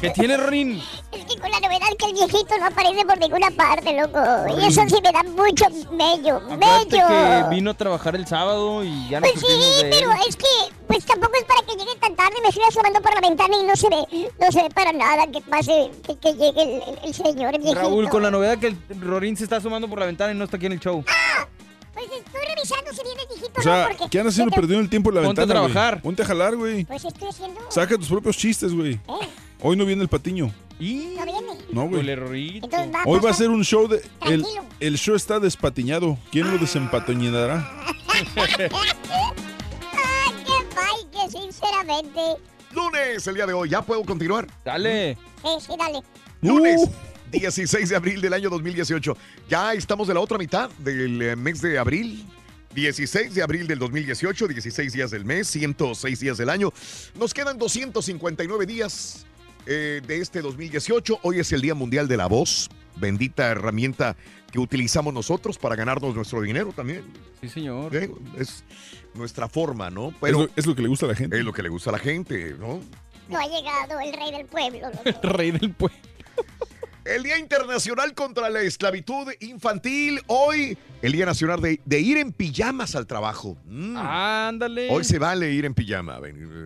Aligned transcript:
¿Qué 0.00 0.10
tiene, 0.10 0.36
Rorín? 0.36 0.82
Es 1.12 1.24
que 1.24 1.40
con 1.40 1.50
la 1.50 1.60
novedad 1.60 1.86
que 1.98 2.06
el 2.06 2.12
viejito 2.12 2.58
no 2.58 2.66
aparece 2.66 3.04
por 3.06 3.18
ninguna 3.18 3.50
parte, 3.50 3.98
loco. 4.00 4.18
Y 4.60 4.66
eso 4.66 4.82
sí 4.88 4.96
me 5.02 5.12
da 5.12 5.22
mucho 5.22 5.64
Acuérdate 5.66 6.86
bello. 6.90 7.08
que 7.08 7.54
vino 7.54 7.70
a 7.70 7.74
trabajar 7.74 8.14
el 8.16 8.26
sábado 8.26 8.84
y 8.84 9.08
ya 9.08 9.20
no 9.20 9.26
Pues 9.26 9.40
sí, 9.40 9.80
pero 9.90 10.10
es 10.28 10.36
que 10.36 10.44
pues 10.86 11.04
tampoco 11.04 11.32
es 11.36 11.44
para 11.44 11.60
que 11.62 11.72
llegue 11.76 11.96
tan 12.00 12.14
tarde. 12.14 12.34
Me 12.42 12.48
estoy 12.48 12.64
asomando 12.68 13.00
por 13.00 13.14
la 13.14 13.20
ventana 13.20 13.56
y 13.60 13.64
no 13.64 13.74
se 13.76 13.88
ve, 13.88 14.30
no 14.38 14.52
se 14.52 14.62
ve 14.62 14.70
para 14.70 14.92
nada 14.92 15.26
que 15.26 15.40
pase, 15.40 15.90
que, 16.06 16.16
que 16.18 16.32
llegue 16.34 16.62
el, 16.62 16.68
el- 16.82 16.98
el 17.04 17.14
señor, 17.14 17.54
el 17.54 17.60
viejito. 17.62 17.80
Raúl, 17.80 18.08
con 18.08 18.22
la 18.22 18.30
novedad 18.30 18.58
que 18.58 18.68
el 18.68 18.76
Rorín 19.00 19.36
se 19.36 19.44
está 19.44 19.56
asomando 19.56 19.88
por 19.88 19.98
la 19.98 20.06
ventana 20.06 20.32
y 20.32 20.36
no 20.36 20.44
está 20.44 20.56
aquí 20.58 20.66
en 20.66 20.72
el 20.72 20.80
show. 20.80 21.02
Pues 21.94 22.06
estoy 22.12 22.40
revisando 22.54 22.92
si 22.92 23.02
viene 23.02 23.22
viejito 23.26 23.58
O 23.58 23.62
sea, 23.62 23.82
no, 23.84 23.88
porque... 23.88 24.10
¿qué 24.10 24.18
andas 24.20 24.34
haciendo 24.34 24.54
perdiendo 24.54 24.82
el 24.82 24.90
tiempo 24.90 25.08
en 25.10 25.14
la 25.16 25.22
Ponte 25.22 25.40
a 25.40 25.44
ventana, 25.44 25.60
güey? 25.60 25.72
trabajar. 25.72 26.02
Ponte 26.02 26.22
a 26.22 26.26
jalar, 26.26 26.54
güey. 26.56 26.84
Pues 26.84 27.04
estoy 27.06 27.28
haciendo... 27.28 27.60
Saca 27.70 27.96
tus 27.96 28.08
propios 28.08 28.36
chistes, 28.36 28.74
güey. 28.74 28.92
Eh, 28.94 29.28
Hoy 29.60 29.76
no 29.76 29.84
viene 29.84 30.02
el 30.02 30.08
patiño. 30.08 30.52
Y... 30.78 31.14
no 31.16 31.24
viene. 31.24 31.58
No, 31.72 31.88
güey. 31.88 32.56
Entonces 32.56 32.94
va, 32.94 33.02
Hoy 33.06 33.20
va 33.20 33.30
a 33.30 33.34
ser 33.34 33.48
un 33.48 33.64
show 33.64 33.88
de... 33.88 34.02
El, 34.22 34.44
el 34.80 34.98
show 34.98 35.14
está 35.14 35.40
despatiñado. 35.40 36.18
¿Quién 36.30 36.50
lo 36.50 36.58
desempatiñará? 36.58 37.70
Ay, 38.08 38.24
qué 38.54 38.68
pay, 40.74 41.06
que 41.10 41.30
sinceramente... 41.30 42.20
Lunes, 42.72 43.26
el 43.26 43.34
día 43.34 43.46
de 43.46 43.54
hoy. 43.54 43.70
¿Ya 43.70 43.80
puedo 43.80 44.04
continuar? 44.04 44.46
Dale. 44.64 45.16
Sí, 45.42 45.48
sí, 45.66 45.72
dale. 45.78 46.02
Lunes. 46.42 46.82
Uh. 46.82 47.16
16 47.32 47.88
de 47.88 47.96
abril 47.96 48.20
del 48.20 48.32
año 48.32 48.50
2018. 48.50 49.16
Ya 49.48 49.72
estamos 49.72 50.08
de 50.08 50.14
la 50.14 50.20
otra 50.20 50.38
mitad 50.38 50.70
del 50.78 51.20
eh, 51.22 51.36
mes 51.36 51.60
de 51.60 51.78
abril. 51.78 52.24
16 52.74 53.34
de 53.34 53.42
abril 53.42 53.66
del 53.66 53.78
2018, 53.78 54.48
16 54.48 54.92
días 54.92 55.10
del 55.10 55.24
mes, 55.24 55.48
106 55.48 56.20
días 56.20 56.36
del 56.36 56.50
año. 56.50 56.72
Nos 57.18 57.32
quedan 57.32 57.56
259 57.56 58.66
días 58.66 59.24
eh, 59.66 60.00
de 60.06 60.20
este 60.20 60.40
2018. 60.42 61.20
Hoy 61.22 61.40
es 61.40 61.52
el 61.52 61.60
Día 61.60 61.74
Mundial 61.74 62.08
de 62.08 62.16
la 62.16 62.26
Voz. 62.26 62.68
Bendita 62.96 63.48
herramienta 63.48 64.16
que 64.50 64.58
utilizamos 64.58 65.12
nosotros 65.12 65.58
para 65.58 65.76
ganarnos 65.76 66.14
nuestro 66.14 66.40
dinero 66.40 66.72
también. 66.74 67.02
Sí, 67.40 67.48
señor. 67.48 67.94
Eh, 67.94 68.10
Es 68.38 68.64
nuestra 69.14 69.48
forma, 69.48 69.90
¿no? 69.90 70.08
Es 70.08 70.14
Pero 70.20 70.42
lo, 70.44 70.48
es 70.56 70.66
lo 70.66 70.74
que 70.74 70.82
le 70.82 70.88
gusta 70.88 71.06
a 71.06 71.10
la 71.10 71.14
gente. 71.14 71.38
es 71.38 71.44
lo 71.44 71.52
que 71.52 71.62
le 71.62 71.68
gusta 71.68 71.90
a 71.90 71.92
la 71.94 71.98
gente, 71.98 72.54
¿no? 72.58 72.80
No 73.28 73.38
ha 73.38 73.46
llegado 73.46 74.00
el 74.00 74.12
rey 74.12 74.30
del 74.30 74.46
pueblo, 74.46 74.88
loco. 74.90 75.20
Rey 75.22 75.50
del 75.50 75.70
pueblo. 75.72 75.98
El 77.06 77.22
Día 77.22 77.38
Internacional 77.38 78.14
contra 78.14 78.50
la 78.50 78.60
Esclavitud 78.62 79.28
Infantil. 79.40 80.20
Hoy, 80.26 80.76
el 81.02 81.12
Día 81.12 81.26
Nacional 81.26 81.60
de, 81.60 81.80
de 81.84 82.00
ir 82.00 82.16
en 82.16 82.32
pijamas 82.32 82.96
al 82.96 83.06
trabajo. 83.06 83.56
Mm. 83.66 83.96
Ándale. 83.96 84.88
Hoy 84.90 85.04
se 85.04 85.18
vale 85.18 85.52
ir 85.52 85.64
en 85.64 85.74
pijama, 85.74 86.18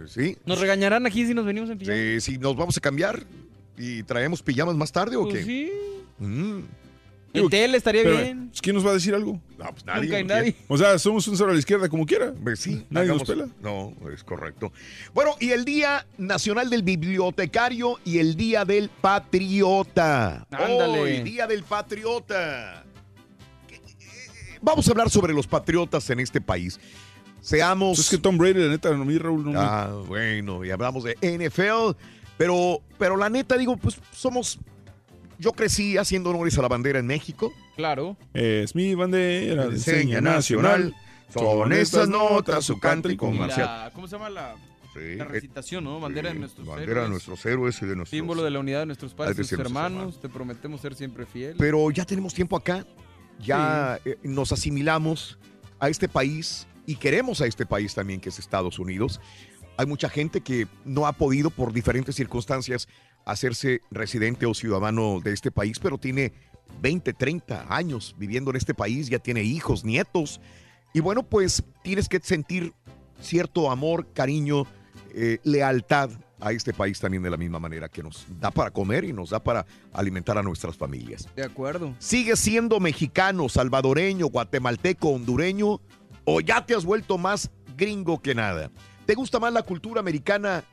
¿sí? 0.06 0.36
¿Nos 0.46 0.58
regañarán 0.60 1.04
aquí 1.06 1.26
si 1.26 1.34
nos 1.34 1.44
venimos 1.44 1.68
en 1.70 1.78
pijama? 1.78 1.96
Sí, 1.96 2.20
sí, 2.20 2.38
nos 2.38 2.56
vamos 2.56 2.76
a 2.76 2.80
cambiar 2.80 3.22
y 3.76 4.02
traemos 4.02 4.42
pijamas 4.42 4.74
más 4.76 4.90
tarde 4.92 5.16
o 5.16 5.24
Pues 5.24 5.38
qué? 5.38 5.44
sí. 5.44 5.72
Mm. 6.18 6.60
En 7.32 7.48
tele 7.48 7.76
estaría 7.76 8.02
Pero, 8.02 8.16
bien. 8.18 8.48
pues, 8.48 8.60
¿Quién 8.60 8.74
nos 8.74 8.84
va 8.84 8.90
a 8.90 8.94
decir 8.94 9.14
algo? 9.14 9.40
No, 9.56 9.70
pues 9.70 9.84
nadie. 9.86 10.02
Nunca 10.02 10.16
hay 10.16 10.24
¿no? 10.24 10.34
nadie. 10.34 10.56
O 10.66 10.76
sea, 10.76 10.98
somos 10.98 11.28
un 11.28 11.36
cero 11.36 11.50
a 11.50 11.52
la 11.52 11.58
izquierda 11.60 11.88
como 11.88 12.04
quiera. 12.04 12.32
Pues 12.42 12.58
sí, 12.60 12.84
Nadie 12.90 13.08
nos 13.08 13.22
hagamos- 13.22 13.28
pela. 13.28 13.48
No, 13.62 13.94
es 14.12 14.24
correcto. 14.24 14.72
Bueno, 15.14 15.36
y 15.38 15.50
el 15.50 15.64
Día 15.64 16.06
Nacional 16.18 16.70
del 16.70 16.82
Bibliotecario 16.82 17.98
y 18.04 18.18
el 18.18 18.34
Día 18.34 18.64
del 18.64 18.88
Patriota. 19.00 20.46
Ándale. 20.50 21.00
Hoy, 21.00 21.20
Día 21.22 21.46
del 21.46 21.62
Patriota. 21.62 22.84
Vamos 24.62 24.86
a 24.88 24.90
hablar 24.90 25.08
sobre 25.08 25.32
los 25.32 25.46
patriotas 25.46 26.10
en 26.10 26.20
este 26.20 26.40
país. 26.40 26.78
Seamos. 27.40 27.96
Pues 27.96 28.06
es 28.06 28.10
que 28.10 28.18
Tom 28.18 28.36
Brady, 28.36 28.60
la 28.60 28.68
neta, 28.68 28.90
no, 28.90 29.04
mi 29.04 29.16
Raúl, 29.16 29.44
no 29.44 29.52
me- 29.52 29.58
Ah, 29.58 29.90
bueno, 30.06 30.64
y 30.64 30.70
hablamos 30.70 31.04
de 31.04 31.16
NFL, 31.22 31.96
pero, 32.36 32.82
pero 32.98 33.16
la 33.16 33.30
neta 33.30 33.56
digo, 33.56 33.76
pues 33.76 33.96
somos. 34.12 34.58
Yo 35.40 35.52
crecí 35.52 35.96
haciendo 35.96 36.30
honores 36.30 36.56
a 36.58 36.62
la 36.62 36.68
bandera 36.68 36.98
en 36.98 37.06
México. 37.06 37.52
Claro. 37.74 38.16
Es 38.34 38.74
mi 38.74 38.94
bandera 38.94 39.66
de 39.68 39.74
Enseña 39.74 39.98
enseña 39.98 40.20
nacional. 40.20 40.94
Son 41.32 41.72
estas 41.72 42.08
notas, 42.08 42.64
su 42.64 42.78
canto 42.78 43.10
y 43.10 43.16
comercial. 43.16 43.66
la- 43.66 43.90
¿Cómo 43.94 44.06
se 44.06 44.16
llama 44.16 44.28
la, 44.28 44.54
Sí, 44.92 45.14
la 45.16 45.24
eh, 45.24 45.28
recitación, 45.28 45.84
no? 45.84 45.98
Bandera 46.00 46.30
de 46.32 46.38
nuestros 46.40 46.66
bandera 46.66 46.90
héroes. 46.92 47.04
de 47.06 47.10
nuestros 47.10 47.46
héroes 47.46 47.80
y 47.80 47.86
de 47.86 47.96
nuestros. 47.96 48.18
Símbolo 48.18 48.42
de 48.42 48.50
la 48.50 48.58
unidad 48.58 48.80
de 48.80 48.86
nuestros 48.86 49.14
padres 49.14 49.36
y 49.36 49.38
nuestros 49.40 49.60
hermanos. 49.60 49.92
hermanos. 49.98 50.20
Te 50.20 50.28
prometemos 50.28 50.80
ser 50.82 50.94
siempre 50.94 51.24
fieles. 51.24 51.56
Pero 51.58 51.90
ya 51.90 52.04
tenemos 52.04 52.34
tiempo 52.34 52.56
acá. 52.56 52.84
Ya 53.38 53.98
eh, 54.04 54.18
nos 54.22 54.52
asimilamos 54.52 55.38
a 55.78 55.88
este 55.88 56.06
país 56.08 56.66
y 56.84 56.96
queremos 56.96 57.40
a 57.40 57.46
este 57.46 57.64
país 57.64 57.94
también, 57.94 58.20
que 58.20 58.28
es 58.28 58.38
Estados 58.38 58.78
Unidos. 58.78 59.20
Hay 59.78 59.86
mucha 59.86 60.10
gente 60.10 60.42
que 60.42 60.66
no 60.84 61.06
ha 61.06 61.12
podido 61.12 61.48
por 61.48 61.72
diferentes 61.72 62.14
circunstancias 62.16 62.86
hacerse 63.24 63.80
residente 63.90 64.46
o 64.46 64.54
ciudadano 64.54 65.20
de 65.20 65.32
este 65.32 65.50
país, 65.50 65.78
pero 65.78 65.98
tiene 65.98 66.32
20, 66.80 67.12
30 67.12 67.66
años 67.74 68.14
viviendo 68.18 68.50
en 68.50 68.56
este 68.56 68.74
país, 68.74 69.08
ya 69.08 69.18
tiene 69.18 69.42
hijos, 69.42 69.84
nietos. 69.84 70.40
Y 70.92 71.00
bueno, 71.00 71.22
pues 71.22 71.62
tienes 71.82 72.08
que 72.08 72.20
sentir 72.20 72.72
cierto 73.20 73.70
amor, 73.70 74.12
cariño, 74.12 74.66
eh, 75.14 75.38
lealtad 75.44 76.10
a 76.40 76.52
este 76.52 76.72
país 76.72 76.98
también 76.98 77.22
de 77.22 77.30
la 77.30 77.36
misma 77.36 77.58
manera 77.58 77.88
que 77.88 78.02
nos 78.02 78.26
da 78.40 78.50
para 78.50 78.70
comer 78.70 79.04
y 79.04 79.12
nos 79.12 79.30
da 79.30 79.40
para 79.40 79.66
alimentar 79.92 80.38
a 80.38 80.42
nuestras 80.42 80.76
familias. 80.76 81.28
De 81.36 81.44
acuerdo. 81.44 81.94
¿Sigues 81.98 82.40
siendo 82.40 82.80
mexicano, 82.80 83.48
salvadoreño, 83.48 84.26
guatemalteco, 84.26 85.10
hondureño 85.10 85.80
o 86.24 86.40
ya 86.40 86.64
te 86.64 86.74
has 86.74 86.84
vuelto 86.84 87.18
más 87.18 87.50
gringo 87.76 88.20
que 88.20 88.34
nada? 88.34 88.70
¿Te 89.06 89.14
gusta 89.14 89.38
más 89.38 89.52
la 89.52 89.62
cultura 89.62 90.00
americana 90.00 90.64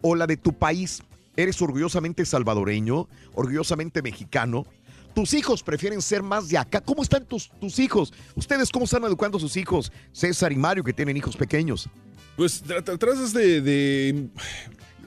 o 0.00 0.14
la 0.14 0.26
de 0.26 0.36
tu 0.36 0.52
país? 0.52 1.02
Eres 1.36 1.60
orgullosamente 1.62 2.24
salvadoreño, 2.24 3.08
orgullosamente 3.34 4.02
mexicano. 4.02 4.66
Tus 5.14 5.34
hijos 5.34 5.62
prefieren 5.62 6.00
ser 6.00 6.22
más 6.22 6.48
de 6.48 6.56
acá. 6.58 6.80
¿Cómo 6.80 7.02
están 7.02 7.26
tus, 7.26 7.50
tus 7.60 7.78
hijos? 7.78 8.12
¿Ustedes 8.34 8.70
cómo 8.70 8.86
están 8.86 9.04
educando 9.04 9.36
a 9.36 9.40
sus 9.40 9.56
hijos? 9.56 9.92
César 10.12 10.52
y 10.52 10.56
Mario, 10.56 10.82
que 10.84 10.92
tienen 10.94 11.16
hijos 11.16 11.36
pequeños. 11.36 11.88
Pues 12.36 12.64
tra- 12.64 12.82
tra- 12.82 12.98
tratas 12.98 13.32
de, 13.34 13.60
de- 13.60 14.28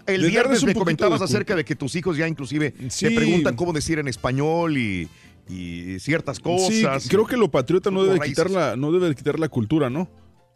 El 0.05 0.29
viernes 0.29 0.63
me 0.63 0.75
comentabas 0.75 1.19
de 1.19 1.25
acerca 1.25 1.55
de 1.55 1.65
que 1.65 1.75
tus 1.75 1.95
hijos 1.95 2.17
ya 2.17 2.27
inclusive 2.27 2.73
Sí. 2.89 3.07
te 3.07 3.15
preguntan 3.15 3.55
cómo 3.55 3.73
decir 3.73 3.97
en 3.97 4.07
español 4.07 4.77
y, 4.77 5.09
y 5.49 5.99
ciertas 5.99 6.39
cosas. 6.39 7.01
Sí, 7.03 7.09
creo 7.09 7.25
que 7.25 7.35
lo 7.35 7.49
patriota 7.49 7.89
no 7.89 8.03
debe, 8.03 8.19
raíces. 8.19 8.35
quitar 8.37 8.51
la, 8.51 8.75
no 8.75 8.91
debe 8.91 9.15
quitar 9.15 9.39
la 9.39 9.49
cultura, 9.49 9.89
¿no? 9.89 10.07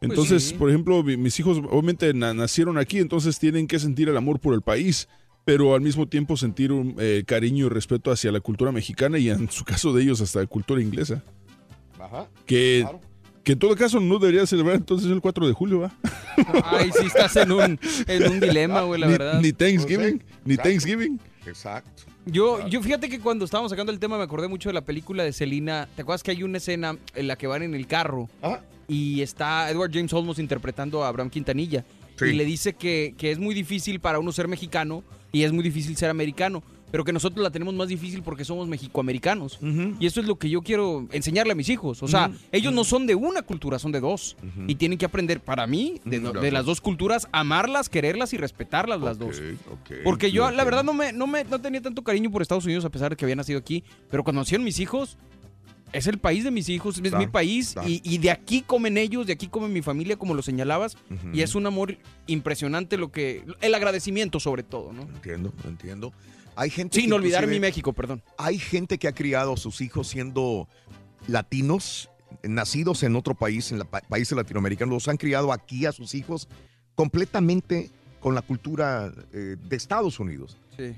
Entonces, 0.01 0.43
sí. 0.49 0.53
por 0.53 0.69
ejemplo, 0.69 1.01
mi- 1.03 1.17
mis 1.17 1.39
hijos 1.39 1.57
obviamente 1.57 2.13
na- 2.13 2.35
nacieron 2.35 2.77
aquí, 2.77 2.99
entonces 2.99 3.39
tienen 3.39 3.65
que 3.65 3.79
sentir 3.79 4.09
el 4.09 4.15
amor 4.17 4.39
por 4.39 4.53
el 4.53 4.61
país, 4.61 5.07
pero 5.49 5.73
al 5.73 5.81
mismo 5.81 6.07
tiempo 6.07 6.37
sentir 6.37 6.71
un 6.71 6.95
eh, 6.99 7.23
cariño 7.25 7.65
y 7.65 7.69
respeto 7.69 8.11
hacia 8.11 8.31
la 8.31 8.39
cultura 8.39 8.71
mexicana 8.71 9.17
y 9.17 9.31
en 9.31 9.49
su 9.49 9.63
caso 9.65 9.91
de 9.93 10.03
ellos 10.03 10.21
hasta 10.21 10.41
la 10.41 10.45
cultura 10.45 10.79
inglesa. 10.79 11.23
Ajá, 11.99 12.27
Que, 12.45 12.81
claro. 12.83 13.01
que 13.43 13.53
en 13.53 13.57
todo 13.59 13.75
caso 13.75 13.99
no 13.99 14.19
debería 14.19 14.45
celebrar 14.45 14.75
entonces 14.75 15.09
el 15.09 15.19
4 15.21 15.47
de 15.47 15.53
julio, 15.53 15.79
¿va? 15.79 15.91
Ay, 16.65 16.91
sí 16.91 17.07
estás 17.07 17.35
en 17.37 17.51
un, 17.51 17.79
en 18.05 18.31
un 18.31 18.39
dilema, 18.39 18.81
güey, 18.81 19.01
la 19.01 19.07
ni, 19.07 19.13
verdad. 19.13 19.41
ni 19.41 19.51
Thanksgiving, 19.51 20.23
ni 20.45 20.53
Exacto. 20.53 20.69
Thanksgiving. 20.69 21.19
Exacto. 21.47 22.03
Yo, 22.27 22.67
yo 22.67 22.83
fíjate 22.83 23.09
que 23.09 23.19
cuando 23.19 23.43
estábamos 23.45 23.71
sacando 23.71 23.91
el 23.91 23.97
tema 23.97 24.19
me 24.19 24.23
acordé 24.25 24.47
mucho 24.47 24.69
de 24.69 24.73
la 24.73 24.81
película 24.85 25.23
de 25.23 25.33
Selena. 25.33 25.89
¿Te 25.95 26.03
acuerdas 26.03 26.21
que 26.21 26.29
hay 26.29 26.43
una 26.43 26.59
escena 26.59 26.95
en 27.15 27.27
la 27.27 27.35
que 27.37 27.47
van 27.47 27.63
en 27.63 27.73
el 27.73 27.87
carro 27.87 28.29
Ajá. 28.43 28.61
y 28.87 29.23
está 29.23 29.71
Edward 29.71 29.89
James 29.91 30.13
Olmos 30.13 30.37
interpretando 30.37 31.03
a 31.03 31.07
Abraham 31.07 31.31
Quintanilla? 31.31 31.83
Sí. 32.19 32.25
Y 32.25 32.33
le 32.33 32.45
dice 32.45 32.73
que, 32.73 33.15
que 33.17 33.31
es 33.31 33.39
muy 33.39 33.55
difícil 33.55 33.99
para 33.99 34.19
uno 34.19 34.31
ser 34.31 34.47
mexicano 34.47 35.03
y 35.31 35.43
es 35.43 35.51
muy 35.51 35.63
difícil 35.63 35.95
ser 35.95 36.09
americano, 36.09 36.61
pero 36.91 37.05
que 37.05 37.13
nosotros 37.13 37.43
la 37.43 37.51
tenemos 37.51 37.73
más 37.75 37.87
difícil 37.87 38.23
porque 38.23 38.43
somos 38.43 38.67
mexicoamericanos. 38.67 39.59
Y 39.99 40.05
eso 40.07 40.19
es 40.19 40.25
lo 40.27 40.37
que 40.37 40.49
yo 40.49 40.61
quiero 40.63 41.07
enseñarle 41.11 41.53
a 41.53 41.55
mis 41.55 41.69
hijos. 41.69 42.01
O 42.01 42.07
sea, 42.07 42.31
ellos 42.51 42.73
no 42.73 42.83
son 42.83 43.05
de 43.05 43.13
una 43.15 43.43
cultura, 43.43 43.77
son 43.77 43.91
de 43.91 43.99
dos. 43.99 44.35
Y 44.67 44.75
tienen 44.75 44.97
que 44.97 45.05
aprender, 45.05 45.39
para 45.39 45.67
mí, 45.67 46.01
de, 46.03 46.19
do- 46.19 46.33
las 46.33 46.41
de 46.43 46.51
las 46.51 46.65
dos. 46.65 46.81
culturas, 46.81 47.27
amarlas, 47.31 47.89
quererlas 47.89 48.33
y 48.33 48.37
respetarlas 48.37 48.99
las 49.01 49.19
dos. 49.19 49.39
Porque 50.03 50.31
yo, 50.31 50.49
la 50.51 50.63
verdad, 50.63 50.83
no 50.83 50.93
me, 50.93 51.13
no 51.13 51.27
me 51.27 51.43
no 51.43 51.59
tenía 51.61 51.81
tanto 51.81 52.01
cariño 52.03 52.31
por 52.31 52.41
Estados 52.41 52.65
Unidos 52.65 52.85
a 52.85 52.89
pesar 52.89 53.11
de 53.11 53.15
que 53.15 53.25
había 53.25 53.35
nacido 53.35 53.59
aquí. 53.59 53.83
Pero 54.09 54.23
cuando 54.23 54.41
nacieron 54.41 54.65
mis 54.65 54.79
hijos, 54.79 55.15
es 55.93 56.07
el 56.07 56.17
país 56.19 56.43
de 56.43 56.51
mis 56.51 56.69
hijos, 56.69 56.95
es 56.97 57.01
Claro, 57.01 57.17
mi 57.19 57.27
país. 57.27 57.71
claro. 57.73 57.87
Y, 57.89 58.01
y 58.03 58.17
de 58.19 58.31
aquí 58.31 58.61
comen 58.61 58.97
ellos, 58.97 59.25
de 59.27 59.33
aquí 59.33 59.47
come 59.47 59.67
mi 59.67 59.81
familia, 59.81 60.17
como 60.17 60.33
lo 60.33 60.41
señalabas. 60.41 60.97
Y 61.33 61.41
es 61.41 61.55
un 61.55 61.65
amor 61.65 61.97
impresionante 62.27 62.97
lo 62.97 63.11
que. 63.11 63.43
El 63.61 63.73
agradecimiento, 63.75 64.39
sobre 64.39 64.63
todo, 64.63 64.93
¿no? 64.93 65.03
Entiendo, 65.03 65.53
entiendo. 65.65 66.13
Hay 66.55 66.69
gente 66.69 66.99
Sin 66.99 67.09
que 67.09 67.15
olvidar 67.15 67.47
mi 67.47 67.59
México, 67.59 67.93
perdón. 67.93 68.21
Hay 68.37 68.59
gente 68.59 68.97
que 68.97 69.07
ha 69.07 69.13
criado 69.13 69.53
a 69.53 69.57
sus 69.57 69.79
hijos 69.81 70.07
siendo 70.09 70.67
latinos, 71.27 72.09
nacidos 72.43 73.03
en 73.03 73.15
otro 73.15 73.33
país, 73.35 73.71
en 73.71 73.79
la 73.79 73.85
países 73.85 74.35
latinoamericanos, 74.35 74.93
los 74.93 75.07
han 75.07 75.17
criado 75.17 75.51
aquí 75.53 75.85
a 75.85 75.91
sus 75.91 76.13
hijos 76.15 76.47
completamente 76.95 77.89
con 78.19 78.35
la 78.35 78.41
cultura 78.41 79.13
eh, 79.33 79.55
de 79.69 79.75
Estados 79.75 80.19
Unidos 80.19 80.57
Sí. 80.77 80.93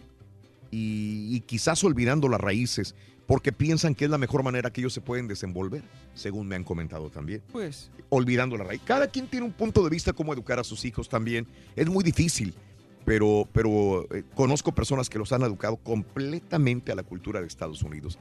y, 0.71 1.35
y 1.35 1.41
quizás 1.41 1.83
olvidando 1.83 2.27
las 2.27 2.41
raíces 2.41 2.95
porque 3.31 3.53
piensan 3.53 3.95
que 3.95 4.03
es 4.03 4.11
la 4.11 4.17
mejor 4.17 4.43
manera 4.43 4.73
que 4.73 4.81
ellos 4.81 4.91
se 4.91 4.99
pueden 4.99 5.25
desenvolver, 5.25 5.81
según 6.13 6.49
me 6.49 6.57
han 6.57 6.65
comentado 6.65 7.09
también, 7.09 7.41
Pues. 7.53 7.89
olvidando 8.09 8.57
la 8.57 8.65
raíz. 8.65 8.81
Cada 8.83 9.07
quien 9.07 9.25
tiene 9.25 9.45
un 9.45 9.53
punto 9.53 9.85
de 9.85 9.89
vista 9.89 10.11
cómo 10.11 10.33
educar 10.33 10.59
a 10.59 10.65
sus 10.65 10.83
hijos 10.83 11.07
también. 11.07 11.47
Es 11.77 11.87
muy 11.87 12.03
difícil, 12.03 12.53
pero, 13.05 13.47
pero 13.53 14.05
eh, 14.13 14.25
conozco 14.35 14.75
personas 14.75 15.09
que 15.09 15.17
los 15.17 15.31
han 15.31 15.43
educado 15.43 15.77
completamente 15.77 16.91
a 16.91 16.95
la 16.95 17.03
cultura 17.03 17.39
de 17.39 17.47
Estados 17.47 17.83
Unidos. 17.83 18.19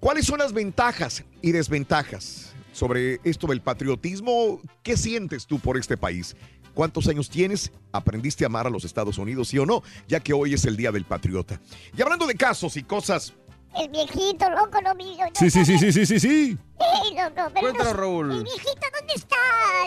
¿Cuáles 0.00 0.26
son 0.26 0.38
las 0.40 0.52
ventajas 0.52 1.24
y 1.40 1.52
desventajas 1.52 2.52
sobre 2.74 3.20
esto 3.24 3.46
del 3.46 3.62
patriotismo? 3.62 4.60
¿Qué 4.82 4.98
sientes 4.98 5.46
tú 5.46 5.60
por 5.60 5.78
este 5.78 5.96
país? 5.96 6.36
¿Cuántos 6.74 7.08
años 7.08 7.30
tienes? 7.30 7.72
¿Aprendiste 7.90 8.44
a 8.44 8.48
amar 8.48 8.66
a 8.66 8.70
los 8.70 8.84
Estados 8.84 9.16
Unidos, 9.16 9.48
sí 9.48 9.56
o 9.58 9.64
no? 9.64 9.82
Ya 10.08 10.20
que 10.20 10.34
hoy 10.34 10.52
es 10.52 10.66
el 10.66 10.76
Día 10.76 10.92
del 10.92 11.06
Patriota. 11.06 11.58
Y 11.96 12.02
hablando 12.02 12.26
de 12.26 12.34
casos 12.34 12.76
y 12.76 12.82
cosas, 12.82 13.32
El 13.78 13.88
viejito, 13.90 14.48
loco, 14.50 14.80
no 14.82 14.94
vi. 14.94 15.16
no- 15.16 15.26
Sí, 15.34 15.50
sí, 15.50 15.64
sí, 15.64 15.78
sí, 15.78 15.92
sí, 15.92 16.06
sí, 16.06 16.20
sí. 16.20 16.28
Ey, 16.78 17.14
loco, 17.14 17.50
pero 17.52 17.60
Cuéntalo, 17.60 17.90
no- 17.90 17.96
Raúl. 17.96 18.32
El 18.32 18.42
viejito, 18.44 18.86
¿dónde 18.98 19.14
está? 19.14 19.36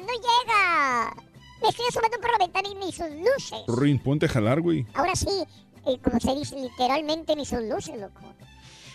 No 0.02 0.14
llega. 0.14 1.16
Me 1.62 1.70
estoy 1.70 1.86
asomando 1.90 2.18
por 2.22 2.32
la 2.32 2.38
ventana 2.38 2.70
y 2.70 2.76
ni 2.76 2.92
sus 2.92 3.10
luces. 3.10 3.60
Rin, 3.68 4.00
ponte 4.00 4.28
a 4.28 4.30
jalar, 4.30 4.62
güey. 4.62 4.86
Ahora 4.94 5.16
sí, 5.16 5.28
eh, 5.86 5.98
como 6.04 6.20
se 6.20 6.36
dice 6.36 6.56
literalmente, 6.56 7.36
ni 7.36 7.46
sus 7.46 7.62
luces, 7.64 8.00
loco. 8.00 8.22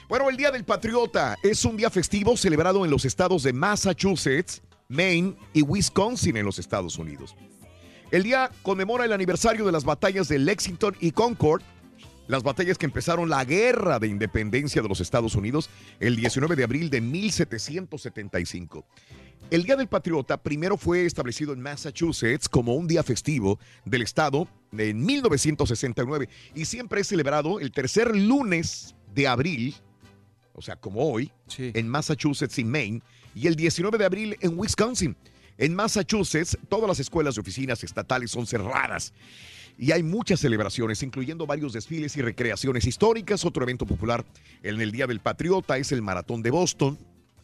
Bueno, 0.09 0.29
el 0.31 0.37
Día 0.37 0.51
del 0.51 0.65
Patriota 0.65 1.37
es 1.43 1.65
un 1.65 1.77
día 1.77 1.91
festivo 1.91 2.37
celebrado 2.37 2.85
en 2.85 2.91
los 2.91 3.05
estados 3.05 3.43
de 3.43 3.53
Massachusetts, 3.53 4.63
Maine 4.89 5.35
y 5.53 5.63
Wisconsin 5.63 6.37
en 6.37 6.45
los 6.45 6.59
Estados 6.59 6.99
Unidos. 6.99 7.35
El 8.11 8.23
día 8.23 8.51
conmemora 8.63 9.05
el 9.07 9.13
aniversario 9.13 9.65
de 9.65 9.73
las 9.73 9.85
batallas 9.85 10.29
de 10.29 10.39
Lexington 10.39 10.95
y 11.01 11.11
Concord, 11.13 11.63
las 12.27 12.43
batallas 12.43 12.79
que 12.79 12.87
empezaron 12.87 13.29
la 13.29 13.45
guerra 13.45 13.99
de 13.99 14.09
independencia 14.09 14.81
de 14.83 14.89
los 14.89 15.01
Estados 15.01 15.35
Unidos 15.35 15.69
el 16.01 16.17
19 16.17 16.57
de 16.57 16.65
abril 16.65 16.91
de 16.91 17.01
1775. 17.01 18.85
El 19.51 19.65
Día 19.65 19.77
del 19.77 19.89
Patriota 19.89 20.43
primero 20.43 20.77
fue 20.79 21.05
establecido 21.05 21.53
en 21.53 21.61
Massachusetts 21.61 22.49
como 22.49 22.75
un 22.75 22.87
día 22.87 23.03
festivo 23.03 23.59
del 23.85 24.03
estado 24.03 24.49
en 24.73 25.05
1969 25.05 26.29
y 26.55 26.65
siempre 26.65 27.03
es 27.03 27.09
celebrado 27.09 27.61
el 27.61 27.71
tercer 27.71 28.17
lunes 28.17 28.95
de 29.15 29.29
abril, 29.29 29.75
o 30.55 30.63
sea, 30.63 30.77
como 30.77 31.01
hoy, 31.11 31.31
Sí. 31.47 31.73
en 31.75 31.89
Massachusetts 31.89 32.59
y 32.59 32.65
Maine, 32.65 33.03
y 33.35 33.47
el 33.49 33.55
19 33.55 33.99
de 33.99 34.05
abril 34.07 34.37
en 34.41 34.59
Wisconsin. 34.59 35.15
En 35.59 35.75
Massachusetts, 35.75 36.57
todas 36.69 36.89
las 36.89 36.99
escuelas 36.99 37.37
y 37.37 37.41
oficinas 37.41 37.85
estatales 37.85 38.31
son 38.31 38.47
cerradas. 38.47 39.13
Y 39.77 39.93
hay 39.93 40.03
muchas 40.03 40.41
celebraciones, 40.41 41.03
incluyendo 41.03 41.47
varios 41.47 41.73
desfiles 41.73 42.17
y 42.17 42.23
recreaciones 42.23 42.87
históricas. 42.87 43.45
Otro 43.45 43.65
evento 43.65 43.87
popular 43.87 44.25
en 44.63 44.81
el 44.81 44.93
Día 44.93 45.07
del 45.07 45.21
Patriota 45.21 45.79
es 45.79 45.91
el 45.93 46.01
Maratón 46.01 46.43
de 46.43 46.51
Boston. 46.51 46.99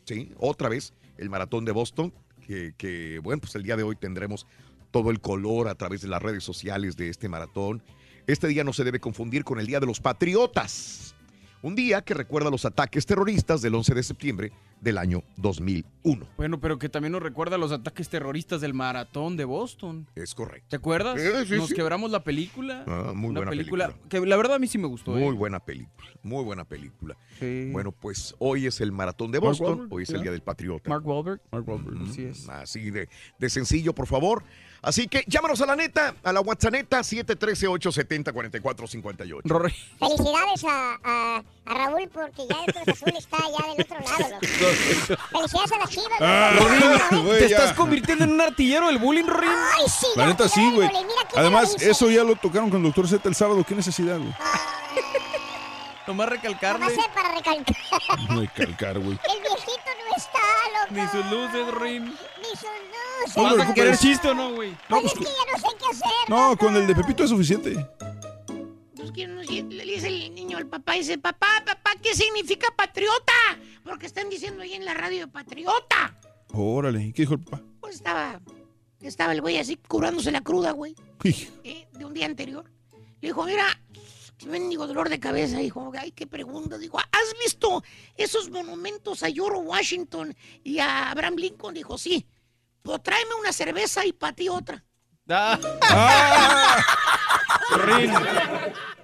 Sí, 0.04 0.32
otra 0.38 0.68
vez 0.68 0.92
el 1.18 1.28
Maratón 1.28 1.64
de 1.64 1.72
Boston, 1.72 2.12
que, 2.46 3.20
bueno, 3.22 3.40
pues 3.40 3.54
el 3.54 3.62
día 3.62 3.76
de 3.76 3.82
hoy 3.82 3.96
tendremos 3.96 4.46
todo 4.90 5.10
el 5.10 5.20
color 5.20 5.68
a 5.68 5.74
través 5.74 6.02
de 6.02 6.08
las 6.08 6.22
redes 6.22 6.42
sociales 6.42 6.96
de 6.96 7.08
este 7.08 7.28
maratón. 7.28 7.82
Este 8.26 8.48
día 8.48 8.64
no 8.64 8.72
se 8.72 8.84
debe 8.84 9.00
confundir 9.00 9.44
con 9.44 9.60
el 9.60 9.66
Día 9.66 9.80
de 9.80 9.86
los 9.86 10.00
Patriotas, 10.00 11.14
un 11.62 11.74
día 11.74 12.02
que 12.02 12.14
recuerda 12.14 12.50
los 12.50 12.64
ataques 12.64 13.06
terroristas 13.06 13.60
del 13.60 13.74
11 13.74 13.94
de 13.94 14.02
septiembre 14.02 14.52
del 14.80 14.98
año 14.98 15.22
2001. 15.36 16.26
Bueno, 16.36 16.60
pero 16.60 16.78
que 16.78 16.88
también 16.88 17.12
nos 17.12 17.22
recuerda 17.22 17.58
los 17.58 17.72
ataques 17.72 18.08
terroristas 18.08 18.60
del 18.60 18.74
maratón 18.74 19.36
de 19.36 19.44
Boston. 19.44 20.06
Es 20.14 20.34
correcto. 20.34 20.68
¿Te 20.70 20.76
acuerdas? 20.76 21.20
Sí, 21.20 21.28
sí, 21.46 21.56
Nos 21.56 21.68
sí. 21.68 21.74
quebramos 21.74 22.10
la 22.10 22.24
película. 22.24 22.84
Ah, 22.86 23.12
muy 23.14 23.30
Una 23.30 23.40
buena 23.40 23.50
película, 23.50 23.86
película. 23.88 24.08
que 24.08 24.20
la 24.26 24.36
verdad 24.36 24.56
a 24.56 24.58
mí 24.58 24.66
sí 24.66 24.78
me 24.78 24.86
gustó. 24.86 25.12
Muy 25.12 25.34
¿eh? 25.34 25.38
buena 25.38 25.60
película, 25.60 26.08
muy 26.22 26.44
buena 26.44 26.64
película. 26.64 27.16
Sí. 27.38 27.68
Bueno, 27.72 27.92
pues 27.92 28.34
hoy 28.38 28.66
es 28.66 28.80
el 28.80 28.92
maratón 28.92 29.30
de 29.32 29.38
Boston, 29.38 29.88
hoy 29.90 30.04
es 30.04 30.10
el. 30.10 30.22
Día 30.22 30.30
del 30.32 30.42
Patriota. 30.42 30.88
Mark 30.88 31.06
Wahlberg. 31.06 31.40
Mark 31.52 31.68
Wahlberg. 31.68 31.96
Mm, 31.96 32.10
Así 32.10 32.22
es. 32.24 32.48
Así 32.48 32.90
de, 32.90 33.08
de 33.38 33.50
sencillo, 33.50 33.94
por 33.94 34.06
favor. 34.06 34.42
Así 34.82 35.08
que 35.08 35.24
llámanos 35.26 35.60
a 35.60 35.66
la 35.66 35.76
neta, 35.76 36.14
a 36.22 36.32
la 36.32 36.40
WhatsApp 36.40 36.72
neta, 36.72 37.00
713-870-4458. 37.00 39.42
Rory. 39.44 39.72
Felicidades 39.98 40.64
a, 40.64 40.98
a, 41.04 41.44
a 41.66 41.74
Raúl 41.74 42.08
porque 42.12 42.46
ya 42.48 42.64
el 42.66 42.72
Cruz 42.72 42.88
Azul 42.88 43.12
está 43.16 43.36
ya 43.38 43.66
del 43.72 43.80
otro 43.82 43.96
lado, 44.00 44.30
loco. 44.30 44.40
Felicidades 44.74 45.72
a 45.72 45.78
las 45.78 45.90
chivas. 45.90 46.20
Ah, 46.20 46.52
güey, 47.22 47.38
¿Te 47.40 47.48
ya. 47.48 47.56
estás 47.56 47.72
convirtiendo 47.74 48.24
en 48.24 48.32
un 48.32 48.40
artillero 48.40 48.86
del 48.88 48.98
bullying, 48.98 49.26
Rory? 49.26 49.46
Ay, 49.48 49.84
sí, 49.88 50.06
La 50.16 50.26
neta 50.26 50.48
sí, 50.48 50.70
güey. 50.74 50.90
Además, 51.36 51.76
eso 51.80 52.10
ya 52.10 52.24
lo 52.24 52.36
tocaron 52.36 52.70
con 52.70 52.78
el 52.78 52.84
doctor 52.84 53.08
Z 53.08 53.28
el 53.28 53.34
sábado. 53.34 53.64
¿Qué 53.66 53.74
necesidad, 53.74 54.18
güey? 54.18 54.30
Nomás 54.30 54.40
Nomás 56.06 56.28
recalcarle. 56.28 56.90
sé 56.94 57.00
para 57.14 57.34
recalcar. 57.34 57.76
No 58.30 58.40
hay 58.40 58.48
calcar, 58.48 58.98
güey. 58.98 59.18
El 59.32 59.40
viejito 59.40 59.90
no 60.08 60.16
está, 60.16 60.38
loco. 60.74 60.90
Ni 60.90 61.08
sus 61.08 61.30
luces, 61.30 61.74
Rory. 61.74 62.00
Ni 62.00 62.14
sus 62.54 63.34
luces. 63.34 63.58
¿Vas 63.58 63.68
a 63.68 63.74
querer 63.74 63.96
chiste 63.98 64.28
o 64.28 64.34
no, 64.34 64.52
güey? 64.54 64.76
Pues 64.88 65.04
es 65.04 65.12
que 65.14 65.24
ya 65.24 65.52
no 65.52 65.58
sé 65.58 65.76
qué 65.78 65.84
hacer. 65.90 66.28
No, 66.28 66.50
loco. 66.50 66.66
con 66.66 66.76
el 66.76 66.86
de 66.86 66.94
Pepito 66.94 67.22
es 67.24 67.30
suficiente. 67.30 67.86
Le 69.26 69.84
dice 69.84 70.06
el 70.06 70.34
niño 70.34 70.56
al 70.56 70.66
papá, 70.66 70.94
dice, 70.94 71.18
papá, 71.18 71.62
papá, 71.66 71.92
¿qué 72.02 72.14
significa 72.14 72.68
patriota? 72.74 73.32
Porque 73.84 74.06
están 74.06 74.30
diciendo 74.30 74.62
ahí 74.62 74.74
en 74.74 74.84
la 74.84 74.94
radio, 74.94 75.28
patriota. 75.30 76.18
Órale, 76.52 77.02
¿y 77.04 77.12
qué 77.12 77.22
dijo 77.22 77.34
el 77.34 77.40
papá? 77.40 77.62
Pues 77.80 77.96
estaba, 77.96 78.40
estaba 79.00 79.32
el 79.32 79.40
güey 79.40 79.58
así 79.58 79.76
curándose 79.76 80.30
la 80.30 80.40
cruda, 80.40 80.72
güey, 80.72 80.94
eh, 81.64 81.86
de 81.92 82.04
un 82.04 82.14
día 82.14 82.26
anterior. 82.26 82.64
Le 83.20 83.28
dijo, 83.28 83.44
mira, 83.44 83.66
qué 84.38 84.46
mendigo 84.46 84.86
dolor 84.86 85.10
de 85.10 85.20
cabeza. 85.20 85.58
Dijo, 85.58 85.92
ay, 85.98 86.12
qué 86.12 86.26
pregunta. 86.26 86.78
Dijo, 86.78 86.98
¿has 86.98 87.38
visto 87.44 87.84
esos 88.16 88.48
monumentos 88.50 89.22
a 89.22 89.30
George 89.30 89.60
Washington 89.60 90.34
y 90.64 90.78
a 90.78 91.10
Abraham 91.10 91.36
Lincoln? 91.36 91.74
Dijo, 91.74 91.98
sí. 91.98 92.26
Pues 92.82 93.02
tráeme 93.02 93.34
una 93.38 93.52
cerveza 93.52 94.06
y 94.06 94.12
para 94.14 94.34
ti 94.34 94.48
otra. 94.48 94.82
Ah, 95.28 95.58
¡Ah! 95.82 97.16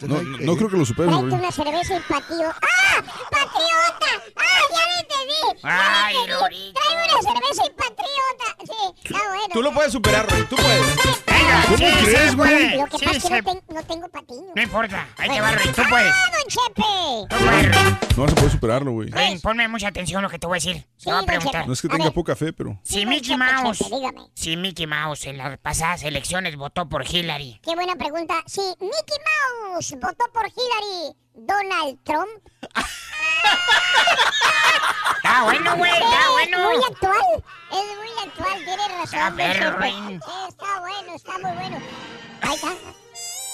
No, 0.00 0.23
no, 0.23 0.38
no 0.38 0.56
creo 0.56 0.68
que 0.68 0.76
lo 0.76 0.85
supere. 0.85 1.11
Rorín. 1.11 1.32
una 1.32 1.50
cerveza 1.50 1.96
y 1.96 2.00
patío. 2.00 2.50
¡Ah! 2.50 3.02
¡Patriota! 3.30 4.25
¡Ah, 4.37 4.61
ya 4.70 4.87
lo 4.87 5.00
entendí! 5.00 5.62
¡Ya 5.62 6.04
Ay! 6.06 6.14
Rorito. 6.28 6.80
Tráeme 6.80 7.02
una 7.12 7.23
cerveza 7.23 7.62
y 7.66 7.70
patriota. 7.70 8.56
Sí, 8.61 9.02
está 9.04 9.28
bueno. 9.28 9.46
Tú 9.52 9.62
lo 9.62 9.73
puedes 9.73 9.92
superar, 9.92 10.30
Rey. 10.30 10.42
Tú 10.50 10.56
puedes. 10.56 10.96
Venga, 11.26 11.62
¿Cómo 11.64 11.76
sí, 11.78 11.85
crees, 12.04 12.37
güey? 12.37 12.76
Lo 12.78 12.87
que 12.87 12.99
Sí, 12.99 13.04
pasa 13.06 13.16
es 13.16 13.23
que 13.23 13.28
se- 13.28 13.42
no, 13.42 13.42
ten- 13.52 13.62
no 13.75 13.82
tengo 13.85 14.08
patiño. 14.08 14.52
No 14.54 14.62
importa. 14.62 15.08
Ahí 15.16 15.28
te 15.30 15.40
va, 15.40 15.50
Rey. 15.52 15.66
Tú 15.68 15.82
puedes. 15.88 16.12
¡Ah, 16.14 16.30
don 16.32 16.46
Chepe! 16.49 17.37
Tú 17.37 17.44
puedes, 17.44 17.75
Rey. 17.75 17.96
No 18.16 18.23
vas 18.23 18.32
a 18.32 18.35
poder 18.35 18.50
superarlo, 18.50 18.92
güey. 18.92 19.11
Rey, 19.11 19.38
ponme 19.38 19.68
mucha 19.68 19.88
atención 19.88 20.18
a 20.20 20.23
lo 20.23 20.30
que 20.30 20.38
te 20.38 20.46
voy 20.46 20.56
a 20.56 20.61
decir. 20.61 20.87
Sí, 20.96 21.04
te 21.04 21.11
voy 21.12 21.23
a 21.23 21.26
preguntar. 21.26 21.66
No 21.66 21.73
es 21.73 21.82
que 21.82 21.88
tenga 21.88 22.11
poca 22.11 22.37
fe, 22.37 22.52
pero. 22.52 22.78
Si 22.82 22.94
Sí, 23.00 23.06
Mickey 23.06 23.37
Mouse, 23.37 23.78
Chepe, 23.78 24.20
si 24.35 24.56
Mickey 24.56 24.87
Mouse 24.87 25.26
en 25.26 25.38
las 25.38 25.58
pasadas 25.58 26.02
elecciones 26.02 26.56
votó 26.56 26.88
por 26.88 27.04
Hillary, 27.08 27.61
Qué 27.62 27.75
buena 27.75 27.94
pregunta. 27.96 28.35
Si 28.56 28.62
Mickey 28.62 29.18
Mouse 29.70 29.92
votó 30.00 30.25
por 30.32 30.46
Hillary, 30.46 31.14
Donald 31.34 31.98
Trump. 32.04 32.40
Está 35.16 35.42
bueno, 35.44 35.76
güey, 35.76 35.92
está 35.92 36.06
Es 36.06 36.30
bueno. 36.32 36.58
muy 36.70 36.76
actual. 36.90 37.44
Es 37.70 37.98
muy 37.98 38.08
actual, 38.26 38.64
tienes 38.64 38.88
razón. 38.92 39.40
Está 40.48 40.80
bueno, 40.80 41.14
está 41.14 41.32
muy 41.32 41.52
bueno. 41.52 41.78
Ahí 42.40 42.54
está. 42.54 42.68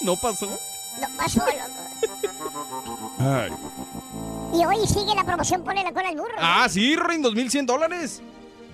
No 0.02 0.14
pasó. 0.14 0.46
Lo 1.00 1.08
pasó, 1.16 1.40
loco. 1.40 1.80
Ay. 3.18 3.50
Y 4.54 4.64
hoy 4.64 4.86
sigue 4.86 5.16
la 5.16 5.24
promoción, 5.24 5.64
ponle 5.64 5.82
la 5.82 5.92
cola 5.92 6.10
al 6.10 6.16
burro. 6.16 6.36
Ah, 6.38 6.68
sí, 6.70 6.94
Rorín, 6.94 7.22
2100 7.22 7.66
dólares. 7.66 8.22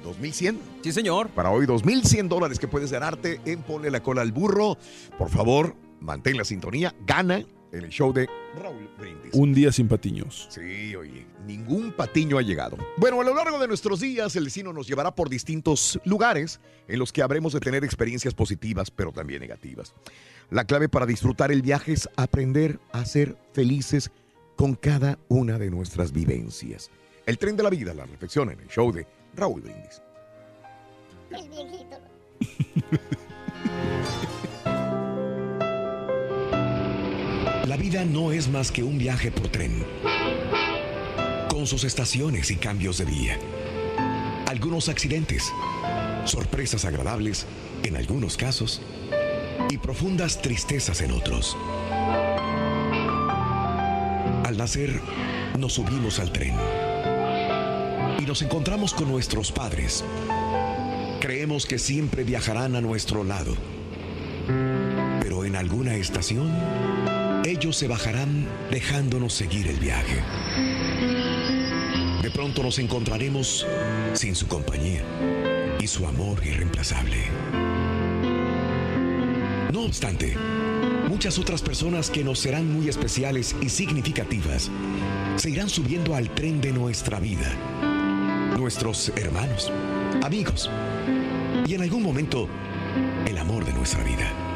2100. 0.04 0.61
Sí, 0.85 0.92
señor. 0.92 1.30
Para 1.30 1.50
hoy, 1.50 1.64
2100 1.64 2.28
dólares 2.28 2.58
que 2.58 2.68
puedes 2.68 2.92
ganarte 2.92 3.40
en 3.47 3.62
Ponle 3.62 3.90
la 3.90 4.02
cola 4.02 4.20
al 4.20 4.32
burro. 4.32 4.76
Por 5.16 5.30
favor, 5.30 5.75
mantén 6.00 6.37
la 6.37 6.45
sintonía. 6.45 6.95
Gana 7.07 7.45
en 7.73 7.85
el 7.85 7.90
show 7.90 8.12
de 8.12 8.28
Raúl 8.57 8.88
Brindis. 8.99 9.33
Un 9.35 9.52
día 9.52 9.73
sin 9.73 9.88
patiños. 9.88 10.49
Sí, 10.50 10.95
oye, 10.97 11.26
ningún 11.47 11.93
patiño 11.93 12.38
ha 12.38 12.43
llegado. 12.43 12.76
Bueno, 12.97 13.21
a 13.21 13.25
lo 13.25 13.35
largo 13.35 13.59
de 13.59 13.69
nuestros 13.69 14.00
días, 14.00 14.35
el 14.37 14.45
destino 14.45 14.73
nos 14.73 14.87
llevará 14.87 15.14
por 15.14 15.28
distintos 15.28 16.00
lugares 16.05 16.61
en 16.87 16.99
los 16.99 17.12
que 17.12 17.23
habremos 17.23 17.52
de 17.52 17.61
tener 17.61 17.85
experiencias 17.85 18.35
positivas, 18.35 18.90
pero 18.90 19.12
también 19.12 19.40
negativas. 19.40 19.95
La 20.50 20.64
clave 20.64 20.88
para 20.88 21.07
disfrutar 21.07 21.52
el 21.52 21.62
viaje 21.62 21.93
es 21.93 22.09
aprender 22.17 22.78
a 22.93 23.05
ser 23.05 23.37
felices 23.52 24.11
con 24.57 24.75
cada 24.75 25.19
una 25.28 25.59
de 25.59 25.71
nuestras 25.71 26.12
vivencias. 26.12 26.90
El 27.26 27.38
tren 27.38 27.57
de 27.57 27.62
la 27.62 27.71
vida, 27.71 27.93
la 27.93 28.07
reflexión 28.07 28.50
en 28.50 28.59
el 28.61 28.69
show 28.69 28.90
de 28.90 29.07
Raúl 29.35 29.61
Brindis. 29.61 30.02
El 31.31 31.49
viejito. 31.49 31.99
La 37.68 37.76
vida 37.76 38.06
no 38.06 38.32
es 38.32 38.48
más 38.48 38.72
que 38.72 38.82
un 38.82 38.96
viaje 38.96 39.30
por 39.30 39.48
tren, 39.48 39.84
con 41.50 41.66
sus 41.66 41.84
estaciones 41.84 42.50
y 42.50 42.56
cambios 42.56 42.96
de 42.96 43.04
vía. 43.04 43.38
Algunos 44.46 44.88
accidentes, 44.88 45.52
sorpresas 46.25 46.87
agradables 46.87 47.44
en 47.82 47.96
algunos 47.96 48.38
casos 48.38 48.80
y 49.68 49.76
profundas 49.76 50.40
tristezas 50.40 51.02
en 51.02 51.12
otros. 51.12 51.58
Al 54.46 54.56
nacer, 54.56 55.02
nos 55.58 55.75
subimos 55.75 56.20
al 56.20 56.32
tren 56.32 56.54
y 58.18 58.25
nos 58.25 58.40
encontramos 58.40 58.94
con 58.94 59.10
nuestros 59.10 59.52
padres. 59.52 60.06
Creemos 61.20 61.66
que 61.66 61.78
siempre 61.78 62.25
viajarán 62.25 62.76
a 62.76 62.80
nuestro 62.80 63.25
lado, 63.25 63.54
pero 65.20 65.44
en 65.44 65.54
alguna 65.54 65.96
estación 65.96 66.50
ellos 67.49 67.76
se 67.76 67.88
bajarán 67.88 68.47
dejándonos 68.71 69.33
seguir 69.33 69.69
el 69.69 69.76
viaje. 69.78 70.23
De 72.23 72.31
pronto 72.31 72.62
nos 72.62 72.78
encontraremos 72.78 73.67
sin 74.12 74.35
su 74.35 74.47
compañía 74.47 75.02
y 75.81 75.87
su 75.87 76.07
amor 76.07 76.45
irreemplazable. 76.45 77.17
No 79.73 79.83
obstante, 79.83 80.37
muchas 81.09 81.38
otras 81.38 81.62
personas 81.62 82.11
que 82.11 82.23
nos 82.23 82.38
serán 82.38 82.71
muy 82.71 82.88
especiales 82.88 83.57
y 83.62 83.69
significativas 83.71 84.71
se 85.37 85.50
irán 85.50 85.71
subiendo 85.71 86.14
al 86.14 86.35
tren 86.35 86.61
de 86.61 86.73
nuestra 86.73 87.19
vida. 87.19 87.55
Nuestros 88.59 89.11
hermanos, 89.17 89.73
amigos 90.23 90.71
y 91.67 91.75
en 91.75 91.83
algún 91.83 92.02
momento 92.02 92.49
el 93.26 93.38
amor 93.38 93.64
de 93.64 93.73
nuestra 93.73 94.02
vida. 94.05 94.48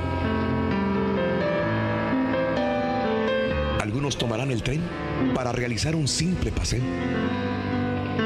Tomarán 4.16 4.50
el 4.50 4.62
tren 4.62 4.82
para 5.34 5.52
realizar 5.52 5.94
un 5.94 6.08
simple 6.08 6.52
paseo. 6.52 6.82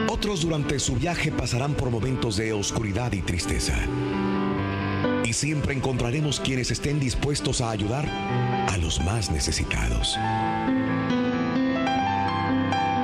Otros 0.08 0.42
durante 0.42 0.78
su 0.78 0.96
viaje 0.96 1.30
pasarán 1.30 1.74
por 1.74 1.90
momentos 1.90 2.36
de 2.36 2.52
oscuridad 2.52 3.12
y 3.12 3.20
tristeza. 3.22 3.74
Y 5.24 5.32
siempre 5.32 5.74
encontraremos 5.74 6.40
quienes 6.40 6.70
estén 6.70 6.98
dispuestos 6.98 7.60
a 7.60 7.70
ayudar 7.70 8.06
a 8.06 8.76
los 8.78 9.00
más 9.04 9.30
necesitados. 9.30 10.16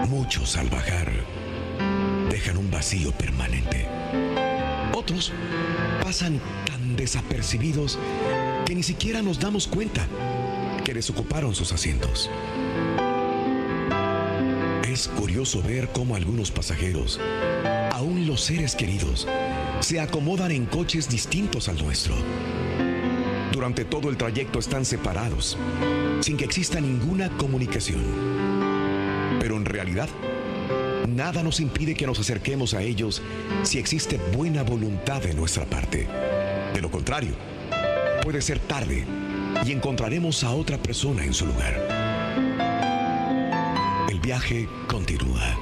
Muchos 0.08 0.56
al 0.56 0.68
bajar 0.68 1.10
dejan 2.30 2.56
un 2.56 2.70
vacío 2.70 3.12
permanente. 3.12 3.86
Otros 4.94 5.32
pasan 6.02 6.40
tan 6.66 6.96
desapercibidos 6.96 7.98
que 8.64 8.74
ni 8.74 8.82
siquiera 8.82 9.22
nos 9.22 9.38
damos 9.38 9.66
cuenta 9.66 10.06
que 10.82 10.94
desocuparon 10.94 11.54
sus 11.54 11.72
asientos. 11.72 12.30
Es 14.86 15.08
curioso 15.08 15.62
ver 15.62 15.88
cómo 15.92 16.16
algunos 16.16 16.50
pasajeros, 16.50 17.18
aún 17.92 18.26
los 18.26 18.42
seres 18.42 18.76
queridos, 18.76 19.26
se 19.80 20.00
acomodan 20.00 20.50
en 20.50 20.66
coches 20.66 21.08
distintos 21.08 21.68
al 21.68 21.82
nuestro. 21.82 22.14
Durante 23.52 23.84
todo 23.84 24.10
el 24.10 24.16
trayecto 24.16 24.58
están 24.58 24.84
separados, 24.84 25.56
sin 26.20 26.36
que 26.36 26.44
exista 26.44 26.80
ninguna 26.80 27.30
comunicación. 27.36 28.02
Pero 29.40 29.56
en 29.56 29.64
realidad, 29.64 30.08
nada 31.08 31.42
nos 31.42 31.60
impide 31.60 31.94
que 31.94 32.06
nos 32.06 32.18
acerquemos 32.18 32.74
a 32.74 32.82
ellos 32.82 33.22
si 33.62 33.78
existe 33.78 34.20
buena 34.36 34.62
voluntad 34.62 35.22
de 35.22 35.34
nuestra 35.34 35.64
parte. 35.64 36.06
De 36.74 36.80
lo 36.80 36.90
contrario, 36.90 37.34
puede 38.22 38.40
ser 38.42 38.58
tarde 38.58 39.06
y 39.64 39.72
encontraremos 39.72 40.44
a 40.44 40.50
otra 40.52 40.78
persona 40.78 41.24
en 41.24 41.34
su 41.34 41.46
lugar. 41.46 41.74
El 44.08 44.20
viaje 44.20 44.68
continúa, 44.88 45.56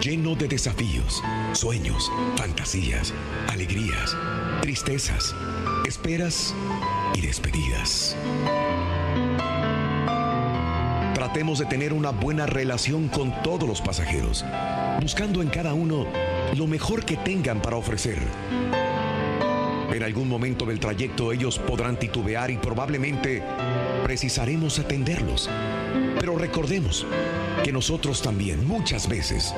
lleno 0.00 0.34
de 0.34 0.48
desafíos, 0.48 1.22
sueños, 1.52 2.10
fantasías, 2.36 3.12
alegrías, 3.48 4.16
tristezas, 4.62 5.34
esperas 5.86 6.54
y 7.14 7.20
despedidas. 7.20 8.16
Tratemos 11.14 11.58
de 11.58 11.66
tener 11.66 11.92
una 11.92 12.10
buena 12.10 12.46
relación 12.46 13.08
con 13.08 13.42
todos 13.42 13.68
los 13.68 13.80
pasajeros, 13.80 14.44
buscando 15.00 15.42
en 15.42 15.48
cada 15.48 15.74
uno 15.74 16.06
lo 16.56 16.66
mejor 16.66 17.04
que 17.04 17.16
tengan 17.16 17.60
para 17.60 17.76
ofrecer. 17.76 18.18
En 19.96 20.02
algún 20.02 20.28
momento 20.28 20.66
del 20.66 20.78
trayecto 20.78 21.32
ellos 21.32 21.58
podrán 21.58 21.98
titubear 21.98 22.50
y 22.50 22.58
probablemente 22.58 23.42
precisaremos 24.04 24.78
atenderlos. 24.78 25.48
Pero 26.20 26.36
recordemos 26.36 27.06
que 27.64 27.72
nosotros 27.72 28.20
también 28.20 28.66
muchas 28.66 29.08
veces 29.08 29.54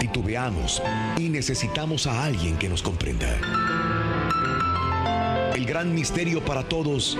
titubeamos 0.00 0.82
y 1.18 1.28
necesitamos 1.28 2.06
a 2.06 2.24
alguien 2.24 2.56
que 2.56 2.70
nos 2.70 2.80
comprenda. 2.80 3.28
El 5.54 5.66
gran 5.66 5.94
misterio 5.94 6.42
para 6.42 6.66
todos 6.66 7.18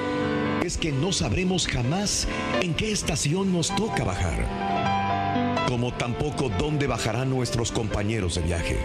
es 0.64 0.78
que 0.78 0.92
no 0.92 1.12
sabremos 1.12 1.66
jamás 1.66 2.26
en 2.62 2.72
qué 2.72 2.90
estación 2.90 3.52
nos 3.52 3.68
toca 3.76 4.02
bajar, 4.02 5.66
como 5.68 5.92
tampoco 5.92 6.48
dónde 6.58 6.86
bajarán 6.86 7.28
nuestros 7.28 7.70
compañeros 7.70 8.36
de 8.36 8.40
viaje, 8.40 8.78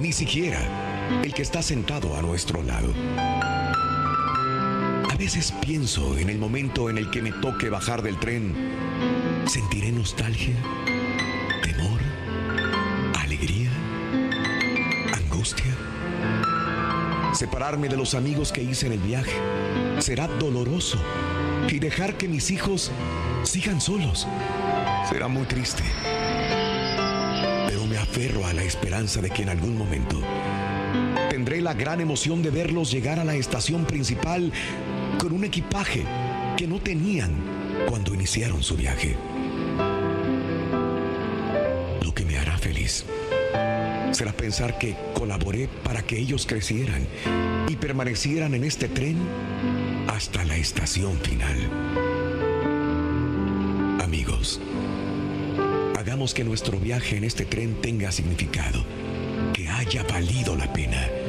ni 0.00 0.12
siquiera 0.12 0.81
el 1.22 1.34
que 1.34 1.42
está 1.42 1.62
sentado 1.62 2.16
a 2.16 2.22
nuestro 2.22 2.62
lado. 2.62 2.92
A 5.10 5.16
veces 5.16 5.52
pienso 5.64 6.18
en 6.18 6.30
el 6.30 6.38
momento 6.38 6.90
en 6.90 6.98
el 6.98 7.10
que 7.10 7.22
me 7.22 7.32
toque 7.32 7.68
bajar 7.68 8.02
del 8.02 8.18
tren, 8.18 8.54
sentiré 9.46 9.92
nostalgia, 9.92 10.56
temor, 11.62 12.00
alegría, 13.20 13.70
angustia. 15.14 15.76
Separarme 17.34 17.88
de 17.88 17.96
los 17.96 18.14
amigos 18.14 18.52
que 18.52 18.62
hice 18.62 18.86
en 18.86 18.92
el 18.92 19.00
viaje 19.00 19.32
será 19.98 20.26
doloroso 20.26 20.98
y 21.68 21.78
dejar 21.78 22.16
que 22.16 22.28
mis 22.28 22.50
hijos 22.50 22.90
sigan 23.44 23.80
solos 23.80 24.26
será 25.08 25.28
muy 25.28 25.44
triste. 25.44 25.82
Pero 27.68 27.86
me 27.86 27.98
aferro 27.98 28.46
a 28.46 28.52
la 28.52 28.62
esperanza 28.62 29.20
de 29.20 29.30
que 29.30 29.42
en 29.42 29.50
algún 29.50 29.76
momento 29.76 30.20
tendré 31.42 31.60
la 31.60 31.74
gran 31.74 32.00
emoción 32.00 32.40
de 32.40 32.50
verlos 32.50 32.92
llegar 32.92 33.18
a 33.18 33.24
la 33.24 33.34
estación 33.34 33.84
principal 33.84 34.52
con 35.18 35.32
un 35.32 35.42
equipaje 35.42 36.04
que 36.56 36.68
no 36.68 36.78
tenían 36.78 37.32
cuando 37.88 38.14
iniciaron 38.14 38.62
su 38.62 38.76
viaje. 38.76 39.16
Lo 42.00 42.14
que 42.14 42.24
me 42.24 42.38
hará 42.38 42.56
feliz 42.58 43.04
será 44.12 44.30
pensar 44.32 44.78
que 44.78 44.94
colaboré 45.14 45.68
para 45.82 46.02
que 46.02 46.16
ellos 46.16 46.46
crecieran 46.46 47.08
y 47.68 47.74
permanecieran 47.74 48.54
en 48.54 48.62
este 48.62 48.86
tren 48.86 49.16
hasta 50.14 50.44
la 50.44 50.56
estación 50.56 51.18
final. 51.18 51.58
Amigos, 54.00 54.60
hagamos 55.98 56.34
que 56.34 56.44
nuestro 56.44 56.78
viaje 56.78 57.16
en 57.16 57.24
este 57.24 57.44
tren 57.44 57.74
tenga 57.82 58.12
significado, 58.12 58.84
que 59.52 59.68
haya 59.68 60.04
valido 60.04 60.54
la 60.54 60.72
pena. 60.72 61.21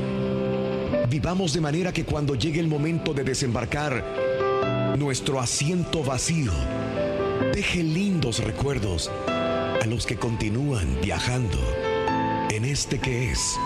Vivamos 1.13 1.53
de 1.53 1.62
manera 1.62 1.93
que 1.93 2.05
cuando 2.05 2.34
llegue 2.34 2.60
el 2.60 2.67
momento 2.67 3.13
de 3.13 3.24
desembarcar, 3.24 4.03
nuestro 4.98 5.39
asiento 5.39 6.03
vacío 6.03 6.51
deje 7.53 7.84
lindos 7.84 8.43
recuerdos 8.43 9.12
a 9.27 9.86
los 9.86 10.08
que 10.08 10.15
continúan 10.15 10.98
viajando 11.03 11.60
en 12.50 12.65
este 12.65 12.98
que 12.98 13.29
es 13.29 13.60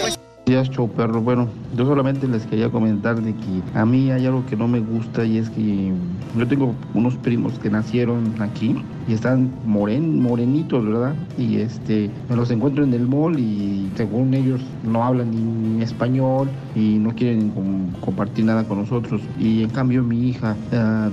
Días, 0.48 0.70
perro. 0.94 1.20
Bueno, 1.22 1.48
yo 1.76 1.86
solamente 1.86 2.28
les 2.28 2.46
quería 2.46 2.70
comentar 2.70 3.20
de 3.20 3.34
que 3.34 3.62
a 3.74 3.84
mí 3.84 4.12
hay 4.12 4.26
algo 4.26 4.46
que 4.46 4.54
no 4.54 4.68
me 4.68 4.78
gusta 4.78 5.24
y 5.24 5.38
es 5.38 5.50
que 5.50 5.92
yo 6.38 6.46
tengo 6.46 6.72
unos 6.94 7.16
primos 7.16 7.58
que 7.58 7.68
nacieron 7.68 8.32
aquí 8.38 8.76
y 9.08 9.12
están 9.14 9.50
moren, 9.64 10.22
morenitos, 10.22 10.86
¿verdad? 10.86 11.16
Y 11.36 11.56
este, 11.56 12.12
me 12.30 12.36
los 12.36 12.48
encuentro 12.52 12.84
en 12.84 12.94
el 12.94 13.08
mall 13.08 13.40
y 13.40 13.90
según 13.96 14.34
ellos 14.34 14.60
no 14.84 15.02
hablan 15.02 15.32
ni 15.32 15.82
español 15.82 16.48
y 16.76 16.98
no 17.00 17.10
quieren 17.10 17.50
com- 17.50 17.90
compartir 18.00 18.44
nada 18.44 18.62
con 18.62 18.78
nosotros. 18.78 19.20
Y 19.40 19.64
en 19.64 19.70
cambio 19.70 20.04
mi 20.04 20.28
hija 20.28 20.56
ah, 20.72 21.08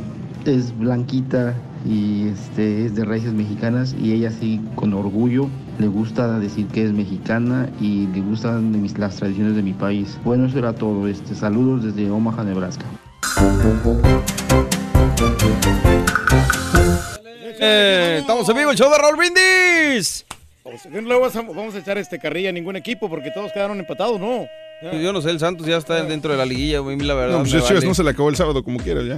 es 0.45 0.77
blanquita 0.77 1.55
y 1.85 2.27
este 2.29 2.85
es 2.85 2.95
de 2.95 3.03
raíces 3.05 3.33
mexicanas 3.33 3.95
y 4.01 4.13
ella 4.13 4.31
sí 4.31 4.61
con 4.75 4.93
orgullo 4.93 5.47
le 5.79 5.87
gusta 5.87 6.39
decir 6.39 6.67
que 6.67 6.83
es 6.85 6.91
mexicana 6.93 7.69
y 7.81 8.07
le 8.07 8.21
gustan 8.21 8.71
de 8.71 8.77
mis- 8.77 8.97
las 8.97 9.15
tradiciones 9.17 9.55
de 9.55 9.63
mi 9.63 9.73
país. 9.73 10.17
Bueno, 10.23 10.45
eso 10.45 10.59
era 10.59 10.73
todo. 10.73 11.07
Este, 11.07 11.33
saludos 11.35 11.83
desde 11.83 12.09
Omaha, 12.11 12.43
Nebraska. 12.43 12.85
Eh, 17.59 18.17
estamos 18.21 18.47
en 18.49 18.57
vivo, 18.57 18.71
el 18.71 18.77
show 18.77 18.91
de 18.91 18.97
Raúl 18.97 19.15
Brindis. 19.17 20.25
Pues, 20.63 20.81
vamos 21.33 21.75
a 21.75 21.79
echar 21.79 21.97
este 21.97 22.19
carrilla 22.19 22.49
a 22.49 22.51
ningún 22.51 22.75
equipo 22.75 23.09
porque 23.09 23.31
todos 23.31 23.51
quedaron 23.51 23.79
empatados, 23.79 24.19
¿no? 24.19 24.45
Yo 25.01 25.13
no 25.13 25.21
sé, 25.21 25.29
el 25.29 25.39
Santos 25.39 25.65
ya 25.65 25.77
está 25.77 26.03
dentro 26.03 26.31
de 26.31 26.37
la 26.37 26.45
liguilla, 26.45 26.79
güey, 26.79 26.97
la 26.99 27.13
verdad. 27.13 27.37
No, 27.37 27.39
pues 27.43 27.53
me 27.53 27.61
vale. 27.61 27.85
no 27.85 27.93
se 27.93 28.03
le 28.03 28.09
acabó 28.09 28.29
el 28.29 28.35
sábado 28.35 28.63
como 28.63 28.79
quiera 28.79 29.01
ya. 29.01 29.17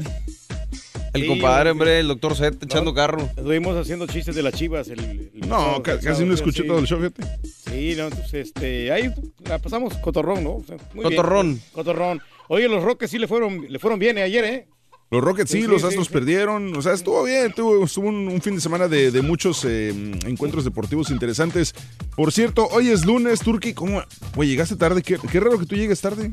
El 1.16 1.22
Sí, 1.22 1.28
compadre, 1.28 1.72
hombre. 1.72 2.00
el 2.00 2.08
doctor 2.08 2.36
Z 2.36 2.58
echando 2.66 2.94
carro. 2.94 3.22
Estuvimos 3.36 3.76
haciendo 3.78 4.06
chistes 4.08 4.36
de 4.36 4.44
las 4.44 4.54
chivas. 4.54 4.88
El, 4.90 5.00
el 5.00 5.48
No, 5.48 5.82
pasado- 5.82 6.02
casi 6.02 6.26
no 6.26 6.34
escuché 6.34 6.62
sí. 6.64 6.68
todo 6.68 6.80
el 6.80 6.86
show, 6.88 7.00
fíjate. 7.00 7.24
Sí, 7.72 7.94
no, 7.98 8.06
entonces, 8.06 8.48
este, 8.48 8.92
ahí 8.92 9.12
la 9.48 9.58
pasamos 9.60 9.94
cotorrón, 9.98 10.44
¿no? 10.44 10.56
O 10.58 10.64
sea, 10.66 10.78
muy 10.94 11.06
bien. 11.06 11.16
Cotorrón. 11.16 11.62
cotorrón. 11.72 12.22
Oye, 12.50 12.68
los 12.68 12.84
Rockets 12.84 13.12
sí 13.12 13.18
le 13.18 13.28
fueron, 13.28 13.66
le 13.68 13.80
fueron 13.80 13.98
bien 13.98 14.18
eh, 14.18 14.24
ayer, 14.24 14.44
¿eh? 14.46 14.68
Los 15.12 15.24
Rockets 15.24 15.52
sí, 15.52 15.58
Sí, 15.58 15.64
sí, 15.64 15.70
los 15.70 15.84
Astros 15.84 16.08
sí. 16.08 16.14
perdieron. 16.14 16.76
O 16.76 16.82
sea, 16.82 16.94
estuvo 16.94 17.24
bien. 17.24 17.54
Tuvo, 17.54 17.86
estuvo 17.86 18.08
un, 18.10 18.28
un 18.28 18.42
fin 18.42 18.56
de 18.56 18.62
semana 18.62 18.88
de, 18.88 19.12
de 19.12 19.22
muchos 19.22 19.64
eh, 19.64 19.90
encuentros 20.26 20.64
deportivos 20.66 21.12
interesantes. 21.12 21.76
Por 22.16 22.32
cierto, 22.32 22.68
hoy 22.72 22.90
es 22.90 23.06
lunes, 23.06 23.40
Turki. 23.40 23.74
¿Cómo? 23.74 24.02
Güey, 24.36 24.50
llegaste 24.50 24.76
tarde. 24.76 25.02
Qué, 25.04 25.18
qué 25.32 25.40
raro 25.40 25.60
que 25.60 25.66
tú 25.68 25.76
llegues 25.76 26.02
tarde. 26.02 26.32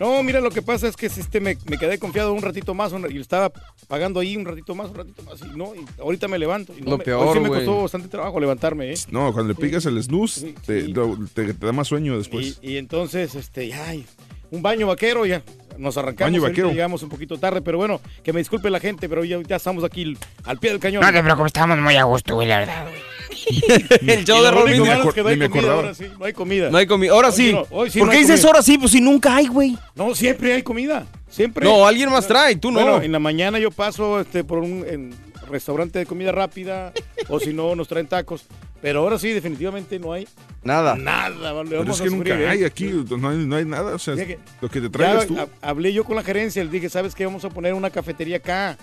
No, 0.00 0.22
mira, 0.22 0.40
lo 0.40 0.50
que 0.50 0.62
pasa 0.62 0.86
es 0.88 0.96
que 0.96 1.06
este, 1.06 1.40
me, 1.40 1.56
me 1.68 1.76
quedé 1.78 1.98
confiado 1.98 2.32
un 2.32 2.42
ratito 2.42 2.72
más 2.74 2.92
un- 2.92 3.10
y 3.10 3.18
estaba 3.18 3.52
pagando 3.88 4.20
ahí 4.20 4.36
un 4.36 4.44
ratito 4.44 4.74
más, 4.74 4.90
un 4.90 4.94
ratito 4.96 5.22
más. 5.22 5.40
Y 5.40 5.56
no, 5.56 5.74
y 5.74 5.84
ahorita 6.00 6.28
me 6.28 6.38
levanto. 6.38 6.72
Y 6.76 6.82
no 6.82 6.90
Lo 6.92 6.98
me- 6.98 7.04
peor, 7.04 7.26
hoy 7.26 7.34
sí 7.34 7.40
me 7.40 7.48
costó 7.48 7.82
bastante 7.82 8.08
trabajo 8.08 8.38
levantarme, 8.38 8.92
¿eh? 8.92 8.96
No, 9.10 9.32
cuando 9.32 9.52
le 9.52 9.54
pigas 9.58 9.86
el 9.86 10.00
snooze, 10.02 10.54
te, 10.66 10.92
te- 11.34 11.54
te 11.54 11.66
da 11.66 11.72
más 11.72 11.88
sueño 11.88 12.16
después. 12.18 12.58
Y, 12.62 12.72
y 12.72 12.76
entonces, 12.76 13.34
este, 13.34 13.72
ay, 13.74 14.04
un 14.50 14.62
baño 14.62 14.86
vaquero 14.86 15.26
ya. 15.26 15.42
Nos 15.76 15.96
arrancamos, 15.96 16.32
Baño 16.32 16.42
vaquero. 16.42 16.70
llegamos 16.70 17.04
un 17.04 17.08
poquito 17.08 17.38
tarde, 17.38 17.62
pero 17.62 17.78
bueno, 17.78 18.00
que 18.24 18.32
me 18.32 18.40
disculpe 18.40 18.68
la 18.68 18.80
gente, 18.80 19.08
pero 19.08 19.24
ya, 19.24 19.38
ya 19.46 19.56
estamos 19.56 19.84
aquí 19.84 20.16
al 20.44 20.58
pie 20.58 20.70
del 20.70 20.80
cañón. 20.80 21.02
No 21.04 21.12
te 21.12 21.22
preocupes, 21.22 21.50
estamos 21.50 21.78
muy 21.78 21.94
a 21.94 22.02
gusto, 22.02 22.34
güey, 22.34 22.48
la 22.48 22.58
verdad, 22.58 22.84
güey. 22.88 23.00
el 24.08 24.24
show 24.24 24.42
de 24.42 24.50
malo 24.50 25.08
es 25.08 25.14
que 25.14 25.22
no 25.22 25.28
hay 25.28 25.36
comida, 25.38 25.46
acordaba. 25.46 25.74
ahora 25.74 25.94
sí, 25.94 26.06
no 26.18 26.24
hay 26.24 26.32
comida. 26.32 26.70
No 26.70 26.78
hay 26.78 26.86
comida. 26.86 27.12
Ahora 27.12 27.28
Hoy 27.28 27.34
sí. 27.34 27.52
no, 27.52 27.66
hoy 27.70 27.90
sí 27.90 27.98
¿Por 28.00 28.08
no 28.08 28.12
qué 28.12 28.18
dices 28.18 28.40
comida. 28.40 28.48
ahora 28.48 28.62
sí? 28.62 28.78
Pues 28.78 28.90
si 28.90 29.00
nunca 29.00 29.36
hay, 29.36 29.46
güey. 29.46 29.78
No, 29.94 30.14
siempre 30.16 30.52
hay 30.54 30.62
comida. 30.62 31.06
Siempre. 31.30 31.64
No, 31.64 31.86
alguien 31.86 32.10
más 32.10 32.26
trae, 32.26 32.56
tú 32.56 32.70
no. 32.72 32.80
Bueno, 32.80 33.02
en 33.02 33.12
la 33.12 33.18
mañana 33.20 33.58
yo 33.60 33.70
paso 33.70 34.20
este, 34.20 34.42
por 34.42 34.58
un 34.58 34.84
en 34.88 35.14
restaurante 35.48 35.98
de 35.98 36.06
comida 36.06 36.32
rápida, 36.32 36.92
o 37.28 37.40
si 37.40 37.52
no, 37.52 37.74
nos 37.74 37.88
traen 37.88 38.06
tacos. 38.06 38.46
Pero 38.80 39.00
ahora 39.00 39.18
sí, 39.18 39.30
definitivamente 39.32 39.98
no 39.98 40.12
hay 40.12 40.28
Nada. 40.62 40.94
nada. 40.94 41.52
vale, 41.52 41.70
Pero 41.70 41.82
es 41.92 42.00
que 42.00 42.10
nunca 42.10 42.38
¿eh? 42.38 42.48
hay 42.48 42.64
aquí. 42.64 42.84
No 43.18 43.28
hay, 43.28 43.38
no 43.38 43.56
hay 43.56 43.64
nada. 43.64 43.94
O 43.94 43.98
sea, 43.98 44.14
que- 44.14 44.38
lo 44.60 44.68
que 44.68 44.80
te 44.80 44.88
traigas 44.88 45.26
tú. 45.26 45.34
hab- 45.36 45.48
hablé 45.62 45.92
yo 45.92 46.04
con 46.04 46.14
la 46.14 46.22
gerencia, 46.22 46.62
le 46.62 46.70
dije, 46.70 46.88
¿sabes 46.88 47.14
qué? 47.14 47.24
Vamos 47.26 47.44
a 47.44 47.50
poner 47.50 47.74
una 47.74 47.90
cafetería 47.90 48.36
acá. 48.36 48.78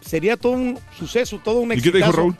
Sería 0.00 0.36
todo 0.36 0.52
un 0.52 0.78
suceso, 0.98 1.40
todo 1.42 1.60
un 1.60 1.72
¿Y 1.72 1.80
qué 1.80 1.92
te 1.92 1.98
dijo. 1.98 2.10
Raúl? 2.12 2.36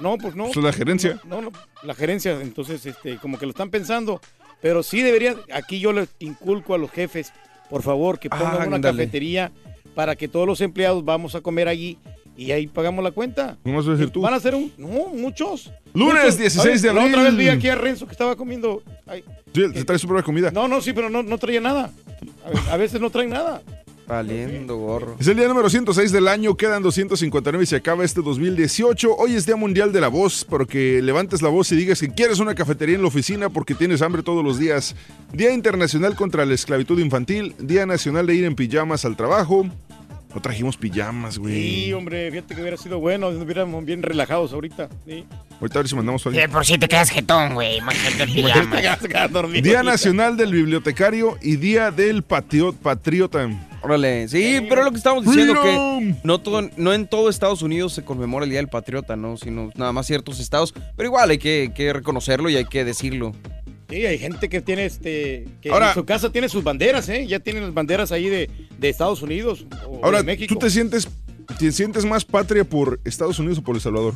No, 0.00 0.16
pues 0.18 0.34
no. 0.34 0.44
Pues 0.44 0.56
la 0.64 0.72
gerencia. 0.72 1.20
No, 1.24 1.42
no, 1.42 1.52
la 1.82 1.94
gerencia, 1.94 2.40
entonces, 2.40 2.84
este, 2.86 3.18
como 3.18 3.38
que 3.38 3.46
lo 3.46 3.50
están 3.50 3.70
pensando. 3.70 4.20
Pero 4.60 4.82
sí 4.82 5.02
deberían, 5.02 5.36
aquí 5.52 5.78
yo 5.80 5.92
les 5.92 6.08
inculco 6.20 6.74
a 6.74 6.78
los 6.78 6.90
jefes, 6.90 7.32
por 7.68 7.82
favor, 7.82 8.18
que 8.18 8.30
pongan 8.30 8.68
una 8.68 8.80
cafetería 8.80 9.52
para 9.94 10.16
que 10.16 10.28
todos 10.28 10.46
los 10.46 10.60
empleados 10.60 11.04
vamos 11.04 11.34
a 11.34 11.40
comer 11.42 11.68
allí 11.68 11.98
y 12.36 12.50
ahí 12.52 12.66
pagamos 12.66 13.02
la 13.04 13.10
cuenta. 13.10 13.56
¿Cómo 13.62 13.76
vas 13.78 13.86
a 13.88 13.92
decir 13.92 14.10
tú? 14.10 14.20
Van 14.22 14.34
a 14.34 14.40
ser 14.40 14.54
un, 14.54 14.72
no, 14.78 15.08
muchos. 15.14 15.70
Lunes 15.94 16.14
Muchos. 16.24 16.38
16 16.38 16.82
de 16.82 16.90
Oye, 16.90 16.98
La 17.00 17.04
otra 17.06 17.20
abril. 17.20 17.36
vez 17.36 17.44
vi 17.46 17.48
aquí 17.50 17.68
a 17.68 17.74
Renzo 17.74 18.06
que 18.06 18.12
estaba 18.12 18.34
comiendo. 18.36 18.82
ay, 19.06 19.22
Sí, 19.54 19.62
se 19.74 19.84
trae 19.84 19.98
su 19.98 20.06
propia 20.06 20.22
comida. 20.24 20.50
no, 20.50 20.66
no, 20.68 20.80
sí, 20.80 20.92
pero 20.94 21.10
no, 21.10 21.22
no 21.22 21.36
traía 21.38 21.60
nada. 21.60 21.90
A 22.70 22.76
veces 22.76 23.00
no 23.00 23.10
traen 23.10 23.30
nada. 23.30 23.60
Valiendo 24.06 24.76
gorro. 24.76 25.16
Es 25.20 25.28
el 25.28 25.36
día 25.36 25.46
número 25.48 25.70
106 25.70 26.10
del 26.10 26.26
año, 26.28 26.56
quedan 26.56 26.82
259 26.82 27.62
y 27.62 27.66
se 27.66 27.76
acaba 27.76 28.04
este 28.04 28.20
2018. 28.20 29.14
Hoy 29.16 29.34
es 29.36 29.46
Día 29.46 29.56
Mundial 29.56 29.92
de 29.92 30.00
la 30.00 30.08
Voz, 30.08 30.44
para 30.44 30.64
que 30.64 31.00
levantes 31.00 31.40
la 31.40 31.48
voz 31.50 31.70
y 31.72 31.76
digas 31.76 32.00
que 32.00 32.08
quieres 32.10 32.40
una 32.40 32.54
cafetería 32.54 32.96
en 32.96 33.02
la 33.02 33.08
oficina 33.08 33.48
porque 33.48 33.74
tienes 33.74 34.02
hambre 34.02 34.22
todos 34.22 34.44
los 34.44 34.58
días. 34.58 34.96
Día 35.32 35.52
Internacional 35.52 36.16
contra 36.16 36.44
la 36.44 36.52
Esclavitud 36.54 36.98
Infantil, 36.98 37.54
Día 37.58 37.86
Nacional 37.86 38.26
de 38.26 38.34
ir 38.34 38.44
en 38.44 38.54
pijamas 38.56 39.04
al 39.04 39.16
trabajo. 39.16 39.66
No 40.34 40.40
trajimos 40.40 40.76
pijamas, 40.76 41.38
güey. 41.38 41.54
Sí, 41.84 41.92
hombre, 41.92 42.30
fíjate 42.30 42.54
que 42.54 42.60
hubiera 42.62 42.76
sido 42.76 42.98
bueno, 42.98 43.30
nos 43.30 43.42
hubiéramos 43.42 43.84
bien 43.84 44.02
relajados 44.02 44.52
ahorita. 44.52 44.88
Sí. 45.06 45.24
Ahorita 45.60 45.78
a 45.78 45.82
ver 45.82 45.88
si 45.88 45.94
mandamos 45.94 46.26
a 46.26 46.30
Sí, 46.30 46.36
de 46.36 46.48
por 46.48 46.64
si 46.64 46.78
te 46.78 46.88
quedas 46.88 47.10
jetón, 47.10 47.54
güey. 47.54 47.76
Imagínate 47.78 48.22
el 48.22 48.32
pijama. 48.34 48.80
Día 49.62 49.82
Nacional 49.82 50.36
del 50.36 50.52
Bibliotecario 50.52 51.38
y 51.42 51.56
Día 51.56 51.90
del 51.90 52.22
Patio- 52.22 52.72
Patriota. 52.74 53.48
Órale, 53.82 54.28
sí, 54.28 54.64
pero 54.68 54.84
lo 54.84 54.90
que 54.92 54.96
estamos 54.96 55.24
diciendo 55.24 55.60
que 55.60 56.14
no, 56.22 56.40
todo, 56.40 56.62
no 56.76 56.92
en 56.94 57.06
todo 57.08 57.28
Estados 57.28 57.62
Unidos 57.62 57.92
se 57.92 58.04
conmemora 58.04 58.44
el 58.44 58.50
Día 58.50 58.60
del 58.60 58.68
Patriota, 58.68 59.16
¿no? 59.16 59.36
Sino 59.36 59.70
nada 59.74 59.92
más 59.92 60.06
ciertos 60.06 60.38
estados. 60.38 60.72
Pero 60.96 61.08
igual 61.08 61.30
hay 61.30 61.38
que, 61.38 61.72
que 61.74 61.92
reconocerlo 61.92 62.48
y 62.48 62.56
hay 62.56 62.64
que 62.64 62.84
decirlo. 62.84 63.32
Sí, 63.92 64.06
hay 64.06 64.18
gente 64.18 64.48
que 64.48 64.60
tiene 64.60 64.86
este 64.86 65.46
que 65.60 65.70
Ahora- 65.70 65.88
en 65.88 65.94
su 65.94 66.04
casa 66.04 66.30
tiene 66.30 66.48
sus 66.48 66.64
banderas, 66.64 67.08
¿eh? 67.08 67.26
Ya 67.26 67.40
tienen 67.40 67.62
las 67.64 67.74
banderas 67.74 68.10
ahí 68.12 68.28
de, 68.28 68.48
de 68.78 68.88
Estados 68.88 69.22
Unidos 69.22 69.66
o 69.86 70.00
Ahora, 70.04 70.18
de 70.18 70.24
México. 70.24 70.52
¿tú 70.54 70.58
te 70.58 70.70
sientes, 70.70 71.08
te 71.58 71.70
sientes 71.72 72.04
más 72.04 72.24
patria 72.24 72.64
por 72.64 73.00
Estados 73.04 73.38
Unidos 73.38 73.58
o 73.58 73.62
por 73.62 73.74
El 73.76 73.80
Salvador? 73.82 74.14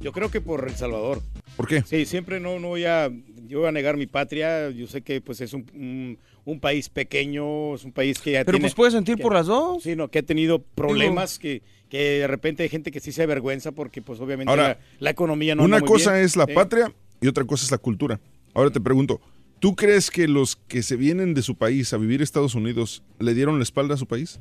Yo 0.00 0.12
creo 0.12 0.30
que 0.30 0.40
por 0.40 0.66
El 0.68 0.74
Salvador. 0.74 1.22
¿Por 1.56 1.68
qué? 1.68 1.82
Sí, 1.82 2.06
siempre 2.06 2.40
no, 2.40 2.58
no 2.58 2.68
voy 2.68 2.84
a, 2.84 3.10
yo 3.46 3.60
voy 3.60 3.68
a 3.68 3.72
negar 3.72 3.96
mi 3.96 4.06
patria. 4.06 4.70
Yo 4.70 4.86
sé 4.86 5.02
que 5.02 5.20
pues 5.20 5.40
es 5.40 5.52
un, 5.52 5.66
un- 5.74 6.18
un 6.44 6.58
país 6.58 6.88
pequeño, 6.88 7.74
es 7.76 7.84
un 7.84 7.92
país 7.92 8.18
que 8.18 8.32
ya 8.32 8.40
Pero 8.44 8.56
tiene- 8.56 8.64
pues 8.64 8.74
puedes 8.74 8.94
sentir 8.94 9.16
que- 9.16 9.22
por 9.22 9.32
las 9.34 9.46
dos. 9.46 9.82
Sí, 9.82 9.94
no, 9.94 10.08
que 10.08 10.20
ha 10.20 10.22
tenido 10.22 10.60
problemas, 10.60 11.38
que, 11.38 11.62
que 11.88 11.98
de 12.20 12.26
repente 12.26 12.64
hay 12.64 12.68
gente 12.68 12.90
que 12.90 12.98
sí 12.98 13.12
se 13.12 13.22
avergüenza 13.22 13.70
porque 13.72 14.02
pues 14.02 14.18
obviamente 14.18 14.50
Ahora, 14.50 14.68
la, 14.68 14.78
la 14.98 15.10
economía 15.10 15.54
no 15.54 15.62
Una 15.64 15.76
anda 15.76 15.86
muy 15.86 15.96
cosa 15.98 16.12
bien. 16.14 16.24
es 16.24 16.36
la 16.36 16.46
Sí. 16.46 16.52
patria 16.52 16.92
y 17.20 17.28
otra 17.28 17.44
cosa 17.44 17.64
es 17.64 17.70
la 17.70 17.78
cultura. 17.78 18.18
Ahora 18.54 18.70
te 18.70 18.80
pregunto, 18.80 19.20
¿Tú 19.62 19.76
crees 19.76 20.10
que 20.10 20.26
los 20.26 20.56
que 20.56 20.82
se 20.82 20.96
vienen 20.96 21.34
de 21.34 21.42
su 21.42 21.54
país 21.54 21.92
a 21.92 21.96
vivir 21.96 22.20
a 22.20 22.24
Estados 22.24 22.56
Unidos 22.56 23.04
le 23.20 23.32
dieron 23.32 23.58
la 23.58 23.62
espalda 23.62 23.94
a 23.94 23.96
su 23.96 24.08
país? 24.08 24.40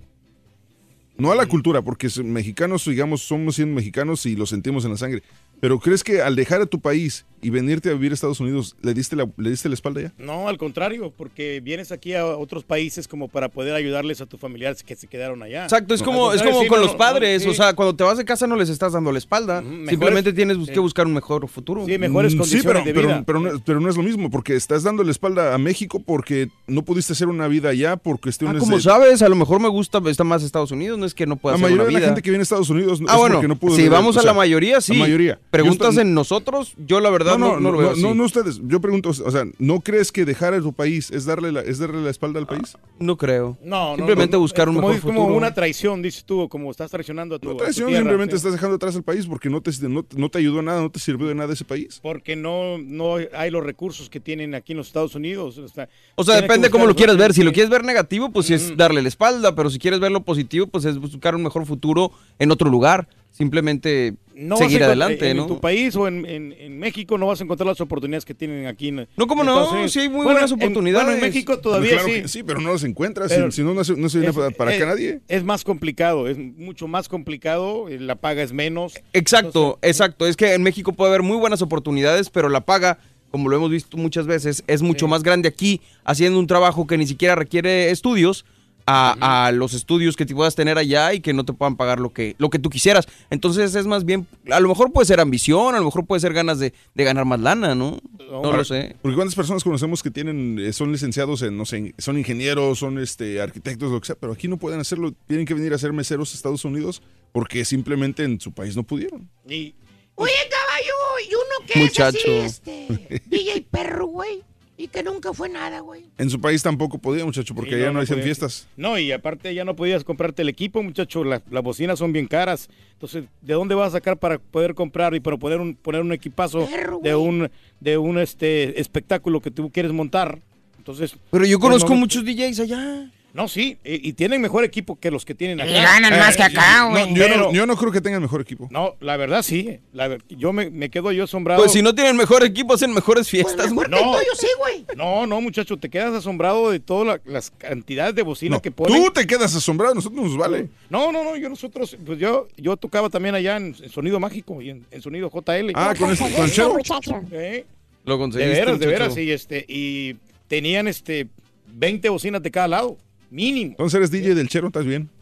No 1.15 1.31
a 1.31 1.35
la 1.35 1.45
cultura, 1.45 1.83
porque 1.83 2.09
mexicanos, 2.23 2.85
digamos, 2.85 3.21
somos 3.21 3.53
siendo 3.53 3.75
mexicanos 3.75 4.25
y 4.25 4.35
lo 4.35 4.47
sentimos 4.47 4.83
en 4.83 4.89
la 4.89 4.97
sangre. 4.97 5.21
Pero 5.61 5.79
¿crees 5.79 6.03
que 6.03 6.21
al 6.21 6.35
dejar 6.35 6.61
a 6.61 6.65
tu 6.65 6.79
país 6.81 7.25
y 7.43 7.49
venirte 7.49 7.89
a 7.89 7.93
vivir 7.93 8.11
a 8.11 8.13
Estados 8.13 8.39
Unidos, 8.39 8.75
le 8.83 8.93
diste 8.93 9.15
la, 9.15 9.27
le 9.37 9.49
diste 9.49 9.67
la 9.69 9.73
espalda 9.75 10.01
ya? 10.01 10.13
No, 10.19 10.47
al 10.47 10.57
contrario, 10.59 11.11
porque 11.15 11.59
vienes 11.63 11.91
aquí 11.91 12.13
a 12.13 12.25
otros 12.25 12.63
países 12.63 13.07
como 13.07 13.29
para 13.29 13.49
poder 13.49 13.73
ayudarles 13.73 14.21
a 14.21 14.25
tus 14.27 14.39
familiares 14.39 14.83
que 14.83 14.95
se 14.95 15.07
quedaron 15.07 15.41
allá. 15.41 15.63
Exacto, 15.63 15.93
es 15.95 16.03
como, 16.03 16.33
es 16.33 16.41
como 16.43 16.61
sí, 16.61 16.67
con 16.67 16.79
no, 16.79 16.83
los 16.85 16.91
no, 16.93 16.97
padres, 16.97 17.43
sí. 17.43 17.49
o 17.49 17.53
sea, 17.53 17.73
cuando 17.73 17.95
te 17.95 18.03
vas 18.03 18.17
de 18.17 18.25
casa 18.25 18.45
no 18.47 18.55
les 18.55 18.69
estás 18.69 18.93
dando 18.93 19.11
la 19.11 19.17
espalda, 19.17 19.63
simplemente 19.87 20.33
tienes 20.33 20.57
que 20.69 20.79
buscar 20.79 21.05
un 21.07 21.13
mejor 21.13 21.47
futuro. 21.47 21.85
Sí, 21.85 21.97
mejores 21.97 22.35
Mm, 22.35 22.37
condiciones 22.39 22.65
pero, 22.67 22.83
de 22.85 22.93
pero- 22.93 23.07
vida. 23.07 23.23
Pero, 23.25 23.39
no, 23.39 23.49
pero 23.65 23.79
no 23.79 23.89
es 23.89 23.97
lo 23.97 24.03
mismo, 24.03 24.29
porque 24.29 24.55
estás 24.55 24.83
dando 24.83 25.03
la 25.03 25.11
espalda 25.11 25.53
a 25.53 25.57
México 25.57 25.99
porque 26.03 26.49
no 26.67 26.83
pudiste 26.83 27.13
hacer 27.13 27.27
una 27.27 27.47
vida 27.47 27.69
allá 27.69 27.97
por 27.97 28.15
Ah, 28.15 28.19
cuestiones 28.21 28.59
como 28.59 28.75
de... 28.77 28.81
sabes, 28.83 29.21
a 29.21 29.29
lo 29.29 29.35
mejor 29.35 29.59
me 29.59 29.67
gusta, 29.69 29.99
está 30.07 30.23
más 30.23 30.43
Estados 30.43 30.71
Unidos, 30.71 30.97
no 30.99 31.05
es 31.05 31.13
que 31.15 31.25
no 31.25 31.35
pueda 31.37 31.53
La 31.53 31.57
hacer 31.57 31.63
mayoría 31.71 31.83
una 31.89 31.93
de 31.93 32.01
la 32.01 32.05
gente 32.07 32.21
que 32.21 32.29
viene 32.29 32.41
a 32.41 32.43
Estados 32.43 32.69
Unidos 32.69 32.99
Ah, 33.07 33.13
es 33.13 33.17
bueno, 33.19 33.35
porque 33.35 33.47
no 33.47 33.55
pudo 33.55 33.71
si 33.71 33.77
vivir, 33.77 33.91
vamos 33.91 34.15
o 34.15 34.19
a 34.19 34.21
sea, 34.23 34.31
la 34.31 34.37
mayoría, 34.37 34.79
sí. 34.81 34.93
La 34.93 34.99
mayoría. 34.99 35.39
Preguntas 35.51 35.89
estoy- 35.89 36.01
en 36.03 36.13
nosotros, 36.13 36.73
yo 36.77 36.99
la 37.01 37.09
verdad 37.09 37.37
no, 37.37 37.59
no 37.59 37.71
lo 37.71 37.77
veo 37.77 37.89
así. 37.91 38.01
no, 38.01 38.13
no 38.15 38.23
ustedes. 38.23 38.61
Yo 38.63 38.79
pregunto, 38.79 39.09
o 39.09 39.13
sea, 39.31 39.45
¿no 39.59 39.81
crees 39.81 40.11
que 40.11 40.23
dejar 40.25 40.53
a 40.53 40.61
tu 40.61 40.71
país 40.73 41.11
es 41.11 41.25
darle 41.25 41.51
la, 41.51 41.59
es 41.61 41.77
darle 41.77 42.01
la 42.01 42.09
espalda 42.09 42.39
al 42.39 42.47
país? 42.47 42.77
No 42.99 43.17
creo. 43.17 43.57
No, 43.63 43.91
no, 43.91 43.95
Simplemente 43.97 44.37
no, 44.37 44.39
buscar 44.41 44.69
un 44.69 44.75
como, 44.75 44.87
mejor 44.87 44.97
es 44.99 45.03
como 45.05 45.19
futuro. 45.21 45.37
una 45.37 45.53
traición, 45.53 46.01
dices 46.01 46.23
tú, 46.23 46.47
como 46.49 46.71
estás 46.71 46.89
traicionando 46.89 47.35
a 47.35 47.39
tu, 47.39 47.49
tu 47.49 47.57
Traición, 47.57 47.89
tierra, 47.89 48.01
simplemente 48.03 48.31
sí. 48.33 48.37
estás 48.37 48.53
dejando 48.53 48.77
atrás 48.77 48.95
el 48.95 49.03
país 49.03 49.27
porque 49.27 49.49
no 49.49 49.59
te, 49.61 49.71
no, 49.89 50.05
no 50.15 50.29
te 50.29 50.37
ayudó 50.39 50.59
a 50.59 50.63
nada, 50.63 50.81
no 50.81 50.89
te 50.89 50.99
sirvió 50.99 51.27
de 51.27 51.35
nada 51.35 51.53
ese 51.53 51.65
país. 51.65 51.99
Porque 52.01 52.35
no, 52.35 52.77
no 52.77 53.15
hay 53.33 53.51
los 53.51 53.63
recursos 53.63 54.09
que 54.09 54.19
tienen 54.21 54.55
aquí 54.55 54.71
en 54.71 54.77
los 54.77 54.87
Estados 54.87 55.15
Unidos. 55.15 55.57
O 55.57 55.67
sea, 55.67 55.89
O 56.15 56.23
depende 56.23 56.69
cómo 56.69 56.85
lo 56.85 56.95
quieras 56.95 57.17
ver. 57.17 57.33
Si 57.33 57.43
lo 57.43 57.51
quieres 57.51 57.69
ver 57.69 57.83
negativo, 57.83 58.31
pues 58.31 58.49
es 58.49 58.77
darle 58.77 59.01
la 59.01 59.09
espalda, 59.09 59.53
pero 59.53 59.69
si 59.69 59.79
quieres 59.79 59.99
verlo 59.99 60.23
positivo, 60.23 60.67
pues 60.67 60.85
es 60.85 60.97
buscar 60.97 61.35
un 61.35 61.43
mejor 61.43 61.65
futuro 61.65 62.11
en 62.39 62.51
otro 62.51 62.69
lugar. 62.69 63.07
Simplemente 63.41 64.13
no 64.35 64.55
seguir 64.55 64.83
adelante, 64.83 65.29
en, 65.31 65.37
¿no? 65.37 65.43
En 65.43 65.47
tu 65.49 65.59
país 65.59 65.95
o 65.95 66.07
en, 66.07 66.25
en- 66.27 66.53
en 66.53 66.77
México 66.79 67.17
no 67.17 67.25
vas 67.27 67.41
a 67.41 67.43
encontrar 67.43 67.67
las 67.67 67.81
oportunidades 67.81 68.23
que 68.23 68.33
tienen 68.35 68.67
aquí. 68.67 68.89
En, 68.89 69.07
No, 69.17 69.25
¿cómo 69.27 69.41
en 69.41 69.47
no? 69.47 69.87
Sí 69.89 69.99
hay 69.99 70.09
muy 70.09 70.17
Bueno, 70.17 70.31
buenas 70.33 70.51
en- 70.51 70.57
oportunidades. 70.57 71.05
bueno, 71.07 71.17
en 71.19 71.27
México 71.27 71.59
todavía 71.59 71.91
Claro 71.91 72.05
sí. 72.07 72.21
que 72.21 72.27
sí, 72.27 72.43
pero 72.43 72.61
no 72.61 72.71
las 72.71 72.83
encuentras. 72.83 73.31
Pero- 73.31 73.49
si, 73.51 73.57
si 73.57 73.63
no, 73.63 73.73
no 73.73 73.83
se, 73.83 73.95
no 73.95 74.09
se 74.09 74.19
viene 74.19 74.29
Es- 74.29 74.35
para, 74.37 74.51
para 74.51 74.71
acá 74.75 74.85
nadie. 74.85 75.21
Es 75.27 75.43
más 75.43 75.63
complicado, 75.63 76.27
es 76.27 76.37
mucho 76.37 76.87
más 76.87 77.09
complicado, 77.09 77.89
eh, 77.89 77.99
la 77.99 78.15
paga 78.15 78.43
es 78.43 78.53
menos. 78.53 78.93
Exacto, 79.13 79.79
exacto. 79.81 80.27
Es 80.27 80.37
que 80.37 80.53
en 80.53 80.61
México 80.61 80.93
puede 80.93 81.09
haber 81.09 81.23
muy 81.23 81.37
buenas 81.37 81.61
oportunidades, 81.63 82.29
pero 82.29 82.47
la 82.49 82.61
paga, 82.61 82.99
como 83.31 83.49
lo 83.49 83.55
hemos 83.57 83.71
visto 83.71 83.97
muchas 83.97 84.27
veces, 84.27 84.63
es 84.67 84.81
mucho 84.81 85.07
más 85.07 85.23
grande 85.23 85.49
aquí, 85.49 85.81
haciendo 86.03 86.37
un 86.39 86.47
trabajo 86.47 86.85
que 86.87 86.97
ni 86.97 87.07
siquiera 87.07 87.33
requiere 87.35 87.89
estudios. 87.91 88.45
A, 88.93 89.45
a 89.47 89.51
los 89.51 89.73
estudios 89.73 90.17
que 90.17 90.25
te 90.25 90.35
puedas 90.35 90.55
tener 90.55 90.77
allá 90.77 91.13
y 91.13 91.21
que 91.21 91.33
no 91.33 91.45
te 91.45 91.53
puedan 91.53 91.77
pagar 91.77 91.99
lo 91.99 92.11
que, 92.11 92.35
lo 92.39 92.49
que 92.49 92.59
tú 92.59 92.69
quisieras. 92.69 93.07
Entonces 93.29 93.73
es 93.75 93.85
más 93.85 94.03
bien, 94.03 94.27
a 94.51 94.59
lo 94.59 94.67
mejor 94.67 94.91
puede 94.91 95.05
ser 95.05 95.19
ambición, 95.19 95.75
a 95.75 95.79
lo 95.79 95.85
mejor 95.85 96.05
puede 96.05 96.19
ser 96.19 96.33
ganas 96.33 96.59
de, 96.59 96.73
de 96.93 97.03
ganar 97.03 97.25
más 97.25 97.39
lana, 97.39 97.73
¿no? 97.73 97.99
No 98.19 98.51
lo 98.51 98.63
sé. 98.65 98.95
Porque 99.01 99.15
cuántas 99.15 99.35
personas 99.35 99.63
conocemos 99.63 100.03
que 100.03 100.11
tienen, 100.11 100.59
eh, 100.59 100.73
son 100.73 100.91
licenciados 100.91 101.41
en, 101.41 101.57
no 101.57 101.65
sé, 101.65 101.93
son 101.97 102.17
ingenieros, 102.17 102.79
son 102.79 102.99
este 102.99 103.41
arquitectos, 103.41 103.91
lo 103.91 103.99
que 104.01 104.07
sea, 104.07 104.15
pero 104.15 104.33
aquí 104.33 104.47
no 104.47 104.57
pueden 104.57 104.79
hacerlo, 104.79 105.13
tienen 105.27 105.45
que 105.45 105.53
venir 105.53 105.73
a 105.73 105.77
ser 105.77 105.93
meseros 105.93 106.33
a 106.33 106.35
Estados 106.35 106.65
Unidos 106.65 107.01
porque 107.31 107.63
simplemente 107.65 108.23
en 108.23 108.39
su 108.41 108.51
país 108.51 108.75
no 108.75 108.83
pudieron. 108.83 109.29
Y, 109.47 109.75
Oye, 110.15 110.33
caballo, 110.49 111.29
y 111.29 111.33
uno 111.33 111.67
que 111.67 111.79
Muchacho. 111.79 112.17
es 112.43 112.61
así, 112.61 112.85
este, 112.87 113.21
DJ 113.27 113.65
perro, 113.71 114.07
güey, 114.07 114.43
y 114.77 114.87
que 114.87 115.03
nunca 115.03 115.31
fue 115.33 115.47
nada, 115.49 115.79
güey. 115.81 116.03
En 116.17 116.29
su 116.29 116.41
país 116.41 116.63
tampoco 116.63 116.97
podía, 116.97 117.23
muchacho, 117.25 117.53
porque 117.53 117.71
Sí, 117.75 117.79
no, 117.81 117.85
no, 117.87 117.93
no 117.93 117.99
hacían 117.99 118.15
podía. 118.17 118.23
fiestas. 118.25 118.67
No, 118.77 118.97
y 118.97 119.11
aparte 119.11 119.53
ya 119.53 119.63
no 119.63 119.75
podías 119.75 120.03
comprarte 120.03 120.41
el 120.41 120.49
equipo, 120.49 120.81
muchacho, 120.81 121.23
la- 121.23 121.41
las 121.51 121.63
bocinas 121.63 121.99
son 121.99 122.13
bien 122.13 122.27
caras. 122.27 122.69
Entonces, 122.93 123.25
¿de 123.41 123.53
dónde 123.53 123.75
vas 123.75 123.89
a 123.89 123.91
sacar 123.97 124.17
para 124.17 124.39
poder 124.39 124.73
comprar 124.73 125.13
y 125.13 125.19
para 125.19 125.37
poder 125.37 125.59
un- 125.59 125.75
poner 125.75 126.01
un 126.01 126.13
equipazo 126.13 126.67
de 127.03 127.15
un 127.15 127.49
de 127.79 127.97
un 127.97 128.17
este 128.19 128.79
espectáculo 128.81 129.39
que 129.41 129.51
tú 129.51 129.69
quieres 129.71 129.91
montar? 129.91 130.39
Entonces, 130.77 131.15
Pero 131.29 131.45
yo 131.45 131.57
es 131.57 131.61
conozco 131.61 131.89
momento- 131.93 132.17
muchos 132.19 132.25
DJs 132.25 132.59
allá. 132.61 133.11
No, 133.33 133.47
sí, 133.47 133.77
y, 133.85 134.09
y 134.09 134.13
tienen 134.13 134.41
mejor 134.41 134.65
equipo 134.65 134.99
que 134.99 135.09
los 135.09 135.23
que 135.23 135.33
tienen 135.33 135.61
acá. 135.61 135.71
ganan 135.71 136.19
más 136.19 136.35
que 136.35 136.43
acá, 136.43 136.79
No, 136.83 136.89
güey. 136.89 137.13
yo, 137.13 137.23
Pero- 137.23 137.37
no, 137.37 137.53
yo 137.53 137.65
no 137.65 137.77
creo 137.77 137.91
que 137.91 138.01
tengan 138.01 138.21
mejor 138.21 138.41
equipo. 138.41 138.67
No, 138.71 138.95
la 138.99 139.15
verdad 139.15 139.41
sí. 139.41 139.79
La 139.93 140.09
ver- 140.09 140.21
yo 140.27 140.51
me, 140.51 140.69
me 140.69 140.89
quedo 140.89 141.13
yo 141.13 141.23
asombrado. 141.23 141.61
Pues 141.61 141.71
si 141.71 141.81
no 141.81 141.95
tienen 141.95 142.17
mejor 142.17 142.43
equipo, 142.43 142.73
hacen 142.73 142.93
mejores 142.93 143.29
Pues 143.29 143.43
fiestas. 143.45 143.71
güey. 143.71 143.87
No, 143.89 143.97
sí, 144.37 144.47
güey. 144.57 144.85
no, 144.97 145.25
no, 145.27 145.39
muchacho, 145.39 145.77
te 145.77 145.89
quedas 145.89 146.13
asombrado 146.13 146.71
de 146.71 146.79
todas 146.81 147.07
la- 147.07 147.31
las 147.31 147.51
cantidades 147.51 148.15
de 148.15 148.21
bocina 148.23 148.57
No, 148.57 148.61
que 148.61 148.71
ponen. 148.71 149.01
tú 149.01 149.11
te 149.11 149.25
quedas 149.25 149.55
asombrado, 149.55 149.95
nosotros 149.95 150.21
nos 150.25 150.35
vale. 150.37 150.67
No, 150.89 151.11
no, 151.13 151.23
no, 151.23 151.37
yo 151.37 151.47
nosotros, 151.47 151.95
pues 152.05 152.19
yo, 152.19 152.49
yo 152.57 152.75
tocaba 152.75 153.09
también 153.09 153.35
allá 153.35 153.55
en, 153.55 153.75
en 153.81 153.89
Sonido 153.89 154.19
Mágico 154.19 154.61
y 154.61 154.71
en, 154.71 154.85
en 154.91 155.01
Sonido 155.01 155.29
JL. 155.29 155.71
Ah, 155.75 155.93
con 155.97 156.11
este- 156.11 156.29
con 156.33 156.49
el 156.49 156.73
muchacho. 156.73 157.21
¿Eh? 157.31 157.65
Lo 158.03 158.15
De 158.15 158.19
conseguiste, 158.19 158.59
veras, 158.59 158.79
de 158.79 158.87
veras, 158.87 159.17
y 159.17 159.31
este, 159.31 159.65
y 159.69 160.15
tenían 160.49 160.87
este 160.89 161.27
20 161.67 162.09
bocinas 162.09 162.43
de 162.43 162.51
cada 162.51 162.67
lado, 162.67 162.97
mínimo. 163.31 163.71
Entonces 163.71 163.97
eres 163.97 164.11
DJ 164.11 164.35
del 164.35 164.47
Chero, 164.47 164.67
¿estás 164.67 164.85
bien? 164.85 165.09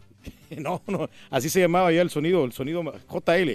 No, 0.58 0.82
no, 0.88 1.08
así 1.30 1.48
se 1.48 1.60
llamaba 1.60 1.90
ya 1.92 2.02
el 2.02 2.10
sonido, 2.10 2.44
el 2.44 2.52
sonido 2.52 2.82
JL. 3.08 3.50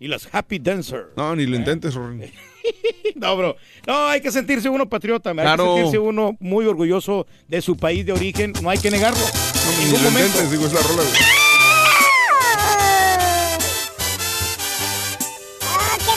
Y 0.00 0.08
las 0.08 0.28
Happy 0.34 0.58
Dancer. 0.58 1.10
No, 1.16 1.36
ni 1.36 1.46
lo 1.46 1.54
intentes, 1.56 1.94
Rorin. 1.94 2.24
No, 3.14 3.36
bro. 3.36 3.56
No, 3.86 4.06
hay 4.08 4.20
que 4.20 4.32
sentirse 4.32 4.68
uno 4.68 4.88
patriota, 4.88 5.30
hay 5.30 5.36
Claro. 5.36 5.64
que 5.74 5.80
sentirse 5.82 5.98
uno 5.98 6.36
muy 6.40 6.64
orgulloso 6.66 7.26
de 7.46 7.60
su 7.62 7.76
país 7.76 8.04
de 8.06 8.12
origen. 8.12 8.52
No 8.62 8.70
hay 8.70 8.78
que 8.78 8.90
negarlo. 8.90 9.20
En 9.20 9.84
ningún 9.84 10.02
lo 10.02 10.10
momento. 10.10 10.26
intentes, 10.42 10.50
digo, 10.50 10.66
es 10.66 10.72
la 10.72 10.80
rola. 10.80 11.02
Ah, 15.62 15.96
qué 15.98 16.14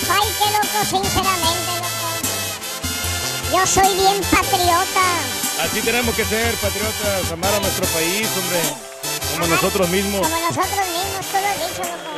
loco, 0.55 0.85
sinceramente, 1.03 1.71
loco. 1.81 3.57
Yo 3.57 3.67
soy 3.67 3.95
bien 3.95 4.21
patriota. 4.31 5.34
Así 5.61 5.81
tenemos 5.81 6.13
que 6.15 6.25
ser, 6.25 6.53
patriotas, 6.55 7.31
amar 7.31 7.53
a 7.53 7.59
nuestro 7.59 7.85
país, 7.87 8.27
hombre. 8.37 8.59
Como 9.31 9.47
nosotros 9.47 9.89
mismos. 9.89 10.21
Como 10.21 10.39
nosotros 10.39 10.87
mismos, 10.87 11.25
tú 11.25 11.37
lo 11.37 11.47
has 11.47 11.59
dicho, 11.69 11.83
loco. 11.83 12.11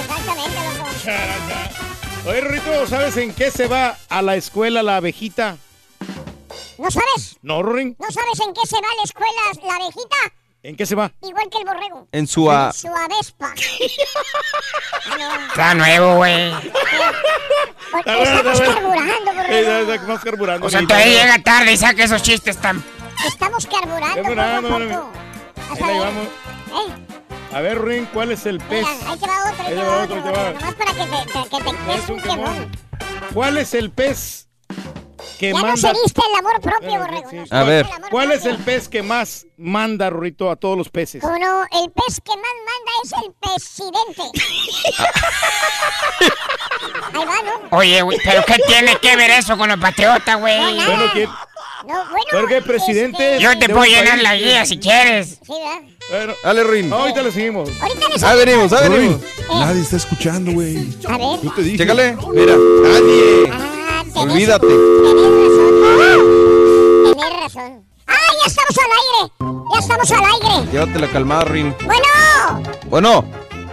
Exactamente, 0.00 0.58
loco. 0.78 0.90
Oye, 2.30 2.40
Rorito, 2.40 2.86
¿sabes 2.86 3.16
en 3.16 3.34
qué 3.34 3.50
se 3.50 3.66
va 3.66 3.98
a 4.08 4.22
la 4.22 4.36
escuela 4.36 4.82
la 4.82 4.96
abejita? 4.96 5.58
¿No 6.78 6.90
sabes? 6.90 7.36
¿No, 7.42 7.62
Rorin? 7.62 7.96
¿No 7.98 8.10
sabes 8.10 8.40
en 8.40 8.54
qué 8.54 8.66
se 8.66 8.76
va 8.76 8.88
a 8.88 8.96
la 8.96 9.02
escuela 9.02 9.40
la 9.66 9.74
abejita? 9.74 10.16
¿En 10.64 10.76
qué 10.76 10.86
se 10.86 10.94
va? 10.94 11.10
Igual 11.22 11.48
que 11.50 11.58
el 11.58 11.64
borrego. 11.64 12.06
En 12.12 12.26
su 12.26 12.50
a- 12.50 12.72
Su 12.72 12.86
avespa. 12.88 13.52
Está 15.48 15.74
nuevo, 15.74 16.16
güey. 16.16 16.52
Porque 17.90 18.22
estamos 18.22 18.60
carburando, 18.60 19.34
borrego. 19.34 20.06
Más 20.06 20.20
carburando. 20.24 20.66
O 20.66 20.70
sea, 20.70 20.80
todavía 20.86 21.22
llega 21.24 21.38
tarde 21.42 21.72
y 21.72 21.76
saca 21.76 22.04
esos 22.04 22.22
chistes 22.22 22.56
tan... 22.58 22.82
Estamos 23.26 23.66
carburando 23.66 24.22
poco 24.22 24.32
a 24.32 24.34
Carburando, 24.62 24.68
poco. 24.68 25.12
Ahí 25.70 25.82
a 25.82 25.86
ver. 25.86 25.94
llevamos. 25.94 26.26
Eh, 26.26 27.54
A 27.56 27.60
ver, 27.60 27.78
Rorin, 27.78 28.06
¿cuál 28.06 28.32
es 28.32 28.46
el 28.46 28.58
pez? 28.58 28.84
mira, 28.86 29.10
ahí 29.10 29.18
te 29.18 29.26
va 29.26 29.50
otro, 29.50 29.64
ahí 29.64 29.66
Ahí 29.66 29.74
te 29.78 29.82
va 29.84 30.02
otro, 30.02 30.14
ahí 30.16 30.54
Nomás 30.54 30.74
para 30.74 30.92
que 30.92 31.04
te, 31.04 31.32
te- 31.32 31.48
que 31.50 31.72
te 31.72 31.92
des 31.92 32.08
un 32.08 32.20
quemón. 32.22 32.70
¿Cuál 33.34 33.58
es 33.58 33.74
el 33.74 33.90
pez 33.90 34.48
que 35.38 35.52
Ya 35.52 35.60
no 35.60 35.66
manda? 35.66 35.76
se 35.76 35.92
viste 36.02 36.20
el 36.30 36.36
amor 36.38 36.60
propio, 36.60 36.98
borrego. 36.98 37.30
Sí. 37.30 37.36
no 37.36 37.46
se 37.46 37.54
A 37.54 37.62
ver. 37.64 37.86
¿Cuál 38.10 38.32
es 38.32 38.40
propio. 38.42 38.58
el 38.58 38.64
pez 38.64 38.88
que 38.88 39.02
más 39.02 39.46
manda, 39.56 40.08
Rorito, 40.10 40.50
a 40.50 40.56
todos 40.56 40.76
los 40.78 40.88
peces? 40.88 41.20
Como 41.22 41.36
no, 41.38 41.62
el 41.64 41.90
pez 41.90 42.20
que 42.24 42.32
más 42.36 42.54
manda 42.66 42.92
es 43.04 43.12
el 43.24 43.32
presidente. 43.40 44.22
Ahí 47.14 47.24
va, 47.26 47.42
¿no? 47.42 47.76
Oye, 47.76 48.02
güey, 48.02 48.18
¿pero 48.24 48.42
qué 48.46 48.56
tiene 48.66 48.96
que 48.96 49.16
ver 49.16 49.30
eso 49.30 49.56
con 49.56 49.68
los 49.68 49.78
patriotas, 49.78 50.38
güey? 50.38 50.58
Bueno, 50.60 51.10
¿quién? 51.12 51.28
No, 51.86 51.94
bueno. 52.10 52.24
Porque 52.30 52.62
presidente. 52.62 53.38
Yo 53.40 53.58
te 53.58 53.68
puedo 53.68 53.84
llenar 53.84 54.12
país 54.12 54.22
la 54.22 54.36
guía 54.36 54.64
si 54.64 54.78
quieres. 54.78 55.38
Sí, 55.44 55.52
¿verdad? 55.52 55.80
Bueno, 56.10 56.34
Dale, 56.44 56.64
Rin. 56.64 56.92
ahorita 56.92 57.22
le 57.22 57.32
seguimos. 57.32 57.70
Ahorita 57.80 58.08
les 58.08 58.22
Ahí 58.22 58.38
venimos, 58.44 58.72
ahí 58.72 58.88
venimos. 58.88 59.20
Nadie 59.48 59.82
está 59.82 59.96
escuchando, 59.96 60.52
güey. 60.52 60.76
A 61.08 61.16
ver. 61.18 61.40
Yo 61.42 61.52
te 61.54 61.62
dije. 61.62 61.78
Chécale. 61.78 62.16
Mira, 62.32 62.56
nadie. 62.56 63.50
Ah, 63.52 63.68
tenés- 64.14 64.32
Olvídate. 64.32 64.66
Tenés 67.14 67.42
razón. 67.42 67.84
¡Ah, 68.06 68.14
ya 68.40 68.46
estamos 68.46 68.78
al 68.78 68.90
aire! 69.00 69.32
¡Ya 69.72 69.78
estamos 69.78 70.10
al 70.10 70.24
aire! 70.24 70.72
Llévate 70.72 70.98
la 70.98 71.08
calmada, 71.08 71.44
Rin. 71.44 71.74
¡Bueno! 71.84 72.62
Bueno, 72.88 73.24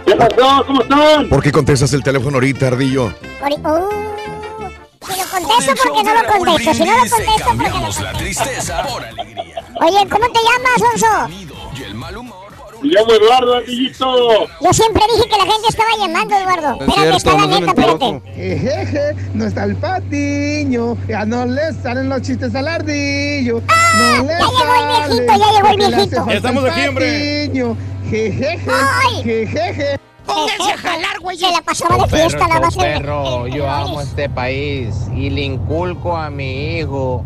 ¿Qué 0.06 0.16
pasó? 0.16 0.64
¿Cómo 0.66 0.82
están? 0.82 1.28
¿Por 1.28 1.42
qué 1.42 1.52
contestas 1.52 1.92
el 1.92 2.02
teléfono 2.02 2.36
ahorita, 2.36 2.68
Ardillo? 2.68 3.12
Ori- 3.42 3.60
uh, 3.64 3.90
si 5.06 5.18
lo 5.18 5.26
contesto 5.30 5.72
porque 5.84 6.02
no 6.02 6.14
lo 6.14 6.26
contesto. 6.26 6.74
Si 6.74 6.84
no 6.84 6.92
lo 6.92 6.98
contesto 7.00 7.16
porque 7.26 7.42
cambiamos 7.44 7.98
no 7.98 8.04
la 8.04 8.12
tristeza 8.14 8.82
por 8.82 9.04
alegría. 9.04 9.64
Oye, 9.80 10.08
¿cómo 10.10 10.26
te 10.32 10.40
llamas, 10.40 10.98
Sonso? 11.00 11.28
Y 11.78 11.82
el 11.84 11.94
mal 11.94 12.16
humor 12.16 12.36
por 12.46 12.49
llamo 12.82 13.12
Eduardo, 13.12 13.56
amiguito. 13.56 14.46
Yo 14.60 14.72
siempre 14.72 15.02
dije 15.14 15.28
que 15.28 15.36
la 15.36 15.44
gente 15.52 15.68
estaba 15.68 15.90
llamando, 15.98 16.36
Eduardo. 16.36 16.74
Es 16.74 16.88
Espérate, 16.88 17.00
cierto, 17.00 17.16
está 17.16 17.32
la 17.32 17.38
no 17.46 17.60
neta, 17.60 17.70
espérate. 17.70 18.22
Jejeje, 18.34 19.14
no 19.34 19.44
está 19.46 19.64
el 19.64 19.76
patiño, 19.76 20.96
ya 21.08 21.24
no 21.24 21.46
le 21.46 21.72
salen 21.82 22.08
los 22.08 22.22
chistes 22.22 22.54
al 22.54 22.68
ardillo. 22.68 23.62
Ah, 23.68 24.16
no 24.18 24.22
le 24.24 24.28
ya 24.28 24.38
llegó 24.38 24.74
el 24.74 25.08
viejito, 25.08 25.32
ya 25.38 25.52
llegó 25.52 25.68
el 25.68 25.76
viejito. 25.90 26.26
Ya 26.28 26.34
estamos 26.34 26.64
aquí, 26.64 26.86
hombre. 26.86 27.50
Jejeje, 28.10 28.58
Ay. 28.68 29.22
jejeje. 29.22 30.00
Pónganse 30.26 30.72
a 30.72 30.76
jalar, 30.78 31.18
güey. 31.20 31.36
Se 31.38 31.50
la 31.50 31.60
pasaba 31.62 31.96
de 32.06 32.08
fiesta, 32.16 32.46
más. 32.48 32.76
el- 32.76 32.82
perro, 32.82 33.46
el- 33.46 33.52
yo 33.54 33.68
amo 33.68 34.00
este 34.00 34.28
país 34.28 34.94
y 35.14 35.30
le 35.30 35.42
inculco 35.42 36.16
a 36.16 36.30
mi 36.30 36.78
hijo 36.78 37.24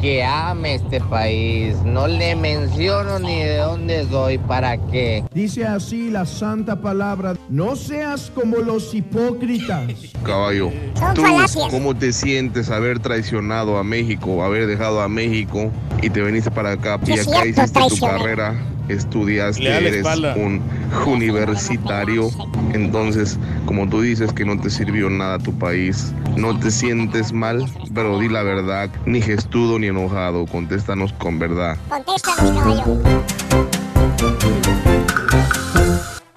que 0.00 0.24
ame 0.24 0.76
este 0.76 1.00
país. 1.00 1.76
No 1.84 2.06
le 2.06 2.36
menciono 2.36 3.18
ni 3.18 3.40
de 3.40 3.56
dónde 3.58 4.06
soy, 4.08 4.38
para 4.38 4.76
qué. 4.76 5.24
Dice 5.32 5.66
así 5.66 6.10
la 6.10 6.26
santa 6.26 6.76
palabra, 6.76 7.34
no 7.48 7.76
seas 7.76 8.30
como 8.34 8.58
los 8.58 8.94
hipócritas. 8.94 9.92
Caballo, 10.22 10.70
¿tú 11.14 11.22
cómo 11.70 11.94
te 11.94 12.12
sientes 12.12 12.70
haber 12.70 12.98
traicionado 12.98 13.78
a 13.78 13.84
México, 13.84 14.44
haber 14.44 14.66
dejado 14.66 15.00
a 15.00 15.08
México 15.08 15.70
y 16.02 16.10
te 16.10 16.22
viniste 16.22 16.50
para 16.50 16.72
acá 16.72 16.98
y 17.06 17.12
es 17.12 17.28
acá 17.28 17.46
hiciste 17.46 17.80
tu 17.88 17.98
carrera, 17.98 18.54
estudiaste, 18.88 19.66
eres 19.66 20.06
un 20.36 20.62
universitario, 21.06 22.30
entonces 22.72 23.38
como 23.64 23.88
tú 23.88 24.00
dices 24.00 24.32
que 24.32 24.44
no 24.44 24.60
te 24.60 24.70
sirvió 24.70 25.10
nada 25.10 25.38
tu 25.38 25.52
país, 25.58 26.12
no 26.36 26.58
te 26.58 26.70
sientes 26.70 27.32
mal, 27.32 27.64
pero 27.94 28.18
di 28.18 28.28
la 28.28 28.42
verdad, 28.42 28.90
ni 29.04 29.20
gestudo 29.20 29.78
ni 29.78 29.88
enojado, 29.88 30.46
contéstanos 30.46 31.12
con 31.14 31.38
verdad. 31.38 31.76
Contéstanos, 31.88 32.50
caballo. 32.52 33.02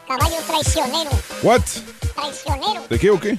Caballo 0.08 0.38
traicionero. 0.48 1.12
¿What? 1.44 1.62
Traicionero. 2.16 2.82
¿De 2.90 3.00
qué 3.00 3.10
o 3.10 3.20
qué? 3.20 3.38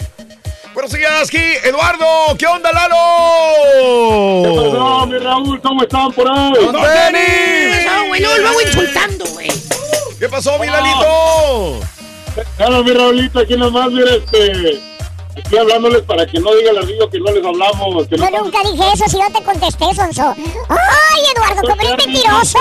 Buenos 0.72 0.92
días, 0.92 1.28
aquí, 1.28 1.42
Eduardo. 1.64 2.06
¿Qué 2.38 2.46
onda, 2.46 2.70
Lalo? 2.72 4.42
¿Qué 4.44 4.50
pasó, 4.54 5.06
mi 5.08 5.18
Raúl? 5.18 5.60
¿Cómo 5.60 5.82
están 5.82 6.12
por 6.12 6.28
ahí? 6.30 6.52
¡Don 6.52 6.72
Denis! 6.72 7.59
No, 8.10 8.10
güey, 8.10 8.22
luego, 8.22 8.38
luego 8.38 8.60
insultando, 8.62 9.24
güey. 9.26 9.48
¿Qué 10.18 10.28
pasó, 10.28 10.58
mi 10.58 10.66
Lalito? 10.66 11.80
Claro, 12.56 12.82
mi 12.82 12.92
Raulito, 12.92 13.38
aquí 13.38 13.56
nomás, 13.56 13.88
mira, 13.90 14.14
este... 14.14 14.80
Estoy 15.36 15.58
hablándoles 15.58 16.02
para 16.02 16.26
que 16.26 16.40
no 16.40 16.52
diga 16.56 16.72
el 16.72 16.78
ardillo 16.78 17.08
que 17.08 17.20
no 17.20 17.30
les 17.30 17.44
hablamos. 17.44 18.08
Que 18.08 18.16
no 18.16 18.28
Yo 18.30 18.42
nunca 18.42 18.58
dije 18.64 18.82
eso 18.92 19.04
si 19.08 19.16
yo 19.16 19.26
te 19.32 19.44
contesté, 19.44 19.84
Sonso. 19.94 20.34
¡Ay, 20.68 21.22
Eduardo, 21.34 21.62
cómo 21.62 21.82
eres 21.82 22.06
mentiroso! 22.06 22.58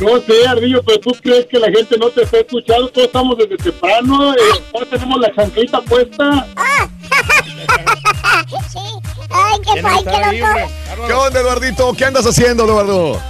No 0.00 0.20
sé, 0.26 0.48
Ardillo, 0.48 0.82
pero 0.82 0.98
tú 0.98 1.12
crees 1.22 1.46
que 1.46 1.60
la 1.60 1.70
gente 1.70 1.96
no 1.96 2.10
te 2.10 2.24
está 2.24 2.38
escuchando. 2.38 2.88
Todos 2.88 3.06
estamos 3.06 3.38
desde 3.38 3.56
temprano. 3.56 4.34
Eh, 4.34 4.38
todos 4.72 4.90
tenemos 4.90 5.20
la 5.20 5.32
chanclita 5.32 5.80
puesta. 5.82 6.48
sí. 8.72 8.80
Ay, 9.30 9.60
qué 9.60 9.80
fay, 9.80 10.04
qué 10.04 10.40
loco. 10.40 11.06
¿Qué 11.06 11.12
onda, 11.12 11.40
Eduardito? 11.40 11.94
¿Qué 11.94 12.04
andas 12.04 12.26
haciendo, 12.26 12.64
Eduardo? 12.64 13.20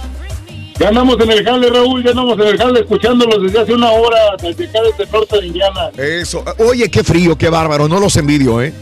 Ya 0.79 0.89
andamos 0.89 1.19
en 1.19 1.31
el 1.31 1.43
jale, 1.45 1.69
Raúl. 1.69 2.03
Ya 2.03 2.09
andamos 2.11 2.33
en 2.39 2.47
el 2.47 2.57
jale 2.57 2.79
escuchándolos 2.81 3.43
desde 3.43 3.59
hace 3.59 3.73
una 3.73 3.91
hora. 3.91 4.17
Desde 4.41 4.65
acá, 4.65 4.79
desde 4.81 5.03
el 5.03 5.11
norte 5.11 5.39
de 5.39 5.47
Indiana. 5.47 5.89
Eso. 5.97 6.43
Oye, 6.59 6.89
qué 6.89 7.03
frío, 7.03 7.37
qué 7.37 7.49
bárbaro. 7.49 7.87
No 7.87 7.99
los 7.99 8.15
envidio, 8.17 8.61
¿eh? 8.61 8.73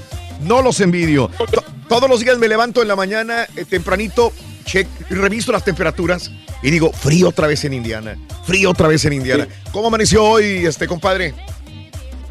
No 0.42 0.62
los 0.62 0.80
envidio. 0.80 1.30
To- 1.38 1.64
todos 1.90 2.10
los 2.10 2.22
días 2.22 2.38
me 2.38 2.48
levanto 2.48 2.82
en 2.82 2.88
la 2.88 2.96
mañana, 2.96 3.46
eh, 3.56 3.66
tempranito, 3.66 4.32
check, 4.66 4.88
reviso 5.10 5.52
las 5.52 5.66
temperaturas 5.66 6.32
y 6.64 6.72
digo, 6.72 6.92
frío 6.94 7.28
otra 7.30 7.48
vez 7.48 7.64
en 7.66 7.74
Indiana. 7.74 8.18
Frío 8.46 8.72
otra 8.72 8.88
vez 8.88 9.04
en 9.06 9.14
Indiana. 9.14 9.48
¿Cómo 9.74 9.88
amaneció 9.88 10.24
hoy, 10.24 10.66
este 10.66 10.88
compadre? 10.88 11.34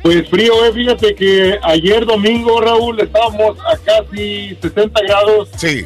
Pues 0.02 0.28
frío, 0.30 0.64
eh. 0.64 0.72
Fíjate 0.72 1.14
que 1.14 1.58
ayer 1.62 2.06
domingo, 2.06 2.60
Raúl, 2.62 2.98
estábamos 3.00 3.58
a 3.60 3.76
casi 3.76 4.56
60 4.62 5.00
grados. 5.02 5.50
Sí. 5.58 5.84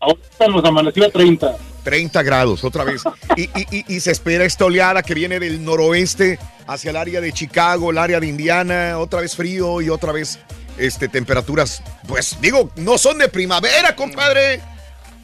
Ahorita 0.00 0.48
nos 0.48 0.64
amaneció 0.64 1.04
a 1.04 1.10
30. 1.10 1.56
30 1.82 2.22
grados, 2.22 2.64
otra 2.64 2.84
vez. 2.84 3.02
Y, 3.36 3.42
y- 3.42 3.66
y- 3.70 3.84
y 3.96 4.00
se 4.00 4.10
espera 4.10 4.44
esta 4.44 4.64
oleada 4.64 5.02
que 5.02 5.14
viene 5.14 5.38
del 5.40 5.64
noroeste 5.64 6.38
hacia 6.66 6.90
el 6.90 6.96
área 6.96 7.20
de 7.20 7.32
Chicago, 7.32 7.90
el 7.90 7.98
área 7.98 8.20
de 8.20 8.26
Indiana, 8.26 8.98
otra 8.98 9.20
vez 9.20 9.34
frío 9.36 9.80
y 9.80 9.88
otra 9.90 10.12
vez 10.12 10.38
este, 10.78 11.08
temperaturas, 11.08 11.82
pues 12.06 12.36
digo, 12.40 12.70
no 12.76 12.96
son 12.96 13.18
de 13.18 13.28
primavera, 13.28 13.94
compadre. 13.96 14.60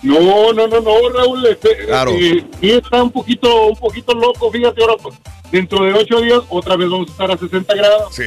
No, 0.02 0.52
no, 0.52 0.66
no, 0.68 0.80
no, 0.80 1.08
Raúl. 1.10 1.46
Este, 1.46 1.86
Claro. 1.86 2.12
eh, 2.12 2.44
está 2.60 3.02
un 3.02 3.10
poquito, 3.10 3.68
un 3.68 3.76
poquito 3.76 4.12
loco. 4.14 4.50
Fíjate, 4.52 4.82
ahora 4.82 4.94
pues, 5.02 5.14
dentro 5.50 5.82
de 5.84 5.94
ocho 5.94 6.20
días 6.20 6.40
otra 6.50 6.76
vez 6.76 6.90
vamos 6.90 7.08
a 7.08 7.12
estar 7.12 7.30
a 7.30 7.38
60 7.38 7.74
grados. 7.74 8.14
Sí, 8.14 8.22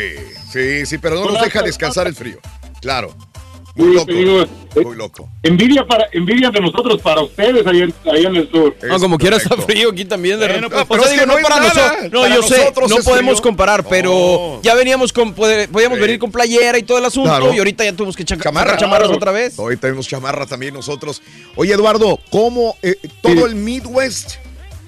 sí, 0.52 0.86
sí, 0.88 0.98
pero 0.98 1.16
no 1.24 1.30
nos 1.32 1.42
deja 1.44 1.62
descansar 1.62 2.08
el 2.08 2.16
frío. 2.16 2.40
Claro. 2.82 3.16
Muy 3.80 3.94
loco. 3.96 4.50
Muy 4.84 4.96
loco. 4.96 5.30
Envidia 5.42 5.86
para 5.88 6.06
envidia 6.12 6.52
de 6.52 6.60
nosotros 6.62 7.02
para 7.02 7.22
ustedes 7.22 7.66
allá 7.66 7.86
en, 7.86 7.94
allá 8.06 8.30
en 8.30 8.36
el 8.36 8.52
sur. 8.52 8.76
No, 8.88 9.00
como 9.00 9.18
quiera 9.18 9.38
está 9.38 9.56
frío 9.58 9.90
aquí 9.92 10.06
también. 10.06 10.40
De 10.40 10.48
repente. 10.48 10.70
pues, 10.88 11.02
O 11.02 11.26
no 11.26 11.34
para 11.42 11.56
nada. 11.60 11.62
nosotros. 11.74 12.12
No, 12.12 12.22
Para 12.22 12.36
yo 12.36 12.44
sé, 12.44 12.58
nosotros 12.60 12.90
no 12.90 12.98
podemos 12.98 13.36
frío. 13.38 13.44
comparar, 13.44 13.86
pero 13.88 14.60
ya 14.62 14.76
veníamos 14.76 15.12
con, 15.14 15.34
poder- 15.34 15.70
podíamos 15.70 15.98
venir 16.00 16.20
con 16.20 16.32
playera 16.32 16.78
y 16.78 16.84
todo 16.84 16.98
el 16.98 17.06
asunto 17.06 17.30
Claro. 17.30 17.54
y 17.54 17.58
ahorita 17.58 17.84
ya 17.86 17.94
tuvimos 17.94 18.16
que 18.16 18.26
cha- 18.26 18.38
Chamarra. 18.38 18.78
chamarras 18.78 19.10
otra 19.10 19.32
vez. 19.32 19.58
Hoy 19.58 19.78
tenemos 19.78 20.08
chamarra 20.08 20.46
también 20.46 20.74
nosotros. 20.74 21.22
Oye, 21.56 21.74
Eduardo, 21.74 22.20
¿cómo 22.30 22.76
eh, 22.84 22.96
todo 23.22 23.46
el 23.48 23.56
Midwest, 23.56 24.36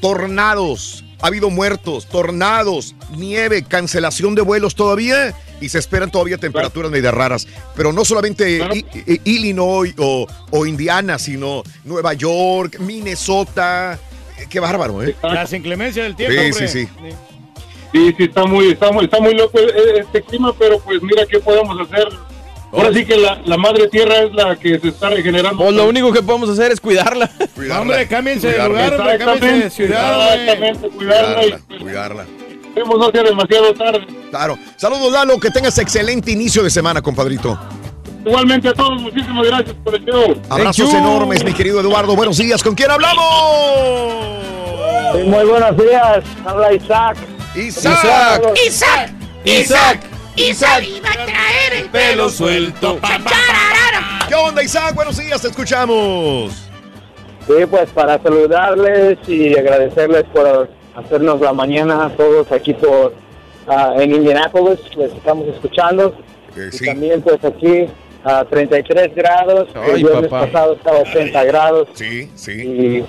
tornados, 0.02 1.04
ha 1.22 1.28
habido 1.28 1.50
muertos, 1.50 2.08
tornados, 2.08 2.96
nieve, 3.16 3.64
cancelación 3.64 4.36
de 4.36 4.42
vuelos 4.42 4.76
todavía 4.76 5.34
y 5.62 5.70
se 5.70 5.80
esperan 5.80 6.12
todavía 6.12 6.38
temperaturas 6.38 6.92
medio 6.92 7.12
raras. 7.12 7.48
Pero 7.76 7.94
no 7.94 8.04
solamente 8.04 8.58
I- 8.74 8.86
I- 9.08 9.22
Illinois 9.24 9.94
o, 9.98 10.28
o 10.50 10.66
Indiana, 10.66 11.18
sino 11.20 11.64
Nueva 11.86 12.14
York, 12.14 12.80
Minnesota. 12.80 13.98
Eh, 14.40 14.48
Qué 14.50 14.60
bárbaro, 14.60 15.02
¿eh? 15.04 15.16
Las 15.24 15.54
inclemencias 15.54 16.04
del 16.06 16.16
tiempo, 16.16 16.34
Sí, 16.42 16.50
hombre. 16.52 16.68
sí, 16.68 16.86
sí. 16.86 16.90
Sí, 17.94 18.14
sí, 18.18 18.24
está 18.24 18.46
muy, 18.46 18.70
está 18.72 18.92
muy, 18.92 19.06
está 19.06 19.20
muy 19.20 19.34
loco 19.36 19.60
e- 19.60 20.00
este 20.00 20.22
clima, 20.24 20.54
pero 20.58 20.80
pues 20.80 21.02
mira 21.04 21.26
qué 21.26 21.40
podemos 21.40 21.78
hacer. 21.88 22.08
Ahora 22.74 22.94
sí 22.94 23.04
que 23.04 23.18
la, 23.18 23.42
la 23.46 23.58
madre 23.58 23.90
tierra 23.90 24.20
es 24.24 24.32
la 24.34 24.56
que 24.56 24.80
se 24.80 24.88
está 24.88 25.10
regenerando. 25.10 25.62
Pues 25.62 25.76
lo 25.76 25.90
único 25.90 26.14
que 26.14 26.22
podemos 26.22 26.50
hacer 26.50 26.72
es 26.72 26.80
cuidarla. 26.80 27.30
Hombre, 27.78 28.08
cámbiense 28.08 28.48
de 28.48 28.66
lugar, 28.66 28.94
hombre, 28.94 29.18
cámbiense 29.18 29.64
de 29.64 29.70
ciudad. 29.70 30.34
Exactamente, 30.42 30.88
cuidarla 30.90 31.46
y 31.46 31.50
Cuidarla, 31.52 31.80
cuidarla. 31.82 32.26
Esperemos 32.72 32.98
no 32.98 33.12
sea 33.12 33.24
demasiado 33.24 33.74
tarde. 33.74 34.08
Claro. 34.30 34.58
Saludos, 34.78 35.12
Lalo, 35.12 35.38
que 35.40 35.52
tengas 35.52 35.78
excelente 35.78 36.32
inicio 36.32 36.64
de 36.64 36.70
semana, 36.70 37.02
compadrito. 37.02 37.60
Igualmente 38.26 38.70
a 38.70 38.74
todos, 38.74 39.02
muchísimas 39.02 39.46
gracias 39.46 39.76
por 39.84 39.96
el 39.96 40.06
show. 40.06 40.42
Abrazos 40.50 40.94
enormes, 40.94 41.44
mi 41.44 41.54
querido 41.54 41.82
Eduardo. 41.82 42.16
Buenos 42.16 42.38
días. 42.38 42.64
¿Con 42.64 42.76
quién 42.76 42.92
hablamos? 42.92 43.26
muy 45.26 45.46
buenos 45.46 45.78
días. 45.78 46.24
Habla 46.46 46.74
Isaac. 46.74 47.18
Isaac. 47.56 48.58
Isaac, 48.66 49.14
Isaac. 49.44 50.04
Isaac 50.38 50.84
iba 50.88 51.10
a 51.10 51.26
traer 51.26 51.74
el 51.74 51.90
pelo 51.90 52.30
suelto. 52.30 53.00
¿Qué 54.30 54.36
onda, 54.36 54.64
Isaac? 54.64 54.96
Buenos 54.96 55.18
días, 55.18 55.42
te 55.42 55.50
escuchamos. 55.50 56.70
Sí, 57.46 57.66
pues 57.70 57.90
para 57.90 58.22
saludarles 58.22 59.18
y 59.28 59.58
agradecerles 59.58 60.24
por 60.34 60.70
hacernos 60.96 61.40
la 61.42 61.54
mañana 61.54 62.06
a 62.06 62.10
todos 62.10 62.52
aquí 62.52 62.74
por 62.74 63.14
ah, 63.68 63.94
en 63.98 64.16
Indianapolis, 64.16 64.80
les 64.96 65.14
estamos 65.14 65.48
escuchando. 65.48 66.16
y 66.56 66.86
también 66.86 67.22
pues 67.22 67.44
aquí 67.44 67.88
a 68.24 68.46
33 68.46 69.16
grados, 69.16 69.70
Ay, 69.74 69.92
el 69.92 70.04
viernes 70.04 70.30
papá. 70.30 70.46
pasado 70.46 70.74
estaba 70.74 70.98
a 70.98 71.02
80 71.02 71.44
grados. 71.46 71.88
Sí, 71.94 72.30
sí. 72.36 72.52
Y 72.52 73.06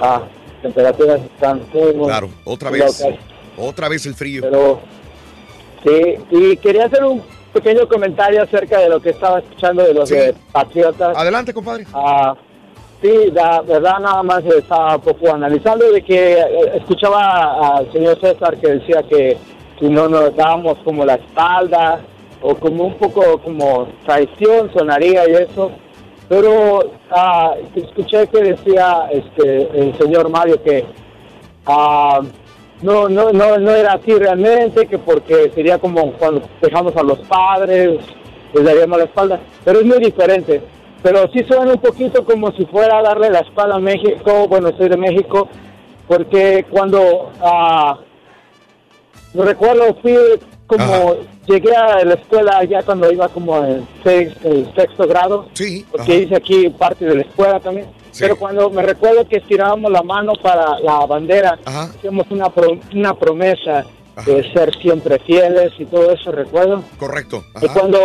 ah, 0.00 0.22
temperaturas 0.62 1.20
están 1.22 1.62
muy, 1.72 1.94
muy 1.94 2.06
Claro, 2.08 2.28
otra 2.44 2.70
vez. 2.70 3.04
Otra 3.56 3.88
vez 3.88 4.04
el 4.06 4.14
frío. 4.14 4.42
Pero 4.42 4.80
sí, 5.84 6.16
y 6.30 6.56
quería 6.56 6.86
hacer 6.86 7.04
un 7.04 7.22
pequeño 7.52 7.86
comentario 7.88 8.42
acerca 8.42 8.80
de 8.80 8.88
lo 8.88 9.00
que 9.00 9.10
estaba 9.10 9.38
escuchando 9.38 9.84
de 9.84 9.94
los 9.94 10.08
de 10.08 10.34
Patriotas. 10.52 11.16
Adelante, 11.16 11.54
compadre. 11.54 11.86
Ah, 11.94 12.34
sí, 13.04 13.30
la 13.32 13.60
verdad 13.60 13.98
nada 14.00 14.22
más 14.22 14.42
estaba 14.46 14.96
un 14.96 15.02
poco 15.02 15.34
analizando 15.34 15.90
de 15.92 16.02
que 16.02 16.38
eh, 16.40 16.72
escuchaba 16.76 17.76
al 17.76 17.92
señor 17.92 18.18
César 18.18 18.56
que 18.56 18.72
decía 18.72 19.02
que 19.02 19.36
si 19.78 19.88
no 19.88 20.08
nos 20.08 20.34
dábamos 20.34 20.78
como 20.84 21.04
la 21.04 21.16
espalda 21.16 22.00
o 22.40 22.54
como 22.54 22.84
un 22.84 22.94
poco 22.94 23.38
como 23.38 23.88
traición 24.06 24.72
sonaría 24.72 25.28
y 25.28 25.32
eso. 25.34 25.70
Pero 26.28 26.92
ah, 27.10 27.54
escuché 27.74 28.26
que 28.28 28.42
decía 28.42 29.08
este 29.10 29.68
el 29.78 29.98
señor 29.98 30.30
Mario 30.30 30.62
que 30.62 30.86
ah, 31.66 32.20
no, 32.80 33.08
no, 33.10 33.32
no, 33.32 33.58
no 33.58 33.70
era 33.70 33.92
así 33.92 34.14
realmente, 34.14 34.86
que 34.86 34.98
porque 34.98 35.50
sería 35.54 35.78
como 35.78 36.12
cuando 36.12 36.42
dejamos 36.62 36.96
a 36.96 37.02
los 37.02 37.18
padres, 37.20 38.00
les 38.54 38.64
daríamos 38.64 38.98
la 38.98 39.04
espalda, 39.04 39.40
pero 39.62 39.80
es 39.80 39.84
muy 39.84 39.98
diferente. 39.98 40.62
Pero 41.04 41.30
sí 41.34 41.44
suena 41.46 41.70
un 41.74 41.78
poquito 41.80 42.24
como 42.24 42.50
si 42.52 42.64
fuera 42.64 42.98
a 42.98 43.02
darle 43.02 43.28
la 43.28 43.40
espalda 43.40 43.76
a 43.76 43.78
México, 43.78 44.48
bueno, 44.48 44.70
soy 44.76 44.88
de 44.88 44.96
México, 44.96 45.48
porque 46.08 46.64
cuando 46.70 47.30
ah, 47.42 47.98
recuerdo, 49.34 49.94
fui 50.00 50.16
como, 50.66 51.16
llegué 51.46 51.76
a 51.76 52.02
la 52.06 52.14
escuela 52.14 52.64
ya 52.64 52.82
cuando 52.82 53.12
iba 53.12 53.28
como 53.28 53.62
en 53.64 53.86
sexto, 54.02 54.48
en 54.48 54.74
sexto 54.74 55.06
grado. 55.06 55.46
Sí. 55.52 55.84
Porque 55.90 56.12
ajá. 56.12 56.22
hice 56.22 56.36
aquí 56.36 56.68
parte 56.70 57.04
de 57.04 57.16
la 57.16 57.22
escuela 57.22 57.60
también. 57.60 57.86
Pero 58.18 58.36
cuando 58.38 58.70
me 58.70 58.82
recuerdo 58.82 59.28
que 59.28 59.36
estirábamos 59.38 59.90
la 59.90 60.02
mano 60.02 60.32
para 60.40 60.78
la 60.80 61.04
bandera, 61.04 61.58
hicimos 61.96 62.26
una, 62.30 62.48
pro- 62.48 62.78
una 62.94 63.12
promesa 63.14 63.84
de 64.24 64.52
ser 64.52 64.74
siempre 64.80 65.18
fieles 65.18 65.72
y 65.78 65.84
todo 65.84 66.12
eso, 66.12 66.30
recuerdo. 66.32 66.82
Correcto. 66.98 67.42
Y 67.60 67.66
cuando 67.68 67.98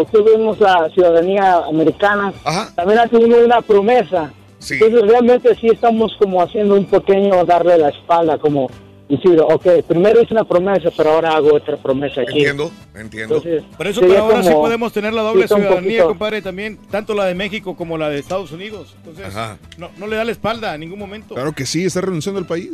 obtuvimos 0.00 0.60
la 0.60 0.88
ciudadanía 0.90 1.56
americana, 1.68 2.32
también 2.74 3.08
tuvimos 3.08 3.38
una 3.44 3.60
promesa. 3.60 4.32
Entonces 4.68 5.02
realmente 5.02 5.54
sí 5.56 5.68
estamos 5.68 6.16
como 6.18 6.42
haciendo 6.42 6.74
un 6.74 6.86
pequeño 6.86 7.44
darle 7.44 7.78
la 7.78 7.90
espalda, 7.90 8.38
como 8.38 8.68
decir, 9.08 9.40
ok, 9.40 9.66
primero 9.86 10.20
hice 10.20 10.34
una 10.34 10.44
promesa, 10.44 10.90
pero 10.96 11.12
ahora 11.12 11.36
hago 11.36 11.54
otra 11.54 11.76
promesa 11.76 12.22
aquí. 12.22 12.38
Entiendo, 12.38 12.70
entiendo. 12.94 13.36
Entonces, 13.36 13.62
Por 13.76 13.86
eso, 13.86 14.00
pero 14.00 14.18
ahora 14.18 14.42
sí 14.42 14.50
podemos 14.50 14.92
tener 14.92 15.12
la 15.12 15.22
doble 15.22 15.46
ciudadanía, 15.46 16.04
compadre, 16.04 16.42
también, 16.42 16.78
tanto 16.90 17.14
la 17.14 17.24
de 17.26 17.34
México 17.34 17.76
como 17.76 17.96
la 17.98 18.08
de 18.10 18.18
Estados 18.18 18.50
Unidos. 18.52 18.94
Entonces, 18.98 19.26
Ajá. 19.26 19.58
no, 19.78 19.90
no 19.98 20.06
le 20.06 20.16
da 20.16 20.24
la 20.24 20.32
espalda 20.32 20.74
en 20.74 20.80
ningún 20.80 20.98
momento. 20.98 21.34
Claro 21.34 21.52
que 21.52 21.66
sí, 21.66 21.84
está 21.84 22.00
renunciando 22.00 22.38
al 22.40 22.46
país. 22.46 22.70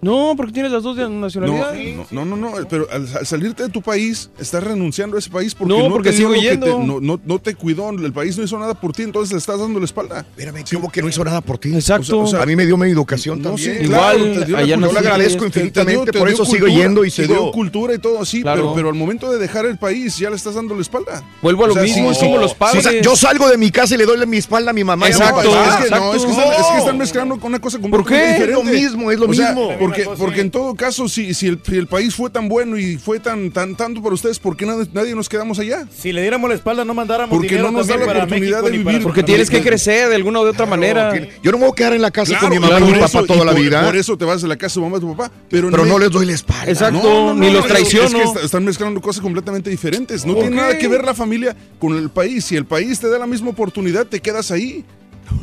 No, 0.00 0.34
porque 0.36 0.52
tienes 0.52 0.70
las 0.70 0.82
dos 0.82 0.98
No, 0.98 1.08
nacionalidades. 1.08 2.12
no, 2.12 2.26
no, 2.26 2.36
no, 2.36 2.52
pero 2.68 2.86
al, 2.92 3.08
al 3.16 3.24
salirte 3.26 3.62
de 3.62 3.68
tu 3.70 3.80
país, 3.80 4.30
estás 4.38 4.62
renunciando 4.62 5.16
a 5.16 5.18
ese 5.18 5.30
país 5.30 5.54
porque 5.54 5.72
No, 5.72 5.84
no, 5.88 5.94
porque 5.94 6.10
te 6.10 6.16
sigo 6.18 6.34
yendo. 6.34 6.66
te- 6.66 6.72
no, 6.86 7.00
no, 7.00 7.18
no 7.24 7.38
te 7.38 7.54
cuidó, 7.54 7.88
el 7.88 8.12
país 8.12 8.36
no 8.36 8.44
hizo 8.44 8.58
nada 8.58 8.74
por 8.74 8.92
ti, 8.92 9.02
entonces 9.02 9.32
le 9.32 9.38
estás 9.38 9.58
dando 9.58 9.78
la 9.78 9.86
espalda. 9.86 10.20
Espérame, 10.20 10.62
¿cómo 10.74 10.92
que 10.92 11.00
no 11.00 11.08
hizo 11.08 11.24
nada 11.24 11.40
por 11.40 11.56
ti? 11.56 11.74
Exacto. 11.74 12.20
O 12.20 12.26
sea, 12.26 12.42
a 12.42 12.46
mí 12.46 12.54
me 12.54 12.66
dio 12.66 12.76
mi 12.76 12.90
educación 12.90 13.40
No, 13.40 13.50
también. 13.50 13.78
sí, 13.80 13.86
claro, 13.88 14.18
te 14.18 14.44
dio 14.44 14.56
la 14.58 14.64
yo 14.64 14.76
le 14.76 14.98
agradezco 14.98 15.46
te 15.74 15.80
infinitamente, 15.80 16.04
dio- 16.04 16.12
te 16.12 16.18
por 16.18 16.28
eso 16.28 16.44
sigo 16.44 16.58
cultura, 16.66 16.82
yendo 16.82 17.04
y 17.04 17.10
te 17.10 17.22
sigo... 17.26 17.34
dio 17.34 17.50
cultura 17.52 17.94
y 17.94 17.98
todo 17.98 18.20
así, 18.22 18.42
Claro. 18.42 18.62
pero, 18.62 18.74
pero 18.74 18.88
al 18.88 18.94
momento 18.94 19.30
de 19.30 19.38
dejar 19.38 19.66
el 19.66 19.76
país 19.78 20.16
ya 20.18 20.30
le 20.30 20.36
estás 20.36 20.54
dando 20.54 20.74
la 20.74 20.80
espalda. 20.82 21.22
Vuelvo 21.42 21.64
a 21.64 21.68
lo 21.68 21.72
O 21.72 21.76
sea, 21.76 21.82
mismo, 21.82 22.08
sí, 22.08 22.12
es 22.12 22.18
como 22.18 22.36
sí. 22.36 22.42
los 22.42 22.54
padres. 22.54 22.86
O 22.86 22.90
sea, 22.90 23.00
yo 23.00 23.16
salgo 23.16 23.48
de 23.48 23.58
mi 23.58 23.70
casa 23.70 23.94
y 23.94 23.98
le 23.98 24.06
doy 24.06 24.24
mi 24.26 24.36
espalda 24.38 24.70
a 24.70 24.74
mi 24.74 24.84
mamá. 24.84 25.08
Exacto, 25.08 25.40
es 25.40 25.84
que 25.84 25.90
no, 25.90 26.14
es 26.14 26.24
que, 26.24 26.30
están, 26.30 26.52
es 26.52 26.66
que 26.72 26.78
están 26.78 26.98
mezclando 26.98 27.36
con 27.38 27.48
una 27.50 27.60
cosa 27.60 27.78
completamente 27.78 28.24
qué? 28.24 28.32
diferente. 28.32 28.52
Es 28.60 28.64
lo 28.66 28.72
mismo, 28.80 29.10
es 29.10 29.18
lo 29.18 29.26
O 29.26 29.34
sea, 29.34 29.52
mismo. 29.52 29.70
Porque, 29.78 30.08
porque 30.16 30.40
en 30.40 30.50
todo 30.50 30.74
caso, 30.74 31.08
si, 31.08 31.34
si, 31.34 31.48
el, 31.48 31.58
si 31.62 31.76
el 31.76 31.86
país 31.86 32.14
fue 32.14 32.30
tan 32.30 32.48
bueno 32.48 32.78
y 32.78 32.96
fue 32.96 33.20
tan, 33.20 33.50
tan 33.50 33.74
tanto 33.76 34.02
para 34.02 34.14
ustedes, 34.14 34.38
¿por 34.38 34.56
qué 34.56 34.66
nadie, 34.66 34.86
nadie 34.92 35.14
nos 35.14 35.28
quedamos 35.28 35.58
allá? 35.58 35.86
Si 35.96 36.12
le 36.12 36.20
diéramos 36.22 36.48
la 36.48 36.56
espalda, 36.56 36.84
no 36.84 36.94
mandáramos 36.94 37.36
Porque 37.36 37.58
no 37.58 37.70
nos 37.70 37.86
da 37.86 37.96
la 37.96 38.04
oportunidad 38.04 38.62
México 38.62 38.62
de 38.62 38.70
vivir. 38.92 39.02
Porque 39.02 39.22
tienes 39.22 39.50
que 39.50 39.60
crecer 39.62 40.08
de 40.08 40.14
alguna 40.14 40.40
u 40.40 40.46
otra 40.48 40.66
manera. 40.66 41.12
Yo 41.42 41.50
no 41.52 41.58
me 41.58 41.64
voy 41.64 41.72
a 41.72 41.74
quedar 41.74 41.92
en 41.94 42.02
la 42.02 42.10
casa 42.10 42.38
con 42.38 42.50
mi 42.50 42.58
mamá 42.58 42.78
y 42.80 42.84
mi 42.84 42.98
papá 42.98 43.22
toda 43.26 43.44
la 43.44 43.52
vida. 43.52 43.84
Por 43.84 43.96
eso 43.96 44.16
te 44.16 44.24
vas 44.24 44.42
de 44.42 44.48
la 44.48 44.56
casa 44.56 44.74
de 44.80 44.84
tu 44.84 44.88
mamá 44.90 44.98
y 44.98 45.00
tu 45.00 45.16
papá. 45.16 45.30
Pero, 45.50 45.63
Pero 45.70 45.82
en 45.84 45.88
no 45.88 45.98
les 45.98 46.10
doy 46.10 46.26
la 46.26 46.32
espalda. 46.32 46.70
Exacto, 46.70 47.34
ni 47.34 47.46
los 47.50 47.56
es 47.56 47.62
que- 47.62 47.68
traiciono. 47.68 48.06
Es 48.06 48.14
que 48.14 48.22
está- 48.22 48.40
están 48.42 48.64
mezclando 48.64 49.00
cosas 49.00 49.22
completamente 49.22 49.70
diferentes. 49.70 50.24
No 50.24 50.34
¿Por 50.34 50.42
tiene 50.42 50.56
qué? 50.56 50.62
nada 50.62 50.78
que 50.78 50.88
ver 50.88 51.04
la 51.04 51.14
familia 51.14 51.56
con 51.78 51.96
el 51.96 52.10
país. 52.10 52.44
Si 52.44 52.56
el 52.56 52.66
país 52.66 52.98
te 53.00 53.08
da 53.08 53.18
la 53.18 53.26
misma 53.26 53.50
oportunidad, 53.50 54.06
te 54.06 54.20
quedas 54.20 54.50
ahí. 54.50 54.84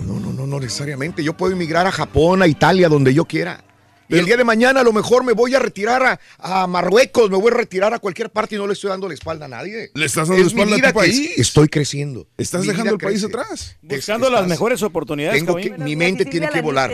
No, 0.06 0.20
no, 0.20 0.32
no, 0.34 0.46
no 0.48 0.60
necesariamente. 0.60 1.24
Yo 1.24 1.36
puedo 1.36 1.54
emigrar 1.54 1.88
a 1.88 1.92
Japón, 1.92 2.42
a 2.42 2.48
Italia, 2.48 2.88
donde 2.90 3.14
yo 3.14 3.26
quiera. 3.26 3.64
Y 4.10 4.18
el 4.20 4.26
día 4.26 4.36
de 4.36 4.44
mañana 4.44 4.82
a 4.82 4.84
lo 4.84 4.92
mejor 4.92 5.24
me 5.24 5.32
voy 5.32 5.56
a 5.56 5.60
retirar 5.60 6.04
a, 6.06 6.20
a 6.38 6.68
Marruecos, 6.68 7.32
me 7.32 7.38
voy 7.38 7.50
a 7.50 7.56
retirar 7.56 7.94
a 7.94 8.00
cualquier 8.00 8.30
parte 8.30 8.56
y 8.56 8.58
no 8.58 8.68
le 8.68 8.74
estoy 8.74 8.90
dando 8.90 9.08
la 9.08 9.14
espalda 9.14 9.46
a 9.46 9.48
nadie. 9.48 9.90
Le 9.94 10.06
estás 10.06 10.28
dando 10.28 10.42
la 10.44 10.48
Es 10.50 10.54
mi 10.54 10.62
espalda 10.64 10.90
a 10.90 10.92
tu 10.92 11.00
país. 11.00 11.32
es- 11.32 11.40
estoy 11.40 11.70
creciendo. 11.70 12.28
Estás 12.38 12.64
Mi 12.64 12.68
dejando 12.68 12.92
el 12.92 12.98
país 12.98 13.22
crece. 13.24 13.28
atrás. 13.38 13.78
Buscando 13.82 14.30
las 14.30 14.46
mejores 14.48 14.84
oportunidades, 14.84 15.42
Tengo 15.46 15.56
que, 15.56 15.70
mi 15.78 15.96
mente 15.96 16.26
tiene 16.26 16.50
que 16.50 16.60
volar. 16.62 16.92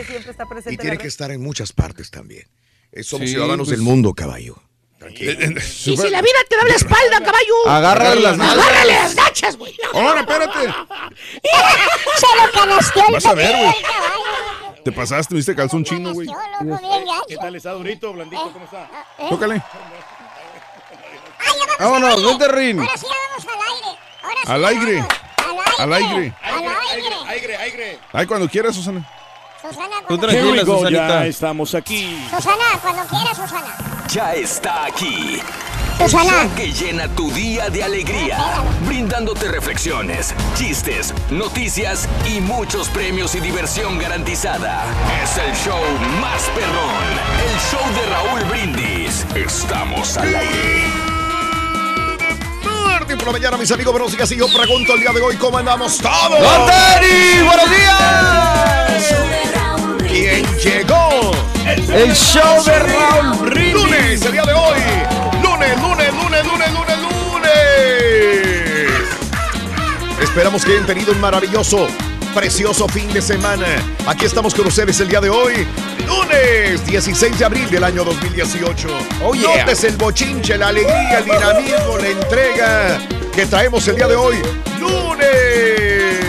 Y 0.70 0.78
tiene 0.78 1.00
que 1.00 1.08
estar 1.08 1.32
en 1.32 1.42
muchas 1.42 1.74
partes 1.74 2.12
también. 2.12 2.44
Eh, 2.92 3.04
Somos 3.04 3.28
Sí, 3.28 3.34
ciudadanos 3.34 3.68
pues- 3.68 3.78
del 3.78 3.82
mundo, 3.82 4.14
caballo. 4.14 4.56
Y 5.10 5.62
si 5.62 5.96
la 6.10 6.22
vida 6.22 6.38
te 6.50 6.58
da 6.58 6.64
la 6.64 6.76
espalda, 6.76 7.20
caballo. 7.24 7.68
Agárrale 7.68 8.22
las 8.22 8.38
nalgas. 8.38 8.58
Agárrale 8.58 8.94
las 8.94 9.16
nachas, 9.16 9.56
güey. 9.58 9.76
Ahora, 9.94 10.22
espérate. 10.22 10.60
Se 12.18 13.06
lo 13.06 13.12
Vas 13.12 13.26
a 13.26 13.34
ver, 13.34 13.56
güey. 13.56 13.76
Te 14.84 14.92
pasaste, 14.92 15.36
viste 15.36 15.56
calzón 15.56 15.84
chino, 15.84 16.14
güey. 16.14 16.28
¿Qué 17.28 17.38
tal 17.38 17.56
está 17.56 17.72
durito, 17.72 18.14
blandito? 18.14 18.52
¿Cómo 18.52 18.66
está? 18.66 18.90
¿Eh? 19.20 19.28
Tócale. 19.30 19.62
Vámonos, 21.80 22.24
vente, 22.26 22.48
Rin. 22.48 22.80
Ahora 22.80 22.98
sí 22.98 23.06
vamos 23.06 23.48
al 23.54 23.62
aire. 23.76 24.00
Ahora 24.24 24.36
sí 24.44 24.52
Al 24.52 24.66
aire. 24.66 25.06
Al 25.78 25.94
aire. 25.94 26.34
Al 26.42 26.66
aire. 26.66 27.16
Aire, 27.28 27.58
aire. 27.58 28.00
Ay, 28.12 28.26
cuando 28.26 28.50
quieras, 28.50 28.76
Susana. 28.76 29.08
Susana, 29.70 29.96
cuando 30.08 30.30
Susanita. 30.66 31.08
ya 31.08 31.26
estamos 31.26 31.76
aquí. 31.76 32.26
Susana, 32.34 32.64
cuando 32.82 33.04
quieras, 33.04 33.36
Susana. 33.36 33.76
Ya 34.08 34.34
está 34.34 34.86
aquí. 34.86 35.42
El 36.00 36.10
Susana. 36.10 36.44
show 36.44 36.56
que 36.56 36.72
llena 36.72 37.08
tu 37.10 37.30
día 37.32 37.70
de 37.70 37.84
alegría, 37.84 38.38
brindándote 38.86 39.50
reflexiones, 39.50 40.34
chistes, 40.56 41.14
noticias 41.32 42.08
y 42.26 42.40
muchos 42.40 42.88
premios 42.90 43.36
y 43.36 43.42
diversión 43.42 44.00
garantizada. 44.00 44.86
Es 45.22 45.38
el 45.38 45.54
show 45.56 45.82
más 46.22 46.44
perrón, 46.56 47.04
el 47.50 47.60
show 47.70 47.84
de 47.94 48.06
Raúl 48.06 48.44
Brindis. 48.46 49.26
Estamos 49.36 50.18
al 50.18 50.34
aire. 50.34 51.08
Por 53.18 53.26
la 53.26 53.32
mañana, 53.32 53.58
mis 53.58 53.72
amigos, 53.72 53.94
buenos 53.94 54.12
días. 54.16 54.32
Y 54.32 54.38
yo 54.38 54.48
pregunto 54.48 54.94
el 54.94 55.00
día 55.00 55.12
de 55.12 55.22
hoy, 55.22 55.36
¿cómo 55.38 55.58
andamos 55.58 55.98
todos? 55.98 56.30
¡Buenos 56.30 57.70
días! 57.70 59.57
¿Quién 60.18 60.44
llegó? 60.58 61.32
El 61.64 62.12
show 62.16 62.64
de 62.64 62.80
Raúl 62.80 63.50
Brindis. 63.52 63.74
Lunes, 63.76 64.26
el 64.26 64.32
día 64.32 64.42
de 64.46 64.54
hoy. 64.54 64.80
Lunes, 65.44 65.80
lunes, 65.80 66.12
lunes, 66.12 66.44
lunes, 66.44 66.74
lunes, 66.74 66.98
lunes. 67.04 67.52
Esperamos 70.20 70.66
que 70.66 70.72
hayan 70.72 70.88
tenido 70.88 71.12
un 71.12 71.22
maravilloso, 71.22 71.88
precioso 72.34 72.88
fin 72.88 73.14
de 73.14 73.22
semana. 73.22 73.68
Aquí 74.08 74.26
estamos 74.26 74.56
con 74.56 74.66
ustedes 74.66 75.00
el 75.02 75.08
día 75.08 75.22
de 75.22 75.30
hoy. 75.30 75.68
Lunes 76.08 76.84
16 76.88 77.38
de 77.38 77.46
abril 77.46 77.70
del 77.70 77.84
año 77.84 78.04
2018. 78.04 78.88
Oh, 79.24 79.36
yeah. 79.36 79.66
Notes 79.66 79.84
el 79.84 79.98
bochinche, 79.98 80.58
la 80.58 80.70
alegría, 80.70 81.20
el 81.20 81.26
dinamismo, 81.26 81.96
la 82.02 82.10
entrega 82.10 83.00
que 83.36 83.46
traemos 83.46 83.88
el 83.88 83.96
día 83.96 84.08
de 84.08 84.16
hoy. 84.16 84.38
Lunes. 84.80 86.27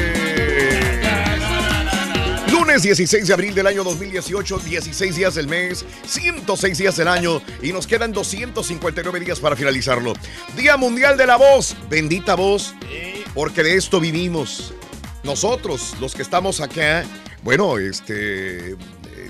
Lunes 2.79 2.97
16 2.97 3.27
de 3.27 3.35
abril 3.35 3.55
del 3.57 3.67
año 3.67 3.83
2018, 3.83 4.61
16 4.61 5.17
días 5.17 5.35
del 5.35 5.49
mes, 5.49 5.85
106 6.07 6.79
días 6.79 6.97
del 6.97 7.09
año 7.09 7.43
y 7.61 7.73
nos 7.73 7.89
quedan 7.89 8.13
259 8.13 9.19
días 9.19 9.41
para 9.41 9.57
finalizarlo. 9.57 10.13
Día 10.57 10.77
Mundial 10.77 11.17
de 11.17 11.27
la 11.27 11.35
Voz, 11.35 11.75
bendita 11.91 12.37
voz, 12.37 12.77
porque 13.35 13.65
de 13.65 13.75
esto 13.75 13.99
vivimos. 13.99 14.73
Nosotros, 15.25 15.97
los 16.01 16.15
que 16.15 16.23
estamos 16.23 16.61
acá, 16.61 17.05
bueno, 17.43 17.79
este, 17.79 18.71
eh, 18.71 18.77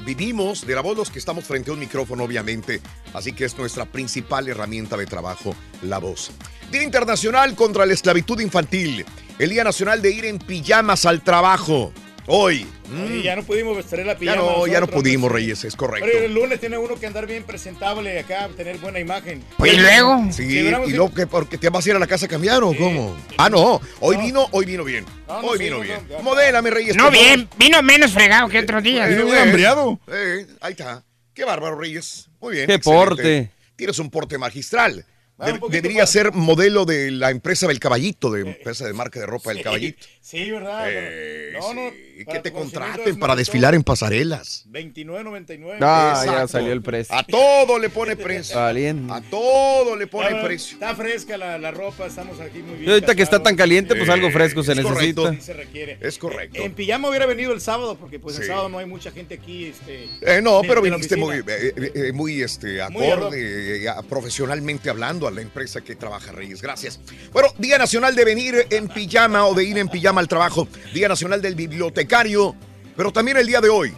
vivimos 0.04 0.66
de 0.66 0.74
la 0.74 0.82
voz 0.82 0.98
los 0.98 1.10
que 1.10 1.18
estamos 1.18 1.44
frente 1.44 1.70
a 1.70 1.72
un 1.72 1.80
micrófono, 1.80 2.24
obviamente, 2.24 2.82
así 3.14 3.32
que 3.32 3.46
es 3.46 3.56
nuestra 3.56 3.86
principal 3.86 4.46
herramienta 4.46 4.94
de 4.94 5.06
trabajo, 5.06 5.56
la 5.80 5.96
voz. 5.96 6.32
Día 6.70 6.82
Internacional 6.82 7.54
contra 7.54 7.86
la 7.86 7.94
Esclavitud 7.94 8.40
Infantil, 8.40 9.06
el 9.38 9.48
Día 9.48 9.64
Nacional 9.64 10.02
de 10.02 10.10
ir 10.10 10.26
en 10.26 10.38
pijamas 10.38 11.06
al 11.06 11.22
trabajo, 11.22 11.94
hoy. 12.28 12.66
Oye, 13.04 13.22
ya 13.22 13.34
no 13.36 13.42
pudimos 13.42 13.84
traer 13.86 14.06
la 14.06 14.12
Ya 14.14 14.18
pijama. 14.18 14.42
no, 14.42 14.66
ya 14.66 14.80
no 14.80 14.86
pudimos, 14.86 15.30
pues. 15.30 15.42
Reyes, 15.42 15.64
es 15.64 15.74
correcto. 15.76 16.06
Oye, 16.08 16.26
el 16.26 16.32
lunes 16.34 16.60
tiene 16.60 16.78
uno 16.78 16.94
que 16.94 17.06
andar 17.06 17.26
bien 17.26 17.42
presentable 17.42 18.18
acá, 18.18 18.48
tener 18.56 18.78
buena 18.78 18.98
imagen. 19.00 19.42
¿Y 19.62 19.76
luego? 19.76 20.24
Sí, 20.30 20.44
y 20.44 20.70
luego 20.92 21.12
que 21.12 21.26
porque 21.26 21.58
te 21.58 21.68
vas 21.68 21.84
a 21.84 21.90
ir 21.90 21.96
a 21.96 21.98
la 21.98 22.06
casa 22.06 22.26
a 22.26 22.28
cambiar 22.28 22.62
o 22.62 22.74
cómo? 22.74 23.16
Ah, 23.36 23.50
no, 23.50 23.80
hoy 24.00 24.16
vino, 24.18 24.46
hoy 24.52 24.64
vino 24.66 24.84
bien. 24.84 25.04
No, 25.26 25.42
no, 25.42 25.48
hoy 25.48 25.58
sí, 25.58 25.64
vino 25.64 25.76
no, 25.78 25.82
bien. 25.82 25.98
no, 26.08 26.16
ya. 26.16 26.22
Modélame, 26.22 26.70
Reyes. 26.70 26.96
No 26.96 27.10
bien, 27.10 27.48
vino 27.58 27.82
menos 27.82 28.12
fregado 28.12 28.48
que 28.48 28.58
otros 28.60 28.82
días. 28.82 29.08
Vino 29.08 29.22
Eh, 29.22 29.24
bien 29.24 29.36
eh, 29.36 29.40
hambriado. 29.42 30.00
eh, 30.12 30.46
ahí 30.60 30.72
está. 30.72 31.02
Qué 31.34 31.44
bárbaro, 31.44 31.78
Reyes. 31.78 32.28
Muy 32.40 32.54
bien. 32.54 32.66
Qué 32.66 32.74
excelente. 32.74 33.06
porte. 33.06 33.50
Tienes 33.76 33.98
un 33.98 34.10
porte 34.10 34.38
magistral. 34.38 35.04
Ah, 35.40 35.56
debería 35.70 35.98
para- 35.98 36.06
ser 36.08 36.32
modelo 36.32 36.84
de 36.84 37.12
la 37.12 37.30
empresa 37.30 37.68
del 37.68 37.78
caballito, 37.78 38.30
de 38.32 38.40
empresa 38.40 38.86
de 38.86 38.92
marca 38.92 39.20
de 39.20 39.26
ropa 39.26 39.52
del 39.52 39.62
caballito. 39.62 40.04
Sí, 40.20 40.50
¿verdad? 40.50 40.86
Eh, 40.88 41.52
no, 41.58 41.74
no. 41.74 41.90
sí, 41.90 42.24
que 42.24 42.40
te 42.40 42.52
contraten 42.52 43.18
para 43.18 43.36
desfilar 43.36 43.74
en 43.74 43.82
pasarelas. 43.84 44.64
29.99. 44.68 45.78
Ah, 45.80 46.14
ya 46.24 46.30
Exacto. 46.32 46.48
salió 46.48 46.72
el 46.72 46.82
precio. 46.82 47.14
A 47.14 47.22
todo 47.22 47.78
le 47.78 47.88
pone 47.88 48.16
precio. 48.16 48.56
Valiente. 48.56 49.12
A 49.12 49.20
todo 49.22 49.94
le 49.96 50.06
pone 50.08 50.42
precio. 50.42 50.74
Está 50.74 50.94
fresca 50.96 51.36
la, 51.38 51.56
la 51.56 51.70
ropa, 51.70 52.06
estamos 52.06 52.40
aquí 52.40 52.58
muy 52.58 52.74
bien. 52.78 52.88
Y 52.90 52.92
ahorita 52.94 53.14
que 53.14 53.22
está 53.22 53.40
tan 53.42 53.54
caliente, 53.56 53.94
pues 53.94 54.08
Eh, 54.08 54.12
algo 54.12 54.30
fresco 54.32 54.62
se 54.64 54.72
es 54.72 54.80
correcto. 54.80 55.30
necesita. 55.30 55.32
Sí 55.34 55.46
se 55.46 55.52
requiere. 55.54 55.98
Es 56.00 56.18
correcto. 56.18 56.60
En 56.60 56.72
pijama 56.74 57.08
hubiera 57.08 57.26
venido 57.26 57.52
el 57.52 57.60
sábado, 57.60 57.96
porque 57.96 58.18
pues 58.18 58.38
el 58.40 58.46
sábado 58.46 58.68
no 58.68 58.78
hay 58.78 58.86
mucha 58.86 59.12
gente 59.12 59.34
aquí. 59.34 59.66
Este, 59.66 60.08
Eh, 60.20 60.42
no, 60.42 60.62
pero 60.62 60.82
viniste 60.82 61.16
muy, 61.16 61.36
eh, 61.46 61.72
eh, 61.94 62.12
muy 62.12 62.42
este, 62.42 62.82
acorde, 62.82 63.84
eh, 63.86 63.90
profesionalmente 64.08 64.90
hablando 64.90 65.27
a 65.28 65.30
la 65.30 65.40
empresa 65.42 65.80
que 65.80 65.94
trabaja 65.94 66.32
Reyes. 66.32 66.60
Gracias. 66.62 67.00
Bueno, 67.32 67.48
Día 67.58 67.78
Nacional 67.78 68.14
de 68.14 68.24
venir 68.24 68.66
en 68.70 68.88
pijama 68.88 69.46
o 69.46 69.54
de 69.54 69.64
ir 69.64 69.78
en 69.78 69.88
pijama 69.88 70.20
al 70.20 70.28
trabajo. 70.28 70.66
Día 70.92 71.08
Nacional 71.08 71.40
del 71.40 71.54
Bibliotecario. 71.54 72.56
Pero 72.96 73.12
también 73.12 73.36
el 73.36 73.46
día 73.46 73.60
de 73.60 73.68
hoy 73.68 73.94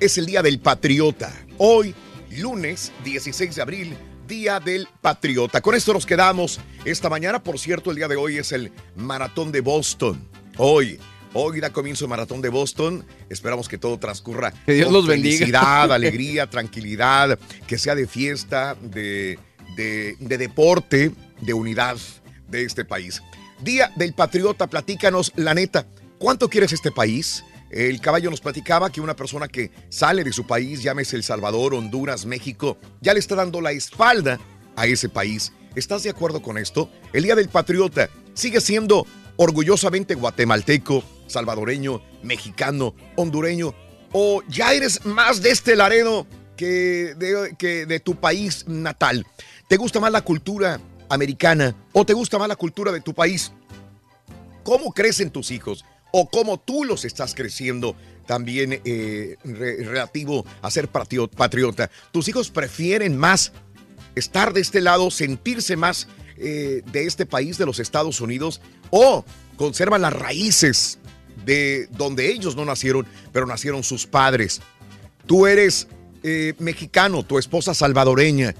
es 0.00 0.16
el 0.18 0.26
Día 0.26 0.42
del 0.42 0.60
Patriota. 0.60 1.32
Hoy, 1.58 1.94
lunes 2.38 2.92
16 3.04 3.54
de 3.56 3.62
abril, 3.62 3.96
Día 4.28 4.60
del 4.60 4.88
Patriota. 5.00 5.60
Con 5.60 5.74
esto 5.74 5.92
nos 5.92 6.06
quedamos 6.06 6.60
esta 6.84 7.08
mañana. 7.10 7.42
Por 7.42 7.58
cierto, 7.58 7.90
el 7.90 7.96
día 7.96 8.08
de 8.08 8.16
hoy 8.16 8.38
es 8.38 8.52
el 8.52 8.72
Maratón 8.96 9.50
de 9.52 9.60
Boston. 9.60 10.28
Hoy, 10.56 10.98
hoy 11.32 11.60
da 11.60 11.70
comienzo 11.72 12.04
el 12.04 12.10
Maratón 12.10 12.40
de 12.40 12.48
Boston. 12.48 13.04
Esperamos 13.28 13.68
que 13.68 13.76
todo 13.76 13.98
transcurra 13.98 14.52
Que 14.64 14.74
Dios 14.74 14.86
con 14.86 14.94
los 14.94 15.06
bendiga. 15.06 15.38
felicidad, 15.38 15.92
alegría, 15.92 16.48
tranquilidad, 16.48 17.38
que 17.66 17.76
sea 17.76 17.94
de 17.94 18.06
fiesta, 18.06 18.76
de, 18.80 19.38
de, 19.76 20.16
de 20.18 20.38
deporte, 20.38 21.12
de 21.40 21.54
unidad 21.54 21.96
de 22.48 22.64
este 22.64 22.84
país. 22.84 23.22
Día 23.60 23.90
del 23.96 24.14
Patriota, 24.14 24.66
platícanos 24.66 25.32
la 25.36 25.54
neta. 25.54 25.86
¿Cuánto 26.18 26.48
quieres 26.48 26.72
este 26.72 26.90
país? 26.90 27.44
El 27.70 28.00
caballo 28.00 28.30
nos 28.30 28.40
platicaba 28.40 28.92
que 28.92 29.00
una 29.00 29.16
persona 29.16 29.48
que 29.48 29.70
sale 29.88 30.22
de 30.22 30.32
su 30.32 30.46
país, 30.46 30.82
llámese 30.82 31.16
El 31.16 31.24
Salvador, 31.24 31.74
Honduras, 31.74 32.24
México, 32.24 32.78
ya 33.00 33.12
le 33.14 33.20
está 33.20 33.34
dando 33.34 33.60
la 33.60 33.72
espalda 33.72 34.38
a 34.76 34.86
ese 34.86 35.08
país. 35.08 35.52
¿Estás 35.74 36.04
de 36.04 36.10
acuerdo 36.10 36.40
con 36.40 36.56
esto? 36.56 36.90
El 37.12 37.24
Día 37.24 37.34
del 37.34 37.48
Patriota 37.48 38.08
sigue 38.34 38.60
siendo 38.60 39.06
orgullosamente 39.36 40.14
guatemalteco, 40.14 41.02
salvadoreño, 41.26 42.00
mexicano, 42.22 42.94
hondureño, 43.16 43.74
o 44.12 44.42
ya 44.48 44.72
eres 44.72 45.04
más 45.04 45.42
de 45.42 45.50
este 45.50 45.74
Laredo 45.74 46.28
que 46.56 47.14
de, 47.16 47.56
que 47.58 47.86
de 47.86 47.98
tu 47.98 48.14
país 48.14 48.64
natal. 48.68 49.26
¿Te 49.68 49.76
gusta 49.76 50.00
más 50.00 50.12
la 50.12 50.22
cultura 50.22 50.80
americana 51.08 51.74
o 51.92 52.04
te 52.04 52.12
gusta 52.12 52.38
más 52.38 52.48
la 52.48 52.56
cultura 52.56 52.92
de 52.92 53.00
tu 53.00 53.14
país? 53.14 53.52
¿Cómo 54.62 54.92
crecen 54.92 55.30
tus 55.30 55.50
hijos? 55.50 55.84
o 56.16 56.30
cómo 56.30 56.60
tú 56.60 56.84
los 56.84 57.04
estás 57.04 57.34
creciendo 57.34 57.96
también 58.24 58.80
eh, 58.84 59.36
re- 59.42 59.82
relativo 59.82 60.46
a 60.62 60.70
ser 60.70 60.88
patrio- 60.88 61.28
patriota. 61.28 61.90
Tus 62.12 62.28
hijos 62.28 62.50
prefieren 62.52 63.16
más 63.18 63.50
estar 64.14 64.52
de 64.52 64.60
este 64.60 64.80
lado, 64.80 65.10
sentirse 65.10 65.74
más 65.74 66.06
eh, 66.36 66.82
de 66.92 67.04
este 67.06 67.26
país, 67.26 67.58
de 67.58 67.66
los 67.66 67.80
Estados 67.80 68.20
Unidos, 68.20 68.60
o 68.90 69.24
conservan 69.56 70.02
las 70.02 70.12
raíces 70.12 71.00
de 71.44 71.88
donde 71.90 72.30
ellos 72.30 72.54
no 72.54 72.64
nacieron, 72.64 73.08
pero 73.32 73.44
nacieron 73.46 73.82
sus 73.82 74.06
padres. 74.06 74.60
Tú 75.26 75.48
eres 75.48 75.88
eh, 76.22 76.54
mexicano, 76.60 77.24
tu 77.24 77.38
esposa 77.40 77.74
salvadoreña, 77.74 78.54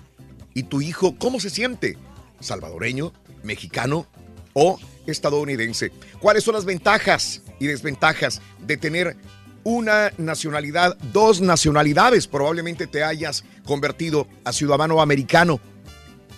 y 0.54 0.62
tu 0.64 0.80
hijo, 0.80 1.16
¿cómo 1.18 1.40
se 1.40 1.50
siente? 1.50 1.98
¿Salvadoreño? 2.40 3.12
¿Mexicano? 3.42 4.06
¿O 4.54 4.78
estadounidense? 5.06 5.90
¿Cuáles 6.20 6.44
son 6.44 6.54
las 6.54 6.64
ventajas 6.64 7.42
y 7.58 7.66
desventajas 7.66 8.40
de 8.60 8.76
tener 8.76 9.16
una 9.64 10.12
nacionalidad, 10.16 10.96
dos 11.12 11.40
nacionalidades? 11.40 12.28
Probablemente 12.28 12.86
te 12.86 13.02
hayas 13.02 13.44
convertido 13.64 14.28
a 14.44 14.52
ciudadano 14.52 15.02
americano. 15.02 15.60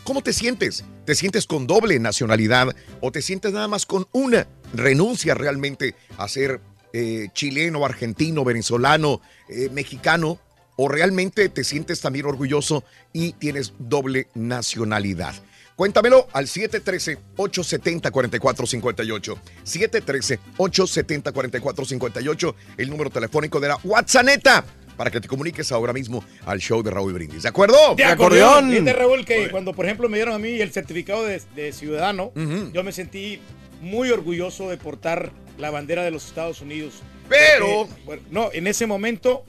¿Cómo 0.03 0.23
te 0.23 0.33
sientes? 0.33 0.85
¿Te 1.05 1.15
sientes 1.15 1.47
con 1.47 1.67
doble 1.67 1.99
nacionalidad 1.99 2.75
o 3.01 3.13
te 3.13 3.23
sientes 3.23 3.53
nada 3.53 3.69
más 3.69 3.87
con 3.87 4.07
una? 4.13 4.47
¿Renuncia 4.73 5.35
realmente 5.35 5.95
a 6.17 6.29
ser 6.29 6.61
eh, 6.93 7.29
chileno, 7.33 7.85
argentino, 7.85 8.45
venezolano, 8.45 9.21
eh, 9.49 9.69
mexicano? 9.71 10.41
¿O 10.77 10.89
realmente 10.89 11.49
te 11.49 11.65
sientes 11.65 12.01
también 12.01 12.27
orgulloso 12.27 12.85
y 13.13 13.33
tienes 13.33 13.73
doble 13.79 14.29
nacionalidad? 14.35 15.35
Cuéntamelo 15.75 16.29
al 16.33 16.47
713-870-4458. 16.47 19.37
713-870-4458, 19.65 22.55
el 22.79 22.91
número 22.91 23.11
telefónico 23.11 23.61
de 23.61 23.69
la 23.69 23.79
WhatsApp 23.85 24.65
para 24.97 25.11
que 25.11 25.21
te 25.21 25.29
comuniques 25.29 25.71
ahora 25.73 25.93
mismo 25.93 26.25
al 26.47 26.59
show 26.59 26.83
de 26.83 26.91
Raúl 26.91 27.13
Brindis. 27.13 27.43
¿De 27.43 27.51
acuerdo? 27.51 27.77
De 27.95 28.05
acordeón. 28.05 28.71
Fíjate, 28.71 28.93
Raúl, 28.95 29.27
que 29.27 29.51
cuando, 29.51 29.75
por 29.75 29.85
ejemplo, 29.85 30.09
me 30.09 30.17
dieron 30.17 30.35
a 30.35 30.39
mí 30.39 30.59
el 30.61 30.73
certificado 30.73 31.25
de, 31.25 31.43
de 31.55 31.73
ciudadano, 31.73 32.33
yo 32.73 32.83
me 32.83 32.93
sentí 32.93 33.41
muy 33.83 34.11
orgulloso 34.11 34.71
de 34.71 34.79
portar 34.79 35.31
la 35.59 35.71
bandera 35.71 36.03
de 36.03 36.11
los 36.11 36.27
Estados 36.27 36.63
Unidos. 36.63 36.95
Pero- 37.29 37.87
Porque, 37.89 38.03
bueno, 38.07 38.23
no, 38.31 38.49
en 38.53 38.67
ese 38.67 38.87
momento 38.87 39.45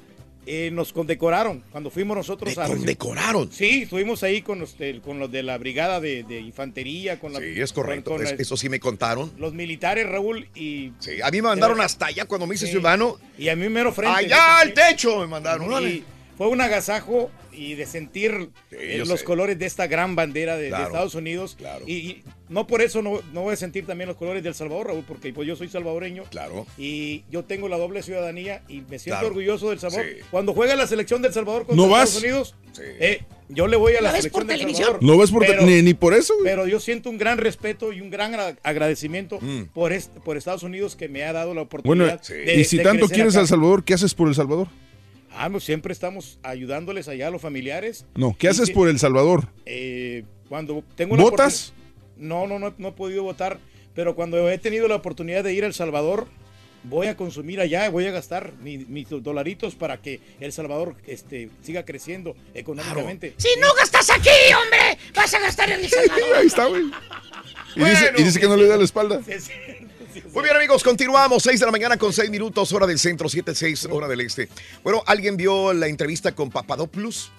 eh, 0.48 0.72
nos 0.72 0.94
condecoraron 0.94 1.64
cuando 1.72 1.90
fuimos 1.92 2.16
nosotros 2.18 2.56
¿Te 2.56 2.62
a 2.62 2.68
condecoraron? 2.68 3.52
Sí, 3.52 3.84
estuvimos 3.84 4.24
ahí 4.24 4.42
con 4.42 4.60
los, 4.60 4.78
de, 4.78 5.02
con 5.02 5.20
los 5.20 5.32
de 5.32 5.44
la 5.44 5.58
brigada 5.58 6.00
de, 6.00 6.24
de 6.24 6.40
infantería, 6.40 7.20
con 7.20 7.34
la, 7.34 7.40
Sí, 7.40 7.54
es 7.62 7.74
correcto. 7.74 8.12
con- 8.12 8.18
con 8.20 8.26
Es- 8.26 8.34
la- 8.36 8.42
eso 8.42 8.58
sí 8.58 8.70
me 8.70 8.80
contaron. 8.80 9.32
los 9.38 9.54
militares, 9.54 10.08
Raúl, 10.08 10.48
y... 10.56 10.92
Sí, 11.00 11.22
a 11.22 11.30
mí 11.30 11.38
me 11.42 11.50
mandaron 11.50 11.80
hasta 11.82 12.08
allá 12.08 12.26
cuando 12.26 12.48
me 12.48 12.56
hice 12.56 12.66
Sí. 12.66 12.72
ciudadano. 12.72 13.18
Y 13.38 13.50
a 13.50 13.56
mí 13.56 13.68
mero 13.70 13.92
frente. 13.94 14.18
Allá 14.18 14.60
al 14.60 14.74
techo 14.74 15.20
me 15.20 15.28
mandaron. 15.28 15.68
Y. 15.88 16.04
fue 16.38 16.48
un 16.48 16.62
agasajo 16.62 17.32
y 17.52 17.74
de 17.74 17.86
sentir 17.88 18.50
eh, 18.72 19.04
los 19.08 19.20
sé. 19.22 19.26
colores 19.26 19.58
de 19.58 19.66
esta 19.66 19.88
gran 19.88 20.16
bandera 20.16 20.56
de, 20.56 20.64
de 20.64 20.70
Claro, 20.70 20.86
Estados 20.86 21.16
Unidos. 21.16 21.58
Y, 21.88 21.94
y 21.94 22.24
no 22.50 22.68
por 22.68 22.82
eso 22.84 23.02
no, 23.02 23.20
no 23.34 23.42
voy 23.42 23.54
a 23.54 23.58
sentir 23.58 23.88
también 23.88 24.08
los 24.08 24.18
colores 24.18 24.44
del 24.44 24.54
Salvador, 24.54 24.88
Raúl, 24.88 25.04
porque 25.08 25.34
pues 25.34 25.48
yo 25.48 25.56
soy 25.56 25.68
salvadoreño. 25.68 26.24
Claro. 26.30 26.68
Y 26.78 27.24
yo 27.32 27.44
tengo 27.46 27.68
la 27.68 27.78
doble 27.78 28.04
ciudadanía 28.04 28.62
y 28.68 28.82
me 28.82 29.00
siento 29.00 29.20
Claro. 29.20 29.28
orgulloso 29.30 29.72
del 29.72 29.80
Salvador. 29.80 30.06
Sí. 30.06 30.22
Cuando 30.30 30.54
juega 30.54 30.76
la 30.76 30.86
selección 30.86 31.22
del 31.24 31.34
Salvador 31.34 31.66
contra 31.66 31.84
¿No 31.84 31.90
vas? 31.92 32.10
Estados 32.16 32.24
Unidos, 32.24 32.56
eh, 33.00 33.24
yo 33.50 33.66
le 33.68 33.76
voy 33.78 33.94
a 33.96 34.02
la 34.02 34.10
¿Lo 34.10 34.14
ves 34.14 34.22
selección 34.22 34.32
por 34.44 34.48
del 34.48 34.58
televisión? 34.60 34.86
Salvador. 34.90 35.04
¿No 35.10 35.18
ves 35.18 35.32
por 35.32 35.46
Pero- 35.48 35.62
ni, 35.64 35.82
ni 35.82 35.94
por 35.96 36.14
eso, 36.14 36.34
güey? 36.36 36.46
pero 36.46 36.68
yo 36.68 36.80
siento 36.80 37.10
un 37.10 37.18
gran 37.18 37.40
respeto 37.40 37.92
y 37.92 38.02
un 38.02 38.12
gran 38.12 38.36
agra- 38.36 38.56
agradecimiento 38.62 39.40
Mm. 39.42 39.64
por, 39.74 39.94
est- 39.94 40.12
por 40.20 40.38
Estados 40.38 40.62
Unidos 40.62 40.96
que 40.96 41.10
me 41.10 41.24
ha 41.24 41.34
dado 41.34 41.56
la 41.56 41.64
Bueno, 41.84 42.04
oportunidad. 42.06 42.22
de- 42.28 42.60
y 42.60 42.64
si 42.66 42.78
de 42.78 42.84
tanto 42.84 43.08
quieres 43.08 43.34
acá. 43.34 43.40
a 43.40 43.42
El 43.42 43.48
Salvador, 43.48 43.84
¿qué 43.84 43.96
haces 43.96 44.14
por 44.14 44.28
El 44.28 44.36
Salvador? 44.36 44.68
Ah, 45.38 45.50
no, 45.50 45.60
siempre 45.60 45.94
estamos 45.94 46.40
ayudándoles 46.44 47.08
allá 47.08 47.28
a 47.28 47.32
los 47.32 47.42
familiares. 47.42 48.06
No, 48.16 48.36
¿qué 48.38 48.48
Y 48.48 48.50
haces 48.50 48.72
por 48.72 48.90
El 48.90 49.00
Salvador? 49.00 49.48
eh, 49.66 50.24
cuando 50.50 50.84
tengo 50.96 51.14
una 51.14 51.24
¿Votas? 51.24 51.74
No, 52.18 52.48
no, 52.48 52.58
no, 52.60 52.74
no 52.78 52.88
he 52.88 52.92
podido 52.94 53.24
votar, 53.24 53.60
pero 53.94 54.16
cuando 54.16 54.50
he 54.50 54.58
tenido 54.58 54.88
la 54.88 54.96
oportunidad 54.96 55.44
de 55.44 55.54
ir 55.54 55.64
a 55.64 55.68
El 55.68 55.74
Salvador, 55.74 56.28
voy 56.84 57.08
a 57.08 57.18
consumir 57.18 57.60
allá, 57.60 57.90
voy 57.90 58.06
a 58.08 58.12
gastar 58.12 58.54
mi- 58.62 58.78
mis 58.86 59.10
dolaritos 59.10 59.76
para 59.76 59.98
que 60.02 60.22
El 60.40 60.52
Salvador 60.54 60.96
este, 61.06 61.50
siga 61.62 61.84
creciendo 61.84 62.36
económicamente. 62.54 63.34
Si 63.38 63.50
no 63.60 63.68
gastas 63.76 64.10
aquí, 64.10 64.30
hombre, 64.64 64.98
vas 65.14 65.34
a 65.34 65.40
gastar 65.40 65.70
en 65.72 65.82
El 65.82 65.90
Salvador. 65.90 66.36
Ahí 66.38 66.48
está, 66.48 66.66
güey. 66.66 66.84
Y, 67.76 67.84
dice, 67.84 68.12
y 68.18 68.24
dice 68.24 68.40
que 68.40 68.48
no 68.48 68.56
le 68.56 68.68
da 68.68 68.78
la 68.78 68.84
espalda. 68.86 69.22
Muy 70.34 70.44
bien, 70.44 70.56
amigos, 70.56 70.84
continuamos. 70.84 71.44
6 71.44 71.60
de 71.60 71.66
la 71.66 71.72
mañana 71.72 71.98
con 71.98 72.14
6 72.14 72.30
minutos, 72.30 72.72
hora 72.74 72.88
del 72.88 73.00
centro, 73.00 73.30
7, 73.30 73.54
6, 73.54 73.88
hora 73.92 74.08
del 74.08 74.22
este. 74.22 74.50
Bueno, 74.84 75.04
¿alguien 75.06 75.38
vio 75.38 75.74
la 75.74 75.88
entrevista 75.88 76.34
con 76.34 76.50
Papadopoulos? 76.50 77.32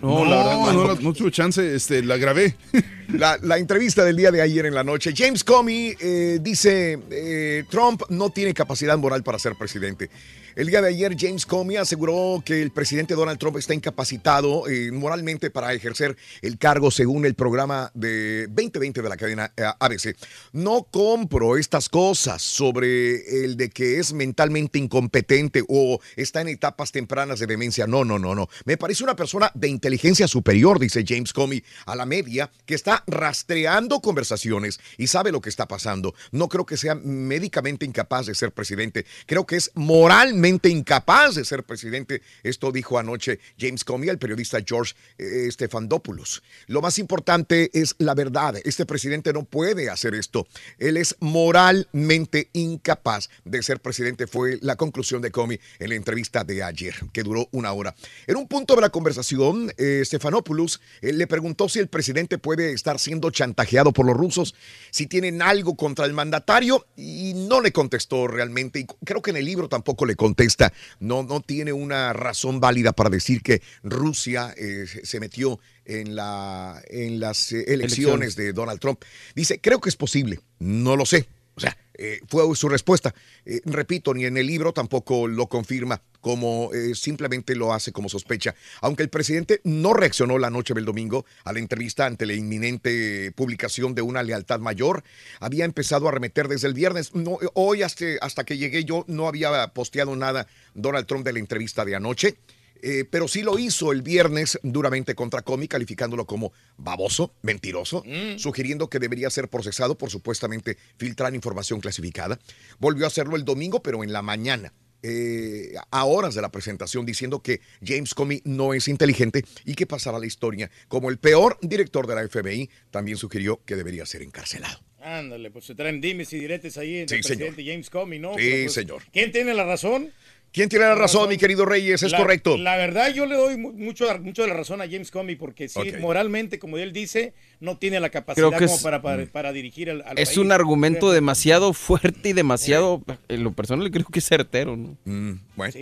No, 0.00 0.24
la 0.24 0.36
verdad, 0.36 0.72
no, 0.72 0.86
no, 0.86 0.94
no 0.94 1.12
tuve 1.12 1.32
chance, 1.32 1.74
este, 1.74 2.02
la 2.02 2.16
grabé. 2.16 2.56
La, 3.08 3.38
la 3.40 3.56
entrevista 3.56 4.04
del 4.04 4.18
día 4.18 4.30
de 4.30 4.42
ayer 4.42 4.66
en 4.66 4.74
la 4.74 4.84
noche. 4.84 5.14
James 5.16 5.42
Comey 5.42 5.96
eh, 5.98 6.38
dice, 6.42 6.98
eh, 7.10 7.64
Trump 7.70 8.02
no 8.10 8.28
tiene 8.28 8.52
capacidad 8.52 8.98
moral 8.98 9.22
para 9.22 9.38
ser 9.38 9.54
presidente. 9.54 10.10
El 10.58 10.66
día 10.66 10.82
de 10.82 10.88
ayer 10.88 11.14
James 11.16 11.46
Comey 11.46 11.76
aseguró 11.76 12.42
que 12.44 12.60
el 12.60 12.72
presidente 12.72 13.14
Donald 13.14 13.38
Trump 13.38 13.58
está 13.58 13.74
incapacitado 13.74 14.66
eh, 14.66 14.90
moralmente 14.90 15.50
para 15.50 15.72
ejercer 15.72 16.16
el 16.42 16.58
cargo 16.58 16.90
según 16.90 17.24
el 17.26 17.36
programa 17.36 17.92
de 17.94 18.48
2020 18.48 19.00
de 19.00 19.08
la 19.08 19.16
cadena 19.16 19.52
eh, 19.56 19.62
ABC. 19.78 20.16
No 20.50 20.82
compro 20.90 21.56
estas 21.56 21.88
cosas 21.88 22.42
sobre 22.42 23.44
el 23.44 23.56
de 23.56 23.70
que 23.70 24.00
es 24.00 24.12
mentalmente 24.12 24.80
incompetente 24.80 25.62
o 25.68 26.00
está 26.16 26.40
en 26.40 26.48
etapas 26.48 26.90
tempranas 26.90 27.38
de 27.38 27.46
demencia. 27.46 27.86
No, 27.86 28.04
no, 28.04 28.18
no, 28.18 28.34
no. 28.34 28.48
Me 28.64 28.76
parece 28.76 29.04
una 29.04 29.14
persona 29.14 29.52
de 29.54 29.68
inteligencia 29.68 30.26
superior, 30.26 30.80
dice 30.80 31.04
James 31.06 31.32
Comey, 31.32 31.62
a 31.86 31.94
la 31.94 32.04
media 32.04 32.50
que 32.66 32.74
está 32.74 33.04
rastreando 33.06 34.00
conversaciones 34.00 34.80
y 34.96 35.06
sabe 35.06 35.30
lo 35.30 35.40
que 35.40 35.50
está 35.50 35.68
pasando. 35.68 36.16
No 36.32 36.48
creo 36.48 36.66
que 36.66 36.76
sea 36.76 36.96
médicamente 36.96 37.86
incapaz 37.86 38.26
de 38.26 38.34
ser 38.34 38.50
presidente. 38.50 39.06
Creo 39.24 39.46
que 39.46 39.54
es 39.54 39.70
moralmente 39.76 40.47
incapaz 40.48 41.34
de 41.34 41.44
ser 41.44 41.64
presidente. 41.64 42.22
Esto 42.42 42.72
dijo 42.72 42.98
anoche 42.98 43.38
James 43.58 43.84
Comey 43.84 44.08
al 44.08 44.18
periodista 44.18 44.58
George 44.66 44.94
eh, 45.18 45.48
Stephanopoulos. 45.50 46.42
Lo 46.66 46.80
más 46.80 46.98
importante 46.98 47.70
es 47.72 47.94
la 47.98 48.14
verdad. 48.14 48.56
Este 48.64 48.86
presidente 48.86 49.32
no 49.32 49.44
puede 49.44 49.90
hacer 49.90 50.14
esto. 50.14 50.46
Él 50.78 50.96
es 50.96 51.16
moralmente 51.20 52.50
incapaz 52.52 53.28
de 53.44 53.62
ser 53.62 53.80
presidente. 53.80 54.26
Fue 54.26 54.58
la 54.62 54.76
conclusión 54.76 55.22
de 55.22 55.30
Comey 55.30 55.60
en 55.78 55.90
la 55.90 55.94
entrevista 55.94 56.44
de 56.44 56.62
ayer, 56.62 56.94
que 57.12 57.22
duró 57.22 57.48
una 57.52 57.72
hora. 57.72 57.94
En 58.26 58.36
un 58.36 58.48
punto 58.48 58.74
de 58.74 58.80
la 58.80 58.90
conversación, 58.90 59.72
eh, 59.76 60.02
Stephanopoulos 60.04 60.80
eh, 61.02 61.12
le 61.12 61.26
preguntó 61.26 61.68
si 61.68 61.78
el 61.78 61.88
presidente 61.88 62.38
puede 62.38 62.72
estar 62.72 62.98
siendo 62.98 63.30
chantajeado 63.30 63.92
por 63.92 64.06
los 64.06 64.16
rusos, 64.16 64.54
si 64.90 65.06
tienen 65.06 65.42
algo 65.42 65.76
contra 65.76 66.06
el 66.06 66.12
mandatario, 66.12 66.86
y 66.96 67.34
no 67.34 67.60
le 67.60 67.72
contestó 67.72 68.26
realmente. 68.26 68.80
Y 68.80 68.86
creo 69.04 69.22
que 69.22 69.30
en 69.30 69.36
el 69.36 69.44
libro 69.44 69.68
tampoco 69.68 70.06
le 70.06 70.16
contesta. 70.38 70.72
No, 71.00 71.22
no 71.24 71.40
tiene 71.40 71.72
una 71.72 72.12
razón 72.12 72.60
válida 72.60 72.92
para 72.92 73.10
decir 73.10 73.42
que 73.42 73.60
Rusia 73.82 74.54
eh, 74.56 74.86
se- 75.02 75.18
metió 75.20 75.58
en, 75.84 76.14
la, 76.14 76.80
en 76.88 77.18
las 77.18 77.50
eh, 77.52 77.64
elecciones 77.66 77.74
Elecciones. 77.74 78.36
de 78.36 78.52
Donald 78.52 78.78
Trump. 78.80 79.02
Dice, 79.34 79.60
creo 79.60 79.80
que 79.80 79.88
es 79.88 79.96
posible, 79.96 80.38
no 80.60 80.94
lo 80.96 81.04
sé. 81.06 81.26
O 81.56 81.60
sea, 81.60 81.76
Eh, 81.98 82.20
fue 82.28 82.44
su 82.54 82.68
respuesta. 82.68 83.12
Eh, 83.44 83.60
repito, 83.64 84.14
ni 84.14 84.24
en 84.24 84.36
el 84.36 84.46
libro 84.46 84.72
tampoco 84.72 85.26
lo 85.26 85.48
confirma, 85.48 86.00
como 86.20 86.72
eh, 86.72 86.94
simplemente 86.94 87.56
lo 87.56 87.74
hace 87.74 87.90
como 87.90 88.08
sospecha. 88.08 88.54
Aunque 88.80 89.02
el 89.02 89.08
presidente 89.08 89.60
no 89.64 89.92
reaccionó 89.94 90.38
la 90.38 90.48
noche 90.48 90.74
del 90.74 90.84
domingo 90.84 91.26
a 91.42 91.52
la 91.52 91.58
entrevista 91.58 92.06
ante 92.06 92.24
la 92.24 92.34
inminente 92.34 93.32
publicación 93.32 93.96
de 93.96 94.02
una 94.02 94.22
lealtad 94.22 94.60
mayor, 94.60 95.02
había 95.40 95.64
empezado 95.64 96.06
a 96.06 96.10
arremeter 96.10 96.46
desde 96.46 96.68
el 96.68 96.74
viernes. 96.74 97.14
No, 97.14 97.38
hoy 97.54 97.82
hasta, 97.82 98.06
hasta 98.20 98.44
que 98.44 98.58
llegué 98.58 98.84
yo 98.84 99.04
no 99.08 99.26
había 99.26 99.66
posteado 99.74 100.14
nada 100.14 100.46
Donald 100.74 101.06
Trump 101.06 101.24
de 101.24 101.32
la 101.32 101.40
entrevista 101.40 101.84
de 101.84 101.96
anoche. 101.96 102.36
Eh, 102.82 103.04
pero 103.10 103.28
sí 103.28 103.42
lo 103.42 103.58
hizo 103.58 103.92
el 103.92 104.02
viernes 104.02 104.58
duramente 104.62 105.14
contra 105.14 105.42
Comey, 105.42 105.68
calificándolo 105.68 106.26
como 106.26 106.52
baboso, 106.76 107.34
mentiroso, 107.42 108.04
sugiriendo 108.36 108.88
que 108.88 108.98
debería 108.98 109.30
ser 109.30 109.48
procesado 109.48 109.96
por 109.98 110.10
supuestamente 110.10 110.76
filtrar 110.96 111.34
información 111.34 111.80
clasificada. 111.80 112.38
Volvió 112.78 113.04
a 113.04 113.08
hacerlo 113.08 113.36
el 113.36 113.44
domingo, 113.44 113.82
pero 113.82 114.02
en 114.04 114.12
la 114.12 114.22
mañana. 114.22 114.72
eh, 115.00 115.74
a 115.92 116.04
horas 116.06 116.34
de 116.34 116.42
la 116.42 116.50
presentación 116.50 117.06
diciendo 117.06 117.40
que 117.40 117.60
James 117.86 118.14
Comey 118.14 118.42
no 118.44 118.74
es 118.74 118.88
inteligente 118.88 119.44
y 119.64 119.74
que 119.76 119.86
pasará 119.86 120.16
a 120.16 120.20
la 120.20 120.26
historia 120.26 120.70
como 120.88 121.08
el 121.08 121.18
peor 121.18 121.56
director 121.62 122.08
de 122.08 122.16
la 122.16 122.28
FBI, 122.28 122.68
también 122.90 123.16
sugirió 123.16 123.62
que 123.64 123.76
debería 123.76 124.04
ser 124.06 124.22
encarcelado. 124.22 124.80
Ándale, 125.00 125.52
pues 125.52 125.66
se 125.66 125.76
traen 125.76 126.00
dimes 126.00 126.32
y 126.32 126.40
diretes 126.40 126.76
ahí 126.78 126.98
entre 126.98 127.22
Sí, 127.22 127.32
el 127.32 127.38
presidente 127.38 127.64
James 127.64 127.88
Comey, 127.90 128.18
¿no? 128.18 128.34
Sí, 128.36 128.62
pues, 128.64 128.72
señor. 128.72 129.02
¿Quién 129.12 129.30
tiene 129.30 129.54
la 129.54 129.64
razón? 129.64 130.12
¿Quién 130.52 130.68
tiene 130.68 130.86
la 130.86 130.94
razón, 130.94 131.28
mi 131.28 131.36
querido 131.36 131.64
Reyes? 131.66 132.02
Es 132.02 132.10
La- 132.12 132.18
correcto. 132.18 132.56
La 132.56 132.76
verdad, 132.76 133.12
yo 133.12 133.26
le 133.26 133.36
doy 133.36 133.56
mu- 133.58 133.72
mucho, 133.72 134.06
mucho 134.20 134.42
de 134.42 134.48
la 134.48 134.54
razón 134.54 134.80
a 134.80 134.84
James 134.86 135.10
Comey 135.10 135.36
porque 135.36 135.68
sí, 135.68 135.78
moralmente, 136.00 136.58
como 136.58 136.78
él 136.78 136.92
dice, 136.92 137.34
no 137.60 137.76
tiene 137.78 138.00
la 138.00 138.08
capacidad 138.10 138.48
Creo 138.48 138.58
que 138.58 138.64
como 138.66 138.76
es- 138.76 138.82
para, 138.82 139.02
para, 139.02 139.26
para 139.26 139.52
dirigir 139.52 139.90
al, 139.90 140.02
al 140.06 140.18
Es 140.18 140.30
país. 140.30 140.38
un 140.38 140.50
argumento 140.52 141.12
demasiado 141.12 141.72
fuerte 141.74 142.30
y 142.30 142.32
demasiado, 142.32 143.02
en 143.28 143.44
lo 143.44 143.52
personal 143.52 143.90
creo 143.90 144.06
que 144.06 144.18
es 144.20 144.24
certero, 144.26 144.76
¿no? 144.76 144.96
Mm, 145.04 145.32
bueno. 145.54 145.74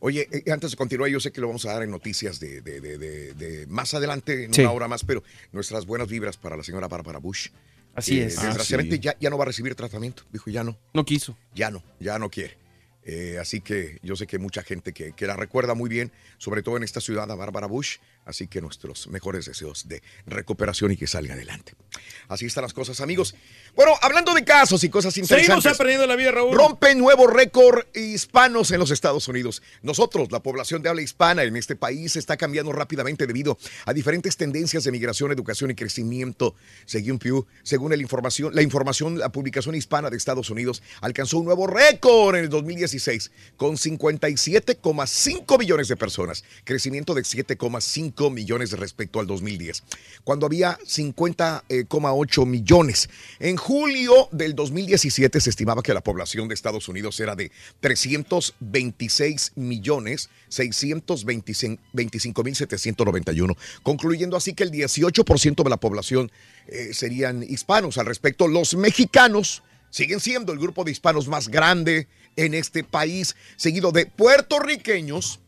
Oye, 0.00 0.28
eh, 0.30 0.50
antes 0.52 0.70
de 0.72 0.76
continuar, 0.76 1.08
yo 1.10 1.18
sé 1.18 1.32
que 1.32 1.40
lo 1.40 1.46
vamos 1.48 1.64
a 1.66 1.72
dar 1.72 1.82
en 1.82 1.90
noticias 1.90 2.38
de, 2.38 2.60
de- 2.60 2.80
de- 2.80 2.98
de- 2.98 3.32
de 3.34 3.66
más 3.68 3.94
adelante, 3.94 4.44
en 4.44 4.52
Sí. 4.54 4.60
una 4.60 4.70
hora 4.72 4.86
más, 4.88 5.02
pero 5.02 5.22
nuestras 5.50 5.86
buenas 5.86 6.08
vibras 6.08 6.36
para 6.36 6.56
la 6.56 6.62
señora 6.62 6.88
Bárbara 6.88 7.18
Bush. 7.18 7.48
Así 7.94 8.20
Eh, 8.20 8.24
es. 8.26 8.40
Desgraciadamente 8.40 8.96
Ah, 8.96 8.98
sí. 8.98 9.02
ya, 9.02 9.16
ya 9.18 9.30
no 9.30 9.38
va 9.38 9.44
a 9.44 9.46
recibir 9.46 9.74
tratamiento. 9.74 10.24
Dijo, 10.30 10.50
ya 10.50 10.62
no. 10.62 10.76
No 10.92 11.04
quiso. 11.04 11.36
Ya 11.54 11.70
no, 11.70 11.82
ya 12.00 12.18
no 12.18 12.28
quiere. 12.30 12.58
Eh, 13.04 13.38
así 13.40 13.60
que 13.60 13.98
yo 14.02 14.16
sé 14.16 14.26
que 14.26 14.38
mucha 14.38 14.62
gente 14.62 14.92
que, 14.92 15.12
que 15.12 15.26
la 15.26 15.36
recuerda 15.36 15.74
muy 15.74 15.90
bien, 15.90 16.10
sobre 16.38 16.62
todo 16.62 16.76
en 16.76 16.82
esta 16.82 17.00
ciudad, 17.00 17.30
a 17.30 17.34
Bárbara 17.34 17.66
Bush. 17.66 17.98
Así 18.24 18.46
que 18.46 18.60
nuestros 18.60 19.08
mejores 19.08 19.44
deseos 19.44 19.88
de 19.88 20.02
recuperación 20.26 20.92
y 20.92 20.96
que 20.96 21.06
salga 21.06 21.34
adelante. 21.34 21.74
Así 22.28 22.46
están 22.46 22.62
las 22.62 22.72
cosas, 22.72 23.00
amigos. 23.00 23.34
Bueno, 23.76 23.92
hablando 24.00 24.32
de 24.34 24.44
casos 24.44 24.82
y 24.84 24.88
cosas 24.88 25.16
interesantes. 25.18 25.62
Seguimos 25.62 25.66
aprendiendo 25.66 26.06
la 26.06 26.16
vida, 26.16 26.30
Raúl. 26.30 26.56
Rompe 26.56 26.94
nuevo 26.94 27.26
récord 27.26 27.84
hispanos 27.94 28.70
en 28.70 28.78
los 28.78 28.90
Estados 28.90 29.28
Unidos. 29.28 29.62
Nosotros, 29.82 30.32
la 30.32 30.40
población 30.40 30.82
de 30.82 30.88
habla 30.88 31.02
hispana 31.02 31.42
en 31.42 31.56
este 31.56 31.76
país, 31.76 32.16
está 32.16 32.36
cambiando 32.36 32.72
rápidamente 32.72 33.26
debido 33.26 33.58
a 33.84 33.92
diferentes 33.92 34.36
tendencias 34.36 34.84
de 34.84 34.92
migración, 34.92 35.30
educación 35.32 35.70
y 35.70 35.74
crecimiento. 35.74 36.54
Según 36.86 37.18
Pew, 37.18 37.46
según 37.62 37.90
la 37.90 37.96
información, 37.96 38.54
la 38.54 38.62
información, 38.62 39.18
la 39.18 39.30
publicación 39.30 39.74
hispana 39.74 40.08
de 40.08 40.16
Estados 40.16 40.50
Unidos 40.50 40.82
alcanzó 41.00 41.38
un 41.38 41.44
nuevo 41.44 41.66
récord 41.66 42.36
en 42.36 42.44
el 42.44 42.48
2016 42.48 43.30
con 43.56 43.76
57,5 43.76 45.58
millones 45.58 45.88
de 45.88 45.96
personas, 45.96 46.44
crecimiento 46.64 47.14
de 47.14 47.22
7,5 47.22 48.13
millones 48.30 48.72
respecto 48.72 49.20
al 49.20 49.26
2010, 49.26 49.82
cuando 50.22 50.46
había 50.46 50.78
50,8 50.78 52.46
millones. 52.46 53.08
En 53.40 53.56
julio 53.56 54.28
del 54.32 54.54
2017 54.54 55.40
se 55.40 55.50
estimaba 55.50 55.82
que 55.82 55.94
la 55.94 56.00
población 56.00 56.48
de 56.48 56.54
Estados 56.54 56.88
Unidos 56.88 57.18
era 57.20 57.34
de 57.34 57.50
326 57.80 59.52
millones 59.56 60.30
625 60.48 62.44
mil 62.44 62.56
791, 62.56 63.56
concluyendo 63.82 64.36
así 64.36 64.54
que 64.54 64.64
el 64.64 64.70
18% 64.70 65.62
de 65.62 65.70
la 65.70 65.78
población 65.78 66.30
eh, 66.68 66.94
serían 66.94 67.42
hispanos. 67.42 67.98
Al 67.98 68.06
respecto, 68.06 68.48
los 68.48 68.74
mexicanos 68.74 69.62
siguen 69.90 70.20
siendo 70.20 70.52
el 70.52 70.58
grupo 70.58 70.84
de 70.84 70.92
hispanos 70.92 71.28
más 71.28 71.48
grande 71.48 72.08
en 72.36 72.54
este 72.54 72.84
país, 72.84 73.36
seguido 73.56 73.92
de 73.92 74.06
puertorriqueños 74.06 75.40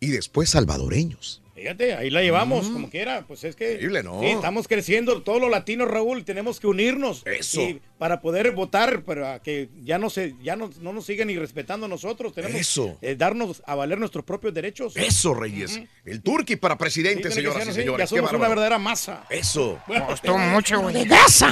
y 0.00 0.08
después 0.08 0.50
salvadoreños. 0.50 1.42
Fíjate, 1.56 1.94
ahí 1.94 2.10
la 2.10 2.20
llevamos, 2.20 2.68
como 2.68 2.90
quiera. 2.90 3.24
Pues 3.26 3.42
es 3.44 3.56
que. 3.56 3.72
Increíble, 3.72 4.02
¿no? 4.02 4.20
Sí, 4.20 4.26
estamos 4.26 4.68
creciendo. 4.68 5.22
Todos 5.22 5.40
los 5.40 5.50
latinos, 5.50 5.88
Raúl, 5.88 6.22
tenemos 6.24 6.60
que 6.60 6.66
unirnos. 6.66 7.22
Eso. 7.24 7.62
Y 7.62 7.80
para 7.96 8.20
poder 8.20 8.50
votar, 8.52 9.04
para 9.04 9.40
que 9.40 9.70
ya 9.82 9.96
no 9.98 10.10
se, 10.10 10.34
ya 10.42 10.54
no, 10.54 10.70
no 10.82 10.92
nos 10.92 11.06
sigan 11.06 11.28
ni 11.28 11.38
respetando 11.38 11.86
a 11.86 11.88
nosotros. 11.88 12.34
Tenemos 12.34 12.60
Eso. 12.60 12.98
que 13.00 13.16
darnos 13.16 13.62
a 13.66 13.74
valer 13.74 13.98
nuestros 13.98 14.22
propios 14.22 14.52
derechos. 14.52 14.94
Eso, 14.96 15.32
Reyes. 15.32 15.80
El 16.04 16.20
Turqui 16.22 16.56
para 16.56 16.76
presidente, 16.76 17.30
Sí, 17.30 17.36
señoras 17.36 17.68
y 17.68 17.72
señores. 17.72 18.10
Ya 18.10 18.14
Qué 18.14 18.20
somos 18.20 18.32
una 18.34 18.48
verdadera 18.48 18.78
masa. 18.78 19.24
Eso. 19.30 19.80
Costó 20.06 20.36
mucho, 20.36 20.80
güey. 20.82 20.94
De 20.94 21.04
grasa. 21.04 21.50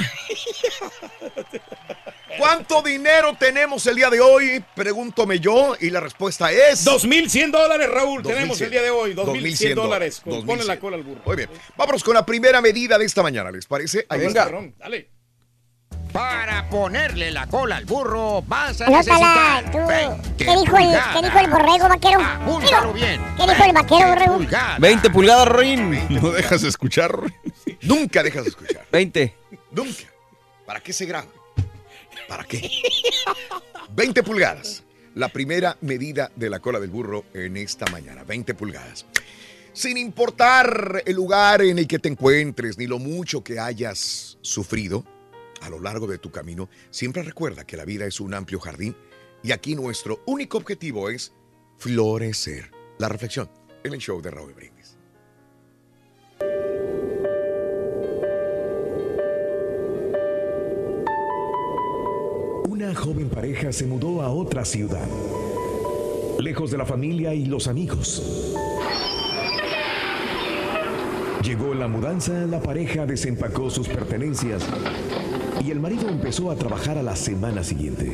¿Cuánto 2.37 2.81
dinero 2.81 3.35
tenemos 3.39 3.85
el 3.87 3.95
día 3.95 4.09
de 4.09 4.19
hoy? 4.19 4.61
Pregúntome 4.75 5.39
yo 5.39 5.75
y 5.79 5.89
la 5.89 6.01
respuesta 6.01 6.51
es... 6.51 6.85
2.100 6.85 7.51
dólares, 7.51 7.89
Raúl, 7.89 8.21
2100. 8.23 8.35
tenemos 8.35 8.61
el 8.61 8.71
día 8.71 8.81
de 8.81 8.89
hoy. 8.89 9.13
2.100 9.13 9.73
dólares. 9.73 9.94
Ponle 9.95 10.39
2100. 10.39 10.67
la 10.67 10.79
cola 10.79 10.97
al 10.97 11.03
burro. 11.03 11.21
Muy 11.25 11.35
bien. 11.35 11.49
Vámonos 11.77 12.03
con 12.03 12.13
la 12.13 12.25
primera 12.25 12.61
medida 12.61 12.97
de 12.97 13.05
esta 13.05 13.23
mañana, 13.23 13.51
¿les 13.51 13.65
parece? 13.65 14.05
Ahí 14.09 14.19
Venga. 14.19 14.49
Dale. 14.77 15.15
Para 16.11 16.69
ponerle 16.69 17.29
la 17.29 17.45
cola 17.47 17.75
al 17.75 17.83
burro 17.83 18.41
vas 18.47 18.79
a 18.79 18.85
Anótala, 18.85 19.61
necesitar 19.61 19.71
tú. 19.71 19.85
20 19.85 20.37
¿Qué 20.37 20.45
dijo, 20.45 20.77
el, 20.77 20.97
¿Qué 21.13 21.21
dijo 21.21 21.39
el 21.39 21.49
borrego 21.49 21.89
vaquero? 21.89 22.21
Apúntalo 22.21 22.93
bien. 22.93 23.21
¿Qué 23.35 23.43
dijo 23.43 23.63
el 23.65 23.73
vaquero 23.73 24.07
borrego? 24.07 24.39
20 24.79 25.09
pulgadas, 25.09 25.47
Rin. 25.49 26.07
No 26.09 26.31
dejas 26.31 26.61
de 26.61 26.69
escuchar. 26.69 27.19
Nunca 27.81 28.23
dejas 28.23 28.45
de 28.45 28.49
escuchar. 28.49 28.85
20. 28.93 29.35
Nunca. 29.71 30.03
¿Para 30.65 30.79
qué 30.79 30.93
se 30.93 31.05
graba? 31.05 31.27
¿Para 32.29 32.45
qué? 32.45 32.69
20 33.91 34.23
pulgadas. 34.23 34.83
La 35.15 35.27
primera 35.27 35.77
medida 35.81 36.31
de 36.35 36.49
la 36.49 36.59
cola 36.59 36.79
del 36.79 36.91
burro 36.91 37.25
en 37.33 37.57
esta 37.57 37.85
mañana. 37.91 38.23
20 38.23 38.53
pulgadas. 38.53 39.05
Sin 39.75 39.97
importar 39.97 41.03
el 41.05 41.17
lugar 41.17 41.61
en 41.61 41.77
el 41.77 41.85
que 41.85 41.99
te 41.99 42.07
encuentres 42.07 42.77
ni 42.77 42.87
lo 42.87 42.97
mucho 42.97 43.43
que 43.43 43.59
hayas 43.59 44.37
sufrido 44.39 45.03
a 45.59 45.69
lo 45.69 45.81
largo 45.81 46.07
de 46.07 46.17
tu 46.17 46.31
camino, 46.31 46.69
siempre 46.91 47.23
recuerda 47.23 47.65
que 47.65 47.75
la 47.75 47.83
vida 47.83 48.05
es 48.05 48.21
un 48.21 48.33
amplio 48.33 48.61
jardín 48.61 48.95
y 49.43 49.51
aquí 49.51 49.75
nuestro 49.75 50.23
único 50.27 50.57
objetivo 50.57 51.09
es 51.09 51.33
florecer. 51.77 52.71
La 52.99 53.09
reflexión 53.09 53.49
en 53.83 53.93
el 53.93 53.99
show 53.99 54.21
de 54.21 54.31
Raúl 54.31 54.53
Brindis. 54.53 54.95
Una 62.69 62.95
joven 62.95 63.29
pareja 63.29 63.73
se 63.73 63.85
mudó 63.85 64.21
a 64.21 64.29
otra 64.29 64.63
ciudad, 64.63 65.05
lejos 66.39 66.71
de 66.71 66.77
la 66.77 66.85
familia 66.85 67.33
y 67.33 67.45
los 67.45 67.67
amigos. 67.67 68.55
Llegó 71.45 71.75
la 71.75 71.87
mudanza, 71.87 72.33
la 72.47 72.59
pareja 72.59 73.05
desempacó 73.05 73.69
sus 73.69 73.87
pertenencias 73.87 74.65
y 75.63 75.69
el 75.69 75.79
marido 75.79 76.09
empezó 76.09 76.49
a 76.49 76.55
trabajar 76.55 76.97
a 76.97 77.03
la 77.03 77.15
semana 77.15 77.63
siguiente. 77.63 78.11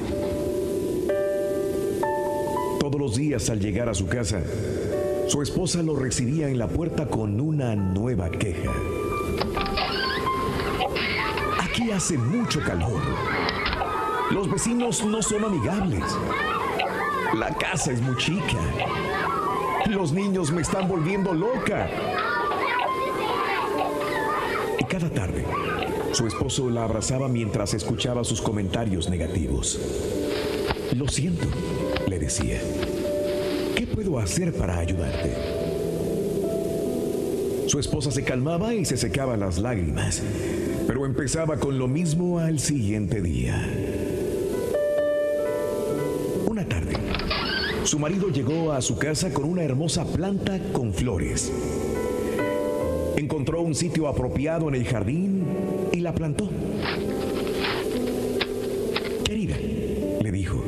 Todos 2.78 3.00
los 3.00 3.16
días 3.16 3.50
al 3.50 3.62
llegar 3.62 3.88
a 3.88 3.94
su 3.94 4.08
casa, 4.08 4.42
su 5.28 5.42
esposa 5.42 5.82
lo 5.82 5.96
recibía 5.96 6.50
en 6.50 6.60
la 6.60 6.68
puerta 6.68 7.08
con 7.08 7.40
una 7.40 7.74
nueva 7.74 8.30
queja. 8.30 8.74
Aquí 11.58 11.90
hace 11.90 12.18
mucho 12.18 12.60
calor. 12.60 13.00
Los 14.32 14.52
vecinos 14.52 15.06
no 15.06 15.22
son 15.22 15.46
amigables. 15.46 16.04
La 17.34 17.56
casa 17.56 17.94
es 17.94 18.02
muy 18.02 18.18
chica. 18.18 18.60
Los 19.90 20.12
niños 20.12 20.52
me 20.52 20.64
están 20.64 20.90
volviendo 20.90 21.34
loca. 21.34 21.90
Cada 24.92 25.10
tarde, 25.10 25.46
su 26.12 26.28
esposo 26.28 26.70
la 26.70 26.84
abrazaba 26.84 27.30
mientras 27.30 27.74
escuchaba 27.74 28.26
sus 28.26 28.42
comentarios 28.42 29.10
negativos. 29.10 29.80
Lo 30.98 31.08
siento, 31.08 31.48
le 32.10 32.20
decía. 32.20 32.60
¿Qué 33.74 33.88
puedo 33.88 34.20
hacer 34.20 34.54
para 34.54 34.80
ayudarte? 34.80 35.34
Su 37.68 37.80
esposa 37.80 38.12
se 38.12 38.26
calmaba 38.26 38.74
y 38.74 38.84
se 38.84 38.98
secaba 38.98 39.38
las 39.38 39.60
lágrimas, 39.60 40.22
pero 40.88 41.06
empezaba 41.06 41.56
con 41.56 41.80
lo 41.80 41.88
mismo 41.88 42.40
al 42.40 42.60
siguiente 42.60 43.22
día. 43.22 43.66
Una 46.48 46.68
tarde, 46.68 46.98
su 47.86 47.98
marido 47.98 48.28
llegó 48.28 48.74
a 48.74 48.82
su 48.82 48.98
casa 48.98 49.32
con 49.32 49.46
una 49.46 49.64
hermosa 49.64 50.04
planta 50.04 50.60
con 50.74 50.94
flores. 50.94 51.50
Encontró 53.18 53.62
un 53.62 53.76
sitio 53.76 54.08
apropiado 54.08 54.70
en 54.70 54.76
el 54.76 54.86
jardín 54.86 55.44
y 55.92 56.00
la 56.00 56.14
plantó. 56.14 56.50
Querida, 59.24 59.58
le 60.22 60.32
dijo, 60.32 60.64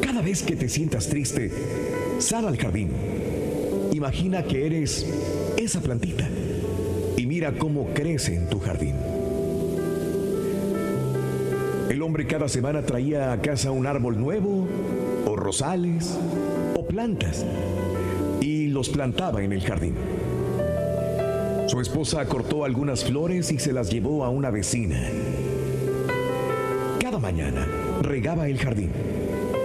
cada 0.00 0.22
vez 0.22 0.42
que 0.42 0.56
te 0.56 0.68
sientas 0.68 1.08
triste, 1.08 1.50
sal 2.18 2.46
al 2.46 2.56
jardín. 2.56 2.90
Imagina 3.92 4.42
que 4.44 4.66
eres 4.66 5.06
esa 5.56 5.80
plantita 5.80 6.28
y 7.16 7.26
mira 7.26 7.52
cómo 7.58 7.88
crece 7.94 8.34
en 8.34 8.48
tu 8.48 8.60
jardín. 8.60 8.94
El 11.90 12.02
hombre 12.02 12.26
cada 12.26 12.48
semana 12.48 12.82
traía 12.82 13.32
a 13.32 13.40
casa 13.40 13.70
un 13.70 13.86
árbol 13.86 14.20
nuevo, 14.20 14.68
o 15.26 15.36
rosales, 15.36 16.18
o 16.76 16.86
plantas, 16.86 17.44
y 18.40 18.66
los 18.68 18.90
plantaba 18.90 19.42
en 19.42 19.52
el 19.52 19.62
jardín. 19.62 19.94
Su 21.68 21.82
esposa 21.82 22.24
cortó 22.24 22.64
algunas 22.64 23.04
flores 23.04 23.52
y 23.52 23.58
se 23.58 23.74
las 23.74 23.90
llevó 23.90 24.24
a 24.24 24.30
una 24.30 24.50
vecina. 24.50 24.98
Cada 26.98 27.18
mañana 27.18 27.66
regaba 28.00 28.48
el 28.48 28.58
jardín 28.58 28.90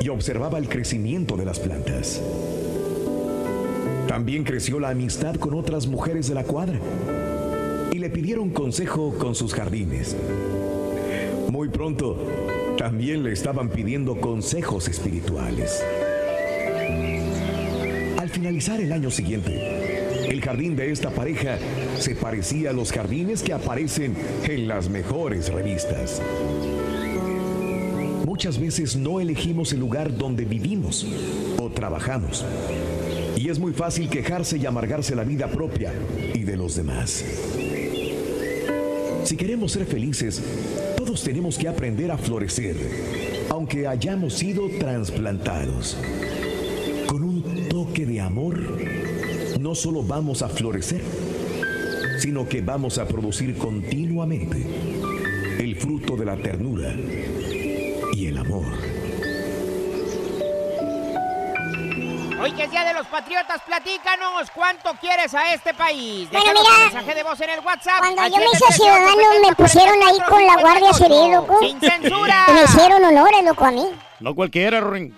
y 0.02 0.10
observaba 0.10 0.58
el 0.58 0.68
crecimiento 0.68 1.38
de 1.38 1.46
las 1.46 1.60
plantas. 1.60 2.22
También 4.06 4.44
creció 4.44 4.82
la 4.82 4.90
amistad 4.90 5.36
con 5.36 5.54
otras 5.54 5.88
mujeres 5.88 6.28
de 6.28 6.36
la 6.36 6.44
cuadra 6.44 6.78
y 7.94 8.00
le 8.00 8.10
pidieron 8.10 8.50
consejo 8.50 9.14
con 9.18 9.34
sus 9.34 9.54
jardines. 9.54 10.18
Muy 11.50 11.70
pronto, 11.70 12.18
también 12.78 13.24
le 13.24 13.32
estaban 13.32 13.70
pidiendo 13.70 14.20
consejos 14.20 14.90
espirituales. 14.90 15.82
Al 18.20 18.28
finalizar 18.28 18.82
el 18.82 18.92
año 18.92 19.10
siguiente, 19.10 19.83
jardín 20.44 20.76
de 20.76 20.92
esta 20.92 21.10
pareja 21.10 21.58
se 21.98 22.16
parecía 22.16 22.72
a 22.72 22.74
los 22.74 22.92
jardines 22.92 23.42
que 23.42 23.54
aparecen 23.54 24.14
en 24.44 24.68
las 24.68 24.90
mejores 24.90 25.52
revistas. 25.52 26.22
Muchas 28.26 28.60
veces 28.60 28.98
no 28.98 29.22
elegimos 29.22 29.72
el 29.72 29.80
lugar 29.80 30.18
donde 30.18 30.44
vivimos 30.44 31.08
o 31.58 31.70
trabajamos. 31.70 32.46
Y 33.38 33.50
es 33.50 33.58
muy 33.58 33.72
fácil 33.72 34.10
quejarse 34.10 34.58
y 34.58 34.66
amargarse 34.66 35.16
la 35.16 35.24
vida 35.24 35.48
propia 35.48 35.94
y 36.34 36.44
de 36.44 36.58
los 36.58 36.76
demás. 36.76 37.24
Si 39.24 39.38
queremos 39.38 39.72
ser 39.72 39.86
felices, 39.86 40.42
todos 40.98 41.24
tenemos 41.24 41.58
que 41.58 41.70
aprender 41.70 42.12
a 42.12 42.18
florecer, 42.18 42.76
aunque 43.50 43.88
hayamos 43.88 44.34
sido 44.34 44.68
trasplantados. 44.78 45.98
Con 47.08 47.24
un 47.24 47.70
toque 47.70 48.06
de 48.06 48.20
amor, 48.20 48.60
no 49.64 49.74
solo 49.74 50.04
vamos 50.04 50.42
a 50.42 50.50
florecer, 50.50 51.02
sino 52.20 52.46
que 52.50 52.60
vamos 52.60 52.98
a 52.98 53.08
producir 53.08 53.58
continuamente 53.58 54.58
el 55.58 55.78
fruto 55.78 56.18
de 56.18 56.26
la 56.26 56.36
ternura 56.36 56.94
y 58.12 58.28
el 58.28 58.38
amor. 58.40 58.66
Hoy 62.42 62.52
que 62.52 62.64
es 62.66 62.72
Día 62.72 62.84
de 62.84 62.94
los 62.94 63.08
Patriotas, 63.08 63.62
platícanos 63.66 64.52
cuánto 64.54 64.96
quieres 65.00 65.34
a 65.34 65.54
este 65.54 65.74
país. 65.74 66.30
Bueno, 66.30 66.50
Déjanos 66.50 66.64
mira, 66.70 66.84
mensaje 66.84 67.16
de 67.16 67.24
voz 67.24 67.40
en 67.40 67.50
el 67.52 67.60
WhatsApp. 67.62 68.00
Cuando 68.00 68.28
yo 68.28 68.38
me 68.40 68.46
hice 68.52 68.66
713-870-4458. 68.66 68.74
ciudadano 68.74 69.48
me 69.48 69.56
pusieron 69.56 70.04
ahí 70.04 70.18
con 70.28 70.46
la 70.46 70.58
Guardia 70.60 70.94
Civil, 70.94 71.32
loco. 71.32 71.60
¡Sin 71.62 71.80
censura! 71.80 72.48
Me 72.54 72.64
hicieron 72.64 73.06
honores, 73.06 73.46
loco, 73.46 73.64
a 73.64 73.72
mí. 73.72 73.86
No 74.20 74.36
cualquiera, 74.36 74.82
Rorín. 74.82 75.16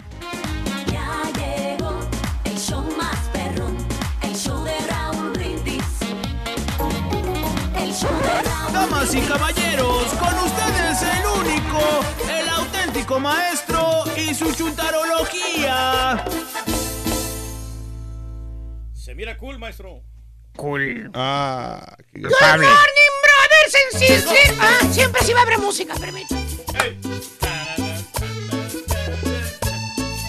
Damas 9.06 9.16
y 9.16 9.22
caballeros, 9.28 10.04
con 10.14 10.34
ustedes 10.40 11.02
el 11.04 11.26
único, 11.40 11.80
el 12.28 12.50
auténtico 12.50 13.20
maestro 13.20 14.04
y 14.18 14.34
su 14.34 14.52
chuntarología. 14.54 16.26
Se 18.94 19.14
mira 19.14 19.38
cool, 19.38 19.60
maestro. 19.60 20.02
Cool. 20.56 21.12
Ah, 21.14 21.96
qué 22.12 22.20
Good 22.20 22.32
morning, 22.32 22.64
brothers 23.22 23.76
and 23.76 24.02
sisters. 24.02 24.58
Ah, 24.60 24.80
siempre 24.92 25.22
sí 25.24 25.34
va 25.34 25.42
a 25.42 25.44
haber 25.44 25.60
música, 25.60 25.94
permítame. 25.96 26.42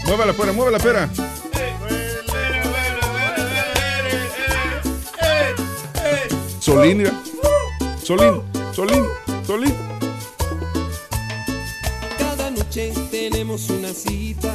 Mueve 0.05 0.27
la 0.27 0.33
pera, 0.35 0.53
mueve 0.53 0.73
la 0.73 0.79
pera. 0.79 1.09
Solín, 6.61 6.99
mira. 6.99 7.13
Solín, 8.03 8.56
Solín, 8.77 9.07
Solín. 9.47 9.75
Cada 12.19 12.51
noche 12.51 12.93
tenemos 13.11 13.71
una 13.71 13.89
cita, 13.89 14.55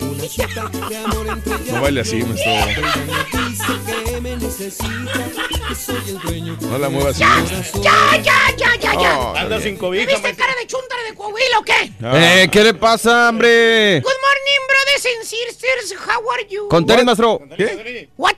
una 0.00 0.24
cita 0.24 0.70
de 0.88 0.96
amor 0.96 1.26
entre 1.28 1.70
No 1.70 1.82
baile 1.82 2.00
así, 2.00 2.22
me 2.22 2.32
dice 2.32 3.72
que 4.06 4.20
me 4.22 4.36
necesita, 4.36 5.28
que 5.68 5.74
soy 5.74 6.02
el 6.08 6.18
dueño. 6.20 6.56
No 6.58 6.78
la 6.78 6.88
muevas 6.88 7.20
así. 7.20 7.82
Ya, 7.82 8.16
ya, 8.22 8.56
ya, 8.56 8.76
ya, 8.80 8.94
ya. 8.98 9.18
Oh, 9.18 9.36
Anda 9.36 9.56
está 9.56 9.60
sin 9.60 9.74
¿Me 9.74 9.78
cobija, 9.78 10.06
viste 10.06 10.34
cara 10.36 10.54
de 10.58 10.66
chuntara 10.66 11.02
de 11.02 11.14
Coahuila 11.14 11.58
o 11.58 11.62
qué? 11.62 11.92
Eh, 12.00 12.48
¿qué 12.50 12.64
le 12.64 12.72
pasa, 12.72 13.28
hombre? 13.28 14.00
Good 14.00 14.10
morning, 14.10 14.60
brothers 14.68 15.04
and 15.04 15.26
sisters. 15.26 16.00
How 16.00 16.30
are 16.30 16.46
you? 16.48 16.66
Con 16.68 16.86
tenis, 16.86 17.04
maestro. 17.04 17.42
¿Qué? 17.58 18.08
What? 18.16 18.36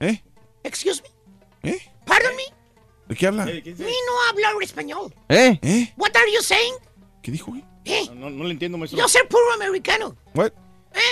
¿Eh? 0.00 0.20
Excuse 0.64 1.04
me. 1.62 1.70
¿Eh? 1.70 1.78
Pardon 2.04 2.34
me. 2.34 2.55
¿De 3.08 3.14
qué 3.14 3.26
habla? 3.26 3.44
Mi 3.44 3.62
no 3.62 4.22
habla 4.30 4.52
español. 4.62 5.14
¿Eh? 5.28 5.58
¿Eh? 5.62 5.92
What 5.96 6.16
are 6.16 6.32
you 6.32 6.42
saying? 6.42 6.74
¿Qué 7.22 7.30
dijo, 7.30 7.50
güey? 7.50 7.64
Eh, 7.84 8.08
No, 8.14 8.30
no 8.30 8.44
le 8.44 8.50
entiendo, 8.50 8.78
maestro. 8.78 8.98
yo 8.98 9.08
ser 9.08 9.28
puro 9.28 9.52
americano. 9.54 10.16
What? 10.34 10.52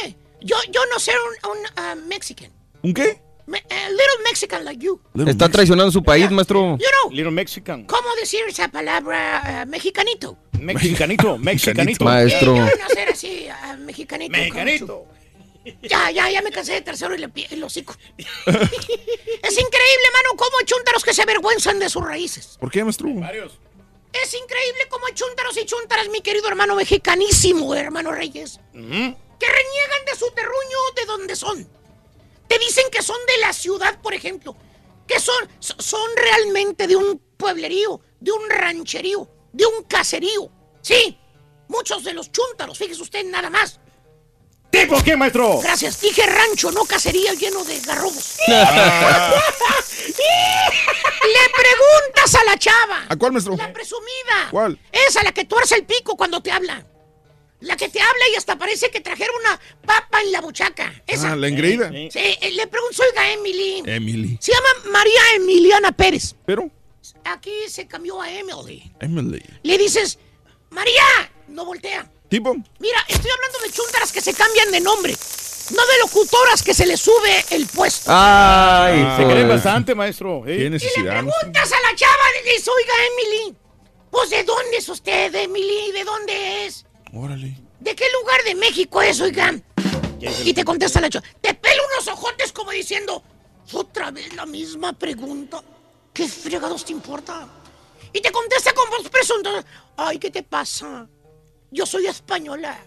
Eh, 0.05 0.15
yo, 0.41 0.57
yo 0.71 0.81
no 0.93 0.99
ser 0.99 1.15
un, 1.45 1.51
un 1.51 1.59
ah, 1.77 1.95
Mexican. 1.95 2.51
¿Un 2.83 2.93
qué? 2.95 3.21
Me- 3.47 3.59
a 3.71 3.91
little 3.91 4.25
Mexican 4.25 4.65
like 4.65 4.83
you. 4.83 4.99
Está 5.27 5.49
traicionando 5.49 5.93
su 5.93 6.03
país, 6.03 6.31
maestro. 6.31 6.79
You 6.79 6.87
know, 7.03 7.13
Little 7.13 7.31
Mexican. 7.31 7.85
¿cómo 7.85 8.09
decir 8.21 8.41
esa 8.49 8.69
palabra 8.69 9.61
ah, 9.63 9.67
mexicanito? 9.67 10.37
Mexicanito, 10.61 11.37
mexicanito. 11.39 12.05
Maestro. 12.05 12.57
Eh, 12.57 12.59
yo 12.59 12.65
no 12.83 12.89
ser 12.89 13.09
así, 13.11 13.47
ah, 13.49 13.77
mexicanito. 13.79 14.33
Mexicanito. 14.33 15.07
Ya, 15.83 16.11
ya, 16.11 16.31
ya 16.31 16.43
me 16.43 16.51
cansé 16.51 16.73
de 16.75 16.83
tercero 16.83 17.15
y 17.15 17.19
le 17.19 17.29
pie 17.29 17.47
el 17.51 17.62
hocico. 17.65 17.95
es 18.19 19.59
increíble, 19.59 20.07
mano, 20.12 20.37
cómo 20.37 20.59
hay 20.59 20.65
chúntaros 20.67 21.03
que 21.05 21.15
se 21.15 21.23
avergüenzan 21.23 21.79
de 21.79 21.89
sus 21.89 22.05
raíces. 22.05 22.57
¿Por 22.61 22.71
qué, 22.71 22.85
maestro? 22.85 23.09
Varios. 23.15 23.53
Es 24.12 24.33
increíble 24.35 24.87
cómo 24.91 25.07
hay 25.07 25.15
chúntaros 25.15 25.57
y 25.57 25.65
chúntaras, 25.67 26.09
mi 26.09 26.21
querido 26.21 26.47
hermano 26.49 26.75
mexicanísimo, 26.77 27.75
hermano 27.75 28.12
Reyes, 28.12 28.61
que 28.73 28.79
reniegan 28.81 30.05
de 30.07 30.15
su 30.19 30.31
terruño 30.33 30.79
de 30.97 31.05
donde 31.07 31.35
son. 31.37 31.69
Te 32.47 32.59
dicen 32.59 32.85
que 32.93 33.03
son 33.03 33.17
de 33.27 33.39
la 33.39 33.53
ciudad, 33.53 34.01
por 34.01 34.15
ejemplo. 34.15 34.57
Que 35.07 35.19
son, 35.19 35.49
so- 35.59 35.75
son 35.81 36.11
realmente 36.17 36.87
de 36.87 36.97
un 36.97 37.19
pueblerío, 37.37 38.01
de 38.21 38.31
un 38.33 38.49
rancherío, 38.49 39.29
de 39.53 39.67
un 39.67 39.83
caserío. 39.85 40.51
Sí, 40.81 41.19
muchos 41.69 42.05
de 42.05 42.12
los 42.15 42.31
chúntaros, 42.31 42.79
fíjese 42.79 43.03
usted 43.03 43.25
nada 43.25 43.51
más. 43.51 43.81
¿Tipo 44.75 45.03
qué, 45.05 45.16
maestro? 45.16 45.61
Gracias, 45.61 46.01
dije 46.01 46.27
rancho, 46.27 46.72
no 46.72 46.85
casería 46.85 47.33
lleno 47.35 47.64
de 47.64 47.79
garrobos. 47.81 48.39
Le 48.47 48.59
preguntas 51.55 52.35
a 52.35 52.45
la 52.45 52.59
chava. 52.59 53.05
¿A 53.09 53.16
cuál, 53.16 53.33
maestro? 53.33 53.57
La 53.57 53.72
presumida. 53.72 54.49
¿Cuál? 54.51 54.79
Esa, 54.91 55.22
la 55.22 55.33
que 55.33 55.45
tuerce 55.45 55.77
el 55.77 55.85
pico 55.85 56.16
cuando 56.16 56.43
te 56.43 56.51
habla. 56.51 56.85
La 57.61 57.77
que 57.77 57.89
te 57.89 58.01
habla 58.01 58.25
y 58.33 58.35
hasta 58.35 58.59
parece 58.59 58.91
que 58.91 59.01
trajeron 59.01 59.35
una 59.41 59.61
papa 59.87 60.20
en 60.20 60.33
la 60.33 60.41
buchaca. 60.41 60.93
Esa. 61.07 61.33
Ah, 61.33 61.37
la 61.37 61.49
engreída. 61.49 61.91
Sí, 61.91 62.09
eh, 62.14 62.51
le 62.53 62.66
pregunto, 62.66 63.03
oiga, 63.09 63.33
Emily. 63.33 63.83
Emily. 63.87 64.37
Se 64.41 64.53
llama 64.53 64.91
María 64.91 65.20
Emiliana 65.37 65.93
Pérez. 65.93 66.35
Pero, 66.45 66.70
Aquí 67.25 67.53
se 67.68 67.87
cambió 67.87 68.20
a 68.20 68.31
Emily. 68.31 68.93
Emily. 69.01 69.43
Le 69.62 69.79
dices, 69.79 70.18
María, 70.70 71.31
no 71.49 71.64
voltea. 71.64 72.11
¿Tipo? 72.35 72.53
Mira, 72.80 72.99
estoy 73.07 73.30
hablando 73.30 73.59
de 73.61 73.70
chúntaras 73.70 74.11
que 74.11 74.20
se 74.20 74.35
cambian 74.35 74.68
de 74.72 74.80
nombre. 74.80 75.16
No 75.70 75.87
de 75.87 75.99
locutoras 76.01 76.64
que 76.64 76.74
se 76.74 76.85
les 76.85 77.01
sube 77.01 77.45
el 77.51 77.64
puesto. 77.68 78.11
Ay, 78.12 79.07
Se 79.16 79.22
hijo 79.22 79.30
creen 79.30 79.49
bastante, 79.49 79.95
maestro. 79.95 80.43
¿Qué 80.45 80.51
¿eh? 80.51 80.57
Y 80.57 80.59
le 80.64 80.70
necesidad? 80.70 81.12
preguntas 81.22 81.70
a 81.72 81.80
la 81.80 81.95
chava, 81.95 82.24
le 82.35 82.51
dices, 82.51 82.66
oiga, 82.66 82.93
Emily, 83.12 83.57
pues 84.11 84.30
¿de 84.30 84.43
dónde 84.43 84.78
es 84.78 84.89
usted, 84.89 85.32
Emily? 85.32 85.93
¿De 85.93 86.03
dónde 86.03 86.66
es? 86.66 86.85
Órale. 87.12 87.57
¿De 87.78 87.95
qué 87.95 88.07
lugar 88.20 88.43
de 88.43 88.57
México 88.57 89.01
es, 89.01 89.20
oiga? 89.20 89.55
Y 90.45 90.53
te 90.53 90.64
contesta 90.64 91.01
la 91.01 91.09
chava, 91.09 91.24
te 91.41 91.55
pela 91.55 91.82
unos 91.95 92.09
ojotes 92.09 92.51
como 92.51 92.72
diciendo, 92.72 93.22
otra 93.74 94.11
vez 94.11 94.35
la 94.35 94.45
misma 94.45 94.93
pregunta. 94.93 95.62
¿Qué 96.12 96.26
fregados 96.26 96.85
te 96.85 96.91
importa? 96.91 97.47
Y 98.12 98.20
te 98.20 98.32
contesta 98.32 98.72
con 98.72 98.91
voz 98.91 99.09
presunta, 99.09 99.64
ay, 99.97 100.18
¿qué 100.18 100.32
te 100.32 100.43
pasa? 100.43 101.07
Yo 101.75 101.85
soy 101.85 102.07
española. 102.07 102.79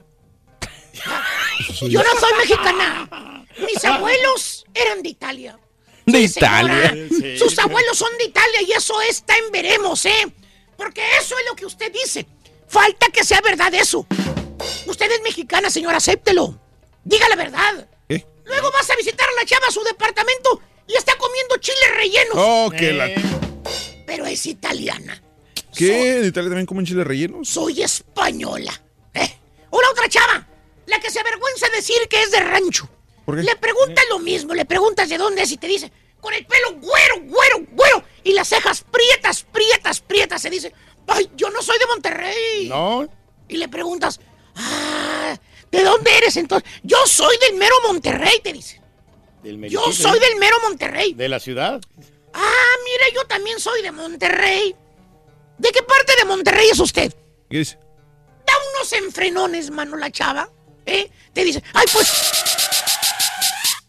Yo 1.82 2.02
no 2.02 2.20
soy 2.20 2.34
mexicana. 2.38 3.46
Mis 3.60 3.84
abuelos 3.84 4.66
eran 4.74 5.04
de 5.04 5.10
Italia. 5.10 5.60
De 6.06 6.26
Sí. 6.26 6.40
Italia. 6.40 6.96
Sí. 7.10 7.38
Sus 7.38 7.60
abuelos 7.60 7.98
son 7.98 8.18
de 8.18 8.24
Italia 8.24 8.62
y 8.66 8.72
eso 8.72 9.00
está 9.02 9.36
en 9.38 9.52
veremos, 9.52 10.06
¿eh? 10.06 10.32
Porque 10.78 11.02
eso 11.20 11.38
es 11.38 11.46
lo 11.50 11.56
que 11.58 11.66
usted 11.66 11.92
dice. 11.92 12.26
Falta 12.70 13.08
que 13.10 13.26
sea 13.26 13.42
verdad 13.42 13.74
eso. 13.74 14.08
Usted 14.86 15.12
es 15.12 15.22
mexicana, 15.22 15.70
señora, 15.70 15.98
acéptelo. 15.98 16.58
Diga 17.04 17.28
la 17.28 17.36
verdad. 17.36 17.90
¿Eh? 18.08 18.26
Luego 18.46 18.72
vas 18.72 18.90
a 18.90 18.96
visitar 18.96 19.28
a 19.28 19.34
la 19.34 19.46
chava 19.46 19.68
a 19.68 19.72
su 19.72 19.84
departamento 19.84 20.62
y 20.88 20.96
está 20.96 21.14
comiendo 21.18 21.58
chiles 21.58 21.92
rellenos. 21.98 22.36
Oh, 22.38 22.70
que 22.72 22.94
la... 22.94 23.10
Pero 24.06 24.26
es 24.26 24.46
italiana. 24.46 25.22
¿Qué? 25.78 26.18
¿En 26.20 26.26
Italia 26.26 26.50
también 26.50 26.66
comen 26.66 26.86
chiles 26.86 27.06
rellenos? 27.06 27.48
Soy 27.48 27.82
española. 27.82 28.74
¿eh? 29.14 29.38
La 29.72 29.92
otra 29.92 30.10
chava, 30.10 30.48
la 30.86 31.00
que 31.00 31.10
se 31.10 31.20
avergüenza 31.20 31.70
de 31.70 31.78
decir 31.78 31.96
que 32.10 32.22
es 32.22 32.32
de 32.32 32.40
rancho. 32.40 32.90
¿Por 33.26 33.38
qué? 33.38 33.44
Le 33.44 33.56
preguntas 33.56 34.04
lo 34.10 34.20
mismo, 34.20 34.54
le 34.54 34.66
preguntas 34.66 35.08
de 35.08 35.18
dónde 35.18 35.44
es 35.44 35.52
y 35.52 35.58
te 35.58 35.68
dice, 35.68 35.92
con 36.20 36.34
el 36.34 36.46
pelo 36.46 36.74
güero, 36.74 37.22
güero, 37.22 37.66
güero, 37.72 38.04
y 38.24 38.34
las 38.34 38.48
cejas 38.48 38.84
prietas, 38.84 39.44
prietas, 39.44 40.02
prietas, 40.02 40.42
se 40.42 40.50
dice, 40.50 40.74
ay, 41.08 41.30
yo 41.36 41.50
no 41.52 41.62
soy 41.62 41.78
de 41.80 41.86
Monterrey. 41.86 42.68
No. 42.68 43.08
Y 43.48 43.58
le 43.58 43.70
preguntas, 43.70 44.20
ah, 44.56 45.38
¿de 45.72 45.84
dónde 45.84 46.18
eres 46.18 46.36
entonces? 46.38 46.70
Yo 46.84 46.98
soy 47.06 47.38
del 47.38 47.58
mero 47.58 47.76
Monterrey, 47.86 48.40
te 48.44 48.52
dice. 48.52 48.82
Del 49.44 49.70
Yo 49.70 49.92
soy 49.94 50.20
del 50.20 50.38
mero 50.38 50.58
Monterrey. 50.64 51.14
De 51.14 51.30
la 51.30 51.40
ciudad. 51.40 51.80
Ah, 52.34 52.76
mire, 52.84 53.16
yo 53.16 53.26
también 53.26 53.60
soy 53.60 53.82
de 53.82 53.92
Monterrey. 53.92 54.76
¿De 55.58 55.70
qué 55.72 55.82
parte 55.84 56.14
de 56.18 56.26
Monterrey 56.26 56.70
es 56.70 56.80
usted? 56.80 57.14
¿Qué 57.50 57.58
dice? 57.58 57.80
Da 58.46 58.54
unos 58.76 58.94
enfrenones, 58.94 59.70
mano, 59.70 59.98
la 59.98 60.12
chava. 60.12 60.50
¿Eh? 60.86 61.10
Te 61.34 61.44
dice, 61.44 61.64
ay, 61.74 61.86
pues. 61.92 62.08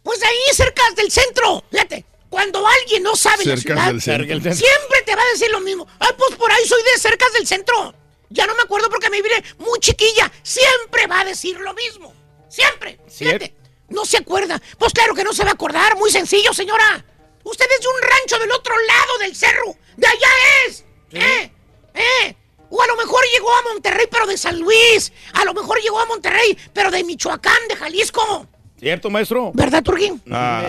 Pues 0.02 0.22
ahí 0.22 0.54
cerca 0.54 0.82
del 0.96 1.10
centro. 1.10 1.62
Fíjate, 1.70 2.04
cuando 2.28 2.66
alguien 2.66 3.02
no 3.02 3.14
sabe 3.14 3.44
la 3.44 3.56
Cercas 3.56 3.62
ciudad, 3.62 3.86
del 3.86 4.00
centro. 4.02 4.26
Cerca 4.26 4.34
del 4.34 4.42
centro. 4.42 4.66
siempre 4.66 5.02
te 5.02 5.14
va 5.14 5.22
a 5.22 5.32
decir 5.32 5.50
lo 5.50 5.60
mismo. 5.60 5.86
Ay, 5.98 6.10
pues 6.16 6.36
por 6.36 6.50
ahí 6.50 6.66
soy 6.66 6.82
de 6.82 6.98
cerca 6.98 7.26
del 7.34 7.46
centro. 7.46 7.94
Ya 8.30 8.46
no 8.46 8.54
me 8.54 8.62
acuerdo 8.62 8.90
porque 8.90 9.10
me 9.10 9.22
vine 9.22 9.42
muy 9.58 9.78
chiquilla. 9.80 10.30
Siempre 10.42 11.06
va 11.06 11.20
a 11.20 11.24
decir 11.24 11.58
lo 11.60 11.72
mismo. 11.74 12.14
Siempre. 12.48 12.98
Fíjate. 13.08 13.54
No 13.88 14.04
se 14.04 14.18
acuerda. 14.18 14.60
Pues 14.78 14.92
claro 14.92 15.14
que 15.14 15.24
no 15.24 15.32
se 15.32 15.44
va 15.44 15.50
a 15.50 15.54
acordar. 15.54 15.96
Muy 15.96 16.10
sencillo, 16.10 16.52
señora. 16.52 17.04
Usted 17.44 17.66
es 17.70 17.80
de 17.80 17.88
un 17.88 18.02
rancho 18.02 18.38
del 18.38 18.52
otro 18.52 18.74
lado 18.86 19.18
del 19.18 19.34
cerro. 19.34 19.76
De 19.96 20.06
allá 20.06 20.28
es. 20.66 20.84
¿Eh? 21.12 21.52
¿Eh? 21.98 22.34
O 22.70 22.82
a 22.82 22.86
lo 22.86 22.96
mejor 22.96 23.22
llegó 23.32 23.50
a 23.50 23.62
Monterrey, 23.72 24.06
pero 24.10 24.26
de 24.26 24.36
San 24.36 24.58
Luis. 24.58 25.12
A 25.32 25.44
lo 25.44 25.54
mejor 25.54 25.80
llegó 25.80 25.98
a 26.00 26.06
Monterrey, 26.06 26.56
pero 26.72 26.90
de 26.90 27.02
Michoacán, 27.04 27.56
de 27.68 27.76
Jalisco. 27.76 28.46
¿Cierto, 28.78 29.10
maestro? 29.10 29.50
¿Verdad, 29.54 29.82
Turquín? 29.82 30.22
Ah. 30.30 30.62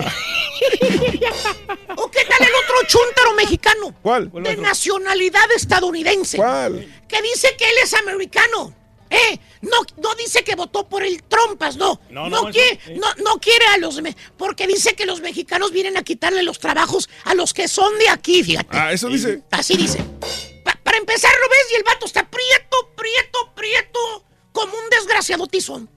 ¿O 1.96 2.10
qué 2.10 2.24
tal 2.24 2.48
el 2.48 2.54
otro 2.54 2.74
chúntaro 2.88 3.34
mexicano? 3.34 3.94
¿Cuál? 4.02 4.32
De 4.32 4.56
nacionalidad 4.56 5.50
estadounidense. 5.54 6.36
¿Cuál? 6.36 6.92
Que 7.06 7.22
dice 7.22 7.54
que 7.56 7.64
él 7.66 7.76
es 7.82 7.94
americano. 7.94 8.74
¿Eh? 9.10 9.38
No, 9.62 9.78
no 10.02 10.14
dice 10.14 10.42
que 10.44 10.54
votó 10.54 10.88
por 10.88 11.02
el 11.02 11.22
Trompas, 11.24 11.76
no. 11.76 12.00
No, 12.10 12.28
No, 12.28 12.42
no, 12.44 12.50
quiere, 12.50 12.78
sí. 12.84 12.94
no, 12.94 13.08
no 13.24 13.38
quiere 13.40 13.66
a 13.66 13.78
los... 13.78 14.00
Porque 14.36 14.66
dice 14.68 14.94
que 14.94 15.04
los 15.04 15.20
mexicanos 15.20 15.72
vienen 15.72 15.96
a 15.96 16.02
quitarle 16.02 16.42
los 16.44 16.60
trabajos 16.60 17.08
a 17.24 17.34
los 17.34 17.52
que 17.52 17.66
son 17.68 17.96
de 17.98 18.08
aquí, 18.08 18.42
fíjate. 18.44 18.68
Ah, 18.76 18.92
eso 18.92 19.08
dice. 19.08 19.42
Así 19.50 19.76
dice. 19.76 20.04
Pa- 20.90 20.96
para 20.96 20.98
empezar, 20.98 21.30
¿lo 21.40 21.48
ves? 21.48 21.66
Y 21.70 21.74
el 21.76 21.84
vato 21.84 22.06
está 22.06 22.28
prieto, 22.28 22.76
prieto, 22.96 23.52
prieto, 23.54 24.24
como 24.52 24.72
un 24.76 24.90
desgraciado 24.90 25.46
tizón. 25.46 25.88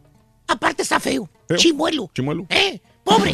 Aparte 0.47 0.83
está 0.83 0.99
feo. 0.99 1.27
Feo. 1.47 1.57
Chimuelo. 1.57 2.11
Chimuelo. 2.13 2.45
¿Eh? 2.49 2.79
Pobre. 3.03 3.33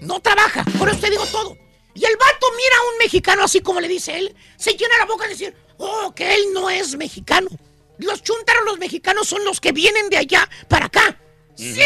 No 0.00 0.18
trabaja. 0.20 0.64
Por 0.76 0.88
eso 0.88 0.98
te 1.00 1.10
digo 1.10 1.24
todo. 1.26 1.56
Y 1.94 2.04
el 2.04 2.16
vato 2.16 2.46
mira 2.56 2.76
a 2.76 2.92
un 2.92 2.98
mexicano 2.98 3.44
así 3.44 3.60
como 3.60 3.80
le 3.80 3.86
dice 3.86 4.18
él. 4.18 4.34
Se 4.56 4.72
llena 4.72 4.98
la 4.98 5.04
boca 5.04 5.24
de 5.24 5.30
decir, 5.30 5.54
oh, 5.78 6.12
que 6.16 6.34
él 6.34 6.40
no 6.52 6.68
es 6.68 6.96
mexicano. 6.96 7.48
Los 7.98 8.22
chúntaros, 8.22 8.64
los 8.64 8.78
mexicanos, 8.78 9.28
son 9.28 9.44
los 9.44 9.60
que 9.60 9.70
vienen 9.72 10.08
de 10.10 10.16
allá 10.16 10.48
para 10.68 10.86
acá. 10.86 11.16
¡Sí! 11.54 11.80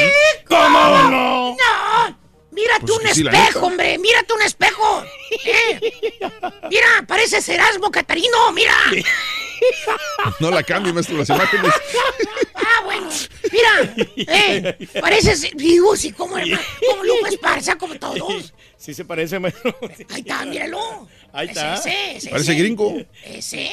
¿Cómo 0.49 0.79
no? 1.11 1.57
¡No! 1.57 2.19
Mírate 2.53 2.81
Pues 2.87 2.93
un 2.99 3.15
sí, 3.15 3.23
espejo, 3.27 3.67
hombre. 3.67 3.99
Mírate 3.99 4.33
un 4.35 4.43
espejo. 4.43 5.05
¿Eh? 5.47 5.93
Mira, 6.71 6.87
pareces 7.09 7.49
Erasmo 7.49 7.91
Catarino. 7.91 8.53
Mira. 8.53 8.75
No 10.41 10.51
la 10.51 10.63
cambie, 10.63 10.93
maestro, 10.93 11.17
las 11.19 11.29
imágenes. 11.29 11.73
Ah, 12.55 12.81
bueno. 12.85 13.09
Mira. 13.51 13.95
Eh, 14.17 14.89
pareces. 15.01 15.49
Digo, 15.55 15.95
sí, 15.97 16.13
como, 16.13 16.39
hermano, 16.39 16.63
como 16.89 17.05
Lupe 17.05 17.29
Esparza, 17.31 17.77
como 17.77 17.99
todos. 17.99 18.55
Sí 18.79 18.95
se 18.95 19.05
parece, 19.05 19.39
maestro. 19.39 19.77
Ahí 20.11 20.21
está, 20.21 20.45
míralo. 20.47 21.09
Ahí 21.33 21.49
Ese, 21.49 21.61
está. 21.61 21.75
ese, 21.75 22.17
ese, 22.17 22.31
Parece 22.31 22.53
ese. 22.53 22.61
gringo. 22.63 22.95
Ese. 23.25 23.71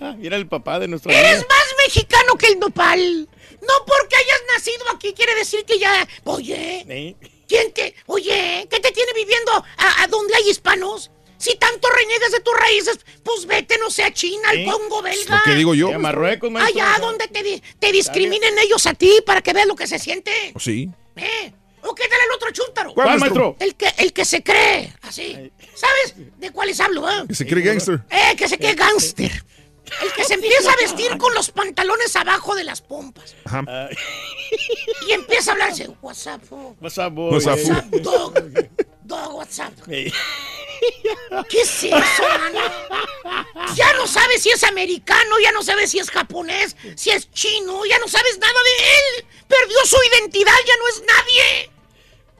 Mira 0.18 0.36
el 0.36 0.48
papá 0.48 0.78
de 0.80 0.88
nuestro 0.88 1.12
Eres 1.12 1.38
más 1.48 1.66
mexicano 1.84 2.34
que 2.36 2.46
el 2.48 2.58
nopal. 2.58 3.28
No 3.60 3.74
porque 3.86 4.16
hayas 4.16 4.40
nacido 4.54 4.84
aquí 4.94 5.12
quiere 5.12 5.34
decir 5.36 5.64
que 5.64 5.78
ya. 5.78 6.08
Oye, 6.24 6.84
¿Eh? 6.88 7.16
¿Quién 7.48 7.72
te. 7.72 7.94
Oye, 8.06 8.66
¿qué 8.70 8.80
te 8.80 8.92
tiene 8.92 9.12
viviendo 9.14 9.52
a, 9.52 10.02
a 10.02 10.06
donde 10.08 10.34
hay 10.36 10.50
hispanos? 10.50 11.10
Si 11.38 11.54
tanto 11.56 11.88
reniegas 11.90 12.32
de 12.32 12.40
tus 12.40 12.54
raíces, 12.58 12.98
pues 13.22 13.44
vete, 13.46 13.76
no 13.78 13.90
sé, 13.90 14.02
a 14.04 14.12
China, 14.12 14.48
al 14.48 14.58
¿Eh? 14.60 14.64
Congo 14.64 15.02
belga. 15.02 15.36
Lo 15.36 15.42
que 15.44 15.54
digo 15.54 15.74
yo. 15.74 15.94
A 15.94 15.98
Marruecos, 15.98 16.50
maestro. 16.50 16.82
Allá 16.82 16.98
donde 16.98 17.28
te, 17.28 17.42
di- 17.42 17.62
te 17.78 17.92
discriminen 17.92 18.58
ellos 18.58 18.86
a 18.86 18.94
ti 18.94 19.20
para 19.26 19.42
que 19.42 19.52
veas 19.52 19.66
lo 19.66 19.76
que 19.76 19.86
se 19.86 19.98
siente. 19.98 20.32
Oh, 20.54 20.60
Sí. 20.60 20.88
¿Eh? 21.16 21.52
¿O 21.82 21.94
qué 21.94 22.08
tal 22.08 22.18
el 22.26 22.32
otro 22.34 22.50
chúntaro? 22.52 22.92
¿Cuál, 22.94 23.06
¿Cuál, 23.06 23.20
maestro? 23.20 23.56
El 23.60 23.76
que, 23.76 23.86
el 23.98 24.12
que 24.12 24.24
se 24.24 24.42
cree, 24.42 24.92
así. 25.02 25.52
¿Sabes 25.74 26.14
de 26.38 26.50
cuáles 26.50 26.80
hablo, 26.80 27.08
eh? 27.08 27.24
Que 27.28 27.34
se 27.34 27.46
cree 27.46 27.62
gangster. 27.62 28.00
Eh, 28.10 28.34
que 28.36 28.48
se 28.48 28.58
cree 28.58 28.74
gángster. 28.74 29.30
El 30.02 30.12
que 30.12 30.24
se 30.24 30.34
empieza 30.34 30.72
a 30.72 30.76
vestir 30.76 31.16
con 31.16 31.32
los 31.34 31.50
pantalones 31.50 32.14
abajo 32.16 32.54
de 32.54 32.64
las 32.64 32.80
pompas. 32.80 33.36
Ajá. 33.44 33.88
Y 35.06 35.12
empieza 35.12 35.50
a 35.50 35.54
hablarse. 35.54 35.88
WhatsApp, 36.02 36.42
what's 36.80 36.98
up, 36.98 37.12
boy? 37.12 37.32
What's 37.32 37.46
up, 37.46 37.52
WhatsApp, 37.52 37.84
dog. 38.02 38.34
Dog, 39.04 39.34
WhatsApp. 39.34 39.72
¿Qué 41.48 41.60
es 41.60 41.84
eso, 41.84 41.92
mano? 41.92 42.60
Ya 43.74 43.92
no 43.94 44.06
sabes 44.06 44.42
si 44.42 44.50
es 44.50 44.62
americano, 44.64 45.38
ya 45.42 45.52
no 45.52 45.62
sabes 45.62 45.90
si 45.90 45.98
es 45.98 46.10
japonés, 46.10 46.76
si 46.96 47.10
es 47.10 47.30
chino, 47.30 47.84
ya 47.86 47.98
no 47.98 48.08
sabes 48.08 48.38
nada 48.38 48.52
de 48.52 48.84
él. 48.84 49.26
Perdió 49.48 49.78
su 49.84 49.96
identidad, 50.12 50.52
ya 50.66 50.76
no 50.76 50.88
es 50.88 51.02
nadie. 51.06 51.70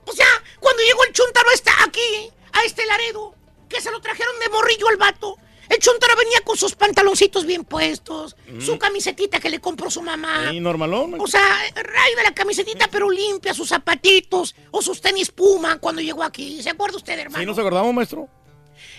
O 0.05 0.13
sea, 0.13 0.27
cuando 0.61 0.83
llegó 0.83 1.05
el 1.05 1.13
chuntaro 1.13 1.51
está 1.53 1.73
aquí, 1.85 2.31
a 2.53 2.65
este 2.65 2.85
Laredo, 2.87 3.35
que 3.69 3.81
se 3.81 3.91
lo 3.91 4.01
trajeron 4.01 4.39
de 4.41 4.49
morrillo 4.49 4.89
al 4.89 4.97
vato. 4.97 5.39
El 5.69 5.79
chuntaro 5.79 6.14
venía 6.17 6.41
con 6.43 6.57
sus 6.57 6.75
pantaloncitos 6.75 7.45
bien 7.45 7.64
puestos, 7.64 8.37
su 8.61 8.79
camisetita 8.79 9.41
que 9.41 9.51
le 9.51 9.61
compró 9.61 9.91
su 9.91 10.03
mamá. 10.03 10.51
Sí, 10.51 10.61
normalón. 10.61 11.21
O 11.21 11.27
sea, 11.27 11.43
de 11.75 12.23
la 12.23 12.35
camisetita, 12.35 12.89
pero 12.89 13.11
limpia, 13.11 13.53
sus 13.53 13.69
zapatitos 13.69 14.55
o 14.71 14.81
sus 14.81 15.01
tenis 15.01 15.31
Puma 15.31 15.79
cuando 15.79 16.01
llegó 16.01 16.23
aquí. 16.23 16.62
¿Se 16.62 16.71
acuerda 16.71 16.97
usted, 16.97 17.19
hermano? 17.19 17.39
¿Sí 17.41 17.47
nos 17.47 17.59
acordamos, 17.59 17.93
maestro? 17.93 18.29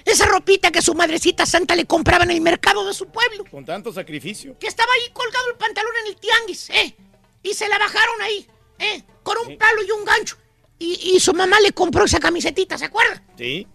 Esa 0.05 0.25
ropita 0.25 0.71
que 0.71 0.81
su 0.81 0.93
madrecita 0.93 1.45
santa 1.45 1.75
le 1.75 1.85
compraba 1.85 2.23
en 2.23 2.31
el 2.31 2.41
mercado 2.41 2.85
de 2.85 2.93
su 2.93 3.07
pueblo. 3.07 3.45
Con 3.49 3.65
tanto 3.65 3.91
sacrificio. 3.91 4.57
Que 4.59 4.67
estaba 4.67 4.89
ahí 4.93 5.11
colgado 5.11 5.49
el 5.49 5.55
pantalón 5.57 5.91
en 6.01 6.07
el 6.07 6.15
tianguis, 6.15 6.69
¿eh? 6.69 6.95
Y 7.43 7.53
se 7.53 7.67
la 7.67 7.77
bajaron 7.77 8.21
ahí, 8.21 8.47
¿eh? 8.79 9.03
Con 9.23 9.37
un 9.45 9.57
palo 9.57 9.83
y 9.83 9.91
un 9.91 10.05
gancho. 10.05 10.37
Y, 10.79 11.15
y 11.15 11.19
su 11.19 11.33
mamá 11.33 11.59
le 11.59 11.71
compró 11.71 12.05
esa 12.05 12.19
camisetita, 12.19 12.77
¿se 12.77 12.85
acuerda? 12.85 13.21
Sí. 13.37 13.67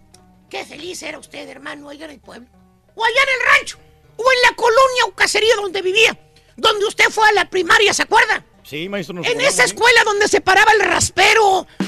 Qué 0.48 0.64
feliz 0.64 1.02
era 1.02 1.18
usted, 1.18 1.48
hermano, 1.48 1.88
allá 1.88 2.04
en 2.04 2.12
el 2.12 2.20
pueblo. 2.20 2.48
O 2.94 3.04
allá 3.04 3.20
en 3.22 3.40
el 3.40 3.46
rancho. 3.58 3.78
O 4.16 4.22
en 4.22 4.42
la 4.50 4.56
colonia 4.56 5.04
o 5.06 5.12
casería 5.14 5.54
donde 5.56 5.82
vivía. 5.82 6.18
Donde 6.56 6.84
usted 6.86 7.06
fue 7.10 7.26
a 7.28 7.32
la 7.32 7.48
primaria, 7.50 7.92
¿se 7.94 8.02
acuerda? 8.02 8.44
Sí, 8.62 8.88
maestro. 8.88 9.14
nos 9.14 9.26
En 9.26 9.40
esa 9.40 9.64
escuela 9.64 10.02
donde 10.04 10.28
se 10.28 10.40
paraba 10.40 10.72
el 10.72 10.80
raspero, 10.80 11.44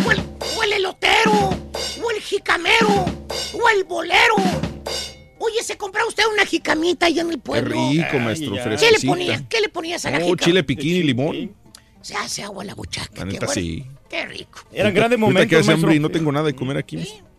o 0.06 0.10
el, 0.10 0.20
o 0.56 0.62
el 0.62 0.72
elotero, 0.72 1.32
o 2.02 2.10
el 2.10 2.20
jicamero, 2.20 3.04
o 3.52 3.68
el 3.68 3.84
bolero. 3.84 4.34
Oye, 5.38 5.62
¿se 5.62 5.76
compraba 5.76 6.08
usted 6.08 6.24
una 6.32 6.46
jicamita 6.46 7.06
allá 7.06 7.22
en 7.22 7.28
el 7.28 7.34
Qué 7.36 7.40
pueblo? 7.42 7.76
rico, 7.90 8.18
maestro. 8.18 8.54
¿Qué 8.78 8.90
le 8.90 9.06
ponía? 9.06 9.44
¿Qué 9.48 9.60
le 9.60 9.68
ponías 9.68 10.04
a 10.06 10.10
la 10.10 10.24
Oh, 10.24 10.34
chile 10.36 10.64
piquín 10.64 10.96
y 10.96 11.02
limón. 11.02 11.54
Se 12.00 12.16
hace 12.16 12.42
agua 12.42 12.62
a 12.62 12.66
la 12.66 12.74
buchaca. 12.74 13.10
La 13.14 13.24
qué 13.26 13.32
neta, 13.32 13.46
bueno. 13.46 13.60
sí. 13.60 13.84
Qué 14.08 14.26
rico. 14.26 14.60
Eran 14.72 14.94
grandes 14.94 15.18
Ahorita 15.20 15.46
que 15.46 15.56
momentos, 15.56 15.60
hace 15.60 15.72
hambre 15.72 15.94
y 15.96 16.00
maestro. 16.00 16.08
no 16.08 16.18
tengo 16.18 16.32
nada 16.32 16.46
de 16.46 16.54
comer 16.54 16.76
aquí. 16.78 16.96
Ahora 16.96 17.33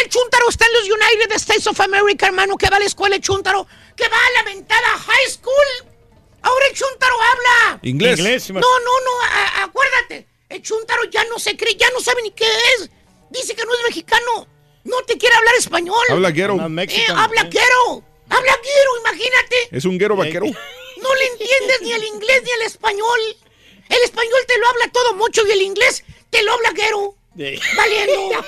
que 0.00 0.04
el 0.04 0.10
Chuntaro 0.10 0.48
está 0.48 0.66
en 0.66 0.72
los 0.72 0.82
United 0.84 1.32
States 1.36 1.66
of 1.66 1.80
America, 1.80 2.26
hermano, 2.26 2.56
que 2.56 2.68
va 2.70 2.76
a 2.76 2.80
la 2.80 2.86
escuela 2.86 3.16
el 3.16 3.22
Chuntaro, 3.22 3.66
que 3.96 4.08
va 4.08 4.16
a 4.16 4.30
la 4.32 4.42
ventada 4.44 4.88
high 4.98 5.30
school. 5.30 5.88
Ahora 6.42 6.66
el 6.70 6.74
Chuntaro 6.76 7.14
habla. 7.20 7.80
Inglés. 7.82 8.18
Inglés, 8.18 8.50
No, 8.50 8.60
no, 8.60 9.00
no, 9.04 9.20
a- 9.22 9.62
acuérdate. 9.64 10.26
El 10.48 10.62
Chuntaro 10.62 11.04
ya 11.04 11.24
no 11.24 11.38
se 11.38 11.56
cree, 11.56 11.76
ya 11.76 11.90
no 11.90 12.00
sabe 12.00 12.22
ni 12.22 12.30
qué 12.30 12.46
es. 12.78 12.90
Dice 13.30 13.54
que 13.54 13.64
no 13.64 13.72
es 13.74 13.80
mexicano. 13.88 14.48
No 14.84 14.96
te 15.02 15.18
quiere 15.18 15.36
hablar 15.36 15.54
español. 15.56 16.02
Habla 16.10 16.30
guero. 16.30 16.54
Eh, 16.54 17.06
habla 17.14 17.42
¿eh? 17.42 17.50
guero. 17.50 18.04
Habla 18.30 18.52
guero, 18.62 18.90
imagínate. 19.00 19.68
Es 19.70 19.84
un 19.84 19.98
guero 19.98 20.16
vaquero. 20.16 20.46
No 20.46 21.14
le 21.14 21.26
entiendes 21.26 21.82
ni 21.82 21.92
el 21.92 22.04
inglés 22.04 22.42
ni 22.44 22.50
el 22.52 22.62
español. 22.62 23.20
El 23.88 24.02
español 24.04 24.40
te 24.46 24.58
lo 24.58 24.68
habla 24.68 24.90
todo 24.92 25.14
mucho 25.14 25.46
y 25.46 25.50
el 25.50 25.62
inglés 25.62 26.04
te 26.30 26.42
lo 26.42 26.52
habla 26.54 26.70
guero. 26.72 27.14
Sí. 27.40 27.58
Valiendo. 27.74 28.44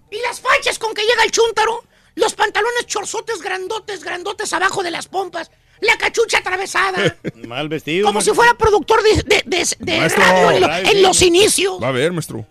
y 0.10 0.16
las 0.22 0.40
fachas 0.40 0.78
con 0.78 0.94
que 0.94 1.02
llega 1.02 1.24
el 1.24 1.30
chúntaro. 1.30 1.84
Los 2.14 2.34
pantalones 2.34 2.86
chorzotes 2.86 3.42
grandotes, 3.42 4.02
grandotes 4.02 4.50
abajo 4.54 4.82
de 4.82 4.90
las 4.90 5.06
pompas. 5.08 5.50
la 5.80 5.98
cachucha 5.98 6.38
atravesada. 6.38 7.18
Mal 7.46 7.68
vestido. 7.68 8.06
Como 8.06 8.14
maestro. 8.14 8.32
si 8.32 8.36
fuera 8.36 8.54
productor 8.56 9.02
de, 9.02 9.22
de- 9.24 9.42
de- 9.44 9.76
de 9.78 9.98
Maestro. 9.98 10.22
radio 10.22 10.50
en, 10.52 11.02
lo- 11.02 11.08
los 11.08 11.20
inicios. 11.20 11.82
Va 11.82 11.88
a 11.88 11.92
ver, 11.92 12.12
maestro. 12.12 12.46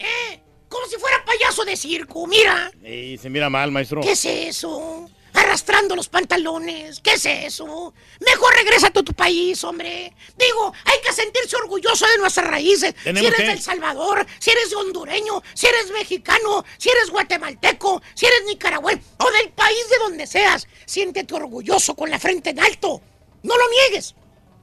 Como 0.70 0.86
si 0.86 0.98
fuera 0.98 1.24
payaso 1.26 1.66
de 1.66 1.76
circo. 1.76 2.28
Mira, 2.28 2.70
Sí, 2.84 3.18
se 3.20 3.30
mira 3.32 3.50
mal, 3.50 3.72
maestro. 3.72 4.02
¿qué 4.02 4.12
es 4.12 4.26
eso? 4.26 5.10
Arrastrando 5.36 5.96
los 5.96 6.08
pantalones. 6.10 7.00
¿Qué 7.02 7.14
es 7.14 7.26
eso? 7.26 7.94
Mejor 8.26 8.54
regrésate 8.56 9.00
a 9.00 9.04
tu 9.04 9.14
país, 9.14 9.64
hombre. 9.64 10.14
Digo, 10.38 10.74
hay 10.86 10.98
que 11.06 11.12
sentirse 11.14 11.56
orgulloso 11.58 12.06
de 12.08 12.18
nuestras 12.20 12.48
raíces. 12.48 12.96
Si 13.04 13.10
eres 13.10 13.34
que- 13.36 13.44
del 13.44 13.62
Salvador, 13.62 14.26
si 14.40 14.52
eres 14.52 14.74
hondureño, 14.74 15.44
si 15.54 15.68
eres 15.68 15.92
mexicano, 15.92 16.64
si 16.78 16.90
eres 16.90 17.10
guatemalteco, 17.10 18.02
si 18.14 18.26
eres 18.26 18.44
nicaragüense 18.46 19.04
o 19.20 19.30
del 19.32 19.50
país 19.50 19.90
de 19.90 19.98
donde 20.00 20.26
seas, 20.28 20.68
siéntete 20.86 21.34
orgulloso 21.34 21.96
con 21.96 22.10
la 22.10 22.20
frente 22.20 22.52
en 22.52 22.60
alto. 22.60 23.02
No 23.44 23.58
lo 23.58 23.64
niegues. 23.70 24.16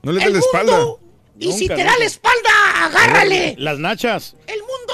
No 0.03 0.13
le 0.13 0.25
El 0.25 0.33
des 0.33 0.41
la 0.43 0.47
espalda. 0.47 0.77
mundo, 0.79 0.99
Y 1.39 1.53
si 1.53 1.61
Nunca, 1.67 1.77
te 1.77 1.85
da 1.85 1.99
la 1.99 2.05
espalda, 2.05 2.51
agárrale. 2.85 3.55
Las 3.59 3.79
nachas. 3.79 4.37
El 4.47 4.61
mundo 4.61 4.93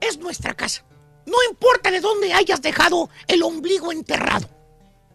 es 0.00 0.18
nuestra 0.18 0.52
casa. 0.54 0.84
No 1.26 1.36
importa 1.48 1.90
de 1.90 2.00
dónde 2.00 2.32
hayas 2.32 2.60
dejado 2.62 3.10
el 3.26 3.42
ombligo 3.42 3.92
enterrado. 3.92 4.48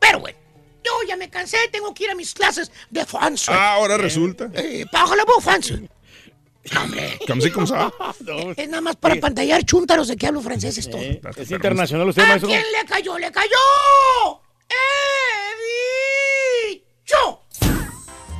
Pero 0.05 0.19
bueno, 0.19 0.37
yo 0.83 0.91
ya 1.07 1.15
me 1.15 1.29
cansé, 1.29 1.57
tengo 1.71 1.93
que 1.93 2.03
ir 2.03 2.09
a 2.11 2.15
mis 2.15 2.33
clases 2.33 2.69
de 2.89 3.05
francés. 3.05 3.55
Ah, 3.57 3.75
ahora 3.75 3.95
resulta. 3.97 4.49
Eh, 4.53 4.85
parle-moi 4.91 5.39
francés. 5.41 5.79
Comme 7.27 7.41
si, 7.41 7.51
comme 7.51 7.67
ça. 7.67 7.89
Es 8.57 8.67
nada 8.69 8.81
más 8.81 8.95
para 8.97 9.15
pantallar 9.15 9.63
chúntaros 9.65 10.07
de 10.09 10.15
que 10.17 10.27
hablo 10.27 10.41
francés, 10.41 10.77
es 10.77 10.89
todo. 10.89 11.01
Es 11.37 11.51
internacional 11.51 12.07
usted, 12.09 12.23
¿A 12.23 12.27
maestro. 12.27 12.49
quién 12.49 12.63
le 12.77 12.85
cayó? 12.87 13.17
¡Le 13.17 13.31
cayó! 13.31 14.41
¡He 14.69 16.73
dicho! 16.73 17.41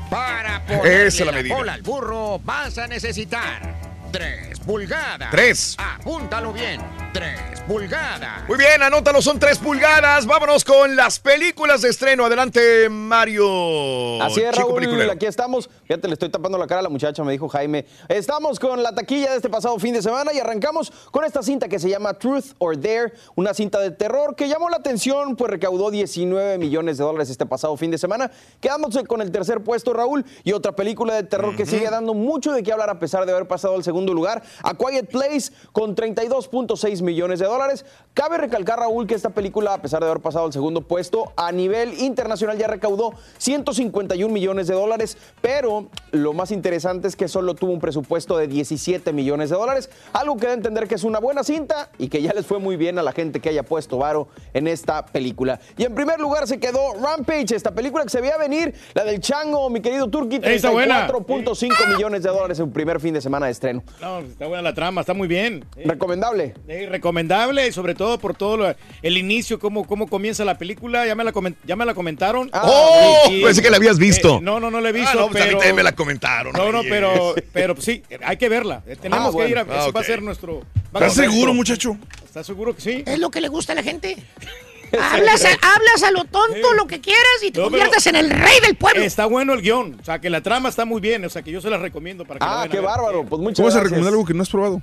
Para 0.10 0.58
Esa 0.58 0.66
ponerle 0.78 1.08
es 1.08 1.20
la 1.20 1.26
la 1.26 1.32
medida. 1.34 1.56
cola 1.56 1.74
al 1.74 1.82
burro 1.82 2.40
vas 2.44 2.78
a 2.78 2.88
necesitar 2.88 3.93
tres 4.14 4.60
pulgadas. 4.60 5.32
Tres. 5.32 5.76
Apúntalo 5.80 6.54
bien. 6.54 6.80
Tres 7.12 7.62
pulgadas. 7.68 8.48
Muy 8.48 8.58
bien, 8.58 8.82
anótalo, 8.82 9.22
son 9.22 9.40
tres 9.40 9.58
pulgadas. 9.58 10.26
Vámonos 10.26 10.64
con 10.64 10.96
las 10.96 11.20
películas 11.20 11.82
de 11.82 11.90
estreno. 11.90 12.26
Adelante, 12.26 12.90
Mario. 12.90 14.22
Así 14.22 14.42
es, 14.42 14.52
Chico 14.52 14.68
Raúl, 14.68 14.76
peliculero. 14.76 15.12
aquí 15.12 15.26
estamos. 15.26 15.70
Fíjate, 15.86 16.08
le 16.08 16.14
estoy 16.14 16.30
tapando 16.30 16.58
la 16.58 16.68
cara 16.68 16.80
a 16.80 16.84
la 16.84 16.90
muchacha, 16.90 17.24
me 17.24 17.32
dijo 17.32 17.50
Jaime. 17.50 17.86
Estamos 18.08 18.60
con 18.60 18.84
la 18.84 18.94
taquilla 18.94 19.32
de 19.32 19.38
este 19.38 19.50
pasado 19.50 19.78
fin 19.80 19.94
de 19.94 20.02
semana 20.02 20.32
y 20.34 20.40
arrancamos 20.40 20.92
con 21.12 21.24
esta 21.24 21.42
cinta 21.42 21.68
que 21.68 21.80
se 21.80 21.90
llama 21.90 22.14
Truth 22.14 22.54
or 22.60 22.80
Dare, 22.80 23.14
una 23.36 23.54
cinta 23.54 23.80
de 23.80 23.92
terror 23.92 24.36
que 24.36 24.48
llamó 24.48 24.70
la 24.70 24.78
atención, 24.78 25.36
pues 25.36 25.50
recaudó 25.50 25.90
19 25.90 26.60
millones 26.60 27.00
de 27.00 27.04
dólares 27.04 27.30
este 27.30 27.46
pasado 27.46 27.76
fin 27.78 27.90
de 27.90 27.98
semana, 27.98 28.30
quedándose 28.60 29.04
con 29.06 29.22
el 29.22 29.32
tercer 29.32 29.64
puesto, 29.64 29.94
Raúl, 29.94 30.24
y 30.44 30.52
otra 30.54 30.74
película 30.74 31.16
de 31.16 31.24
terror 31.24 31.56
que 31.56 31.66
sigue 31.66 31.90
dando 31.90 32.14
mucho 32.14 32.52
de 32.52 32.62
qué 32.64 32.72
hablar 32.72 32.90
a 32.90 33.00
pesar 33.00 33.26
de 33.26 33.32
haber 33.32 33.48
pasado 33.48 33.76
al 33.76 33.84
segundo 33.84 34.03
lugar, 34.12 34.44
A 34.64 34.74
Quiet 34.74 35.10
Place, 35.10 35.52
con 35.72 35.96
32.6 35.96 37.02
millones 37.02 37.40
de 37.40 37.46
dólares. 37.46 37.86
Cabe 38.14 38.38
recalcar, 38.38 38.80
Raúl, 38.80 39.08
que 39.08 39.16
esta 39.16 39.30
película, 39.30 39.74
a 39.74 39.82
pesar 39.82 40.02
de 40.02 40.10
haber 40.10 40.22
pasado 40.22 40.46
al 40.46 40.54
segundo 40.54 40.82
puesto, 40.82 41.32
a 41.38 41.52
nivel 41.52 42.00
internacional 42.00 42.58
ya 42.58 42.68
recaudó 42.68 43.14
151 43.38 44.34
millones 44.34 44.68
de 44.68 44.74
dólares, 44.74 45.18
pero 45.42 45.88
lo 46.12 46.34
más 46.34 46.52
interesante 46.52 47.08
es 47.08 47.16
que 47.16 47.28
solo 47.28 47.56
tuvo 47.56 47.72
un 47.72 47.80
presupuesto 47.80 48.38
de 48.38 48.48
17 48.48 49.14
millones 49.14 49.50
de 49.50 49.56
dólares, 49.56 49.90
algo 50.14 50.38
que 50.38 50.48
da 50.48 50.52
a 50.52 50.56
entender 50.56 50.88
que 50.88 50.96
es 50.96 51.04
una 51.04 51.20
buena 51.20 51.44
cinta 51.44 51.90
y 51.98 52.08
que 52.08 52.22
ya 52.22 52.34
les 52.34 52.46
fue 52.46 52.60
muy 52.60 52.78
bien 52.78 53.00
a 53.00 53.04
la 53.04 53.12
gente 53.12 53.40
que 53.40 53.50
haya 53.50 53.64
puesto 53.64 53.98
varo 53.98 54.28
en 54.54 54.68
esta 54.68 55.06
película. 55.06 55.60
Y 55.78 55.84
en 55.84 55.96
primer 55.96 56.20
lugar 56.20 56.48
se 56.48 56.60
quedó 56.60 56.94
Rampage, 57.02 57.56
esta 57.56 57.72
película 57.72 58.04
que 58.04 58.10
se 58.10 58.22
veía 58.22 58.38
venir, 58.38 58.74
la 58.94 59.04
del 59.04 59.20
Chango, 59.20 59.70
mi 59.70 59.82
querido 59.82 60.10
Turki, 60.10 60.40
Ey, 60.42 60.56
está 60.56 60.72
buena. 60.72 61.08
34.5 61.08 61.96
millones 61.96 62.24
de 62.24 62.30
dólares 62.30 62.60
en 62.60 62.72
primer 62.72 63.00
fin 63.00 63.14
de 63.14 63.22
semana 63.22 63.48
de 63.48 63.52
estreno. 63.52 63.84
No, 64.02 64.20
está 64.20 64.48
buena 64.48 64.62
la 64.62 64.74
trama, 64.74 65.02
está 65.02 65.14
muy 65.14 65.28
bien. 65.30 65.64
Recomendable. 65.86 66.54
Eh, 66.68 66.88
recomendable, 66.90 67.72
sobre 67.72 67.96
todo 67.96 68.20
por 68.20 68.36
todo 68.36 68.58
lo- 68.58 68.76
el 69.02 69.18
inicio, 69.18 69.60
cómo, 69.60 69.88
cómo 69.88 70.08
comienza 70.08 70.44
la 70.44 70.58
película. 70.58 71.06
Ya 71.06 71.16
me 71.16 71.24
la, 71.24 71.32
ya 71.66 71.76
me 71.78 71.86
la 71.86 71.94
comentaron. 71.94 72.50
¡Oh! 72.54 73.28
Y- 73.30 73.36
y- 73.40 73.44
Pensé 73.46 73.62
que 73.62 73.70
la 73.70 73.78
habías 73.78 73.98
visto. 73.98 74.38
eh, 74.38 74.42
no, 74.42 74.60
no, 74.60 74.70
no 74.70 74.82
la 74.82 74.90
he 74.90 74.92
Ah, 74.92 74.96
visto. 74.96 75.18
no, 75.20 75.30
pues 75.30 75.42
a 75.42 75.46
mí 75.46 75.50
pero... 75.52 75.60
también 75.60 75.76
me 75.78 75.84
la 75.84 75.94
comentaron. 75.94 76.52
No, 76.54 76.72
no, 76.72 76.82
pero, 76.84 77.34
pero 77.54 77.80
sí, 77.80 78.04
hay 78.26 78.36
que 78.38 78.50
verla. 78.50 78.84
Eh, 78.86 78.98
Tenemos 79.02 79.34
Ah, 79.34 79.38
que 79.38 79.50
ir 79.50 79.58
a. 79.58 79.62
Ah, 79.62 79.82
ese 79.84 79.92
va 79.92 80.02
a 80.02 80.04
ser 80.04 80.22
nuestro. 80.22 80.60
va 80.60 81.00
¿Estás 81.00 81.04
a 81.04 81.16
ser 81.22 81.30
seguro, 81.30 81.54
muchacho? 81.54 81.98
¿Estás 82.26 82.46
seguro 82.46 82.76
que 82.76 82.82
sí? 82.82 83.04
Es 83.06 83.20
lo 83.20 83.32
que 83.32 83.40
le 83.40 83.48
gusta 83.48 83.72
a 83.72 83.76
la 83.76 83.84
gente. 83.84 84.18
hablas, 85.02 85.46
a, 85.46 85.50
hablas 85.76 86.04
a 86.04 86.12
lo 86.12 86.26
tonto 86.26 86.74
lo 86.74 86.88
que 86.88 87.02
quieras 87.02 87.24
y 87.44 87.52
te 87.52 87.60
No, 87.60 87.66
conviertes 87.66 88.06
en 88.08 88.16
el 88.16 88.30
rey 88.30 88.60
del 88.62 88.76
pueblo. 88.76 89.02
Está 89.04 89.26
bueno 89.26 89.54
el 89.54 89.62
guion. 89.62 89.98
O 90.02 90.06
sea, 90.06 90.20
que 90.20 90.30
la 90.30 90.42
trama 90.42 90.70
está 90.70 90.86
muy 90.86 91.02
bien. 91.02 91.24
O 91.26 91.30
sea, 91.30 91.42
que 91.42 91.52
yo 91.52 91.62
se 91.62 91.70
la 91.70 91.78
recomiendo 91.78 92.26
para 92.26 92.40
que 92.40 92.46
Ah, 92.48 92.68
qué 92.70 92.80
bárbaro. 92.80 93.26
Pues 93.26 93.42
muchas 93.42 93.58
¿Cómo 93.58 93.68
vas 93.68 93.76
a 93.76 93.84
recomendar 93.84 94.14
algo 94.14 94.26
que 94.26 94.34
no 94.34 94.44
has 94.44 94.50
probado? 94.50 94.82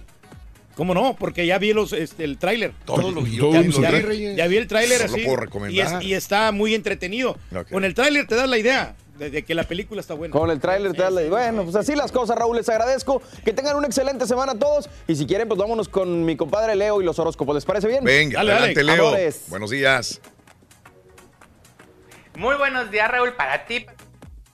¿Cómo 0.74 0.94
no? 0.94 1.14
Porque 1.18 1.44
ya 1.46 1.58
vi 1.58 1.72
los, 1.74 1.92
este, 1.92 2.24
el 2.24 2.38
tráiler. 2.38 2.72
Todo 2.84 3.10
lo 3.10 3.22
Todo 3.38 3.52
ya, 3.52 3.60
vi. 3.60 4.34
Ya 4.36 4.44
el 4.46 4.66
tráiler 4.66 5.02
así. 5.02 5.20
puedo 5.22 5.34
y, 5.34 5.36
recomendar. 5.36 6.00
es- 6.02 6.08
y 6.08 6.14
está 6.14 6.52
muy 6.52 6.74
entretenido. 6.74 7.36
Con 7.70 7.84
el 7.84 7.94
tráiler 7.94 8.26
te 8.26 8.34
das 8.34 8.48
la 8.48 8.56
idea 8.56 8.94
de, 9.20 9.30
de 9.30 9.44
que 9.44 9.54
la 9.54 9.62
película 9.64 10.00
está 10.00 10.14
buena. 10.14 10.32
Con 10.32 10.50
el 10.50 10.58
tráiler 10.58 10.92
te 10.92 11.02
das 11.02 11.12
la- 11.12 11.22
Bueno, 11.28 11.62
pues 11.64 11.76
así 11.76 11.94
las 11.94 12.10
cosas, 12.10 12.36
Raúl. 12.36 12.56
Les 12.56 12.68
agradezco. 12.68 13.22
Que 13.44 13.52
tengan 13.52 13.76
una 13.76 13.86
excelente 13.86 14.26
semana 14.26 14.58
todos. 14.58 14.88
Y 15.06 15.14
si 15.14 15.26
quieren, 15.26 15.46
pues 15.46 15.58
vámonos 15.60 15.88
con 15.88 16.24
mi 16.24 16.36
compadre 16.36 16.74
Leo 16.74 17.00
y 17.00 17.04
los 17.04 17.18
horóscopos. 17.18 17.54
¿Les 17.54 17.64
parece 17.64 17.86
bien? 17.86 18.02
Venga, 18.02 18.38
Dale, 18.38 18.50
dale. 18.52 18.64
adelante, 18.64 18.82
Leo. 18.84 19.06
Amores. 19.08 19.42
Buenos 19.48 19.70
días. 19.70 20.20
Muy 22.36 22.56
buenos 22.56 22.90
días, 22.90 23.10
Raúl, 23.10 23.34
para 23.34 23.66
ti, 23.66 23.84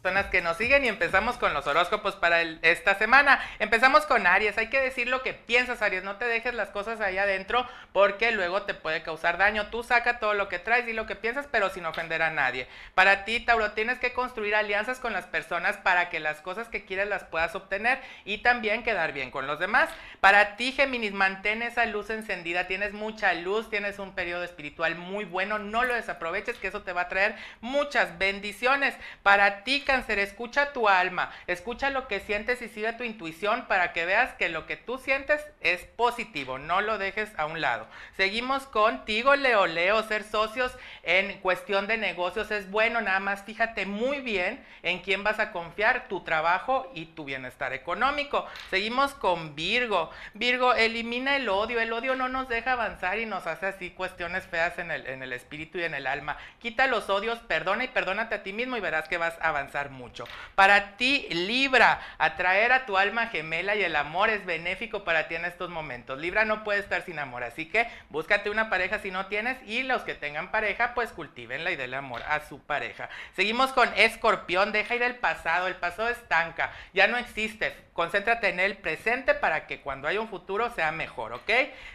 que 0.06 0.40
nos 0.40 0.56
siguen 0.56 0.84
y 0.84 0.88
empezamos 0.88 1.36
con 1.36 1.52
los 1.52 1.66
horóscopos 1.66 2.14
para 2.14 2.40
esta 2.40 2.94
semana. 2.94 3.40
Empezamos 3.58 4.06
con 4.06 4.24
Aries, 4.24 4.56
hay 4.56 4.68
que 4.68 4.80
decir 4.80 5.08
lo 5.08 5.22
que 5.22 5.34
piensas, 5.34 5.82
Aries, 5.82 6.04
no 6.04 6.14
te 6.14 6.26
dejes 6.26 6.54
las 6.54 6.70
cosas 6.70 7.00
ahí 7.00 7.18
adentro 7.18 7.66
porque 7.92 8.30
luego 8.30 8.62
te 8.62 8.74
puede 8.74 9.02
causar 9.02 9.36
daño. 9.36 9.66
Tú 9.66 9.82
saca 9.82 10.20
todo 10.20 10.32
lo 10.34 10.48
que 10.48 10.60
traes 10.60 10.86
y 10.86 10.92
lo 10.92 11.06
que 11.06 11.16
piensas, 11.16 11.48
pero 11.50 11.70
sin 11.70 11.86
ofender 11.86 12.22
a 12.22 12.30
nadie. 12.30 12.68
Para 12.94 13.24
ti, 13.24 13.40
Tauro, 13.40 13.72
tienes 13.72 13.98
que 13.98 14.12
construir 14.12 14.54
alianzas 14.54 15.00
con 15.00 15.12
las 15.12 15.26
personas 15.26 15.76
para 15.76 16.08
que 16.08 16.20
las 16.20 16.40
cosas 16.40 16.68
que 16.68 16.84
quieres 16.84 17.08
las 17.08 17.24
puedas 17.24 17.56
obtener 17.56 17.98
y 18.24 18.38
también 18.38 18.84
quedar 18.84 19.12
bien 19.12 19.32
con 19.32 19.48
los 19.48 19.58
demás. 19.58 19.90
Para 20.20 20.54
ti, 20.54 20.70
Géminis, 20.70 21.12
mantén 21.12 21.62
esa 21.62 21.84
luz 21.84 22.10
encendida, 22.10 22.68
tienes 22.68 22.92
mucha 22.92 23.32
luz, 23.34 23.68
tienes 23.70 23.98
un 23.98 24.14
periodo 24.14 24.44
espiritual 24.44 24.94
muy 24.94 25.24
bueno, 25.24 25.58
no 25.58 25.82
lo 25.82 25.94
desaproveches, 25.94 26.58
que 26.58 26.68
eso 26.68 26.82
te 26.82 26.92
va 26.92 27.02
a 27.02 27.08
traer 27.08 27.34
muchas 27.60 28.18
bendiciones. 28.18 28.94
Para 29.24 29.64
ti, 29.64 29.80
Cáncer, 29.96 30.18
escucha 30.18 30.74
tu 30.74 30.90
alma, 30.90 31.32
escucha 31.46 31.88
lo 31.88 32.06
que 32.06 32.20
sientes 32.20 32.60
y 32.60 32.68
sigue 32.68 32.92
tu 32.92 33.02
intuición 33.02 33.64
para 33.66 33.94
que 33.94 34.04
veas 34.04 34.34
que 34.34 34.50
lo 34.50 34.66
que 34.66 34.76
tú 34.76 34.98
sientes 34.98 35.42
es 35.62 35.84
positivo, 35.84 36.58
no 36.58 36.82
lo 36.82 36.98
dejes 36.98 37.32
a 37.38 37.46
un 37.46 37.62
lado. 37.62 37.86
Seguimos 38.14 38.64
contigo, 38.66 39.34
Leo. 39.36 39.66
Leo, 39.66 40.02
ser 40.02 40.22
socios 40.22 40.76
en 41.02 41.38
cuestión 41.38 41.86
de 41.86 41.96
negocios 41.96 42.50
es 42.50 42.70
bueno, 42.70 43.00
nada 43.00 43.20
más 43.20 43.44
fíjate 43.44 43.86
muy 43.86 44.20
bien 44.20 44.62
en 44.82 44.98
quién 44.98 45.24
vas 45.24 45.38
a 45.38 45.50
confiar, 45.50 46.08
tu 46.08 46.22
trabajo 46.24 46.92
y 46.94 47.06
tu 47.06 47.24
bienestar 47.24 47.72
económico. 47.72 48.46
Seguimos 48.68 49.14
con 49.14 49.54
Virgo. 49.54 50.10
Virgo, 50.34 50.74
elimina 50.74 51.36
el 51.36 51.48
odio, 51.48 51.80
el 51.80 51.90
odio 51.90 52.16
no 52.16 52.28
nos 52.28 52.50
deja 52.50 52.72
avanzar 52.72 53.18
y 53.18 53.24
nos 53.24 53.46
hace 53.46 53.64
así 53.64 53.92
cuestiones 53.92 54.44
feas 54.44 54.78
en 54.78 54.90
el, 54.90 55.06
en 55.06 55.22
el 55.22 55.32
espíritu 55.32 55.78
y 55.78 55.84
en 55.84 55.94
el 55.94 56.06
alma. 56.06 56.36
Quita 56.58 56.86
los 56.86 57.08
odios, 57.08 57.38
perdona 57.38 57.84
y 57.84 57.88
perdónate 57.88 58.34
a 58.34 58.42
ti 58.42 58.52
mismo 58.52 58.76
y 58.76 58.80
verás 58.80 59.08
que 59.08 59.16
vas 59.16 59.38
a 59.40 59.48
avanzar 59.48 59.85
mucho. 59.90 60.24
Para 60.54 60.96
ti, 60.96 61.26
Libra, 61.30 62.00
atraer 62.18 62.72
a 62.72 62.86
tu 62.86 62.96
alma 62.96 63.28
gemela 63.28 63.74
y 63.74 63.82
el 63.82 63.96
amor 63.96 64.30
es 64.30 64.44
benéfico 64.46 65.04
para 65.04 65.28
ti 65.28 65.34
en 65.34 65.44
estos 65.44 65.70
momentos. 65.70 66.18
Libra 66.18 66.44
no 66.44 66.64
puede 66.64 66.80
estar 66.80 67.02
sin 67.02 67.18
amor, 67.18 67.44
así 67.44 67.66
que 67.66 67.88
búscate 68.10 68.50
una 68.50 68.70
pareja 68.70 68.98
si 68.98 69.10
no 69.10 69.26
tienes 69.26 69.56
y 69.66 69.82
los 69.82 70.02
que 70.02 70.14
tengan 70.14 70.50
pareja, 70.50 70.94
pues 70.94 71.10
cultívenla 71.10 71.70
y 71.70 71.76
denle 71.76 71.96
amor 71.96 72.22
a 72.28 72.40
su 72.40 72.60
pareja. 72.60 73.08
Seguimos 73.34 73.72
con 73.72 73.88
Escorpión, 73.96 74.72
deja 74.72 74.94
ir 74.94 75.02
el 75.02 75.16
pasado, 75.16 75.66
el 75.66 75.76
pasado 75.76 76.08
estanca, 76.08 76.72
ya 76.92 77.06
no 77.06 77.16
existe. 77.16 77.86
Concéntrate 77.92 78.50
en 78.50 78.60
el 78.60 78.76
presente 78.76 79.32
para 79.32 79.66
que 79.66 79.80
cuando 79.80 80.06
haya 80.06 80.20
un 80.20 80.28
futuro 80.28 80.68
sea 80.70 80.92
mejor, 80.92 81.32
¿ok? 81.32 81.50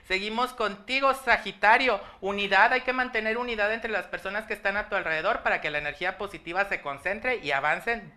Seguimos 0.08 0.52
contigo, 0.54 1.14
Sagitario. 1.14 2.02
Unidad, 2.22 2.74
hay 2.74 2.82
que 2.82 2.92
mantener 2.92 3.38
unidad 3.38 3.72
entre 3.72 3.92
las 3.92 4.08
personas 4.08 4.46
que 4.46 4.54
están 4.54 4.78
a 4.78 4.90
tu 4.90 4.96
alrededor 4.96 5.44
para 5.44 5.62
que 5.62 5.70
la 5.70 5.78
energía 5.78 6.18
positiva 6.18 6.66
se 6.66 6.82
concentre 6.82 7.38
y 7.38 7.52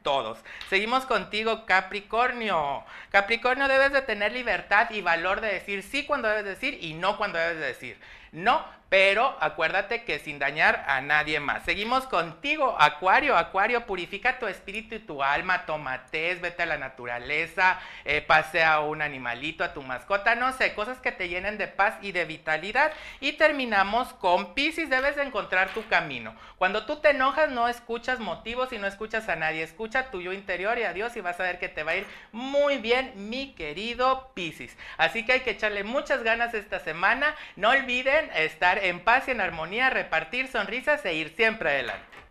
todos. 0.02 0.38
Seguimos 0.68 1.06
contigo, 1.06 1.66
Capricornio. 1.66 2.84
Capricornio, 3.10 3.68
debes 3.68 3.92
de 3.92 4.02
tener 4.02 4.32
libertad 4.32 4.90
y 4.90 5.00
valor 5.00 5.40
de 5.40 5.52
decir 5.52 5.82
sí 5.82 6.04
cuando 6.04 6.28
debes 6.28 6.44
decir 6.44 6.78
y 6.82 6.94
no 6.94 7.16
cuando 7.16 7.38
debes 7.38 7.58
de 7.58 7.66
decir. 7.66 8.00
No, 8.32 8.64
pero 8.94 9.36
acuérdate 9.40 10.04
que 10.04 10.20
sin 10.20 10.38
dañar 10.38 10.84
a 10.86 11.00
nadie 11.00 11.40
más. 11.40 11.64
Seguimos 11.64 12.06
contigo, 12.06 12.76
Acuario. 12.78 13.36
Acuario, 13.36 13.86
purifica 13.86 14.38
tu 14.38 14.46
espíritu 14.46 14.94
y 14.94 15.00
tu 15.00 15.20
alma. 15.20 15.66
Toma 15.66 16.06
tés, 16.12 16.40
vete 16.40 16.62
a 16.62 16.66
la 16.66 16.78
naturaleza, 16.78 17.80
eh, 18.04 18.22
pasea 18.22 18.74
a 18.74 18.80
un 18.82 19.02
animalito, 19.02 19.64
a 19.64 19.74
tu 19.74 19.82
mascota, 19.82 20.36
no 20.36 20.52
sé, 20.52 20.74
cosas 20.74 20.98
que 20.98 21.10
te 21.10 21.28
llenen 21.28 21.58
de 21.58 21.66
paz 21.66 21.96
y 22.02 22.12
de 22.12 22.24
vitalidad. 22.24 22.92
Y 23.18 23.32
terminamos 23.32 24.12
con 24.12 24.54
Pisces, 24.54 24.90
debes 24.90 25.16
de 25.16 25.24
encontrar 25.24 25.70
tu 25.70 25.84
camino. 25.88 26.32
Cuando 26.56 26.86
tú 26.86 27.00
te 27.00 27.10
enojas, 27.10 27.50
no 27.50 27.66
escuchas 27.66 28.20
motivos 28.20 28.72
y 28.72 28.78
no 28.78 28.86
escuchas 28.86 29.28
a 29.28 29.34
nadie. 29.34 29.64
Escucha 29.64 30.12
tu 30.12 30.22
yo 30.22 30.32
interior 30.32 30.78
y 30.78 30.84
a 30.84 30.92
Dios 30.92 31.16
y 31.16 31.20
vas 31.20 31.40
a 31.40 31.42
ver 31.42 31.58
que 31.58 31.68
te 31.68 31.82
va 31.82 31.90
a 31.90 31.96
ir 31.96 32.06
muy 32.30 32.78
bien, 32.78 33.12
mi 33.28 33.54
querido 33.54 34.30
Pisces. 34.34 34.76
Así 34.98 35.26
que 35.26 35.32
hay 35.32 35.40
que 35.40 35.50
echarle 35.50 35.82
muchas 35.82 36.22
ganas 36.22 36.54
esta 36.54 36.78
semana. 36.78 37.34
No 37.56 37.70
olviden 37.70 38.30
estar 38.36 38.83
en 38.84 39.00
paz 39.00 39.28
y 39.28 39.30
en 39.30 39.40
armonía, 39.40 39.90
repartir 39.90 40.48
sonrisas 40.48 41.04
e 41.04 41.14
ir 41.14 41.34
siempre 41.36 41.70
adelante. 41.70 42.23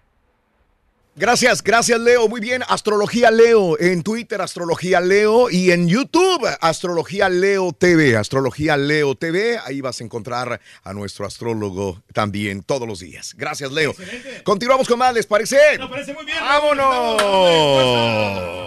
Gracias, 1.16 1.62
gracias 1.62 2.00
Leo. 2.00 2.28
Muy 2.28 2.42
bien, 2.42 2.64
Astrología 2.68 3.30
Leo 3.30 3.80
en 3.80 4.02
Twitter, 4.02 4.42
Astrología 4.42 5.00
Leo 5.00 5.52
y 5.52 5.70
en 5.70 5.88
YouTube, 5.88 6.48
Astrología 6.60 7.30
Leo 7.30 7.72
TV, 7.72 8.18
Astrología 8.18 8.78
Leo 8.78 9.14
TV. 9.14 9.60
Ahí 9.64 9.80
vas 9.80 10.02
a 10.02 10.04
encontrar 10.04 10.60
a 10.84 10.94
nuestro 10.94 11.28
astrólogo 11.28 12.02
también 12.14 12.64
todos 12.64 12.88
los 12.88 13.00
días. 13.00 13.36
Gracias 13.38 13.72
Leo. 13.72 13.94
Continuamos 14.44 14.88
con 14.88 14.98
más, 14.98 15.14
¿les 15.14 15.28
parece? 15.28 15.58
Me 15.78 15.88
parece 15.88 16.16
muy 16.16 16.26
bien. 16.26 16.40
¡Vámonos! 16.40 17.22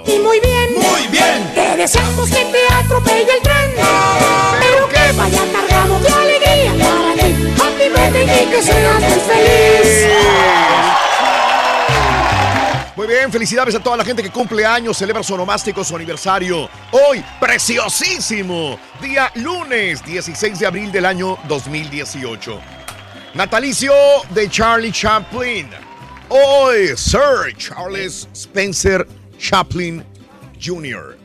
Y 0.08 0.18
muy 0.20 0.38
bien. 0.38 0.74
Muy 0.74 1.08
bien. 1.08 1.52
Te 1.52 1.76
deseamos 1.76 2.30
que 2.30 2.44
te 2.44 2.74
atropelle 2.74 3.22
el 3.22 3.42
tren. 3.42 3.72
Pero 4.60 4.88
que 4.88 5.12
vaya 5.16 5.42
cargado 5.52 5.98
de 5.98 6.08
alegría 6.08 6.72
para 6.78 7.14
ti. 7.14 7.34
Happy 7.60 7.88
birthday 7.88 8.44
y 8.44 8.50
que 8.50 8.62
seas 8.62 9.22
feliz. 9.26 11.05
Muy 12.96 13.06
bien, 13.06 13.30
felicidades 13.30 13.74
a 13.74 13.80
toda 13.80 13.98
la 13.98 14.04
gente 14.06 14.22
que 14.22 14.30
cumple 14.30 14.64
años, 14.64 14.96
celebra 14.96 15.22
su 15.22 15.34
onomástico, 15.34 15.84
su 15.84 15.94
aniversario. 15.94 16.66
Hoy, 16.92 17.22
preciosísimo, 17.38 18.78
día 19.02 19.30
lunes 19.34 20.02
16 20.02 20.58
de 20.58 20.66
abril 20.66 20.90
del 20.90 21.04
año 21.04 21.36
2018. 21.46 22.58
Natalicio 23.34 23.92
de 24.30 24.48
Charlie 24.48 24.92
Chaplin. 24.92 25.68
Hoy, 26.30 26.96
Sir 26.96 27.54
Charles 27.58 28.30
Spencer 28.32 29.06
Chaplin 29.38 30.02
Jr. 30.58 31.18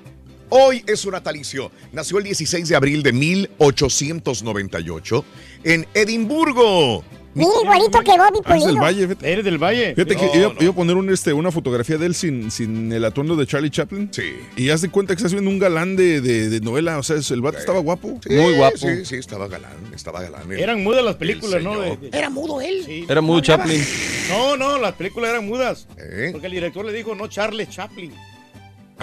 Hoy 0.50 0.84
es 0.86 1.00
su 1.00 1.10
natalicio. 1.10 1.72
Nació 1.94 2.18
el 2.18 2.26
16 2.26 2.68
de 2.68 2.76
abril 2.76 3.02
de 3.02 3.14
1898 3.14 5.26
en 5.64 5.88
Edimburgo. 5.94 7.06
Mira, 7.34 7.50
igualito 7.64 8.00
que 8.02 8.12
Bobby 8.12 8.40
Ah, 8.46 8.58
es 8.58 8.64
del 8.66 8.76
Pulido. 8.76 8.82
Valle, 8.82 9.08
fíjate. 9.08 9.32
Eres 9.32 9.46
del 9.46 9.58
Valle. 9.58 9.96
Fíjate 9.96 10.16
que 10.18 10.26
No, 10.26 10.36
iba, 10.36 10.54
no. 10.54 10.62
iba 10.62 10.72
a 10.72 10.76
poner 10.76 10.96
un, 10.98 11.10
este, 11.10 11.32
una 11.34 11.52
fotografía 11.52 11.98
de 11.98 12.06
él 12.08 12.16
sin, 12.16 12.52
sin 12.52 12.92
el 12.92 13.06
atuendo 13.06 13.36
de 13.36 13.48
Charlie 13.48 13.70
Chaplin. 13.70 14.10
Sí. 14.12 14.34
Y 14.58 14.70
haz 14.70 14.82
de 14.82 14.90
cuenta 14.90 15.14
que 15.16 15.20
estás 15.20 15.32
viendo 15.32 15.50
un 15.50 15.58
galán 15.60 15.96
de, 15.96 16.20
de- 16.22 16.50
de 16.50 16.60
novela. 16.60 16.98
O 16.98 17.04
sea, 17.04 17.16
el 17.18 17.42
vato 17.42 17.58
estaba 17.58 17.80
guapo. 17.80 18.20
Sí, 18.28 18.34
Muy 18.34 18.56
guapo. 18.56 18.78
Sí, 18.78 19.06
sí, 19.06 19.16
estaba 19.16 19.48
galán, 19.48 19.72
estaba 19.96 20.22
galán. 20.22 20.52
El- 20.52 20.60
Eran 20.60 20.84
mudas 20.84 21.04
las 21.04 21.14
el 21.14 21.20
películas, 21.20 21.64
¿no? 21.64 21.74
señor. 21.82 22.00
De- 22.00 22.10
de- 22.10 22.18
Era 22.18 22.30
mudo 22.30 22.60
él. 22.62 22.84
Sí. 22.86 23.06
Era 23.08 23.22
muy 23.22 23.42
Chaplin. 23.42 23.82
No, 24.30 24.58
no, 24.58 24.78
las 24.78 24.94
películas 24.94 25.30
eran 25.32 25.48
mudas. 25.48 25.88
¿Eh? 25.98 26.30
Porque 26.32 26.48
el 26.48 26.54
director 26.54 26.84
le 26.86 26.92
dijo, 26.94 27.16
no 27.16 27.28
Charles 27.28 27.70
Chaplin. 27.70 28.12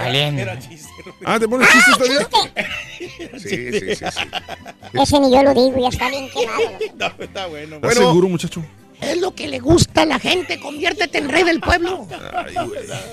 Era 0.06 0.58
chiste. 0.58 0.88
Ah, 1.24 1.38
¿te 1.38 1.48
pones 1.48 1.68
chistes 1.70 1.98
todavía? 1.98 2.28
Sí, 3.38 3.48
sí, 3.48 3.80
sí, 3.80 3.96
sí. 3.96 4.04
Ese 4.94 5.20
ni 5.20 5.32
yo 5.32 5.42
lo 5.42 5.54
digo, 5.54 5.78
ya 5.80 5.88
está 5.88 6.08
bien 6.08 6.28
quemado. 6.30 6.58
No, 6.96 7.06
está 7.24 7.46
bueno. 7.46 7.76
¿Estás 7.76 7.94
Bueno. 7.94 8.08
seguro, 8.08 8.28
muchacho? 8.28 8.64
Es 9.00 9.20
lo 9.20 9.32
que 9.34 9.46
le 9.46 9.60
gusta 9.60 10.02
a 10.02 10.06
la 10.06 10.18
gente. 10.18 10.58
Conviértete 10.58 11.18
en 11.18 11.28
rey 11.28 11.44
del 11.44 11.60
pueblo. 11.60 12.06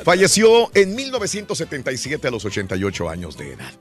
Falleció 0.03 0.71
en 0.73 0.95
1977 0.95 2.27
a 2.27 2.31
los 2.31 2.43
88 2.45 3.09
años 3.09 3.37
de 3.37 3.53
edad. 3.53 3.71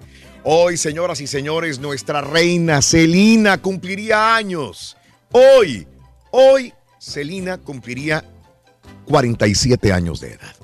Hoy, 0.42 0.76
señoras 0.76 1.20
y 1.22 1.26
señores, 1.26 1.78
nuestra 1.78 2.20
reina 2.20 2.82
Celina 2.82 3.58
cumpliría 3.62 4.36
años. 4.36 4.96
Hoy, 5.32 5.86
hoy, 6.30 6.74
Celina 6.98 7.56
cumpliría 7.56 8.22
47 9.06 9.92
años 9.92 10.20
de 10.20 10.32
edad. 10.32 10.54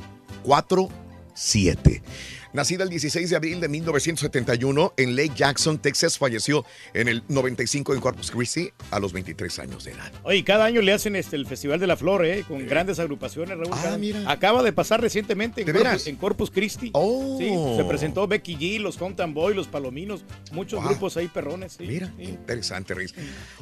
4, 0.42 0.88
7. 1.44 2.02
Nacida 2.52 2.82
el 2.82 2.90
16 2.90 3.30
de 3.30 3.36
abril 3.36 3.60
de 3.60 3.68
1971 3.68 4.92
en 4.96 5.14
Lake 5.14 5.32
Jackson, 5.36 5.78
Texas, 5.78 6.18
falleció 6.18 6.66
en 6.94 7.06
el 7.06 7.22
95 7.28 7.94
en 7.94 8.00
Corpus 8.00 8.30
Christi 8.32 8.70
a 8.90 8.98
los 8.98 9.12
23 9.12 9.56
años 9.60 9.84
de 9.84 9.92
edad. 9.92 10.10
Oye, 10.24 10.42
cada 10.44 10.64
año 10.64 10.82
le 10.82 10.92
hacen 10.92 11.14
este, 11.14 11.36
el 11.36 11.46
Festival 11.46 11.78
de 11.78 11.86
la 11.86 11.96
Flor, 11.96 12.26
¿eh? 12.26 12.44
Con 12.46 12.66
grandes 12.66 12.98
agrupaciones, 12.98 13.56
Raúl. 13.56 13.70
Ah, 13.72 13.96
mira. 13.98 14.28
Acaba 14.30 14.64
de 14.64 14.72
pasar 14.72 15.00
recientemente 15.00 15.60
en, 15.60 15.66
¿De 15.68 15.72
Corpus, 15.72 15.88
veras? 15.88 16.06
en 16.08 16.16
Corpus 16.16 16.50
Christi. 16.50 16.90
Oh. 16.92 17.36
Sí, 17.38 17.48
se 17.76 17.84
presentó 17.84 18.26
Becky 18.26 18.56
G, 18.56 18.80
los 18.80 18.96
Compton 18.98 19.32
Boy, 19.32 19.54
los 19.54 19.68
Palominos, 19.68 20.24
muchos 20.50 20.80
Wow. 20.80 20.88
grupos 20.90 21.16
ahí 21.16 21.28
perrones. 21.28 21.74
sí. 21.78 21.84
Mira, 21.86 22.12
Sí. 22.18 22.24
interesante, 22.24 22.94
Riz. 22.94 23.14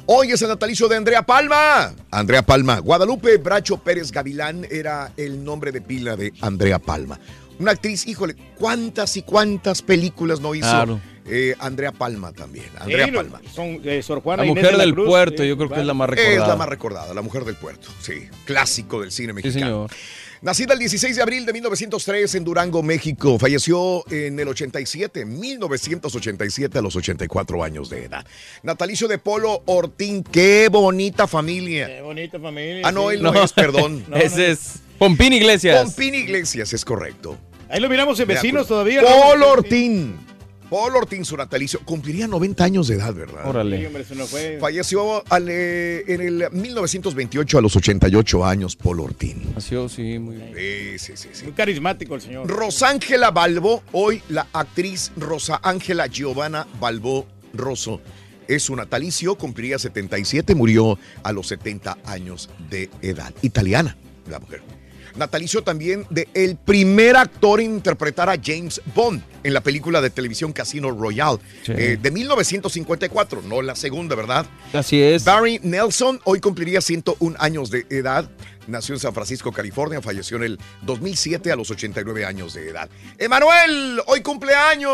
Hoy 0.07 0.31
es 0.31 0.41
el 0.41 0.47
natalicio 0.49 0.87
de 0.87 0.97
Andrea 0.97 1.21
Palma. 1.21 1.93
Andrea 2.09 2.41
Palma. 2.43 2.79
Guadalupe 2.79 3.37
Bracho 3.37 3.77
Pérez 3.77 4.11
Gavilán 4.11 4.65
era 4.71 5.13
el 5.15 5.43
nombre 5.43 5.71
de 5.71 5.81
pila 5.81 6.15
de 6.17 6.33
Andrea 6.41 6.79
Palma. 6.79 7.19
Una 7.59 7.71
actriz, 7.71 8.07
híjole, 8.07 8.35
cuántas 8.57 9.15
y 9.17 9.21
cuántas 9.21 9.81
películas 9.81 10.39
no 10.39 10.55
hizo 10.55 10.69
Claro. 10.69 10.99
eh, 11.25 11.55
Andrea 11.59 11.91
Palma 11.91 12.31
también. 12.31 12.65
Andrea 12.79 13.05
Sí, 13.05 13.11
Palma. 13.11 13.41
Son 13.53 13.79
eh, 13.83 14.01
Sor 14.01 14.21
Juana 14.21 14.43
La 14.43 14.47
Inés 14.49 14.55
mujer 14.63 14.71
de 14.71 14.77
la 14.77 14.83
del 14.85 14.93
Cruz, 14.93 15.07
puerto, 15.07 15.43
sí, 15.43 15.49
yo 15.49 15.57
creo 15.57 15.69
que 15.69 15.79
es 15.81 15.85
la 15.85 15.93
más 15.93 16.09
recordada. 16.09 16.41
Es 16.41 16.47
la 16.47 16.55
más 16.55 16.69
recordada, 16.69 17.13
la 17.13 17.21
mujer 17.21 17.43
del 17.45 17.55
puerto. 17.55 17.89
Sí, 18.01 18.13
clásico 18.45 19.01
del 19.01 19.11
cine 19.11 19.29
Sí, 19.29 19.33
mexicano. 19.33 19.65
señor. 19.87 19.91
Nacida 20.41 20.71
el 20.71 20.79
16 20.79 21.17
de 21.17 21.21
abril 21.21 21.45
de 21.45 21.51
1903 21.51 22.33
en 22.35 22.45
Durango, 22.45 22.81
México. 22.81 23.37
Falleció 23.37 24.05
en 24.09 24.39
el 24.39 24.47
87, 24.47 25.25
1987 25.25 26.77
a 26.77 26.81
los 26.81 26.95
84 26.95 27.61
años 27.61 27.89
de 27.89 28.05
edad. 28.05 28.25
Natalicio 28.63 29.09
de 29.09 29.17
Polo 29.17 29.63
Ortín, 29.65 30.23
qué 30.23 30.69
bonita 30.71 31.27
familia. 31.27 31.87
Qué 31.87 32.01
bonita 32.01 32.39
familia. 32.39 32.83
Ah, 32.85 32.93
no, 32.93 33.09
sí. 33.09 33.15
él 33.17 33.21
no, 33.23 33.33
es, 33.43 33.51
perdón. 33.51 34.05
No, 34.07 34.15
Ese 34.17 34.37
no. 34.47 34.53
es 34.53 34.75
Pompín 34.97 35.33
Iglesias. 35.33 35.83
Pompín 35.83 36.15
Iglesias, 36.15 36.71
es 36.71 36.85
correcto. 36.85 37.37
Ahí 37.69 37.79
lo 37.79 37.89
miramos 37.89 38.19
en 38.19 38.27
vecinos 38.27 38.65
acuerdo. 38.65 38.83
todavía. 38.83 39.01
¿no? 39.01 39.07
Polo 39.07 39.51
Ortín. 39.51 40.15
Polo 40.69 40.99
Ortín, 40.99 41.25
su 41.25 41.35
natalicio. 41.35 41.79
Cumpliría 41.83 42.27
90 42.27 42.63
años 42.63 42.87
de 42.87 42.95
edad, 42.95 43.13
¿verdad? 43.13 43.41
Sí, 43.43 43.49
Órale. 43.49 43.87
hombre, 43.87 44.03
se 44.05 44.15
nos 44.15 44.29
fue. 44.29 44.57
Falleció 44.61 45.23
al, 45.31 45.47
eh, 45.49 46.03
en 46.07 46.21
el 46.21 46.47
1928 46.51 47.57
a 47.57 47.61
los 47.61 47.75
88 47.75 48.45
años, 48.45 48.75
Polo 48.75 49.03
Ortín. 49.05 49.51
Nació, 49.55 49.89
sí, 49.89 50.19
muy 50.19 50.35
bien. 50.35 50.53
Sí, 50.55 50.99
sí, 50.99 51.13
sí, 51.15 51.29
sí. 51.33 51.43
Muy 51.45 51.53
carismático 51.53 52.13
el 52.15 52.21
señor. 52.21 52.47
Rosángela 52.47 53.31
Balbo, 53.31 53.81
hoy 53.93 54.21
la 54.29 54.47
actriz 54.53 55.11
Rosa 55.17 55.59
Ángela 55.63 56.05
Giovanna 56.07 56.67
Balbo 56.79 57.25
Rosso. 57.53 57.99
Es 58.47 58.63
su 58.63 58.75
natalicio, 58.75 59.35
cumpliría 59.35 59.77
77, 59.79 60.53
murió 60.55 60.97
a 61.23 61.31
los 61.31 61.47
70 61.47 61.97
años 62.05 62.49
de 62.69 62.89
edad. 63.01 63.33
Italiana, 63.43 63.95
la 64.27 64.39
mujer. 64.39 64.61
Natalicio 65.15 65.61
también 65.63 66.05
de 66.09 66.27
el 66.33 66.55
primer 66.57 67.15
actor 67.17 67.59
en 67.61 67.71
interpretar 67.75 68.29
a 68.29 68.35
James 68.43 68.81
Bond 68.95 69.21
en 69.43 69.53
la 69.53 69.61
película 69.61 70.01
de 70.01 70.09
televisión 70.09 70.51
Casino 70.53 70.91
Royale 70.91 71.39
Sí. 71.63 71.73
eh, 71.75 71.97
de 72.01 72.11
1954, 72.11 73.41
no 73.43 73.61
la 73.61 73.75
segunda, 73.75 74.15
¿verdad? 74.15 74.45
Así 74.73 75.01
es. 75.01 75.23
Barry 75.25 75.59
Nelson 75.63 76.19
hoy 76.25 76.39
cumpliría 76.39 76.81
101 76.81 77.35
años 77.39 77.69
de 77.71 77.85
edad. 77.89 78.29
Nació 78.67 78.93
en 78.93 78.99
San 78.99 79.13
Francisco, 79.15 79.51
California. 79.51 79.99
Falleció 80.01 80.37
en 80.37 80.43
el 80.43 80.59
2007 80.83 81.51
a 81.51 81.55
los 81.55 81.71
89 81.71 82.23
años 82.25 82.53
de 82.53 82.69
edad. 82.69 82.87
Emanuel, 83.17 83.99
hoy 84.05 84.21
cumpleaños. 84.21 84.91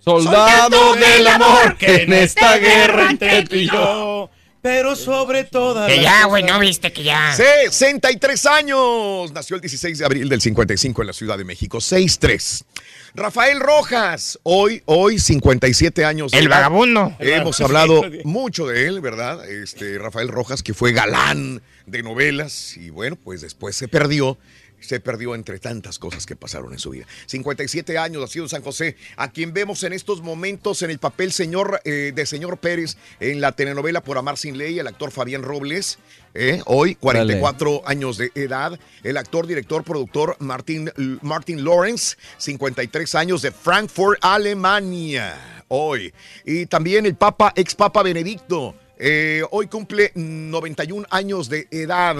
Soldado 0.00 0.94
del 0.94 1.26
amor 1.26 1.76
Que 1.76 2.02
en 2.02 2.12
esta 2.12 2.56
guerra 2.58 3.10
entre 3.10 3.44
tú 3.44 3.56
y 3.56 3.66
yo, 3.70 4.30
pero 4.68 4.94
sobre 4.94 5.44
todas 5.44 5.90
Que 5.90 6.02
ya, 6.02 6.26
güey, 6.26 6.42
no 6.42 6.58
viste 6.58 6.92
que 6.92 7.02
ya. 7.02 7.32
63 7.34 8.44
años. 8.44 9.32
Nació 9.32 9.56
el 9.56 9.62
16 9.62 9.96
de 9.96 10.04
abril 10.04 10.28
del 10.28 10.42
55 10.42 11.00
en 11.00 11.06
la 11.06 11.14
Ciudad 11.14 11.38
de 11.38 11.44
México. 11.44 11.78
6-3. 11.78 12.64
Rafael 13.14 13.60
Rojas, 13.60 14.38
hoy, 14.42 14.82
hoy 14.84 15.18
57 15.18 16.04
años. 16.04 16.34
El 16.34 16.50
vagabundo. 16.50 17.16
Hemos 17.18 17.58
hablado 17.62 18.02
mucho 18.24 18.66
de 18.66 18.86
él, 18.88 19.00
¿verdad? 19.00 19.48
Este 19.48 19.98
Rafael 19.98 20.28
Rojas, 20.28 20.62
que 20.62 20.74
fue 20.74 20.92
galán 20.92 21.62
de 21.86 22.02
novelas 22.02 22.76
y 22.76 22.90
bueno, 22.90 23.16
pues 23.16 23.40
después 23.40 23.74
se 23.74 23.88
perdió. 23.88 24.36
Se 24.80 25.00
perdió 25.00 25.34
entre 25.34 25.58
tantas 25.58 25.98
cosas 25.98 26.26
que 26.26 26.36
pasaron 26.36 26.72
en 26.72 26.78
su 26.78 26.90
vida. 26.90 27.06
57 27.26 27.98
años, 27.98 28.22
nacido 28.22 28.44
en 28.44 28.48
San 28.48 28.62
José, 28.62 28.96
a 29.16 29.30
quien 29.30 29.52
vemos 29.52 29.82
en 29.82 29.92
estos 29.92 30.22
momentos 30.22 30.82
en 30.82 30.90
el 30.90 30.98
papel 30.98 31.32
señor, 31.32 31.80
eh, 31.84 32.12
de 32.14 32.26
señor 32.26 32.58
Pérez 32.58 32.96
en 33.20 33.40
la 33.40 33.52
telenovela 33.52 34.02
Por 34.02 34.18
Amar 34.18 34.36
Sin 34.36 34.58
Ley, 34.58 34.78
el 34.78 34.86
actor 34.86 35.10
Fabián 35.10 35.42
Robles, 35.42 35.98
eh, 36.34 36.62
hoy 36.66 36.94
44 36.94 37.82
años 37.86 38.18
de 38.18 38.30
edad, 38.34 38.78
el 39.02 39.16
actor, 39.16 39.46
director, 39.46 39.82
productor 39.82 40.36
Martin, 40.38 40.90
Martin 41.22 41.64
Lawrence, 41.64 42.16
53 42.36 43.14
años 43.14 43.42
de 43.42 43.50
Frankfurt, 43.50 44.18
Alemania, 44.22 45.64
hoy. 45.68 46.12
Y 46.44 46.66
también 46.66 47.06
el 47.06 47.16
Papa, 47.16 47.52
ex 47.56 47.74
Papa 47.74 48.02
Benedicto, 48.02 48.74
Eh, 48.98 49.42
hoy 49.50 49.68
cumple 49.68 50.10
91 50.14 51.06
años 51.10 51.48
de 51.48 51.68
edad. 51.70 52.16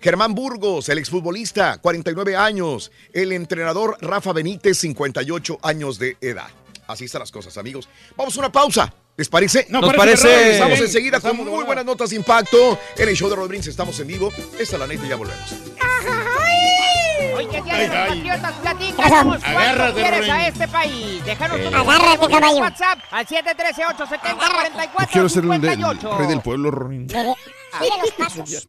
Germán 0.00 0.34
Burgos, 0.34 0.88
el 0.88 0.98
exfutbolista, 0.98 1.78
49 1.78 2.36
años. 2.36 2.90
El 3.12 3.32
entrenador 3.32 3.96
Rafa 4.00 4.32
Benítez, 4.32 4.78
58 4.78 5.58
años 5.62 5.98
de 5.98 6.16
edad. 6.20 6.48
Así 6.86 7.04
están 7.04 7.20
las 7.20 7.32
cosas, 7.32 7.58
amigos. 7.58 7.88
Vamos 8.16 8.36
a 8.36 8.40
una 8.40 8.52
pausa. 8.52 8.92
¿Les 9.16 9.28
parece? 9.28 9.66
Nos 9.70 9.80
Nos 9.82 9.94
parece. 9.94 10.28
parece. 10.28 10.52
Estamos 10.52 10.78
enseguida 10.78 11.20
con 11.20 11.36
muy 11.38 11.64
buenas 11.64 11.84
notas 11.84 12.10
de 12.10 12.16
impacto. 12.16 12.78
En 12.96 13.08
el 13.08 13.16
show 13.16 13.30
de 13.30 13.36
Rodríguez 13.36 13.66
estamos 13.66 13.98
en 14.00 14.06
vivo. 14.08 14.30
Esta 14.58 14.76
es 14.76 14.78
la 14.78 14.86
neta 14.86 15.06
y 15.06 15.08
ya 15.08 15.16
volvemos. 15.16 15.52
Hoy 15.52 16.15
que 17.62 17.86
los 17.86 17.96
Ajá. 17.96 18.06
patriotas, 18.08 18.52
platícanos 18.54 19.24
cuánto 19.24 19.46
Agárrate, 19.46 20.00
quieres 20.00 20.30
a 20.30 20.48
este 20.48 20.68
país. 20.68 21.24
Déjanos 21.24 21.60
tu 21.60 21.68
Agárrate, 21.68 22.16
voz 22.16 22.30
en 22.30 22.34
caballo. 22.40 22.58
WhatsApp 22.58 22.98
al 23.10 23.26
713-870-4458. 23.26 25.00
Yo 25.00 25.06
quiero 25.12 25.28
ser 25.28 25.44
el, 25.44 25.50
rey 26.18 26.26
del 26.26 26.40
pueblo, 26.40 26.70
Ronin. 26.70 27.08
Sigue 27.08 27.90
los 28.00 28.10
pasos. 28.12 28.68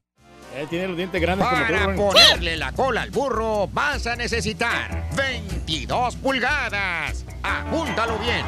Eh, 0.56 0.66
tiene 0.70 0.88
los 0.88 0.98
dientes 0.98 1.22
grandes 1.22 1.48
como 1.48 1.68
tú, 1.68 1.74
Para 1.74 1.96
ponerle 1.96 2.58
la 2.58 2.72
cola 2.72 3.04
al 3.04 3.12
burro 3.12 3.68
vas 3.72 4.08
a 4.08 4.16
necesitar 4.16 5.08
22 5.16 6.16
pulgadas. 6.16 7.26
Apúntalo 7.44 8.18
bien, 8.18 8.44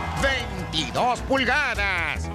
22 0.72 1.20
pulgadas. 1.22 2.30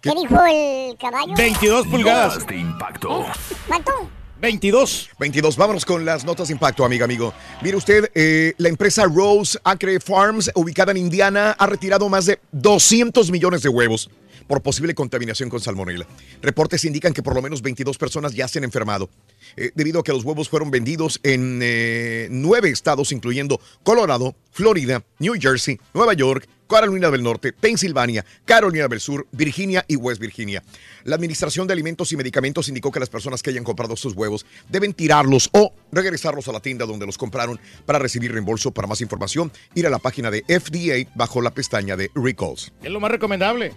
¿Qué 0.00 0.10
dijo 0.14 0.44
el 0.44 0.96
caballo? 0.96 1.34
22 1.34 1.86
pulgadas. 1.88 2.46
De 2.46 2.56
impacto. 2.56 3.26
¿Cuánto? 3.66 4.19
22. 4.40 5.10
22. 5.18 5.56
Vámonos 5.56 5.84
con 5.84 6.04
las 6.04 6.24
notas 6.24 6.48
de 6.48 6.54
impacto, 6.54 6.84
amiga, 6.84 7.04
amigo. 7.04 7.34
Mire 7.62 7.76
usted, 7.76 8.10
eh, 8.14 8.54
la 8.58 8.68
empresa 8.68 9.04
Rose 9.04 9.58
Acre 9.64 10.00
Farms, 10.00 10.50
ubicada 10.54 10.92
en 10.92 10.98
Indiana, 10.98 11.54
ha 11.58 11.66
retirado 11.66 12.08
más 12.08 12.26
de 12.26 12.40
200 12.52 13.30
millones 13.30 13.62
de 13.62 13.68
huevos 13.68 14.10
por 14.46 14.62
posible 14.62 14.94
contaminación 14.96 15.48
con 15.48 15.60
salmonella. 15.60 16.06
Reportes 16.42 16.84
indican 16.84 17.12
que 17.12 17.22
por 17.22 17.36
lo 17.36 17.42
menos 17.42 17.62
22 17.62 17.98
personas 17.98 18.34
ya 18.34 18.48
se 18.48 18.58
han 18.58 18.64
enfermado, 18.64 19.08
eh, 19.56 19.70
debido 19.76 20.00
a 20.00 20.02
que 20.02 20.12
los 20.12 20.24
huevos 20.24 20.48
fueron 20.48 20.72
vendidos 20.72 21.20
en 21.22 21.60
eh, 21.62 22.26
nueve 22.30 22.70
estados, 22.70 23.12
incluyendo 23.12 23.60
Colorado, 23.84 24.34
Florida, 24.50 25.04
New 25.20 25.34
Jersey, 25.40 25.78
Nueva 25.94 26.14
York, 26.14 26.48
Carolina 26.70 27.10
del 27.10 27.24
Norte, 27.24 27.52
Pensilvania, 27.52 28.24
Carolina 28.44 28.86
del 28.86 29.00
Sur, 29.00 29.26
Virginia 29.32 29.84
y 29.88 29.96
West 29.96 30.20
Virginia. 30.20 30.62
La 31.02 31.16
Administración 31.16 31.66
de 31.66 31.72
Alimentos 31.72 32.12
y 32.12 32.16
Medicamentos 32.16 32.68
indicó 32.68 32.92
que 32.92 33.00
las 33.00 33.08
personas 33.08 33.42
que 33.42 33.50
hayan 33.50 33.64
comprado 33.64 33.94
estos 33.94 34.14
huevos 34.14 34.46
deben 34.68 34.94
tirarlos 34.94 35.50
o 35.52 35.74
regresarlos 35.90 36.46
a 36.46 36.52
la 36.52 36.60
tienda 36.60 36.86
donde 36.86 37.06
los 37.06 37.18
compraron 37.18 37.58
para 37.86 37.98
recibir 37.98 38.30
reembolso. 38.30 38.70
Para 38.70 38.86
más 38.86 39.00
información, 39.00 39.50
ir 39.74 39.84
a 39.88 39.90
la 39.90 39.98
página 39.98 40.30
de 40.30 40.44
FDA 40.44 41.10
bajo 41.16 41.42
la 41.42 41.50
pestaña 41.50 41.96
de 41.96 42.08
Recalls. 42.14 42.72
Es 42.84 42.90
lo 42.90 43.00
más 43.00 43.10
recomendable. 43.10 43.74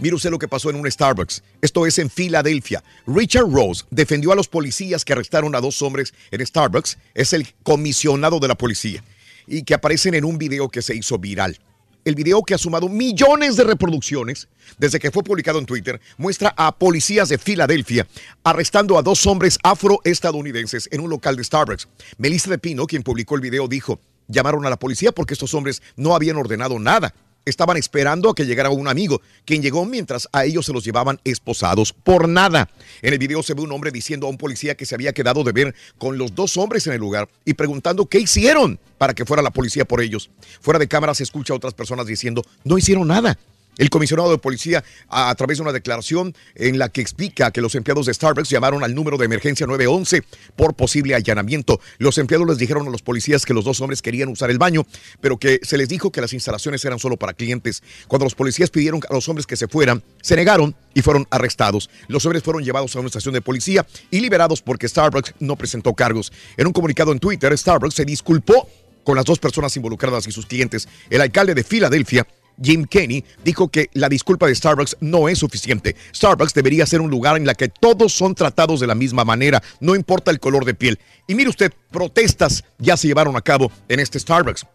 Mire 0.00 0.16
usted 0.16 0.30
lo 0.30 0.38
que 0.38 0.48
pasó 0.48 0.68
en 0.68 0.76
un 0.76 0.90
Starbucks. 0.90 1.44
Esto 1.62 1.86
es 1.86 1.98
en 2.00 2.10
Filadelfia. 2.10 2.82
Richard 3.06 3.48
Rose 3.48 3.84
defendió 3.90 4.32
a 4.32 4.34
los 4.34 4.48
policías 4.48 5.04
que 5.04 5.12
arrestaron 5.12 5.54
a 5.54 5.60
dos 5.60 5.80
hombres 5.82 6.12
en 6.32 6.44
Starbucks. 6.44 6.98
Es 7.14 7.32
el 7.34 7.46
comisionado 7.62 8.40
de 8.40 8.48
la 8.48 8.56
policía. 8.56 9.04
Y 9.46 9.62
que 9.62 9.74
aparecen 9.74 10.14
en 10.14 10.24
un 10.24 10.38
video 10.38 10.68
que 10.70 10.82
se 10.82 10.96
hizo 10.96 11.16
viral. 11.18 11.58
El 12.04 12.14
video 12.14 12.42
que 12.42 12.54
ha 12.54 12.58
sumado 12.58 12.88
millones 12.88 13.56
de 13.56 13.64
reproducciones 13.64 14.48
desde 14.78 14.98
que 14.98 15.10
fue 15.10 15.22
publicado 15.22 15.58
en 15.58 15.66
Twitter 15.66 16.00
muestra 16.16 16.54
a 16.56 16.72
policías 16.72 17.28
de 17.28 17.36
Filadelfia 17.36 18.06
arrestando 18.42 18.96
a 18.96 19.02
dos 19.02 19.26
hombres 19.26 19.58
afroestadounidenses 19.62 20.88
en 20.92 21.00
un 21.00 21.10
local 21.10 21.36
de 21.36 21.44
Starbucks. 21.44 21.88
Melissa 22.16 22.50
de 22.50 22.58
Pino, 22.58 22.86
quien 22.86 23.02
publicó 23.02 23.34
el 23.34 23.42
video, 23.42 23.68
dijo, 23.68 24.00
llamaron 24.28 24.64
a 24.64 24.70
la 24.70 24.78
policía 24.78 25.12
porque 25.12 25.34
estos 25.34 25.52
hombres 25.52 25.82
no 25.96 26.14
habían 26.14 26.36
ordenado 26.36 26.78
nada. 26.78 27.14
Estaban 27.44 27.76
esperando 27.76 28.30
a 28.30 28.34
que 28.34 28.46
llegara 28.46 28.70
un 28.70 28.88
amigo, 28.88 29.20
quien 29.44 29.62
llegó 29.62 29.84
mientras 29.84 30.28
a 30.32 30.44
ellos 30.44 30.66
se 30.66 30.72
los 30.72 30.84
llevaban 30.84 31.20
esposados 31.24 31.92
por 31.92 32.28
nada. 32.28 32.68
En 33.02 33.12
el 33.12 33.18
video 33.18 33.42
se 33.42 33.54
ve 33.54 33.62
un 33.62 33.72
hombre 33.72 33.90
diciendo 33.90 34.26
a 34.26 34.30
un 34.30 34.38
policía 34.38 34.74
que 34.74 34.86
se 34.86 34.94
había 34.94 35.12
quedado 35.12 35.42
de 35.44 35.52
ver 35.52 35.74
con 35.98 36.18
los 36.18 36.34
dos 36.34 36.56
hombres 36.56 36.86
en 36.86 36.92
el 36.92 37.00
lugar 37.00 37.28
y 37.44 37.54
preguntando 37.54 38.06
qué 38.06 38.18
hicieron 38.18 38.78
para 38.98 39.14
que 39.14 39.24
fuera 39.24 39.42
la 39.42 39.50
policía 39.50 39.84
por 39.84 40.00
ellos. 40.02 40.30
Fuera 40.60 40.78
de 40.78 40.88
cámara 40.88 41.14
se 41.14 41.22
escucha 41.22 41.52
a 41.52 41.56
otras 41.56 41.74
personas 41.74 42.06
diciendo, 42.06 42.42
no 42.64 42.76
hicieron 42.76 43.08
nada. 43.08 43.38
El 43.78 43.88
comisionado 43.90 44.30
de 44.30 44.38
policía, 44.38 44.84
a, 45.08 45.34
través 45.34 45.58
de 45.58 45.62
una 45.62 45.72
declaración 45.72 46.34
en 46.54 46.78
la 46.78 46.88
que 46.88 47.00
explica 47.00 47.50
que 47.50 47.60
los 47.60 47.74
empleados 47.74 48.06
de 48.06 48.14
Starbucks 48.14 48.50
llamaron 48.50 48.84
al 48.84 48.94
número 48.94 49.16
de 49.16 49.24
emergencia 49.24 49.66
911 49.66 50.22
por 50.56 50.74
posible 50.74 51.14
allanamiento. 51.14 51.80
Los 51.98 52.18
empleados 52.18 52.46
les 52.46 52.58
dijeron 52.58 52.86
a 52.86 52.90
los 52.90 53.02
policías 53.02 53.46
que 53.46 53.54
los 53.54 53.64
dos 53.64 53.80
hombres 53.80 54.02
querían 54.02 54.28
usar 54.28 54.50
el 54.50 54.58
baño, 54.58 54.86
pero 55.20 55.38
que 55.38 55.60
se 55.62 55.78
les 55.78 55.88
dijo 55.88 56.10
que 56.12 56.20
las 56.20 56.32
instalaciones 56.32 56.84
eran 56.84 56.98
solo 56.98 57.16
para 57.16 57.32
clientes. 57.32 57.82
Cuando 58.08 58.24
los 58.24 58.34
policías 58.34 58.70
pidieron 58.70 59.00
a 59.08 59.14
los 59.14 59.28
hombres 59.28 59.46
que 59.46 59.56
se 59.56 59.68
fueran, 59.68 60.02
se 60.20 60.36
negaron 60.36 60.74
y 60.94 61.02
fueron 61.02 61.26
arrestados. 61.30 61.90
Los 62.08 62.24
hombres 62.26 62.42
fueron 62.42 62.64
llevados 62.64 62.94
a 62.96 63.00
una 63.00 63.06
estación 63.06 63.34
de 63.34 63.40
policía 63.40 63.86
y 64.10 64.20
liberados 64.20 64.62
porque 64.62 64.88
Starbucks 64.88 65.34
no 65.40 65.56
presentó 65.56 65.94
cargos. 65.94 66.32
En 66.56 66.66
un 66.66 66.72
comunicado 66.72 67.12
en 67.12 67.18
Twitter, 67.18 67.56
Starbucks 67.56 67.94
se 67.94 68.04
disculpó 68.04 68.68
con 69.04 69.16
las 69.16 69.24
dos 69.24 69.38
personas 69.38 69.74
involucradas 69.76 70.26
y 70.26 70.32
sus 70.32 70.46
clientes. 70.46 70.88
El 71.08 71.20
alcalde 71.20 71.54
de 71.54 71.64
Filadelfia, 71.64 72.26
Jim 72.62 72.84
Kenny, 72.84 73.24
dijo 73.44 73.68
que 73.68 73.88
la 73.94 74.08
disculpa 74.08 74.46
de 74.46 74.54
Starbucks 74.54 74.98
no 75.00 75.28
es 75.28 75.38
suficiente. 75.38 75.96
Starbucks 76.14 76.54
debería 76.54 76.86
ser 76.86 77.00
un 77.00 77.10
lugar 77.10 77.36
en 77.36 77.46
la 77.46 77.54
que 77.54 77.68
todos 77.68 78.12
son 78.12 78.34
tratados 78.34 78.80
de 78.80 78.86
la 78.86 78.94
misma 78.94 79.24
manera, 79.24 79.62
no 79.80 79.94
importa 79.94 80.30
el 80.30 80.40
color 80.40 80.64
de 80.64 80.74
piel. 80.74 80.98
Y 81.26 81.34
mire 81.34 81.50
usted, 81.50 81.72
protestas 81.90 82.64
ya 82.78 82.96
se 82.96 83.08
llevaron 83.08 83.36
a 83.36 83.40
cabo 83.40 83.70
en 83.88 84.00
este 84.00 84.18
Starbucks. 84.18 84.66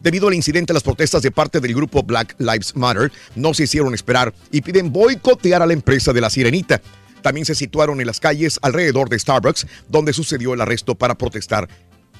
Debido 0.00 0.28
al 0.28 0.34
incidente, 0.34 0.72
las 0.72 0.82
protestas 0.82 1.22
de 1.22 1.30
parte 1.30 1.60
del 1.60 1.74
grupo 1.74 2.02
Black 2.02 2.34
Lives 2.38 2.76
Matter 2.76 3.10
no 3.34 3.54
se 3.54 3.64
hicieron 3.64 3.94
esperar 3.94 4.34
y 4.50 4.60
piden 4.60 4.92
boicotear 4.92 5.62
a 5.62 5.66
la 5.66 5.72
empresa 5.72 6.12
de 6.12 6.20
la 6.20 6.30
sirenita. 6.30 6.80
También 7.22 7.46
se 7.46 7.54
situaron 7.54 8.00
en 8.00 8.06
las 8.06 8.20
calles 8.20 8.58
alrededor 8.60 9.08
de 9.08 9.18
Starbucks, 9.18 9.66
donde 9.88 10.12
sucedió 10.12 10.52
el 10.52 10.60
arresto 10.60 10.94
para 10.94 11.14
protestar 11.14 11.68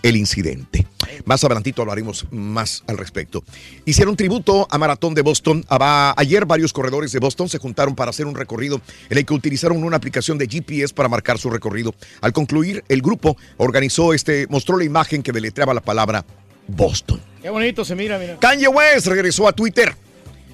el 0.05 0.17
incidente. 0.17 0.87
Más 1.25 1.43
adelantito 1.45 1.81
hablaremos 1.81 2.27
más 2.31 2.85
al 2.87 2.99
respecto. 2.99 3.43
Hicieron 3.87 4.17
tributo 4.17 4.69
a 4.71 4.77
Maratón 4.77 5.15
de 5.15 5.23
Boston. 5.23 5.65
Ayer 5.69 6.45
varios 6.45 6.75
corredores 6.75 7.11
de 7.11 7.19
Boston 7.19 7.49
se 7.49 7.59
juntaron 7.59 7.95
para 7.95 8.11
hacer 8.11 8.27
un 8.27 8.35
recorrido 8.35 8.83
en 9.09 9.17
el 9.17 9.25
que 9.25 9.33
utilizaron 9.33 9.83
una 9.83 9.97
aplicación 9.97 10.37
de 10.37 10.47
GPS 10.47 10.93
para 10.93 11.09
marcar 11.09 11.39
su 11.39 11.49
recorrido. 11.49 11.95
Al 12.21 12.35
concluir, 12.35 12.85
el 12.89 13.01
grupo 13.01 13.39
organizó 13.57 14.13
este, 14.13 14.47
mostró 14.49 14.77
la 14.77 14.85
imagen 14.85 15.23
que 15.23 15.33
deletreaba 15.33 15.73
la 15.73 15.81
palabra 15.81 16.25
Boston. 16.69 17.21
Qué 17.41 17.49
bonito 17.49 17.83
se 17.83 17.95
mira, 17.95 18.19
mira. 18.19 18.39
Kanye 18.39 18.69
West 18.69 19.07
regresó 19.07 19.49
a 19.49 19.53
Twitter. 19.53 19.97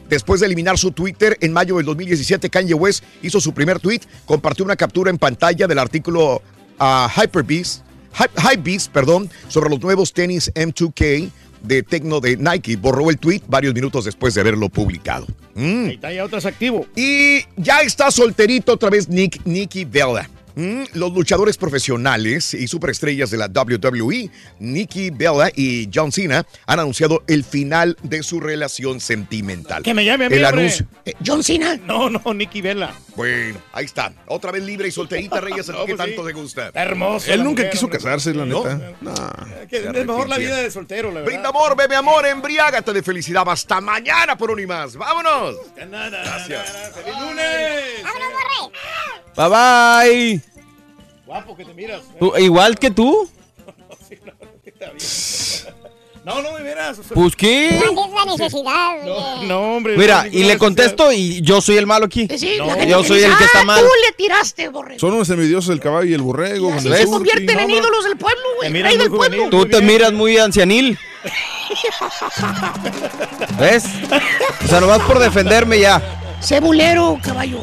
Después 0.09 0.41
de 0.41 0.47
eliminar 0.47 0.79
su 0.79 0.93
Twitter 0.93 1.37
en 1.41 1.53
mayo 1.53 1.77
del 1.77 1.87
2017, 1.87 2.51
Kanye 2.51 2.75
West 2.75 3.03
hizo 3.23 3.41
su 3.41 3.53
primer 3.53 3.81
tweet, 3.81 4.01
compartió 4.27 4.65
una 4.65 4.77
captura 4.77 5.11
en 5.11 5.19
pantalla 5.19 5.67
del 5.67 5.79
artículo 5.79 6.43
ah, 6.79 7.09
Hyperbeast, 7.17 7.85
Hy- 8.19 8.53
Hypebeast, 8.55 8.91
perdón, 8.93 9.31
sobre 9.49 9.71
los 9.71 9.81
nuevos 9.81 10.13
tenis 10.13 10.51
M2K 10.55 11.31
de 11.63 11.83
Tecno 11.83 12.21
de 12.21 12.37
Nike. 12.37 12.77
Borró 12.77 13.11
el 13.11 13.19
tweet 13.19 13.43
varios 13.47 13.75
minutos 13.75 14.05
después 14.05 14.35
de 14.35 14.41
haberlo 14.41 14.69
publicado. 14.69 15.27
Mm. 15.55 15.87
Ahí 15.87 15.95
está 15.95 16.13
ya 16.13 16.25
otro 16.25 16.39
es 16.39 16.47
activo. 16.47 16.87
Y 16.97 17.41
ya 17.57 17.81
está 17.83 18.11
solterito 18.11 18.73
otra 18.73 18.89
vez 18.91 19.09
Nick, 19.09 19.41
Nicky 19.45 19.85
Bella. 19.85 20.29
Mm, 20.57 20.83
Los 20.95 21.13
luchadores 21.13 21.57
profesionales 21.57 22.55
y 22.55 22.67
superestrellas 22.67 23.31
de 23.31 23.37
la 23.39 23.47
WWE, 23.47 24.31
Nicky 24.59 25.11
Bella 25.11 25.51
y 25.55 25.89
John 25.95 26.11
Cena, 26.11 26.45
han 26.67 26.81
anunciado 26.81 27.23
el 27.29 27.45
final 27.45 27.97
de 28.03 28.23
su 28.25 28.41
relación 28.41 29.01
sentimental. 29.01 29.83
Que 29.85 29.95
me 29.95 30.05
llame 30.05 30.25
a 30.25 30.29
mí, 30.29 30.37
El 30.37 30.45
hombre. 30.45 30.61
anuncio. 30.63 30.87
Eh, 31.05 31.15
John 31.25 31.45
Cena. 31.45 31.77
No, 31.87 32.11
no, 32.11 32.35
Nicky 32.35 32.61
Vela. 32.63 32.93
Bueno, 33.21 33.61
ahí 33.73 33.85
está. 33.85 34.13
Otra 34.29 34.51
vez 34.51 34.63
libre 34.63 34.89
y 34.89 34.91
solterita, 34.91 35.41
Reyes, 35.43 35.69
No, 35.69 35.85
que 35.85 35.95
pues 35.95 36.01
sí. 36.09 36.15
tanto 36.17 36.27
te 36.27 36.33
gusta. 36.33 36.67
Está 36.69 36.83
hermoso. 36.83 37.31
Él 37.31 37.45
nunca 37.45 37.63
mujer, 37.63 37.71
quiso 37.71 37.85
hombre. 37.85 37.99
casarse, 37.99 38.33
la 38.33 38.47
¿No? 38.47 38.65
neta. 38.65 38.93
No. 39.03 39.15
Que 39.69 39.77
es 39.77 40.07
mejor 40.07 40.27
la 40.29 40.39
vida 40.39 40.57
de 40.57 40.71
soltero, 40.71 41.09
la 41.09 41.17
verdad. 41.17 41.27
Brinda 41.27 41.49
amor, 41.51 41.77
bebe 41.77 41.97
amor, 41.97 42.25
embriágate 42.25 42.95
de 42.95 43.03
felicidad. 43.03 43.45
Hasta 43.47 43.79
mañana 43.83 44.39
por 44.39 44.51
un 44.51 44.61
y 44.61 44.67
más. 44.67 44.97
¡Vámonos! 44.97 45.57
Gracias. 45.77 46.93
¡Feliz 46.95 47.21
lunes! 47.21 48.03
Bye 49.37 49.49
bye. 49.49 50.41
Guapo 51.27 51.57
que 51.57 51.65
te 51.67 51.75
miras. 51.75 52.01
Tú- 52.19 52.33
igual 52.39 52.79
que 52.79 52.91
tú. 52.91 53.31
No, 54.25 54.33
no 54.33 54.91
me 56.59 56.65
miras. 56.69 56.97
Pues 57.15 57.37
qué. 57.37 57.81
¿Cuál 57.95 58.09
es 58.09 58.15
la 58.15 58.25
necesidad? 58.37 59.03
No, 59.05 59.43
no, 59.45 59.77
hombre. 59.77 59.97
Mira, 59.97 60.25
no, 60.25 60.31
y 60.39 60.45
le 60.45 60.59
contesto 60.59 61.13
y 61.13 61.41
yo 61.43 61.61
soy 61.61 61.77
el 61.77 61.87
malo 61.87 62.07
aquí. 62.07 62.29
Sí, 62.37 62.55
No, 62.59 62.67
la 62.67 62.85
yo 62.85 63.05
soy 63.05 63.23
el 63.23 63.37
que 63.37 63.45
está 63.45 63.61
"Ah, 63.61 63.65
mal. 63.65 63.81
Tú 63.81 63.87
le 64.07 64.13
tiraste, 64.13 64.69
borrego. 64.69 64.99
Son 65.01 65.13
unos 65.15 65.29
envidiosos 65.31 65.71
el 65.71 65.81
caballo 65.81 66.11
y 66.11 66.15
el 66.15 66.23
borrego. 66.23 66.73
El 66.73 66.81
se 66.81 67.07
convierten 67.07 67.59
en 67.59 67.71
ídolos 67.71 68.05
del 68.05 68.17
pueblo, 68.17 68.43
güey. 68.59 68.83
Rey 68.83 68.97
del 68.97 69.11
pueblo. 69.11 69.49
Tú 69.51 69.67
te 69.67 69.81
miras 69.83 70.13
muy 70.13 70.37
ancianil. 70.39 70.99
¿Ves? 73.59 73.85
O 74.65 74.69
sea, 74.69 74.81
nomás 74.81 75.01
por 75.01 75.19
defenderme 75.19 75.79
ya. 75.81 76.01
Sé 76.41 76.59
bulero, 76.61 77.19
caballo. 77.23 77.61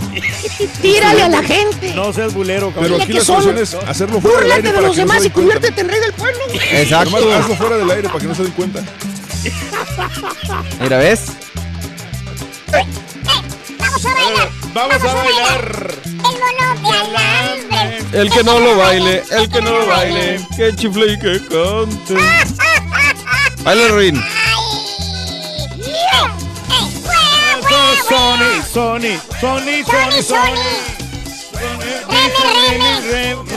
Tírale 0.82 1.24
a 1.24 1.30
la 1.30 1.42
gente. 1.44 1.94
No 1.96 2.14
seas 2.14 2.34
bulero, 2.34 2.72
Pero 2.76 2.88
Dile 2.90 3.04
aquí 3.04 3.14
que 3.14 3.20
la 3.20 3.26
son- 3.26 3.42
solución 3.44 3.58
es 3.82 3.90
hacerlo 3.90 4.22
fuera 4.22 4.40
del 4.42 4.52
aire 4.52 4.72
de 4.72 4.82
los 4.82 4.96
demás 4.96 5.26
y 5.26 5.30
conviértete 5.30 5.82
en 5.82 5.90
rey 5.90 6.00
del 6.00 6.14
pueblo. 6.14 6.40
güey. 6.48 6.60
Exacto. 6.82 7.20
Nomás 7.20 7.44
hazlo 7.44 7.56
fuera 7.56 7.78
del 7.78 7.90
aire 7.92 8.08
para 8.08 8.20
que 8.20 8.28
no 8.28 8.36
se 8.36 8.44
den 8.44 8.52
cuenta. 8.54 8.82
Mira, 10.82 10.98
¿ves? 11.00 11.22
Vamos 13.80 14.06
a 14.06 14.14
bailar. 14.14 14.50
Vamos 14.74 15.04
a 15.04 15.14
bailar. 15.14 15.92
El 16.06 16.82
mono 16.82 16.92
de 16.92 16.98
alambre. 17.00 17.98
El 18.22 18.30
que 18.30 18.44
no 18.44 18.60
lo 18.60 18.78
baile, 18.78 19.24
el 19.32 19.50
que 19.50 19.62
no 19.62 19.72
lo 19.72 19.88
baile, 19.88 20.40
que 20.56 20.76
chifle 20.76 21.14
y 21.14 21.20
que 21.20 21.40
cante. 21.48 22.16
Baila, 23.64 23.88
Rin. 23.96 24.24
Sony, 28.08 28.64
Sony, 28.72 29.20
Sony, 29.42 29.84
Sony, 29.84 30.22
Sony. 30.24 30.98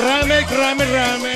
Rame, 0.00 0.40
rame, 0.40 0.84
rame. 0.86 1.34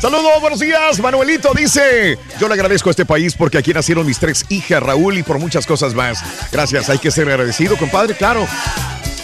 Saludos, 0.00 0.40
buenos 0.40 0.60
días. 0.60 1.00
Manuelito 1.00 1.52
dice, 1.52 2.16
yo 2.38 2.46
le 2.46 2.54
agradezco 2.54 2.90
a 2.90 2.92
este 2.92 3.04
país 3.04 3.34
porque 3.34 3.58
aquí 3.58 3.72
nacieron 3.72 4.06
mis 4.06 4.20
tres 4.20 4.46
hijas, 4.50 4.80
Raúl, 4.80 5.18
y 5.18 5.24
por 5.24 5.40
muchas 5.40 5.66
cosas 5.66 5.94
más. 5.94 6.22
Gracias, 6.52 6.88
hay 6.88 6.98
que 6.98 7.10
ser 7.10 7.28
agradecido, 7.28 7.76
compadre, 7.76 8.14
claro. 8.14 8.46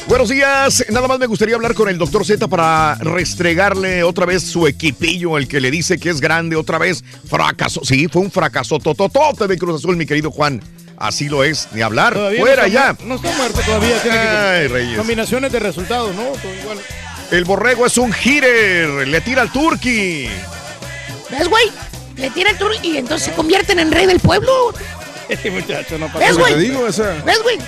Buenos 0.09 0.29
días, 0.29 0.85
nada 0.91 1.07
más 1.07 1.21
me 1.21 1.27
gustaría 1.27 1.55
hablar 1.55 1.75
con 1.75 1.89
el 1.89 1.97
doctor 1.97 2.27
Z 2.27 2.49
para 2.49 2.97
restregarle 2.97 4.03
otra 4.03 4.27
vez 4.27 4.43
su 4.43 4.67
equipillo, 4.67 5.39
el 5.39 5.47
que 5.47 5.61
le 5.61 5.71
dice 5.71 5.99
que 5.99 6.11
es 6.11 6.21
grande, 6.21 6.57
otra 6.57 6.79
vez 6.79 7.05
fracasó. 7.29 7.85
Sí, 7.85 8.09
fue 8.09 8.23
un 8.23 8.33
fracaso 8.33 8.81
tototote 8.81 9.47
de 9.47 9.57
Cruz 9.57 9.77
Azul, 9.77 9.97
mi 9.97 10.05
querido 10.05 10.33
Juan. 10.33 10.61
Así 10.97 11.29
lo 11.29 11.45
es, 11.45 11.69
ni 11.73 11.83
hablar. 11.83 12.15
Todavía 12.15 12.41
Fuera 12.41 12.63
no 12.63 12.69
está 12.69 12.81
ya. 12.81 12.85
muerto, 12.87 13.05
No 13.07 13.15
está 13.17 13.33
muerto 13.37 13.61
todavía. 13.67 14.03
tiene 14.03 14.17
que- 14.19 14.69
Reyes. 14.69 14.99
Combinaciones 14.99 15.53
de 15.53 15.59
resultados, 15.61 16.15
¿no? 16.15 16.23
Todo 16.23 16.55
igual. 16.63 16.79
El 17.31 17.45
borrego 17.45 17.87
es 17.87 17.97
un 17.99 18.13
hitter, 18.15 19.09
le 19.09 19.21
tira 19.21 19.43
al 19.43 19.51
turqui. 19.53 20.29
¿Ves, 21.31 21.49
güey? 21.49 21.65
Le 22.17 22.31
tira 22.31 22.51
el 22.51 22.59
tour 22.59 22.73
y 22.83 22.97
entonces 22.97 23.29
se 23.29 23.33
convierten 23.35 23.79
en 23.81 23.91
rey 23.91 24.07
del 24.07 24.21
pueblo. 24.21 24.73
Este 25.29 25.51
muchacho 25.51 25.99
no 25.99 26.09
¿Ves, 26.19 26.37
güey? 26.37 26.53
Te 26.53 26.61
digo, 26.61 26.87
esa. 26.87 27.15
¿Ves, 27.25 27.43
güey? 27.43 27.59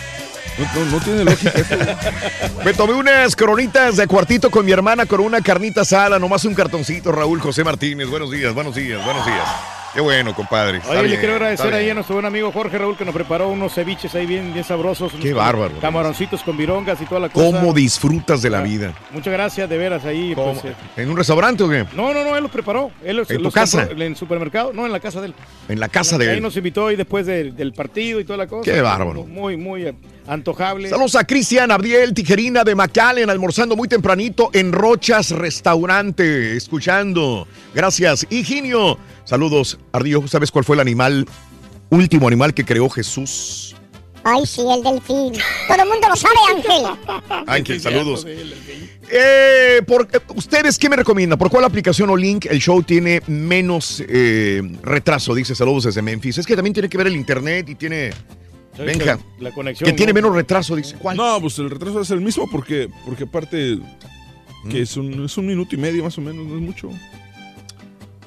No, 0.58 0.84
no- 0.84 0.90
no 0.92 1.00
tiene 1.00 1.24
lógica 1.24 1.50
eso. 1.54 1.74
Me 2.64 2.74
tomé 2.74 2.92
unas 2.92 3.34
coronitas 3.34 3.96
de 3.96 4.06
cuartito 4.06 4.50
con 4.50 4.64
mi 4.64 4.72
hermana 4.72 5.04
con 5.06 5.20
una 5.20 5.40
carnita 5.40 5.80
asada, 5.80 6.18
nomás 6.18 6.44
un 6.44 6.54
cartoncito, 6.54 7.12
Raúl 7.12 7.40
José 7.40 7.64
Martínez. 7.64 8.08
Buenos 8.08 8.30
días, 8.30 8.52
buenos 8.54 8.74
días, 8.74 9.02
buenos 9.04 9.24
días. 9.26 9.48
Qué 9.96 10.02
bueno, 10.02 10.34
compadre. 10.34 10.82
Oye, 10.90 10.96
le 11.00 11.08
bien, 11.08 11.20
quiero 11.20 11.36
agradecer 11.36 11.72
ahí 11.72 11.88
a 11.88 11.94
nuestro 11.94 12.16
buen 12.16 12.26
amigo 12.26 12.52
Jorge 12.52 12.76
Raúl 12.76 12.98
que 12.98 13.04
nos 13.06 13.14
preparó 13.14 13.48
unos 13.48 13.72
ceviches 13.72 14.14
ahí 14.14 14.26
bien, 14.26 14.52
bien 14.52 14.62
sabrosos. 14.62 15.10
Qué 15.22 15.32
bárbaro. 15.32 15.72
Camaroncitos 15.80 16.42
con 16.42 16.54
virongas 16.54 17.00
y 17.00 17.06
toda 17.06 17.18
la 17.22 17.28
cosa. 17.30 17.46
¿Cómo 17.58 17.72
disfrutas 17.72 18.42
de 18.42 18.50
la 18.50 18.60
vida? 18.60 18.92
Muchas 19.10 19.32
gracias, 19.32 19.70
de 19.70 19.78
veras, 19.78 20.04
ahí. 20.04 20.34
pues, 20.34 20.62
eh, 20.66 20.74
¿En 20.98 21.08
un 21.08 21.16
restaurante 21.16 21.62
o 21.62 21.68
qué? 21.70 21.86
No, 21.94 22.12
no, 22.12 22.24
no, 22.24 22.36
él 22.36 22.42
los 22.42 22.52
preparó. 22.52 22.90
Él 23.02 23.16
los, 23.16 23.30
¿En 23.30 23.42
tu 23.42 23.50
casa? 23.50 23.88
¿En 23.90 24.02
el 24.02 24.16
supermercado? 24.16 24.70
No, 24.74 24.84
en 24.84 24.92
la 24.92 25.00
casa 25.00 25.22
de 25.22 25.28
él. 25.28 25.34
En 25.70 25.80
la 25.80 25.88
casa 25.88 26.18
de 26.18 26.28
Ahí 26.28 26.36
él. 26.36 26.42
nos 26.42 26.54
invitó 26.58 26.90
y 26.90 26.96
después 26.96 27.24
de- 27.24 27.52
del 27.52 27.72
partido 27.72 28.20
y 28.20 28.24
toda 28.24 28.36
la 28.36 28.46
cosa. 28.46 28.70
Qué 28.70 28.82
bárbaro. 28.82 29.24
Muy, 29.24 29.56
muy 29.56 29.86
eh, 29.86 29.94
antojable. 30.26 30.88
Saludos 30.88 31.14
a 31.16 31.24
Cristian 31.24 31.70
Abdiel 31.70 32.14
Tijerina 32.14 32.64
de 32.64 32.74
McAllen, 32.74 33.30
almorzando 33.30 33.76
muy 33.76 33.88
tempranito 33.88 34.50
en 34.52 34.72
Rochas 34.72 35.30
Restaurante, 35.30 36.56
escuchando. 36.56 37.46
Gracias. 37.74 38.26
Higinio, 38.30 38.98
saludos. 39.24 39.78
Ardillo, 39.92 40.26
¿sabes 40.28 40.50
cuál 40.50 40.64
fue 40.64 40.76
el 40.76 40.80
animal, 40.80 41.26
último 41.90 42.28
animal 42.28 42.54
que 42.54 42.64
creó 42.64 42.88
Jesús? 42.88 43.76
Ay, 44.28 44.44
sí, 44.44 44.60
el 44.60 44.82
delfín. 44.82 45.40
Todo 45.68 45.82
el 45.82 45.88
mundo 45.88 46.08
lo 46.08 46.16
sabe, 46.16 46.34
Ángel. 46.56 47.44
Ángel, 47.46 47.80
saludos. 47.80 48.26
Eh, 49.08 49.82
por, 49.86 50.08
eh, 50.12 50.18
¿Ustedes 50.34 50.78
qué 50.78 50.88
me 50.88 50.96
recomiendan? 50.96 51.38
¿Por 51.38 51.48
cuál 51.48 51.64
aplicación 51.64 52.10
o 52.10 52.16
link 52.16 52.46
el 52.46 52.58
show 52.58 52.82
tiene 52.82 53.22
menos 53.28 54.02
eh, 54.08 54.62
retraso? 54.82 55.32
Dice 55.32 55.54
saludos 55.54 55.84
desde 55.84 56.02
Memphis. 56.02 56.38
Es 56.38 56.46
que 56.46 56.56
también 56.56 56.74
tiene 56.74 56.88
que 56.88 56.98
ver 56.98 57.06
el 57.06 57.14
internet 57.14 57.68
y 57.68 57.76
tiene... 57.76 58.10
Venga, 58.78 59.18
La 59.38 59.52
conexión. 59.52 59.88
que 59.90 59.96
tiene 59.96 60.12
¿no? 60.12 60.16
menos 60.16 60.34
retraso, 60.34 60.76
dice. 60.76 60.96
¿Cuál? 60.98 61.16
No, 61.16 61.40
pues 61.40 61.58
el 61.58 61.70
retraso 61.70 62.00
es 62.00 62.10
el 62.10 62.20
mismo 62.20 62.48
porque, 62.50 62.88
porque 63.04 63.24
aparte 63.24 63.78
que 64.70 64.82
es 64.82 64.96
un, 64.96 65.24
es 65.24 65.36
un 65.38 65.46
minuto 65.46 65.74
y 65.74 65.78
medio 65.78 66.02
más 66.04 66.18
o 66.18 66.20
menos, 66.20 66.44
no 66.46 66.56
es 66.56 66.60
mucho. 66.60 66.90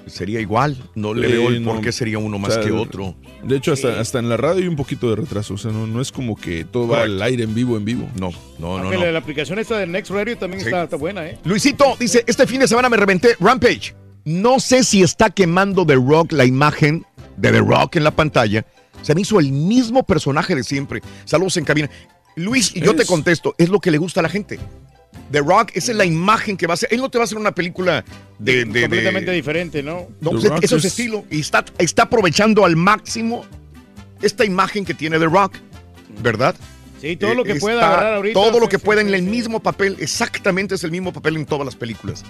Sería 0.07 0.39
igual. 0.39 0.75
No 0.95 1.13
le 1.13 1.27
Eh, 1.27 1.31
veo 1.33 1.49
el 1.49 1.63
no. 1.63 1.73
por 1.73 1.81
qué 1.81 1.91
sería 1.91 2.17
uno 2.17 2.37
O 2.37 2.39
más 2.39 2.55
sea, 2.55 2.63
que 2.63 2.71
otro. 2.71 3.13
De 3.43 3.57
hecho, 3.57 3.73
hasta, 3.73 3.99
hasta 3.99 4.17
en 4.17 4.27
la 4.27 4.37
radio 4.37 4.63
hay 4.63 4.67
un 4.67 4.75
poquito 4.75 5.07
de 5.09 5.15
retraso. 5.17 5.53
O 5.53 5.57
sea, 5.57 5.71
no, 5.71 5.85
no 5.85 6.01
es 6.01 6.11
como 6.11 6.35
que 6.35 6.63
todo 6.65 6.87
va 6.87 7.03
al 7.03 7.21
aire 7.21 7.43
en 7.43 7.53
vivo, 7.53 7.77
en 7.77 7.85
vivo. 7.85 8.07
No, 8.19 8.31
no, 8.57 8.77
Aunque 8.79 8.97
la, 8.97 9.11
la 9.11 9.19
aplicación 9.19 9.59
esta 9.59 9.77
de 9.77 9.85
Next 9.85 10.09
Radio 10.11 10.35
también 10.37 10.61
Sí. 10.61 10.67
está, 10.67 10.83
está 10.85 10.95
buena, 10.95 11.27
¿eh? 11.27 11.37
Luisito 11.43 11.95
dice, 11.99 12.23
este 12.25 12.47
fin 12.47 12.59
de 12.59 12.67
semana 12.67 12.89
me 12.89 12.97
reventé 12.97 13.35
Rampage. 13.39 13.93
No 14.25 14.59
sé 14.59 14.83
si 14.83 15.03
está 15.03 15.29
quemando 15.29 15.85
The 15.85 15.95
Rock 15.95 16.31
la 16.31 16.45
imagen 16.45 17.05
de 17.37 17.51
The 17.51 17.59
Rock 17.59 17.97
en 17.97 18.03
la 18.03 18.11
pantalla. 18.11 18.65
Se 19.01 19.15
me 19.15 19.21
hizo 19.21 19.39
el 19.39 19.51
mismo 19.51 20.03
personaje 20.03 20.55
de 20.55 20.63
siempre. 20.63 21.01
Saludos 21.25 21.57
en 21.57 21.65
cabina. 21.65 21.89
Luis, 22.35 22.75
y 22.75 22.81
yo 22.81 22.95
te 22.95 23.03
Es- 23.03 23.07
contesto, 23.07 23.55
es 23.57 23.69
lo 23.69 23.79
que 23.79 23.91
le 23.91 23.97
gusta 23.97 24.19
a 24.19 24.23
la 24.23 24.29
gente. 24.29 24.59
The 25.31 25.39
Rock, 25.41 25.71
esa 25.73 25.91
es 25.91 25.97
la 25.97 26.05
imagen 26.05 26.57
que 26.57 26.65
va 26.67 26.73
a 26.73 26.75
hacer. 26.75 26.89
Él 26.91 27.01
no 27.01 27.09
te 27.09 27.17
va 27.17 27.23
a 27.23 27.25
hacer 27.25 27.37
una 27.37 27.53
película 27.53 28.03
de... 28.39 28.53
de- 28.57 28.65
de- 28.65 28.81
Completamente 28.81 29.31
diferente, 29.31 29.83
¿no? 29.83 30.07
No, 30.21 30.31
pues, 30.31 30.45
eso 30.45 30.77
es 30.77 30.85
es- 30.85 30.85
estilo. 30.85 31.25
Y 31.29 31.39
está, 31.39 31.65
está 31.77 32.03
aprovechando 32.03 32.65
al 32.65 32.75
máximo 32.75 33.45
esta 34.21 34.45
imagen 34.45 34.85
que 34.85 34.93
tiene 34.93 35.19
The 35.19 35.25
Rock, 35.25 35.55
¿verdad? 36.21 36.55
Sí, 37.01 37.15
todo 37.15 37.33
lo 37.33 37.43
que 37.43 37.53
Eh, 37.53 37.59
pueda 37.59 38.15
ahorita. 38.15 38.33
Todo 38.33 38.59
lo 38.59 38.67
que 38.67 38.77
pueda 38.79 39.01
en 39.01 39.13
el 39.13 39.23
mismo 39.23 39.59
papel, 39.61 39.95
exactamente 39.99 40.75
es 40.75 40.83
el 40.83 40.91
mismo 40.91 41.13
papel 41.13 41.37
en 41.37 41.45
todas 41.45 41.65
las 41.65 41.75
películas. 41.75 42.23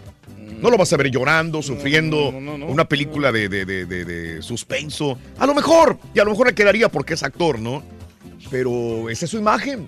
No 0.62 0.70
lo 0.70 0.78
vas 0.78 0.92
a 0.94 0.98
ver 0.98 1.10
llorando, 1.10 1.62
sufriendo, 1.62 2.30
una 2.68 2.86
película 2.88 3.32
de, 3.32 3.48
de- 3.50 3.66
de- 3.66 3.86
de- 3.86 4.06
de 4.06 4.42
suspenso. 4.42 5.18
A 5.38 5.46
lo 5.46 5.54
mejor, 5.54 5.98
y 6.14 6.20
a 6.20 6.24
lo 6.24 6.32
mejor 6.32 6.48
le 6.48 6.54
quedaría 6.56 6.90
porque 6.90 7.14
es 7.14 7.24
actor, 7.24 7.60
¿no? 7.60 7.84
Pero 8.52 9.10
esa 9.10 9.26
es 9.26 9.32
su 9.32 9.38
imagen. 9.38 9.88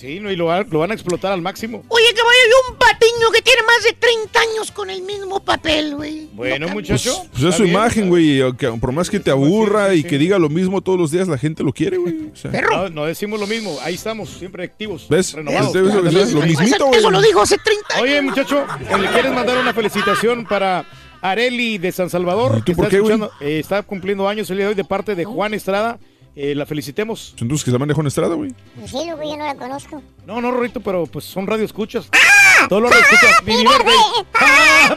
Sí, 0.00 0.18
no, 0.18 0.30
y 0.30 0.36
lo, 0.36 0.46
va- 0.46 0.62
lo 0.62 0.78
van 0.78 0.92
a 0.92 0.94
explotar 0.94 1.30
al 1.30 1.42
máximo. 1.42 1.82
Oye, 1.88 2.06
caballo, 2.14 2.30
hay 2.42 2.70
un 2.72 2.76
patiño 2.78 3.30
que 3.34 3.42
tiene 3.42 3.60
más 3.64 3.84
de 3.84 3.92
30 3.92 4.40
años 4.40 4.70
con 4.72 4.88
el 4.88 5.02
mismo 5.02 5.40
papel, 5.44 5.94
güey. 5.94 6.26
Bueno, 6.32 6.66
Pues, 6.68 6.74
muchacho. 6.74 7.22
pues 7.32 7.44
es 7.44 7.54
su 7.54 7.64
imagen, 7.64 8.08
güey. 8.08 8.40
Por 8.80 8.92
más 8.92 9.10
que 9.10 9.20
te 9.20 9.30
aburra 9.30 9.94
y 9.94 10.02
que 10.02 10.16
diga 10.16 10.38
lo 10.38 10.48
mismo 10.48 10.80
todos 10.80 10.98
los 10.98 11.10
días, 11.10 11.28
la 11.28 11.36
gente 11.36 11.62
lo 11.62 11.72
quiere, 11.74 11.98
güey. 11.98 12.30
O 12.32 12.36
sea, 12.36 12.50
No, 12.50 12.88
no 12.88 13.04
decimos 13.04 13.38
lo 13.38 13.46
mismo. 13.46 13.76
Ahí 13.82 13.94
estamos, 13.94 14.30
siempre 14.30 14.64
activos. 14.64 15.06
¿Ves? 15.10 15.34
Renovados. 15.34 15.74
Lo 15.74 16.40
mismito, 16.46 16.86
güey. 16.86 16.98
Eso 17.00 17.10
lo 17.10 17.20
dijo 17.20 17.42
hace 17.42 17.58
30 17.58 17.94
años. 17.96 18.02
Oye, 18.02 18.22
muchacho, 18.22 18.64
¿le 18.98 19.08
quieres 19.08 19.32
mandar 19.34 19.58
una 19.58 19.74
felicitación 19.74 20.46
para 20.46 20.86
Areli 21.20 21.76
de 21.76 21.92
San 21.92 22.08
Salvador? 22.08 22.52
¿Y 22.56 22.60
tú 22.60 22.64
que 22.64 22.74
por 22.74 22.86
está 22.86 23.28
qué, 23.38 23.46
eh, 23.46 23.58
está 23.58 23.82
cumpliendo 23.82 24.26
años 24.28 24.48
el 24.50 24.56
día 24.56 24.64
de 24.64 24.70
hoy 24.70 24.74
de 24.76 24.84
parte 24.84 25.14
de 25.14 25.26
Juan 25.26 25.52
Estrada. 25.52 25.98
Eh, 26.36 26.54
la 26.54 26.64
felicitemos. 26.64 27.34
Entonces 27.40 27.64
que 27.64 27.70
se 27.70 27.72
la 27.72 27.78
mande 27.78 27.92
Juan 27.94 28.06
Estrada, 28.06 28.34
güey. 28.34 28.52
Sí, 28.86 28.98
loco, 29.08 29.22
yo 29.22 29.36
no 29.36 29.44
la 29.44 29.54
conozco. 29.56 30.02
No, 30.26 30.40
no, 30.40 30.50
Rorrito, 30.52 30.80
pero 30.80 31.06
pues 31.06 31.24
son 31.24 31.46
radio 31.46 31.64
escuchas. 31.64 32.08
¡Ah! 32.12 32.66
Todos 32.68 32.82
los 32.82 32.92
escuchas. 32.92 33.44
Vivi 33.44 33.64
Verde. 33.64 33.92
¡Ah! 34.34 34.96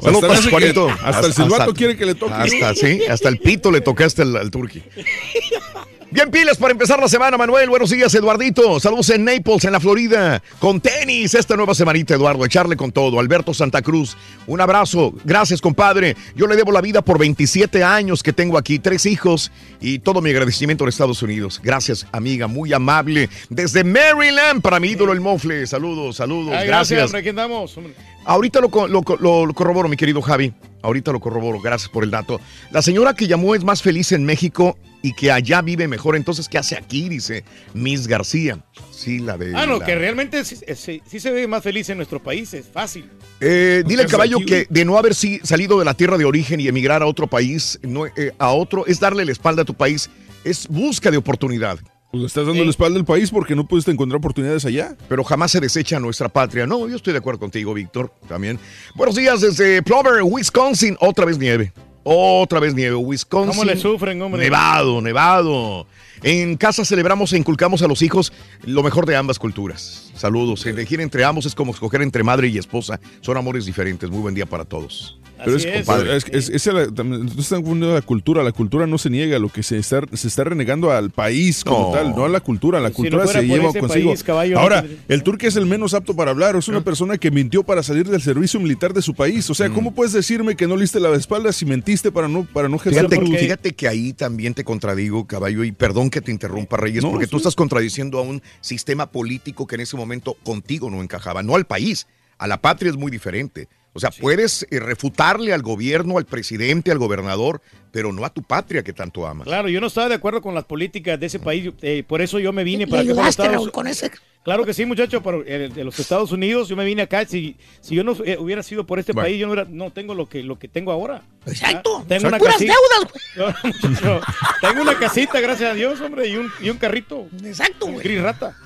Saludos, 0.00 0.24
Hasta 0.30 0.50
Juanito. 0.50 0.88
el 1.24 1.32
silbato 1.32 1.74
quiere 1.74 1.96
que 1.96 2.06
le 2.06 2.14
toque. 2.14 2.32
Hasta, 2.32 2.74
sí, 2.74 3.02
hasta 3.08 3.28
el 3.28 3.38
pito 3.38 3.70
le 3.70 3.80
tocaste 3.80 4.22
al, 4.22 4.36
al 4.36 4.50
turqui. 4.50 4.82
Bien 6.16 6.30
pilas 6.30 6.56
para 6.56 6.72
empezar 6.72 6.98
la 6.98 7.08
semana, 7.08 7.36
Manuel. 7.36 7.68
Buenos 7.68 7.90
días, 7.90 8.14
Eduardito. 8.14 8.80
Saludos 8.80 9.10
en 9.10 9.22
Naples, 9.22 9.66
en 9.66 9.72
la 9.72 9.80
Florida. 9.80 10.42
Con 10.58 10.80
tenis 10.80 11.34
esta 11.34 11.56
nueva 11.56 11.74
semanita, 11.74 12.14
Eduardo. 12.14 12.42
Echarle 12.42 12.74
con 12.74 12.90
todo. 12.90 13.20
Alberto 13.20 13.52
Santa 13.52 13.82
Cruz. 13.82 14.16
Un 14.46 14.62
abrazo. 14.62 15.12
Gracias, 15.26 15.60
compadre. 15.60 16.16
Yo 16.34 16.46
le 16.46 16.56
debo 16.56 16.72
la 16.72 16.80
vida 16.80 17.02
por 17.02 17.18
27 17.18 17.84
años 17.84 18.22
que 18.22 18.32
tengo 18.32 18.56
aquí. 18.56 18.78
Tres 18.78 19.04
hijos 19.04 19.52
y 19.78 19.98
todo 19.98 20.22
mi 20.22 20.30
agradecimiento 20.30 20.84
en 20.84 20.88
Estados 20.88 21.20
Unidos. 21.22 21.60
Gracias, 21.62 22.06
amiga. 22.12 22.46
Muy 22.46 22.72
amable. 22.72 23.28
Desde 23.50 23.84
Maryland, 23.84 24.62
para 24.62 24.80
mi 24.80 24.88
ídolo, 24.88 25.12
el 25.12 25.20
Mofle. 25.20 25.66
Saludos, 25.66 26.16
saludos. 26.16 26.54
Ay, 26.56 26.66
gracias. 26.66 27.04
hombre, 27.04 27.20
aquí 27.20 27.28
andamos. 27.28 27.76
hombre. 27.76 27.92
Ahorita 28.24 28.62
lo, 28.62 28.70
co- 28.70 28.88
lo 28.88 29.02
co- 29.02 29.18
lo- 29.20 29.44
lo 29.44 29.52
corroboro, 29.52 29.86
mi 29.90 29.98
querido 29.98 30.22
Javi. 30.22 30.50
Ahorita 30.80 31.12
lo 31.12 31.20
corroboro. 31.20 31.60
Gracias 31.60 31.90
por 31.90 32.04
el 32.04 32.10
dato. 32.10 32.40
La 32.70 32.80
señora 32.80 33.12
que 33.12 33.26
llamó 33.26 33.54
es 33.54 33.64
más 33.64 33.82
feliz 33.82 34.12
en 34.12 34.24
México 34.24 34.78
y 35.06 35.12
que 35.12 35.30
allá 35.30 35.62
vive 35.62 35.86
mejor. 35.88 36.16
Entonces, 36.16 36.48
¿qué 36.48 36.58
hace 36.58 36.76
aquí? 36.76 37.08
Dice 37.08 37.44
Miss 37.74 38.06
García. 38.08 38.58
Sí, 38.90 39.18
la 39.20 39.36
de. 39.38 39.52
Ah, 39.56 39.66
no, 39.66 39.78
la- 39.78 39.84
que 39.86 39.94
realmente 39.94 40.44
sí, 40.44 40.56
sí- 40.74 41.02
sí 41.06 41.20
se 41.20 41.30
ve 41.30 41.46
más 41.46 41.62
feliz 41.62 41.88
en 41.90 41.96
nuestro 41.98 42.22
país. 42.22 42.52
Es 42.54 42.66
fácil. 42.66 43.08
Eh, 43.40 43.84
dile 43.86 44.02
al 44.02 44.08
caballo 44.08 44.38
que 44.44 44.66
de 44.68 44.84
no 44.84 44.98
haber 44.98 45.14
salido 45.14 45.78
de 45.78 45.84
la 45.84 45.94
tierra 45.94 46.18
de 46.18 46.24
origen 46.24 46.60
y 46.60 46.68
emigrar 46.68 47.02
a 47.02 47.06
otro 47.06 47.26
país, 47.26 47.78
no, 47.82 48.06
eh, 48.06 48.32
a 48.38 48.50
otro, 48.50 48.86
es 48.86 48.98
darle 49.00 49.24
la 49.24 49.32
espalda 49.32 49.62
a 49.62 49.64
tu 49.64 49.74
país. 49.74 50.10
Es 50.44 50.66
busca 50.68 51.10
de 51.10 51.16
oportunidad. 51.16 51.78
Pues 52.10 52.20
le 52.20 52.26
estás 52.28 52.46
dando 52.46 52.64
la 52.64 52.70
espalda 52.70 52.98
al 52.98 53.04
país 53.04 53.30
porque 53.30 53.54
no 53.56 53.66
pudiste 53.66 53.90
encontrar 53.90 54.18
oportunidades 54.18 54.64
allá. 54.64 54.96
Pero 55.08 55.22
jamás 55.24 55.50
se 55.50 55.60
desecha 55.60 55.98
nuestra 56.00 56.28
patria. 56.28 56.66
No, 56.66 56.88
yo 56.88 56.96
estoy 56.96 57.12
de 57.12 57.18
acuerdo 57.18 57.40
contigo, 57.40 57.74
Víctor, 57.74 58.12
también. 58.28 58.58
Buenos 58.94 59.16
días 59.16 59.40
desde 59.40 59.82
Plover, 59.82 60.22
Wisconsin. 60.22 60.96
Otra 61.00 61.24
vez 61.26 61.36
nieve. 61.38 61.72
Otra 62.08 62.60
vez 62.60 62.72
nieve. 62.72 62.94
Wisconsin. 62.94 63.50
¿Cómo 63.50 63.64
le 63.64 63.76
sufren, 63.76 64.22
hombre? 64.22 64.44
Nevado, 64.44 65.00
nevado. 65.00 65.88
En 66.22 66.56
casa 66.56 66.84
celebramos 66.84 67.32
e 67.32 67.36
inculcamos 67.36 67.82
a 67.82 67.88
los 67.88 68.00
hijos 68.00 68.32
lo 68.62 68.84
mejor 68.84 69.06
de 69.06 69.16
ambas 69.16 69.40
culturas. 69.40 70.05
Saludos. 70.16 70.64
Elegir 70.66 71.00
entre 71.00 71.24
ambos 71.24 71.46
es 71.46 71.54
como 71.54 71.72
escoger 71.72 72.02
entre 72.02 72.22
madre 72.22 72.48
y 72.48 72.58
esposa. 72.58 73.00
Son 73.20 73.36
amores 73.36 73.66
diferentes. 73.66 74.08
Muy 74.10 74.20
buen 74.20 74.34
día 74.34 74.46
para 74.46 74.64
todos. 74.64 75.18
Pero 75.44 75.54
Así 75.58 75.68
es, 75.68 75.74
es. 75.74 75.84
compadre, 75.86 76.16
es, 76.16 76.48
es- 76.48 76.66
la- 76.68 76.86
también- 76.90 77.26
no 77.26 77.40
están 77.42 77.60
confundiendo 77.60 77.94
la 77.94 78.00
cultura. 78.00 78.42
La 78.42 78.52
cultura 78.52 78.86
no 78.86 78.96
se 78.96 79.10
niega. 79.10 79.38
Lo 79.38 79.50
que 79.50 79.62
se 79.62 79.76
está, 79.76 80.00
se 80.14 80.28
está 80.28 80.44
renegando 80.44 80.90
al 80.90 81.10
país 81.10 81.62
como 81.62 81.88
No. 81.88 81.92
tal, 81.92 82.16
no 82.16 82.24
a 82.24 82.28
la 82.30 82.40
cultura. 82.40 82.80
La 82.80 82.88
Si 82.88 82.92
no 82.92 82.96
cultura 82.96 83.26
se 83.26 83.42
lleva 83.46 83.70
consigo. 83.74 84.08
país, 84.12 84.24
caballo, 84.24 84.54
no 84.54 84.60
Ahora, 84.62 84.86
el 85.08 85.22
turco 85.22 85.46
es 85.46 85.56
el 85.56 85.66
menos 85.66 85.92
apto 85.92 86.16
para 86.16 86.30
hablar. 86.30 86.56
Es 86.56 86.68
una 86.68 86.80
persona 86.82 87.18
que 87.18 87.30
mintió 87.30 87.62
para 87.64 87.82
salir 87.82 88.08
del 88.08 88.22
servicio 88.22 88.58
militar 88.60 88.94
de 88.94 89.02
su 89.02 89.12
país. 89.14 89.48
O 89.50 89.54
sea, 89.54 89.68
¿cómo 89.68 89.92
puedes 89.92 90.14
decirme 90.14 90.56
que 90.56 90.66
no 90.66 90.74
liste 90.74 91.00
la 91.00 91.14
espalda 91.14 91.52
si 91.52 91.66
mentiste 91.66 92.10
para 92.10 92.28
no, 92.28 92.44
para 92.50 92.70
no 92.70 92.76
ejercer 92.76 93.06
Fíjate, 93.06 93.74
que 93.74 93.88
ahí 93.88 94.14
también 94.14 94.54
te 94.54 94.64
contradigo, 94.64 95.26
caballo, 95.26 95.64
y 95.64 95.72
perdón 95.72 96.08
que 96.08 96.22
te 96.22 96.30
interrumpa, 96.32 96.78
Reyes, 96.78 97.02
No, 97.04 97.10
porque 97.10 97.26
tú 97.26 97.36
estás 97.36 97.54
contradiciendo 97.54 98.18
a 98.18 98.22
un 98.22 98.40
sistema 98.62 99.10
político 99.10 99.66
que 99.66 99.74
en 99.74 99.82
ese 99.82 99.96
momento 99.98 100.05
contigo 100.44 100.90
no 100.90 101.02
encajaba, 101.02 101.42
no 101.42 101.54
al 101.56 101.66
país, 101.66 102.06
a 102.38 102.46
la 102.46 102.60
patria 102.60 102.90
es 102.90 102.96
muy 102.96 103.10
diferente. 103.10 103.68
O 103.92 103.98
sea, 103.98 104.10
puedes 104.10 104.66
eh, 104.70 104.78
refutarle 104.78 105.54
al 105.54 105.62
gobierno, 105.62 106.18
al 106.18 106.26
presidente, 106.26 106.90
al 106.90 106.98
gobernador, 106.98 107.62
pero 107.92 108.12
no 108.12 108.26
a 108.26 108.30
tu 108.30 108.42
patria 108.42 108.82
que 108.82 108.92
tanto 108.92 109.26
amas. 109.26 109.46
Claro, 109.46 109.70
yo 109.70 109.80
no 109.80 109.86
estaba 109.86 110.10
de 110.10 110.16
acuerdo 110.16 110.42
con 110.42 110.54
las 110.54 110.64
políticas 110.64 111.18
de 111.18 111.24
ese 111.26 111.38
país, 111.38 111.72
eh, 111.80 112.04
por 112.06 112.20
eso 112.20 112.38
yo 112.38 112.52
me 112.52 112.62
vine 112.62 112.86
para 112.86 113.00
ayudaste, 113.00 113.30
Estados- 113.30 113.52
Raúl, 113.54 113.72
con 113.72 113.86
ese. 113.86 114.10
Claro 114.46 114.64
que 114.64 114.72
sí, 114.72 114.86
muchacho, 114.86 115.20
pero 115.24 115.42
eh, 115.44 115.68
de 115.74 115.82
los 115.82 115.98
Estados 115.98 116.30
Unidos 116.30 116.68
yo 116.68 116.76
me 116.76 116.84
vine 116.84 117.02
acá. 117.02 117.26
Si, 117.26 117.56
si 117.80 117.96
yo 117.96 118.04
no 118.04 118.16
eh, 118.24 118.36
hubiera 118.38 118.62
sido 118.62 118.86
por 118.86 119.00
este 119.00 119.10
Bueno. 119.12 119.26
país, 119.26 119.40
yo 119.40 119.46
no, 119.48 119.52
hubiera- 119.54 119.68
no 119.68 119.90
tengo 119.90 120.14
lo 120.14 120.28
que, 120.28 120.44
lo 120.44 120.56
que 120.56 120.68
tengo 120.68 120.92
ahora. 120.92 121.22
Exacto. 121.46 121.98
Ah, 122.00 122.04
Tengo 122.06 122.28
una 122.28 122.38
puras 122.38 122.54
casita. 122.54 122.72
deudas, 122.72 123.12
güey. 123.12 123.74
No, 124.04 124.20
tengo 124.60 124.82
una 124.82 124.96
casita, 125.00 125.40
gracias 125.40 125.72
a 125.72 125.74
Dios, 125.74 126.00
hombre, 126.00 126.28
y 126.28 126.36
un, 126.36 126.48
y 126.60 126.70
un 126.70 126.78
carrito. 126.78 127.26
Exacto, 127.44 127.86
güey. 127.86 127.98
gris 128.04 128.22
rata. 128.22 128.56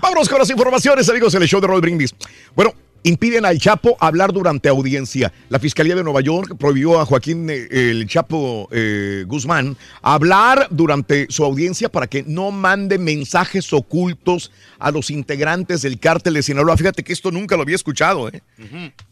Vámonos 0.00 0.26
con 0.26 0.38
las 0.38 0.48
informaciones, 0.48 1.06
amigos, 1.10 1.34
del 1.34 1.46
show 1.46 1.60
de 1.60 1.66
Roll 1.66 1.82
Brindis. 1.82 2.14
Bueno, 2.54 2.72
impiden 3.04 3.44
al 3.44 3.58
Chapo 3.58 3.96
hablar 4.00 4.32
durante 4.32 4.68
audiencia. 4.68 5.32
La 5.50 5.60
Fiscalía 5.60 5.94
de 5.94 6.02
Nueva 6.02 6.22
York 6.22 6.56
prohibió 6.58 6.98
a 6.98 7.06
Joaquín 7.06 7.48
eh, 7.48 7.68
el 7.70 8.08
Chapo 8.08 8.68
eh, 8.72 9.24
Guzmán 9.28 9.76
hablar 10.02 10.66
durante 10.70 11.26
su 11.28 11.44
audiencia 11.44 11.90
para 11.90 12.06
que 12.06 12.24
no 12.24 12.50
mande 12.50 12.98
mensajes 12.98 13.72
ocultos 13.72 14.50
a 14.78 14.90
los 14.90 15.10
integrantes 15.10 15.82
del 15.82 16.00
cártel 16.00 16.34
de 16.34 16.42
Sinaloa. 16.42 16.76
Fíjate 16.76 17.04
que 17.04 17.12
esto 17.12 17.30
nunca 17.30 17.56
lo 17.56 17.62
había 17.62 17.76
escuchado. 17.76 18.28
¿eh? 18.28 18.42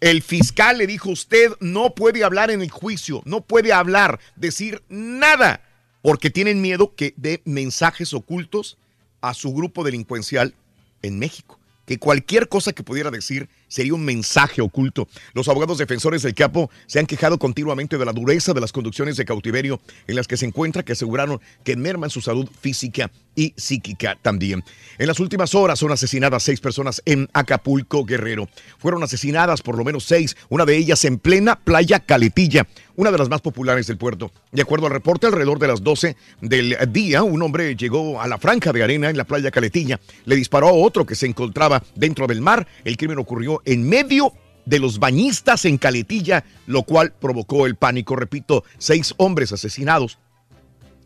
El 0.01 0.23
fiscal 0.23 0.79
le 0.79 0.87
dijo, 0.87 1.11
usted 1.11 1.53
no 1.61 1.95
puede 1.95 2.25
hablar 2.25 2.51
en 2.51 2.63
el 2.63 2.71
juicio, 2.71 3.23
no 3.27 3.43
puede 3.43 3.75
hablar, 3.75 4.19
decir 4.37 4.83
nada, 4.89 5.61
porque 6.01 6.31
tienen 6.31 6.63
miedo 6.63 6.95
que 6.97 7.13
dé 7.19 7.43
mensajes 7.45 8.15
ocultos 8.15 8.79
a 9.21 9.35
su 9.35 9.53
grupo 9.53 9.85
delincuencial 9.85 10.55
en 11.03 11.19
México. 11.19 11.59
Que 11.85 11.99
cualquier 11.99 12.49
cosa 12.49 12.73
que 12.73 12.83
pudiera 12.83 13.11
decir 13.11 13.49
sería 13.73 13.95
un 13.95 14.05
mensaje 14.05 14.61
oculto. 14.61 15.09
Los 15.33 15.49
abogados 15.49 15.79
defensores 15.79 16.23
del 16.23 16.35
capo 16.35 16.71
se 16.87 16.99
han 16.99 17.07
quejado 17.07 17.39
continuamente 17.39 17.97
de 17.97 18.05
la 18.05 18.13
dureza 18.13 18.53
de 18.53 18.61
las 18.61 18.71
conducciones 18.71 19.17
de 19.17 19.25
cautiverio 19.25 19.81
en 20.07 20.17
las 20.17 20.29
que 20.29 20.37
se 20.37 20.45
encuentra, 20.45 20.83
que 20.83 20.93
aseguraron 20.93 21.41
que 21.65 21.75
merman 21.77 22.11
su 22.11 22.21
salud 22.21 22.49
física 22.61 23.11
y 23.35 23.55
psíquica 23.57 24.19
también. 24.21 24.63
En 24.99 25.07
las 25.07 25.21
últimas 25.21 25.55
horas 25.55 25.79
son 25.79 25.91
asesinadas 25.91 26.43
seis 26.43 26.61
personas 26.61 27.03
en 27.07 27.31
Acapulco, 27.33 28.05
Guerrero. 28.05 28.49
Fueron 28.79 29.03
asesinadas 29.03 29.63
por 29.63 29.79
lo 29.79 29.85
menos 29.85 30.05
seis, 30.05 30.37
una 30.51 30.67
de 30.67 30.77
ellas 30.77 31.05
en 31.07 31.19
plena 31.19 31.57
playa 31.57 32.01
Caletilla, 32.01 32.67
una 32.97 33.11
de 33.11 33.19
las 33.19 33.31
más 33.31 33.41
populares 33.41 33.87
del 33.87 33.97
puerto. 33.97 34.31
De 34.51 34.63
acuerdo 34.63 34.87
al 34.87 34.93
reporte, 34.93 35.27
alrededor 35.27 35.59
de 35.59 35.69
las 35.69 35.83
12 35.83 36.17
del 36.43 36.77
día, 36.91 37.23
un 37.23 37.41
hombre 37.41 37.75
llegó 37.75 38.21
a 38.21 38.29
la 38.29 38.37
franja 38.37 38.73
de 38.73 38.83
arena 38.83 39.09
en 39.09 39.17
la 39.17 39.25
playa 39.25 39.51
Caletilla, 39.51 39.99
le 40.27 40.37
disparó 40.37 40.69
a 40.69 40.73
otro 40.73 41.07
que 41.07 41.15
se 41.15 41.27
encontraba 41.27 41.83
dentro 41.95 42.27
del 42.27 42.43
mar. 42.43 42.67
El 42.85 42.97
crimen 42.97 43.19
ocurrió 43.19 43.62
en 43.65 43.89
medio 43.89 44.33
de 44.65 44.79
los 44.79 44.99
bañistas 44.99 45.65
en 45.65 45.79
Caletilla, 45.79 46.45
lo 46.67 46.85
cual 46.85 47.13
provocó 47.13 47.67
el 47.67 47.77
pánico. 47.77 48.17
Repito, 48.17 48.65
seis 48.79 49.15
hombres 49.17 49.53
asesinados 49.53 50.19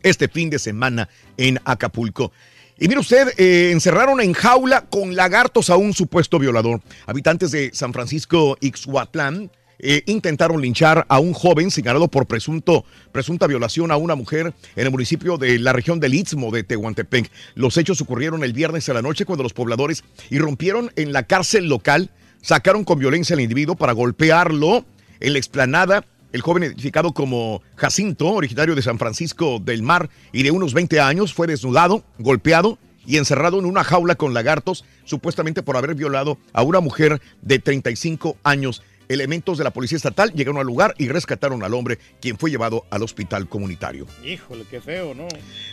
este 0.03 0.27
fin 0.27 0.49
de 0.49 0.59
semana 0.59 1.09
en 1.37 1.59
Acapulco. 1.65 2.31
Y 2.79 2.87
mire 2.87 2.99
usted, 2.99 3.33
eh, 3.37 3.71
encerraron 3.71 4.21
en 4.21 4.33
jaula 4.33 4.85
con 4.85 5.15
lagartos 5.15 5.71
a 5.71 5.77
un 5.77 5.93
supuesto 5.93 6.37
violador. 6.37 6.81
Habitantes 7.07 7.51
de 7.51 7.71
San 7.73 7.91
Francisco 7.91 8.55
Ixhuatlán 8.61 9.49
eh, 9.79 10.03
intentaron 10.05 10.61
linchar 10.61 11.05
a 11.07 11.19
un 11.19 11.33
joven 11.33 11.71
señalado 11.71 12.07
por 12.07 12.27
presunto, 12.27 12.85
presunta 13.11 13.47
violación 13.47 13.91
a 13.91 13.97
una 13.97 14.15
mujer 14.15 14.53
en 14.75 14.85
el 14.85 14.91
municipio 14.91 15.37
de 15.37 15.59
la 15.59 15.73
región 15.73 15.99
del 15.99 16.13
Istmo 16.13 16.51
de 16.51 16.63
Tehuantepec. 16.63 17.31
Los 17.55 17.77
hechos 17.77 18.01
ocurrieron 18.01 18.43
el 18.43 18.53
viernes 18.53 18.89
a 18.89 18.93
la 18.93 19.01
noche 19.01 19.25
cuando 19.25 19.43
los 19.43 19.53
pobladores 19.53 20.03
irrumpieron 20.29 20.91
en 20.95 21.13
la 21.13 21.23
cárcel 21.23 21.69
local, 21.69 22.11
sacaron 22.41 22.83
con 22.83 22.99
violencia 22.99 23.35
al 23.35 23.41
individuo 23.41 23.75
para 23.75 23.93
golpearlo 23.93 24.85
en 25.19 25.33
la 25.33 25.39
explanada 25.39 26.05
el 26.33 26.41
joven 26.41 26.63
identificado 26.63 27.13
como 27.13 27.61
Jacinto, 27.75 28.27
originario 28.27 28.75
de 28.75 28.81
San 28.81 28.99
Francisco 28.99 29.59
del 29.59 29.81
Mar 29.81 30.09
y 30.31 30.43
de 30.43 30.51
unos 30.51 30.73
20 30.73 30.99
años, 30.99 31.33
fue 31.33 31.47
desnudado, 31.47 32.03
golpeado 32.19 32.77
y 33.05 33.17
encerrado 33.17 33.59
en 33.59 33.65
una 33.65 33.83
jaula 33.83 34.15
con 34.15 34.33
lagartos, 34.33 34.83
supuestamente 35.05 35.63
por 35.63 35.77
haber 35.77 35.95
violado 35.95 36.37
a 36.51 36.63
una 36.63 36.81
mujer 36.81 37.21
de 37.41 37.59
35 37.59 38.37
años. 38.43 38.83
Elementos 39.09 39.57
de 39.57 39.63
la 39.63 39.71
policía 39.71 39.95
estatal 39.95 40.33
llegaron 40.33 40.59
al 40.59 40.65
lugar 40.65 40.93
y 40.97 41.07
rescataron 41.07 41.63
al 41.63 41.73
hombre, 41.73 41.99
quien 42.21 42.37
fue 42.37 42.49
llevado 42.49 42.85
al 42.89 43.03
hospital 43.03 43.47
comunitario. 43.47 44.07
Híjole, 44.23 44.65
qué 44.69 44.81
feo, 44.81 45.13
¿no? 45.13 45.27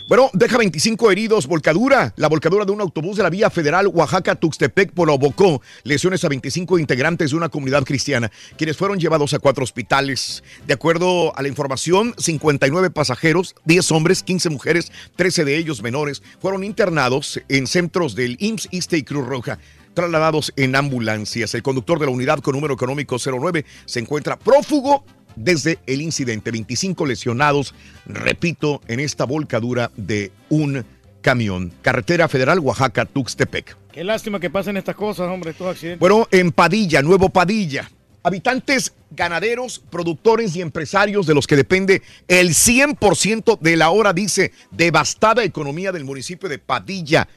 Bueno, 0.07 0.29
deja 0.33 0.57
25 0.57 1.11
heridos, 1.11 1.47
volcadura. 1.47 2.13
La 2.17 2.27
volcadura 2.27 2.65
de 2.65 2.71
un 2.71 2.81
autobús 2.81 3.17
de 3.17 3.23
la 3.23 3.29
vía 3.29 3.49
federal 3.49 3.87
Oaxaca-Tuxtepec 3.87 4.91
provocó 4.91 5.61
lesiones 5.83 6.23
a 6.23 6.29
25 6.29 6.79
integrantes 6.79 7.31
de 7.31 7.37
una 7.37 7.49
comunidad 7.49 7.83
cristiana, 7.83 8.31
quienes 8.57 8.77
fueron 8.77 8.99
llevados 8.99 9.33
a 9.33 9.39
cuatro 9.39 9.63
hospitales. 9.63 10.43
De 10.67 10.73
acuerdo 10.73 11.37
a 11.37 11.41
la 11.41 11.47
información, 11.47 12.13
59 12.17 12.89
pasajeros, 12.89 13.55
10 13.65 13.91
hombres, 13.91 14.23
15 14.23 14.49
mujeres, 14.49 14.91
13 15.15 15.45
de 15.45 15.57
ellos 15.57 15.81
menores, 15.81 16.23
fueron 16.39 16.63
internados 16.63 17.41
en 17.49 17.67
centros 17.67 18.15
del 18.15 18.37
IMSS, 18.39 18.69
ISTE 18.71 18.97
y 18.97 19.03
Cruz 19.03 19.25
Roja 19.25 19.59
trasladados 19.95 20.53
en 20.55 20.75
ambulancias. 20.75 21.55
El 21.55 21.63
conductor 21.63 21.97
de 21.97 22.05
la 22.05 22.11
unidad 22.11 22.39
con 22.39 22.53
número 22.53 22.75
económico 22.75 23.17
09 23.17 23.65
se 23.85 23.99
encuentra 23.99 24.37
prófugo 24.37 25.03
desde 25.35 25.79
el 25.87 26.01
incidente. 26.01 26.51
25 26.51 27.05
lesionados, 27.05 27.73
repito, 28.05 28.81
en 28.87 28.99
esta 28.99 29.25
volcadura 29.25 29.91
de 29.95 30.31
un 30.49 30.85
camión. 31.21 31.73
Carretera 31.81 32.27
Federal 32.27 32.59
Oaxaca-Tuxtepec. 32.59 33.75
Qué 33.91 34.03
lástima 34.03 34.39
que 34.39 34.49
pasen 34.49 34.77
estas 34.77 34.95
cosas, 34.95 35.27
hombre, 35.29 35.51
estos 35.51 35.67
accidentes. 35.67 35.99
Bueno, 35.99 36.27
en 36.29 36.51
Padilla, 36.51 37.01
Nuevo 37.01 37.29
Padilla. 37.29 37.89
Habitantes, 38.23 38.93
ganaderos, 39.11 39.83
productores 39.89 40.55
y 40.55 40.61
empresarios 40.61 41.27
de 41.27 41.35
los 41.35 41.45
que 41.45 41.55
depende 41.55 42.01
el 42.27 42.49
100% 42.49 43.59
de 43.59 43.77
la 43.77 43.91
hora, 43.91 44.13
dice, 44.13 44.51
devastada 44.71 45.43
economía 45.43 45.91
del 45.91 46.05
municipio 46.05 46.49
de 46.49 46.57
Padilla, 46.57 47.27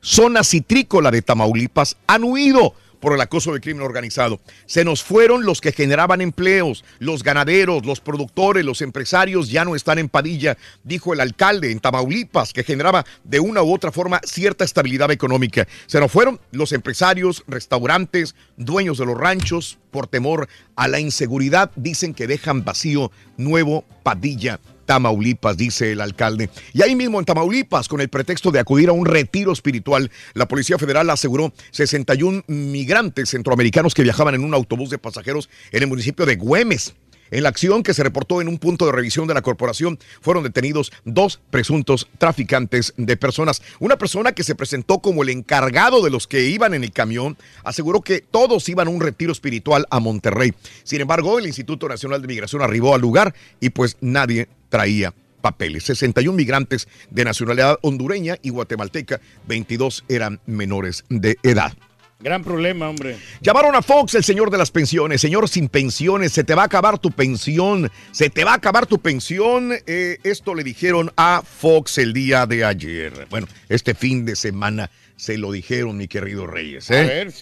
zona 0.00 0.44
citrícola 0.44 1.10
de 1.10 1.22
Tamaulipas, 1.22 1.96
han 2.06 2.24
huido 2.24 2.74
por 3.00 3.12
el 3.12 3.20
acoso 3.20 3.52
del 3.52 3.60
crimen 3.60 3.82
organizado. 3.82 4.40
Se 4.66 4.84
nos 4.84 5.02
fueron 5.02 5.44
los 5.44 5.60
que 5.60 5.72
generaban 5.72 6.20
empleos, 6.20 6.84
los 6.98 7.22
ganaderos, 7.22 7.84
los 7.84 8.00
productores, 8.00 8.64
los 8.64 8.82
empresarios 8.82 9.50
ya 9.50 9.64
no 9.64 9.76
están 9.76 9.98
en 9.98 10.08
Padilla, 10.08 10.56
dijo 10.84 11.12
el 11.12 11.20
alcalde 11.20 11.70
en 11.70 11.80
Tamaulipas, 11.80 12.52
que 12.52 12.64
generaba 12.64 13.04
de 13.24 13.40
una 13.40 13.62
u 13.62 13.72
otra 13.72 13.92
forma 13.92 14.20
cierta 14.24 14.64
estabilidad 14.64 15.10
económica. 15.10 15.66
Se 15.86 16.00
nos 16.00 16.10
fueron 16.10 16.40
los 16.50 16.72
empresarios, 16.72 17.44
restaurantes, 17.46 18.34
dueños 18.56 18.98
de 18.98 19.06
los 19.06 19.18
ranchos, 19.18 19.78
por 19.90 20.06
temor 20.06 20.48
a 20.76 20.88
la 20.88 21.00
inseguridad, 21.00 21.70
dicen 21.76 22.14
que 22.14 22.26
dejan 22.26 22.64
vacío 22.64 23.10
Nuevo 23.36 23.84
Padilla. 24.02 24.60
Tamaulipas, 24.88 25.58
dice 25.58 25.92
el 25.92 26.00
alcalde. 26.00 26.48
Y 26.72 26.80
ahí 26.80 26.96
mismo 26.96 27.18
en 27.18 27.26
Tamaulipas, 27.26 27.88
con 27.88 28.00
el 28.00 28.08
pretexto 28.08 28.50
de 28.50 28.58
acudir 28.58 28.88
a 28.88 28.92
un 28.92 29.04
retiro 29.04 29.52
espiritual, 29.52 30.10
la 30.32 30.48
Policía 30.48 30.78
Federal 30.78 31.10
aseguró 31.10 31.52
61 31.72 32.44
migrantes 32.46 33.28
centroamericanos 33.28 33.92
que 33.92 34.02
viajaban 34.02 34.34
en 34.34 34.44
un 34.44 34.54
autobús 34.54 34.88
de 34.88 34.96
pasajeros 34.96 35.50
en 35.72 35.82
el 35.82 35.88
municipio 35.90 36.24
de 36.24 36.36
Güemes. 36.36 36.94
En 37.30 37.42
la 37.42 37.48
acción 37.48 37.82
que 37.82 37.94
se 37.94 38.02
reportó 38.02 38.40
en 38.40 38.48
un 38.48 38.58
punto 38.58 38.86
de 38.86 38.92
revisión 38.92 39.26
de 39.26 39.34
la 39.34 39.42
corporación, 39.42 39.98
fueron 40.20 40.44
detenidos 40.44 40.92
dos 41.04 41.40
presuntos 41.50 42.08
traficantes 42.18 42.94
de 42.96 43.16
personas. 43.16 43.62
Una 43.80 43.96
persona 43.98 44.32
que 44.32 44.44
se 44.44 44.54
presentó 44.54 45.00
como 45.00 45.22
el 45.22 45.28
encargado 45.28 46.02
de 46.02 46.10
los 46.10 46.26
que 46.26 46.46
iban 46.46 46.74
en 46.74 46.84
el 46.84 46.92
camión 46.92 47.36
aseguró 47.64 48.00
que 48.00 48.20
todos 48.20 48.68
iban 48.68 48.88
a 48.88 48.90
un 48.90 49.00
retiro 49.00 49.32
espiritual 49.32 49.86
a 49.90 50.00
Monterrey. 50.00 50.54
Sin 50.84 51.00
embargo, 51.00 51.38
el 51.38 51.46
Instituto 51.46 51.88
Nacional 51.88 52.22
de 52.22 52.28
Migración 52.28 52.62
arribó 52.62 52.94
al 52.94 53.00
lugar 53.00 53.34
y 53.60 53.70
pues 53.70 53.96
nadie 54.00 54.48
traía 54.68 55.14
papeles. 55.40 55.84
61 55.84 56.36
migrantes 56.36 56.88
de 57.10 57.24
nacionalidad 57.24 57.78
hondureña 57.82 58.36
y 58.42 58.50
guatemalteca, 58.50 59.20
22 59.46 60.04
eran 60.08 60.40
menores 60.46 61.04
de 61.08 61.36
edad. 61.42 61.72
Gran 62.20 62.42
problema, 62.42 62.88
hombre. 62.88 63.16
Llamaron 63.40 63.76
a 63.76 63.82
Fox, 63.82 64.16
el 64.16 64.24
señor 64.24 64.50
de 64.50 64.58
las 64.58 64.72
pensiones. 64.72 65.20
Señor 65.20 65.48
sin 65.48 65.68
pensiones, 65.68 66.32
se 66.32 66.42
te 66.42 66.52
va 66.52 66.62
a 66.62 66.64
acabar 66.64 66.98
tu 66.98 67.12
pensión. 67.12 67.92
Se 68.10 68.28
te 68.28 68.42
va 68.42 68.52
a 68.52 68.56
acabar 68.56 68.86
tu 68.86 68.98
pensión. 68.98 69.72
Eh, 69.86 70.18
esto 70.24 70.56
le 70.56 70.64
dijeron 70.64 71.12
a 71.16 71.42
Fox 71.42 71.98
el 71.98 72.12
día 72.12 72.44
de 72.46 72.64
ayer. 72.64 73.28
Bueno, 73.30 73.46
este 73.68 73.94
fin 73.94 74.24
de 74.24 74.34
semana 74.34 74.90
se 75.16 75.38
lo 75.38 75.52
dijeron, 75.52 75.96
mi 75.96 76.08
querido 76.08 76.48
Reyes. 76.48 76.90
¿eh? 76.90 76.98
A 76.98 77.02
ver. 77.02 77.34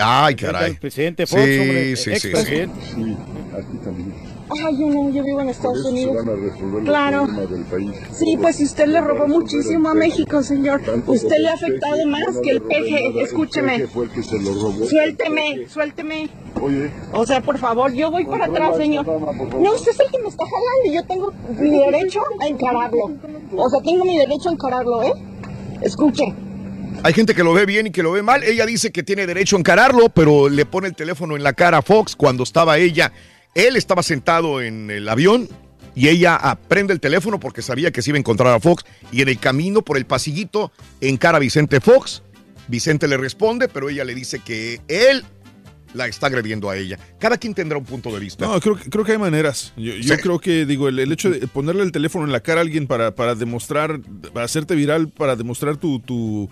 Ay, 0.00 0.34
caray. 0.34 0.70
El 0.70 0.78
presidente 0.78 1.26
Fox, 1.26 1.42
sí, 1.42 1.58
hombre. 1.58 1.96
sí, 1.96 2.10
sí, 2.18 2.20
sí. 2.20 2.32
aquí 2.32 3.78
también. 3.84 4.29
Ay, 4.52 4.76
yo 4.78 4.86
no, 4.88 5.10
yo 5.10 5.22
vivo 5.24 5.40
en 5.40 5.48
Estados 5.50 5.78
Por 5.82 5.86
eso 5.86 5.88
Unidos. 5.90 6.16
se 6.24 6.30
van 6.30 6.38
a 6.38 6.42
resolver 6.50 6.84
Claro. 6.84 7.16
los 7.18 7.26
problemas 7.36 7.50
del 7.50 7.64
país. 7.64 7.90
Sí, 8.18 8.36
pues 8.40 8.56
si 8.56 8.64
usted 8.64 8.86
le 8.86 9.00
robó 9.00 9.28
muchísimo 9.28 9.88
a 9.88 9.94
México, 9.94 10.42
señor. 10.42 10.80
Usted 11.06 11.36
le 11.38 11.48
ha 11.48 11.54
el 11.54 11.56
afectado 11.56 11.94
peje, 11.96 12.06
más 12.06 12.34
no 12.34 12.40
que 12.42 12.50
el 12.50 12.62
peje. 12.62 12.90
nada, 12.90 13.06
el 13.06 13.18
Escúcheme. 13.20 13.72
peje 13.72 13.86
fue 13.86 14.04
el 14.06 14.10
que 14.10 14.22
se 14.22 14.38
lo 14.40 14.54
robó. 14.54 14.84
Suélteme, 14.86 15.66
suélteme. 15.68 16.28
Oye, 16.60 16.90
O 17.12 17.24
sea, 17.26 17.40
por 17.40 17.58
favor, 17.58 17.92
yo 17.92 18.10
voy 18.10 18.24
para 18.24 18.46
atrás, 18.46 18.76
señor. 18.76 19.06
No, 19.06 19.72
usted 19.74 19.92
es 19.92 20.00
el 20.00 20.10
que 20.10 20.18
me 20.18 20.28
está 20.28 20.44
jalando 20.44 20.86
y 20.86 20.92
yo 20.94 21.04
tengo 21.04 21.32
mi 21.58 21.70
derecho 21.78 22.20
a 22.40 22.46
encararlo. 22.48 23.10
O 23.56 23.70
sea, 23.70 23.80
tengo 23.82 24.04
mi 24.04 24.18
derecho 24.18 24.48
a 24.48 24.52
encararlo, 24.52 25.02
¿eh? 25.02 25.12
Escuche. 25.82 26.24
Hay 27.02 27.14
gente 27.14 27.34
que 27.34 27.42
lo 27.42 27.54
ve 27.54 27.64
bien 27.64 27.86
y 27.86 27.90
que 27.92 28.02
lo 28.02 28.12
ve 28.12 28.22
mal. 28.22 28.42
Ella 28.42 28.66
dice 28.66 28.90
que 28.92 29.02
tiene 29.02 29.26
derecho 29.26 29.56
a 29.56 29.60
encararlo, 29.60 30.10
pero 30.10 30.48
le 30.50 30.66
pone 30.66 30.88
el 30.88 30.94
teléfono 30.94 31.34
en 31.36 31.42
la 31.42 31.54
cara 31.54 31.78
a 31.78 31.82
Fox 31.82 32.14
cuando 32.14 32.42
estaba 32.42 32.76
ella. 32.76 33.10
Él 33.54 33.76
estaba 33.76 34.02
sentado 34.02 34.60
en 34.62 34.90
el 34.90 35.08
avión 35.08 35.48
y 35.94 36.08
ella 36.08 36.38
ah, 36.40 36.56
prende 36.56 36.92
el 36.92 37.00
teléfono 37.00 37.40
porque 37.40 37.62
sabía 37.62 37.90
que 37.90 38.00
se 38.02 38.10
iba 38.10 38.16
a 38.16 38.20
encontrar 38.20 38.54
a 38.54 38.60
Fox. 38.60 38.84
Y 39.12 39.22
en 39.22 39.28
el 39.28 39.38
camino 39.38 39.82
por 39.82 39.96
el 39.96 40.06
pasillito 40.06 40.72
encara 41.00 41.36
a 41.38 41.40
Vicente 41.40 41.80
Fox. 41.80 42.22
Vicente 42.68 43.08
le 43.08 43.16
responde, 43.16 43.68
pero 43.68 43.88
ella 43.90 44.04
le 44.04 44.14
dice 44.14 44.38
que 44.38 44.80
él 44.86 45.24
la 45.92 46.06
está 46.06 46.28
agrediendo 46.28 46.70
a 46.70 46.76
ella. 46.76 47.00
Cada 47.18 47.36
quien 47.36 47.52
tendrá 47.52 47.76
un 47.76 47.84
punto 47.84 48.12
de 48.14 48.20
vista. 48.20 48.46
No, 48.46 48.60
creo, 48.60 48.76
que- 48.76 48.88
creo 48.88 49.04
que 49.04 49.10
hay 49.12 49.18
maneras. 49.18 49.72
Yo, 49.76 49.92
yo 49.94 50.14
Sí. 50.14 50.20
creo 50.22 50.38
que, 50.38 50.64
digo, 50.64 50.86
el, 50.88 51.00
el 51.00 51.10
hecho 51.10 51.30
de 51.30 51.44
ponerle 51.48 51.82
el 51.82 51.90
teléfono 51.90 52.24
en 52.24 52.30
la 52.30 52.38
cara 52.40 52.60
a 52.60 52.62
alguien 52.62 52.86
para, 52.86 53.16
para 53.16 53.34
demostrar, 53.34 54.00
para 54.32 54.44
hacerte 54.46 54.76
viral, 54.76 55.08
para 55.08 55.34
demostrar 55.34 55.76
tu, 55.78 55.98
tu, 55.98 56.48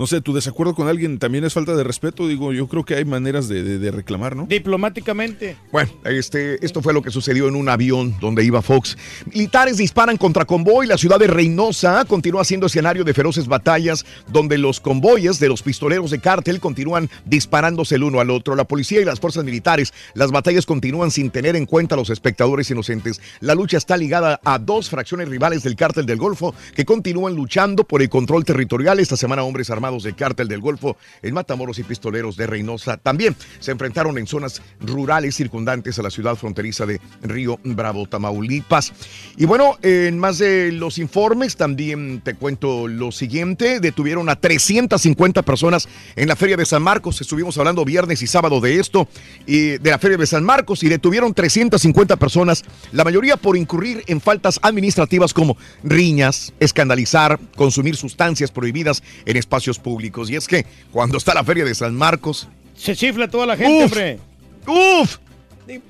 no 0.00 0.06
sé, 0.06 0.22
tu 0.22 0.32
desacuerdo 0.32 0.74
con 0.74 0.88
alguien 0.88 1.18
también 1.18 1.44
es 1.44 1.52
falta 1.52 1.76
de 1.76 1.84
respeto. 1.84 2.26
Digo, 2.26 2.54
yo 2.54 2.66
creo 2.68 2.84
que 2.86 2.94
hay 2.94 3.04
maneras 3.04 3.48
de, 3.48 3.62
de- 3.62 3.78
de 3.78 3.90
reclamar, 3.90 4.34
¿no? 4.34 4.46
Diplomáticamente. 4.46 5.56
Bueno, 5.70 5.90
este, 6.04 6.64
esto 6.64 6.80
fue 6.80 6.94
lo 6.94 7.02
que 7.02 7.10
sucedió 7.10 7.48
en 7.48 7.54
un 7.54 7.68
avión 7.68 8.16
donde 8.18 8.42
iba 8.42 8.62
Fox. 8.62 8.96
Militares 9.26 9.76
disparan 9.76 10.16
contra 10.16 10.46
convoy. 10.46 10.86
La 10.86 10.96
ciudad 10.96 11.18
de 11.18 11.26
Reynosa 11.26 12.06
continúa 12.06 12.44
siendo 12.44 12.66
escenario 12.66 13.04
de 13.04 13.12
feroces 13.12 13.46
batallas 13.46 14.06
donde 14.32 14.56
los 14.56 14.80
convoyes 14.80 15.38
de 15.38 15.48
los 15.48 15.62
pistoleros 15.62 16.10
de 16.10 16.18
cártel 16.18 16.60
continúan 16.60 17.10
disparándose 17.26 17.96
el 17.96 18.04
uno 18.04 18.20
al 18.20 18.30
otro. 18.30 18.56
La 18.56 18.64
policía 18.64 19.02
y 19.02 19.04
las 19.04 19.20
fuerzas 19.20 19.44
militares, 19.44 19.92
las 20.14 20.30
batallas 20.30 20.64
continúan 20.64 21.10
sin 21.10 21.28
tener 21.30 21.56
en 21.56 21.66
cuenta 21.66 21.94
a 21.94 21.98
los 21.98 22.08
espectadores 22.08 22.70
inocentes. 22.70 23.20
La 23.40 23.54
lucha 23.54 23.76
está 23.76 23.98
ligada 23.98 24.40
a 24.44 24.58
dos 24.58 24.88
fracciones 24.88 25.28
rivales 25.28 25.62
del 25.62 25.76
cártel 25.76 26.06
del 26.06 26.16
Golfo 26.16 26.54
que 26.74 26.86
continúan 26.86 27.34
luchando 27.34 27.84
por 27.84 28.00
el 28.00 28.08
control 28.08 28.46
territorial. 28.46 28.98
Esta 28.98 29.18
semana 29.18 29.42
hombres 29.42 29.68
armados 29.68 29.89
del 29.98 30.14
cártel 30.14 30.48
del 30.48 30.60
Golfo, 30.60 30.96
el 31.22 31.32
Matamoros 31.32 31.78
y 31.78 31.82
pistoleros 31.82 32.36
de 32.36 32.46
Reynosa 32.46 32.96
también 32.96 33.34
se 33.58 33.72
enfrentaron 33.72 34.16
en 34.18 34.26
zonas 34.26 34.62
rurales 34.80 35.34
circundantes 35.34 35.98
a 35.98 36.02
la 36.02 36.10
ciudad 36.10 36.36
fronteriza 36.36 36.86
de 36.86 37.00
Río 37.22 37.58
Bravo, 37.64 38.06
Tamaulipas. 38.06 38.92
Y 39.36 39.46
bueno, 39.46 39.78
en 39.82 40.18
más 40.18 40.38
de 40.38 40.72
los 40.72 40.98
informes, 40.98 41.56
también 41.56 42.20
te 42.22 42.34
cuento 42.34 42.86
lo 42.86 43.10
siguiente. 43.10 43.80
Detuvieron 43.80 44.28
a 44.28 44.36
350 44.36 45.42
personas 45.42 45.88
en 46.16 46.28
la 46.28 46.36
Feria 46.36 46.56
de 46.56 46.64
San 46.64 46.82
Marcos. 46.82 47.20
Estuvimos 47.20 47.58
hablando 47.58 47.84
viernes 47.84 48.22
y 48.22 48.26
sábado 48.26 48.60
de 48.60 48.78
esto, 48.78 49.08
y 49.46 49.78
de 49.78 49.90
la 49.90 49.98
Feria 49.98 50.16
de 50.16 50.26
San 50.26 50.44
Marcos, 50.44 50.82
y 50.82 50.88
detuvieron 50.88 51.34
350 51.34 52.16
personas, 52.16 52.62
la 52.92 53.04
mayoría 53.04 53.36
por 53.36 53.56
incurrir 53.56 54.04
en 54.06 54.20
faltas 54.20 54.60
administrativas 54.62 55.34
como 55.34 55.56
riñas, 55.82 56.52
escandalizar, 56.60 57.40
consumir 57.56 57.96
sustancias 57.96 58.50
prohibidas 58.50 59.02
en 59.24 59.36
espacios 59.36 59.78
públicos. 59.80 60.30
Y 60.30 60.36
es 60.36 60.46
que 60.46 60.64
cuando 60.92 61.18
está 61.18 61.34
la 61.34 61.44
Feria 61.44 61.64
de 61.64 61.74
San 61.74 61.94
Marcos, 61.94 62.48
Se 62.76 62.94
chifla 62.96 63.28
toda 63.28 63.46
la 63.46 63.56
gente, 63.56 63.84
Uf. 63.84 63.92
hombre. 63.92 64.18
¡Uf! 64.66 65.16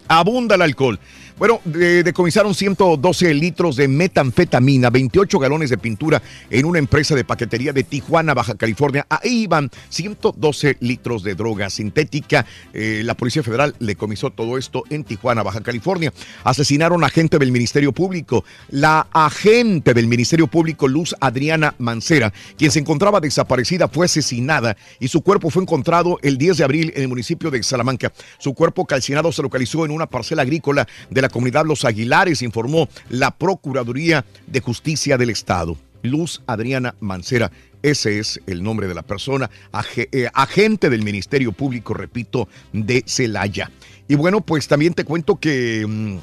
Abunda 0.08 0.54
el 0.56 0.62
alcohol. 0.62 0.98
Bueno, 1.40 1.62
de- 1.64 2.02
decomisaron 2.02 2.54
112 2.54 3.32
litros 3.32 3.74
de 3.76 3.88
metanfetamina, 3.88 4.90
28 4.90 5.38
galones 5.38 5.70
de 5.70 5.78
pintura 5.78 6.20
en 6.50 6.66
una 6.66 6.78
empresa 6.78 7.14
de 7.14 7.24
paquetería 7.24 7.72
de 7.72 7.82
Tijuana, 7.82 8.34
Baja 8.34 8.56
California. 8.56 9.06
Ahí 9.08 9.44
iban 9.44 9.70
112 9.88 10.76
litros 10.80 11.22
de 11.22 11.34
droga 11.34 11.70
sintética. 11.70 12.44
Eh, 12.74 13.00
la 13.06 13.14
Policía 13.14 13.42
Federal 13.42 13.74
le 13.78 13.96
comisó 13.96 14.28
todo 14.28 14.58
esto 14.58 14.82
en 14.90 15.02
Tijuana, 15.02 15.42
Baja 15.42 15.62
California. 15.62 16.12
Asesinaron 16.44 17.02
a 17.04 17.06
agente 17.06 17.38
del 17.38 17.52
Ministerio 17.52 17.92
Público. 17.92 18.44
La 18.68 19.06
agente 19.10 19.94
del 19.94 20.08
Ministerio 20.08 20.46
Público, 20.46 20.88
Luz 20.88 21.16
Adriana 21.20 21.74
Mancera, 21.78 22.34
quien 22.58 22.70
se 22.70 22.80
encontraba 22.80 23.18
desaparecida, 23.18 23.88
fue 23.88 24.04
asesinada 24.04 24.76
y 24.98 25.08
su 25.08 25.22
cuerpo 25.22 25.48
fue 25.48 25.62
encontrado 25.62 26.18
el 26.20 26.36
10 26.36 26.58
de 26.58 26.64
abril 26.64 26.92
en 26.94 27.00
el 27.00 27.08
municipio 27.08 27.50
de 27.50 27.62
Salamanca. 27.62 28.12
Su 28.38 28.52
cuerpo 28.52 28.84
calcinado 28.84 29.32
se 29.32 29.40
localizó 29.40 29.86
en 29.86 29.90
una 29.92 30.04
parcela 30.06 30.42
agrícola 30.42 30.86
de 31.08 31.22
la 31.22 31.30
comunidad 31.31 31.65
Los 31.65 31.85
Aguilares, 31.85 32.43
informó 32.43 32.89
la 33.09 33.31
Procuraduría 33.31 34.24
de 34.47 34.61
Justicia 34.61 35.16
del 35.16 35.31
Estado. 35.31 35.77
Luz 36.02 36.43
Adriana 36.47 36.94
Mancera, 37.01 37.51
ese 37.82 38.19
es 38.19 38.40
el 38.47 38.62
nombre 38.62 38.89
de 38.89 38.94
la 38.94 39.02
persona, 39.02 39.51
eh, 39.97 40.28
agente 40.32 40.89
del 40.90 41.02
Ministerio 41.02 41.52
Público, 41.52 41.94
repito, 41.94 42.48
de 42.73 43.02
Celaya. 43.07 43.70
Y 44.09 44.15
bueno, 44.15 44.40
pues 44.40 44.66
también 44.69 44.94
te 44.94 45.05
cuento 45.05 45.36
que... 45.36 45.86
mm, 45.86 46.19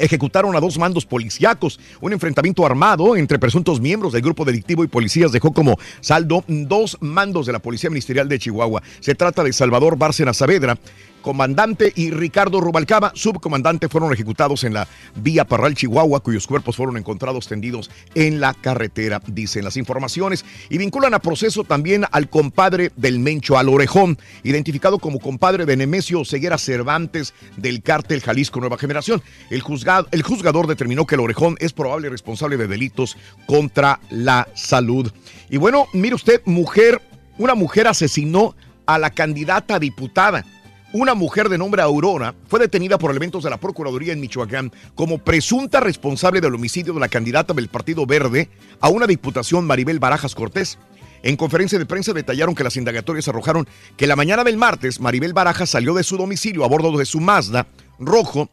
ejecutaron 0.00 0.56
a 0.56 0.60
dos 0.60 0.78
mandos 0.78 1.06
policíacos. 1.06 1.78
Un 2.00 2.12
enfrentamiento 2.12 2.66
armado 2.66 3.16
entre 3.16 3.38
presuntos 3.38 3.80
miembros 3.80 4.12
del 4.12 4.22
grupo 4.22 4.44
delictivo 4.44 4.82
y 4.82 4.88
policías 4.88 5.30
dejó 5.30 5.52
como 5.52 5.78
saldo 6.00 6.42
dos 6.48 6.96
mandos 7.00 7.46
de 7.46 7.52
la 7.52 7.58
Policía 7.58 7.90
Ministerial 7.90 8.28
de 8.28 8.38
Chihuahua. 8.38 8.82
Se 9.00 9.14
trata 9.14 9.44
de 9.44 9.52
Salvador 9.52 9.96
Bárcena 9.96 10.32
Saavedra, 10.32 10.78
comandante, 11.20 11.92
y 11.94 12.10
Ricardo 12.10 12.60
Rubalcaba, 12.60 13.12
subcomandante, 13.14 13.88
fueron 13.88 14.12
ejecutados 14.12 14.64
en 14.64 14.74
la 14.74 14.88
vía 15.16 15.44
Parral, 15.44 15.74
Chihuahua, 15.74 16.20
cuyos 16.20 16.46
cuerpos 16.46 16.76
fueron 16.76 16.96
encontrados 16.96 17.48
tendidos 17.48 17.90
en 18.14 18.40
la 18.40 18.54
carretera, 18.54 19.20
dicen 19.26 19.64
las 19.64 19.76
informaciones. 19.76 20.44
Y 20.68 20.78
vinculan 20.78 21.14
a 21.14 21.18
proceso 21.20 21.64
también 21.64 22.04
al 22.10 22.28
compadre 22.28 22.92
del 22.96 23.18
Mencho, 23.18 23.58
al 23.58 23.68
Orejón, 23.68 24.18
identificado 24.42 24.98
como 24.98 25.18
compadre 25.18 25.66
de 25.66 25.76
Nemesio 25.76 26.24
Ceguera 26.24 26.58
Cervantes 26.58 27.34
del 27.56 27.82
cártel 27.82 28.20
Jalisco 28.20 28.60
Nueva 28.60 28.78
Generación. 28.78 29.22
El, 29.50 29.60
juzgado, 29.60 30.08
el 30.10 30.22
juzgador 30.22 30.66
determinó 30.66 31.06
que 31.06 31.14
el 31.14 31.20
Orejón 31.20 31.56
es 31.60 31.72
probable 31.72 32.08
responsable 32.08 32.56
de 32.56 32.66
delitos 32.66 33.16
contra 33.46 34.00
la 34.10 34.48
salud. 34.54 35.10
Y 35.48 35.56
bueno, 35.56 35.86
mire 35.92 36.14
usted, 36.14 36.42
mujer, 36.44 37.00
una 37.38 37.54
mujer 37.54 37.86
asesinó 37.86 38.54
a 38.86 38.98
la 38.98 39.10
candidata 39.10 39.76
a 39.76 39.78
diputada. 39.78 40.44
Una 40.92 41.14
mujer 41.14 41.48
de 41.48 41.56
nombre 41.56 41.82
Aurora 41.82 42.34
fue 42.48 42.58
detenida 42.58 42.98
por 42.98 43.12
elementos 43.12 43.44
de 43.44 43.50
la 43.50 43.58
Procuraduría 43.58 44.12
en 44.12 44.20
Michoacán 44.20 44.72
como 44.96 45.18
presunta 45.18 45.78
responsable 45.78 46.40
del 46.40 46.56
homicidio 46.56 46.92
de 46.94 46.98
la 46.98 47.08
candidata 47.08 47.54
del 47.54 47.68
Partido 47.68 48.06
Verde 48.06 48.50
a 48.80 48.88
una 48.88 49.06
diputación 49.06 49.68
Maribel 49.68 50.00
Barajas 50.00 50.34
Cortés. 50.34 50.78
En 51.22 51.36
conferencia 51.36 51.78
de 51.78 51.86
prensa 51.86 52.12
detallaron 52.12 52.56
que 52.56 52.64
las 52.64 52.76
indagatorias 52.76 53.28
arrojaron 53.28 53.68
que 53.96 54.08
la 54.08 54.16
mañana 54.16 54.42
del 54.42 54.56
martes 54.56 54.98
Maribel 54.98 55.32
Barajas 55.32 55.70
salió 55.70 55.94
de 55.94 56.02
su 56.02 56.16
domicilio 56.16 56.64
a 56.64 56.68
bordo 56.68 56.98
de 56.98 57.06
su 57.06 57.20
Mazda 57.20 57.68
rojo 58.00 58.50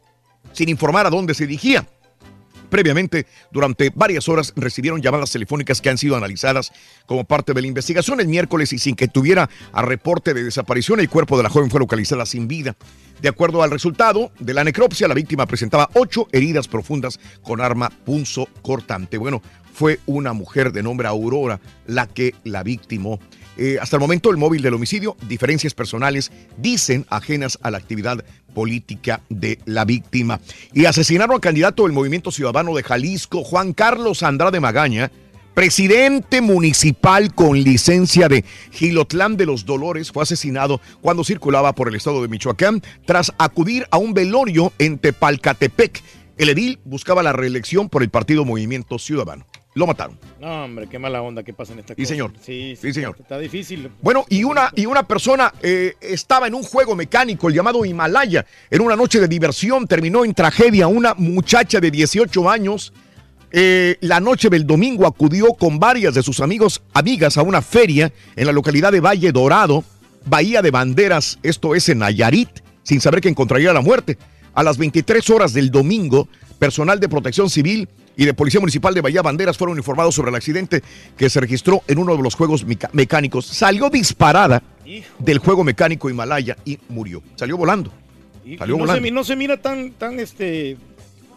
sin 0.52 0.68
informar 0.68 1.06
a 1.06 1.10
dónde 1.10 1.34
se 1.34 1.44
dirigía. 1.44 1.88
Previamente, 2.70 3.26
durante 3.50 3.90
varias 3.94 4.28
horas 4.28 4.52
recibieron 4.56 5.00
llamadas 5.00 5.32
telefónicas 5.32 5.80
que 5.80 5.90
han 5.90 5.98
sido 5.98 6.16
analizadas 6.16 6.72
como 7.06 7.24
parte 7.24 7.54
de 7.54 7.60
la 7.60 7.66
investigación 7.66 8.20
el 8.20 8.28
miércoles 8.28 8.72
y 8.72 8.78
sin 8.78 8.94
que 8.94 9.08
tuviera 9.08 9.48
a 9.72 9.82
reporte 9.82 10.34
de 10.34 10.44
desaparición, 10.44 11.00
el 11.00 11.08
cuerpo 11.08 11.36
de 11.36 11.42
la 11.42 11.50
joven 11.50 11.70
fue 11.70 11.80
localizada 11.80 12.26
sin 12.26 12.48
vida. 12.48 12.76
De 13.20 13.28
acuerdo 13.28 13.62
al 13.62 13.70
resultado 13.70 14.30
de 14.38 14.54
la 14.54 14.64
necropsia, 14.64 15.08
la 15.08 15.14
víctima 15.14 15.46
presentaba 15.46 15.90
ocho 15.94 16.28
heridas 16.30 16.68
profundas 16.68 17.18
con 17.42 17.60
arma 17.60 17.90
punzo 18.04 18.48
cortante. 18.62 19.18
Bueno, 19.18 19.42
fue 19.72 20.00
una 20.06 20.32
mujer 20.32 20.72
de 20.72 20.82
nombre 20.82 21.08
Aurora 21.08 21.60
la 21.86 22.06
que 22.06 22.34
la 22.44 22.62
victimó. 22.62 23.18
Eh, 23.58 23.76
hasta 23.80 23.96
el 23.96 24.00
momento, 24.00 24.30
el 24.30 24.36
móvil 24.36 24.62
del 24.62 24.74
homicidio, 24.74 25.16
diferencias 25.28 25.74
personales, 25.74 26.30
dicen 26.56 27.04
ajenas 27.10 27.58
a 27.60 27.72
la 27.72 27.78
actividad 27.78 28.24
política 28.54 29.20
de 29.28 29.58
la 29.66 29.84
víctima. 29.84 30.40
Y 30.72 30.84
asesinaron 30.84 31.34
al 31.34 31.40
candidato 31.40 31.82
del 31.82 31.92
Movimiento 31.92 32.30
Ciudadano 32.30 32.74
de 32.74 32.84
Jalisco, 32.84 33.42
Juan 33.42 33.72
Carlos 33.72 34.22
Andrade 34.22 34.60
Magaña, 34.60 35.10
presidente 35.54 36.40
municipal 36.40 37.34
con 37.34 37.60
licencia 37.60 38.28
de 38.28 38.44
Gilotlán 38.70 39.36
de 39.36 39.46
los 39.46 39.66
Dolores, 39.66 40.12
fue 40.12 40.22
asesinado 40.22 40.80
cuando 41.00 41.24
circulaba 41.24 41.74
por 41.74 41.88
el 41.88 41.96
estado 41.96 42.22
de 42.22 42.28
Michoacán 42.28 42.80
tras 43.06 43.32
acudir 43.38 43.88
a 43.90 43.98
un 43.98 44.14
velorio 44.14 44.72
en 44.78 44.98
Tepalcatepec. 44.98 46.00
El 46.36 46.50
edil 46.50 46.78
buscaba 46.84 47.24
la 47.24 47.32
reelección 47.32 47.88
por 47.88 48.04
el 48.04 48.08
partido 48.08 48.44
Movimiento 48.44 49.00
Ciudadano. 49.00 49.46
Lo 49.78 49.86
mataron. 49.86 50.18
No, 50.40 50.64
hombre, 50.64 50.88
qué 50.90 50.98
mala 50.98 51.22
onda 51.22 51.44
que 51.44 51.52
pasa 51.54 51.72
en 51.72 51.78
esta 51.78 51.94
Sí, 51.94 52.02
cosa. 52.02 52.08
señor. 52.08 52.32
Sí, 52.44 52.76
Sí, 52.80 52.92
señor. 52.92 53.16
Está 53.18 53.38
difícil. 53.38 53.90
Bueno, 54.02 54.24
y 54.28 54.42
una, 54.42 54.72
y 54.74 54.86
una 54.86 55.04
persona 55.06 55.54
eh, 55.62 55.94
estaba 56.00 56.48
en 56.48 56.54
un 56.54 56.64
juego 56.64 56.96
mecánico, 56.96 57.48
el 57.48 57.54
llamado 57.54 57.84
Himalaya, 57.84 58.44
en 58.70 58.80
una 58.80 58.96
noche 58.96 59.20
de 59.20 59.28
diversión, 59.28 59.86
terminó 59.86 60.24
en 60.24 60.34
tragedia. 60.34 60.88
Una 60.88 61.14
muchacha 61.14 61.78
de 61.78 61.92
18 61.92 62.50
años, 62.50 62.92
eh, 63.52 63.96
la 64.00 64.18
noche 64.18 64.50
del 64.50 64.66
domingo 64.66 65.06
acudió 65.06 65.46
con 65.54 65.78
varias 65.78 66.14
de 66.14 66.24
sus 66.24 66.40
amigos, 66.40 66.82
amigas 66.92 67.38
a 67.38 67.42
una 67.42 67.62
feria 67.62 68.12
en 68.34 68.46
la 68.46 68.52
localidad 68.52 68.90
de 68.90 69.00
Valle 69.00 69.30
Dorado, 69.30 69.84
Bahía 70.26 70.60
de 70.60 70.72
Banderas, 70.72 71.38
esto 71.44 71.76
es 71.76 71.88
en 71.88 71.98
Nayarit, 72.00 72.48
sin 72.82 73.00
saber 73.00 73.20
que 73.20 73.28
encontraría 73.28 73.72
la 73.72 73.80
muerte. 73.80 74.18
a 74.54 74.64
las 74.64 74.76
23 74.76 75.30
horas 75.30 75.52
del 75.52 75.70
domingo, 75.70 76.26
personal 76.58 76.98
de 76.98 77.08
protección 77.08 77.48
civil 77.48 77.88
y 78.18 78.24
de 78.26 78.34
Policía 78.34 78.60
Municipal 78.60 78.92
de 78.92 79.00
Bahía 79.00 79.22
Banderas 79.22 79.56
fueron 79.56 79.78
informados 79.78 80.14
sobre 80.14 80.28
el 80.30 80.34
accidente 80.34 80.82
que 81.16 81.30
se 81.30 81.40
registró 81.40 81.82
en 81.86 81.98
uno 81.98 82.14
de 82.16 82.22
los 82.22 82.34
juegos 82.34 82.66
mecánicos. 82.92 83.46
Salió 83.46 83.88
disparada 83.88 84.62
del 85.20 85.38
juego 85.38 85.62
mecánico 85.64 86.10
Himalaya 86.10 86.56
y 86.64 86.78
murió. 86.88 87.22
Salió 87.36 87.56
volando. 87.56 87.92
Salió 88.58 88.74
no, 88.74 88.78
se, 88.78 88.86
volando. 88.86 89.00
mi- 89.02 89.10
no 89.12 89.22
se 89.24 89.36
mira 89.36 89.56
tan, 89.58 89.92
tan, 89.92 90.18
este, 90.18 90.76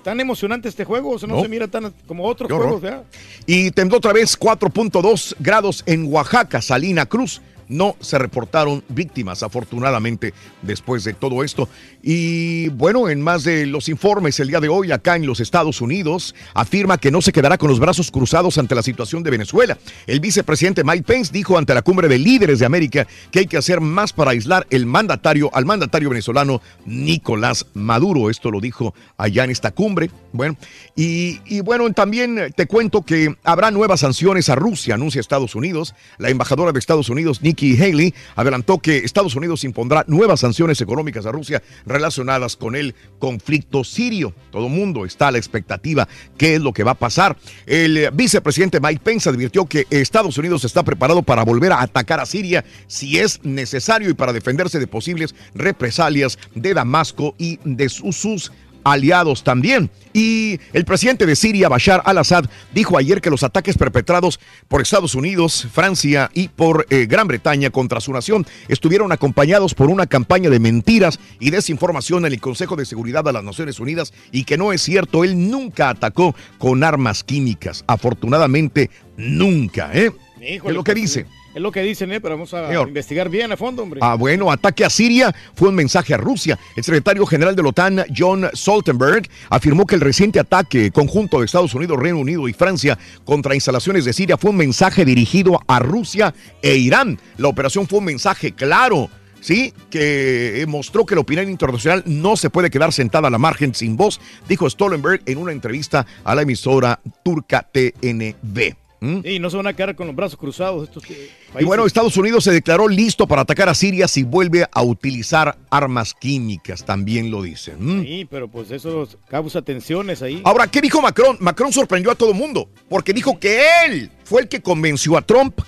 tan 0.03 0.19
emocionante 0.19 0.69
este 0.69 0.83
juego, 0.83 1.11
o 1.11 1.19
sea, 1.19 1.29
no, 1.29 1.35
No. 1.35 1.41
se 1.43 1.49
mira 1.49 1.67
tan 1.67 1.93
como 2.07 2.25
otros 2.25 2.51
juegos, 2.51 2.81
¿verdad? 2.81 3.03
Y 3.45 3.69
tembló 3.71 3.97
otra 3.97 4.13
vez 4.13 4.35
4.2 4.37 5.35
grados 5.39 5.83
en 5.85 6.11
Oaxaca, 6.11 6.61
Salina 6.61 7.05
Cruz. 7.05 7.41
No 7.71 7.95
se 8.01 8.17
reportaron 8.17 8.83
víctimas, 8.89 9.43
afortunadamente, 9.43 10.33
después 10.61 11.05
de 11.05 11.13
todo 11.13 11.41
esto. 11.41 11.69
Y 12.03 12.67
bueno, 12.67 13.07
en 13.07 13.21
más 13.21 13.45
de 13.45 13.65
los 13.65 13.87
informes 13.87 14.41
el 14.41 14.49
día 14.49 14.59
de 14.59 14.67
hoy 14.67 14.91
acá 14.91 15.15
en 15.15 15.25
los 15.25 15.39
Estados 15.39 15.79
Unidos, 15.79 16.35
afirma 16.53 16.97
que 16.97 17.11
no 17.11 17.21
se 17.21 17.31
quedará 17.31 17.57
con 17.57 17.69
los 17.69 17.79
brazos 17.79 18.11
cruzados 18.11 18.57
ante 18.57 18.75
la 18.75 18.83
situación 18.83 19.23
de 19.23 19.31
Venezuela. 19.31 19.77
El 20.05 20.19
vicepresidente 20.19 20.83
Mike 20.83 21.03
Pence 21.03 21.31
dijo 21.31 21.57
ante 21.57 21.73
la 21.73 21.81
cumbre 21.81 22.09
de 22.09 22.19
líderes 22.19 22.59
de 22.59 22.65
América 22.65 23.07
que 23.31 23.39
hay 23.39 23.47
que 23.47 23.55
hacer 23.55 23.79
más 23.79 24.11
para 24.11 24.31
aislar 24.31 24.67
el 24.69 24.85
mandatario, 24.85 25.49
al 25.53 25.65
mandatario 25.65 26.09
venezolano 26.09 26.61
Nicolás 26.85 27.67
Maduro. 27.73 28.29
Esto 28.29 28.51
lo 28.51 28.59
dijo 28.59 28.93
allá 29.15 29.45
en 29.45 29.51
esta 29.51 29.71
cumbre. 29.71 30.11
Bueno, 30.33 30.57
y, 30.97 31.39
y 31.45 31.61
bueno, 31.61 31.89
también 31.93 32.51
te 32.53 32.65
cuento 32.65 33.03
que 33.03 33.33
habrá 33.45 33.71
nuevas 33.71 34.01
sanciones 34.01 34.49
a 34.49 34.55
Rusia, 34.55 34.95
anuncia 34.95 35.21
Estados 35.21 35.55
Unidos. 35.55 35.95
La 36.17 36.29
embajadora 36.29 36.73
de 36.73 36.79
Estados 36.79 37.07
Unidos, 37.07 37.41
Nikki 37.41 37.60
Haley, 37.61 38.13
adelantó 38.35 38.79
que 38.79 38.97
Estados 38.97 39.35
Unidos 39.35 39.63
impondrá 39.63 40.03
nuevas 40.07 40.39
sanciones 40.39 40.81
económicas 40.81 41.25
a 41.25 41.31
Rusia 41.31 41.61
relacionadas 41.85 42.55
con 42.55 42.75
el 42.75 42.95
conflicto 43.19 43.83
sirio. 43.83 44.33
Todo 44.51 44.69
mundo 44.69 45.05
está 45.05 45.27
a 45.27 45.31
la 45.31 45.37
expectativa 45.37 46.07
qué 46.37 46.55
es 46.55 46.61
lo 46.61 46.73
que 46.73 46.83
va 46.83 46.91
a 46.91 46.95
pasar. 46.95 47.37
El 47.65 47.97
eh, 47.97 48.09
vicepresidente 48.11 48.79
Mike 48.79 49.01
Pence 49.03 49.29
advirtió 49.29 49.65
que 49.65 49.85
Estados 49.89 50.37
Unidos 50.37 50.63
está 50.63 50.83
preparado 50.83 51.21
para 51.21 51.43
volver 51.43 51.71
a 51.71 51.81
atacar 51.81 52.19
a 52.19 52.25
Siria 52.25 52.65
si 52.87 53.19
es 53.19 53.43
necesario 53.43 54.09
y 54.09 54.13
para 54.13 54.33
defenderse 54.33 54.79
de 54.79 54.87
posibles 54.87 55.35
represalias 55.53 56.37
de 56.55 56.73
Damasco 56.73 57.35
y 57.37 57.59
de 57.63 57.89
sus, 57.89 58.15
sus 58.15 58.51
aliados 58.83 59.43
también. 59.43 59.89
Y 60.13 60.59
el 60.73 60.85
presidente 60.85 61.25
de 61.25 61.35
Siria, 61.35 61.69
Bashar 61.69 62.01
al-Assad, 62.05 62.45
dijo 62.73 62.97
ayer 62.97 63.21
que 63.21 63.29
los 63.29 63.43
ataques 63.43 63.77
perpetrados 63.77 64.39
por 64.67 64.81
Estados 64.81 65.15
Unidos, 65.15 65.67
Francia 65.71 66.29
y 66.33 66.49
por 66.49 66.85
eh, 66.89 67.05
Gran 67.05 67.27
Bretaña 67.27 67.69
contra 67.69 68.01
su 68.01 68.11
nación 68.11 68.45
estuvieron 68.67 69.11
acompañados 69.11 69.73
por 69.73 69.89
una 69.89 70.07
campaña 70.07 70.49
de 70.49 70.59
mentiras 70.59 71.19
y 71.39 71.51
desinformación 71.51 72.25
en 72.25 72.33
el 72.33 72.41
Consejo 72.41 72.75
de 72.75 72.85
Seguridad 72.85 73.23
de 73.23 73.33
las 73.33 73.43
Naciones 73.43 73.79
Unidas 73.79 74.13
y 74.31 74.43
que 74.43 74.57
no 74.57 74.73
es 74.73 74.81
cierto, 74.81 75.23
él 75.23 75.49
nunca 75.49 75.89
atacó 75.89 76.35
con 76.57 76.83
armas 76.83 77.23
químicas. 77.23 77.83
Afortunadamente, 77.87 78.89
nunca, 79.17 79.91
¿eh? 79.93 80.11
Híjole, 80.41 80.71
es 80.71 80.75
lo 80.75 80.83
que 80.83 80.93
pues, 80.93 81.01
dice. 81.01 81.25
Es 81.53 81.61
lo 81.61 81.71
que 81.71 81.81
dicen, 81.81 82.11
¿eh? 82.13 82.21
Pero 82.21 82.35
vamos 82.35 82.53
a 82.53 82.67
Señor. 82.67 82.87
investigar 82.87 83.27
bien 83.27 83.51
a 83.51 83.57
fondo, 83.57 83.83
hombre. 83.83 83.99
Ah, 84.01 84.15
bueno, 84.15 84.51
ataque 84.51 84.85
a 84.85 84.89
Siria 84.89 85.35
fue 85.53 85.69
un 85.69 85.75
mensaje 85.75 86.13
a 86.13 86.17
Rusia. 86.17 86.57
El 86.75 86.83
secretario 86.83 87.25
general 87.25 87.55
de 87.55 87.63
la 87.63 87.69
OTAN, 87.69 88.05
John 88.15 88.49
Stoltenberg, 88.53 89.27
afirmó 89.49 89.85
que 89.85 89.95
el 89.95 90.01
reciente 90.01 90.39
ataque 90.39 90.91
conjunto 90.91 91.39
de 91.39 91.45
Estados 91.45 91.73
Unidos, 91.73 91.99
Reino 91.99 92.19
Unido 92.19 92.47
y 92.47 92.53
Francia 92.53 92.97
contra 93.25 93.53
instalaciones 93.53 94.05
de 94.05 94.13
Siria 94.13 94.37
fue 94.37 94.51
un 94.51 94.57
mensaje 94.57 95.03
dirigido 95.03 95.59
a 95.67 95.79
Rusia 95.79 96.33
e 96.61 96.75
Irán. 96.75 97.19
La 97.37 97.49
operación 97.49 97.87
fue 97.87 97.99
un 97.99 98.05
mensaje 98.05 98.53
claro. 98.53 99.09
Sí, 99.41 99.73
que 99.89 100.63
mostró 100.67 101.03
que 101.03 101.15
la 101.15 101.21
opinión 101.21 101.49
internacional 101.49 102.03
no 102.05 102.37
se 102.37 102.51
puede 102.51 102.69
quedar 102.69 102.93
sentada 102.93 103.27
a 103.27 103.31
la 103.31 103.39
margen 103.39 103.73
sin 103.73 103.97
voz, 103.97 104.21
dijo 104.47 104.69
Stoltenberg 104.69 105.21
en 105.25 105.39
una 105.39 105.51
entrevista 105.51 106.05
a 106.23 106.35
la 106.35 106.43
emisora 106.43 106.99
turca 107.23 107.67
TNB. 107.73 108.75
¿Mm? 109.01 109.21
Y 109.25 109.39
no 109.39 109.49
se 109.49 109.57
van 109.57 109.65
a 109.65 109.73
quedar 109.73 109.95
con 109.95 110.05
los 110.05 110.15
brazos 110.15 110.37
cruzados 110.37 110.87
estos 110.87 111.03
eh, 111.09 111.31
Y 111.59 111.65
bueno, 111.65 111.87
Estados 111.87 112.15
Unidos 112.17 112.43
se 112.43 112.51
declaró 112.51 112.87
listo 112.87 113.27
para 113.27 113.41
atacar 113.41 113.67
a 113.67 113.73
Siria 113.73 114.07
si 114.07 114.21
vuelve 114.21 114.67
a 114.71 114.83
utilizar 114.83 115.57
armas 115.71 116.13
químicas, 116.13 116.85
también 116.85 117.31
lo 117.31 117.41
dicen. 117.41 117.77
¿Mm? 117.79 118.03
Sí, 118.03 118.27
pero 118.29 118.47
pues 118.47 118.69
eso 118.69 119.07
causa 119.27 119.63
tensiones 119.63 120.21
ahí. 120.21 120.39
Ahora, 120.45 120.67
¿qué 120.67 120.81
dijo 120.81 121.01
Macron? 121.01 121.35
Macron 121.39 121.73
sorprendió 121.73 122.11
a 122.11 122.15
todo 122.15 122.29
el 122.29 122.37
mundo 122.37 122.69
porque 122.89 123.11
dijo 123.11 123.39
que 123.39 123.63
él 123.85 124.11
fue 124.23 124.41
el 124.41 124.47
que 124.47 124.61
convenció 124.61 125.17
a 125.17 125.23
Trump 125.23 125.59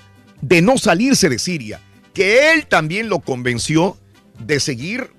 de 0.41 0.61
no 0.61 0.77
salirse 0.77 1.27
de 1.27 1.39
Siria, 1.39 1.79
que 2.13 2.53
él 2.53 2.67
también 2.67 3.09
lo 3.09 3.19
convenció 3.19 3.97
de 4.45 4.59
seguir 4.59 5.09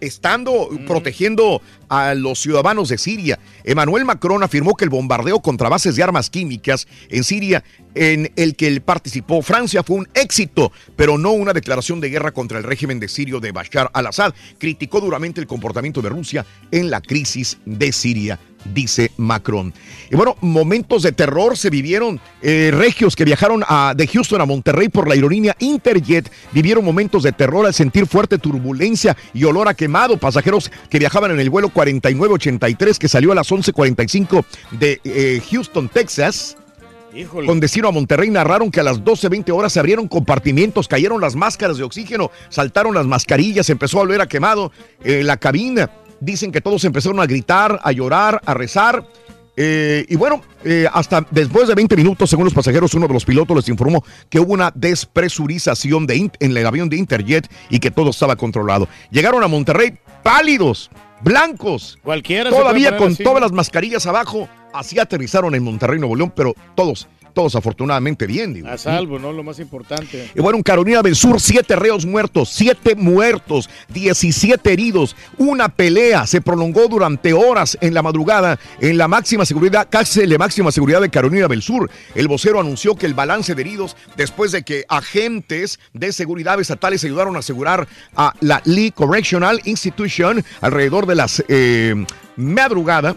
estando 0.00 0.70
protegiendo 0.86 1.62
a 1.90 2.14
los 2.14 2.38
ciudadanos 2.40 2.88
de 2.88 2.96
Siria. 2.96 3.38
Emmanuel 3.64 4.06
Macron 4.06 4.42
afirmó 4.42 4.74
que 4.74 4.84
el 4.84 4.90
bombardeo 4.90 5.40
contra 5.40 5.68
bases 5.68 5.96
de 5.96 6.02
armas 6.02 6.30
químicas 6.30 6.88
en 7.10 7.24
Siria 7.24 7.62
en 7.94 8.32
el 8.36 8.54
que 8.56 8.80
participó 8.80 9.42
Francia 9.42 9.82
fue 9.82 9.96
un 9.96 10.08
éxito, 10.14 10.72
pero 10.96 11.18
no 11.18 11.32
una 11.32 11.52
declaración 11.52 12.00
de 12.00 12.08
guerra 12.08 12.30
contra 12.32 12.56
el 12.58 12.64
régimen 12.64 13.00
de 13.00 13.08
Sirio 13.08 13.40
de 13.40 13.50
Bashar 13.52 13.90
al-Assad. 13.92 14.32
Criticó 14.58 15.00
duramente 15.00 15.40
el 15.40 15.46
comportamiento 15.48 16.00
de 16.00 16.08
Rusia 16.08 16.46
en 16.70 16.88
la 16.88 17.00
crisis 17.00 17.58
de 17.66 17.90
Siria, 17.90 18.38
dice 18.72 19.10
Macron. 19.16 19.74
Y 20.08 20.14
bueno, 20.14 20.36
momentos 20.40 21.02
de 21.02 21.10
terror 21.12 21.56
se 21.56 21.68
vivieron. 21.70 22.20
eh, 22.42 22.70
regios 22.72 23.16
que 23.16 23.24
viajaron 23.26 23.62
a- 23.68 23.92
de 23.94 24.06
Houston 24.06 24.40
a 24.40 24.46
Monterrey 24.46 24.88
por 24.88 25.06
la 25.06 25.12
aerolínea 25.14 25.54
Interjet 25.58 26.30
vivieron 26.52 26.82
momentos 26.84 27.22
de 27.22 27.32
terror 27.32 27.66
al 27.66 27.74
sentir 27.74 28.06
fuerte 28.06 28.38
turbulencia 28.38 29.14
y 29.34 29.44
olor 29.44 29.68
a 29.68 29.74
quemado. 29.74 30.16
Pasajeros 30.16 30.70
que 30.88 30.98
viajaban 30.98 31.32
en 31.32 31.40
el 31.40 31.50
vuelo 31.50 31.68
4983 31.80 32.98
que 32.98 33.08
salió 33.08 33.32
a 33.32 33.34
las 33.34 33.50
11:45 33.50 34.44
de 34.72 35.00
eh, 35.04 35.40
Houston, 35.50 35.88
Texas. 35.88 36.56
Híjole. 37.14 37.46
Con 37.46 37.58
destino 37.58 37.88
a 37.88 37.90
Monterrey 37.90 38.28
narraron 38.30 38.70
que 38.70 38.80
a 38.80 38.82
las 38.82 39.02
12.20 39.02 39.50
horas 39.52 39.72
se 39.72 39.80
abrieron 39.80 40.06
compartimientos, 40.06 40.86
cayeron 40.86 41.20
las 41.20 41.34
máscaras 41.34 41.78
de 41.78 41.82
oxígeno, 41.82 42.30
saltaron 42.50 42.94
las 42.94 43.06
mascarillas, 43.06 43.68
empezó 43.70 43.98
a 43.98 44.02
oler 44.02 44.20
a 44.20 44.28
quemado 44.28 44.70
eh, 45.02 45.22
la 45.24 45.38
cabina. 45.38 45.90
Dicen 46.20 46.52
que 46.52 46.60
todos 46.60 46.84
empezaron 46.84 47.18
a 47.18 47.26
gritar, 47.26 47.80
a 47.82 47.92
llorar, 47.92 48.40
a 48.44 48.54
rezar. 48.54 49.04
Eh, 49.56 50.04
y 50.08 50.16
bueno, 50.16 50.42
eh, 50.64 50.86
hasta 50.92 51.26
después 51.30 51.66
de 51.66 51.74
20 51.74 51.96
minutos, 51.96 52.30
según 52.30 52.44
los 52.44 52.54
pasajeros, 52.54 52.94
uno 52.94 53.08
de 53.08 53.14
los 53.14 53.24
pilotos 53.24 53.56
les 53.56 53.68
informó 53.68 54.04
que 54.28 54.38
hubo 54.38 54.52
una 54.52 54.70
despresurización 54.74 56.06
de 56.06 56.30
en 56.38 56.56
el 56.56 56.66
avión 56.66 56.88
de 56.88 56.96
Interjet 56.96 57.50
y 57.70 57.80
que 57.80 57.90
todo 57.90 58.10
estaba 58.10 58.36
controlado. 58.36 58.88
Llegaron 59.10 59.42
a 59.42 59.48
Monterrey 59.48 59.98
pálidos, 60.22 60.90
blancos, 61.22 61.98
Cualquiera 62.02 62.50
todavía 62.50 62.96
con 62.96 63.12
así, 63.12 63.22
todas 63.22 63.40
las 63.40 63.52
mascarillas 63.52 64.06
abajo. 64.06 64.48
Así 64.72 64.98
aterrizaron 64.98 65.54
en 65.54 65.64
Monterrey, 65.64 65.98
Nuevo 65.98 66.14
León, 66.16 66.32
pero 66.34 66.54
todos, 66.76 67.08
todos 67.30 67.54
afortunadamente 67.56 68.26
bien. 68.26 68.54
digo. 68.54 68.68
A 68.68 68.78
salvo, 68.78 69.18
¿no? 69.18 69.32
Lo 69.32 69.42
más 69.42 69.58
importante. 69.58 70.30
Y 70.34 70.40
bueno, 70.40 70.56
en 70.56 70.62
Carolina 70.62 71.02
del 71.02 71.16
Sur, 71.16 71.40
siete 71.40 71.76
reos 71.76 72.06
muertos, 72.06 72.50
siete 72.50 72.94
muertos, 72.94 73.70
17 73.88 74.72
heridos. 74.72 75.16
Una 75.38 75.68
pelea 75.68 76.26
se 76.26 76.40
prolongó 76.40 76.88
durante 76.88 77.32
horas 77.32 77.78
en 77.80 77.94
la 77.94 78.02
madrugada 78.02 78.58
en 78.80 78.98
la 78.98 79.08
máxima 79.08 79.44
seguridad, 79.44 79.88
casi 79.90 80.26
la 80.26 80.38
máxima 80.38 80.72
seguridad 80.72 81.00
de 81.00 81.10
Carolina 81.10 81.48
del 81.48 81.62
Sur. 81.62 81.90
El 82.14 82.28
vocero 82.28 82.60
anunció 82.60 82.94
que 82.94 83.06
el 83.06 83.14
balance 83.14 83.54
de 83.54 83.60
heridos, 83.60 83.96
después 84.16 84.52
de 84.52 84.62
que 84.62 84.84
agentes 84.88 85.78
de 85.92 86.12
seguridad 86.12 86.60
estatales 86.60 87.04
ayudaron 87.04 87.36
a 87.36 87.40
asegurar 87.40 87.86
a 88.16 88.34
la 88.40 88.62
Lee 88.64 88.90
Correctional 88.90 89.60
Institution 89.64 90.44
alrededor 90.60 91.06
de 91.06 91.14
las 91.14 91.42
eh, 91.48 91.94
madrugada, 92.36 93.16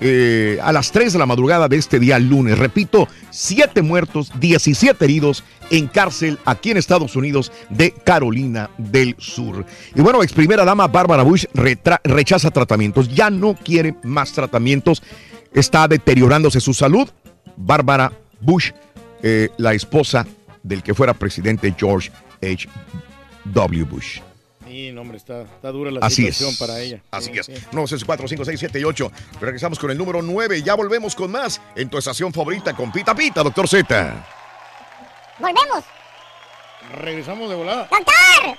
eh, 0.00 0.58
a 0.62 0.72
las 0.72 0.90
3 0.90 1.12
de 1.12 1.18
la 1.18 1.26
madrugada 1.26 1.68
de 1.68 1.76
este 1.76 1.98
día 1.98 2.18
lunes. 2.18 2.58
Repito, 2.58 3.08
7 3.30 3.82
muertos, 3.82 4.32
17 4.40 5.04
heridos 5.04 5.44
en 5.70 5.86
cárcel 5.86 6.38
aquí 6.44 6.70
en 6.70 6.76
Estados 6.76 7.16
Unidos 7.16 7.52
de 7.70 7.92
Carolina 7.92 8.70
del 8.76 9.14
Sur. 9.18 9.64
Y 9.94 10.00
bueno, 10.00 10.22
ex 10.22 10.32
primera 10.32 10.64
dama 10.64 10.88
Bárbara 10.88 11.22
Bush 11.22 11.46
rechaza 11.54 12.50
tratamientos, 12.50 13.14
ya 13.14 13.30
no 13.30 13.54
quiere 13.54 13.94
más 14.02 14.32
tratamientos, 14.32 15.02
está 15.52 15.86
deteriorándose 15.88 16.60
su 16.60 16.74
salud. 16.74 17.08
Bárbara 17.56 18.12
Bush, 18.40 18.72
eh, 19.22 19.48
la 19.58 19.74
esposa 19.74 20.26
del 20.62 20.82
que 20.82 20.94
fuera 20.94 21.14
presidente 21.14 21.72
George 21.78 22.10
H. 22.42 22.68
W. 23.44 23.84
Bush. 23.84 24.20
Sí, 24.74 24.90
no, 24.90 25.02
hombre, 25.02 25.18
está, 25.18 25.42
está 25.42 25.70
dura 25.70 25.92
la 25.92 26.04
Así 26.04 26.16
situación 26.22 26.50
es. 26.50 26.58
para 26.58 26.80
ella. 26.80 27.00
Así 27.12 27.30
Sí, 27.32 27.38
es. 27.38 27.46
sí. 27.46 27.52
964 27.70 28.26
5, 28.26 28.44
6, 28.44 28.58
7 28.58 28.80
y 28.80 28.84
8. 28.84 29.12
Regresamos 29.40 29.78
con 29.78 29.92
el 29.92 29.96
número 29.98 30.20
9. 30.20 30.62
Ya 30.64 30.74
volvemos 30.74 31.14
con 31.14 31.30
más 31.30 31.60
en 31.76 31.88
tu 31.88 31.96
estación 31.96 32.32
favorita 32.32 32.74
con 32.74 32.90
Pita 32.90 33.14
Pita, 33.14 33.44
doctor 33.44 33.68
Z. 33.68 34.26
Volvemos. 35.38 35.84
Regresamos 36.96 37.48
de 37.50 37.54
volada. 37.54 37.88
¡Doctor! 37.88 38.58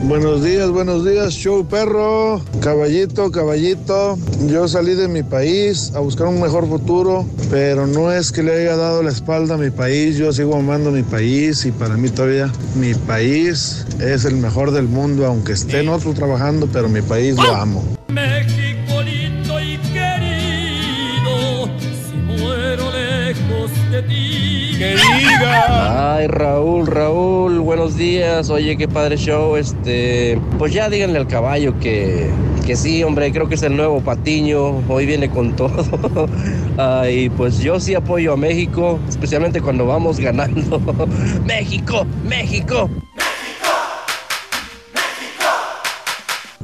Buenos 0.00 0.42
días, 0.42 0.68
buenos 0.70 1.04
días, 1.04 1.32
show 1.32 1.64
perro, 1.64 2.42
caballito, 2.60 3.30
caballito. 3.30 4.18
Yo 4.48 4.66
salí 4.66 4.94
de 4.94 5.06
mi 5.06 5.22
país 5.22 5.92
a 5.94 6.00
buscar 6.00 6.26
un 6.26 6.40
mejor 6.40 6.66
futuro, 6.66 7.24
pero 7.50 7.86
no 7.86 8.10
es 8.10 8.32
que 8.32 8.42
le 8.42 8.52
haya 8.52 8.76
dado 8.76 9.02
la 9.02 9.10
espalda 9.10 9.54
a 9.54 9.58
mi 9.58 9.70
país, 9.70 10.16
yo 10.16 10.32
sigo 10.32 10.56
amando 10.56 10.90
mi 10.90 11.02
país 11.04 11.64
y 11.66 11.72
para 11.72 11.96
mí 11.96 12.08
todavía 12.08 12.50
mi 12.74 12.94
país 12.94 13.86
es 14.00 14.24
el 14.24 14.36
mejor 14.36 14.72
del 14.72 14.88
mundo, 14.88 15.24
aunque 15.24 15.52
esté 15.52 15.80
en 15.80 15.88
otro 15.88 16.12
trabajando, 16.14 16.68
pero 16.72 16.88
mi 16.88 17.02
país 17.02 17.36
lo 17.36 17.54
amo. 17.54 17.84
México 18.08 19.02
lindo 19.02 19.60
y 19.60 19.76
querido, 19.92 21.68
si 22.10 22.16
muero 22.16 22.90
lejos 22.90 23.70
de 23.92 24.02
ti. 24.02 24.74
¡Que 24.78 24.96
diga! 24.96 26.14
Ay, 26.16 26.26
Raúl, 26.26 26.86
Raúl, 26.88 27.31
buenos 27.72 27.96
días. 27.96 28.50
Oye, 28.50 28.76
qué 28.76 28.86
padre 28.86 29.16
show. 29.16 29.56
Este, 29.56 30.38
pues 30.58 30.74
ya 30.74 30.90
díganle 30.90 31.18
al 31.18 31.26
caballo 31.26 31.78
que, 31.80 32.28
que 32.66 32.76
sí, 32.76 33.02
hombre, 33.02 33.32
creo 33.32 33.48
que 33.48 33.54
es 33.54 33.62
el 33.62 33.74
nuevo 33.74 34.02
Patiño. 34.02 34.86
Hoy 34.90 35.06
viene 35.06 35.30
con 35.30 35.56
todo. 35.56 36.28
Ay, 36.76 37.30
pues 37.30 37.60
yo 37.60 37.80
sí 37.80 37.94
apoyo 37.94 38.34
a 38.34 38.36
México, 38.36 39.00
especialmente 39.08 39.62
cuando 39.62 39.86
vamos 39.86 40.20
ganando. 40.20 40.78
México, 41.46 42.04
México. 42.28 42.90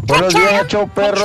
Buenos 0.03 0.35
días, 0.35 0.67
show 0.69 0.91
perro. 0.95 1.25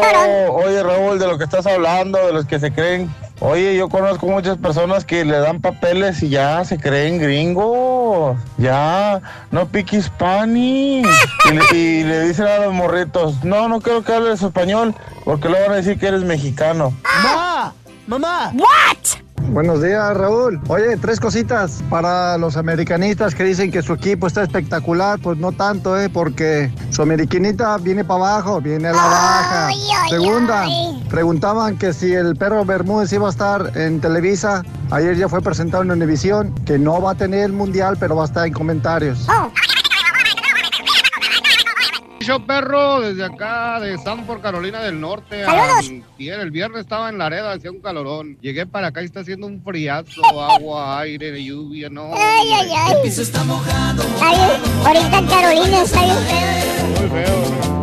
Oye, 0.54 0.82
Raúl, 0.82 1.20
de 1.20 1.28
lo 1.28 1.38
que 1.38 1.44
estás 1.44 1.66
hablando, 1.66 2.26
de 2.26 2.32
los 2.32 2.46
que 2.46 2.58
se 2.58 2.72
creen. 2.72 3.14
Oye, 3.46 3.76
yo 3.76 3.90
conozco 3.90 4.26
muchas 4.28 4.58
personas 4.58 5.04
que 5.04 5.26
le 5.26 5.38
dan 5.38 5.60
papeles 5.60 6.24
y 6.24 6.30
ya 6.30 6.64
se 6.64 6.78
creen 6.78 7.20
gringos. 7.20 8.38
Ya, 8.58 9.22
no 9.52 9.68
piques 9.68 10.06
Spanish. 10.06 11.06
Y 11.50 11.54
le, 11.54 11.78
y 11.78 12.04
le 12.06 12.22
dicen 12.22 12.48
a 12.48 12.60
los 12.60 12.74
morritos, 12.74 13.44
no, 13.44 13.68
no 13.68 13.82
quiero 13.82 14.02
que 14.02 14.14
hables 14.14 14.42
español, 14.42 14.96
porque 15.26 15.50
luego 15.50 15.66
van 15.66 15.74
a 15.74 15.76
decir 15.76 16.00
que 16.00 16.08
eres 16.08 16.24
mexicano. 16.24 16.94
¡Mamá! 17.04 17.74
¡Mamá! 18.08 18.52
¿What? 18.54 19.20
Buenos 19.50 19.82
días, 19.82 20.16
Raúl. 20.18 20.60
Oye, 20.68 20.98
tres 20.98 21.20
cositas 21.20 21.84
para 21.90 22.38
los 22.38 22.58
americanistas 22.58 23.36
que 23.36 23.44
dicen 23.44 23.72
que 23.72 23.82
su 23.82 23.94
equipo 23.94 24.28
está 24.28 24.44
espectacular. 24.44 25.20
Pues 25.20 25.38
no 25.38 25.52
tanto, 25.52 26.00
¿eh? 26.00 26.10
Porque 26.10 26.72
su 26.90 27.02
americanita 27.02 27.78
viene 27.78 28.04
para 28.04 28.20
abajo, 28.20 28.62
viene 28.62 28.88
a 28.88 28.94
la 28.94 29.04
baja. 29.04 29.70
Segunda, 30.10 30.66
preguntaban 31.10 31.78
que 31.78 31.94
si 31.94 32.14
el 32.14 32.36
perro 32.36 32.66
Bermúdez 32.66 33.14
iba 33.14 33.28
a 33.28 33.32
estar 33.32 33.78
en 33.78 34.02
Televisa. 34.02 34.64
Ayer 34.92 35.16
ya 35.18 35.28
fue 35.28 35.42
presentado 35.42 35.84
en 35.84 35.92
Univisión, 35.92 36.54
que 36.66 36.78
no 36.78 37.02
va 37.02 37.12
a 37.12 37.16
tener 37.16 37.46
el 37.46 37.54
mundial, 37.54 37.98
pero 38.00 38.16
va 38.16 38.24
a 38.24 38.26
estar 38.26 38.46
en 38.46 38.54
comentarios. 38.54 39.28
Yo 42.26 42.46
perro 42.46 43.02
desde 43.02 43.26
acá 43.26 43.82
de 43.82 43.98
Sanford, 43.98 44.42
Carolina 44.42 44.82
del 44.82 45.00
Norte. 45.00 45.44
Saludos. 45.44 45.90
Antier, 45.90 46.40
el 46.40 46.52
viernes 46.52 46.82
estaba 46.82 47.10
en 47.10 47.18
Laredo, 47.18 47.50
hacía 47.50 47.70
un 47.70 47.82
calorón. 47.82 48.38
Llegué 48.40 48.66
para 48.66 48.88
acá 48.88 49.02
y 49.02 49.06
está 49.06 49.20
haciendo 49.20 49.46
un 49.46 49.62
friazo, 49.62 50.22
agua, 50.40 51.00
aire, 51.02 51.44
lluvia, 51.44 51.90
no. 51.90 52.14
Ay, 52.14 52.48
ay, 52.54 52.70
ay. 52.78 52.94
El 52.94 53.02
piso 53.02 53.24
está 53.24 53.44
mojado. 53.44 54.04
Está 54.04 54.30
bien. 54.30 54.62
Ahorita 54.86 55.20
en 55.20 55.28
Carolina 55.28 55.82
está 55.82 56.04
bien 56.04 56.18
feo. 56.18 56.88
Muy 56.88 57.10
feo, 57.10 57.38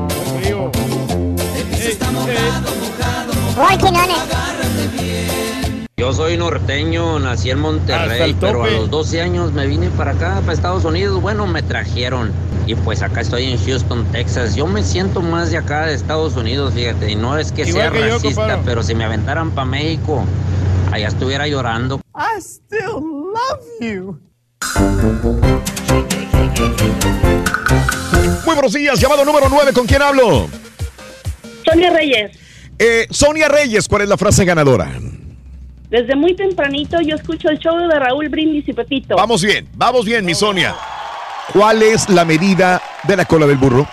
muy 0.09 0.43
frío. 0.43 0.73
Yo 5.99 6.13
soy 6.15 6.39
norteño, 6.39 7.19
nací 7.19 7.51
en 7.51 7.59
Monterrey, 7.59 8.35
pero 8.41 8.65
a 8.65 8.71
los 8.71 8.91
12 8.91 9.21
años 9.21 9.53
me 9.53 9.67
vine 9.67 9.91
para 9.91 10.13
acá, 10.13 10.41
para 10.41 10.55
Estados 10.55 10.87
Unidos. 10.87 11.21
Bueno, 11.21 11.47
me 11.47 11.63
trajeron. 11.63 12.33
Y 12.71 12.77
pues 12.77 13.03
acá 13.03 13.23
estoy 13.23 13.47
en 13.47 13.59
Houston, 13.67 14.05
Texas. 14.13 14.55
Yo 14.55 14.65
me 14.65 14.85
siento 14.85 15.21
más 15.21 15.51
de 15.51 15.57
acá 15.59 15.87
de 15.87 15.95
Estados 15.95 16.37
Unidos, 16.37 16.73
fíjate. 16.73 17.11
Y 17.11 17.17
no 17.17 17.37
es 17.37 17.51
que 17.51 17.63
Igual 17.63 17.91
sea 17.91 17.91
que 17.91 18.11
racista, 18.13 18.61
pero 18.65 18.85
si 18.85 18.95
me 18.95 19.03
aventaran 19.03 19.51
para 19.51 19.65
México, 19.65 20.25
allá 20.93 21.09
estuviera 21.09 21.49
llorando. 21.49 22.01
I 22.15 22.41
still 22.41 23.01
love 23.01 23.61
you. 23.81 24.21
Muy 28.45 28.55
buenos 28.55 28.73
días, 28.73 29.01
llamado 29.01 29.25
número 29.25 29.49
9, 29.51 29.73
¿con 29.73 29.87
quién 29.89 30.01
hablo? 30.03 30.49
Sonia 31.65 31.91
Reyes, 31.91 32.39
Eh, 32.79 33.09
Sonia 33.11 33.49
Reyes, 33.49 33.89
¿cuál 33.89 34.03
es 34.03 34.09
la 34.09 34.17
frase 34.17 34.45
ganadora? 34.45 34.93
desde 35.91 36.15
muy 36.15 36.37
tempranito 36.37 37.01
yo 37.01 37.17
escucho 37.17 37.49
el 37.49 37.59
show 37.59 37.77
de 37.77 37.99
Raúl 37.99 38.29
Brindis 38.29 38.69
y 38.69 38.73
Pepito. 38.73 39.17
Vamos 39.17 39.43
bien, 39.43 39.69
vamos 39.75 40.05
bien, 40.07 40.25
mi 40.25 40.37
Sonia. 40.37 40.77
¿Cuál 41.53 41.83
es 41.83 42.09
la 42.09 42.25
medida 42.25 42.81
de 43.05 43.17
la 43.17 43.25
cola 43.25 43.47
del 43.47 43.57
burro? 43.57 43.87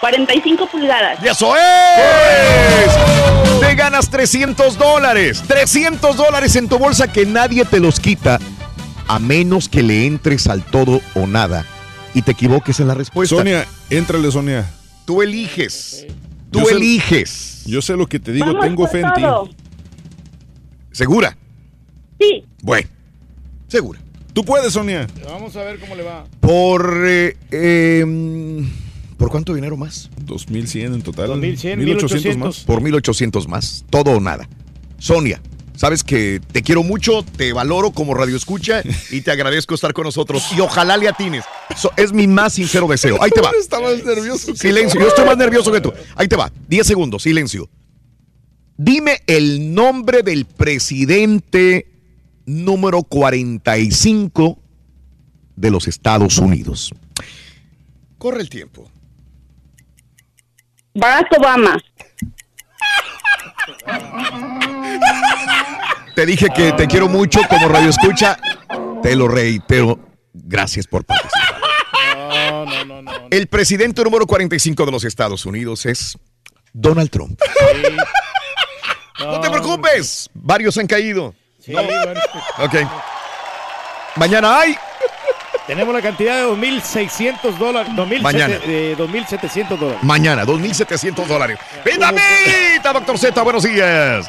45 0.00 0.66
pulgadas. 0.70 1.18
¡Y 1.22 1.28
eso 1.28 1.54
es! 1.56 3.60
Te 3.60 3.74
ganas 3.74 4.08
300 4.08 4.78
dólares. 4.78 5.42
300 5.46 6.16
dólares 6.16 6.56
en 6.56 6.68
tu 6.68 6.78
bolsa 6.78 7.12
que 7.12 7.26
nadie 7.26 7.64
te 7.64 7.80
los 7.80 8.00
quita 8.00 8.38
a 9.08 9.18
menos 9.18 9.68
que 9.68 9.82
le 9.82 10.06
entres 10.06 10.46
al 10.46 10.62
todo 10.62 11.00
o 11.14 11.26
nada 11.26 11.66
y 12.14 12.22
te 12.22 12.32
equivoques 12.32 12.80
en 12.80 12.88
la 12.88 12.94
respuesta. 12.94 13.36
Sonia, 13.36 13.66
éntrale, 13.90 14.30
Sonia. 14.30 14.64
Tú 15.04 15.22
eliges. 15.22 16.06
Tú 16.50 16.60
Yo 16.60 16.66
sé- 16.66 16.74
eliges. 16.76 17.62
Yo 17.66 17.82
sé 17.82 17.96
lo 17.96 18.06
que 18.06 18.18
te 18.18 18.32
digo, 18.32 18.46
Vamos 18.46 18.62
tengo 18.64 18.88
fe 18.88 19.00
en 19.00 19.12
ti. 19.12 19.22
¿Segura? 20.92 21.36
Sí. 22.18 22.44
Bueno, 22.62 22.88
segura. 23.68 24.00
Tú 24.32 24.44
puedes, 24.44 24.72
Sonia. 24.72 25.06
Vamos 25.24 25.56
a 25.56 25.64
ver 25.64 25.78
cómo 25.80 25.94
le 25.94 26.02
va. 26.02 26.24
Por. 26.40 27.02
eh, 27.06 27.36
eh, 27.50 28.64
¿Por 29.16 29.28
cuánto 29.30 29.52
dinero 29.54 29.76
más? 29.76 30.08
2100 30.24 30.94
en 30.94 31.02
total. 31.02 31.26
2100, 31.28 31.78
1800 31.78 32.36
más. 32.38 32.58
Por 32.60 32.80
1800 32.80 33.48
más. 33.48 33.84
Todo 33.90 34.12
o 34.12 34.20
nada. 34.20 34.48
Sonia, 34.98 35.42
sabes 35.76 36.02
que 36.04 36.40
te 36.52 36.62
quiero 36.62 36.82
mucho, 36.82 37.22
te 37.36 37.52
valoro 37.52 37.90
como 37.90 38.14
radio 38.14 38.36
escucha 38.36 38.82
y 39.10 39.20
te 39.20 39.30
agradezco 39.30 39.74
estar 39.74 39.92
con 39.92 40.04
nosotros. 40.04 40.44
Y 40.56 40.60
ojalá 40.60 40.96
le 40.96 41.08
atines. 41.08 41.44
So- 41.76 41.92
es 41.96 42.12
mi 42.12 42.26
más 42.26 42.54
sincero 42.54 42.86
deseo. 42.88 43.22
Ahí 43.22 43.30
te 43.30 43.40
va. 43.42 43.50
Está 43.60 43.78
más 43.80 44.02
nervioso. 44.04 44.52
que 44.52 44.58
Silencio, 44.58 45.00
yo 45.00 45.08
estoy 45.08 45.26
más 45.26 45.36
nervioso 45.36 45.70
que 45.72 45.80
tú. 45.82 45.92
Ahí 46.16 46.28
te 46.28 46.36
va. 46.36 46.50
10 46.68 46.86
segundos, 46.86 47.22
silencio. 47.22 47.68
Dime 48.76 49.18
el 49.26 49.74
nombre 49.74 50.22
del 50.22 50.46
presidente 50.46 51.89
número 52.50 53.04
45 53.04 54.58
de 55.54 55.70
los 55.70 55.86
Estados 55.86 56.38
Unidos. 56.38 56.92
Corre 58.18 58.40
el 58.40 58.50
tiempo. 58.50 58.90
Barack 60.94 61.28
Obama. 61.38 61.80
Te 66.16 66.26
dije 66.26 66.48
que 66.54 66.72
te 66.72 66.88
quiero 66.88 67.08
mucho 67.08 67.40
como 67.48 67.68
radio 67.68 67.88
escucha. 67.88 68.36
Te 69.02 69.14
lo 69.14 69.28
reitero. 69.28 69.98
Gracias 70.32 70.86
por 70.86 71.04
participar. 71.04 71.60
No, 72.16 72.66
no, 72.66 72.84
no, 72.84 73.02
no. 73.02 73.12
El 73.30 73.46
presidente 73.46 74.02
número 74.02 74.26
45 74.26 74.86
de 74.86 74.92
los 74.92 75.04
Estados 75.04 75.46
Unidos 75.46 75.86
es 75.86 76.18
Donald 76.72 77.10
Trump. 77.10 77.40
No 79.20 79.40
te 79.40 79.50
preocupes. 79.50 80.28
Varios 80.34 80.76
han 80.78 80.86
caído. 80.86 81.34
Sí, 81.60 81.72
bueno. 81.72 82.20
Ok. 82.58 82.74
Mañana 84.16 84.60
hay. 84.60 84.76
Tenemos 85.66 85.94
la 85.94 86.02
cantidad 86.02 86.36
de 86.36 86.46
2.600 86.48 87.56
dólares. 87.56 87.92
2.700 87.94 88.20
Mañana. 88.22 88.54
eh, 88.64 88.96
2.700 88.98 89.68
dólares. 89.78 89.98
Mañana, 90.02 90.44
2.700 90.44 91.26
dólares. 91.26 91.58
¡Vitamita, 91.84 92.92
doctor 92.92 93.18
Z! 93.18 93.42
Buenos 93.42 93.62
días. 93.62 94.28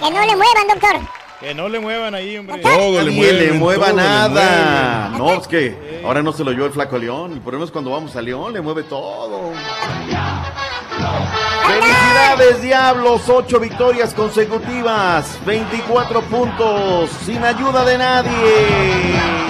Que 0.00 0.10
no 0.10 0.24
le 0.24 0.36
muevan, 0.36 0.68
doctor. 0.68 1.00
Que 1.40 1.54
no 1.54 1.68
le 1.68 1.78
muevan 1.80 2.14
ahí, 2.14 2.36
hombre. 2.38 2.58
Todo 2.58 3.02
le 3.02 3.10
mueven, 3.10 3.38
le 3.38 3.52
mueva 3.52 3.86
todo 3.88 3.96
le 3.96 4.02
nada. 4.02 5.08
mueven. 5.10 5.18
No, 5.18 5.40
es 5.40 5.46
que 5.48 6.00
ahora 6.04 6.22
no 6.22 6.32
se 6.32 6.42
lo 6.44 6.50
oyó 6.52 6.64
el 6.66 6.72
flaco 6.72 6.96
León. 6.98 7.32
El 7.32 7.40
problema 7.40 7.64
es 7.64 7.70
cuando 7.70 7.90
vamos 7.90 8.14
a 8.16 8.22
León, 8.22 8.52
le 8.52 8.60
mueve 8.60 8.84
todo. 8.84 9.52
¡Felicidades, 11.66 12.62
Diablos! 12.62 13.28
Ocho 13.28 13.60
victorias 13.60 14.14
consecutivas, 14.14 15.38
24 15.44 16.22
puntos, 16.22 17.10
sin 17.24 17.44
ayuda 17.44 17.84
de 17.84 17.98
nadie. 17.98 19.48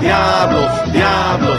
Diablos, 0.00 0.92
diablos. 0.92 1.58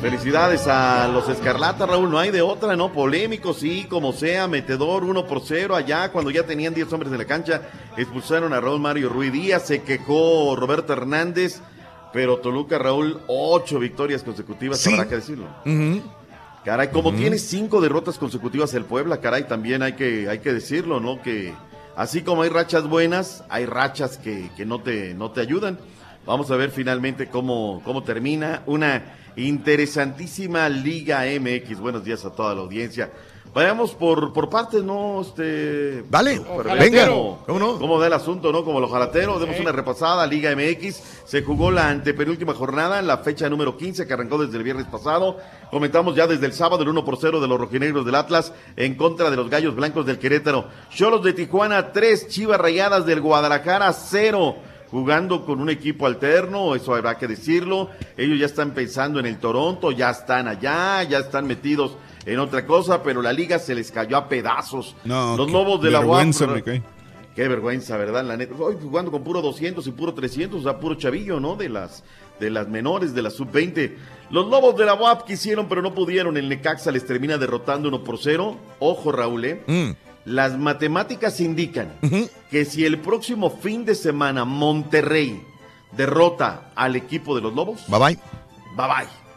Felicidades 0.00 0.66
a 0.66 1.08
los 1.08 1.28
Escarlatas, 1.28 1.88
Raúl. 1.88 2.10
No 2.10 2.18
hay 2.18 2.30
de 2.30 2.40
otra, 2.40 2.76
¿no? 2.76 2.92
Polémico, 2.92 3.52
sí, 3.52 3.86
como 3.88 4.12
sea. 4.12 4.46
Metedor, 4.46 5.04
uno 5.04 5.26
por 5.26 5.40
cero. 5.44 5.74
Allá, 5.74 6.10
cuando 6.10 6.30
ya 6.30 6.44
tenían 6.44 6.74
10 6.74 6.92
hombres 6.92 7.12
en 7.12 7.18
la 7.18 7.24
cancha, 7.24 7.62
expulsaron 7.96 8.52
a 8.52 8.60
Raúl 8.60 8.80
Mario 8.80 9.08
Ruiz 9.08 9.32
Díaz. 9.32 9.66
Se 9.66 9.82
quejó 9.82 10.56
Roberto 10.56 10.92
Hernández. 10.92 11.60
Pero 12.12 12.38
Toluca, 12.38 12.78
Raúl, 12.78 13.20
ocho 13.26 13.78
victorias 13.78 14.22
consecutivas, 14.22 14.78
Sí. 14.80 14.92
habrá 14.92 15.08
que 15.08 15.16
decirlo. 15.16 15.46
Caray, 16.64 16.88
como 16.90 17.12
tiene 17.14 17.38
cinco 17.38 17.80
derrotas 17.80 18.18
consecutivas 18.18 18.74
el 18.74 18.84
Puebla, 18.84 19.20
caray, 19.20 19.44
también 19.44 19.82
hay 19.82 19.92
que, 19.94 20.28
hay 20.28 20.38
que 20.40 20.52
decirlo, 20.52 21.00
¿no? 21.00 21.20
Que 21.22 21.54
Así 21.96 22.22
como 22.22 22.42
hay 22.42 22.48
rachas 22.48 22.86
buenas, 22.86 23.42
hay 23.48 23.66
rachas 23.66 24.18
que, 24.18 24.50
que 24.56 24.64
no, 24.64 24.80
te, 24.80 25.14
no 25.14 25.32
te 25.32 25.40
ayudan. 25.40 25.80
Vamos 26.24 26.48
a 26.52 26.56
ver 26.56 26.70
finalmente 26.70 27.26
cómo, 27.26 27.82
cómo 27.84 28.04
termina 28.04 28.62
una 28.66 29.16
interesantísima 29.34 30.68
Liga 30.68 31.22
MX. 31.40 31.80
Buenos 31.80 32.04
días 32.04 32.24
a 32.24 32.30
toda 32.30 32.54
la 32.54 32.60
audiencia. 32.60 33.10
Vayamos 33.54 33.92
por, 33.92 34.32
por 34.32 34.48
partes, 34.48 34.82
¿no? 34.82 35.20
Este, 35.20 36.02
Dale, 36.08 36.40
venga. 36.78 37.08
¿Cómo, 37.08 37.42
¿Cómo 37.46 37.58
no? 37.58 37.78
¿Cómo 37.78 38.00
da 38.00 38.06
el 38.06 38.12
asunto, 38.12 38.52
no? 38.52 38.64
Como 38.64 38.80
los 38.80 38.90
jalateros. 38.90 39.40
Demos 39.40 39.58
una 39.58 39.72
repasada. 39.72 40.26
Liga 40.26 40.54
MX. 40.54 41.02
Se 41.24 41.42
jugó 41.42 41.70
la 41.70 41.88
antepenúltima 41.88 42.54
jornada, 42.54 43.02
la 43.02 43.18
fecha 43.18 43.48
número 43.48 43.76
15, 43.76 44.06
que 44.06 44.12
arrancó 44.12 44.38
desde 44.38 44.56
el 44.56 44.64
viernes 44.64 44.86
pasado. 44.86 45.38
Comentamos 45.70 46.14
ya 46.14 46.26
desde 46.26 46.46
el 46.46 46.52
sábado 46.52 46.82
el 46.82 46.88
1 46.88 47.04
por 47.04 47.18
0 47.18 47.40
de 47.40 47.48
los 47.48 47.58
rojinegros 47.58 48.04
del 48.04 48.14
Atlas 48.14 48.52
en 48.76 48.94
contra 48.94 49.30
de 49.30 49.36
los 49.36 49.50
gallos 49.50 49.74
blancos 49.74 50.06
del 50.06 50.18
Querétaro. 50.18 50.66
Cholos 50.94 51.22
de 51.24 51.32
Tijuana 51.32 51.92
3, 51.92 52.28
Chivas 52.28 52.60
Rayadas 52.60 53.06
del 53.06 53.20
Guadalajara 53.20 53.92
0 53.92 54.56
jugando 54.90 55.44
con 55.44 55.60
un 55.60 55.68
equipo 55.68 56.06
alterno, 56.06 56.74
eso 56.74 56.94
habrá 56.94 57.18
que 57.18 57.28
decirlo. 57.28 57.90
Ellos 58.16 58.38
ya 58.38 58.46
están 58.46 58.72
pensando 58.72 59.20
en 59.20 59.26
el 59.26 59.38
Toronto, 59.38 59.90
ya 59.92 60.10
están 60.10 60.48
allá, 60.48 61.02
ya 61.02 61.18
están 61.18 61.46
metidos 61.46 61.96
en 62.32 62.38
otra 62.38 62.66
cosa, 62.66 63.02
pero 63.02 63.22
la 63.22 63.32
liga 63.32 63.58
se 63.58 63.74
les 63.74 63.90
cayó 63.90 64.16
a 64.16 64.28
pedazos. 64.28 64.94
No, 65.04 65.36
Los 65.36 65.50
Lobos 65.50 65.80
de 65.82 65.90
la 65.90 66.00
vergüenza 66.00 66.44
UAP. 66.46 66.54
me 66.54 66.62
cae. 66.62 66.82
Qué 67.34 67.46
vergüenza, 67.46 67.96
¿verdad? 67.96 68.24
La 68.24 68.36
neta. 68.36 68.54
Hoy 68.58 68.76
jugando 68.82 69.10
con 69.12 69.22
puro 69.22 69.40
200 69.40 69.86
y 69.86 69.92
puro 69.92 70.12
300, 70.12 70.60
o 70.60 70.62
sea, 70.64 70.80
puro 70.80 70.96
chavillo, 70.96 71.38
¿no? 71.38 71.54
De 71.54 71.68
las, 71.68 72.02
de 72.40 72.50
las 72.50 72.66
menores, 72.68 73.14
de 73.14 73.22
la 73.22 73.30
sub-20. 73.30 73.94
Los 74.30 74.48
Lobos 74.48 74.76
de 74.76 74.84
la 74.84 74.94
UAP 74.94 75.24
quisieron, 75.24 75.68
pero 75.68 75.80
no 75.80 75.94
pudieron. 75.94 76.36
El 76.36 76.48
Necaxa 76.48 76.90
les 76.90 77.06
termina 77.06 77.38
derrotando 77.38 77.88
1 77.88 78.02
por 78.02 78.18
0. 78.18 78.56
Ojo, 78.80 79.12
Raúl, 79.12 79.44
¿eh? 79.44 79.62
Mm. 79.66 79.90
Las 80.24 80.58
matemáticas 80.58 81.40
indican 81.40 81.94
que 82.50 82.64
si 82.64 82.84
el 82.84 82.98
próximo 82.98 83.50
fin 83.50 83.84
de 83.84 83.94
semana 83.94 84.44
Monterrey 84.44 85.40
derrota 85.92 86.72
al 86.74 86.96
equipo 86.96 87.34
de 87.36 87.40
los 87.40 87.54
Lobos, 87.54 87.84
Bye 87.88 87.98
bye. 88.00 88.18
bye 88.76 88.86
bye. 88.88 89.27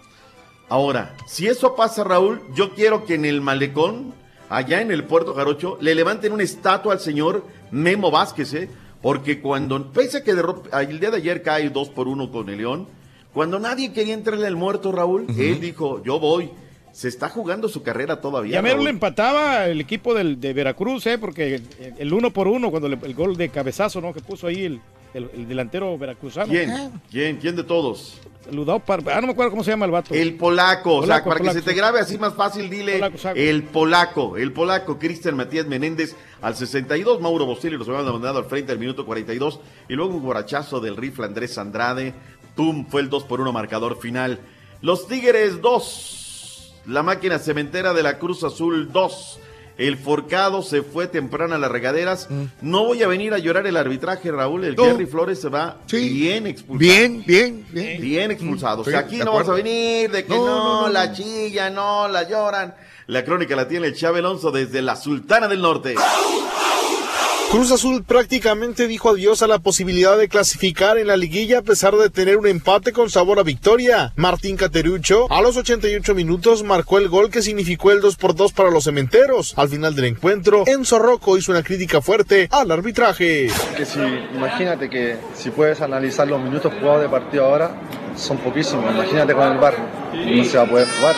Ahora, 0.72 1.14
si 1.27 1.48
eso 1.48 1.76
pasa, 1.76 2.06
Raúl, 2.06 2.41
yo 2.56 2.73
quiero 2.73 3.03
que 3.06 3.15
en 3.15 3.26
el 3.26 3.41
malecón, 3.41 4.14
allá 4.48 4.80
en 4.80 4.89
el 4.89 5.03
Puerto 5.03 5.34
Jarocho, 5.34 5.77
le 5.81 5.93
levanten 5.95 6.31
una 6.31 6.43
estatua 6.43 6.93
al 6.93 7.02
señor 7.02 7.45
Memo 7.72 8.10
Vázquez, 8.10 8.53
¿eh? 8.53 8.69
Porque 9.02 9.41
cuando, 9.41 9.91
pese 9.91 10.19
a 10.19 10.23
que 10.23 10.31
el 10.31 10.99
día 11.02 11.11
de 11.11 11.18
ayer 11.18 11.41
cae 11.43 11.69
dos 11.72 11.89
por 11.89 12.07
uno 12.07 12.31
con 12.31 12.48
el 12.48 12.57
León, 12.60 12.88
cuando 13.34 13.60
nadie 13.60 13.91
quería 13.91 14.14
entrarle 14.14 14.48
al 14.48 14.56
muerto, 14.56 14.93
Raúl, 14.93 15.26
él 15.38 15.60
dijo, 15.60 16.02
yo 16.06 16.19
voy. 16.22 16.49
Se 16.93 17.10
está 17.10 17.27
jugando 17.27 17.68
su 17.68 17.84
carrera 17.84 18.22
todavía. 18.22 18.53
Ya 18.53 18.61
mero 18.61 18.76
Raúl. 18.76 18.85
le 18.85 18.89
empataba 18.91 19.65
el 19.68 19.81
equipo 19.81 20.14
del, 20.14 20.39
de 20.39 20.53
Veracruz, 20.53 21.06
¿eh? 21.07 21.18
porque 21.18 21.56
el, 21.56 21.64
el 21.98 22.14
uno 22.14 22.31
por 22.31 22.48
uno, 22.48 22.69
cuando 22.72 22.88
le- 22.88 22.98
el 23.03 23.14
gol 23.14 23.35
de 23.35 23.49
cabezazo 23.49 23.99
¿no? 23.99 24.14
que 24.14 24.22
puso 24.22 24.48
ahí 24.48 24.64
el, 24.65 24.80
el- 25.14 25.30
el 25.34 25.48
delantero 25.49 25.98
veracruzano. 25.98 26.48
¿Quién? 26.52 26.91
¿Quién? 27.10 27.38
¿Quién 27.38 27.56
de 27.57 27.64
todos? 27.64 28.18
Ah, 28.52 29.22
no 29.22 29.28
me 29.28 29.34
acuerdo 29.34 29.52
cómo 29.52 29.64
se 29.64 29.72
llama 29.72 29.86
el 29.86 29.91
vato. 29.91 30.14
El 30.14 30.36
polaco, 30.36 30.98
o 30.98 30.99
sea, 30.99 31.23
Polaco, 31.23 31.30
para 31.30 31.40
polaco. 31.40 31.56
que 31.56 31.61
se 31.61 31.65
te 31.65 31.73
grabe 31.73 31.99
así 31.99 32.18
más 32.18 32.34
fácil, 32.34 32.69
dile 32.69 33.02
el 33.36 33.64
polaco, 33.64 34.38
el 34.38 34.52
polaco, 34.52 34.99
Cristian 34.99 35.36
Matías 35.36 35.65
Menéndez 35.65 36.15
al 36.41 36.56
62, 36.56 37.22
Mauro 37.22 37.45
Bostelli 37.45 37.78
los 37.78 37.88
habían 37.88 38.06
mandado 38.06 38.40
al 38.40 38.45
frente 38.45 38.72
al 38.72 38.80
minuto 38.80 39.06
42, 39.06 39.60
y 39.90 39.94
luego 39.94 40.15
un 40.15 40.22
guarachazo 40.22 40.80
del 40.80 40.98
rifle 40.98 41.26
Andrés 41.26 41.57
Andrade, 41.57 42.14
pum, 42.56 42.86
fue 42.88 43.02
el 43.02 43.10
2 43.10 43.23
por 43.23 43.41
1 43.41 43.52
marcador 43.52 43.98
final. 43.99 44.40
Los 44.82 45.07
Tigres 45.07 45.61
2, 45.61 46.73
la 46.88 47.03
máquina 47.03 47.40
cementera 47.40 47.94
de 47.94 48.03
la 48.03 48.18
Cruz 48.18 48.44
Azul 48.44 48.91
2. 48.91 49.40
El 49.87 49.97
forcado 49.97 50.61
se 50.61 50.83
fue 50.83 51.07
temprano 51.07 51.55
a 51.55 51.57
las 51.57 51.71
regaderas. 51.71 52.27
No 52.61 52.85
voy 52.85 53.01
a 53.01 53.07
venir 53.07 53.33
a 53.33 53.39
llorar 53.39 53.65
el 53.65 53.75
arbitraje, 53.77 54.31
Raúl. 54.31 54.63
El 54.65 54.73
Mm. 54.73 54.75
No. 54.77 54.83
Jerry 54.85 55.05
Flores 55.07 55.41
se 55.41 55.49
va 55.49 55.77
bien 55.91 56.45
expulsado. 56.45 56.77
Bien, 56.77 57.23
bien, 57.25 57.65
bien. 57.71 58.01
Bien 58.01 58.31
expulsado. 58.31 58.81
O 58.81 58.85
sea, 58.85 58.99
Sí, 58.99 59.05
aquí 59.05 59.17
no 59.17 59.33
vamos 59.33 59.49
a 59.49 59.53
venir 59.53 60.11
de 60.11 60.23
que 60.23 60.29
No, 60.35 60.45
no, 60.45 60.57
no, 60.57 60.81
no, 60.83 60.89
la 60.89 61.11
chilla, 61.13 61.69
no, 61.69 62.07
la 62.07 62.27
lloran. 62.29 62.75
La 63.07 63.25
crónica 63.25 63.55
la 63.55 63.67
tiene 63.67 63.87
el 63.87 63.95
Chávez 63.95 64.19
Alonso 64.19 64.51
desde 64.51 64.81
la 64.81 64.95
Sultana 64.95 65.47
del 65.47 65.61
Norte. 65.61 65.95
Cruz 67.52 67.69
Azul 67.69 68.06
prácticamente 68.06 68.88
dijo 68.88 69.10
adiós 69.10 69.41
a 69.41 69.48
la 69.48 69.60
posibilidad 69.60 70.18
de 70.18 70.30
clasificar 70.30 70.98
en 70.98 71.07
la 71.07 71.18
liguilla 71.18 71.60
a 71.60 71.61
pesar 71.61 71.94
de 71.98 72.10
tener 72.10 72.38
un 72.38 72.48
empate 72.48 72.94
con 72.94 73.10
sabor 73.10 73.40
a 73.40 73.44
victoria. 73.44 74.14
Martín 74.15 74.56
Caterucho 74.56 75.30
a 75.30 75.41
los 75.41 75.57
88 75.57 76.15
minutos 76.15 76.64
marcó 76.64 76.98
el 76.98 77.10
gol 77.10 77.30
que 77.30 77.41
significó 77.41 77.91
el 77.91 77.99
2 77.99 78.15
por 78.15 78.36
2 78.36 78.53
para 78.53 78.72
los 78.72 78.86
cementeros. 78.86 79.53
Al 79.57 79.68
final 79.68 79.94
del 79.98 80.06
encuentro, 80.06 80.64
Enzo 80.65 80.98
Rocco 80.98 81.38
hizo 81.38 81.52
una 81.52 81.61
crítica 81.61 81.99
fuerte 81.99 82.48
al 82.52 82.72
arbitraje. 82.72 83.49
Que 83.76 83.86
si, 83.86 83.99
imagínate 84.34 84.90
que 84.90 85.18
si 85.36 85.49
puedes 85.49 85.82
analizar 85.82 86.30
los 86.30 86.41
minutos 86.41 86.72
jugados 86.80 87.02
de 87.02 87.10
partido 87.10 87.48
ahora, 87.48 87.76
son 88.15 88.38
poquísimos. 88.38 88.95
Imagínate 88.95 89.34
con 89.34 89.52
el 89.52 89.57
bar, 89.57 89.76
no 90.14 90.44
se 90.45 90.57
va 90.57 90.64
a 90.64 90.69
poder 90.69 90.88
jugar. 90.88 91.15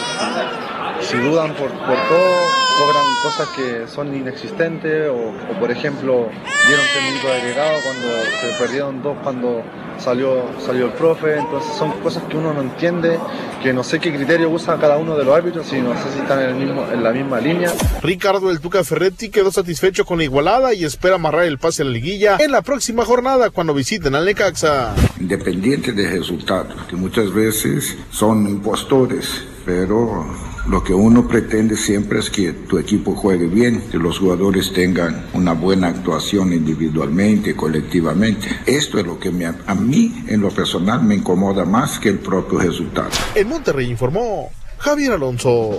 Si 1.10 1.18
dudan 1.18 1.54
por, 1.56 1.70
por 1.70 1.98
todo, 2.08 2.36
cobran 2.80 3.04
cosas 3.24 3.48
que 3.50 3.88
son 3.88 4.16
inexistentes 4.16 5.10
o, 5.10 5.34
o, 5.52 5.60
por 5.60 5.70
ejemplo, 5.70 6.30
dieron 6.68 6.86
tres 6.92 7.04
minutos 7.04 7.30
de 7.30 7.42
agregado 7.42 7.80
cuando 7.84 8.08
se 8.24 8.60
perdieron 8.60 9.04
dos 9.04 9.18
cuando 9.24 9.64
salió, 10.00 10.46
salió 10.66 10.86
el 10.86 10.94
profe. 10.94 11.38
Entonces 11.38 11.74
son 11.76 11.92
cosas 12.02 12.24
que 12.24 12.38
uno 12.38 12.54
no 12.54 12.62
entiende, 12.62 13.20
que 13.62 13.74
no 13.74 13.84
sé 13.84 14.00
qué 14.00 14.14
criterio 14.14 14.50
usa 14.50 14.78
cada 14.80 14.98
uno 14.98 15.18
de 15.18 15.26
los 15.26 15.36
árbitros 15.36 15.72
y 15.74 15.82
no 15.82 15.94
sé 15.94 16.12
si 16.14 16.20
están 16.20 16.40
en, 16.40 16.50
el 16.50 16.56
mismo, 16.56 16.86
en 16.92 17.04
la 17.04 17.12
misma 17.12 17.40
línea. 17.40 17.72
Ricardo 18.02 18.50
El 18.50 18.60
Tuca 18.60 18.84
Ferretti 18.84 19.30
quedó 19.30 19.52
satisfecho 19.52 20.06
con 20.06 20.18
la 20.18 20.24
igualada 20.24 20.74
y 20.74 20.86
espera 20.86 21.16
amarrar 21.16 21.44
el 21.46 21.58
pase 21.58 21.82
a 21.82 21.86
la 21.86 21.92
liguilla 21.92 22.38
en 22.40 22.52
la 22.52 22.62
próxima 22.62 23.06
jornada 23.06 23.50
cuando 23.50 23.74
visiten 23.74 24.16
al 24.16 24.26
Necaxa. 24.26 24.96
independiente 25.20 25.92
de 25.92 26.10
resultados, 26.10 26.76
que 26.88 26.96
muchas 26.96 27.34
veces 27.34 27.98
son 28.10 28.48
impostores, 28.48 29.44
pero 29.66 30.26
lo 30.68 30.84
que 30.84 30.94
uno 30.94 31.28
pretende 31.28 31.76
siempre 31.76 32.20
es 32.20 32.30
que 32.30 32.54
tu 32.54 32.78
equipo 32.78 33.16
juegue 33.16 33.48
bien, 33.48 33.82
que 33.92 33.98
los 33.98 34.20
jugadores 34.20 34.72
tengan 34.72 35.26
una 35.34 35.54
buena 35.54 35.88
actuación 35.88 36.54
individualmente, 36.54 37.56
colectivamente. 37.56 38.48
Esto 38.66 38.98
es 39.00 39.06
lo 39.06 39.20
que 39.20 39.30
me- 39.32 39.46
a 39.46 39.76
mí, 39.76 40.24
en 40.28 40.42
lo 40.42 40.50
personal, 40.50 41.04
me 41.04 41.16
incomoda 41.16 41.66
más 41.66 42.00
que 42.00 42.10
el 42.10 42.20
propio 42.20 42.60
resultado. 42.60 43.10
En 43.36 43.50
Monterrey 43.50 43.90
informó 43.90 44.50
Javier 44.78 45.14
Alonso. 45.14 45.78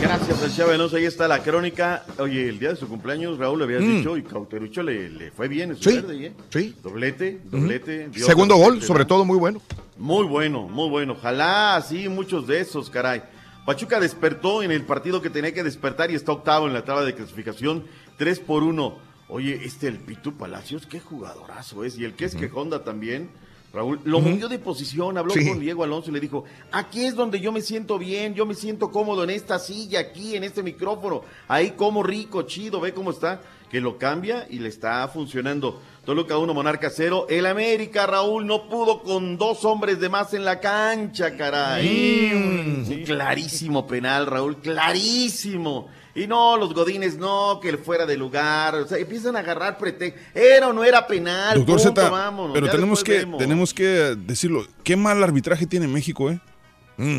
Gracias 0.00 0.42
al 0.42 0.54
Chávez 0.54 0.74
Alonso, 0.74 0.96
ahí 0.96 1.06
está 1.06 1.26
la 1.26 1.42
crónica. 1.42 2.04
Oye, 2.18 2.48
el 2.48 2.58
día 2.58 2.68
de 2.70 2.76
su 2.76 2.86
cumpleaños, 2.88 3.38
Raúl, 3.38 3.58
le 3.60 3.64
habías 3.64 3.82
Mm. 3.82 3.96
dicho, 3.96 4.16
y 4.16 4.22
Cauterucho 4.22 4.82
le, 4.82 5.08
le 5.08 5.30
fue 5.32 5.48
bien 5.48 5.70
en 5.70 5.76
su 5.76 5.88
Sí, 5.90 5.96
verde, 5.96 6.26
¿eh? 6.26 6.32
sí. 6.50 6.76
Doblete, 6.82 7.40
doblete. 7.50 8.08
dio 8.10 8.26
Segundo 8.26 8.54
gol, 8.56 8.80
sobre 8.82 9.06
todo 9.06 9.24
muy 9.24 9.38
bueno. 9.38 9.60
Muy 9.96 10.26
bueno, 10.26 10.68
muy 10.68 10.88
bueno. 10.90 11.14
Ojalá 11.14 11.76
así 11.76 12.08
muchos 12.08 12.46
de 12.46 12.60
esos, 12.60 12.90
caray. 12.90 13.22
Pachuca 13.64 13.98
despertó 13.98 14.62
en 14.62 14.70
el 14.70 14.82
partido 14.84 15.22
que 15.22 15.30
tenía 15.30 15.54
que 15.54 15.62
despertar 15.64 16.10
y 16.10 16.14
está 16.14 16.32
octavo 16.32 16.66
en 16.66 16.74
la 16.74 16.84
tabla 16.84 17.04
de 17.04 17.14
clasificación, 17.14 17.84
3 18.18 18.40
por 18.40 18.62
1. 18.62 18.98
Oye, 19.28 19.60
este 19.64 19.88
el 19.88 19.98
Pitu 19.98 20.34
Palacios, 20.36 20.86
qué 20.86 21.00
jugadorazo 21.00 21.82
es. 21.84 21.96
Y 21.98 22.04
el 22.04 22.12
que 22.14 22.26
es 22.26 22.34
que 22.34 22.50
Honda 22.52 22.84
también, 22.84 23.30
Raúl, 23.72 24.00
lo 24.04 24.20
movió 24.20 24.48
de 24.48 24.58
posición, 24.58 25.16
habló 25.16 25.32
Sí. 25.32 25.48
con 25.48 25.60
Diego 25.60 25.82
Alonso 25.82 26.10
y 26.10 26.12
le 26.12 26.20
dijo, 26.20 26.44
aquí 26.72 27.06
es 27.06 27.14
donde 27.14 27.40
yo 27.40 27.50
me 27.52 27.62
siento 27.62 27.98
bien, 27.98 28.34
yo 28.34 28.44
me 28.44 28.54
siento 28.54 28.90
cómodo 28.90 29.24
en 29.24 29.30
esta 29.30 29.58
silla, 29.58 29.98
aquí, 30.00 30.36
en 30.36 30.44
este 30.44 30.62
micrófono, 30.62 31.22
ahí 31.48 31.70
como 31.70 32.02
rico, 32.02 32.42
chido, 32.42 32.80
ve 32.80 32.92
cómo 32.92 33.10
está, 33.12 33.40
que 33.74 33.80
lo 33.80 33.98
cambia 33.98 34.46
y 34.48 34.60
le 34.60 34.68
está 34.68 35.08
funcionando. 35.08 35.82
Toluca 36.04 36.38
1, 36.38 36.54
Monarca 36.54 36.90
0. 36.90 37.26
El 37.28 37.44
América, 37.44 38.06
Raúl, 38.06 38.46
no 38.46 38.68
pudo 38.68 39.02
con 39.02 39.36
dos 39.36 39.64
hombres 39.64 39.98
de 39.98 40.08
más 40.08 40.32
en 40.32 40.44
la 40.44 40.60
cancha, 40.60 41.36
caray. 41.36 42.30
Un 42.32 43.02
Clarísimo 43.04 43.84
penal, 43.84 44.26
Raúl, 44.26 44.58
clarísimo. 44.58 45.88
Y 46.14 46.28
no, 46.28 46.56
los 46.56 46.72
godines 46.72 47.18
no, 47.18 47.58
que 47.60 47.68
el 47.70 47.78
fuera 47.78 48.06
de 48.06 48.16
lugar. 48.16 48.76
O 48.76 48.86
sea, 48.86 48.96
empiezan 48.98 49.34
a 49.34 49.40
agarrar 49.40 49.76
pretextos. 49.76 50.22
Era 50.32 50.68
o 50.68 50.72
no 50.72 50.84
era 50.84 51.04
penal. 51.08 51.58
Doctor 51.58 51.82
punto, 51.82 52.00
Z, 52.00 52.10
vámonos, 52.10 52.54
pero 52.54 52.70
tenemos 52.70 53.02
que, 53.02 53.12
vemos. 53.18 53.38
tenemos 53.40 53.74
que 53.74 54.14
decirlo. 54.16 54.64
Qué 54.84 54.94
mal 54.94 55.20
arbitraje 55.20 55.66
tiene 55.66 55.88
México, 55.88 56.30
¿eh? 56.30 56.38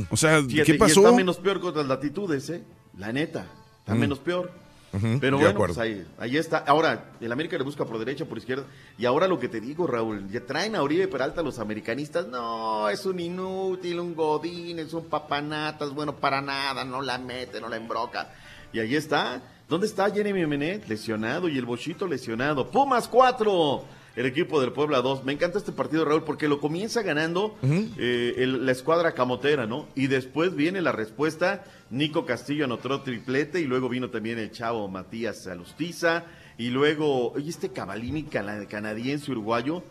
O 0.09 0.15
sea, 0.15 0.41
Fíjate, 0.41 0.63
¿qué 0.63 0.75
y 0.75 0.77
pasó? 0.77 1.01
está 1.01 1.11
menos 1.11 1.35
peor 1.35 1.59
con 1.59 1.75
las 1.75 1.85
latitudes, 1.85 2.49
¿eh? 2.49 2.63
La 2.97 3.11
neta, 3.11 3.45
está 3.79 3.93
Mm. 3.93 3.99
menos 3.99 4.19
peor. 4.19 4.63
Pero 5.19 5.37
bueno, 5.37 5.57
pues 5.75 5.77
ahí, 5.79 6.05
ahí 6.17 6.37
está. 6.37 6.59
Ahora, 6.59 7.11
el 7.21 7.31
América 7.31 7.57
le 7.57 7.63
busca 7.63 7.85
por 7.85 7.97
derecha, 7.99 8.25
por 8.25 8.37
izquierda. 8.37 8.65
Y 8.97 9.05
ahora 9.05 9.27
lo 9.27 9.39
que 9.39 9.47
te 9.47 9.59
digo, 9.61 9.87
Raúl, 9.87 10.29
ya 10.29 10.41
traen 10.45 10.75
a 10.75 10.81
Oribe 10.83 11.07
Peralta 11.07 11.41
los 11.41 11.59
americanistas. 11.59 12.27
No, 12.27 12.89
es 12.89 13.05
un 13.05 13.19
inútil, 13.19 13.99
un 13.99 14.15
godín, 14.15 14.79
es 14.79 14.93
un 14.93 15.05
papanatas, 15.05 15.93
bueno, 15.93 16.15
para 16.15 16.41
nada, 16.41 16.83
no 16.85 17.01
la 17.01 17.17
mete, 17.17 17.59
no 17.61 17.69
la 17.69 17.77
embroca. 17.77 18.33
Y 18.73 18.79
ahí 18.79 18.95
está. 18.95 19.41
¿Dónde 19.67 19.87
está 19.87 20.11
Jeremy 20.11 20.45
Menet? 20.45 20.87
Lesionado 20.87 21.47
y 21.49 21.57
el 21.57 21.65
Bochito 21.65 22.07
lesionado. 22.07 22.69
Pumas 22.69 23.07
4. 23.07 23.83
El 24.15 24.25
equipo 24.27 24.61
del 24.61 24.71
Puebla 24.71 25.01
2. 25.01 25.25
Me 25.25 25.33
encanta 25.33 25.57
este 25.57 25.73
partido, 25.73 26.05
Raúl, 26.05 26.23
porque 26.23 26.47
lo 26.47 26.61
comienza 26.61 27.01
ganando 27.01 27.57
eh, 27.97 28.35
el- 28.37 28.65
la 28.65 28.71
escuadra 28.71 29.11
camotera, 29.13 29.65
¿no? 29.65 29.87
Y 29.93 30.07
después 30.07 30.55
viene 30.55 30.81
la 30.81 30.93
respuesta. 30.93 31.65
Nico 31.95 32.25
Castillo 32.25 32.65
anotó 32.65 33.01
triplete 33.01 33.61
y 33.61 33.63
luego 33.63 33.87
vino 33.87 34.09
también 34.09 34.37
el 34.37 34.51
chavo 34.51 34.87
Matías 34.89 35.47
Alustiza. 35.47 36.25
Y 36.57 36.69
luego, 36.69 37.31
oye, 37.31 37.49
este 37.49 37.69
Cavalini 37.69 38.23
cana- 38.23 38.65
canadiense 38.67 39.31
uruguayo, 39.31 39.81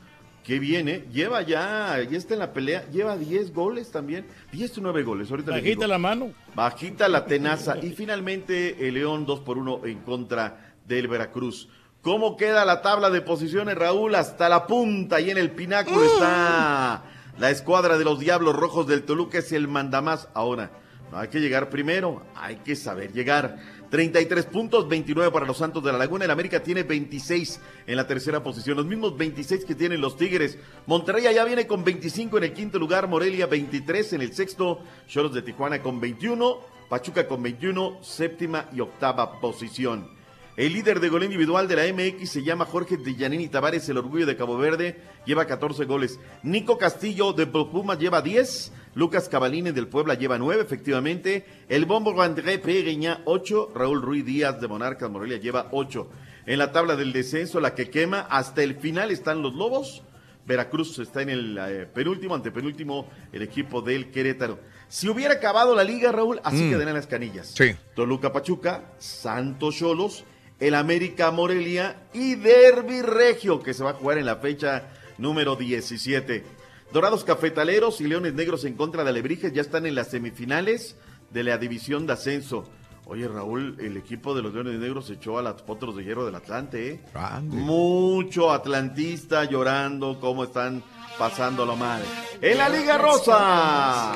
que 0.42 0.58
viene, 0.58 1.04
lleva 1.10 1.40
ya, 1.40 1.98
ya 2.02 2.18
está 2.18 2.34
en 2.34 2.40
la 2.40 2.52
pelea, 2.52 2.84
lleva 2.90 3.16
10 3.16 3.54
goles 3.54 3.90
también, 3.90 4.26
10 4.52 4.76
o 4.76 4.80
9 4.82 5.02
goles. 5.02 5.30
Ahorita 5.30 5.52
Bajita 5.52 5.86
la 5.86 5.96
mano. 5.96 6.32
Bajita 6.54 7.08
la 7.08 7.24
tenaza. 7.24 7.78
Y 7.82 7.92
finalmente 7.92 8.86
el 8.86 8.94
León 8.94 9.24
2 9.24 9.40
por 9.40 9.56
1 9.56 9.80
en 9.86 10.00
contra 10.00 10.74
del 10.86 11.08
Veracruz. 11.08 11.70
¿Cómo 12.02 12.36
queda 12.36 12.66
la 12.66 12.82
tabla 12.82 13.08
de 13.08 13.22
posiciones, 13.22 13.76
Raúl? 13.76 14.14
Hasta 14.14 14.50
la 14.50 14.66
punta 14.66 15.22
y 15.22 15.30
en 15.30 15.38
el 15.38 15.52
pináculo 15.52 16.04
está 16.04 17.02
la 17.38 17.50
escuadra 17.50 17.96
de 17.96 18.04
los 18.04 18.20
Diablos 18.20 18.54
Rojos 18.54 18.86
del 18.86 19.04
Toluca, 19.04 19.38
es 19.38 19.52
el 19.52 19.68
mandamás. 19.68 20.28
Ahora, 20.34 20.70
no 21.10 21.18
hay 21.18 21.28
que 21.28 21.40
llegar 21.40 21.70
primero, 21.70 22.22
hay 22.34 22.56
que 22.56 22.76
saber 22.76 23.12
llegar. 23.12 23.58
33 23.90 24.46
puntos, 24.46 24.88
29 24.88 25.30
para 25.30 25.46
los 25.46 25.58
Santos 25.58 25.84
de 25.84 25.92
la 25.92 25.98
Laguna. 25.98 26.24
El 26.24 26.30
América 26.30 26.62
tiene 26.62 26.82
26 26.82 27.60
en 27.86 27.96
la 27.96 28.06
tercera 28.06 28.42
posición, 28.42 28.76
los 28.76 28.86
mismos 28.86 29.16
26 29.16 29.64
que 29.64 29.74
tienen 29.74 30.00
los 30.00 30.16
Tigres. 30.16 30.58
Monterrey 30.86 31.22
ya 31.32 31.44
viene 31.44 31.66
con 31.66 31.84
25 31.84 32.38
en 32.38 32.44
el 32.44 32.52
quinto 32.52 32.78
lugar, 32.78 33.06
Morelia 33.06 33.46
23 33.46 34.14
en 34.14 34.22
el 34.22 34.32
sexto, 34.32 34.80
Choros 35.06 35.32
de 35.32 35.42
Tijuana 35.42 35.80
con 35.80 36.00
21, 36.00 36.58
Pachuca 36.88 37.28
con 37.28 37.42
21, 37.42 37.98
séptima 38.02 38.68
y 38.72 38.80
octava 38.80 39.40
posición. 39.40 40.13
El 40.56 40.72
líder 40.72 41.00
de 41.00 41.08
gol 41.08 41.24
individual 41.24 41.66
de 41.66 41.74
la 41.74 41.82
MX 41.92 42.30
se 42.30 42.42
llama 42.44 42.64
Jorge 42.64 42.96
Dillanini 42.96 43.48
Tavares, 43.48 43.88
el 43.88 43.98
orgullo 43.98 44.24
de 44.24 44.36
Cabo 44.36 44.56
Verde, 44.56 45.00
lleva 45.26 45.46
14 45.46 45.84
goles. 45.84 46.20
Nico 46.44 46.78
Castillo 46.78 47.32
de 47.32 47.46
Pumas 47.46 47.98
lleva 47.98 48.22
10. 48.22 48.72
Lucas 48.94 49.28
Cavalini 49.28 49.72
del 49.72 49.88
Puebla 49.88 50.14
lleva 50.14 50.38
9, 50.38 50.62
efectivamente. 50.62 51.44
El 51.68 51.86
Bombo 51.86 52.22
André 52.22 52.60
Pereña 52.60 53.22
8. 53.24 53.72
Raúl 53.74 54.00
Ruiz 54.00 54.24
Díaz 54.24 54.60
de 54.60 54.68
Monarcas 54.68 55.10
Morelia 55.10 55.38
lleva 55.38 55.66
8. 55.72 56.08
En 56.46 56.58
la 56.58 56.70
tabla 56.70 56.94
del 56.94 57.12
descenso, 57.12 57.58
la 57.58 57.74
que 57.74 57.90
quema, 57.90 58.20
hasta 58.20 58.62
el 58.62 58.76
final 58.76 59.10
están 59.10 59.42
los 59.42 59.54
Lobos. 59.54 60.04
Veracruz 60.46 60.98
está 61.00 61.22
en 61.22 61.30
el 61.30 61.58
eh, 61.58 61.86
penúltimo, 61.92 62.34
antepenúltimo, 62.34 63.08
el 63.32 63.42
equipo 63.42 63.80
del 63.82 64.12
Querétaro. 64.12 64.60
Si 64.86 65.08
hubiera 65.08 65.34
acabado 65.34 65.74
la 65.74 65.82
liga, 65.82 66.12
Raúl, 66.12 66.40
así 66.44 66.62
Mm. 66.62 66.70
quedarían 66.70 66.94
las 66.94 67.06
canillas. 67.08 67.48
Sí. 67.56 67.74
Toluca 67.96 68.30
Pachuca, 68.32 68.92
Santos 68.98 69.74
Cholos, 69.76 70.24
el 70.60 70.74
América 70.74 71.30
Morelia 71.30 72.02
y 72.12 72.36
Derby 72.36 73.02
Regio, 73.02 73.60
que 73.60 73.74
se 73.74 73.84
va 73.84 73.90
a 73.90 73.94
jugar 73.94 74.18
en 74.18 74.26
la 74.26 74.36
fecha 74.36 74.88
número 75.18 75.56
17. 75.56 76.44
Dorados 76.92 77.24
Cafetaleros 77.24 78.00
y 78.00 78.06
Leones 78.06 78.34
Negros 78.34 78.64
en 78.64 78.74
contra 78.74 79.02
de 79.02 79.10
Alebrijes 79.10 79.52
ya 79.52 79.62
están 79.62 79.84
en 79.86 79.94
las 79.94 80.10
semifinales 80.10 80.96
de 81.30 81.42
la 81.42 81.58
división 81.58 82.06
de 82.06 82.12
ascenso. 82.12 82.64
Oye, 83.06 83.28
Raúl, 83.28 83.76
el 83.80 83.96
equipo 83.96 84.34
de 84.34 84.42
los 84.42 84.54
Leones 84.54 84.78
Negros 84.78 85.10
echó 85.10 85.38
a 85.38 85.42
los 85.42 85.60
potros 85.62 85.94
de 85.96 86.04
hierro 86.04 86.24
del 86.24 86.36
Atlante, 86.36 86.90
¿eh? 86.92 87.00
Mucho 87.42 88.50
atlantista 88.50 89.44
llorando 89.44 90.18
cómo 90.20 90.44
están 90.44 90.82
pasándolo 91.18 91.76
mal. 91.76 92.02
En 92.40 92.56
la 92.56 92.68
Liga 92.68 92.96
Rosa. 92.96 94.14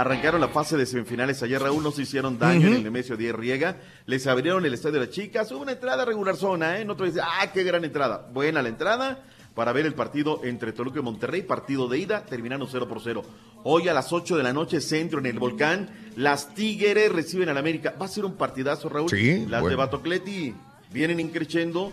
Arrancaron 0.00 0.40
la 0.40 0.48
fase 0.48 0.76
de 0.76 0.86
semifinales 0.86 1.42
ayer, 1.42 1.60
Raúl, 1.60 1.82
no 1.82 1.90
se 1.90 2.02
hicieron 2.02 2.38
daño 2.38 2.68
en 2.68 2.74
el 2.74 2.84
Nemesio 2.84 3.16
10 3.16 3.34
Riega. 3.34 3.76
Les 4.06 4.26
abrieron 4.28 4.64
el 4.64 4.72
estadio 4.74 5.00
de 5.00 5.06
las 5.06 5.10
chicas. 5.10 5.50
Hubo 5.50 5.62
una 5.62 5.72
entrada 5.72 6.04
regular 6.04 6.36
zona, 6.36 6.78
¿eh? 6.78 6.84
No 6.84 6.94
te 6.96 7.04
dice, 7.04 7.20
ah, 7.22 7.50
qué 7.52 7.64
gran 7.64 7.84
entrada. 7.84 8.28
Buena 8.32 8.62
la 8.62 8.68
entrada 8.68 9.24
para 9.54 9.72
ver 9.72 9.86
el 9.86 9.94
partido 9.94 10.40
entre 10.44 10.72
Toluca 10.72 11.00
y 11.00 11.02
Monterrey, 11.02 11.42
partido 11.42 11.88
de 11.88 11.98
ida, 11.98 12.24
terminaron 12.24 12.68
0 12.70 12.86
por 12.88 13.00
0. 13.02 13.24
Hoy 13.64 13.88
a 13.88 13.92
las 13.94 14.12
8 14.12 14.36
de 14.36 14.42
la 14.44 14.52
noche, 14.52 14.80
centro 14.80 15.18
en 15.18 15.26
el 15.26 15.40
volcán, 15.40 15.90
las 16.14 16.54
Tigres 16.54 17.10
reciben 17.10 17.48
al 17.48 17.58
América. 17.58 17.92
Va 18.00 18.06
a 18.06 18.08
ser 18.08 18.24
un 18.24 18.36
partidazo, 18.36 18.88
Raúl. 18.88 19.10
Sí, 19.10 19.46
las 19.48 19.62
de. 19.70 19.76
Batocleti 19.76 20.54
vienen 20.92 21.18
increciendo 21.18 21.92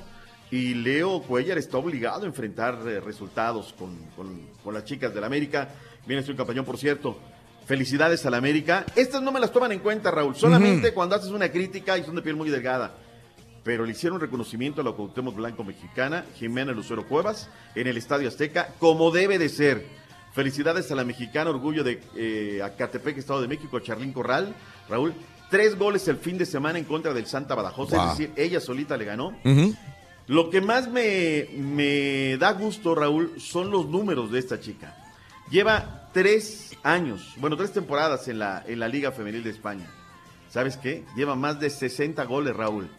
y 0.52 0.76
Leo 0.76 1.23
Cuellar 1.23 1.57
está 1.57 1.77
obligado 1.80 2.26
a 2.26 2.27
enfrentar 2.27 2.77
eh, 2.86 2.99
resultados 2.99 3.73
con, 3.76 3.98
con- 4.15 4.41
con 4.64 4.76
las 4.76 4.86
chicas 4.86 5.11
del 5.11 5.23
América. 5.23 5.69
Viene 6.06 6.22
su 6.22 6.36
campañón, 6.36 6.65
por 6.65 6.77
cierto. 6.77 7.18
Felicidades 7.65 8.25
al 8.25 8.33
América. 8.35 8.85
Estas 8.95 9.21
no 9.21 9.31
me 9.31 9.39
las 9.39 9.51
toman 9.51 9.71
en 9.71 9.79
cuenta, 9.79 10.11
Raúl. 10.11 10.35
Solamente 10.35 10.93
cuando 10.93 11.15
haces 11.15 11.31
una 11.31 11.49
crítica 11.49 11.97
y 11.97 12.03
son 12.03 12.15
de 12.15 12.21
piel 12.21 12.35
muy 12.35 12.49
delgada. 12.49 12.95
Pero 13.63 13.83
le 13.85 13.91
hicieron 13.93 14.19
reconocimiento 14.19 14.81
a 14.81 14.83
la 14.83 14.91
Cuauhtémoc 14.91 15.35
Blanco 15.35 15.63
mexicana, 15.63 16.23
Jimena 16.37 16.71
Lucero 16.71 17.07
Cuevas, 17.07 17.49
en 17.73 17.87
el 17.87 17.97
Estadio 17.97 18.27
Azteca, 18.27 18.69
como 18.79 19.09
debe 19.09 19.39
de 19.39 19.49
ser. 19.49 19.85
Felicidades 20.33 20.91
a 20.91 20.95
la 20.95 21.03
mexicana, 21.03 21.49
orgullo 21.49 21.83
de 21.83 22.01
eh, 22.15 22.61
Acatepec, 22.61 23.17
Estado 23.17 23.41
de 23.41 23.47
México, 23.47 23.79
Charlín 23.79 24.13
Corral. 24.13 24.53
Raúl, 24.87 25.13
tres 25.49 25.75
goles 25.79 26.07
el 26.07 26.17
fin 26.17 26.37
de 26.37 26.45
semana 26.45 26.77
en 26.77 26.85
contra 26.85 27.13
del 27.13 27.25
Santa 27.25 27.55
Badajoz, 27.55 27.89
Wow. 27.89 28.03
es 28.03 28.09
decir, 28.17 28.31
ella 28.35 28.59
solita 28.59 28.95
le 28.97 29.05
ganó. 29.05 29.33
Lo 30.27 30.49
que 30.51 30.61
más 30.61 30.87
me, 30.89 31.47
me 31.57 32.37
da 32.37 32.51
gusto, 32.51 32.93
Raúl, 32.93 33.33
son 33.39 33.71
los 33.71 33.87
números 33.87 34.31
de 34.31 34.39
esta 34.39 34.59
chica. 34.59 34.95
Lleva 35.49 36.05
tres 36.15 36.77
años, 36.81 37.33
bueno, 37.41 37.57
tres 37.57 37.73
temporadas 37.73 38.29
en 38.29 38.39
la, 38.39 38.63
en 38.65 38.79
la 38.79 38.87
Liga 38.87 39.11
Femenil 39.11 39.43
de 39.43 39.49
España. 39.49 39.85
¿Sabes 40.47 40.77
qué? 40.77 41.03
Lleva 41.17 41.35
más 41.35 41.59
de 41.59 41.69
60 41.69 42.23
goles, 42.23 42.55
Raúl. 42.55 42.89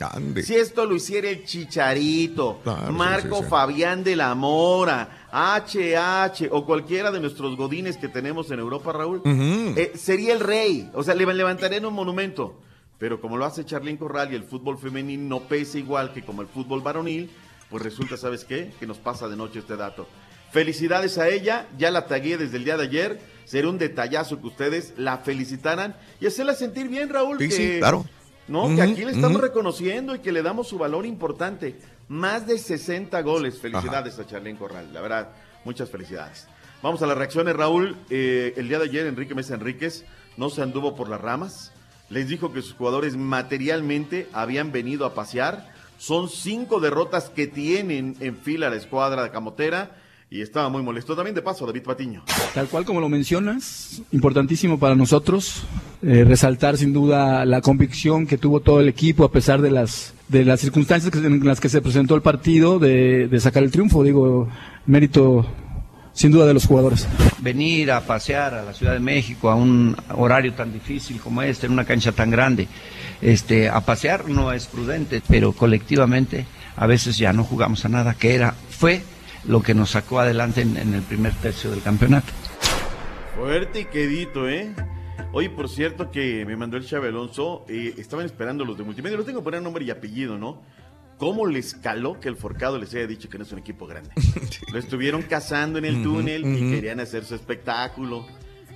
Si 0.42 0.54
esto 0.54 0.84
lo 0.84 0.94
hiciera 0.94 1.30
el 1.30 1.46
Chicharito, 1.46 2.60
Claro, 2.62 2.92
Marco 2.92 3.38
sí, 3.38 3.44
sí. 3.44 3.48
Fabián 3.48 4.04
de 4.04 4.16
la 4.16 4.34
Mora, 4.34 5.26
HH 5.32 6.48
o 6.50 6.66
cualquiera 6.66 7.10
de 7.10 7.18
nuestros 7.20 7.56
godines 7.56 7.96
que 7.96 8.08
tenemos 8.08 8.50
en 8.50 8.58
Europa, 8.58 8.92
Raúl, 8.92 9.22
eh, 9.24 9.92
sería 9.94 10.34
el 10.34 10.40
rey. 10.40 10.90
O 10.92 11.02
sea, 11.02 11.14
le 11.14 11.24
levantarían 11.24 11.86
un 11.86 11.94
monumento. 11.94 12.60
Pero 12.98 13.18
como 13.22 13.38
lo 13.38 13.46
hace 13.46 13.64
Charlín 13.64 13.96
Corral 13.96 14.30
y 14.30 14.36
el 14.36 14.44
fútbol 14.44 14.76
femenil 14.76 15.26
no 15.26 15.40
pesa 15.40 15.78
igual 15.78 16.12
que 16.12 16.22
como 16.22 16.42
el 16.42 16.48
fútbol 16.48 16.82
varonil, 16.82 17.30
pues 17.70 17.82
resulta, 17.82 18.18
¿sabes 18.18 18.44
qué? 18.44 18.72
Que 18.78 18.86
nos 18.86 18.98
pasa 18.98 19.26
de 19.26 19.36
noche 19.36 19.60
este 19.60 19.76
dato. 19.76 20.06
Felicidades 20.50 21.18
a 21.18 21.28
ella, 21.28 21.66
ya 21.76 21.90
la 21.90 22.06
tagué 22.06 22.38
desde 22.38 22.56
el 22.56 22.64
día 22.64 22.76
de 22.76 22.84
ayer. 22.84 23.20
Sería 23.44 23.70
un 23.70 23.78
detallazo 23.78 24.40
que 24.40 24.46
ustedes 24.46 24.94
la 24.96 25.18
felicitaran 25.18 25.96
y 26.20 26.26
hacerla 26.26 26.54
sentir 26.54 26.88
bien, 26.88 27.08
Raúl. 27.08 27.38
Sí, 27.38 27.48
que, 27.48 27.54
sí, 27.54 27.78
claro. 27.78 28.04
No, 28.48 28.74
que 28.74 28.82
aquí 28.82 29.04
le 29.04 29.12
estamos 29.12 29.40
reconociendo 29.40 30.14
y 30.14 30.20
que 30.20 30.32
le 30.32 30.42
damos 30.42 30.68
su 30.68 30.78
valor 30.78 31.04
importante. 31.04 31.76
Más 32.08 32.46
de 32.46 32.58
60 32.58 33.20
goles. 33.22 33.58
Felicidades 33.58 34.18
a 34.18 34.26
Charlene 34.26 34.58
Corral. 34.58 34.92
La 34.92 35.00
verdad, 35.00 35.30
muchas 35.64 35.90
felicidades. 35.90 36.46
Vamos 36.82 37.02
a 37.02 37.06
las 37.06 37.18
reacciones, 37.18 37.56
Raúl. 37.56 37.96
Eh, 38.10 38.54
el 38.56 38.68
día 38.68 38.78
de 38.78 38.84
ayer, 38.84 39.06
Enrique 39.06 39.34
Mesa 39.34 39.54
Enríquez 39.54 40.04
no 40.36 40.50
se 40.50 40.62
anduvo 40.62 40.94
por 40.94 41.08
las 41.08 41.20
ramas. 41.20 41.72
Les 42.08 42.28
dijo 42.28 42.52
que 42.52 42.62
sus 42.62 42.74
jugadores 42.74 43.16
materialmente 43.16 44.28
habían 44.32 44.70
venido 44.70 45.06
a 45.06 45.14
pasear. 45.14 45.72
Son 45.98 46.28
cinco 46.28 46.78
derrotas 46.78 47.30
que 47.30 47.46
tienen 47.46 48.16
en 48.20 48.36
fila 48.36 48.70
la 48.70 48.76
escuadra 48.76 49.24
de 49.24 49.30
Camotera. 49.30 49.96
Y 50.28 50.40
estaba 50.42 50.68
muy 50.68 50.82
molesto 50.82 51.14
también 51.14 51.36
de 51.36 51.42
paso, 51.42 51.66
David 51.66 51.82
Patiño. 51.84 52.24
Tal 52.52 52.66
cual 52.66 52.84
como 52.84 53.00
lo 53.00 53.08
mencionas, 53.08 54.02
importantísimo 54.10 54.76
para 54.78 54.96
nosotros 54.96 55.62
eh, 56.02 56.24
resaltar 56.26 56.76
sin 56.76 56.92
duda 56.92 57.44
la 57.44 57.60
convicción 57.60 58.26
que 58.26 58.36
tuvo 58.36 58.58
todo 58.60 58.80
el 58.80 58.88
equipo 58.88 59.24
a 59.24 59.30
pesar 59.30 59.60
de 59.62 59.70
las 59.70 60.14
de 60.28 60.44
las 60.44 60.58
circunstancias 60.60 61.12
que- 61.12 61.18
en 61.24 61.44
las 61.46 61.60
que 61.60 61.68
se 61.68 61.80
presentó 61.80 62.16
el 62.16 62.22
partido 62.22 62.80
de, 62.80 63.28
de 63.28 63.40
sacar 63.40 63.62
el 63.62 63.70
triunfo. 63.70 64.02
Digo, 64.02 64.48
mérito 64.86 65.46
sin 66.12 66.32
duda 66.32 66.46
de 66.46 66.54
los 66.54 66.66
jugadores. 66.66 67.06
venir 67.40 67.92
a 67.92 68.00
pasear 68.00 68.54
a 68.54 68.62
la 68.64 68.72
Ciudad 68.72 68.94
de 68.94 69.00
México 69.00 69.48
a 69.50 69.54
un 69.54 69.94
horario 70.16 70.54
tan 70.54 70.72
difícil 70.72 71.20
como 71.20 71.42
este, 71.42 71.66
en 71.66 71.72
una 71.72 71.84
cancha 71.84 72.10
tan 72.10 72.30
grande, 72.30 72.66
este, 73.22 73.68
a 73.68 73.80
pasear 73.82 74.28
no 74.28 74.50
es 74.52 74.66
prudente, 74.66 75.22
pero 75.28 75.52
colectivamente 75.52 76.46
a 76.74 76.86
veces 76.86 77.16
ya 77.18 77.32
no 77.34 77.44
jugamos 77.44 77.84
a 77.84 77.90
nada, 77.90 78.14
que 78.14 78.34
era, 78.34 78.54
fue 78.70 79.02
lo 79.44 79.62
que 79.62 79.74
nos 79.74 79.90
sacó 79.90 80.20
adelante 80.20 80.62
en, 80.62 80.76
en 80.76 80.94
el 80.94 81.02
primer 81.02 81.34
tercio 81.34 81.70
del 81.70 81.82
campeonato. 81.82 82.32
Fuerte 83.36 83.80
y 83.80 83.84
quedito, 83.84 84.48
¿eh? 84.48 84.74
Oye, 85.32 85.50
por 85.50 85.68
cierto 85.68 86.10
que 86.10 86.46
me 86.46 86.56
mandó 86.56 86.78
el 86.78 86.86
Alonso, 86.94 87.66
eh, 87.68 87.94
estaban 87.98 88.24
esperando 88.24 88.64
los 88.64 88.78
de 88.78 88.84
multimedia, 88.84 89.16
los 89.18 89.26
tengo 89.26 89.40
que 89.40 89.44
poner 89.44 89.60
nombre 89.60 89.84
y 89.84 89.90
apellido, 89.90 90.38
¿no? 90.38 90.62
¿Cómo 91.18 91.46
les 91.46 91.74
caló 91.74 92.18
que 92.20 92.28
el 92.28 92.36
Forcado 92.36 92.78
les 92.78 92.94
haya 92.94 93.06
dicho 93.06 93.28
que 93.28 93.38
no 93.38 93.44
es 93.44 93.52
un 93.52 93.58
equipo 93.58 93.86
grande? 93.86 94.10
Lo 94.72 94.78
estuvieron 94.78 95.22
cazando 95.22 95.78
en 95.78 95.84
el 95.84 96.02
túnel 96.02 96.46
y 96.46 96.70
querían 96.70 97.00
hacer 97.00 97.24
su 97.24 97.34
espectáculo. 97.34 98.26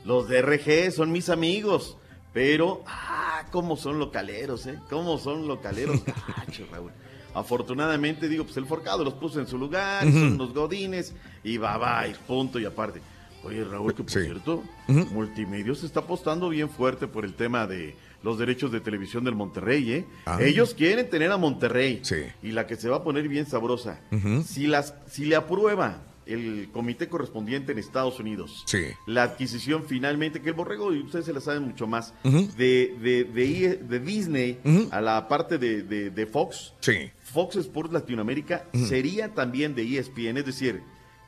Los 0.04 0.28
de 0.28 0.42
RG 0.42 0.92
son 0.92 1.12
mis 1.12 1.28
amigos, 1.28 1.96
pero, 2.32 2.82
ah, 2.86 3.46
cómo 3.50 3.76
son 3.76 3.98
localeros, 3.98 4.66
¿eh? 4.66 4.78
Cómo 4.88 5.18
son 5.18 5.48
localeros, 5.48 6.02
gacho, 6.36 6.66
Raúl. 6.70 6.92
Afortunadamente, 7.35 8.28
digo, 8.28 8.44
pues 8.44 8.57
el 8.57 8.66
Forcado 8.66 9.05
los 9.05 9.15
puso 9.15 9.40
en 9.40 9.47
su 9.47 9.59
lugar, 9.59 10.02
son 10.05 10.39
los 10.39 10.52
godines, 10.55 11.15
y 11.44 11.57
va, 11.57 11.77
va, 11.78 12.07
y 12.09 12.15
punto 12.27 12.59
y 12.59 12.65
aparte. 12.65 13.01
Oye, 13.43 13.65
Raúl, 13.65 13.94
que 13.94 14.02
por 14.02 14.11
cierto, 14.12 14.62
Multimedios 14.89 15.78
se 15.81 15.86
está 15.86 16.01
apostando 16.01 16.48
bien 16.51 16.69
fuerte 16.69 17.07
por 17.07 17.24
el 17.24 17.35
tema 17.35 17.66
de 17.66 17.94
los 18.23 18.39
derechos 18.39 18.70
de 18.70 18.81
televisión 18.81 19.24
del 19.24 19.35
Monterrey, 19.35 19.93
¿eh? 19.93 20.05
Ah. 20.27 20.39
Ellos 20.43 20.74
quieren 20.74 21.09
tener 21.09 21.31
a 21.32 21.39
Monterrey. 21.39 22.02
Y 22.43 22.52
la 22.52 22.66
que 22.66 22.77
se 22.77 22.89
va 22.90 22.98
a 22.98 23.02
poner 23.02 23.27
bien 23.28 23.47
sabrosa. 23.47 24.01
Si 24.44 24.66
las, 24.66 24.94
si 25.11 25.24
le 25.24 25.36
aprueba 25.36 26.02
el 26.27 26.69
comité 26.70 27.09
correspondiente 27.09 27.73
en 27.73 27.78
Estados 27.78 28.20
Unidos. 28.20 28.62
Sí. 28.66 28.85
La 29.07 29.24
adquisición 29.24 29.85
finalmente, 29.89 30.40
que 30.40 30.51
el 30.51 30.55
borrego, 30.55 30.94
y 30.94 31.01
ustedes 31.01 31.24
se 31.24 31.32
la 31.32 31.40
saben 31.40 31.62
mucho 31.65 31.89
más, 31.89 32.15
Ujú. 32.23 32.47
de, 32.57 32.94
de, 33.01 33.24
de, 33.24 33.44
I- 33.47 33.78
de 33.89 33.98
Disney 33.98 34.59
a 34.93 35.01
la 35.01 35.27
parte 35.27 35.59
de, 35.59 35.82
de- 35.82 36.11
de 36.11 36.27
Fox. 36.27 36.74
Sí. 36.81 37.11
Fox 37.32 37.57
Sports 37.57 37.93
Latinoamérica 37.93 38.66
sería 38.89 39.35
también 39.35 39.74
de 39.74 39.82
ESPN, 39.82 40.39
es 40.39 40.47
decir, 40.47 40.82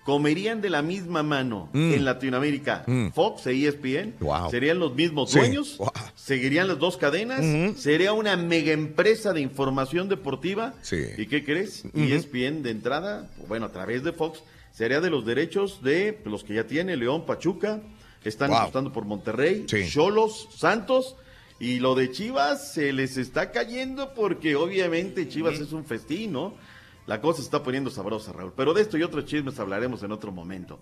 comerían 0.04 0.60
de 0.60 0.68
la 0.68 0.82
misma 0.82 1.22
mano 1.22 1.68
Mm. 1.72 1.92
en 1.94 2.04
Latinoamérica 2.04 2.82
Mm. 2.88 3.08
Fox 3.10 3.46
e 3.46 3.52
ESPN, 3.52 4.14
Wow. 4.20 4.50
serían 4.50 4.80
los 4.80 4.94
mismos 4.96 5.30
Sí. 5.30 5.38
dueños, 5.38 5.78
Wow. 5.78 5.92
seguirían 6.16 6.66
las 6.66 6.78
dos 6.80 6.96
cadenas, 6.96 7.44
sería 7.80 8.12
una 8.12 8.36
mega 8.36 8.72
empresa 8.72 9.32
de 9.32 9.40
información 9.40 10.08
deportiva. 10.08 10.74
Sí. 10.82 10.96
¿Y 11.16 11.26
qué 11.26 11.44
crees? 11.44 11.84
ESPN 11.94 12.62
de 12.62 12.70
entrada, 12.70 13.30
bueno, 13.46 13.66
a 13.66 13.72
través 13.72 14.02
de 14.02 14.12
Fox, 14.12 14.42
sería 14.72 15.00
de 15.00 15.10
los 15.10 15.24
derechos 15.24 15.82
de 15.84 16.18
los 16.24 16.42
que 16.42 16.54
ya 16.54 16.66
tiene 16.66 16.96
León, 16.96 17.24
Pachuca, 17.24 17.80
están 18.24 18.50
Wow. 18.50 18.58
apostando 18.58 18.92
por 18.92 19.04
Monterrey, 19.04 19.66
Sí. 19.68 19.88
Cholos, 19.88 20.48
Santos. 20.56 21.14
Y 21.62 21.78
lo 21.78 21.94
de 21.94 22.10
Chivas 22.10 22.72
se 22.74 22.92
les 22.92 23.16
está 23.16 23.52
cayendo 23.52 24.14
porque 24.14 24.56
obviamente 24.56 25.28
Chivas 25.28 25.60
es 25.60 25.72
un 25.72 25.84
festín, 25.84 26.32
¿no? 26.32 26.54
La 27.06 27.20
cosa 27.20 27.38
se 27.38 27.44
está 27.44 27.62
poniendo 27.62 27.88
sabrosa, 27.90 28.32
Raúl. 28.32 28.52
Pero 28.56 28.74
de 28.74 28.82
esto 28.82 28.98
y 28.98 29.02
otros 29.02 29.24
chismes 29.26 29.58
hablaremos 29.60 30.02
en 30.02 30.10
otro 30.12 30.32
momento. 30.32 30.80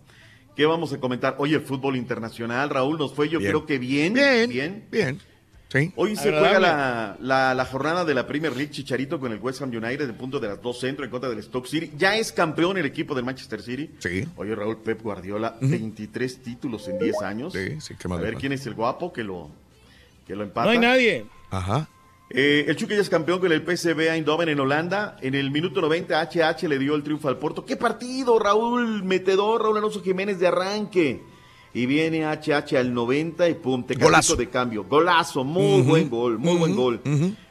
¿Qué 0.57 0.65
vamos 0.67 0.93
a 0.93 0.99
comentar? 0.99 1.37
Oye, 1.39 1.57
el 1.57 1.63
fútbol 1.63 1.97
internacional, 1.97 2.71
Raúl, 2.71 2.99
nos 2.99 3.13
fue 3.15 3.29
yo 3.29 3.39
Bien. 3.39 3.51
creo 3.53 3.67
que 3.67 3.79
bien. 3.79 4.15
Bien, 4.15 4.49
Bien. 4.51 4.85
bien. 4.91 5.19
Sí. 5.73 5.93
Hoy 5.97 6.17
se 6.17 6.29
Agradable. 6.31 6.49
juega 6.49 6.61
la, 6.61 7.17
la- 7.21 7.55
la 7.55 7.65
jornada 7.65 8.05
de 8.05 8.13
la 8.15 8.27
Premier 8.27 8.57
League 8.57 8.73
Chicharito 8.73 9.21
con 9.21 9.33
el 9.33 9.39
West 9.39 9.63
Ham 9.63 9.69
United 9.71 10.09
en 10.09 10.17
punto 10.17 10.41
de 10.41 10.49
las 10.49 10.61
dos 10.61 10.81
centro 10.81 11.05
en 11.05 11.11
contra 11.13 11.31
del 11.31 11.43
Stoke 11.43 11.69
City. 11.69 11.93
Ya 11.97 12.17
es 12.17 12.33
campeón 12.33 12.77
el 12.79 12.87
equipo 12.87 13.15
del 13.15 13.25
Manchester 13.25 13.63
City. 13.63 13.91
Sí. 13.99 14.27
Oye, 14.37 14.55
Raúl 14.55 14.79
Pep 14.79 15.01
Guardiola, 15.01 15.57
Ujú. 15.61 15.71
23 15.71 16.43
títulos 16.43 16.89
en 16.89 16.99
10 16.99 17.23
años. 17.23 17.53
Sí, 17.53 17.81
sí, 17.81 17.95
qué 17.97 18.13
A 18.13 18.17
ver 18.17 18.35
quién 18.35 18.53
es 18.53 18.67
el 18.67 18.75
guapo 18.75 19.13
que 19.13 19.23
lo, 19.23 19.49
que 20.31 20.37
lo 20.37 20.45
empata. 20.45 20.67
No 20.67 20.71
hay 20.71 20.79
nadie. 20.79 21.25
Ajá. 21.51 21.89
Eh, 22.31 22.65
el 22.69 22.77
Chucky 22.77 22.95
ya 22.95 23.01
es 23.01 23.11
campeón 23.11 23.41
con 23.41 23.51
el 23.51 23.63
PSV 23.63 23.99
Eindhoven 24.13 24.49
en 24.49 24.61
Holanda. 24.61 25.17
En 25.21 25.35
el 25.35 25.51
minuto 25.51 25.81
90, 25.81 26.21
HH 26.23 26.69
le 26.69 26.79
dio 26.79 26.95
el 26.95 27.03
triunfo 27.03 27.29
al 27.29 27.39
Porto. 27.39 27.65
¡Qué 27.65 27.77
partido, 27.77 28.39
Raúl! 28.39 29.03
Metedor, 29.03 29.61
Raúl 29.61 29.79
Alonso 29.79 30.01
Jiménez 30.01 30.39
de 30.39 30.47
arranque. 30.47 31.21
Y 31.75 31.87
viene 31.87 32.25
HH 32.25 32.77
al 32.77 32.95
90 32.95 33.49
y 33.49 33.55
pum, 33.55 33.85
te 33.85 33.95
Golazo. 33.95 34.37
de 34.37 34.49
cambio. 34.49 34.85
Golazo, 34.85 35.43
muy 35.43 35.83
buen 35.83 36.09
gol, 36.09 36.39
muy 36.39 36.57
buen 36.57 36.77
gol. 36.77 37.01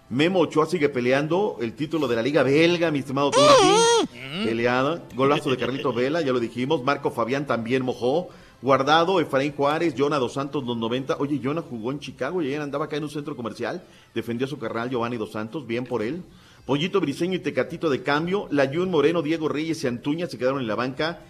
Memo 0.10 0.40
Ochoa 0.40 0.66
sigue 0.66 0.88
peleando 0.88 1.58
el 1.62 1.74
título 1.74 2.08
de 2.08 2.16
la 2.16 2.22
Liga 2.22 2.44
Belga, 2.44 2.92
mi 2.92 3.00
estimado 3.00 3.32
Turki. 3.32 4.08
Peleada. 4.46 5.04
Golazo 5.16 5.52
de 5.52 5.58
Carlito 5.58 5.92
Vela, 5.92 6.22
ya 6.22 6.32
lo 6.32 6.40
dijimos. 6.40 6.82
Marco 6.84 7.12
Fabián 7.12 7.46
también 7.46 7.84
mojó. 7.84 8.30
Guardado, 8.62 9.22
Efraín 9.22 9.54
Juárez, 9.54 9.96
Jonah 9.98 10.18
Dos 10.18 10.34
Santos, 10.34 10.66
los 10.66 10.76
90. 10.76 11.16
Oye, 11.20 11.40
Jonah 11.42 11.62
jugó 11.62 11.92
en 11.92 12.00
Chicago 12.00 12.42
y 12.42 12.48
ayer 12.48 12.62
andaba 12.62 12.86
acá 12.86 12.98
en 12.98 13.04
un 13.04 13.10
centro 13.10 13.36
comercial. 13.36 13.84
Defendió 14.14 14.48
a 14.48 14.50
su 14.50 14.60
carnal 14.60 14.90
Giovanni 14.90 15.16
Dos 15.16 15.32
Santos, 15.32 15.66
bien 15.66 15.86
por 15.86 16.04
él. 16.04 16.24
Pollito 16.66 17.00
Briseño 17.00 17.36
y 17.36 17.40
Tecatito 17.40 17.90
de 17.90 18.04
cambio. 18.04 18.48
Layún 18.52 18.92
Moreno, 18.92 19.22
Diego 19.22 19.48
Reyes 19.48 19.84
y 19.84 19.88
Antuña 19.88 20.28
se 20.28 20.38
quedaron 20.38 20.60
en 20.60 20.68
la 20.68 20.76
banca. 20.76 21.22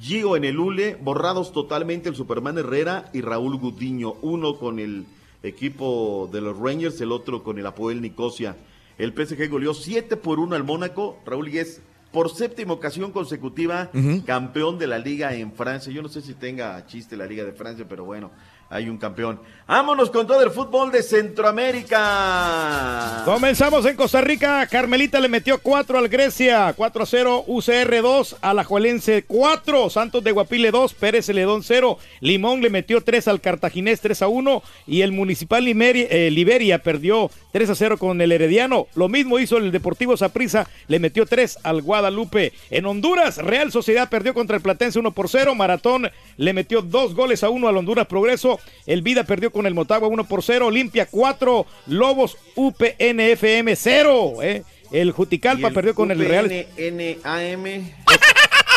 Gio 0.00 0.34
en 0.34 0.44
el 0.44 0.58
Ule, 0.58 0.96
borrados 1.00 1.52
totalmente 1.52 2.08
el 2.08 2.16
Superman 2.16 2.56
Herrera 2.56 3.10
y 3.12 3.20
Raúl 3.20 3.58
Gudiño. 3.58 4.14
Uno 4.22 4.58
con 4.58 4.78
el 4.78 5.06
equipo 5.42 6.28
de 6.32 6.40
los 6.40 6.58
Rangers, 6.58 7.00
el 7.02 7.12
otro 7.12 7.42
con 7.42 7.58
el 7.58 7.66
Apoel 7.66 8.00
Nicosia. 8.00 8.56
El 8.96 9.12
PSG 9.12 9.48
goleó 9.50 9.74
7 9.74 10.16
por 10.16 10.40
1 10.40 10.56
al 10.56 10.64
Mónaco. 10.64 11.18
Raúl 11.26 11.48
es 11.48 11.82
por 12.12 12.34
séptima 12.34 12.72
ocasión 12.72 13.12
consecutiva 13.12 13.90
campeón 14.24 14.78
de 14.78 14.86
la 14.86 14.98
liga 14.98 15.34
en 15.34 15.52
Francia. 15.52 15.92
Yo 15.92 16.02
no 16.02 16.08
sé 16.08 16.22
si 16.22 16.34
tenga 16.34 16.84
chiste 16.86 17.16
la 17.16 17.26
liga 17.26 17.44
de 17.44 17.52
Francia, 17.52 17.84
pero 17.88 18.04
bueno, 18.04 18.30
hay 18.70 18.88
un 18.88 18.98
campeón. 18.98 19.40
Vámonos 19.66 20.10
con 20.10 20.26
todo 20.26 20.42
el 20.42 20.50
fútbol 20.50 20.90
de 20.90 21.02
Centroamérica. 21.02 23.22
Comenzamos 23.24 23.84
en 23.86 23.96
Costa 23.96 24.20
Rica. 24.22 24.66
Carmelita 24.66 25.20
le 25.20 25.28
metió 25.28 25.58
4 25.58 25.98
al 25.98 26.08
Grecia. 26.08 26.72
4 26.74 27.02
a 27.02 27.06
0. 27.06 27.44
UCR 27.46 28.00
2. 28.00 28.36
Alajuelense 28.40 29.24
4. 29.26 29.90
Santos 29.90 30.24
de 30.24 30.32
Guapile 30.32 30.70
2. 30.70 30.94
Pérez 30.94 31.26
Celedón 31.26 31.62
0. 31.62 31.98
Limón 32.20 32.62
le 32.62 32.70
metió 32.70 33.02
3 33.02 33.28
al 33.28 33.40
Cartaginés 33.42 34.00
3 34.00 34.22
a 34.22 34.28
1. 34.28 34.62
Y 34.86 35.02
el 35.02 35.12
Municipal 35.12 35.62
Limeri- 35.64 36.06
eh, 36.08 36.30
Liberia 36.30 36.78
perdió 36.82 37.30
3 37.52 37.68
a 37.70 37.74
0 37.74 37.98
con 37.98 38.20
el 38.22 38.32
Herediano. 38.32 38.86
Lo 38.94 39.08
mismo 39.08 39.38
hizo 39.38 39.58
el 39.58 39.70
Deportivo 39.70 40.16
Saprissa. 40.16 40.66
Le 40.86 40.98
metió 40.98 41.26
3 41.26 41.58
al 41.62 41.82
Guadalupe. 41.82 42.54
En 42.70 42.86
Honduras, 42.86 43.36
Real 43.36 43.70
Sociedad 43.70 44.08
perdió 44.08 44.32
contra 44.32 44.56
el 44.56 44.62
Platense 44.62 44.98
1 44.98 45.12
por 45.12 45.28
0. 45.28 45.54
Maratón 45.54 46.10
le 46.38 46.52
metió 46.54 46.80
2 46.80 47.14
goles 47.14 47.44
a 47.44 47.50
1 47.50 47.68
al 47.68 47.76
Honduras 47.76 48.06
Progreso. 48.06 48.57
El 48.86 49.02
Vida 49.02 49.24
perdió 49.24 49.50
con 49.52 49.66
el 49.66 49.74
Motagua 49.74 50.08
1 50.08 50.24
por 50.24 50.42
0. 50.42 50.66
Olimpia 50.66 51.06
4. 51.10 51.66
Lobos 51.86 52.36
UPNFM 52.54 53.76
0. 53.76 54.34
eh. 54.42 54.62
El 54.90 55.12
Juticalpa 55.12 55.70
perdió 55.70 55.94
con 55.94 56.10
el 56.10 56.18
Real 56.20 56.48
NAM. 56.48 57.92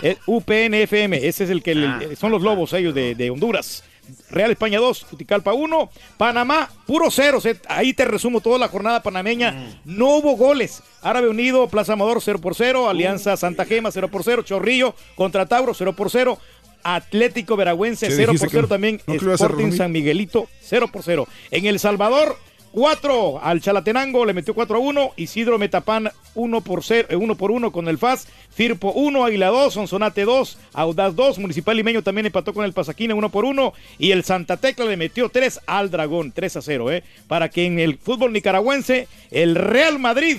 eh, 0.04 0.18
UPNFM. 0.26 1.26
Ese 1.28 1.44
es 1.46 1.50
el 1.50 1.64
que 1.64 1.76
le- 1.76 1.88
Ah. 1.88 2.00
son 2.20 2.32
los 2.32 2.42
Lobos 2.42 2.74
ellos 2.74 2.94
de, 2.94 3.16
de 3.16 3.30
Honduras. 3.30 3.84
Real 4.30 4.52
España 4.52 4.80
2, 4.80 5.04
Juticalpa 5.10 5.54
1, 5.54 5.90
Panamá, 6.18 6.70
puro 6.86 7.10
ceros. 7.12 7.46
eh. 7.46 7.56
Ahí 7.70 7.94
te 7.94 8.04
resumo 8.04 8.42
toda 8.42 8.58
la 8.58 8.68
jornada 8.68 9.02
panameña. 9.04 9.52
Mm. 9.54 9.98
No 9.98 10.18
hubo 10.18 10.36
goles. 10.36 10.82
Árabe 11.02 11.30
Unido, 11.30 11.70
Plaza 11.70 11.94
Amador 11.94 12.20
0 12.22 12.40
por 12.40 12.56
0, 12.56 12.84
Uh. 12.84 12.88
Alianza 12.90 13.38
Santa 13.38 13.64
Gema 13.64 13.90
0 13.92 14.10
por 14.10 14.24
0, 14.24 14.42
Chorrillo 14.44 14.96
contra 15.16 15.46
Tauro 15.46 15.74
0 15.74 15.94
por 15.96 16.10
0. 16.10 16.38
Atlético 16.84 17.56
Veragüense 17.56 18.08
Sí, 18.08 18.14
0 18.16 18.32
dijiste 18.34 18.46
por 18.48 18.52
que 18.52 18.58
0 18.58 18.62
no. 18.64 18.68
también. 18.68 19.02
No, 19.08 19.34
Sporting. 19.34 19.72
San 19.72 19.92
Miguelito 19.92 20.48
0 20.62 20.90
por 20.92 21.04
0. 21.04 21.28
En 21.52 21.66
El 21.66 21.80
Salvador 21.80 22.38
4 22.74 23.44
al 23.44 23.60
Chalatenango 23.60 24.26
le 24.26 24.34
metió 24.34 24.54
4 24.54 24.78
a 24.78 24.80
1. 24.80 25.12
Isidro 25.18 25.58
Metapán 25.58 26.10
1 26.36 26.62
por 26.62 26.84
0, 26.84 27.10
1 27.20 27.36
por 27.36 27.52
1 27.52 27.72
con 27.72 27.88
el 27.88 27.98
FAS. 27.98 28.28
Firpo 28.50 28.92
1, 28.94 29.26
Águila 29.26 29.48
2, 29.48 29.74
Sonsonate 29.74 30.24
2, 30.24 30.58
Audaz 30.74 31.16
2. 31.16 31.40
Municipal 31.40 31.76
Limeño 31.76 32.02
también 32.02 32.26
empató 32.28 32.54
con 32.54 32.66
el 32.66 32.74
Pasaquina 32.74 33.16
1 33.16 33.30
por 33.30 33.46
1. 33.46 33.74
Y 33.98 34.12
el 34.12 34.24
Santa 34.24 34.58
Tecla 34.58 34.86
le 34.86 34.98
metió 34.98 35.30
3 35.30 35.62
al 35.66 35.92
Dragón, 35.92 36.32
3 36.32 36.58
a 36.58 36.62
0. 36.62 36.92
¿eh? 36.92 37.04
Para 37.28 37.50
que 37.50 37.66
en 37.66 37.80
el 37.80 37.98
fútbol 37.98 38.34
nicaragüense 38.34 39.08
el 39.32 39.56
Real 39.56 40.00
Madrid 40.00 40.38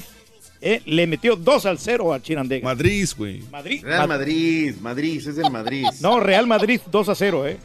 eh, 0.62 0.80
le 0.86 1.06
metió 1.06 1.36
2 1.36 1.66
al 1.66 1.78
0 1.78 2.12
al 2.12 2.22
Chinandega. 2.22 2.64
Madrid, 2.64 3.08
güey. 3.18 3.42
Madrid. 3.50 3.82
Real 3.84 4.08
Madrid, 4.08 4.74
Madrid, 4.80 5.28
es 5.28 5.36
el 5.38 5.50
Madrid. 5.50 5.86
No, 6.00 6.20
Real 6.20 6.46
Madrid 6.46 6.80
2 6.90 7.08
a 7.10 7.14
0. 7.14 7.46
¿eh? 7.48 7.58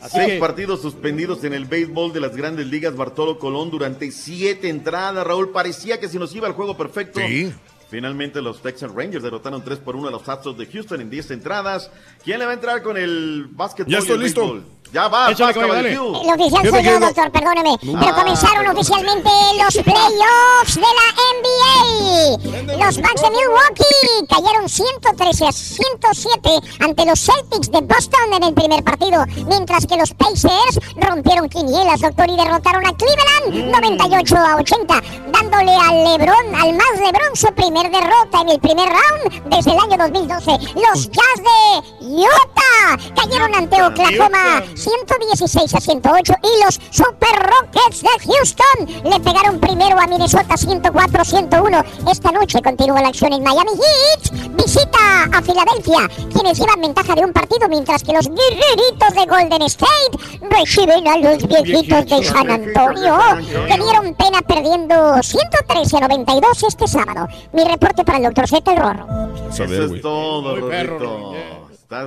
Así 0.00 0.18
Seis 0.18 0.32
que- 0.34 0.38
partidos 0.38 0.82
suspendidos 0.82 1.42
en 1.44 1.54
el 1.54 1.64
béisbol 1.64 2.12
de 2.12 2.20
las 2.20 2.36
grandes 2.36 2.66
ligas 2.66 2.94
Bartolo 2.94 3.38
Colón 3.38 3.70
durante 3.70 4.10
siete 4.10 4.68
entradas. 4.68 5.26
Raúl, 5.26 5.50
parecía 5.50 5.98
que 5.98 6.08
se 6.08 6.18
nos 6.18 6.34
iba 6.34 6.46
el 6.46 6.52
juego 6.52 6.76
perfecto. 6.76 7.20
Sí. 7.26 7.50
Finalmente 7.90 8.42
los 8.42 8.60
Texas 8.60 8.90
Rangers 8.92 9.22
derrotaron 9.22 9.62
3 9.64 9.78
por 9.78 9.94
1 9.96 10.08
a 10.08 10.10
los 10.10 10.28
Astros 10.28 10.58
de 10.58 10.66
Houston 10.66 11.00
en 11.00 11.08
10 11.10 11.30
entradas. 11.30 11.90
¿Quién 12.24 12.38
le 12.40 12.44
va 12.44 12.50
a 12.50 12.54
entrar 12.54 12.82
con 12.82 12.96
el 12.96 13.46
básquetbol? 13.50 13.92
Ya 13.92 13.98
y 13.98 14.00
estoy 14.00 14.16
el 14.16 14.22
listo. 14.22 14.40
béisbol? 14.42 14.64
Ya 14.94 15.08
va, 15.08 15.28
Échale, 15.30 15.52
vas, 15.52 15.54
caballo, 15.54 15.74
dale. 15.74 15.94
caballo. 15.96 16.22
El 16.22 16.40
oficial 16.40 16.70
soy 16.70 16.82
yo, 16.84 17.00
doctor, 17.00 17.30
perdóneme. 17.32 17.70
No. 17.82 17.98
Pero 18.00 18.12
Ah, 18.14 18.14
comenzaron 18.14 18.66
oficialmente 18.68 19.30
los 19.58 19.74
playoffs 19.84 20.74
de 20.76 20.80
la 20.82 21.08
NBA. 21.34 22.84
Los 22.86 22.96
Bucks 22.98 23.22
de 23.22 23.30
Milwaukee 23.30 24.26
cayeron 24.30 24.68
113 24.68 25.46
a 25.48 25.52
107 25.52 26.50
ante 26.80 27.06
los 27.06 27.18
Celtics 27.20 27.70
de 27.72 27.80
Boston 27.80 28.32
en 28.34 28.42
el 28.44 28.54
primer 28.54 28.84
partido, 28.84 29.24
mientras 29.48 29.84
que 29.86 29.96
los 29.96 30.12
Pacers 30.14 30.78
rompieron 30.96 31.48
quinielas, 31.48 32.00
doctor, 32.00 32.30
y 32.30 32.36
derrotaron 32.36 32.86
a 32.86 32.92
Cleveland 32.96 33.72
98 33.72 34.36
a 34.36 34.56
80, 34.56 35.02
dándole 35.32 35.72
al 35.74 36.04
LeBron, 36.04 36.54
al 36.54 36.72
más 36.74 37.00
LeBron, 37.00 37.34
su 37.34 37.48
primer 37.54 37.90
derrota 37.90 38.42
en 38.42 38.48
el 38.50 38.60
primer 38.60 38.88
round 38.88 39.50
desde 39.50 39.72
el 39.72 39.78
año 39.78 39.96
2012. 39.98 40.50
Los 40.76 41.10
Jazz 41.10 41.42
de 41.42 42.06
Utah 42.06 43.12
cayeron 43.16 43.54
ante 43.54 43.82
Oklahoma 43.82 44.62
116 44.84 45.74
a 45.74 45.80
108 45.80 46.34
y 46.42 46.64
los 46.64 46.74
Super 46.90 47.36
Rockets 47.40 48.02
de 48.02 48.08
Houston 48.26 49.10
le 49.10 49.20
pegaron 49.20 49.58
primero 49.58 49.98
a 49.98 50.06
Minnesota 50.06 50.56
104 50.56 51.22
a 51.22 51.24
101. 51.24 51.84
Esta 52.10 52.30
noche 52.32 52.60
continúa 52.62 53.00
la 53.00 53.08
acción 53.08 53.32
en 53.32 53.42
Miami 53.42 53.70
Heat. 53.70 54.54
Visita 54.54 55.24
a 55.32 55.40
Filadelfia, 55.40 56.08
quienes 56.32 56.58
llevan 56.58 56.82
ventaja 56.82 57.14
de 57.14 57.24
un 57.24 57.32
partido, 57.32 57.66
mientras 57.68 58.02
que 58.02 58.12
los 58.12 58.28
guerreritos 58.28 59.14
de 59.14 59.26
Golden 59.26 59.62
State 59.62 60.18
reciben 60.50 61.08
a 61.08 61.16
los 61.18 61.46
viejitos 61.48 62.06
de 62.06 62.22
San 62.22 62.50
Antonio, 62.50 63.18
que 63.66 63.82
dieron 63.82 64.14
pena 64.14 64.42
perdiendo 64.42 65.22
113 65.22 65.96
a 65.96 66.00
92 66.00 66.62
este 66.62 66.86
sábado. 66.86 67.26
Mi 67.52 67.64
reporte 67.64 68.04
para 68.04 68.18
el 68.18 68.24
doctor 68.24 68.48
Z 68.48 68.70
el 68.70 68.78
Rorro. 68.78 69.06
Eso 69.48 69.64
es 69.64 70.02
todo, 70.02 70.56
Muy 70.56 70.70
perro, 70.70 70.98
Rorrito. 70.98 71.63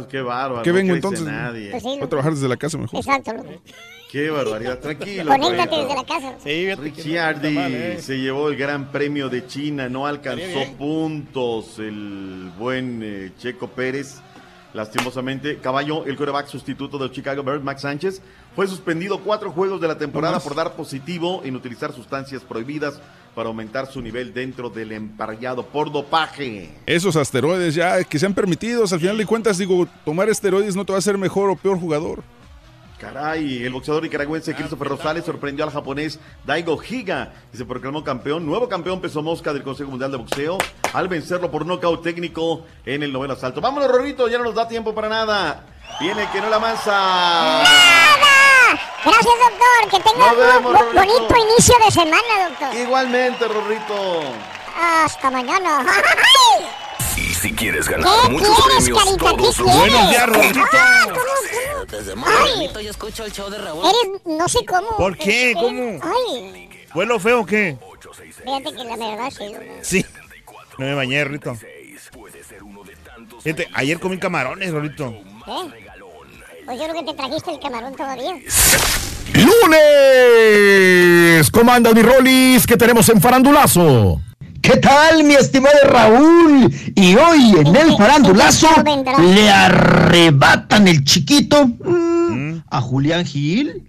Qué 0.10 0.22
bárbaro. 0.22 0.64
¿Qué 0.64 0.70
no 0.70 0.76
vengo 0.76 0.94
crece 0.94 1.08
entonces? 1.08 1.26
Nadie. 1.26 1.72
Pues 1.72 1.84
sí, 1.84 1.90
Voy 1.90 2.04
a 2.04 2.10
trabajar 2.10 2.34
desde 2.34 2.48
la 2.48 2.58
casa 2.58 2.78
mejor. 2.78 3.00
Exacto. 3.00 3.34
loco. 3.34 3.50
Qué 4.12 4.30
barbaridad. 4.30 4.80
Tranquilo. 4.80 5.32
Conéctate 5.32 5.76
desde 5.76 5.96
la 5.96 6.06
casa. 6.06 6.36
Sí, 6.44 6.68
no 6.70 6.82
Ricciardi 6.82 7.52
mal, 7.52 7.74
¿eh? 7.74 8.02
se 8.02 8.18
llevó 8.18 8.48
el 8.50 8.56
Gran 8.56 8.92
Premio 8.92 9.28
de 9.30 9.46
China, 9.48 9.90
no 9.90 10.08
alcanzó 10.08 10.64
puntos 10.78 11.78
el 11.80 12.52
buen 12.58 13.02
eh, 13.04 13.32
Checo 13.38 13.68
Pérez. 13.68 14.22
Lastimosamente, 14.74 15.58
Caballo, 15.58 16.06
el 16.06 16.16
quarterback 16.16 16.48
sustituto 16.48 16.98
del 16.98 17.12
Chicago 17.12 17.42
Bears, 17.42 17.64
Max 17.64 17.82
Sánchez, 17.82 18.22
fue 18.56 18.68
suspendido 18.68 19.20
cuatro 19.22 19.52
juegos 19.52 19.82
de 19.82 19.88
la 19.88 19.98
temporada 19.98 20.36
más. 20.36 20.44
por 20.44 20.56
dar 20.56 20.74
positivo 20.76 21.42
en 21.44 21.56
utilizar 21.56 21.94
sustancias 21.94 22.44
prohibidas 22.44 23.02
para 23.38 23.50
aumentar 23.50 23.86
su 23.86 24.02
nivel 24.02 24.34
dentro 24.34 24.68
del 24.68 24.92
emparrillado 24.94 25.64
por 25.64 25.92
dopaje. 25.92 26.72
Esos 26.88 27.16
asteroides 27.16 27.76
ya 27.76 28.04
que 28.04 28.18
sean 28.18 28.34
permitidos, 28.34 28.92
al 28.94 29.00
final 29.00 29.16
de 29.16 29.28
cuentas, 29.28 29.60
digo, 29.60 29.88
tomar 30.04 30.28
esteroides 30.28 30.76
no 30.76 30.84
te 30.84 30.92
va 30.92 30.98
a 30.98 31.00
hacer 31.00 31.20
mejor 31.20 31.52
o 31.52 31.56
peor 31.56 31.80
jugador. 31.80 32.24
Caray, 33.00 33.64
el 33.64 33.72
boxeador 33.74 34.02
nicaragüense 34.02 34.56
Christopher 34.56 34.88
Rosales 34.88 35.24
sorprendió 35.24 35.66
al 35.66 35.70
japonés 35.70 36.20
Daigo 36.48 36.82
Higa 36.82 37.32
y 37.54 37.58
se 37.58 37.66
proclamó 37.66 38.04
campeón, 38.04 38.44
nuevo 38.44 38.68
campeón 38.68 39.02
peso 39.02 39.22
mosca 39.22 39.54
del 39.54 39.62
Consejo 39.62 39.92
Mundial 39.92 40.10
de 40.10 40.18
Boxeo, 40.18 40.58
al 40.94 41.08
vencerlo 41.08 41.52
por 41.52 41.64
nocaut 41.64 42.02
técnico 42.02 42.66
en 42.88 43.04
el 43.04 43.14
noveno 43.14 43.36
asalto. 43.36 43.62
Vámonos, 43.62 43.92
Rorrito, 43.92 44.28
ya 44.28 44.40
no 44.40 44.46
nos 44.46 44.56
da 44.56 44.68
tiempo 44.68 44.96
para 44.96 45.10
nada. 45.10 45.64
Viene 46.00 46.24
el 46.24 46.30
que 46.32 46.42
no 46.42 46.50
la 46.50 46.58
mansa. 46.58 47.64
Gracias, 49.04 49.26
doctor. 49.26 49.90
Que 49.92 50.00
tenga 50.10 50.32
un 50.32 50.38
vemos, 50.38 50.64
bo- 50.64 50.74
Rorrito. 50.74 50.94
bonito 51.00 51.36
inicio 51.52 51.76
de 51.86 51.92
semana, 51.92 52.50
doctor. 52.50 52.76
Igualmente, 52.76 53.48
Rorrito. 53.48 54.24
Hasta 54.80 55.32
mañana. 55.32 55.86
Y 57.18 57.34
si 57.34 57.52
quieres 57.52 57.88
¿Qué 57.88 57.96
ganar 57.96 58.30
muchos 58.30 58.48
quieres, 58.48 58.84
premios 58.84 59.04
Carita? 59.04 59.18
todos 59.26 59.38
¿Qué 59.38 59.44
los 59.44 59.56
quieres? 59.56 59.76
Buenos 59.80 60.10
días, 60.12 60.26
Rorrito. 60.28 60.60
Ah, 60.72 61.06
¿cómo, 61.08 61.16
cómo? 61.74 61.86
Desde 61.86 62.16
muy 62.16 62.30
Ay. 62.32 62.52
bonito 62.52 62.80
yo 62.82 62.92
escucho 62.92 63.26
el 63.26 63.32
show 63.32 63.50
de 63.50 63.58
Raúl. 63.58 63.84
Eres, 63.86 64.22
no 64.26 64.48
sé 64.48 64.64
cómo. 64.68 64.98
¿Por 64.98 65.18
qué? 65.18 65.52
Este, 65.52 65.64
¿Cómo? 65.64 66.00
Ay, 66.04 66.70
¿Fue 66.94 67.06
lo 67.08 67.20
feo 67.20 67.42
o 67.42 67.46
qué? 67.46 67.76
fíjate 68.44 68.76
que 68.76 68.84
la 68.84 68.96
verdad 68.98 69.30
sí. 69.36 69.56
Sí. 69.82 70.06
No 70.78 70.86
me 70.86 70.94
bañé, 70.94 71.24
Rito. 71.24 71.58
Fíjate, 73.44 73.68
ayer 73.74 74.00
comí 74.00 74.20
camarones, 74.20 74.72
Rorito. 74.72 75.06
¿Eh? 75.06 75.87
Pues 76.68 76.80
yo 76.82 76.88
creo 76.90 77.06
que 77.06 77.12
te 77.14 77.18
trajiste 77.18 77.52
el 77.52 77.60
camarón 77.62 77.96
todavía. 77.96 78.34
¡Lunes! 79.34 79.80
¿Cómo 81.50 81.72
anda 81.72 81.94
mi 81.94 82.02
Rolis? 82.02 82.68
¿Qué 82.68 82.76
tenemos 82.76 83.08
en 83.08 83.22
Farandulazo? 83.22 84.20
¿Qué 84.62 84.76
tal, 84.76 85.24
mi 85.24 85.36
estimado 85.36 85.78
Raúl? 85.86 86.70
Y 86.94 87.16
hoy 87.16 87.56
en 87.58 87.74
el 87.74 87.96
farandulazo 87.96 88.68
le 89.18 89.50
arrebatan 89.50 90.90
el 90.90 91.06
chiquito 91.06 91.68
mm, 91.68 92.64
a 92.70 92.82
Julián 92.82 93.26
Gil. 93.26 93.88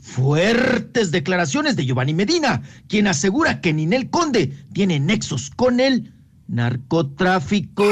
Fuertes 0.00 1.10
declaraciones 1.10 1.76
de 1.76 1.84
Giovanni 1.84 2.14
Medina, 2.14 2.62
quien 2.88 3.06
asegura 3.06 3.60
que 3.60 3.74
Ninel 3.74 4.08
Conde 4.08 4.50
tiene 4.72 4.98
nexos 4.98 5.50
con 5.54 5.78
el 5.78 6.10
narcotráfico. 6.48 7.84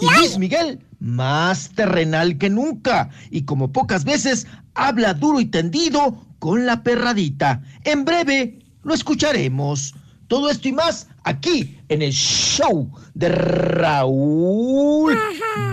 Y 0.00 0.18
Luis 0.18 0.38
Miguel, 0.38 0.80
más 1.00 1.70
terrenal 1.70 2.38
que 2.38 2.50
nunca, 2.50 3.10
y 3.30 3.42
como 3.42 3.72
pocas 3.72 4.04
veces, 4.04 4.46
habla 4.74 5.14
duro 5.14 5.40
y 5.40 5.46
tendido 5.46 6.24
con 6.38 6.66
la 6.66 6.82
perradita. 6.82 7.62
En 7.84 8.04
breve 8.04 8.58
lo 8.82 8.94
escucharemos. 8.94 9.94
Todo 10.28 10.50
esto 10.50 10.68
y 10.68 10.72
más 10.72 11.06
aquí 11.22 11.78
en 11.88 12.02
el 12.02 12.12
show 12.12 12.90
de 13.14 13.28
Raúl 13.28 15.16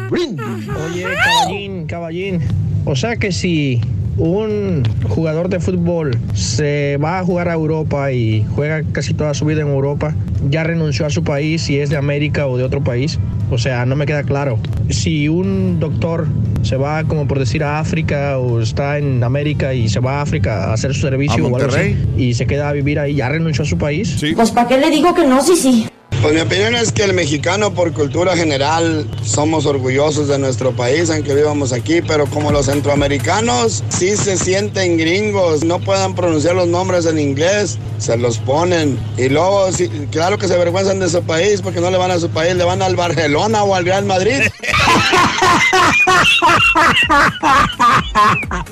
Brindis. 0.10 0.70
Oye, 0.70 1.04
caballín, 1.04 1.88
caballín. 1.88 2.73
O 2.86 2.96
sea 2.96 3.16
que 3.16 3.32
si 3.32 3.82
un 4.18 4.84
jugador 5.08 5.50
de 5.50 5.60
fútbol 5.60 6.18
se 6.34 6.98
va 6.98 7.20
a 7.20 7.24
jugar 7.24 7.50
a 7.50 7.54
Europa 7.54 8.12
y 8.12 8.46
juega 8.56 8.84
casi 8.92 9.14
toda 9.14 9.34
su 9.34 9.46
vida 9.46 9.62
en 9.62 9.70
Europa, 9.70 10.14
ya 10.50 10.64
renunció 10.64 11.06
a 11.06 11.10
su 11.10 11.24
país 11.24 11.64
si 11.64 11.80
es 11.80 11.90
de 11.90 11.98
América 11.98 12.48
o 12.48 12.58
de 12.58 12.64
otro 12.64 12.84
país. 12.84 13.20
O 13.50 13.58
sea, 13.58 13.86
no 13.86 13.96
me 13.96 14.06
queda 14.06 14.24
claro. 14.24 14.60
Si 14.90 15.30
un 15.30 15.80
doctor 15.80 16.28
se 16.64 16.76
va, 16.76 17.04
como 17.04 17.28
por 17.28 17.40
decir, 17.40 17.64
a 17.64 17.80
África 17.80 18.38
o 18.38 18.62
está 18.62 18.98
en 18.98 19.24
América 19.24 19.74
y 19.74 19.90
se 19.90 20.00
va 20.00 20.20
a 20.20 20.22
África 20.22 20.66
a 20.66 20.74
hacer 20.74 20.94
su 20.94 21.02
servicio 21.02 21.44
¿A 21.46 21.48
o 21.48 21.56
algo 21.56 21.58
así, 21.58 21.66
Monterrey? 21.66 22.08
y 22.18 22.34
se 22.34 22.46
queda 22.48 22.70
a 22.70 22.74
vivir 22.74 23.00
ahí, 23.00 23.16
ya 23.16 23.30
renunció 23.30 23.64
a 23.64 23.68
su 23.68 23.78
país. 23.78 24.18
Pues 24.36 24.52
¿para 24.52 24.68
qué 24.68 24.78
le 24.78 24.90
digo 24.90 25.14
que 25.14 25.26
no? 25.26 25.42
Sí, 25.42 25.56
sí. 25.56 25.88
Pues 26.24 26.36
mi 26.36 26.40
opinión 26.40 26.74
es 26.74 26.94
que 26.94 27.04
el 27.04 27.12
mexicano 27.12 27.74
por 27.74 27.92
cultura 27.92 28.34
general 28.38 29.06
somos 29.26 29.66
orgullosos 29.66 30.30
de 30.30 30.40
nuestro 30.40 30.72
país, 30.72 31.10
aunque 31.10 31.36
vivamos 31.36 31.74
aquí, 31.74 32.02
pero 32.02 32.28
como 32.28 32.50
los 32.50 32.68
centroamericanos 32.68 33.84
sí 33.90 34.16
se 34.16 34.38
sienten 34.38 34.98
gringos, 34.98 35.66
no 35.66 35.80
puedan 35.80 36.16
pronunciar 36.16 36.56
los 36.56 36.70
nombres 36.70 37.08
en 37.08 37.20
inglés, 37.20 37.78
se 37.98 38.16
los 38.16 38.38
ponen. 38.38 38.98
Y 39.18 39.28
luego, 39.28 39.70
sí, 39.74 39.90
claro 40.12 40.38
que 40.38 40.48
se 40.48 40.54
avergüenzan 40.54 41.02
de 41.02 41.10
su 41.10 41.22
país 41.24 41.62
porque 41.62 41.82
no 41.82 41.92
le 41.92 41.98
van 41.98 42.12
a 42.12 42.20
su 42.20 42.30
país, 42.30 42.56
le 42.56 42.64
van 42.64 42.82
al 42.82 42.96
Barcelona 42.96 43.66
o 43.66 43.76
al 43.76 43.84
Real 43.84 44.06
Madrid. 44.06 44.44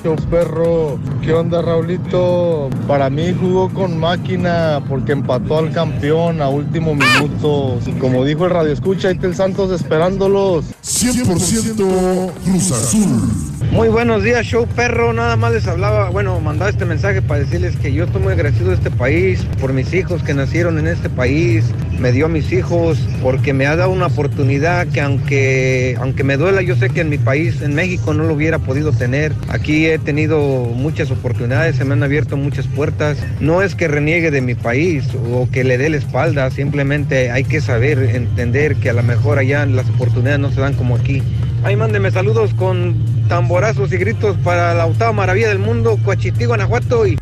Yo 0.03 0.15
perro, 0.29 0.99
¿qué 1.21 1.33
onda 1.33 1.61
Raulito? 1.61 2.69
Para 2.87 3.09
mí 3.09 3.35
jugó 3.39 3.69
con 3.69 3.99
máquina 3.99 4.81
porque 4.89 5.11
empató 5.11 5.59
al 5.59 5.71
campeón 5.71 6.41
a 6.41 6.49
último 6.49 6.95
minuto. 6.95 7.79
Como 7.99 8.25
dijo 8.25 8.45
el 8.45 8.51
radio 8.51 8.71
escucha, 8.73 9.09
ahí 9.09 9.15
está 9.15 9.27
el 9.27 9.35
Santos 9.35 9.71
esperándolos. 9.71 10.65
100% 10.83 12.31
Cruz 12.43 12.71
Azul. 12.71 13.51
Muy 13.71 13.87
buenos 13.89 14.23
días, 14.23 14.45
show 14.45 14.67
perro. 14.67 15.13
Nada 15.13 15.35
más 15.35 15.53
les 15.53 15.67
hablaba, 15.67 16.09
bueno, 16.09 16.39
mandaba 16.41 16.69
este 16.69 16.85
mensaje 16.85 17.21
para 17.21 17.41
decirles 17.41 17.75
que 17.77 17.93
yo 17.93 18.05
estoy 18.05 18.21
muy 18.21 18.33
agradecido 18.33 18.69
de 18.69 18.75
este 18.75 18.91
país, 18.91 19.45
por 19.59 19.71
mis 19.71 19.93
hijos 19.93 20.23
que 20.23 20.33
nacieron 20.33 20.77
en 20.77 20.87
este 20.87 21.09
país, 21.09 21.65
me 22.01 22.11
dio 22.11 22.25
a 22.25 22.29
mis 22.29 22.51
hijos, 22.51 22.97
porque 23.21 23.53
me 23.53 23.67
ha 23.67 23.75
dado 23.75 23.91
una 23.91 24.07
oportunidad 24.07 24.87
que 24.87 25.01
aunque, 25.01 25.95
aunque 25.99 26.23
me 26.23 26.35
duela, 26.35 26.63
yo 26.63 26.75
sé 26.75 26.89
que 26.89 27.01
en 27.01 27.09
mi 27.09 27.19
país, 27.19 27.61
en 27.61 27.75
México, 27.75 28.13
no 28.15 28.23
lo 28.23 28.33
hubiera 28.33 28.57
podido 28.57 28.91
tener. 28.91 29.33
Aquí 29.49 29.85
he 29.85 29.99
tenido 29.99 30.39
muchas 30.39 31.11
oportunidades, 31.11 31.75
se 31.75 31.85
me 31.85 31.93
han 31.93 32.01
abierto 32.01 32.37
muchas 32.37 32.65
puertas. 32.65 33.19
No 33.39 33.61
es 33.61 33.75
que 33.75 33.87
reniegue 33.87 34.31
de 34.31 34.41
mi 34.41 34.55
país 34.55 35.05
o 35.31 35.47
que 35.51 35.63
le 35.63 35.77
dé 35.77 35.89
la 35.89 35.97
espalda, 35.97 36.49
simplemente 36.49 37.29
hay 37.29 37.43
que 37.43 37.61
saber 37.61 37.99
entender 37.99 38.75
que 38.77 38.89
a 38.89 38.93
lo 38.93 39.03
mejor 39.03 39.37
allá 39.37 39.65
las 39.67 39.87
oportunidades 39.89 40.39
no 40.39 40.51
se 40.51 40.59
dan 40.59 40.73
como 40.73 40.95
aquí. 40.95 41.21
Ahí 41.63 41.75
mándeme 41.75 42.09
saludos 42.09 42.55
con 42.55 42.95
tamborazos 43.27 43.93
y 43.93 43.97
gritos 43.97 44.35
para 44.43 44.73
la 44.73 44.87
octava 44.87 45.13
maravilla 45.13 45.49
del 45.49 45.59
mundo, 45.59 45.99
Coachití, 46.03 46.45
Guanajuato 46.45 47.05
y... 47.05 47.19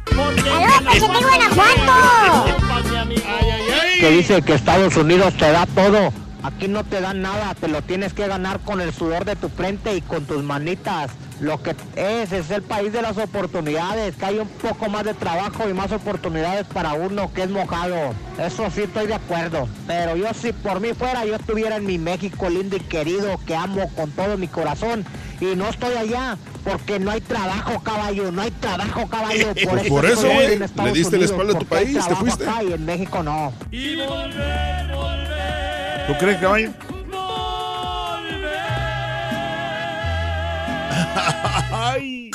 que 3.99 4.11
dice 4.11 4.41
que 4.41 4.53
Estados 4.53 4.95
Unidos 4.95 5.33
te 5.35 5.51
da 5.51 5.65
todo. 5.65 6.13
Aquí 6.41 6.69
no 6.69 6.85
te 6.85 7.01
dan 7.01 7.21
nada, 7.21 7.53
te 7.53 7.67
lo 7.67 7.81
tienes 7.81 8.13
que 8.13 8.27
ganar 8.27 8.61
con 8.61 8.79
el 8.79 8.93
sudor 8.93 9.25
de 9.25 9.35
tu 9.35 9.49
frente 9.49 9.93
y 9.93 10.01
con 10.01 10.25
tus 10.25 10.41
manitas. 10.41 11.11
Lo 11.41 11.61
que 11.61 11.75
es, 11.97 12.31
es 12.31 12.49
el 12.49 12.61
país 12.61 12.93
de 12.93 13.01
las 13.01 13.17
oportunidades, 13.17 14.15
que 14.15 14.25
hay 14.25 14.39
un 14.39 14.47
poco 14.47 14.87
más 14.89 15.03
de 15.03 15.13
trabajo 15.13 15.69
y 15.69 15.73
más 15.73 15.91
oportunidades 15.91 16.65
para 16.67 16.93
uno 16.93 17.33
que 17.33 17.43
es 17.43 17.49
mojado. 17.49 18.13
Eso 18.37 18.71
sí 18.71 18.83
estoy 18.83 19.07
de 19.07 19.15
acuerdo. 19.15 19.67
Pero 19.85 20.15
yo 20.15 20.33
si 20.33 20.53
por 20.53 20.79
mí 20.79 20.93
fuera, 20.93 21.25
yo 21.25 21.35
estuviera 21.35 21.75
en 21.75 21.85
mi 21.85 21.97
México 21.97 22.49
lindo 22.49 22.77
y 22.77 22.81
querido, 22.81 23.37
que 23.45 23.55
amo 23.55 23.89
con 23.97 24.11
todo 24.11 24.37
mi 24.37 24.47
corazón. 24.47 25.03
Y 25.41 25.55
no 25.57 25.67
estoy 25.67 25.95
allá, 25.95 26.37
porque 26.63 26.99
no 26.99 27.11
hay 27.11 27.21
trabajo, 27.21 27.79
caballo, 27.81 28.31
no 28.31 28.41
hay 28.41 28.51
trabajo, 28.51 29.07
caballo. 29.07 29.47
Pues 29.69 29.87
por 29.89 30.05
eso, 30.05 30.23
güey, 30.29 30.57
le 30.59 30.91
diste 30.93 31.17
la 31.17 31.25
Unidos, 31.25 31.31
espalda 31.31 31.53
a 31.53 31.59
tu 31.59 31.65
país, 31.65 31.97
te 32.07 32.15
fuiste. 32.15 32.43
acá 32.47 32.63
y 32.63 32.73
en 32.73 32.85
México 32.85 33.23
no. 33.23 33.53
¿Tú 36.07 36.17
crees, 36.19 36.39
caballo? 36.39 36.71
Ay. 41.71 42.31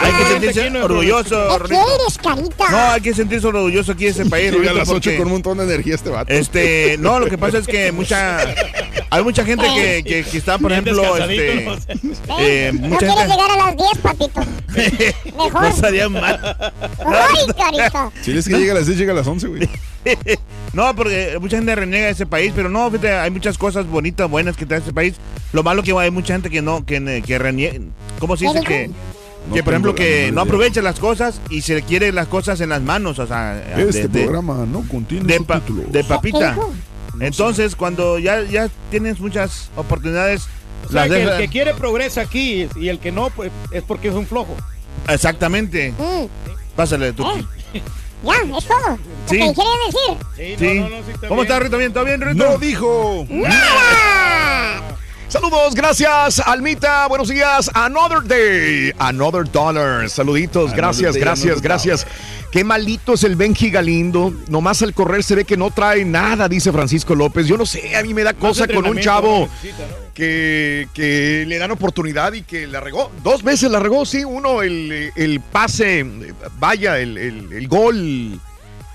Hay 0.00 0.12
que 0.12 0.24
sentirse 0.30 0.80
orgulloso, 0.80 1.58
¿Qué 1.68 1.74
eres, 1.74 2.18
carita? 2.22 2.70
No, 2.70 2.78
hay 2.92 3.00
que 3.00 3.14
sentirse 3.14 3.46
orgulloso 3.46 3.92
aquí 3.92 4.04
en 4.06 4.10
ese 4.12 4.26
país, 4.26 4.52
Llega 4.52 4.70
a 4.70 4.74
las 4.74 4.88
8 4.88 4.94
porque- 5.10 5.16
con 5.18 5.26
un 5.26 5.32
montón 5.34 5.58
de 5.58 5.64
energía 5.64 5.94
este 5.94 6.10
vato. 6.10 6.32
Este, 6.32 6.96
no, 6.98 7.18
lo 7.18 7.26
que 7.26 7.36
pasa 7.36 7.58
es 7.58 7.66
que 7.66 7.92
mucha, 7.92 8.38
hay 9.10 9.22
mucha 9.24 9.44
gente 9.44 9.66
que, 9.74 10.02
que, 10.04 10.24
que 10.24 10.38
está, 10.38 10.58
por 10.58 10.70
Bien 10.70 10.82
ejemplo, 10.86 11.16
este, 11.16 11.64
eh, 12.38 12.72
No 12.74 12.88
mucha 12.88 12.98
quieres 12.98 13.16
gente, 13.18 13.32
llegar 13.34 13.50
a 13.50 13.56
las 13.56 13.76
10, 13.76 13.88
papito. 14.02 14.40
Mejor. 15.36 15.62
no 15.62 15.68
estaría 15.68 16.08
mal. 16.08 16.56
Ay, 17.04 17.46
carita. 17.56 18.10
Si 18.22 18.36
es 18.36 18.46
que 18.48 18.58
llega 18.58 18.72
a 18.72 18.76
las 18.76 18.86
10, 18.86 18.98
llega 18.98 19.12
a 19.12 19.16
las 19.16 19.26
11, 19.26 19.46
güey. 19.48 19.68
No, 20.72 20.94
porque 20.94 21.36
mucha 21.40 21.56
gente 21.56 21.74
reniega 21.74 22.06
de 22.06 22.12
ese 22.12 22.26
país, 22.26 22.52
pero 22.54 22.68
no, 22.68 22.90
fíjate, 22.90 23.12
hay 23.12 23.30
muchas 23.30 23.56
cosas 23.58 23.86
bonitas, 23.86 24.28
buenas 24.30 24.56
que 24.56 24.66
trae 24.66 24.80
ese 24.80 24.92
país. 24.92 25.14
Lo 25.52 25.62
malo 25.62 25.82
que 25.82 25.92
hay 25.98 26.10
mucha 26.10 26.34
gente 26.34 26.50
que 26.50 26.60
no, 26.62 26.84
que, 26.84 27.22
que 27.26 27.38
reniega, 27.38 27.78
¿cómo 28.18 28.36
se 28.36 28.44
dice? 28.46 28.60
Que, 28.60 28.90
No 29.48 29.54
que 29.54 29.62
por 29.62 29.72
ejemplo, 29.72 29.94
que 29.94 30.30
no 30.32 30.42
aprovecha 30.42 30.82
las 30.82 31.00
cosas 31.00 31.40
y 31.50 31.62
se 31.62 31.74
le 31.74 31.82
quiere 31.82 32.12
las 32.12 32.28
cosas 32.28 32.60
en 32.60 32.68
las 32.68 32.82
manos, 32.82 33.18
o 33.18 33.26
sea, 33.26 33.60
Este 33.78 34.02
de- 34.02 34.08
de- 34.08 34.22
programa 34.24 34.66
no 34.70 34.86
contiene 34.86 35.24
de, 35.26 35.40
pa- 35.40 35.60
de 35.88 36.04
papita. 36.04 36.56
Entonces, 37.20 37.76
cuando 37.76 38.18
ya, 38.18 38.42
ya 38.42 38.68
tienes 38.90 39.20
muchas 39.20 39.70
oportunidades, 39.76 40.48
O 40.86 40.92
sea, 40.92 41.06
las 41.06 41.16
que 41.16 41.22
el 41.22 41.38
que 41.38 41.48
quiere 41.48 41.74
progresa 41.74 42.22
aquí 42.22 42.68
y 42.76 42.88
el 42.88 42.98
que 42.98 43.12
no, 43.12 43.30
pues 43.30 43.50
es 43.70 43.82
porque 43.82 44.08
es 44.08 44.14
un 44.14 44.26
flojo. 44.26 44.56
Exactamente. 45.08 45.92
Mm. 45.98 46.26
Pásale, 46.76 47.12
Turki. 47.12 47.46
Ya, 48.22 48.34
es 48.58 48.66
todo. 48.66 48.98
Sí. 49.26 49.38
¿Qué 49.38 50.46
decir? 50.56 50.58
Sí. 50.58 51.26
¿Cómo 51.28 51.42
está, 51.42 51.60
Rito? 51.60 51.78
¿Bien? 51.78 51.92
¿Todo 51.92 52.04
bien, 52.04 52.20
Rito? 52.20 52.44
No 52.44 52.58
dijo. 52.58 53.26
Saludos, 55.28 55.74
gracias, 55.74 56.38
Almita. 56.40 57.06
Buenos 57.06 57.28
días. 57.28 57.70
Another 57.74 58.22
day, 58.22 58.92
another 58.98 59.44
dollar. 59.50 60.08
Saluditos, 60.08 60.72
gracias, 60.72 61.12
day, 61.12 61.20
gracias, 61.22 61.60
gracias. 61.60 62.06
Qué 62.50 62.64
malito 62.64 63.12
es 63.12 63.24
el 63.24 63.36
Benji 63.36 63.68
Galindo. 63.70 64.32
Nomás 64.48 64.80
al 64.80 64.94
correr 64.94 65.22
se 65.22 65.34
ve 65.34 65.44
que 65.44 65.58
no 65.58 65.70
trae 65.70 66.06
nada, 66.06 66.48
dice 66.48 66.72
Francisco 66.72 67.14
López. 67.14 67.46
Yo 67.46 67.58
no 67.58 67.66
sé, 67.66 67.94
a 67.94 68.02
mí 68.02 68.14
me 68.14 68.22
da 68.22 68.32
cosa 68.32 68.66
con 68.66 68.86
un 68.86 68.98
chavo 69.00 69.40
no 69.40 69.46
necesita, 69.48 69.82
¿no? 69.86 70.14
que, 70.14 70.88
que 70.94 71.44
le 71.46 71.58
dan 71.58 71.72
oportunidad 71.72 72.32
y 72.32 72.40
que 72.40 72.66
la 72.66 72.80
regó. 72.80 73.12
Dos 73.22 73.42
veces 73.42 73.70
la 73.70 73.80
regó, 73.80 74.06
sí. 74.06 74.24
Uno, 74.24 74.62
el, 74.62 75.12
el 75.14 75.40
pase, 75.40 76.06
vaya, 76.58 76.98
el, 76.98 77.18
el- 77.18 77.52
el 77.52 77.68
gol 77.68 78.40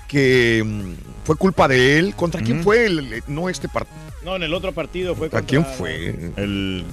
que 0.08 0.64
mm, 0.66 1.24
fue 1.24 1.36
culpa 1.36 1.68
de 1.68 2.00
él. 2.00 2.16
¿Contra 2.16 2.42
quién 2.42 2.64
fue? 2.64 2.86
El, 2.86 3.22
no 3.28 3.48
este 3.48 3.68
partido. 3.68 3.94
No, 4.24 4.36
en 4.36 4.42
el 4.42 4.54
otro 4.54 4.72
partido 4.72 5.14
fue 5.14 5.28
¿Contra 5.28 5.40
contra 5.40 5.46
quién 5.46 5.64
fue? 5.78 6.32
El... 6.42 6.84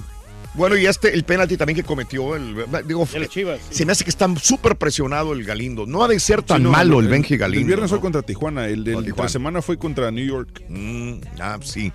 Bueno, 0.54 0.76
y 0.76 0.84
este, 0.84 1.14
el 1.14 1.24
penalti 1.24 1.56
también 1.56 1.76
que 1.76 1.82
cometió, 1.82 2.36
el, 2.36 2.54
digo, 2.86 3.08
El 3.14 3.26
Chivas. 3.26 3.58
se 3.70 3.86
me 3.86 3.92
hace 3.92 4.04
que 4.04 4.10
está 4.10 4.28
súper 4.36 4.76
presionado 4.76 5.32
el 5.32 5.44
Galindo. 5.44 5.86
No 5.86 6.04
ha 6.04 6.08
de 6.08 6.20
ser 6.20 6.42
tan 6.42 6.58
Sí, 6.58 6.64
no, 6.64 6.70
malo 6.70 7.00
el, 7.00 7.08
Benji 7.08 7.34
El 7.34 7.40
Galindo. 7.40 7.66
viernes 7.66 7.90
¿no? 7.90 7.96
fue 7.96 8.00
contra 8.02 8.20
Tijuana, 8.20 8.66
el 8.66 8.84
de 8.84 9.00
la 9.16 9.28
semana 9.30 9.62
fue 9.62 9.78
contra 9.78 10.10
New 10.10 10.26
York. 10.26 10.62
Mm, 10.68 11.12
ah, 11.40 11.58
sí. 11.62 11.90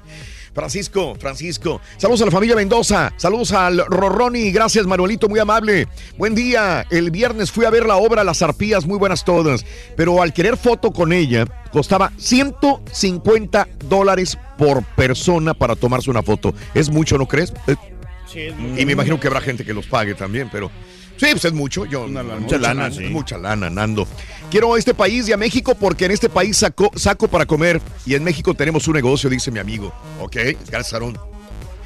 Francisco, 0.57 1.15
Francisco. 1.19 1.79
Saludos 1.97 2.23
a 2.23 2.25
la 2.25 2.31
familia 2.31 2.55
Mendoza. 2.55 3.13
Saludos 3.15 3.51
al 3.51 3.77
Rorroni. 3.85 4.49
Gracias, 4.49 4.87
Manuelito, 4.87 5.29
muy 5.29 5.39
amable. 5.39 5.87
Buen 6.17 6.33
día. 6.33 6.83
El 6.89 7.11
viernes 7.11 7.51
fui 7.51 7.63
a 7.65 7.69
ver 7.69 7.85
la 7.85 7.97
obra 7.97 8.23
Las 8.23 8.41
Arpías, 8.41 8.87
muy 8.87 8.97
buenas 8.97 9.23
todas. 9.23 9.63
Pero 9.95 10.19
al 10.19 10.33
querer 10.33 10.57
foto 10.57 10.91
con 10.91 11.13
ella, 11.13 11.45
costaba 11.71 12.11
150 12.17 13.67
dólares 13.87 14.35
por 14.57 14.83
persona 14.83 15.53
para 15.53 15.75
tomarse 15.75 16.09
una 16.09 16.23
foto. 16.23 16.55
Es 16.73 16.89
mucho, 16.89 17.19
¿no 17.19 17.27
crees? 17.27 17.53
Eh, 17.67 17.75
Sí, 18.25 18.41
es 18.41 18.53
y 18.79 18.85
me 18.85 18.93
imagino 18.93 19.19
que 19.19 19.27
habrá 19.27 19.41
gente 19.41 19.63
que 19.63 19.73
los 19.73 19.85
pague 19.85 20.13
también, 20.13 20.49
pero 20.51 20.69
sí, 21.17 21.27
pues 21.31 21.45
es 21.45 21.53
mucho. 21.53 21.85
Yo, 21.85 22.07
Mucha 22.07 22.57
lana, 22.57 22.91
sí. 22.91 23.03
Mucha 23.05 23.37
lana, 23.37 23.69
Nando. 23.69 24.07
Quiero 24.49 24.77
este 24.77 24.93
país 24.93 25.27
y 25.27 25.33
a 25.33 25.37
México 25.37 25.75
porque 25.75 26.05
en 26.05 26.11
este 26.11 26.29
país 26.29 26.57
saco, 26.57 26.89
saco 26.95 27.27
para 27.27 27.45
comer 27.45 27.81
y 28.05 28.15
en 28.15 28.23
México 28.23 28.53
tenemos 28.53 28.87
un 28.87 28.93
negocio, 28.95 29.29
dice 29.29 29.51
mi 29.51 29.59
amigo. 29.59 29.93
Ok, 30.21 30.37
gracias, 30.69 30.93
Aarón. 30.93 31.17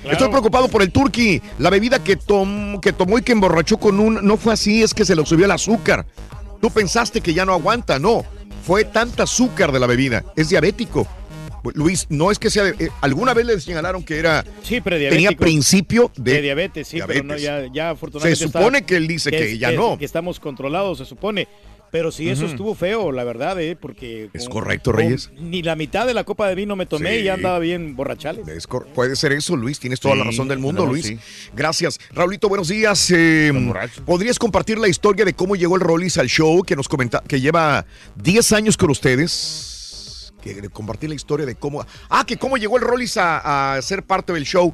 Estoy 0.04 0.30
preocupado 0.30 0.68
por 0.68 0.82
el 0.82 0.92
turqui. 0.92 1.42
La 1.60 1.70
bebida 1.70 2.04
que, 2.04 2.16
tom- 2.16 2.80
que 2.80 2.92
tomó 2.94 3.18
y 3.20 3.22
que 3.24 3.32
emborrachó 3.32 3.78
con 3.78 4.00
un... 4.00 4.26
No 4.26 4.38
fue 4.38 4.54
así, 4.54 4.82
es 4.84 4.94
que 4.94 5.06
se 5.06 5.16
le 5.16 5.26
subió 5.26 5.46
el 5.46 5.52
azúcar. 5.52 6.06
Tú 6.60 6.70
pensaste 6.72 7.22
que 7.22 7.34
ya 7.34 7.46
no 7.46 7.54
aguanta, 7.54 8.00
no. 8.00 8.24
Fue 8.66 8.84
tanta 8.84 9.24
azúcar 9.24 9.72
de 9.72 9.80
la 9.80 9.88
bebida. 9.88 10.24
Es 10.36 10.50
diabético. 10.50 11.08
Luis, 11.76 12.08
no 12.10 12.32
es 12.32 12.40
que 12.40 12.50
sea... 12.50 12.68
eh, 12.68 12.90
alguna 13.02 13.36
vez 13.36 13.46
le 13.46 13.60
señalaron 13.60 14.04
que 14.04 14.18
era... 14.18 14.44
Sí, 14.64 14.82
prediabético. 14.82 15.30
Tenía 15.30 15.38
principio 15.38 16.12
de... 16.16 16.34
De 16.34 16.42
diabetes, 16.42 16.88
sí, 16.88 17.00
pero 17.06 17.24
no, 17.24 17.36
diabetes. 17.36 17.70
ya, 17.72 17.74
ya 17.74 17.90
afortunadamente. 17.92 18.40
Se 18.40 18.46
supone 18.48 18.84
que 18.84 18.96
él 18.96 19.08
dice 19.08 19.30
que 19.30 19.58
ya 19.60 19.72
no. 19.72 20.00
Que 20.00 20.06
estamos 20.06 20.40
controlados, 20.40 20.98
se 20.98 21.06
supone. 21.06 21.48
Pero 21.92 22.10
sí, 22.12 22.30
eso 22.30 22.46
estuvo 22.46 22.74
feo, 22.74 23.12
la 23.12 23.26
verdad, 23.26 23.60
¿eh? 23.62 23.76
Porque. 23.76 24.30
Es 24.34 24.46
con- 24.46 24.54
correcto, 24.62 24.92
con 24.92 25.02
Reyes. 25.02 25.30
Ni 25.38 25.62
la 25.62 25.76
mitad 25.76 26.08
de 26.08 26.14
la 26.14 26.24
copa 26.24 26.48
de 26.48 26.56
vino 26.56 26.78
me 26.78 26.86
tomé 26.86 27.16
Sí. 27.16 27.20
y 27.20 27.24
ya 27.26 27.34
andaba 27.34 27.60
bien 27.60 27.98
borrachales. 27.98 28.48
Es 28.48 28.66
puede 28.96 29.18
ser 29.18 29.34
eso, 29.34 29.58
Luis. 29.58 29.78
Tienes 29.78 30.00
toda 30.00 30.16
la 30.16 30.24
razón 30.24 30.48
del 30.48 30.60
mundo, 30.60 30.86
no, 30.86 30.92
Luis. 30.94 31.06
sí. 31.06 31.20
Gracias. 31.54 32.00
Raulito, 32.14 32.48
buenos 32.48 32.70
días. 32.70 33.12
Eh, 33.14 33.52
¿Podrías 34.06 34.40
compartir 34.40 34.78
la 34.80 34.88
historia 34.88 35.26
de 35.26 35.34
cómo 35.34 35.58
llegó 35.58 35.76
el 35.76 35.82
Rollis 35.82 36.18
al 36.18 36.28
show 36.30 36.64
que 36.64 36.78
nos 36.78 36.88
comenta, 36.88 37.22
que 37.28 37.42
lleva 37.42 37.86
10 38.16 38.54
años 38.54 38.78
con 38.78 38.90
ustedes? 38.90 40.34
Que 40.42 40.70
compartir 40.70 41.10
la 41.10 41.16
historia 41.16 41.46
de 41.46 41.56
cómo. 41.56 41.86
Ah, 42.10 42.24
que 42.26 42.38
cómo 42.38 42.56
llegó 42.56 42.78
el 42.78 42.84
Rollis 42.84 43.18
a, 43.18 43.76
a 43.76 43.82
ser 43.82 44.02
parte 44.04 44.32
del 44.32 44.46
show. 44.46 44.74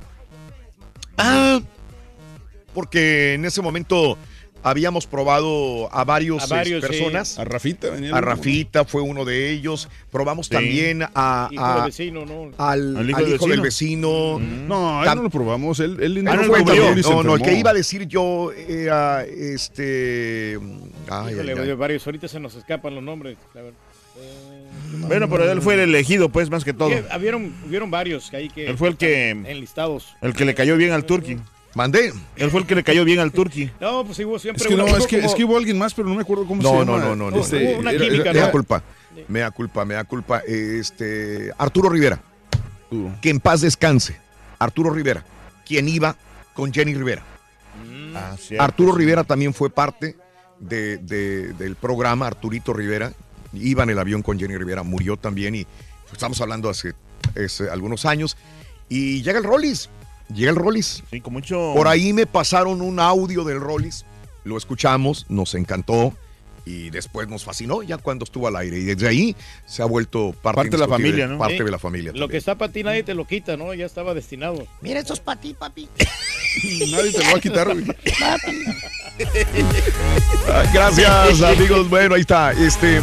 Ah, 1.18 1.60
porque 2.74 3.34
en 3.34 3.44
ese 3.46 3.62
momento 3.62 4.18
habíamos 4.70 5.08
probado 5.08 5.90
a 5.94 6.04
varios, 6.04 6.44
A 6.44 6.56
varios, 6.56 6.84
eh, 6.84 6.88
sí. 6.88 6.94
personas. 6.94 7.40
A 7.40 7.44
Rafita 7.46 7.90
venía. 7.90 8.16
A 8.16 8.22
Rafita 8.22 8.86
fue 8.86 9.02
uno 9.02 9.26
de 9.26 9.52
ellos. 9.52 9.90
Probamos 10.12 10.48
Sí. 10.48 10.52
también 10.54 11.04
a, 11.16 11.50
Hijo 11.52 11.64
a- 11.64 11.86
vecino, 11.86 12.26
¿no? 12.26 12.52
al, 12.58 12.98
¿Al 12.98 13.10
hijo 13.10 13.18
al 13.20 13.26
del 13.26 13.36
hijo 13.36 13.48
del 13.48 13.62
vecino? 13.62 14.34
vecino. 14.38 14.68
No, 14.68 15.04
él 15.04 15.10
Tam- 15.10 15.16
no 15.16 15.24
lo 15.24 15.30
probamos. 15.30 15.80
Él, 15.80 15.98
él 16.02 16.28
Ah, 16.28 16.36
no, 16.36 16.44
fue 16.44 16.60
no, 16.60 16.66
no, 16.96 17.24
no, 17.24 17.36
el 17.36 17.42
que 17.42 17.54
iba 17.54 17.72
a 17.72 17.74
decir 17.74 18.08
yo 18.08 18.52
era 18.52 19.24
este. 19.26 20.60
Ay, 21.10 21.34
Híjole, 21.34 21.54
ay, 21.54 21.60
ay. 21.70 21.74
varios, 21.74 22.06
ahorita 22.06 22.28
se 22.28 22.40
nos 22.40 22.56
escapan 22.56 22.96
los 22.96 23.04
nombres. 23.04 23.38
la 23.54 23.62
verdad. 23.62 23.78
Bueno, 25.08 25.30
pero 25.30 25.52
él 25.52 25.62
fue 25.62 25.76
el 25.76 25.82
elegido, 25.82 26.30
pues, 26.30 26.50
más 26.50 26.64
que 26.64 26.74
todo. 26.74 26.90
Hubieron, 27.18 27.54
hubieron 27.68 27.92
varios 27.92 28.30
que 28.30 28.38
ahí 28.38 28.50
que. 28.50 28.68
Él 28.68 28.78
fue 28.78 28.90
el 28.90 28.98
que- 28.98 29.30
Enlistados. 29.30 30.08
El 30.22 30.34
que 30.34 30.44
le 30.46 30.56
cayó 30.56 30.76
bien 30.78 30.92
al 30.92 31.06
turqui. 31.06 31.38
Mandé. 31.78 32.12
Él 32.36 32.50
fue 32.52 32.62
el 32.62 32.66
que 32.66 32.76
le 32.76 32.84
cayó 32.84 33.06
bien 33.06 33.20
al 33.20 33.32
turqui. 33.32 33.70
No, 33.80 34.04
pues 34.04 34.18
hubo 34.20 34.38
siempre 34.40 34.64
Es 34.64 34.68
que 34.68 34.76
no, 34.76 34.84
hubo 34.86 34.98
es 34.98 35.06
que, 35.08 35.18
como- 35.18 35.30
es 35.30 35.36
que 35.36 35.44
hubo 35.46 35.58
alguien 35.58 35.78
más, 35.78 35.94
pero 35.94 36.10
no 36.10 36.16
me 36.16 36.22
acuerdo 36.22 36.46
cómo 36.48 36.62
se 36.62 36.68
No, 36.68 36.80
llama. 36.80 36.98
no, 36.98 37.10
no, 37.10 37.16
no, 37.16 37.32
no. 37.32 37.38
Este, 37.40 37.74
Hubo 37.74 37.80
una 37.80 37.92
química, 37.92 38.32
era- 38.32 38.34
Me 38.34 38.40
¿no? 38.40 38.46
da 38.48 38.52
culpa. 38.52 38.84
Me 39.28 39.40
da 39.40 39.52
culpa, 39.52 39.86
me 39.86 39.94
da 39.94 40.04
culpa. 40.04 40.40
Este. 40.40 41.52
Arturo 41.58 41.90
Rivera. 41.90 42.20
Que 43.22 43.30
en 43.30 43.40
paz 43.40 43.62
descanse. 43.62 44.18
Arturo 44.60 44.90
Rivera. 44.90 45.24
Quien 45.66 45.88
iba 45.88 46.16
con 46.54 46.74
Jenny 46.74 46.94
Rivera. 46.96 47.24
Ah, 48.16 48.36
cierto, 48.40 48.64
Arturo 48.64 48.94
sí. 48.94 48.98
Rivera 49.00 49.24
también 49.24 49.54
fue 49.54 49.70
parte 49.70 50.16
de- 50.60 50.98
de- 50.98 51.54
del 51.54 51.76
programa, 51.76 52.26
Arturito 52.28 52.74
Rivera. 52.74 53.12
Iba 53.54 53.84
en 53.84 53.92
el 53.92 54.00
avión 54.00 54.24
con 54.24 54.40
Jenny 54.40 54.58
Rivera, 54.58 54.84
murió 54.84 55.18
también 55.18 55.54
y 55.56 55.66
pues, 55.66 56.14
estamos 56.14 56.40
hablando 56.42 56.70
hace, 56.70 56.94
hace 57.44 57.70
algunos 57.70 58.06
años. 58.06 58.36
Y 58.90 59.22
llega 59.22 59.38
el 59.40 59.44
Rollis, 59.44 59.90
llega 60.34 60.52
el 60.52 60.56
Rollis. 60.58 61.04
Sí, 61.12 61.22
con 61.22 61.34
mucho. 61.34 61.74
Por 61.76 61.88
ahí 61.88 62.14
me 62.14 62.26
pasaron 62.26 62.82
un 62.82 63.00
audio 63.00 63.44
del 63.44 63.60
Rollis, 63.60 64.06
lo 64.44 64.58
escuchamos, 64.58 65.26
nos 65.30 65.54
encantó 65.56 66.14
y 66.66 66.90
después 66.90 67.30
nos 67.30 67.46
fascinó 67.46 67.82
ya 67.82 67.98
cuando 67.98 68.26
estuvo 68.26 68.46
al 68.48 68.58
aire. 68.58 68.78
Y 68.80 68.84
desde 68.84 69.08
ahí 69.08 69.36
se 69.66 69.82
ha 69.82 69.86
vuelto 69.86 70.36
parte, 70.42 70.58
Parte 70.58 70.72
de 70.72 70.78
la 70.80 70.88
familia, 70.90 71.26
¿no? 71.28 71.38
Parte 71.38 71.58
Sí. 71.60 71.64
de 71.64 71.72
la 71.72 71.80
familia. 71.80 72.12
Lo 72.14 72.28
que 72.28 72.36
está 72.38 72.56
para 72.58 72.72
ti 72.74 72.84
nadie 72.84 73.04
te 73.04 73.14
lo 73.14 73.26
quita, 73.26 73.56
¿no? 73.56 73.74
Ya 73.74 73.86
estaba 73.86 74.14
destinado. 74.14 74.68
Mira, 74.82 75.00
esto 75.00 75.14
es 75.14 75.20
para 75.22 75.40
ti, 75.40 75.54
papi. 75.58 75.88
Nadie 76.92 77.12
te 77.12 77.20
lo 77.24 77.32
va 77.32 77.38
a 77.38 77.40
quitar, 77.40 77.68
güey. 77.72 77.86
Ah, 80.50 80.64
Gracias, 80.74 81.42
amigos. 81.44 81.90
Bueno, 81.90 82.16
ahí 82.16 82.22
está. 82.22 82.52
Este, 82.52 83.02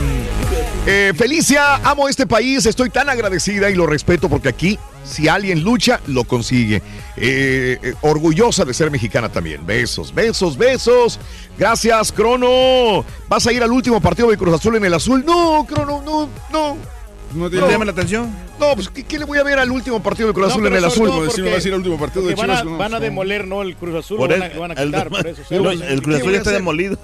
eh, 0.86 1.12
Felicia, 1.16 1.76
amo 1.76 2.08
este 2.08 2.26
país. 2.26 2.66
Estoy 2.66 2.90
tan 2.90 3.08
agradecida 3.08 3.70
y 3.70 3.74
lo 3.74 3.86
respeto 3.86 4.28
porque 4.28 4.48
aquí, 4.48 4.78
si 5.04 5.28
alguien 5.28 5.62
lucha, 5.62 6.00
lo 6.06 6.24
consigue. 6.24 6.82
Eh, 7.16 7.78
eh, 7.82 7.94
orgullosa 8.00 8.64
de 8.64 8.74
ser 8.74 8.90
mexicana 8.90 9.28
también. 9.30 9.64
Besos, 9.64 10.12
besos, 10.12 10.56
besos. 10.56 11.20
Gracias, 11.58 12.10
Crono. 12.10 13.04
¿Vas 13.28 13.46
a 13.46 13.52
ir 13.52 13.62
al 13.62 13.70
último 13.70 14.00
partido 14.00 14.30
de 14.30 14.36
Cruz 14.36 14.54
Azul 14.54 14.76
en 14.76 14.84
el 14.84 14.94
azul? 14.94 15.24
No, 15.24 15.64
Crono, 15.68 16.02
no, 16.02 16.28
no. 16.52 16.76
No 17.32 17.48
¿No 17.48 17.50
te 17.50 17.56
llama 17.56 17.84
la 17.84 17.90
atención? 17.92 18.32
No, 18.60 18.74
pues, 18.76 18.88
¿qué, 18.88 19.02
qué 19.02 19.18
le 19.18 19.24
voy 19.24 19.38
a 19.38 19.42
ver 19.42 19.58
al 19.58 19.70
último 19.70 20.00
partido 20.00 20.28
de 20.28 20.34
Cruz 20.34 20.46
No, 20.48 20.52
Azul 20.54 20.66
en 20.68 20.74
el 20.76 20.84
azul? 20.84 21.08
Como 21.08 21.24
decir, 21.24 21.42
porque- 21.44 21.54
vas 21.56 21.64
a 21.64 21.68
ir 21.68 21.74
al 21.74 21.78
último 21.80 21.98
partido 21.98 22.26
de 22.26 22.34
van 22.36 22.44
Chivas. 22.46 22.60
a, 22.60 22.64
no, 22.64 22.76
van 22.78 22.94
a 22.94 22.98
no. 22.98 23.00
demoler, 23.00 23.46
¿no? 23.48 23.62
El 23.62 23.74
Cruz 23.76 23.94
Azul 24.04 24.18
lo 24.18 24.24
el- 24.26 24.40
van, 24.40 24.42
a, 24.52 24.58
van 24.58 24.70
a 24.70 24.74
el- 24.74 24.86
quitar, 24.90 25.08
por 25.08 25.26
eso. 25.26 25.42
el, 25.50 25.78
sí. 25.78 25.84
el 25.88 26.02
Cruz 26.02 26.16
¿Qué 26.16 26.20
Azul 26.22 26.32
ya 26.32 26.38
está 26.38 26.50
demolido. 26.52 26.96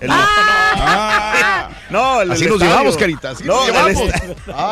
El- 0.00 0.10
Ah, 0.12 1.70
no, 1.90 2.20
el, 2.22 2.30
Así 2.32 2.44
el 2.44 2.50
nos 2.50 2.56
estadio. 2.56 2.72
llevamos, 2.72 2.96
Carita, 2.96 3.30
así 3.30 3.44
no, 3.44 3.54
nos 3.54 3.66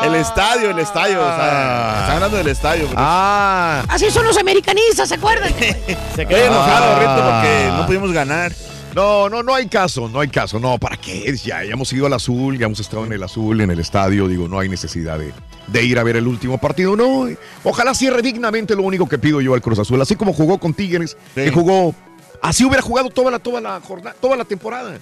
el, 0.06 0.14
estadio, 0.14 0.70
el 0.70 0.78
estadio. 0.78 1.20
O 1.20 1.24
sea, 1.36 1.96
está 2.00 2.14
hablando 2.14 2.36
del 2.36 2.48
estadio. 2.48 2.86
bro. 2.88 2.94
Ah, 2.98 3.84
Así 3.88 4.10
son 4.10 4.24
los 4.24 4.36
americanistas, 4.38 5.08
¿se 5.08 5.14
acuerdan? 5.16 5.52
Se 5.58 5.70
Estoy 5.70 6.26
quedó 6.26 6.46
enojado, 6.46 6.84
Ah. 6.96 6.98
Rito, 7.00 7.30
porque 7.30 7.76
no 7.80 7.86
pudimos 7.86 8.12
ganar. 8.12 8.52
No, 8.94 9.28
no, 9.28 9.42
no 9.42 9.54
hay 9.54 9.66
caso, 9.68 10.08
no 10.08 10.20
hay 10.20 10.28
caso. 10.28 10.58
No, 10.58 10.78
¿para 10.78 10.96
qué? 10.96 11.36
Ya, 11.44 11.62
ya 11.62 11.72
hemos 11.72 11.92
ido 11.92 12.06
al 12.06 12.14
azul, 12.14 12.56
ya 12.58 12.64
hemos 12.66 12.80
estado 12.80 13.04
en 13.04 13.12
el 13.12 13.22
azul, 13.22 13.60
en 13.60 13.70
el 13.70 13.78
estadio. 13.78 14.26
Digo, 14.26 14.48
no 14.48 14.58
hay 14.58 14.70
necesidad 14.70 15.18
de, 15.18 15.34
de 15.66 15.84
ir 15.84 15.98
a 15.98 16.02
ver 16.02 16.16
el 16.16 16.26
último 16.26 16.56
partido. 16.58 16.96
No, 16.96 17.26
ojalá 17.62 17.94
cierre 17.94 18.22
dignamente 18.22 18.74
lo 18.74 18.82
único 18.82 19.06
que 19.06 19.18
pido 19.18 19.40
yo 19.42 19.52
al 19.52 19.60
Cruz 19.60 19.78
Azul. 19.80 20.00
Así 20.00 20.16
como 20.16 20.32
jugó 20.32 20.58
con 20.58 20.72
Tigres, 20.72 21.16
que 21.34 21.50
jugó. 21.50 21.94
Así 22.40 22.64
hubiera 22.64 22.80
jugado 22.82 23.10
toda 23.10 23.30
la, 23.30 23.38
toda 23.38 23.60
la 23.60 23.80
jornada, 23.80 24.16
toda 24.20 24.34
la 24.36 24.44
temporada. 24.46 24.96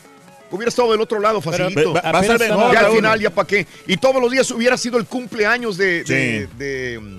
Hubiera 0.54 0.68
estado 0.68 0.92
del 0.92 1.00
otro 1.00 1.20
lado 1.20 1.40
facilito. 1.40 1.92
va- 1.92 2.00
va 2.12 2.18
a 2.18 2.22
ser 2.24 2.38
mejor, 2.38 2.72
ya 2.72 2.80
al 2.80 2.92
final, 2.92 3.20
ya 3.20 3.30
para 3.30 3.46
qué. 3.46 3.66
Y 3.86 3.96
todos 3.96 4.20
los 4.20 4.30
días 4.30 4.50
hubiera 4.50 4.76
sido 4.76 4.98
el 4.98 5.06
cumpleaños 5.06 5.76
de, 5.76 6.04
de, 6.04 6.48
Sí. 6.48 6.56
de, 6.58 7.18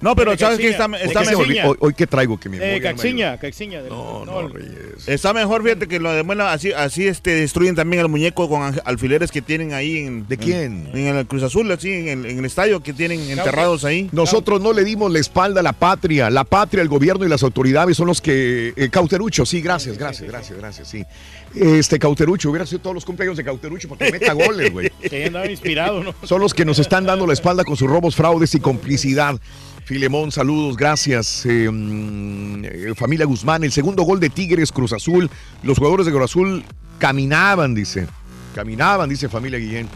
No, 0.00 0.16
pero 0.16 0.36
¿sabes 0.36 0.58
qué? 0.58 0.70
Está, 0.70 0.88
mejor. 0.88 1.46
Hoy, 1.46 1.76
hoy 1.78 1.94
que 1.94 2.08
traigo 2.08 2.36
que 2.40 2.48
mi 2.48 2.56
Eh, 2.56 2.60
memoria 2.60 2.90
Caxiña, 2.90 3.38
Caxiña. 3.38 3.82
No, 3.88 4.24
no, 4.24 4.42
no, 4.42 4.48
Reyes. 4.48 5.06
Está 5.06 5.32
mejor, 5.32 5.62
fíjate 5.62 5.86
que 5.86 6.00
lo 6.00 6.10
de 6.12 6.22
bueno, 6.22 6.42
así, 6.44 6.72
así 6.72 7.06
este, 7.06 7.36
destruyen 7.36 7.76
también 7.76 8.02
el 8.02 8.08
muñeco 8.08 8.48
con 8.48 8.80
alfileres 8.84 9.30
que 9.30 9.40
tienen 9.42 9.72
ahí 9.74 9.98
en. 9.98 10.26
¿De 10.26 10.36
quién? 10.38 10.88
En, 10.92 11.06
en 11.06 11.16
el 11.18 11.26
Cruz 11.28 11.44
Azul, 11.44 11.70
así, 11.70 11.92
en 11.92 12.08
el, 12.08 12.26
en 12.26 12.38
el 12.40 12.44
estadio 12.44 12.82
que 12.82 12.92
tienen 12.92 13.20
enterrados 13.30 13.84
ahí. 13.84 14.08
Nosotros 14.10 14.60
no 14.60 14.72
le 14.72 14.82
dimos 14.82 15.12
la 15.12 15.20
espalda 15.20 15.60
a 15.60 15.62
la 15.62 15.72
patria. 15.72 16.30
La 16.30 16.42
patria, 16.42 16.82
el 16.82 16.88
gobierno 16.88 17.24
y 17.24 17.28
las 17.28 17.44
autoridades 17.44 17.96
son 17.96 18.08
los 18.08 18.20
que. 18.20 18.72
eh, 18.76 18.88
Cauterucho, 18.90 19.46
sí, 19.46 19.60
gracias, 19.60 19.96
gracias, 19.98 20.28
gracias, 20.28 20.58
gracias, 20.58 20.88
sí. 20.88 21.04
Este 21.54 21.98
Cauterucho, 21.98 22.50
hubiera 22.50 22.66
sido 22.66 22.80
todos 22.80 22.94
los 22.94 23.04
cumpleaños 23.04 23.36
de 23.36 23.44
Cauterucho 23.44 23.88
para 23.88 24.06
que 24.06 24.12
meta 24.12 24.32
goles, 24.32 24.72
güey. 24.72 24.90
Sí, 25.10 25.22
andaba 25.22 25.46
inspirado, 25.46 26.02
¿no? 26.02 26.14
Son 26.22 26.40
los 26.40 26.54
que 26.54 26.64
nos 26.64 26.78
están 26.78 27.04
dando 27.04 27.26
la 27.26 27.32
espalda 27.32 27.64
con 27.64 27.76
sus 27.76 27.88
robos, 27.88 28.16
fraudes 28.16 28.54
y 28.54 28.60
complicidad. 28.60 29.38
Filemón, 29.84 30.30
saludos, 30.30 30.76
gracias. 30.76 31.44
Eh, 31.44 31.68
mm, 31.70 32.64
eh, 32.64 32.94
familia 32.96 33.26
Guzmán, 33.26 33.64
el 33.64 33.72
segundo 33.72 34.04
gol 34.04 34.20
de 34.20 34.30
Tigres, 34.30 34.72
Cruz 34.72 34.92
Azul. 34.92 35.28
Los 35.62 35.78
jugadores 35.78 36.06
de 36.06 36.12
Cruz 36.12 36.24
Azul 36.24 36.64
caminaban, 36.98 37.74
dice. 37.74 38.06
Caminaban, 38.54 39.08
dice 39.08 39.28
familia 39.28 39.58
Guillén. 39.58 39.88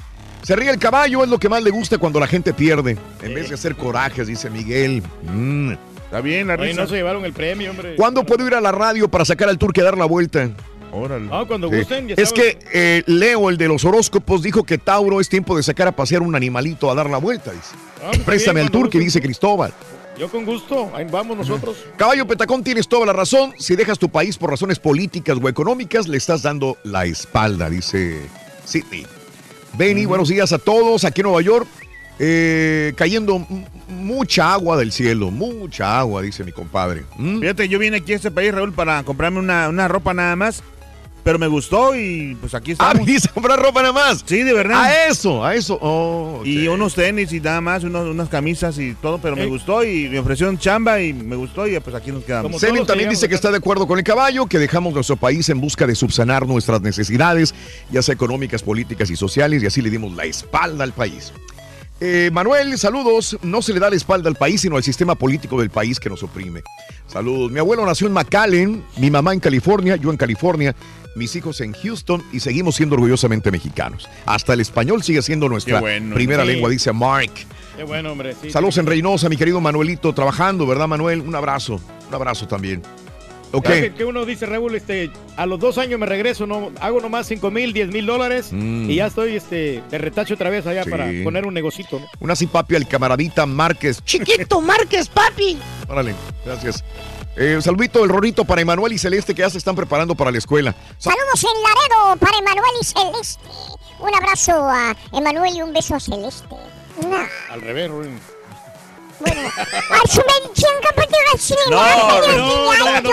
Se 0.43 0.55
ríe 0.55 0.71
el 0.71 0.79
caballo, 0.79 1.25
es 1.25 1.31
lo 1.31 1.39
que 1.39 1.49
más 1.49 1.63
le 1.63 1.71
gusta 1.71 1.99
cuando 1.99 2.21
la 2.21 2.27
gente 2.27 2.53
pierde. 2.53 2.97
En 3.23 3.35
vez 3.35 3.49
de 3.49 3.55
hacer 3.55 3.77
corajes, 3.77 4.27
dice 4.27 4.51
Miguel. 4.51 5.03
Mm. 5.33 5.73
Está 6.05 6.21
bien, 6.21 6.47
la 6.47 6.55
Oye, 6.55 6.69
risa. 6.69 6.83
no 6.83 6.89
se 6.89 6.95
llevaron 6.95 7.25
el 7.25 7.33
premio, 7.33 7.71
hombre. 7.71 7.97
¿Cuándo 7.97 8.25
puedo 8.25 8.47
ir 8.47 8.55
a 8.55 8.61
la 8.61 8.71
radio 8.71 9.09
para 9.09 9.25
sacar 9.25 9.49
al 9.49 9.59
turque 9.59 9.81
a 9.81 9.85
dar 9.85 9.99
la 9.99 10.05
vuelta? 10.05 10.51
Órale. 10.93 11.27
No, 11.27 11.47
cuando 11.47 11.69
Sí. 11.71 11.77
gusten. 11.77 12.09
ya 12.09 12.15
Es 12.17 12.31
saben. 12.31 12.59
que 12.59 12.59
eh, 12.73 13.03
Leo, 13.07 13.51
el 13.51 13.57
de 13.57 13.69
los 13.69 13.85
horóscopos, 13.85 14.43
dijo 14.43 14.65
que 14.65 14.79
Tauro 14.79 15.21
es 15.21 15.29
tiempo 15.29 15.57
de 15.57 15.63
sacar 15.63 15.89
a 15.89 15.93
pasear 15.93 16.23
un 16.23 16.35
animalito 16.35 16.91
a 16.91 16.95
dar 16.95 17.11
la 17.11 17.19
vuelta. 17.19 17.53
Dice. 17.53 17.75
Ah, 18.03 18.09
pues, 18.13 18.21
Préstame 18.21 18.61
bien, 18.61 18.67
al 18.67 18.71
turque, 18.73 18.99
gusten. 18.99 19.05
dice 19.05 19.21
Cristóbal. 19.21 19.73
Yo 20.19 20.31
con 20.31 20.47
gusto. 20.47 20.91
Ahí 20.95 21.05
vamos 21.11 21.37
nosotros. 21.37 21.77
Caballo 21.99 22.27
Petacón, 22.27 22.65
tienes 22.65 22.89
toda 22.89 23.05
la 23.05 23.13
razón. 23.13 23.53
Si 23.59 23.77
dejas 23.77 23.99
tu 23.99 24.09
país 24.09 24.39
por 24.39 24.49
razones 24.49 24.79
políticas 24.79 25.37
o 25.43 25.49
económicas, 25.49 26.09
le 26.09 26.17
estás 26.17 26.43
dando 26.43 26.79
la 26.85 27.05
espalda, 27.05 27.69
dice 27.69 28.23
Sidney. 28.65 29.07
Benny, 29.77 30.07
buenos 30.07 30.29
días 30.29 30.53
a 30.55 30.59
todos. 30.59 31.05
Aquí 31.05 31.21
en 31.21 31.25
Nueva 31.27 31.43
York, 31.43 31.67
eh, 32.19 32.95
cayendo 32.97 33.47
mucha 33.89 34.55
agua 34.55 34.79
del 34.79 34.91
cielo. 34.91 35.31
Mucha 35.31 35.99
agua, 35.99 36.23
dice 36.23 36.45
mi 36.45 36.53
compadre. 36.53 37.05
¿Mm? 37.19 37.41
Fíjate, 37.41 37.69
yo 37.69 37.79
vine 37.79 37.99
aquí 37.99 38.15
a 38.15 38.17
este 38.17 38.31
país, 38.31 38.55
Raúl, 38.55 38.73
para 38.73 39.03
comprarme 39.03 39.39
una, 39.39 39.69
una 39.69 39.87
ropa 39.87 40.15
nada 40.15 40.35
más. 40.35 40.63
Pero 41.27 41.41
me 41.41 41.49
gustó 41.49 41.97
y 41.97 42.37
pues 42.41 42.55
aquí 42.55 42.71
Ah, 42.79 42.91
estamos. 42.91 43.05
viniste 43.05 43.29
a 43.29 43.33
comprar 43.35 43.59
ropa 43.61 43.81
nada 43.83 43.93
más. 43.93 44.23
Sí, 44.25 44.45
de 44.45 44.53
verdad. 44.53 44.81
A 44.85 45.09
eso, 45.09 45.45
a 45.45 45.57
eso. 45.57 45.77
Oh, 45.83 46.41
Y 46.45 46.69
unos 46.69 46.95
tenis 46.95 47.33
y 47.33 47.41
nada 47.41 47.61
más, 47.61 47.83
unos, 47.83 48.07
unas 48.07 48.29
camisas 48.29 48.79
y 48.79 48.95
todo, 48.95 49.19
pero 49.19 49.35
me 49.35 49.43
Eh. 49.43 49.47
gustó 49.47 49.83
y 49.85 50.09
me 50.09 50.21
ofrecieron 50.21 50.57
chamba 50.57 51.01
y 51.01 51.13
me 51.13 51.35
gustó 51.35 51.67
y 51.67 51.81
pues 51.81 51.97
aquí 51.97 52.13
nos 52.13 52.23
quedamos. 52.23 52.45
Como 52.53 52.61
Selim 52.61 52.87
también 52.87 53.11
dice 53.11 53.29
que 53.29 53.35
está 53.35 53.51
de 53.51 53.57
acuerdo 53.57 53.89
con 53.89 53.99
el 53.99 54.05
caballo, 54.05 54.47
que 54.47 54.61
dejamos 54.61 54.95
nuestro 54.95 55.17
país 55.17 55.49
en 55.49 55.61
busca 55.61 55.85
de 55.85 55.97
subsanar 55.97 56.47
nuestras 56.47 56.81
necesidades, 56.81 57.57
ya 57.91 58.03
sea 58.03 58.15
económicas, 58.15 58.63
políticas 58.63 59.11
y 59.11 59.17
sociales, 59.17 59.65
y 59.65 59.67
así 59.67 59.83
le 59.83 59.91
dimos 59.91 60.15
la 60.15 60.27
espalda 60.27 60.85
al 60.85 60.93
país. 60.93 61.33
Eh, 61.99 62.31
Manuel, 62.33 62.79
saludos. 62.79 63.37
No 63.43 63.63
se 63.63 63.73
le 63.73 63.81
da 63.81 63.91
la 63.91 63.97
espalda 63.97 64.29
al 64.29 64.37
país, 64.37 64.61
sino 64.61 64.77
al 64.77 64.85
sistema 64.85 65.17
político 65.17 65.59
del 65.59 65.71
país 65.71 65.99
que 65.99 66.09
nos 66.09 66.23
oprime. 66.23 66.63
Saludos. 67.09 67.51
Mi 67.51 67.59
abuelo 67.59 67.85
nació 67.85 68.07
en 68.07 68.13
McAllen, 68.13 68.85
mi 68.99 69.11
mamá 69.11 69.33
en 69.33 69.41
California, 69.41 69.97
yo 69.97 70.13
en 70.13 70.17
California, 70.19 70.77
mis 71.17 71.35
hijos 71.35 71.61
en 71.61 71.73
Houston 71.73 72.23
y 72.33 72.41
seguimos 72.41 72.77
siendo 72.77 72.95
orgullosamente 72.95 73.51
mexicanos. 73.51 74.09
Hasta 74.27 74.53
el 74.53 74.61
español 74.61 75.03
sigue 75.03 75.23
siendo 75.23 75.49
nuestra 75.49 75.81
bueno. 75.81 76.15
primera 76.15 76.43
Sí. 76.45 76.49
lengua, 76.53 76.71
dice 76.71 76.93
Mark. 76.93 77.31
Qué 77.77 77.85
bueno, 77.85 78.13
hombre. 78.13 78.35
sí, 78.41 78.51
Saludos 78.51 78.75
sí. 78.75 78.81
en 78.81 78.87
Reynosa, 78.87 79.29
mi 79.29 79.37
querido 79.37 79.61
Manuelito, 79.61 80.15
trabajando, 80.15 80.67
¿verdad, 80.67 80.87
Manuel? 80.89 81.21
Un 81.21 81.35
abrazo, 81.35 81.81
un 82.09 82.15
abrazo 82.15 82.47
también. 82.47 82.83
Ok. 83.53 83.67
¿Sabes 83.67 83.83
Que, 83.83 83.95
que 83.95 84.05
uno 84.05 84.25
dice, 84.27 84.45
Raúl, 84.45 84.75
este, 84.75 85.11
a 85.37 85.47
los 85.47 85.61
dos 85.61 85.79
años 85.79 86.01
me 86.01 86.05
regreso, 86.07 86.47
no, 86.47 86.73
hago 86.81 87.01
nomás 87.01 87.27
5 87.29 87.51
mil, 87.51 87.73
10 87.73 87.89
mil 87.89 88.05
dólares 88.05 88.49
Mm. 88.53 88.91
y 88.91 88.97
ya 88.97 89.07
estoy 89.07 89.37
este, 89.37 89.83
de 89.91 89.99
retacho 89.99 90.35
otra 90.35 90.51
vez 90.51 90.67
allá 90.67 90.85
Sí. 90.85 90.91
para 90.91 91.07
poner 91.23 91.47
un 91.47 91.55
negocito. 91.55 92.01
¿no? 92.01 92.07
Una 92.19 92.35
sí, 92.35 92.47
papi, 92.47 92.75
al 92.75 92.89
camaradita 92.89 93.47
Márquez. 93.47 94.03
Chiquito 94.05 94.61
Márquez, 94.61 95.09
papi. 95.09 95.59
Órale, 95.89 96.15
gracias. 96.45 96.83
Eh, 97.37 97.59
saludito 97.61 98.03
el 98.03 98.11
Rorito 98.11 98.45
para 98.45 98.63
Emanuel 98.63 98.93
y 98.95 98.99
Celeste 98.99 99.35
que 99.35 99.43
ya 99.43 99.51
se 99.51 99.59
están 99.59 99.77
preparando 99.77 100.15
para 100.15 100.31
la 100.31 100.39
escuela. 100.39 100.75
Saludos 100.99 101.45
en 101.45 101.63
Laredo 101.63 102.17
para 102.19 102.39
Emanuel 102.39 102.73
y 102.81 102.85
Celeste. 102.85 103.45
Un 104.01 104.15
abrazo 104.15 104.53
a 104.69 104.97
Emanuel 105.13 105.55
y 105.55 105.63
un 105.63 105.73
beso 105.73 105.95
a 105.95 106.01
Celeste. 106.01 106.57
Al 107.51 107.61
revés, 107.61 107.91
Ruin. 107.91 108.19
45 109.19 111.71
No, 111.71 112.21
no, 112.21 113.03
no, 113.03 113.11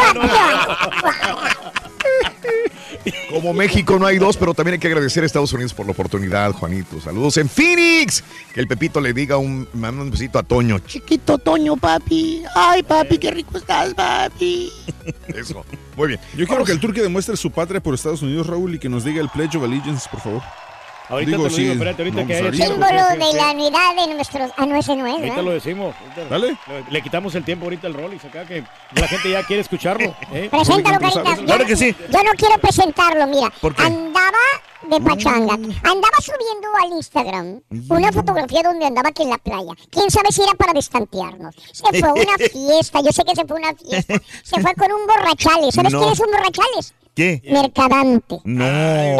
Como 3.30 3.54
México 3.54 3.98
no 4.00 4.06
hay 4.06 4.18
dos, 4.18 4.38
pero 4.38 4.54
también 4.54 4.74
hay 4.74 4.80
que 4.80 4.88
agradecer 4.88 5.24
a 5.24 5.26
Estados 5.26 5.52
Unidos 5.54 5.74
por 5.74 5.86
la 5.86 5.94
oportunidad, 5.94 6.52
Juanito. 6.52 7.00
Saludos 7.02 7.38
en 7.38 7.50
Phoenix. 7.50 8.24
Que 8.54 8.62
el 8.62 8.68
Pepito 8.68 9.02
le 9.02 9.14
diga 9.14 9.38
un, 9.38 9.68
un 9.74 10.12
besito 10.12 10.40
a 10.40 10.44
Toño. 10.44 10.80
Chiquito 10.80 11.38
Toño, 11.38 11.76
papi. 11.76 12.44
Ay, 12.56 12.84
papi, 12.84 13.18
qué 13.18 13.32
rico 13.32 13.58
estás, 13.58 13.94
papi. 13.94 14.72
Eso. 15.28 15.66
Muy 15.96 16.10
bien. 16.10 16.20
Yo 16.36 16.48
quiero 16.48 16.64
que 16.64 16.72
el 16.72 16.80
Turque 16.80 17.02
demuestre 17.02 17.38
su 17.38 17.52
patria 17.52 17.82
por 17.82 17.94
Estados 17.94 18.22
Unidos, 18.22 18.48
Raúl, 18.48 18.76
y 18.76 18.80
que 18.80 18.90
nos 18.90 19.04
diga 19.04 19.22
el 19.22 19.30
Pledge 19.30 19.58
of 19.58 19.64
Allegiance, 19.64 20.08
por 20.10 20.22
favor. 20.22 20.42
Ahorita 21.10 21.32
Digo, 21.32 21.44
te 21.44 21.50
lo 21.50 21.56
sí, 21.56 21.62
digo, 21.64 21.74
espérate, 21.74 22.02
ahorita 22.02 22.22
no, 22.22 22.28
que 22.28 22.34
pues 22.34 22.38
haya 22.40 22.46
ahorita. 22.46 22.66
tiempo. 22.66 22.86
Símbolo 22.88 23.08
Sí, 23.10 23.14
sí, 23.14 23.38
de 23.38 23.42
la 23.42 23.52
unidad 23.52 23.96
de 24.08 24.14
nuestros. 24.16 24.52
Ah, 24.58 24.66
no, 24.66 24.76
ese 24.78 24.96
no 24.96 25.06
es, 25.06 25.14
Ahorita 25.14 25.30
¿verdad? 25.30 25.44
lo 25.44 25.52
decimos. 25.52 25.96
ahorita 26.02 26.26
Dale. 26.30 26.48
Le, 26.48 26.86
le 26.92 27.02
quitamos 27.02 27.36
el 27.36 27.44
tiempo 27.44 27.66
ahorita 27.66 27.88
al 27.88 27.94
rol 27.94 28.14
y 28.14 28.28
acá 28.28 28.46
que 28.46 28.64
la 28.96 29.08
gente 29.08 29.32
ya 29.32 29.44
quiere 29.44 29.62
escucharlo. 29.62 30.16
¿eh? 30.34 30.48
Preséntalo, 30.50 30.98
Rolly, 31.00 31.12
¿tú 31.12 31.16
Carita. 31.16 31.24
sabes? 31.24 31.40
Yo, 31.40 31.46
Claro 31.46 31.66
que 31.66 31.76
sí. 31.76 31.96
yo 32.10 32.24
no 32.24 32.32
quiero 32.38 32.58
presentarlo, 32.60 33.28
mira. 33.28 33.52
¿Por 33.62 33.76
qué? 33.76 33.84
Andaba 33.84 34.38
de 34.84 35.00
pachanga. 35.02 35.54
Andaba 35.54 36.18
subiendo 36.22 36.68
al 36.82 36.92
Instagram 36.98 37.62
una 37.90 38.12
fotografía 38.12 38.62
donde 38.64 38.86
andaba 38.86 39.10
aquí 39.10 39.24
en 39.24 39.30
la 39.30 39.38
playa. 39.38 39.74
Quién 39.90 40.10
sabe 40.10 40.32
si 40.32 40.42
era 40.42 40.54
para 40.56 40.74
destantearnos. 40.74 41.54
Se 41.72 42.00
fue 42.00 42.10
a 42.10 42.14
una 42.14 42.38
fiesta. 42.38 43.02
Yo 43.02 43.12
sé 43.12 43.24
que 43.24 43.36
se 43.36 43.46
fue 43.46 43.58
a 43.58 43.60
una 43.60 43.74
fiesta. 43.76 44.16
Se 44.44 44.62
fue 44.62 44.74
con 44.76 44.92
un 44.92 45.06
borrachales. 45.08 45.76
¿Sabes 45.76 45.92
No. 45.94 46.00
quién 46.00 46.12
es 46.14 46.20
un 46.20 46.28
borrachales? 46.32 46.94
¿Qué? 47.16 47.42
Mercadante. 47.52 48.40
No. 48.44 48.66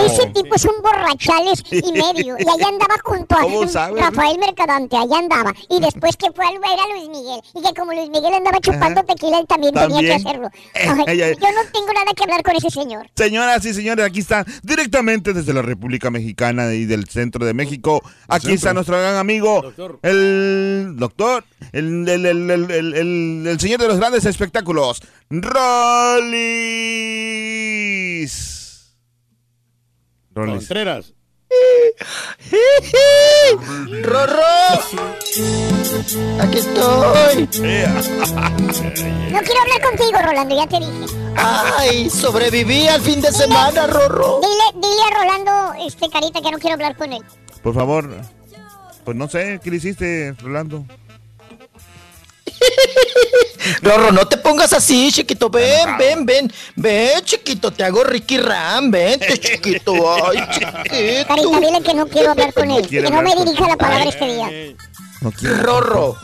Ese 0.04 0.26
tipo 0.34 0.56
es 0.56 0.66
un 0.66 0.82
borrachales 0.82 1.64
y 1.72 1.92
medio. 1.94 2.36
Y 2.40 2.42
allá 2.42 2.68
andaba 2.70 2.96
junto 3.04 3.36
a 3.36 3.42
¿Cómo 3.42 3.68
sabes? 3.68 4.02
Rafael 4.04 4.40
Mercadante. 4.40 4.98
Allá 4.98 5.18
andaba. 5.20 5.54
Y 5.70 5.80
después 5.80 6.18
que 6.18 6.32
fue 6.32 6.44
a 6.46 6.50
ver 6.52 6.80
a 6.80 6.88
Luis 6.94 7.10
Miguel. 7.10 7.42
Y 7.54 7.62
que 7.62 7.74
como 7.80 7.94
Luis 7.94 8.10
Miguel 8.10 8.34
andaba 8.34 8.60
chupando 8.60 9.04
tequila, 9.04 9.40
él 9.40 9.46
también, 9.48 9.74
tenía 9.76 10.00
que 10.02 10.14
hacerlo. 10.14 10.50
Ay, 11.08 11.18
yo 11.20 11.26
no 11.52 11.62
tengo 11.72 11.94
nada 11.94 12.12
que 12.16 12.24
hablar 12.24 12.42
con 12.42 12.56
ese 12.56 12.70
señor. 12.72 13.08
Señoras 13.16 13.64
y 13.66 13.74
señores, 13.76 14.06
aquí 14.06 14.22
está 14.22 14.44
directamente 14.64 15.34
desde 15.34 15.54
la 15.54 15.62
República 15.62 16.10
Mexicana 16.10 16.74
y 16.74 16.86
del 16.86 17.08
centro 17.08 17.46
de 17.46 17.54
México. 17.54 18.02
Aquí 18.28 18.54
está 18.54 18.74
nuestro 18.74 18.98
gran 18.98 19.18
amigo, 19.18 19.62
Doctor. 19.62 20.00
el 20.02 20.94
doctor, 20.98 21.46
el, 21.72 22.08
el, 22.10 22.26
el, 22.26 22.50
el, 22.52 22.72
el- 22.72 22.94
el- 22.96 23.48
el 23.48 23.60
señor 23.60 23.80
de 23.82 23.88
los 23.88 23.98
grandes 23.98 24.26
espectáculos, 24.26 25.00
Rollis. 27.84 28.96
Rollis. 30.34 30.58
Contreras. 30.60 31.14
Rorro. 34.02 34.42
Aquí 36.42 36.58
estoy. 36.58 37.50
No 39.32 39.40
quiero 39.42 39.62
hablar 39.62 39.82
contigo, 39.84 40.20
Rolando, 40.24 40.56
ya 40.56 40.68
te 40.68 40.80
dije. 40.80 41.06
Ay, 41.36 42.10
sobreviví 42.10 42.88
al 42.88 43.02
fin 43.02 43.22
de 43.22 43.32
semana, 43.32 43.88
Rorro. 43.88 44.40
Dile, 44.42 44.88
dile 44.88 45.02
a 45.02 45.20
Rolando, 45.20 45.74
este 45.86 46.10
carita, 46.10 46.42
que 46.42 46.52
no 46.52 46.60
quiero 46.60 46.76
hablar 46.76 46.96
con 46.96 47.14
él. 47.14 47.24
Por 47.62 47.74
favor, 47.74 48.10
pues 49.04 49.18
no 49.18 49.28
sé, 49.28 49.60
¿qué 49.64 49.70
le 49.70 49.78
hiciste, 49.78 50.34
Rolando? 50.40 50.86
Rorro, 53.82 54.12
no 54.12 54.28
te 54.28 54.38
pongas 54.38 54.74
así, 54.74 55.12
chiquito. 55.12 55.50
Ven, 55.50 55.98
ven, 55.98 56.26
ven. 56.26 56.54
Ven, 56.76 57.24
chiquito, 57.24 57.72
te 57.72 57.84
hago 57.84 58.04
Ricky 58.04 58.38
Ram. 58.38 58.92
Vente, 58.92 59.38
chiquito. 59.38 59.94
Ay, 60.26 60.38
chiquito. 60.52 61.28
Carita, 61.28 61.60
dile 61.60 61.82
que 61.84 61.94
no 61.94 62.08
quiero 62.08 62.32
hablar 62.32 62.54
con 62.54 62.72
él. 62.72 62.88
Que 62.88 63.02
no 63.02 63.22
me 63.22 63.36
dirija 63.36 63.68
la 63.68 63.78
palabra 63.78 64.10
este 64.10 64.26
día. 64.26 64.76
No. 65.22 65.32
Rorro. 65.62 66.18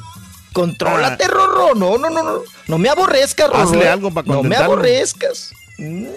Contrólate, 0.53 1.27
Rorro. 1.27 1.75
No, 1.75 1.97
no, 1.97 2.09
no, 2.09 2.23
no. 2.23 2.41
No 2.67 2.77
me 2.77 2.89
aborrezcas, 2.89 3.49
Rorro. 3.49 3.63
Hazle 3.63 3.85
eh. 3.85 3.89
algo 3.89 4.11
pa' 4.11 4.23
No 4.23 4.43
me 4.43 4.55
aborrezcas. 4.55 5.51
Mm. 5.77 6.07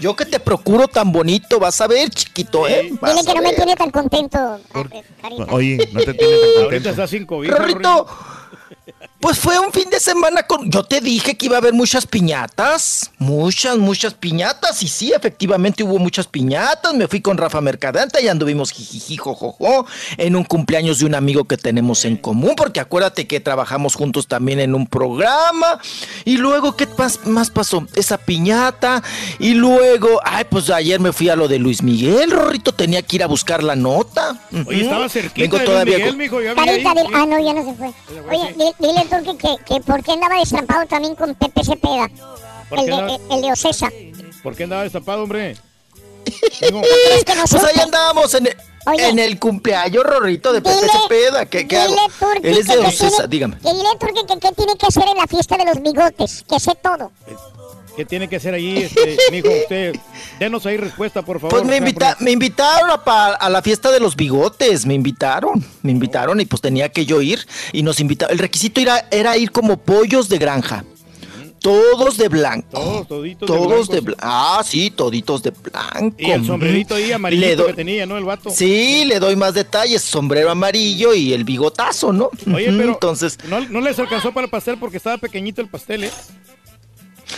Yo 0.00 0.14
que 0.14 0.26
te 0.26 0.38
procuro 0.40 0.88
tan 0.88 1.10
bonito, 1.12 1.58
vas 1.58 1.80
a 1.80 1.86
ver, 1.86 2.10
chiquito, 2.10 2.68
¿eh? 2.68 2.90
Vas 3.00 3.14
Dile 3.14 3.26
que 3.26 3.34
no 3.34 3.42
me 3.42 3.52
tiene 3.54 3.76
tan 3.76 3.90
contento, 3.90 4.60
Por- 4.72 4.90
Carita. 4.90 5.44
Oye, 5.50 5.88
no 5.92 6.00
te 6.02 6.14
tienes 6.14 6.40
tan 6.40 6.48
Ahorita 6.48 6.60
contento. 6.62 6.90
está 6.90 7.06
sin 7.06 7.26
COVID. 7.26 7.50
Rorrito, 7.50 8.06
Pues 9.18 9.38
fue 9.38 9.58
un 9.58 9.72
fin 9.72 9.88
de 9.90 9.98
semana 9.98 10.42
con. 10.44 10.70
Yo 10.70 10.84
te 10.84 11.00
dije 11.00 11.36
que 11.36 11.46
iba 11.46 11.56
a 11.56 11.58
haber 11.58 11.72
muchas 11.72 12.06
piñatas. 12.06 13.10
Muchas, 13.18 13.76
muchas 13.78 14.14
piñatas. 14.14 14.82
Y 14.82 14.88
sí, 14.88 15.10
efectivamente 15.12 15.82
hubo 15.82 15.98
muchas 15.98 16.26
piñatas. 16.28 16.92
Me 16.94 17.08
fui 17.08 17.20
con 17.22 17.36
Rafa 17.38 17.60
Mercadante 17.62 18.22
y 18.22 18.28
anduvimos 18.28 18.70
jijiji, 18.72 19.16
jojojo, 19.16 19.86
en 20.18 20.36
un 20.36 20.44
cumpleaños 20.44 20.98
de 20.98 21.06
un 21.06 21.14
amigo 21.14 21.44
que 21.44 21.56
tenemos 21.56 22.04
en 22.04 22.16
común. 22.18 22.54
Porque 22.56 22.78
acuérdate 22.78 23.26
que 23.26 23.40
trabajamos 23.40 23.94
juntos 23.94 24.28
también 24.28 24.60
en 24.60 24.74
un 24.74 24.86
programa. 24.86 25.80
Y 26.24 26.36
luego, 26.36 26.76
¿qué 26.76 26.86
más, 26.98 27.26
más 27.26 27.50
pasó? 27.50 27.86
Esa 27.94 28.18
piñata. 28.18 29.02
Y 29.38 29.54
luego, 29.56 30.20
ay, 30.24 30.44
pues 30.50 30.70
ayer 30.70 31.00
me 31.00 31.12
fui 31.12 31.28
a 31.28 31.36
lo 31.36 31.48
de 31.48 31.58
Luis 31.58 31.82
Miguel. 31.82 32.30
Rorrito 32.30 32.72
tenía 32.72 33.02
que 33.02 33.16
ir 33.16 33.22
a 33.22 33.26
buscar 33.26 33.62
la 33.62 33.74
nota. 33.76 34.38
Oye, 34.66 34.82
estaba 34.82 35.08
cerquita 35.08 35.40
Vengo 35.42 35.56
de 35.58 35.64
Luis 35.64 35.70
todavía 35.72 35.96
Miguel, 35.96 36.10
con- 36.10 36.18
mijo, 36.18 36.40
ya 36.42 36.54
vi 36.54 36.60
ahí. 36.60 36.66
Carita 36.82 36.94
del- 36.94 37.14
Ah, 37.14 37.26
no, 37.26 37.38
ya 37.38 37.52
no 37.52 37.64
se 37.64 37.74
fue. 37.76 37.92
Oye, 38.30 38.54
di- 38.56 38.86
dile 38.86 39.06
tú 39.10 39.36
que, 39.38 39.56
que, 39.64 39.80
por 39.80 40.02
qué 40.02 40.12
andaba 40.12 40.38
destrampado 40.38 40.86
también 40.86 41.14
con 41.14 41.34
Pepe 41.34 41.64
Cepeda. 41.64 42.08
¿Por 42.68 42.78
El 42.80 42.86
de, 42.86 42.92
andaba- 42.92 43.18
el, 43.30 43.42
de 43.42 43.52
Ocesa. 43.52 43.88
¿Por 44.42 44.54
qué 44.56 44.64
andaba 44.64 44.82
destapado, 44.82 45.22
hombre? 45.22 45.56
Pues 46.60 47.64
ahí 47.64 47.80
andábamos 47.80 48.34
en 48.34 48.46
el, 48.46 48.56
en 49.00 49.18
el 49.18 49.38
cumpleaños, 49.38 50.04
Rorrito, 50.04 50.52
de 50.52 50.60
Pepe 50.60 50.86
Cepeda. 50.88 51.46
¿Qué, 51.46 51.66
qué 51.68 51.76
hago? 51.78 51.94
Dile, 51.94 52.02
Turki, 52.18 52.48
Él 52.48 52.58
es 52.58 52.66
de 52.66 52.78
Ocesa, 52.78 53.26
dígame. 53.26 53.58
Que 53.58 53.72
dile, 53.72 53.88
Turki, 54.00 54.20
que 54.26 54.38
qué 54.40 54.52
tiene 54.52 54.76
que 54.76 54.86
hacer 54.86 55.04
en 55.08 55.16
la 55.18 55.26
fiesta 55.26 55.56
de 55.56 55.64
los 55.64 55.80
bigotes. 55.82 56.44
Que 56.48 56.58
sé 56.58 56.72
todo. 56.82 57.12
¿Qué 57.96 58.04
tiene 58.04 58.28
que 58.28 58.36
hacer 58.36 58.52
ahí, 58.54 58.76
este, 58.78 59.16
mijo? 59.32 59.48
Usted, 59.48 59.94
denos 60.38 60.66
ahí 60.66 60.76
respuesta, 60.76 61.22
por 61.22 61.40
favor. 61.40 61.50
Pues 61.50 61.64
me, 61.64 61.78
invita- 61.78 62.16
me 62.20 62.30
invitaron 62.30 62.90
a, 62.90 63.02
pa- 63.02 63.34
a 63.34 63.48
la 63.48 63.62
fiesta 63.62 63.90
de 63.90 64.00
los 64.00 64.14
bigotes, 64.16 64.84
me 64.86 64.94
invitaron, 64.94 65.64
me 65.82 65.92
invitaron 65.92 66.40
y 66.40 66.44
pues 66.46 66.60
tenía 66.60 66.90
que 66.90 67.06
yo 67.06 67.22
ir 67.22 67.46
y 67.72 67.82
nos 67.82 67.98
invitaron. 68.00 68.32
El 68.34 68.38
requisito 68.38 68.80
era, 68.80 69.06
era 69.10 69.36
ir 69.38 69.50
como 69.50 69.78
pollos 69.78 70.28
de 70.28 70.36
granja, 70.38 70.84
todos 71.60 72.16
de 72.18 72.28
blanco. 72.28 72.68
Todos, 72.70 73.08
toditos 73.08 73.40
de 73.40 73.46
Todos 73.56 73.88
de 73.88 74.00
blanco. 74.00 74.20
Ah, 74.22 74.62
sí, 74.64 74.90
toditos 74.90 75.42
de 75.42 75.50
blanco. 75.50 76.14
Y 76.18 76.30
el 76.30 76.44
sombrerito 76.44 76.94
ahí 76.94 77.12
doy- 77.56 77.66
que 77.68 77.72
tenía, 77.74 78.04
¿no? 78.06 78.18
El 78.18 78.24
vato. 78.24 78.50
Sí, 78.50 79.04
le 79.06 79.18
doy 79.18 79.36
más 79.36 79.54
detalles, 79.54 80.02
sombrero 80.02 80.50
amarillo 80.50 81.14
y 81.14 81.32
el 81.32 81.44
bigotazo, 81.44 82.12
¿no? 82.12 82.30
Oye, 82.54 82.72
pero 82.76 82.92
entonces, 82.92 83.38
no, 83.48 83.60
no 83.60 83.80
les 83.80 83.98
alcanzó 83.98 84.32
para 84.32 84.44
el 84.44 84.50
pastel 84.50 84.76
porque 84.78 84.98
estaba 84.98 85.16
pequeñito 85.16 85.60
el 85.62 85.68
pastel, 85.68 86.04
¿eh? 86.04 86.10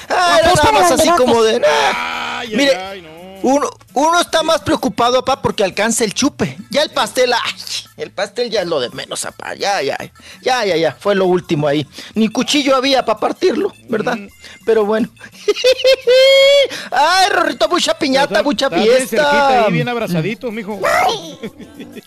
Ah, 0.08 0.38
era 0.40 0.54
nada 0.54 0.72
más 0.72 0.92
así 0.92 1.10
como 1.10 1.42
de... 1.42 1.60
Ay, 1.66 2.48
Mire, 2.54 2.76
ay, 2.76 3.02
no. 3.02 3.27
Uno, 3.42 3.68
uno 3.94 4.20
está 4.20 4.42
más 4.42 4.60
preocupado, 4.62 5.24
papá, 5.24 5.40
porque 5.42 5.64
alcanza 5.64 6.04
el 6.04 6.14
chupe. 6.14 6.56
Ya 6.70 6.82
el 6.82 6.90
pastel, 6.90 7.32
ay, 7.32 7.52
el 7.96 8.10
pastel 8.10 8.50
ya 8.50 8.62
es 8.62 8.66
lo 8.68 8.80
de 8.80 8.90
menos, 8.90 9.22
papá. 9.22 9.54
Ya, 9.54 9.80
ya, 9.82 9.96
ya, 10.42 10.64
ya, 10.64 10.76
ya. 10.76 10.96
Fue 10.98 11.14
lo 11.14 11.26
último 11.26 11.66
ahí. 11.68 11.86
Ni 12.14 12.28
cuchillo 12.28 12.76
había 12.76 13.04
para 13.04 13.18
partirlo, 13.18 13.72
¿verdad? 13.88 14.16
Pero 14.64 14.84
bueno. 14.84 15.08
Ay, 16.90 17.28
Rorrito, 17.30 17.68
mucha 17.68 17.98
piñata, 17.98 18.42
mucha 18.42 18.70
fiesta. 18.70 19.64
ahí, 19.66 19.72
bien 19.72 19.88
abrazaditos, 19.88 20.52
mijo. 20.52 20.80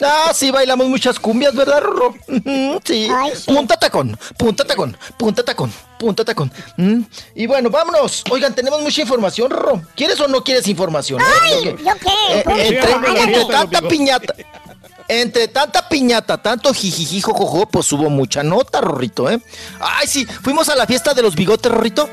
Ah, 0.01 0.31
sí, 0.33 0.51
bailamos 0.51 0.87
muchas 0.87 1.19
cumbias, 1.19 1.55
¿verdad, 1.55 1.81
Rorro? 1.81 2.15
Ujú, 2.27 2.79
Sí. 2.83 3.09
Punta 3.45 3.77
tacón, 3.77 4.17
punta 4.37 4.63
tacón, 4.65 4.97
punta 5.17 5.43
tacón, 5.43 5.71
punta 5.99 6.25
tacón. 6.25 6.51
Mm. 6.77 7.01
Y 7.35 7.45
bueno, 7.47 7.69
vámonos. 7.69 8.23
Oigan, 8.29 8.53
tenemos 8.55 8.81
mucha 8.81 9.01
información, 9.01 9.49
Rorro. 9.51 9.81
¿Quieres 9.95 10.19
o 10.19 10.27
no 10.27 10.43
quieres 10.43 10.67
información? 10.67 11.20
Ay, 11.41 11.76
¿yo 11.85 11.93
qué? 11.99 12.39
Eh, 12.39 12.80
entre, 13.18 13.45
tanta 13.45 13.81
piñata. 13.81 14.34
Entre 15.07 15.48
tanta 15.49 15.89
piñata, 15.89 16.41
tanto 16.41 16.73
jijiji, 16.73 17.22
jojojo, 17.22 17.65
pues 17.65 17.91
hubo 17.91 18.10
mucha 18.10 18.43
nota, 18.43 18.80
Rorrito, 18.80 19.30
¿eh? 19.30 19.41
Ay, 19.80 20.07
sí, 20.07 20.26
fuimos 20.26 20.69
a 20.69 20.76
la 20.76 20.85
fiesta 20.85 21.14
de 21.14 21.22
los 21.22 21.35
bigotes, 21.35 21.72
Rorrito. 21.72 22.10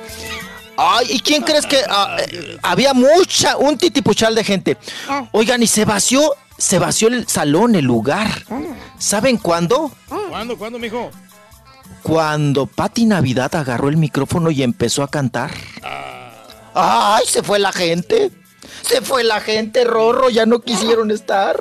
Ay, 0.77 1.07
¿y 1.11 1.21
quién 1.21 1.43
crees 1.43 1.67
que 1.67 1.83
ah, 1.89 2.17
eh, 2.21 2.57
había 2.63 2.95
mucha, 2.95 3.57
un 3.57 3.79
titipuchal 3.79 4.35
de 4.35 4.45
gente? 4.45 4.77
Oigan, 5.33 5.63
y 5.63 5.67
se 5.67 5.85
vació, 5.85 6.35
se 6.57 6.79
vació 6.79 7.09
el 7.09 7.27
salón, 7.29 7.75
el 7.75 7.85
lugar. 7.85 8.45
¿Saben 8.99 9.39
cuándo? 9.39 9.91
¿Cuándo, 10.29 10.57
cuándo, 10.57 10.79
mijo? 10.79 11.11
Cuando 12.03 12.67
Pati 12.67 13.07
Navidad 13.07 13.55
agarró 13.55 13.89
el 13.89 13.97
micrófono 13.97 14.51
y 14.51 14.63
empezó 14.63 15.03
a 15.03 15.09
cantar. 15.09 15.51
¡Ay! 16.75 17.25
Se 17.27 17.43
fue 17.43 17.59
la 17.59 17.73
gente. 17.73 18.31
Se 18.83 19.01
fue 19.03 19.25
la 19.25 19.41
gente, 19.41 19.85
Rorro. 19.85 20.31
Ya 20.31 20.47
no 20.47 20.61
quisieron 20.61 21.11
estar. 21.11 21.57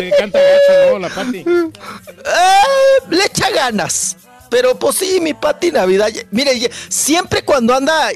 Le 0.00 0.10
canta 0.16 0.38
gacho, 0.40 0.92
¿no? 0.92 0.98
La 0.98 1.08
Pati. 1.08 1.38
Eh, 1.38 3.04
le 3.10 3.24
echa 3.24 3.50
ganas. 3.50 4.16
Pero 4.50 4.78
pues 4.78 4.96
sí, 4.96 5.20
mi 5.20 5.34
Pati 5.34 5.72
Navidad. 5.72 6.10
Mire, 6.30 6.70
siempre 6.88 7.42
cuando 7.44 7.74
anda 7.74 8.10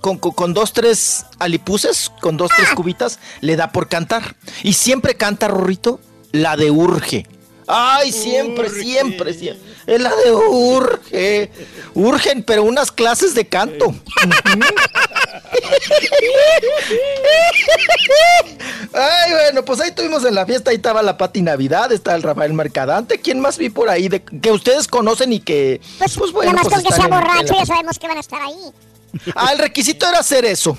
con, 0.00 0.18
con- 0.18 0.32
con 0.32 0.54
dos, 0.54 0.72
tres 0.72 1.24
alipuses, 1.38 2.12
con 2.20 2.36
dos, 2.36 2.50
tres 2.56 2.70
cubitas, 2.74 3.18
le 3.40 3.56
da 3.56 3.72
por 3.72 3.88
cantar. 3.88 4.36
Y 4.62 4.74
siempre 4.74 5.16
canta, 5.16 5.48
Rorrito, 5.48 6.00
la 6.32 6.56
de 6.56 6.70
Urge. 6.70 7.26
Ay, 7.66 8.12
siempre, 8.12 8.70
siempre, 8.70 9.34
siempre. 9.34 9.68
Es 9.86 10.00
la 10.00 10.14
de 10.14 10.32
Urge. 10.32 11.50
Urgen, 11.94 12.42
pero 12.42 12.62
unas 12.62 12.92
clases 12.92 13.34
de 13.34 13.46
canto. 13.46 13.94
Ay, 18.92 19.32
bueno, 19.32 19.64
pues 19.64 19.80
ahí 19.80 19.88
estuvimos 19.90 20.24
en 20.24 20.34
la 20.34 20.46
fiesta, 20.46 20.70
ahí 20.70 20.76
estaba 20.76 21.02
la 21.02 21.16
Pati 21.18 21.42
Navidad, 21.42 21.92
está 21.92 22.14
el 22.14 22.22
Rafael 22.22 22.52
Mercadante. 22.52 23.20
¿Quién 23.20 23.40
más 23.40 23.58
vi 23.58 23.68
por 23.68 23.88
ahí 23.88 24.08
de, 24.08 24.22
que 24.22 24.50
ustedes 24.50 24.88
conocen 24.88 25.32
y 25.32 25.40
que, 25.40 25.80
pues, 25.98 26.32
bueno, 26.32 26.52
Nada 26.52 26.64
más 26.64 26.72
pues 26.72 26.74
con 26.74 26.84
que 26.84 26.94
sea 26.94 27.08
la 27.08 27.16
borracho, 27.20 27.54
ya 27.54 27.66
sabemos 27.66 27.98
que 27.98 28.08
van 28.08 28.16
a 28.16 28.20
estar 28.20 28.40
ahí. 28.42 28.72
Ah, 29.34 29.52
el 29.52 29.58
requisito 29.58 30.08
era 30.08 30.18
hacer 30.18 30.44
eso. 30.44 30.76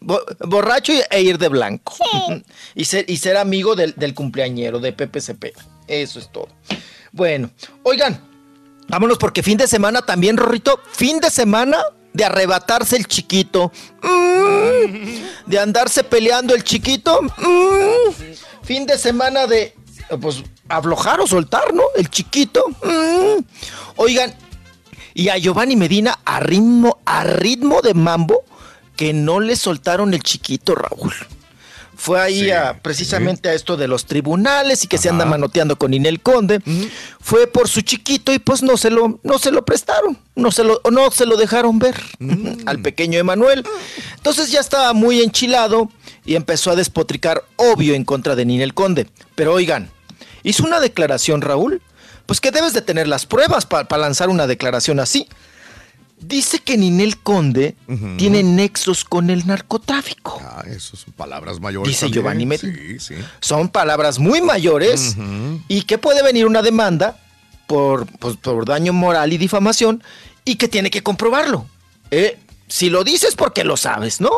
Bo- 0.00 0.22
Borracho 0.40 0.92
e 1.10 1.20
ir 1.22 1.38
de 1.38 1.48
blanco. 1.48 1.94
Ujú. 2.00 2.42
Y 2.74 2.84
ser, 2.84 3.04
y 3.08 3.16
ser 3.16 3.36
amigo 3.36 3.74
del, 3.74 3.94
del 3.96 4.14
cumpleañero 4.14 4.78
de 4.78 4.92
Pepe 4.92 5.20
Cepeda. 5.20 5.60
Eso 5.88 6.18
es 6.18 6.30
todo. 6.30 6.48
Bueno, 7.12 7.50
oigan, 7.82 8.20
vámonos 8.88 9.18
porque 9.18 9.42
fin 9.42 9.56
de 9.58 9.66
semana 9.66 10.02
también, 10.02 10.36
Rorrito. 10.36 10.80
Fin 10.92 11.18
de 11.18 11.30
semana 11.30 11.78
de 12.16 12.24
arrebatarse 12.24 12.96
el 12.96 13.06
chiquito. 13.06 13.70
Mm. 14.02 15.46
De 15.46 15.58
andarse 15.58 16.02
peleando 16.02 16.54
el 16.54 16.64
chiquito. 16.64 17.20
Mm. 17.22 18.32
Fin 18.62 18.86
de 18.86 18.96
semana 18.96 19.46
de, 19.46 19.74
pues, 20.20 20.42
aflojar 20.68 21.20
o 21.20 21.26
soltar, 21.26 21.74
¿no? 21.74 21.82
El 21.94 22.08
chiquito. 22.08 22.64
Mm. 22.82 23.44
Oigan, 23.96 24.34
y 25.12 25.28
a 25.28 25.36
Giovanni 25.36 25.76
Medina 25.76 26.18
a 26.24 26.40
ritmo, 26.40 26.98
a 27.04 27.24
ritmo 27.24 27.82
de 27.82 27.92
mambo 27.92 28.44
que 28.96 29.12
no 29.12 29.40
le 29.40 29.54
soltaron 29.54 30.14
el 30.14 30.22
chiquito, 30.22 30.74
Raúl. 30.74 31.12
Fue 31.98 32.20
ahí 32.20 32.50
a- 32.50 32.78
precisamente 32.82 33.48
a 33.48 33.54
esto 33.54 33.76
de 33.76 33.88
los 33.88 34.04
tribunales 34.04 34.84
y 34.84 34.86
que 34.86 34.98
se 34.98 35.08
anda 35.08 35.24
manoteando 35.30 35.76
con 35.76 35.94
Inel 35.94 36.20
Conde. 36.20 36.60
Fue 37.20 37.46
por 37.46 37.68
su 37.68 37.80
chiquito 37.80 38.32
y 38.32 38.38
pues 38.38 38.62
no 38.62 38.76
se 38.76 38.90
lo, 38.90 39.18
no 39.22 39.38
se 39.38 39.50
lo 39.50 39.64
prestaron, 39.64 40.18
no 40.34 40.52
se 40.52 40.62
lo, 40.62 40.80
no 40.90 41.10
se 41.10 41.24
lo 41.26 41.36
dejaron 41.36 41.78
ver 41.78 41.96
al 42.66 42.80
pequeño 42.80 43.18
Emanuel. 43.18 43.64
Entonces 44.16 44.50
ya 44.50 44.60
estaba 44.60 44.92
muy 44.92 45.22
enchilado 45.22 45.90
y 46.24 46.34
empezó 46.34 46.70
a 46.70 46.76
despotricar, 46.76 47.42
obvio, 47.56 47.94
en 47.94 48.04
contra 48.04 48.36
de 48.36 48.44
Ninel 48.44 48.74
Conde. 48.74 49.06
Pero 49.34 49.54
oigan, 49.54 49.90
hizo 50.42 50.64
una 50.64 50.80
declaración, 50.80 51.40
Raúl, 51.40 51.80
pues 52.26 52.40
que 52.40 52.50
debes 52.50 52.72
de 52.74 52.82
tener 52.82 53.08
las 53.08 53.24
pruebas 53.24 53.64
para 53.66 53.96
lanzar 53.98 54.28
una 54.28 54.46
declaración 54.46 55.00
así. 55.00 55.28
Dice 56.18 56.60
que 56.60 56.78
Ninel 56.78 57.18
Conde 57.18 57.76
tiene 58.16 58.42
nexos 58.42 59.04
con 59.04 59.28
el 59.28 59.46
narcotráfico. 59.46 60.40
Ah, 60.42 60.64
eso 60.66 60.96
son 60.96 61.12
palabras 61.12 61.60
mayores. 61.60 61.88
Dice 61.88 62.06
también. 62.06 62.22
Giovanni 62.22 62.46
Medina. 62.46 62.74
Sí, 62.74 62.98
sí. 62.98 63.14
Son 63.40 63.68
palabras 63.68 64.18
muy 64.18 64.40
mayores 64.40 65.16
y 65.68 65.82
que 65.82 65.98
puede 65.98 66.22
venir 66.22 66.46
una 66.46 66.62
demanda 66.62 67.18
por, 67.66 68.06
pues, 68.18 68.36
por 68.36 68.64
daño 68.64 68.92
moral 68.92 69.32
y 69.32 69.38
difamación 69.38 70.02
y 70.44 70.56
que 70.56 70.68
tiene 70.68 70.90
que 70.90 71.02
comprobarlo. 71.02 71.66
Eh, 72.10 72.38
si 72.66 72.88
lo 72.88 73.04
dices 73.04 73.34
porque 73.34 73.62
lo 73.62 73.76
sabes, 73.76 74.20
¿no? 74.20 74.30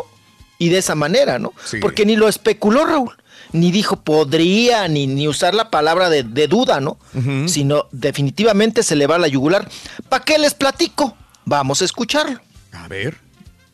Y 0.59 0.71
de 0.71 0.79
esa 0.79 0.97
manera, 0.97 1.39
¿no? 1.39 1.53
Sí. 1.65 1.79
Porque 1.79 2.05
ni 2.05 2.17
lo 2.17 2.27
especuló 2.29 2.85
Raúl, 2.87 3.17
ni 3.53 3.71
dijo 3.71 4.01
podría, 4.01 4.89
ni, 4.89 5.07
ni 5.07 5.29
usar 5.29 5.55
la 5.55 5.71
palabra 5.71 6.11
de, 6.11 6.25
de 6.25 6.49
duda, 6.49 6.81
¿no? 6.81 6.99
Sino 7.47 7.87
definitivamente 7.93 8.83
se 8.83 8.97
le 8.97 9.07
va 9.07 9.15
a 9.15 9.19
la 9.21 9.29
yugular. 9.29 9.71
¿Para 10.09 10.25
qué 10.25 10.39
les 10.39 10.55
platico? 10.55 11.17
Vamos 11.49 11.81
a 11.81 11.87
escucharlo. 11.87 12.39
A 12.73 12.89
ver. 12.89 13.17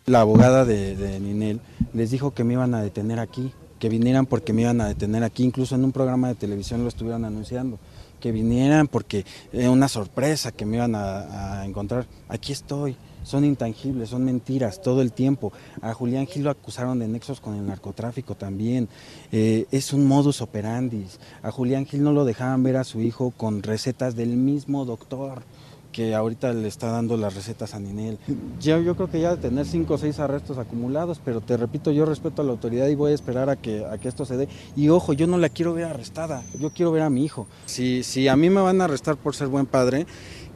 La 0.06 0.20
abogada 0.20 0.64
de, 0.64 0.94
de 0.94 1.18
Ninel 1.18 1.60
les 1.92 2.12
dijo 2.12 2.32
que 2.32 2.44
me 2.44 2.52
iban 2.52 2.72
a 2.72 2.80
detener 2.80 3.18
aquí, 3.18 3.52
que 3.80 3.88
vinieran 3.88 4.26
porque 4.26 4.52
me 4.52 4.62
iban 4.62 4.80
a 4.80 4.86
detener 4.86 5.24
aquí, 5.24 5.42
incluso 5.42 5.74
en 5.74 5.82
un 5.82 5.90
programa 5.90 6.28
de 6.28 6.36
televisión 6.36 6.82
lo 6.82 6.88
estuvieron 6.88 7.24
anunciando, 7.24 7.80
que 8.20 8.30
vinieran 8.30 8.86
porque 8.86 9.26
era 9.52 9.72
una 9.72 9.88
sorpresa 9.88 10.52
que 10.52 10.64
me 10.64 10.76
iban 10.76 10.94
a, 10.94 11.62
a 11.62 11.66
encontrar. 11.66 12.06
Aquí 12.28 12.52
estoy, 12.52 12.96
son 13.24 13.44
intangibles, 13.44 14.10
son 14.10 14.24
mentiras 14.24 14.80
todo 14.80 15.02
el 15.02 15.12
tiempo. 15.12 15.52
A 15.82 15.94
Julián 15.94 16.28
Gil 16.28 16.44
lo 16.44 16.51
acusaron 16.51 17.01
de 17.01 17.09
nexos 17.09 17.40
con 17.40 17.56
el 17.56 17.66
narcotráfico 17.66 18.36
también. 18.36 18.88
Eh, 19.32 19.66
es 19.72 19.92
un 19.92 20.06
modus 20.06 20.42
operandi. 20.42 21.06
A 21.42 21.51
Julián 21.51 21.86
Gil 21.86 22.05
no 22.05 22.12
lo 22.12 22.24
dejaban 22.24 22.62
ver 22.62 22.76
a 22.76 22.84
su 22.84 23.01
hijo 23.01 23.32
con 23.36 23.64
recetas 23.64 24.14
del 24.14 24.36
mismo 24.36 24.84
doctor 24.84 25.42
que 25.95 26.12
ahorita 26.12 26.53
le 26.53 26.66
está 26.66 26.89
dando 26.89 27.16
las 27.16 27.37
recetas 27.37 27.73
a 27.73 27.79
Ninel. 27.79 28.19
Yo, 28.61 28.81
yo 28.81 28.97
creo 28.97 29.09
que 29.09 29.21
ya 29.21 29.37
de 29.37 29.37
tener 29.37 29.65
cinco 29.65 29.95
o 29.95 29.99
seis 29.99 30.19
arrestos 30.19 30.59
acumulados, 30.59 31.21
pero 31.25 31.41
te 31.41 31.57
repito, 31.57 31.93
yo 31.93 32.05
respeto 32.05 32.43
a 32.43 32.45
la 32.45 32.51
autoridad 32.51 32.89
y 32.89 32.97
voy 32.97 33.12
a 33.12 33.15
esperar 33.15 33.49
a 33.49 33.55
que, 33.55 33.87
a 33.87 33.97
que 33.99 34.09
esto 34.09 34.25
se 34.25 34.37
dé. 34.37 34.49
Y 34.75 34.89
ojo, 34.89 35.12
yo 35.12 35.29
no 35.29 35.39
la 35.39 35.49
quiero 35.49 35.73
ver 35.73 35.85
arrestada, 35.85 36.43
yo 36.59 36.71
quiero 36.71 36.91
ver 36.91 37.03
a 37.03 37.11
mi 37.11 37.25
hijo. 37.25 37.47
Si, 37.66 38.03
si 38.03 38.27
a 38.27 38.35
mí 38.35 38.51
me 38.51 38.61
van 38.61 38.81
a 38.81 38.87
arrestar 38.87 39.16
por 39.16 39.37
ser 39.37 39.47
buen 39.47 39.66
padre, 39.66 40.05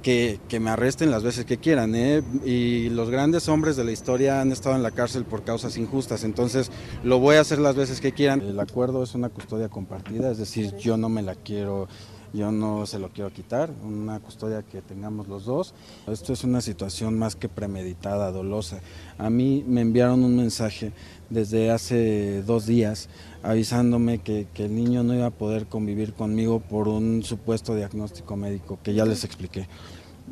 que, 0.03 0.41
que, 0.49 0.61
me 0.61 0.71
arresten 0.71 1.11
las 1.11 1.23
veces 1.23 1.45
que 1.45 1.59
quieran. 1.59 1.95
¿eh? 1.95 2.23
Y 2.45 2.89
los 2.91 3.11
grandes 3.11 3.49
hombres 3.49 3.77
de 3.77 3.85
la 3.85 3.93
historia 3.93 4.41
han 4.41 4.53
estado 4.53 4.77
en 4.77 4.83
la 4.83 4.91
cárcel 4.91 5.25
por 5.25 5.43
causas 5.43 5.77
injustas, 5.77 6.25
entonces 6.25 6.71
lo 7.03 7.19
voy 7.19 7.37
a 7.37 7.41
hacer 7.41 7.59
las 7.59 7.77
veces 7.77 8.01
que 8.01 8.13
quieran. 8.13 8.41
El 8.41 8.59
acuerdo 8.59 9.03
es 9.03 9.15
una 9.15 9.29
custodia 9.29 9.69
compartida, 9.69 10.31
es 10.31 10.39
decir, 10.39 10.77
yo 10.77 10.97
no 10.97 11.09
me 11.09 11.23
la 11.23 11.35
quiero 11.35 11.89
yo 12.33 12.53
no 12.53 12.87
se 12.87 12.99
lo 12.99 13.09
quiero 13.09 13.33
quitar, 13.33 13.71
una 13.83 14.21
custodia 14.21 14.63
que 14.63 14.83
tengamos 14.83 15.29
los 15.29 15.45
dos. 15.45 15.75
Esto 16.07 16.33
es 16.33 16.45
una 16.45 16.61
situación 16.61 17.19
más 17.19 17.37
que 17.37 17.49
premeditada, 17.49 18.31
dolosa. 18.31 18.81
A 19.17 19.31
mí 19.31 19.65
me 19.67 19.81
enviaron 19.81 20.25
un 20.25 20.37
mensaje 20.37 20.93
desde 21.31 21.71
hace 21.71 22.43
dos 22.43 22.67
días 22.67 23.09
avisándome 23.43 24.19
que, 24.19 24.47
el 24.57 24.75
niño 24.75 25.03
no 25.03 25.15
iba 25.15 25.27
a 25.27 25.31
poder 25.31 25.67
convivir 25.67 26.13
conmigo 26.13 26.61
por 26.61 26.89
un 26.89 27.23
supuesto 27.23 27.75
diagnóstico 27.75 28.37
médico 28.37 28.79
que 28.83 28.95
ya 28.95 29.05
les 29.05 29.25
expliqué. 29.25 29.69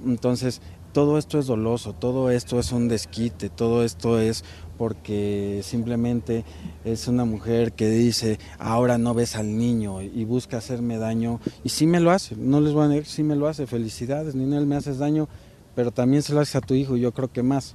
Entonces, 0.04 0.60
todo 0.92 1.18
esto 1.18 1.38
es 1.38 1.46
doloso, 1.46 1.92
todo 1.92 2.30
esto 2.30 2.58
es 2.58 2.72
un 2.72 2.88
desquite, 2.88 3.48
todo 3.48 3.84
esto 3.84 4.18
es 4.18 4.44
porque 4.76 5.60
simplemente 5.62 6.44
es 6.84 7.08
una 7.08 7.24
mujer 7.24 7.72
que 7.72 7.88
dice, 7.88 8.38
ahora 8.58 8.98
no 8.98 9.14
ves 9.14 9.36
al 9.36 9.56
niño 9.56 10.02
y 10.02 10.24
busca 10.24 10.58
hacerme 10.58 10.98
daño. 10.98 11.40
Y 11.64 11.70
sí 11.70 11.86
me 11.86 12.00
lo 12.00 12.10
hace, 12.10 12.36
no 12.36 12.60
les 12.60 12.72
voy 12.72 12.84
a 12.84 12.88
negar, 12.88 13.06
sí 13.06 13.22
me 13.22 13.36
lo 13.36 13.48
hace. 13.48 13.66
Felicidades, 13.66 14.34
Ninel, 14.34 14.66
me 14.66 14.76
haces 14.76 14.98
daño, 14.98 15.28
pero 15.74 15.90
también 15.90 16.22
se 16.22 16.32
lo 16.32 16.40
haces 16.40 16.56
a 16.56 16.60
tu 16.60 16.74
hijo 16.74 16.96
yo 16.96 17.12
creo 17.12 17.32
que 17.32 17.42
más. 17.42 17.74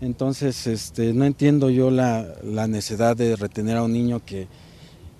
Entonces, 0.00 0.66
este, 0.66 1.12
no 1.12 1.24
entiendo 1.24 1.68
yo 1.68 1.90
la, 1.90 2.26
la 2.42 2.66
necesidad 2.66 3.16
de 3.16 3.36
retener 3.36 3.76
a 3.76 3.82
un 3.82 3.92
niño 3.92 4.24
que, 4.24 4.48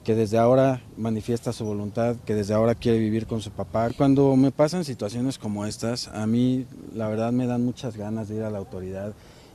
que 0.04 0.14
desde 0.14 0.38
ahora 0.38 0.82
manifiesta 0.96 1.52
su 1.52 1.64
voluntad, 1.64 2.16
que 2.24 2.34
desde 2.34 2.54
ahora 2.54 2.74
quiere 2.74 2.98
vivir 2.98 3.26
con 3.26 3.42
su 3.42 3.50
papá. 3.50 3.90
Cuando 3.96 4.34
me 4.36 4.50
pasan 4.50 4.84
situaciones 4.84 5.38
como 5.38 5.66
estas, 5.66 6.08
a 6.08 6.26
mí 6.26 6.66
la 6.94 7.08
verdad 7.08 7.32
me 7.32 7.46
dan 7.46 7.64
muchas 7.64 7.96
ganas 7.96 8.28
de 8.28 8.36
ir 8.36 8.42
a 8.42 8.50
la 8.50 8.58
autoridad 8.58 9.12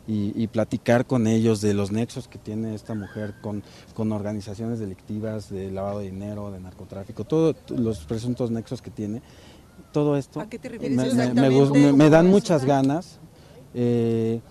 y, 0.08 0.34
y, 0.42 0.48
platicar 0.48 1.06
con 1.06 1.26
ellos 1.26 1.62
de 1.62 1.74
los 1.74 1.92
nexos 1.92 2.28
que 2.28 2.38
tiene 2.38 2.76
esta 2.76 2.94
mujer 2.94 3.34
con, 3.42 3.64
con, 3.96 4.12
organizaciones 4.12 4.80
delictivas 4.80 5.50
de 5.50 5.72
lavado 5.72 6.00
de 6.00 6.06
dinero, 6.06 6.52
de 6.52 6.60
narcotráfico, 6.60 7.24
todos 7.24 7.56
los 7.70 8.00
presuntos 8.06 8.52
nexos 8.52 8.82
que 8.82 8.92
tiene. 8.92 9.22
Todo 9.92 10.16
esto 10.16 10.40
¿A 10.40 10.48
qué 10.48 10.60
te 10.60 10.70
refieres 10.70 10.96
me, 10.96 11.08
exactamente? 11.08 11.80
me, 11.80 11.94
me, 11.94 12.10
dan 12.10 12.28
muchas 12.28 12.66
ganas, 12.66 13.20
eh, 13.74 14.42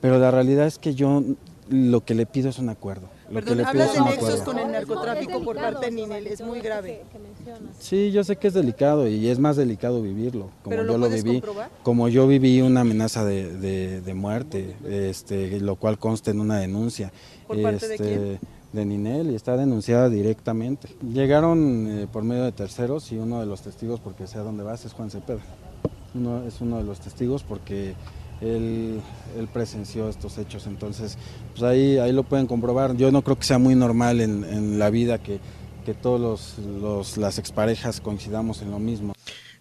pero 0.00 0.18
la 0.18 0.30
realidad 0.30 0.66
es 0.66 0.78
que 0.78 0.94
yo 0.94 1.22
lo 1.68 2.04
que 2.04 2.14
le 2.14 2.26
pido 2.26 2.48
es 2.48 2.58
un 2.58 2.70
acuerdo. 2.70 3.08
Lo 3.30 3.34
Perdón, 3.40 3.64
hablas 3.64 3.92
de 3.94 4.00
nexos 4.00 4.28
acuerdo. 4.40 4.44
con 4.44 4.58
el 4.58 4.72
narcotráfico 4.72 5.40
por 5.44 5.54
parte 5.56 5.86
de 5.86 5.92
Ninel, 5.92 6.26
es 6.26 6.40
muy 6.40 6.60
grave. 6.60 7.02
Sí, 7.78 8.10
yo 8.10 8.24
sé 8.24 8.36
que 8.36 8.48
es 8.48 8.54
delicado 8.54 9.06
y 9.06 9.28
es 9.28 9.38
más 9.38 9.56
delicado 9.56 10.02
vivirlo, 10.02 10.50
como 10.62 10.70
¿Pero 10.70 10.82
lo 10.82 10.92
yo 10.94 10.98
lo 10.98 11.06
puedes 11.06 11.22
viví, 11.24 11.40
comprobar? 11.40 11.70
como 11.84 12.08
yo 12.08 12.26
viví 12.26 12.60
una 12.60 12.80
amenaza 12.80 13.24
de, 13.24 13.56
de- 13.56 14.00
de 14.00 14.14
muerte, 14.14 14.74
este, 14.88 15.60
lo 15.60 15.76
cual 15.76 15.98
consta 15.98 16.30
en 16.32 16.40
una 16.40 16.58
denuncia. 16.58 17.12
¿Por 17.46 17.62
parte 17.62 17.86
de 17.88 17.94
este, 17.94 18.06
quién? 18.06 18.38
de 18.72 18.84
Ninel 18.84 19.30
y 19.30 19.34
está 19.36 19.56
denunciada 19.56 20.08
directamente. 20.08 20.88
Llegaron 21.12 21.86
eh, 21.88 22.06
por 22.12 22.22
medio 22.24 22.44
de 22.44 22.52
terceros 22.52 23.10
y 23.12 23.16
uno 23.18 23.38
de 23.40 23.46
los 23.46 23.62
testigos, 23.62 24.00
porque 24.00 24.26
sé 24.26 24.38
a 24.38 24.42
dónde 24.42 24.62
vas, 24.64 24.84
es 24.84 24.92
Juan 24.92 25.10
Cepeda. 25.10 25.40
Uno, 26.14 26.44
es 26.46 26.60
uno 26.60 26.78
de 26.78 26.84
los 26.84 26.98
testigos 27.00 27.42
porque 27.44 27.94
él, 28.40 29.00
él 29.38 29.48
presenció 29.52 30.08
estos 30.08 30.38
hechos, 30.38 30.66
entonces 30.66 31.18
pues 31.52 31.62
ahí, 31.62 31.98
ahí 31.98 32.12
lo 32.12 32.22
pueden 32.24 32.46
comprobar. 32.46 32.96
Yo 32.96 33.10
no 33.12 33.22
creo 33.22 33.38
que 33.38 33.44
sea 33.44 33.58
muy 33.58 33.74
normal 33.74 34.20
en, 34.20 34.44
en 34.44 34.78
la 34.78 34.90
vida 34.90 35.22
que, 35.22 35.38
que 35.84 35.94
todos 35.94 36.20
los, 36.20 36.58
los- 36.80 37.16
las 37.16 37.38
exparejas 37.38 38.00
coincidamos 38.00 38.62
en 38.62 38.70
lo 38.70 38.78
mismo. 38.78 39.12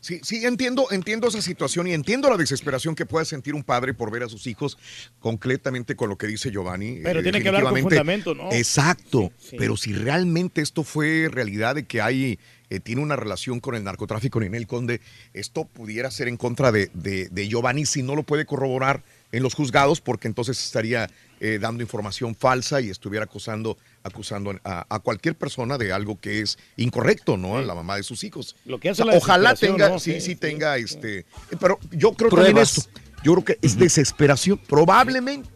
Sí, 0.02 0.22
sí, 0.24 0.46
entiendo, 0.46 0.88
entiendo 0.92 1.28
esa 1.28 1.42
situación 1.42 1.86
y 1.88 1.92
entiendo 1.92 2.30
la 2.30 2.38
desesperación 2.38 2.96
que 2.96 3.06
puede 3.06 3.26
sentir 3.26 3.54
un 3.54 3.64
padre 3.64 3.94
por 3.94 4.10
ver 4.12 4.24
a 4.24 4.30
sus 4.30 4.48
hijos 4.48 4.78
concretamente 5.20 5.96
con 5.96 6.10
lo 6.10 6.18
que 6.18 6.28
dice 6.28 6.52
Giovanni. 6.52 7.00
Pero 7.04 7.20
eh, 7.20 7.24
tiene 7.24 7.42
que 7.42 7.50
hablar 7.50 7.64
con 7.66 7.82
fundamento, 7.82 8.34
¿no? 8.34 8.50
Exacto, 8.52 9.32
Sí. 9.38 9.58
pero 9.58 9.76
si 9.76 9.92
realmente 9.94 10.62
esto 10.62 10.84
fue 10.86 11.28
realidad 11.30 11.76
de 11.76 11.84
que 11.84 12.02
hay, 12.02 12.40
eh, 12.70 12.80
tiene 12.80 13.02
una 13.02 13.16
relación 13.16 13.60
con 13.60 13.76
el 13.76 13.84
narcotráfico 13.84 14.40
Ninel 14.40 14.68
Conde, 14.68 15.02
esto 15.34 15.66
pudiera 15.66 16.12
ser 16.12 16.28
en 16.28 16.38
contra 16.38 16.72
de, 16.72 16.90
de- 16.94 17.30
de 17.30 17.48
Giovanni 17.48 17.86
si 17.86 18.04
no 18.04 18.16
lo 18.16 18.24
puede 18.24 18.46
corroborar 18.46 19.04
en 19.32 19.44
los 19.44 19.54
juzgados, 19.54 20.02
porque 20.02 20.28
entonces 20.28 20.64
estaría 20.64 21.10
eh, 21.40 21.60
dando 21.62 21.84
información 21.84 22.34
falsa 22.36 22.82
y 22.82 22.90
estuviera 22.90 23.26
acusando, 23.26 23.78
acusando 24.04 24.60
a, 24.64 24.86
a 24.90 25.00
cualquier 25.00 25.36
persona 25.36 25.78
de 25.78 25.92
algo 25.94 26.20
que 26.20 26.42
es 26.42 26.58
incorrecto, 26.78 27.38
¿no? 27.38 27.58
A 27.58 27.62
la 27.62 27.76
mamá 27.76 27.96
de 27.96 28.04
sus 28.04 28.24
hijos. 28.24 28.56
Lo 28.66 28.80
que 28.80 28.90
hace 28.90 29.04
O 29.04 29.06
sea, 29.06 29.12
la 29.14 29.18
ojalá 29.18 29.56
tenga, 29.56 29.90
¿no? 29.90 30.00
sí, 30.00 30.14
sí, 30.14 30.22
Sí, 30.22 30.36
tenga 30.36 30.78
este. 30.78 31.26
Pero 31.60 31.80
yo 31.92 32.14
creo 32.14 32.30
esto. 32.58 32.82
Yo 33.24 33.34
creo 33.34 33.46
que 33.46 33.60
es 33.62 33.78
desesperación, 33.78 34.58
probablemente. 34.68 35.50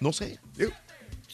No 0.00 0.12
sé. 0.12 0.38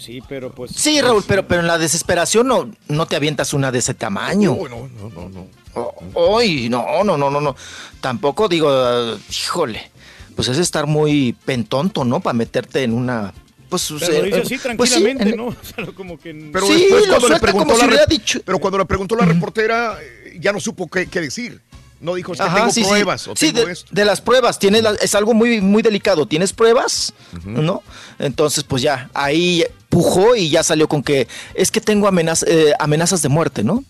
Sí, 0.03 0.21
pero 0.29 0.51
pues. 0.51 0.73
Sí, 0.75 1.01
Raúl, 1.01 1.23
pero, 1.27 1.47
pero 1.47 1.61
en 1.61 1.67
la 1.69 1.79
desesperación 1.79 2.49
no, 2.49 2.71
no 2.89 3.07
te 3.07 3.17
avientas 3.17 3.55
una 3.55 3.71
de 3.71 3.79
ese 3.79 3.95
tamaño. 3.95 4.57
No, 4.69 4.69
no, 4.69 4.89
no, 4.89 5.29
no, 5.29 5.29
no. 5.29 6.37
Ay, 6.37 6.69
no, 6.69 7.05
no, 7.05 7.17
no, 7.17 7.31
no, 7.31 7.41
no. 7.41 7.57
Tampoco 8.01 8.49
digo, 8.49 8.69
ah, 8.71 9.17
híjole, 9.31 9.91
pues 10.35 10.49
es 10.49 10.59
estar 10.59 10.87
muy 10.87 11.35
pentonto, 11.45 12.05
¿no? 12.05 12.21
Para 12.21 12.35
meterte 12.35 12.83
en 12.83 12.93
una. 12.93 13.33
Pues, 13.69 13.93
Pero 14.01 14.13
lo 14.19 14.23
dice 14.25 14.39
eh, 14.39 14.43
así 14.43 14.59
pues 14.77 14.91
sí, 14.91 14.97
tranquilamente, 15.03 15.31
en- 15.31 15.37
¿no? 15.37 15.47
O 15.49 15.57
sea, 15.65 15.87
como 15.95 16.19
que. 16.19 16.35
Pero 16.53 16.67
Sí, 16.67 16.75
después 16.75 17.07
lo 17.07 17.09
cuando 17.09 17.15
le 17.17 17.21
suelta 17.29 17.41
preguntó 17.41 17.65
como 17.69 17.75
si 17.75 17.81
la 17.81 17.87
hubiera 17.89 18.07
rep- 18.07 18.43
Pero 18.45 18.59
cuando 18.59 18.79
le 18.79 18.85
preguntó 18.85 19.17
la 19.17 19.25
reportera, 19.25 19.99
eh, 20.03 20.37
ya 20.41 20.53
no 20.53 20.61
supo 20.61 20.89
qué, 20.89 21.07
qué 21.07 21.21
decir. 21.21 21.61
No 22.03 22.15
dijo, 22.15 22.33
es 22.33 22.39
que 22.41 22.45
Ajá, 22.45 22.57
tengo 22.59 22.71
sí, 22.73 22.83
sí. 22.83 22.89
pruebas 22.91 23.29
o 23.29 23.37
Sí, 23.37 23.53
tengo 23.53 23.67
de, 23.69 23.73
esto. 23.73 23.89
de 23.91 24.05
las 24.05 24.21
pruebas, 24.21 24.59
tienes 24.59 24.83
la- 24.83 24.95
es 25.01 25.15
algo 25.15 25.33
muy, 25.35 25.61
muy 25.61 25.83
delicado. 25.83 26.27
¿Tienes 26.27 26.53
pruebas? 26.53 27.15
¿No? 27.45 27.83
Entonces, 28.19 28.65
pues 28.65 28.83
ya, 28.83 29.09
ahí 29.15 29.65
pujó 29.89 30.35
y 30.37 30.51
ya 30.51 30.63
salió 30.63 30.89
con 30.89 31.03
que 31.03 31.29
es 31.55 31.71
que 31.71 31.81
tengo 31.81 32.09
amenaz- 32.09 32.45
eh, 32.47 32.73
amenazas 32.79 33.23
de 33.23 33.29
muerte, 33.31 33.63
¿no? 33.65 33.85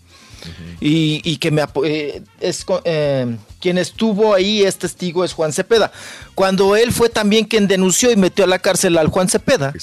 y, 0.81 1.21
y 1.23 1.37
que 1.37 1.51
me 1.51 1.63
eh, 1.85 2.21
es 2.41 2.65
eh, 2.83 3.37
quien 3.61 3.77
estuvo 3.77 4.33
ahí 4.33 4.63
es 4.63 4.77
testigo 4.77 5.23
es 5.23 5.31
Juan 5.31 5.53
Cepeda. 5.53 5.91
Cuando 6.35 6.75
él 6.75 6.91
fue 6.91 7.07
también 7.09 7.45
quien 7.45 7.67
denunció 7.69 8.11
y 8.11 8.17
metió 8.17 8.43
a 8.43 8.47
la 8.47 8.59
cárcel 8.59 8.97
al 8.97 9.07
Juan 9.07 9.29
Cepeda, 9.29 9.73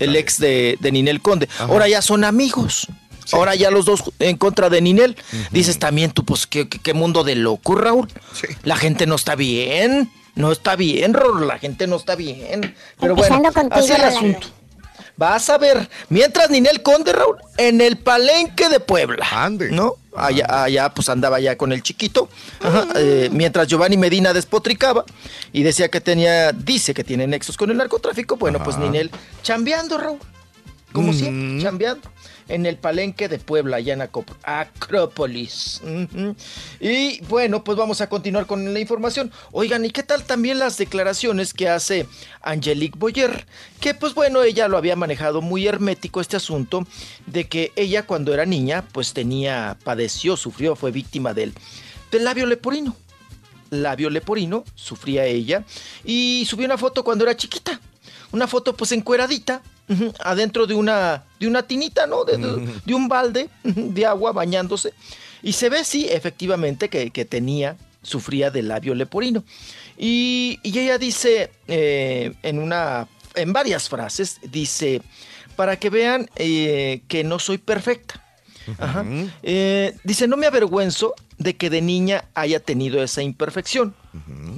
el 0.00 0.16
ex 0.16 0.38
de, 0.38 0.76
de 0.80 0.90
Ninel 0.92 1.22
Conde. 1.22 1.48
Ahora 1.60 1.86
ya 1.88 2.02
son 2.02 2.24
amigos. 2.24 2.88
Ahora 3.32 3.54
ya 3.54 3.70
los 3.70 3.84
dos 3.84 4.02
en 4.18 4.36
contra 4.36 4.70
de 4.70 4.80
Ninel. 4.80 5.16
Dices 5.50 5.78
también 5.78 6.10
tú, 6.10 6.24
pues, 6.24 6.46
¿qué, 6.46 6.68
qué, 6.68 6.78
qué 6.78 6.94
mundo 6.94 7.24
de 7.24 7.34
loco, 7.36 7.74
Raúl? 7.74 8.08
La 8.62 8.76
gente 8.76 9.06
no 9.06 9.14
está 9.14 9.34
bien. 9.34 10.10
No 10.34 10.52
está 10.52 10.76
bien, 10.76 11.14
Raúl. 11.14 11.46
La 11.46 11.58
gente 11.58 11.86
no 11.86 11.96
está 11.96 12.14
bien. 12.14 12.74
Pero 12.98 13.14
bueno, 13.14 13.36
Empezando 13.36 13.52
contigo, 13.52 13.84
así 13.84 13.92
el 13.92 14.08
asunto. 14.08 14.46
Vas 15.16 15.50
a 15.50 15.58
ver, 15.58 15.90
mientras 16.08 16.48
Ninel 16.48 16.82
Conde, 16.82 17.12
Raúl, 17.12 17.36
en 17.58 17.82
el 17.82 17.98
palenque 17.98 18.70
de 18.70 18.80
Puebla. 18.80 19.26
Ande. 19.30 19.70
¿No? 19.70 19.96
Allá, 20.16 20.46
allá, 20.64 20.88
pues 20.94 21.10
andaba 21.10 21.38
ya 21.40 21.58
con 21.58 21.72
el 21.72 21.82
chiquito. 21.82 22.30
Ajá, 22.62 22.86
eh, 22.94 23.28
mientras 23.30 23.68
Giovanni 23.68 23.98
Medina 23.98 24.32
despotricaba 24.32 25.04
y 25.52 25.62
decía 25.62 25.90
que 25.90 26.00
tenía, 26.00 26.52
dice 26.52 26.94
que 26.94 27.04
tiene 27.04 27.26
nexos 27.26 27.58
con 27.58 27.70
el 27.70 27.76
narcotráfico. 27.76 28.36
Bueno, 28.36 28.62
pues. 28.64 28.78
Ninel 28.78 29.10
chambeando, 29.42 29.98
Raúl. 29.98 30.18
Como 30.92 31.12
Mm. 31.12 31.14
siempre, 31.14 31.62
chambeando. 31.62 32.08
En 32.48 32.66
el 32.66 32.76
palenque 32.78 33.28
de 33.28 33.38
Puebla, 33.38 33.76
allá 33.76 33.94
en 33.94 34.02
Acrópolis. 34.42 35.80
Y 36.80 37.20
bueno, 37.26 37.62
pues 37.62 37.78
vamos 37.78 38.00
a 38.00 38.08
continuar 38.08 38.46
con 38.46 38.72
la 38.74 38.80
información. 38.80 39.30
Oigan, 39.52 39.84
¿y 39.84 39.90
qué 39.90 40.02
tal 40.02 40.24
también 40.24 40.58
las 40.58 40.76
declaraciones 40.76 41.54
que 41.54 41.68
hace 41.68 42.06
Angelique 42.42 42.98
Boyer? 42.98 43.46
Que 43.80 43.94
pues 43.94 44.14
bueno, 44.14 44.42
ella 44.42 44.66
lo 44.66 44.76
había 44.76 44.96
manejado 44.96 45.42
muy 45.42 45.68
hermético 45.68 46.20
este 46.20 46.36
asunto 46.36 46.84
de 47.26 47.46
que 47.48 47.72
ella 47.76 48.04
cuando 48.04 48.34
era 48.34 48.44
niña, 48.46 48.84
pues 48.90 49.12
tenía, 49.12 49.78
padeció, 49.84 50.36
sufrió, 50.36 50.74
fue 50.74 50.90
víctima 50.90 51.32
del, 51.34 51.54
del 52.10 52.24
labio 52.24 52.46
leporino. 52.46 52.96
Labio 53.70 54.10
leporino, 54.10 54.64
sufría 54.74 55.24
ella, 55.26 55.64
y 56.04 56.44
subió 56.48 56.66
una 56.66 56.76
foto 56.76 57.04
cuando 57.04 57.22
era 57.22 57.36
chiquita. 57.36 57.80
Una 58.32 58.48
foto 58.48 58.76
pues 58.76 58.90
encueradita, 58.90 59.62
adentro 60.20 60.66
de 60.66 60.74
una, 60.74 61.24
de 61.38 61.46
una 61.46 61.62
tinita, 61.62 62.06
¿no? 62.06 62.24
De, 62.24 62.36
de- 62.36 62.80
de 62.84 62.94
un 62.94 63.08
balde 63.08 63.48
de 63.64 64.06
agua 64.06 64.32
bañándose. 64.32 64.92
Y 65.42 65.52
se 65.52 65.68
ve, 65.68 65.84
sí, 65.84 66.06
efectivamente, 66.10 66.88
que, 66.88 67.10
que 67.10 67.24
tenía, 67.24 67.76
sufría 68.02 68.50
de 68.50 68.62
labio 68.62 68.94
leporino. 68.94 69.42
Y, 69.96 70.58
y 70.62 70.78
ella 70.78 70.98
dice 70.98 71.50
eh, 71.68 72.32
en 72.42 72.58
una, 72.58 73.08
en 73.34 73.52
varias 73.52 73.88
frases, 73.88 74.38
dice, 74.42 75.02
para 75.56 75.78
que 75.78 75.90
vean 75.90 76.28
eh, 76.36 77.02
que 77.08 77.24
no 77.24 77.38
soy 77.38 77.58
perfecta. 77.58 78.24
Ajá. 78.78 79.04
Eh, 79.42 79.96
dice, 80.04 80.28
no 80.28 80.36
me 80.36 80.46
avergüenzo 80.46 81.14
de 81.38 81.56
que 81.56 81.70
de 81.70 81.80
niña 81.80 82.26
haya 82.34 82.60
tenido 82.60 83.02
esa 83.02 83.22
imperfección, 83.22 83.94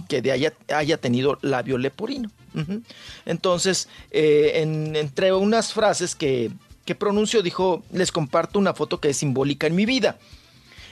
que 0.09 0.21
de 0.21 0.33
haya, 0.33 0.53
haya 0.75 0.99
tenido 0.99 1.39
labio 1.43 1.79
leporino. 1.79 2.31
Entonces, 3.27 3.89
eh, 4.11 4.53
en- 4.57 4.97
entre 4.97 5.33
unas 5.33 5.73
frases 5.73 6.15
que, 6.15 6.51
que 6.85 6.95
pronunció, 6.95 7.43
dijo, 7.43 7.83
les 7.93 8.13
comparto 8.13 8.59
una 8.59 8.75
foto 8.75 9.01
que 9.01 9.11
es 9.11 9.17
simbólica 9.19 9.67
en 9.67 9.75
mi 9.75 9.87
vida. 9.87 10.19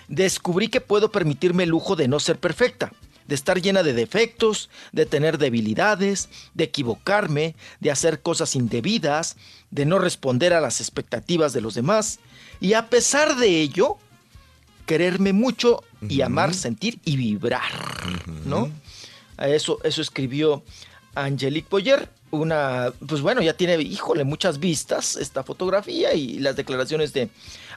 Descubrí 0.09 0.69
que 0.69 0.81
puedo 0.81 1.11
permitirme 1.11 1.65
el 1.65 1.71
lujo 1.71 1.97
de 1.97 2.09
no 2.09 2.19
ser 2.21 2.39
perfecta, 2.39 2.93
de 3.27 3.35
estar 3.37 3.61
llena 3.61 3.83
de 3.85 3.93
defectos, 3.93 4.71
de 4.93 5.07
tener 5.07 5.39
debilidades, 5.39 6.29
de 6.55 6.65
equivocarme, 6.65 7.55
de 7.79 7.91
hacer 7.93 8.21
cosas 8.21 8.57
indebidas, 8.57 9.37
de 9.71 9.87
no 9.87 9.99
responder 10.01 10.53
a 10.53 10.61
las 10.61 10.81
expectativas 10.81 11.53
de 11.53 11.61
los 11.61 11.75
demás. 11.75 12.19
Y 12.61 12.73
a 12.73 12.89
pesar 12.89 13.37
de 13.37 13.61
ello, 13.61 13.99
quererme 14.87 15.33
mucho 15.33 15.85
y 16.09 16.23
amar, 16.23 16.55
sentir 16.55 16.99
y 17.05 17.17
vibrar, 17.17 17.71
¿no? 18.47 18.71
A 19.37 19.49
Eso, 19.49 19.79
eso 19.85 20.03
escribió 20.03 20.65
Angelique 21.25 21.69
Boyer, 21.71 22.09
una, 22.31 22.93
pues 23.09 23.21
bueno, 23.21 23.43
ya 23.43 23.55
tiene, 23.55 23.81
híjole, 23.81 24.25
muchas 24.25 24.61
vistas 24.61 25.17
esta 25.17 25.43
fotografía 25.43 26.15
y 26.15 26.39
las 26.39 26.55
declaraciones 26.57 27.13
de 27.13 27.29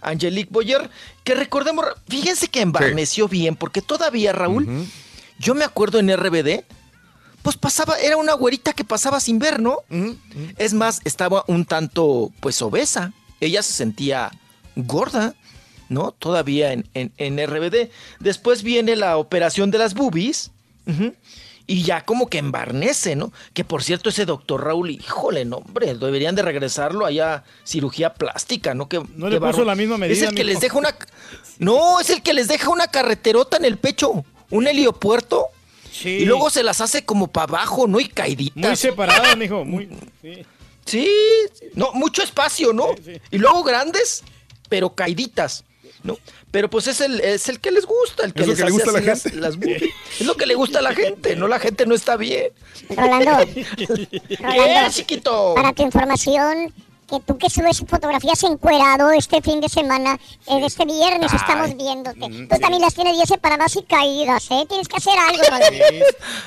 Angelique 0.02 0.52
Boyer, 0.52 0.90
que 1.24 1.34
recordemos, 1.36 1.86
fíjense 2.08 2.48
que 2.48 2.62
embarneció 2.62 3.28
bien, 3.28 3.56
porque 3.56 3.82
todavía, 3.82 4.32
Raúl, 4.32 4.86
yo 5.40 5.56
me 5.56 5.66
acuerdo 5.66 6.00
en 6.00 6.16
RBD, 6.16 6.64
pues 7.42 7.58
pasaba, 7.58 7.98
era 8.00 8.16
una 8.18 8.34
güerita 8.34 8.74
que 8.74 8.84
pasaba 8.86 9.20
sin 9.20 9.40
ver, 9.40 9.60
¿no? 9.60 9.80
Es 10.58 10.74
más, 10.74 11.02
estaba 11.04 11.44
un 11.48 11.66
tanto, 11.66 12.32
pues, 12.40 12.62
obesa. 12.62 13.12
Ella 13.42 13.62
se 13.64 13.74
sentía 13.74 14.32
gorda, 14.78 15.36
¿no? 15.90 16.12
Todavía 16.14 16.72
en, 16.72 16.88
en, 16.94 17.12
en 17.18 17.46
RBD. 17.46 17.90
Después 18.20 18.64
viene 18.64 18.96
la 18.96 19.18
operación 19.18 19.72
de 19.72 19.78
las 19.80 19.94
boobies. 19.94 20.52
ujú, 20.88 21.14
Y 21.66 21.84
ya 21.84 22.04
como 22.04 22.28
que 22.28 22.40
embarnece, 22.40 23.16
¿no? 23.16 23.32
Que 23.54 23.64
por 23.64 23.84
cierto, 23.84 24.10
ese 24.10 24.26
doctor 24.26 24.66
Raúl, 24.66 24.92
híjole, 24.92 25.46
no, 25.46 25.58
hombre, 25.58 25.96
deberían 25.96 26.36
de 26.36 26.42
regresarlo 26.42 27.06
allá 27.06 27.46
cirugía 27.64 28.14
plástica, 28.14 28.74
¿no? 28.74 28.90
Que, 28.90 29.02
No 29.16 29.30
le 29.30 29.40
puso 29.40 29.64
la 29.64 29.76
misma 29.76 29.98
medida, 29.98 30.14
Es 30.14 30.30
el 30.30 30.36
que 30.36 30.44
les 30.44 30.60
deja 30.60 30.78
una. 30.78 30.96
No, 31.60 32.02
es 32.02 32.10
el 32.10 32.22
que 32.22 32.34
les 32.34 32.48
deja 32.50 32.70
una 32.70 32.88
carreterota 32.88 33.58
en 33.58 33.66
el 33.66 33.78
pecho, 33.78 34.26
un 34.50 34.68
heliopuerto. 34.68 35.48
Y 36.04 36.26
luego 36.26 36.50
se 36.50 36.64
las 36.64 36.82
hace 36.82 37.06
como 37.06 37.28
para 37.28 37.46
abajo, 37.46 37.88
¿no? 37.88 38.00
Y 38.00 38.10
caiditas. 38.10 38.56
Muy 38.56 38.76
separado, 38.76 39.38
mijo. 39.38 39.64
Muy, 39.64 39.88
sí. 40.22 40.46
Sí, 40.86 41.10
no, 41.76 41.94
mucho 41.94 42.24
espacio, 42.24 42.74
¿no? 42.74 42.88
Y 43.32 43.38
luego 43.38 43.64
grandes, 43.64 44.24
pero 44.70 44.90
caiditas, 44.94 45.64
¿no? 46.04 46.18
Pero 46.52 46.70
pues 46.70 46.88
es 46.88 47.02
el, 47.02 47.20
es 47.22 47.50
el 47.50 47.60
que 47.60 47.72
les 47.72 47.86
gusta, 47.86 48.26
el 48.26 48.34
que 48.34 48.42
Es 48.44 48.48
lo 48.48 48.54
les 48.54 48.58
que 48.60 48.64
le 48.64 48.68
hace 48.70 48.74
gusta 48.74 48.90
a 48.90 48.94
la 48.94 49.02
las- 49.08 49.24
gente. 49.24 49.38
las 49.40 49.56
boobies. 49.58 49.84
es 50.20 50.26
lo 50.26 50.36
que 50.36 50.46
le 50.46 50.56
gusta 50.56 50.80
a 50.80 50.82
la 50.82 50.94
gente, 50.94 51.36
no 51.36 51.48
la 51.48 51.60
gente 51.60 51.86
no 51.86 51.96
está 51.96 52.18
bien. 52.18 52.50
Rolando. 52.90 53.46
¿Qué, 53.78 54.38
Rolando, 54.40 54.92
chiquito? 54.92 55.54
Para 55.56 55.74
tu 55.74 55.82
información, 55.84 56.74
que 57.14 57.20
tú 57.26 57.38
que 57.38 57.50
subes 57.50 57.84
fotografías 57.88 58.42
encuerado 58.44 59.12
este 59.12 59.42
fin 59.42 59.62
de 59.62 59.70
semana, 59.70 60.18
eh, 60.48 60.60
de 60.60 60.66
este 60.66 60.86
viernes 60.86 61.32
Ay. 61.32 61.38
estamos 61.38 61.78
viéndote. 61.78 62.28
Mm, 62.30 62.48
Tú 62.48 62.56
sí. 62.56 62.62
también 62.62 62.82
las 62.82 62.94
tienes 62.94 63.14
10 63.16 63.28
separadas 63.30 63.76
y 63.76 63.84
caídas, 63.84 64.46
¿eh? 64.50 64.66
Tienes 64.68 64.88
que 64.88 64.98
hacer 64.98 65.14
algo, 65.20 65.44
Rolando. 65.44 66.06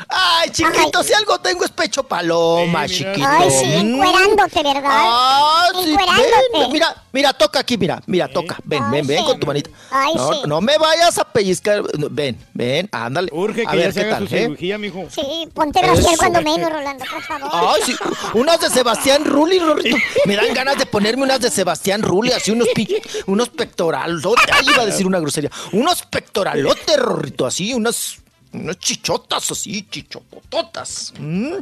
Ay, 0.09 0.51
chiquito, 0.51 1.03
si 1.03 1.13
algo 1.13 1.39
tengo 1.39 1.65
es 1.65 1.71
pecho 1.71 2.03
paloma, 2.03 2.87
chiquito. 2.89 3.27
Ay, 3.29 3.51
sí, 3.51 3.65
Mm. 3.67 3.95
encuerándote, 3.95 4.63
¿verdad? 4.63 4.91
Ah, 4.93 5.69
sí, 5.83 5.97
ven, 5.97 6.73
mira, 6.73 7.03
mira, 7.13 7.33
toca 7.33 7.61
aquí, 7.61 7.77
mira, 7.79 8.03
mira, 8.07 8.29
toca. 8.29 8.57
Ven, 8.65 8.91
ven, 8.91 9.07
ven 9.07 9.19
sí. 9.21 9.25
con 9.25 9.39
tu 9.41 9.47
manita. 9.47 9.71
Ay, 9.91 10.15
no, 10.15 10.33
sí. 10.33 10.41
no 10.47 10.61
me 10.61 10.77
vayas 10.79 11.19
a 11.19 11.25
pellizcar. 11.25 11.83
Ven, 12.11 12.39
ven, 12.55 12.89
ándale. 12.93 13.29
Urge 13.33 13.65
a 13.67 13.71
que 13.71 13.77
ver 13.77 13.87
ya 13.87 13.93
se 13.93 14.01
qué 14.01 14.07
haga 14.07 14.17
tal, 14.19 14.29
su 14.29 14.35
¿eh? 14.35 14.41
cirugía, 14.43 14.79
mijo. 14.79 15.05
Sí, 15.11 15.49
ponte 15.55 15.81
brasier 15.81 16.09
Eso. 16.15 16.17
cuando 16.19 16.43
menos, 16.43 16.71
Rolando, 16.73 17.05
por 17.13 17.23
favor. 17.23 17.51
Ay, 17.53 17.83
sí. 17.85 17.97
Unas 18.35 18.61
de 18.61 18.71
Sebastián 18.71 19.25
Rulli, 19.25 19.59
Rorrito. 19.59 19.97
Me 20.27 20.37
dan 20.37 20.53
ganas 20.57 20.79
de 20.79 20.87
ponerme 20.87 21.23
unas 21.23 21.41
de 21.41 21.51
Sebastián 21.51 22.03
Rulli, 22.03 22.33
así 22.33 22.51
unos, 22.51 22.69
unos 23.27 23.49
pectoralotes. 23.51 24.45
Ay, 24.53 24.67
iba 24.69 24.83
a 24.83 24.87
decir 24.87 25.07
una 25.07 25.21
grosería. 25.21 25.51
Unos 25.73 26.03
pectoralotes, 26.03 26.97
Rorrito, 26.97 27.47
así, 27.47 27.75
unas, 27.75 28.17
unas 28.53 28.79
chichotas 28.79 29.51
así, 29.51 29.87
chichotototas. 29.89 31.13
Mm. 31.19 31.59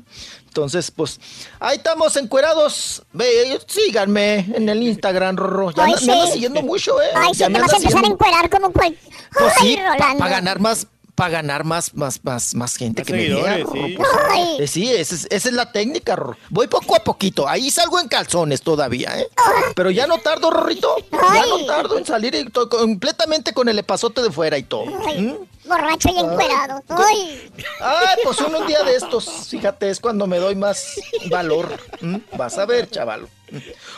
Entonces, 0.46 0.92
pues, 0.92 1.18
ahí 1.58 1.78
estamos 1.78 2.16
encuerados. 2.16 3.02
Ve, 3.12 3.58
síganme 3.66 4.46
en 4.54 4.68
el 4.68 4.82
Instagram, 4.84 5.36
Rorro. 5.36 5.72
Ya 5.72 5.84
Ay, 5.84 5.94
me 6.06 6.26
sí. 6.26 6.32
siguiendo 6.32 6.62
mucho, 6.62 7.00
¿eh? 7.02 7.08
Ay, 7.14 7.34
sí, 7.34 7.40
Ya 7.40 7.46
te 7.46 7.52
me 7.54 7.60
vas 7.60 7.72
a 7.72 7.76
empezar 7.76 8.04
a 8.04 8.06
encuerar 8.06 8.48
como 8.48 8.72
cual. 8.72 8.96
Pues 9.36 9.52
Ay, 9.60 9.74
sí, 9.74 9.78
para 9.98 10.30
ganar 10.30 10.60
más, 10.60 10.86
para 11.14 11.30
ganar 11.30 11.64
más, 11.64 11.94
más, 11.94 12.20
más, 12.24 12.54
más 12.54 12.76
gente 12.76 13.02
Más 13.02 13.06
que 13.06 13.12
me 13.12 13.28
vea. 13.34 13.56
sí. 13.58 13.64
pues. 13.96 14.08
Ay. 14.30 14.56
Eh, 14.60 14.66
sí, 14.66 14.90
esa 14.90 15.14
es, 15.14 15.26
esa 15.30 15.48
es 15.48 15.54
la 15.54 15.70
técnica, 15.70 16.16
Rorro. 16.16 16.36
Voy 16.50 16.66
poco 16.66 16.96
a 16.96 17.00
poquito. 17.00 17.48
Ahí 17.48 17.70
salgo 17.70 18.00
en 18.00 18.08
calzones 18.08 18.62
todavía, 18.62 19.18
¿eh? 19.18 19.28
Pero 19.74 19.90
ya 19.90 20.06
no 20.06 20.18
tardo, 20.18 20.50
Rorrito. 20.50 20.96
Ya 21.12 21.46
no 21.46 21.64
tardo 21.66 21.98
en 21.98 22.04
salir 22.06 22.34
y 22.34 22.44
completamente 22.50 23.52
con 23.52 23.68
el 23.68 23.78
epazote 23.78 24.22
de 24.22 24.30
fuera 24.30 24.58
y 24.58 24.64
todo. 24.64 24.86
¿Mm? 24.86 25.34
Borracho 25.66 26.08
y 26.10 26.18
encuerado. 26.18 26.82
Ay. 26.88 27.50
Ay, 27.80 28.16
pues 28.22 28.38
uno 28.40 28.58
un 28.58 28.66
día 28.66 28.82
de 28.82 28.96
estos, 28.96 29.48
fíjate, 29.48 29.90
es 29.90 30.00
cuando 30.00 30.26
me 30.26 30.38
doy 30.38 30.56
más 30.56 31.00
valor. 31.30 31.68
¿Mm? 32.00 32.16
Vas 32.36 32.58
a 32.58 32.66
ver, 32.66 32.90
chaval. 32.90 33.28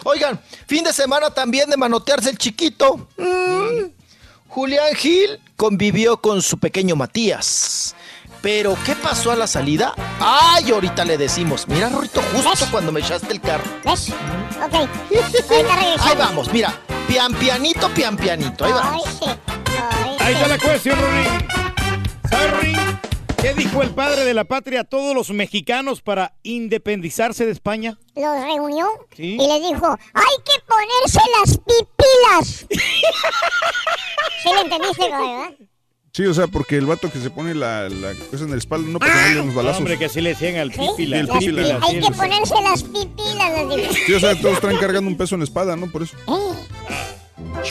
Oigan, 0.05 0.41
fin 0.67 0.85
de 0.85 0.93
semana 0.93 1.31
también 1.31 1.71
de 1.71 1.77
manotearse 1.77 2.31
el 2.31 2.39
chiquito. 2.39 3.09
Mm. 3.17 3.96
Julián 4.57 4.95
Gil 4.95 5.39
convivió 5.55 6.17
con 6.23 6.41
su 6.41 6.57
pequeño 6.59 6.97
Matías. 6.97 7.95
Pero, 8.41 8.75
¿qué 8.87 8.97
pasó 8.97 9.31
a 9.31 9.37
la 9.37 9.47
salida? 9.47 9.93
Ay, 10.19 10.71
ahorita 10.71 11.05
le 11.05 11.19
decimos. 11.19 11.69
Mira, 11.69 11.91
Rorito, 11.91 12.23
justo 12.33 12.67
cuando 12.71 12.91
me 12.91 13.01
echaste 13.01 13.35
el 13.35 13.43
carro. 13.43 13.65
¿Ves? 13.85 14.09
Ok. 14.65 14.73
Ahorita 14.73 15.77
regresamos. 15.77 16.01
Ahí 16.01 16.17
vamos, 16.17 16.53
mira. 16.55 16.75
Pian 17.07 17.35
pianito, 17.35 17.93
pian 17.93 18.17
pianito. 18.17 18.65
Ahí. 18.65 18.73
Ay, 19.27 20.17
Ahí 20.21 20.35
está 20.37 20.49
la 20.49 20.59
cuestión, 20.59 20.99
Rory. 21.03 21.27
¿Sabes, 22.31 22.51
Rory? 22.53 22.77
¿Qué 23.47 23.55
dijo 23.55 23.81
el 23.83 23.91
padre 23.91 24.25
de 24.25 24.35
la 24.35 24.45
patria 24.45 24.81
a 24.81 24.85
todos 24.85 25.15
los 25.15 25.31
mexicanos 25.31 26.03
para 26.03 26.35
independizarse 26.43 27.47
de 27.47 27.53
España? 27.53 27.97
Los 28.17 28.43
reunió 28.43 28.89
Sí. 29.15 29.37
y 29.41 29.47
les 29.47 29.63
dijo, 29.71 29.97
hay 30.15 30.37
que 30.45 30.53
ponerse 30.67 31.21
las 31.41 31.59
pipilas. 31.59 32.67
¿Sí 34.43 34.49
le 34.53 34.61
entendiste, 34.63 35.03
verdad? 35.11 35.51
Sí, 36.13 36.25
o 36.27 36.35
sea, 36.35 36.47
porque 36.49 36.77
el 36.77 36.87
vato 36.87 37.09
que 37.13 37.21
se 37.21 37.31
pone 37.31 37.55
la, 37.55 37.89
la 37.89 38.15
cosa 38.31 38.45
en 38.45 38.51
la 38.51 38.57
espalda 38.57 38.89
no 38.89 38.99
para 38.99 39.15
darle 39.15 39.43
unos 39.43 39.55
balazos. 39.55 39.79
Hombre, 39.79 39.97
que 39.99 40.07
así 40.07 40.21
le 40.21 40.31
decían 40.31 40.57
al 40.57 40.73
¿Sí? 40.73 40.81
pípila. 40.81 41.19
el 41.21 41.31
al 41.31 41.39
pípila. 41.39 41.63
pípila, 41.63 41.79
Hay 41.83 41.95
sí, 41.95 42.01
que 42.01 42.07
el- 42.07 42.15
ponerse 42.15 42.55
las 42.63 42.83
pipilas, 42.83 43.69
dijo. 43.77 43.93
Sí, 44.07 44.13
o 44.15 44.21
sea, 44.21 44.41
todos 44.41 44.61
traen 44.61 44.79
cargando 44.79 45.09
un 45.11 45.17
peso 45.17 45.35
en 45.37 45.41
la 45.43 45.45
espada, 45.45 45.77
¿no? 45.77 45.87
Por 45.93 46.03
eso. 46.03 46.17
Si 47.63 47.71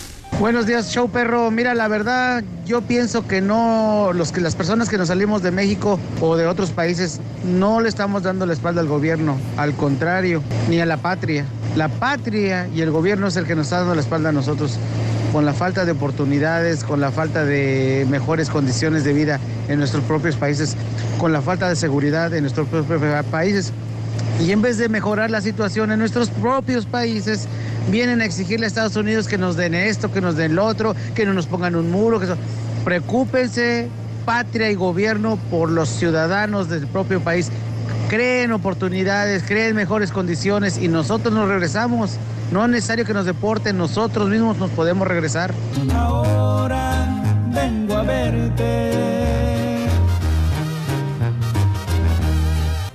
Buenos 0.41 0.65
días, 0.65 0.91
show 0.91 1.07
perro. 1.07 1.51
Mira, 1.51 1.75
la 1.75 1.87
verdad, 1.87 2.43
yo 2.65 2.81
pienso 2.81 3.27
que 3.27 3.41
no, 3.41 4.09
los 4.11 4.31
que 4.31 4.41
las 4.41 4.55
personas 4.55 4.89
que 4.89 4.97
nos 4.97 5.09
salimos 5.09 5.43
de 5.43 5.51
México 5.51 5.99
o 6.19 6.35
de 6.35 6.47
otros 6.47 6.71
países, 6.71 7.21
no 7.45 7.79
le 7.79 7.87
estamos 7.87 8.23
dando 8.23 8.47
la 8.47 8.53
espalda 8.53 8.81
al 8.81 8.87
gobierno, 8.87 9.37
al 9.55 9.75
contrario, 9.75 10.41
ni 10.67 10.79
a 10.79 10.87
la 10.87 10.97
patria. 10.97 11.45
La 11.75 11.89
patria 11.89 12.67
y 12.73 12.81
el 12.81 12.89
gobierno 12.89 13.27
es 13.27 13.35
el 13.35 13.45
que 13.45 13.53
nos 13.53 13.67
está 13.67 13.81
dando 13.81 13.93
la 13.93 14.01
espalda 14.01 14.29
a 14.29 14.31
nosotros, 14.31 14.79
con 15.31 15.45
la 15.45 15.53
falta 15.53 15.85
de 15.85 15.91
oportunidades, 15.91 16.83
con 16.83 17.01
la 17.01 17.11
falta 17.11 17.45
de 17.45 18.07
mejores 18.09 18.49
condiciones 18.49 19.03
de 19.03 19.13
vida 19.13 19.39
en 19.67 19.77
nuestros 19.77 20.03
propios 20.05 20.37
países, 20.37 20.75
con 21.19 21.31
la 21.31 21.43
falta 21.43 21.69
de 21.69 21.75
seguridad 21.75 22.33
en 22.33 22.41
nuestros 22.41 22.67
propios 22.67 23.25
países. 23.27 23.71
Y 24.39 24.51
en 24.51 24.61
vez 24.61 24.77
de 24.77 24.89
mejorar 24.89 25.29
la 25.29 25.41
situación 25.41 25.91
en 25.91 25.99
nuestros 25.99 26.29
propios 26.29 26.85
países, 26.85 27.47
vienen 27.89 28.21
a 28.21 28.25
exigirle 28.25 28.65
a 28.65 28.67
Estados 28.67 28.95
Unidos 28.95 29.27
que 29.27 29.37
nos 29.37 29.55
den 29.55 29.73
esto, 29.73 30.11
que 30.11 30.21
nos 30.21 30.35
den 30.35 30.55
lo 30.55 30.65
otro, 30.65 30.95
que 31.13 31.25
no 31.25 31.33
nos 31.33 31.47
pongan 31.47 31.75
un 31.75 31.91
muro, 31.91 32.19
que 32.19 32.25
eso. 32.25 32.37
Preocúpense, 32.83 33.87
patria 34.25 34.71
y 34.71 34.75
gobierno, 34.75 35.37
por 35.49 35.69
los 35.69 35.89
ciudadanos 35.89 36.69
del 36.69 36.87
propio 36.87 37.21
país. 37.21 37.51
Creen 38.09 38.51
oportunidades, 38.51 39.43
creen 39.43 39.75
mejores 39.75 40.11
condiciones 40.11 40.77
y 40.77 40.87
nosotros 40.87 41.33
nos 41.33 41.47
regresamos. 41.47 42.17
No 42.51 42.65
es 42.65 42.69
necesario 42.71 43.05
que 43.05 43.13
nos 43.13 43.25
deporten, 43.25 43.77
nosotros 43.77 44.29
mismos 44.29 44.57
nos 44.57 44.69
podemos 44.71 45.07
regresar. 45.07 45.53
Ahora 45.93 47.07
vengo 47.53 47.95
a 47.95 48.03
verte. 48.03 49.20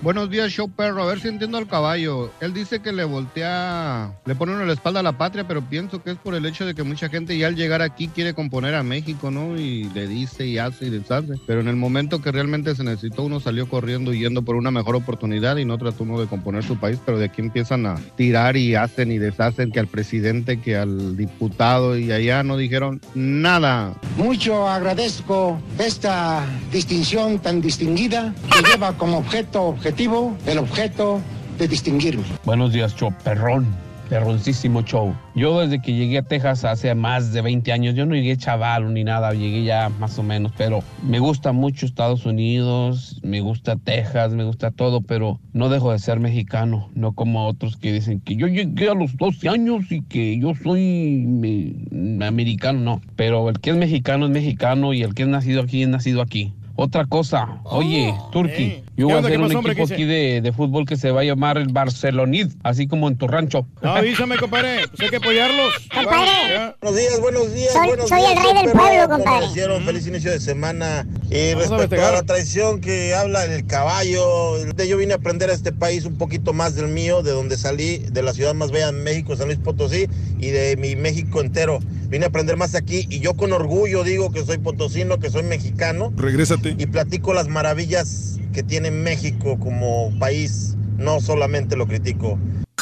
Buenos 0.06 0.30
días, 0.30 0.52
show 0.52 0.70
perro. 0.70 1.02
A 1.02 1.06
ver 1.06 1.18
si 1.18 1.26
entiendo 1.26 1.58
al 1.58 1.66
caballo. 1.66 2.30
Él 2.40 2.54
dice 2.54 2.78
que 2.78 2.92
le 2.92 3.02
voltea, 3.02 4.12
le 4.24 4.36
pone 4.36 4.52
uno 4.52 4.64
la 4.64 4.72
espalda 4.72 5.00
a 5.00 5.02
la 5.02 5.18
patria, 5.18 5.48
pero 5.48 5.62
pienso 5.62 6.00
que 6.00 6.12
es 6.12 6.16
por 6.16 6.36
el 6.36 6.46
hecho 6.46 6.64
de 6.64 6.76
que 6.76 6.84
mucha 6.84 7.08
gente 7.08 7.36
ya 7.36 7.48
al 7.48 7.56
llegar 7.56 7.82
aquí 7.82 8.06
quiere 8.06 8.32
componer 8.32 8.76
a 8.76 8.84
México, 8.84 9.32
¿no? 9.32 9.58
Y 9.58 9.90
le 9.94 10.06
dice 10.06 10.46
y 10.46 10.58
hace 10.58 10.86
y 10.86 10.90
deshace. 10.90 11.32
Pero 11.48 11.60
en 11.60 11.66
el 11.66 11.74
momento 11.74 12.22
que 12.22 12.30
realmente 12.30 12.76
se 12.76 12.84
necesitó, 12.84 13.24
uno 13.24 13.40
salió 13.40 13.68
corriendo 13.68 14.14
yendo 14.14 14.42
por 14.42 14.54
una 14.54 14.70
mejor 14.70 14.94
oportunidad 14.94 15.56
y 15.56 15.64
no 15.64 15.76
trató 15.76 16.04
uno 16.04 16.20
de 16.20 16.28
componer 16.28 16.62
su 16.62 16.78
país, 16.78 17.00
pero 17.04 17.18
de 17.18 17.24
aquí 17.24 17.40
empiezan 17.40 17.84
a 17.86 17.96
tirar 18.14 18.56
y 18.56 18.76
hacen 18.76 19.10
y 19.10 19.18
deshacen 19.18 19.72
que 19.72 19.80
al 19.80 19.88
presidente, 19.88 20.60
que 20.60 20.76
al 20.76 21.16
diputado 21.16 21.98
y 21.98 22.12
allá 22.12 22.44
no 22.44 22.56
dijeron 22.56 23.00
nada. 23.16 23.92
Mucho 24.16 24.68
agradezco 24.68 25.60
esta 25.80 26.46
distinción 26.70 27.40
tan 27.40 27.60
distinguida 27.60 28.32
que 28.52 28.70
lleva 28.70 28.96
como 28.96 29.18
objeto 29.18 29.62
objetivo 29.64 29.95
el 29.98 30.58
objeto 30.58 31.20
de 31.58 31.68
distinguirme. 31.68 32.22
Buenos 32.44 32.72
días, 32.72 32.94
show 32.94 33.12
perrón. 33.24 33.66
Perroncísimo 34.10 34.82
show. 34.82 35.12
Yo 35.34 35.58
desde 35.58 35.80
que 35.82 35.92
llegué 35.94 36.18
a 36.18 36.22
Texas 36.22 36.64
hace 36.64 36.94
más 36.94 37.32
de 37.32 37.40
20 37.40 37.72
años, 37.72 37.94
yo 37.96 38.04
no 38.06 38.14
llegué 38.14 38.36
chaval 38.36 38.92
ni 38.94 39.02
nada, 39.02 39.32
llegué 39.32 39.64
ya 39.64 39.88
más 39.98 40.16
o 40.18 40.22
menos, 40.22 40.52
pero 40.56 40.80
me 41.02 41.18
gusta 41.18 41.50
mucho 41.52 41.86
Estados 41.86 42.24
Unidos, 42.26 43.18
me 43.24 43.40
gusta 43.40 43.74
Texas, 43.76 44.32
me 44.32 44.44
gusta 44.44 44.70
todo, 44.70 45.00
pero 45.00 45.40
no 45.54 45.70
dejo 45.70 45.90
de 45.90 45.98
ser 45.98 46.20
mexicano, 46.20 46.88
no 46.94 47.12
como 47.14 47.46
otros 47.48 47.76
que 47.78 47.92
dicen 47.92 48.20
que 48.20 48.36
yo 48.36 48.46
llegué 48.46 48.90
a 48.90 48.94
los 48.94 49.16
12 49.16 49.48
años 49.48 49.90
y 49.90 50.02
que 50.02 50.38
yo 50.38 50.52
soy 50.62 51.24
me- 51.26 52.24
americano, 52.24 52.78
no. 52.80 53.00
Pero 53.16 53.48
el 53.48 53.58
que 53.60 53.70
es 53.70 53.76
mexicano 53.76 54.26
es 54.26 54.30
mexicano 54.30 54.92
y 54.92 55.02
el 55.02 55.14
que 55.14 55.22
es 55.22 55.28
nacido 55.28 55.62
aquí 55.62 55.82
es 55.82 55.88
nacido 55.88 56.20
aquí. 56.22 56.52
Otra 56.76 57.06
cosa, 57.06 57.58
oye, 57.64 58.14
Turki, 58.30 58.82
yo 58.96 59.06
¿Qué 59.08 59.12
voy 59.12 59.12
a 59.12 59.18
hacer 59.18 59.30
¿Qué 59.32 59.36
un 59.38 59.56
hombre? 59.56 59.72
equipo 59.72 59.86
¿Qué 59.88 59.94
aquí 59.94 60.04
de, 60.04 60.40
de 60.40 60.52
fútbol 60.52 60.86
que 60.86 60.96
se 60.96 61.10
va 61.10 61.20
a 61.20 61.24
llamar 61.24 61.58
el 61.58 61.68
Barcelonid, 61.68 62.48
así 62.62 62.86
como 62.86 63.08
en 63.08 63.16
tu 63.16 63.28
rancho. 63.28 63.66
Avísame, 63.82 64.36
compadre. 64.38 64.88
Pues 64.88 65.00
hay 65.02 65.08
que 65.10 65.16
apoyarlos. 65.16 65.72
Compadre. 65.94 66.74
Buenos 66.80 66.98
días, 66.98 67.20
buenos 67.20 67.54
días. 67.54 67.72
Soy- 67.72 67.88
buenos 67.88 68.08
soy 68.08 68.18
días, 68.20 68.30
el 68.32 68.42
rey 68.42 68.62
del 68.64 68.72
pueblo, 68.72 69.02
¿Cómo 69.02 69.14
compadre. 69.16 69.36
amanecieron? 69.38 69.84
Feliz 69.84 70.06
inicio 70.06 70.30
de 70.30 70.40
semana. 70.40 71.06
Y 71.30 71.52
Vamos 71.54 71.54
a 71.54 71.58
respecto 71.58 71.74
a, 71.74 71.78
festejar. 71.80 72.12
la 72.14 72.22
tradición 72.22 72.80
que 72.80 73.14
habla 73.14 73.46
del 73.46 73.66
caballo, 73.66 74.56
de- 74.74 74.88
yo 74.88 74.96
vine 74.96 75.12
a 75.12 75.16
aprender 75.16 75.50
a 75.50 75.52
este 75.52 75.72
país 75.72 76.04
un 76.04 76.16
poquito 76.18 76.52
más 76.52 76.74
del 76.74 76.88
mío, 76.88 77.22
de 77.22 77.32
donde 77.32 77.56
salí, 77.56 77.98
de 77.98 78.22
la 78.22 78.32
ciudad 78.32 78.54
más 78.54 78.70
bella 78.70 78.86
de 78.86 78.92
México, 78.98 79.36
San 79.36 79.46
Luis 79.48 79.58
Potosí, 79.58 80.06
y 80.38 80.48
de 80.48 80.76
mi 80.76 80.96
México 80.96 81.40
entero. 81.40 81.78
Vine 82.08 82.24
a 82.26 82.28
aprender 82.28 82.56
más 82.56 82.74
aquí 82.76 83.06
y 83.10 83.18
yo 83.18 83.34
con 83.34 83.52
orgullo 83.52 84.04
digo 84.04 84.30
que 84.30 84.44
soy 84.44 84.58
potosino, 84.58 85.18
que 85.18 85.28
soy 85.28 85.42
mexicano. 85.42 86.12
Regrésate. 86.16 86.76
Y 86.78 86.86
platico 86.86 87.34
las 87.34 87.48
maravillas 87.48 88.38
que 88.56 88.62
tiene 88.62 88.90
México 88.90 89.58
como 89.60 90.10
país, 90.18 90.78
no 90.96 91.20
solamente 91.20 91.76
lo 91.76 91.86
critico. 91.86 92.38
¡Ay, 92.62 92.80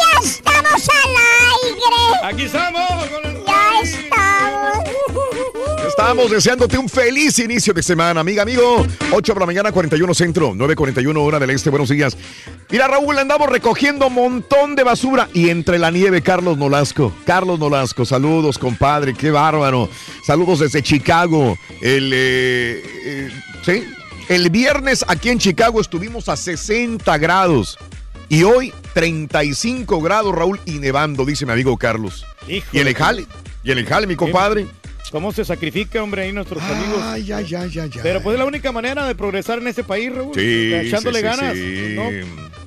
ya 0.00 0.26
estamos 0.26 0.88
al 0.88 1.14
aire! 1.52 2.32
Aquí 2.32 2.44
estamos. 2.44 2.97
Estamos 6.08 6.30
deseándote 6.30 6.78
un 6.78 6.88
feliz 6.88 7.38
inicio 7.38 7.74
de 7.74 7.82
semana, 7.82 8.20
amiga, 8.20 8.40
amigo. 8.40 8.86
8 9.12 9.34
de 9.34 9.40
la 9.40 9.44
mañana, 9.44 9.72
41 9.72 10.14
centro, 10.14 10.54
9.41 10.54 11.18
hora 11.18 11.38
del 11.38 11.50
este. 11.50 11.68
Buenos 11.68 11.90
días. 11.90 12.16
Mira, 12.70 12.88
Raúl, 12.88 13.18
andamos 13.18 13.50
recogiendo 13.50 14.06
un 14.06 14.14
montón 14.14 14.74
de 14.74 14.84
basura 14.84 15.28
y 15.34 15.50
entre 15.50 15.78
la 15.78 15.90
nieve, 15.90 16.22
Carlos 16.22 16.56
Nolasco. 16.56 17.12
Carlos 17.26 17.58
Nolasco, 17.58 18.06
saludos, 18.06 18.56
compadre, 18.56 19.12
qué 19.12 19.30
bárbaro. 19.30 19.90
Saludos 20.24 20.60
desde 20.60 20.82
Chicago. 20.82 21.58
El, 21.82 22.10
eh, 22.14 22.82
eh, 23.04 23.30
¿sí? 23.62 23.84
El 24.30 24.48
viernes 24.48 25.04
aquí 25.08 25.28
en 25.28 25.38
Chicago 25.38 25.78
estuvimos 25.78 26.30
a 26.30 26.38
60 26.38 27.18
grados. 27.18 27.76
Y 28.30 28.44
hoy 28.44 28.72
35 28.94 30.00
grados, 30.00 30.34
Raúl, 30.34 30.58
y 30.64 30.78
nevando, 30.78 31.26
dice 31.26 31.44
mi 31.44 31.52
amigo 31.52 31.76
Carlos. 31.76 32.24
Híjole. 32.48 32.70
Y 32.72 32.78
en 32.78 32.88
el 32.88 32.94
jale, 32.94 33.26
y 33.62 33.72
en 33.72 33.76
el 33.76 33.84
jale, 33.84 34.06
mi 34.06 34.16
compadre. 34.16 34.66
¿Cómo 35.10 35.32
se 35.32 35.44
sacrifica, 35.44 36.02
hombre, 36.02 36.22
ahí 36.22 36.32
nuestros 36.32 36.62
amigos? 36.62 37.00
Ay, 37.02 37.32
ay, 37.32 37.54
ay, 37.54 37.54
ay, 37.54 37.80
ay. 37.80 38.00
Pero 38.02 38.22
pues 38.22 38.34
es 38.34 38.38
la 38.38 38.44
única 38.44 38.72
manera 38.72 39.06
de 39.06 39.14
progresar 39.14 39.58
en 39.58 39.68
este 39.68 39.84
país, 39.84 40.14
Raúl. 40.14 40.34
Sí, 40.34 40.72
Echándole 40.74 41.20
sí, 41.20 41.26
sí, 41.26 41.36
ganas. 41.36 41.54
sí. 41.54 41.92
¿no? 41.94 42.58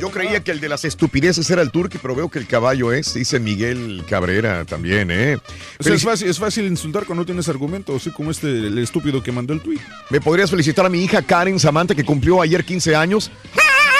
Yo 0.00 0.10
creía 0.10 0.42
que 0.42 0.50
el 0.50 0.60
de 0.60 0.68
las 0.68 0.84
estupideces 0.84 1.48
era 1.50 1.62
el 1.62 1.70
turqui, 1.70 1.98
pero 1.98 2.16
veo 2.16 2.28
que 2.28 2.40
el 2.40 2.48
caballo 2.48 2.92
es, 2.92 3.14
dice 3.14 3.38
Miguel 3.38 4.04
Cabrera 4.08 4.64
también, 4.64 5.10
¿eh? 5.12 5.36
O 5.78 5.82
sea, 5.84 5.94
es, 5.94 6.02
fácil, 6.02 6.28
es 6.28 6.38
fácil 6.38 6.64
insultar 6.66 7.04
cuando 7.04 7.22
no 7.22 7.26
tienes 7.26 7.48
argumento, 7.48 7.94
así 7.94 8.10
como 8.10 8.32
este, 8.32 8.48
el 8.48 8.76
estúpido 8.78 9.22
que 9.22 9.30
mandó 9.30 9.52
el 9.52 9.60
tweet. 9.60 9.78
¿Me 10.10 10.20
podrías 10.20 10.50
felicitar 10.50 10.84
a 10.84 10.88
mi 10.88 11.04
hija 11.04 11.22
Karen 11.22 11.60
Samantha, 11.60 11.94
que 11.94 12.04
cumplió 12.04 12.42
ayer 12.42 12.64
15 12.64 12.96
años? 12.96 13.30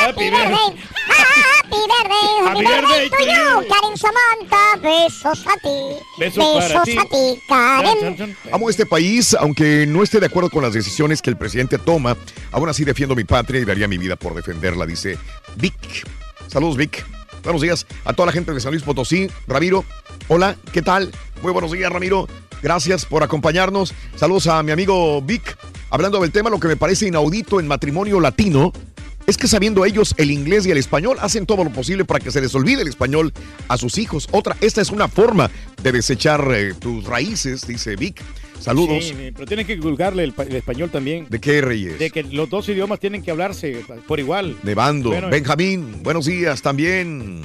Happy 0.04 0.28
birthday. 0.28 0.68
Happy 1.08 1.80
birthday. 1.88 2.28
Happy 2.44 2.62
birthday 2.62 3.08
to 3.08 3.24
you. 3.24 3.68
Karen 3.68 3.96
Samantha. 3.96 4.76
Besos 4.82 5.46
a 5.46 5.56
ti. 5.56 5.96
Besos 6.18 6.44
para 6.44 6.82
ti. 6.82 6.98
a 6.98 7.04
ti, 7.06 7.40
Karen. 7.48 8.36
Amo 8.52 8.68
este 8.68 8.84
país, 8.84 9.32
aunque 9.32 9.86
no 9.86 10.02
esté 10.02 10.20
de 10.20 10.26
acuerdo 10.26 10.50
con 10.50 10.62
las 10.62 10.74
decisiones 10.74 11.22
que 11.22 11.30
el 11.30 11.38
presidente 11.38 11.78
toma, 11.78 12.18
aún 12.52 12.68
así 12.68 12.84
defiendo 12.84 13.14
mi 13.14 13.24
patria 13.24 13.62
y 13.62 13.64
daría 13.64 13.88
mi 13.88 13.96
vida 13.96 14.16
por 14.16 14.34
defenderla, 14.34 14.84
dice 14.84 15.16
Vic. 15.56 16.06
Saludos, 16.48 16.76
Vic. 16.76 17.02
Buenos 17.42 17.62
días 17.62 17.86
a 18.04 18.12
toda 18.12 18.26
la 18.26 18.32
gente 18.32 18.52
de 18.52 18.60
San 18.60 18.72
Luis 18.72 18.82
Potosí. 18.82 19.30
Ramiro, 19.46 19.86
hola, 20.28 20.54
¿qué 20.72 20.82
tal? 20.82 21.12
Muy 21.40 21.52
buenos 21.52 21.72
días, 21.72 21.90
Ramiro. 21.90 22.28
Gracias 22.62 23.06
por 23.06 23.22
acompañarnos. 23.22 23.94
Saludos 24.16 24.48
a 24.48 24.62
mi 24.62 24.72
amigo 24.72 25.22
Vic. 25.22 25.56
Hablando 25.88 26.20
del 26.20 26.30
tema, 26.30 26.50
lo 26.50 26.60
que 26.60 26.68
me 26.68 26.76
parece 26.76 27.06
inaudito 27.06 27.58
en 27.58 27.68
matrimonio 27.68 28.20
latino 28.20 28.70
es 29.26 29.36
que 29.36 29.48
sabiendo 29.48 29.84
ellos 29.84 30.14
el 30.18 30.30
inglés 30.30 30.66
y 30.66 30.70
el 30.70 30.78
español, 30.78 31.16
hacen 31.20 31.46
todo 31.46 31.64
lo 31.64 31.70
posible 31.70 32.04
para 32.04 32.20
que 32.20 32.30
se 32.30 32.40
les 32.40 32.54
olvide 32.54 32.82
el 32.82 32.88
español 32.88 33.32
a 33.68 33.76
sus 33.78 33.98
hijos. 33.98 34.28
Otra, 34.32 34.56
esta 34.60 34.80
es 34.80 34.90
una 34.90 35.08
forma 35.08 35.50
de 35.82 35.92
desechar 35.92 36.46
eh, 36.54 36.74
tus 36.78 37.04
raíces, 37.04 37.66
dice 37.66 37.96
Vic. 37.96 38.20
Saludos. 38.60 39.04
Sí, 39.04 39.14
pero 39.34 39.46
tienen 39.46 39.66
que 39.66 39.74
divulgarle 39.74 40.24
el, 40.24 40.32
pa- 40.32 40.44
el 40.44 40.56
español 40.56 40.88
también. 40.90 41.26
¿De 41.28 41.38
qué, 41.38 41.60
Reyes? 41.60 41.98
De 41.98 42.10
que 42.10 42.22
los 42.22 42.48
dos 42.48 42.66
idiomas 42.68 42.98
tienen 43.00 43.22
que 43.22 43.30
hablarse 43.30 43.84
por 44.06 44.20
igual. 44.20 44.56
Nevando. 44.62 45.10
Bueno, 45.10 45.28
Benjamín, 45.28 46.02
buenos 46.02 46.24
días 46.26 46.62
también. 46.62 47.42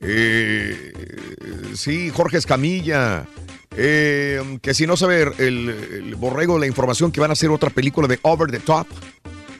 Eh, 0.00 0.92
sí, 1.74 2.10
Jorge 2.10 2.38
Escamilla. 2.38 3.26
Eh, 3.76 4.58
que 4.62 4.72
si 4.74 4.86
no 4.86 4.96
sabe 4.96 5.22
el, 5.38 5.68
el 5.68 6.14
borrego 6.14 6.58
la 6.60 6.66
información 6.68 7.10
que 7.10 7.18
van 7.20 7.30
a 7.30 7.32
hacer 7.32 7.50
otra 7.50 7.70
película 7.70 8.06
de 8.06 8.20
Over 8.22 8.50
the 8.50 8.60
Top. 8.60 8.86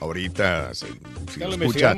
Ahorita, 0.05 0.71
si 0.73 0.85
lo 1.39 1.49
escucha. 1.49 1.95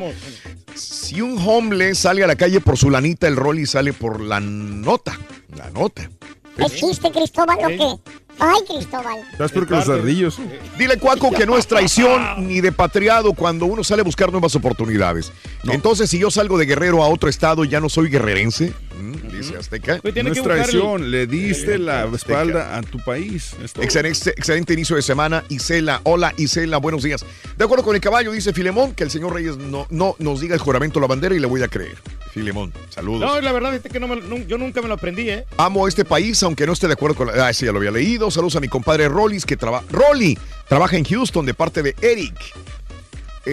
Si 0.76 1.22
un 1.22 1.38
homeless 1.38 2.00
sale 2.00 2.24
a 2.24 2.27
la 2.27 2.36
calle 2.36 2.61
por 2.61 2.77
su 2.77 2.90
lanita, 2.90 3.27
el 3.27 3.36
Rolly 3.36 3.66
sale 3.66 3.92
por 3.92 4.22
la 4.22 4.40
nota. 4.40 5.18
La 5.56 5.69
nota. 5.72 6.10
¿Existe 6.58 7.11
Cristóbal 7.11 7.58
o 7.64 7.68
qué? 7.68 8.11
Ay, 8.40 8.61
Cristóbal. 8.68 9.19
Estás 9.32 9.52
peor 9.52 9.68
que 9.68 9.76
los 9.76 9.90
ardillos. 9.90 10.40
Dile, 10.77 10.98
Cuaco, 10.98 11.32
que 11.32 11.45
no 11.45 11.58
es 11.58 11.68
traición 11.68 12.48
ni 12.48 12.61
de 12.61 12.72
patriado 12.72 13.34
cuando 13.34 13.66
uno 13.66 13.84
sale 13.84 14.02
a 14.02 14.06
buscar 14.06 14.32
nuevas 14.32 14.56
oportunidades. 14.56 15.32
Entonces, 15.66 16.10
si 16.10 16.19
yo 16.19 16.32
salgo 16.32 16.58
de 16.58 16.66
Guerrero 16.66 17.03
a 17.03 17.10
otro 17.10 17.30
estado, 17.30 17.66
¿ya 17.66 17.80
no 17.80 17.90
soy 17.90 18.10
guerrerense? 18.10 18.74
Mm, 19.00 19.32
Dice 19.32 19.58
Azteca. 19.58 20.00
No 20.03 20.32
es 20.32 20.42
traición, 20.42 21.11
le 21.11 21.27
diste 21.27 21.77
la 21.77 22.06
espalda 22.06 22.77
a 22.77 22.82
tu 22.82 22.98
país. 23.03 23.51
Excelente, 23.80 24.32
excelente 24.32 24.74
inicio 24.74 24.95
de 24.95 25.01
semana, 25.01 25.43
Isela. 25.50 26.01
Hola, 26.03 26.34
Isela, 26.38 26.77
buenos 26.77 27.03
días. 27.03 27.24
De 27.58 27.64
acuerdo 27.64 27.84
con 27.84 27.95
el 27.95 28.01
caballo, 28.01 28.32
dice 28.32 28.53
Filemón, 28.53 28.93
que 28.95 29.03
el 29.03 29.11
señor 29.11 29.34
Reyes 29.34 29.58
no, 29.58 29.85
no 29.90 30.16
nos 30.19 30.42
diga 30.42 30.56
el 30.56 30.61
juramento 30.61 31.00
a 31.00 31.01
la 31.01 31.08
bandera 31.08 31.35
y 31.35 31.40
le 31.40 31.48
voy 31.48 31.61
a 31.64 31.67
creer. 31.67 31.95
Filemón, 32.34 32.72
saludos. 32.90 33.22
No, 33.22 33.42
la 33.42 33.51
verdad 33.51 33.74
es 33.76 33.82
que 33.82 34.00
no 34.00 34.08
me 34.08 34.16
lo- 34.17 34.22
no- 34.24 34.38
yo 34.48 34.58
nunca 34.58 34.82
me 34.82 34.88
lo 34.88 34.95
aprendí, 34.95 35.30
¿eh? 35.30 35.45
Amo 35.58 35.88
este 35.88 36.06
país, 36.06 36.42
aunque 36.43 36.66
no 36.66 36.74
esté 36.74 36.88
de 36.88 36.93
acuerdo 36.93 37.16
con 37.16 37.27
la... 37.27 37.48
Ah, 37.48 37.53
sí, 37.53 37.66
ya 37.66 37.72
lo 37.72 37.77
había 37.80 37.92
leído. 37.92 38.30
Saludos 38.32 38.56
a 38.56 38.59
mi 38.59 38.67
compadre 38.67 39.08
Rollis, 39.09 39.45
que 39.45 39.58
trabaja... 39.58 39.85
Rolly 39.92 40.38
trabaja 40.67 40.98
en 40.98 41.03
Houston 41.06 41.45
de 41.45 41.53
parte 41.53 41.82
de 41.84 41.95
Eric. 42.01 42.35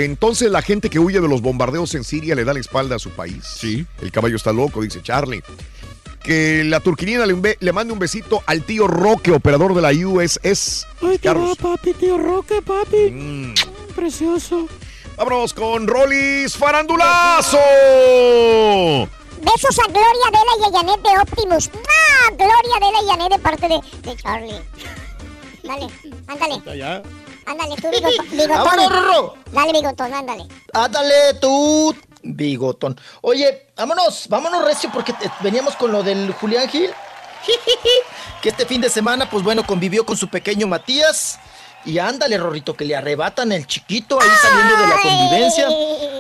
Entonces 0.02 0.50
la 0.50 0.60
gente 0.62 0.90
que 0.90 0.98
huye 0.98 1.20
de 1.20 1.28
los 1.28 1.40
bombardeos 1.40 1.94
en 1.94 2.02
Siria 2.04 2.34
le 2.34 2.44
da 2.44 2.52
la 2.52 2.60
espalda 2.60 2.96
a 2.96 2.98
su 2.98 3.10
país. 3.10 3.44
Sí. 3.44 3.86
El 4.02 4.10
caballo 4.10 4.36
está 4.36 4.52
loco, 4.52 4.80
dice 4.82 5.02
Charlie. 5.02 5.42
Que 6.22 6.64
la 6.64 6.80
turquinina 6.80 7.26
le, 7.26 7.56
le 7.60 7.72
mande 7.72 7.92
un 7.92 7.98
besito 7.98 8.42
al 8.46 8.62
tío 8.62 8.86
Roque, 8.88 9.30
operador 9.30 9.74
de 9.74 9.82
la 9.82 9.90
USS. 9.90 10.86
Ay, 11.02 11.10
qué 11.12 11.18
Carlos. 11.18 11.56
va, 11.62 11.76
papi, 11.76 11.92
tío 11.92 12.16
Roque, 12.18 12.62
papi. 12.62 13.10
Mm. 13.10 13.54
Precioso. 13.94 14.66
Vámonos 15.16 15.52
con 15.54 15.86
Rollis 15.86 16.56
Farandulazo. 16.56 17.58
Besos 19.42 19.78
a 19.78 19.86
Gloria 19.88 20.26
Adela 20.28 20.52
y 20.58 20.64
a 20.64 20.78
Janet 20.78 21.02
de 21.02 21.20
Optimus. 21.20 21.70
¡Ah! 21.74 22.30
Gloria 22.32 22.76
Adela 22.78 22.98
y 23.02 23.06
Janet 23.10 23.32
de 23.32 23.38
parte 23.38 23.68
de, 23.68 24.10
de 24.10 24.16
Charlie. 24.16 24.60
Dale, 25.62 25.86
ándale. 26.26 27.02
Ándale, 27.46 27.76
tú, 27.76 27.88
bigotón. 27.90 28.30
bigotón. 28.30 29.32
Dale, 29.52 29.72
bigotón, 29.72 30.14
ándale. 30.14 30.44
Ándale 30.72 31.34
tú, 31.40 31.94
bigotón. 32.22 32.98
Oye, 33.20 33.66
vámonos, 33.76 34.28
vámonos 34.28 34.64
recio 34.64 34.90
porque 34.92 35.12
te- 35.12 35.30
veníamos 35.40 35.76
con 35.76 35.92
lo 35.92 36.02
del 36.02 36.32
Julián 36.34 36.68
Gil. 36.68 36.90
que 38.42 38.48
este 38.48 38.66
fin 38.66 38.80
de 38.80 38.88
semana, 38.90 39.28
pues 39.28 39.42
bueno, 39.42 39.66
convivió 39.66 40.04
con 40.06 40.16
su 40.16 40.28
pequeño 40.28 40.66
Matías. 40.66 41.38
Y 41.86 41.98
ándale, 41.98 42.38
Rorrito, 42.38 42.74
que 42.74 42.84
le 42.84 42.96
arrebatan 42.96 43.52
el 43.52 43.66
chiquito 43.66 44.18
ahí 44.20 44.28
saliendo 44.40 44.76
de 44.76 44.88
la 44.88 45.02
convivencia. 45.02 45.68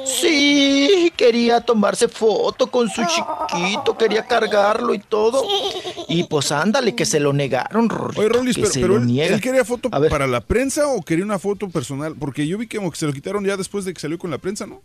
Sí, 0.06 1.12
quería 1.16 1.60
tomarse 1.60 2.08
foto 2.08 2.70
con 2.70 2.90
su 2.90 3.02
chiquito, 3.06 3.96
quería 3.96 4.26
cargarlo 4.26 4.92
y 4.92 4.98
todo. 4.98 5.42
Y 6.08 6.24
pues 6.24 6.52
ándale, 6.52 6.94
que 6.94 7.06
se 7.06 7.18
lo 7.20 7.32
negaron, 7.32 7.88
Rorrito. 7.88 8.20
Oye, 8.20 8.28
Rolis, 8.28 8.56
que 8.56 8.62
pero, 8.62 8.72
se 8.72 8.80
pero 8.80 8.98
lo 8.98 9.22
él, 9.22 9.40
quería 9.40 9.64
foto 9.64 9.90
para 9.90 10.26
la 10.26 10.40
prensa 10.40 10.86
o 10.88 11.02
quería 11.02 11.24
una 11.24 11.38
foto 11.38 11.68
personal? 11.70 12.14
Porque 12.18 12.46
yo 12.46 12.58
vi 12.58 12.66
que 12.66 12.76
como 12.76 12.90
que 12.90 12.98
se 12.98 13.06
lo 13.06 13.12
quitaron 13.12 13.44
ya 13.44 13.56
después 13.56 13.84
de 13.84 13.94
que 13.94 14.00
salió 14.00 14.18
con 14.18 14.30
la 14.30 14.38
prensa, 14.38 14.66
¿no? 14.66 14.82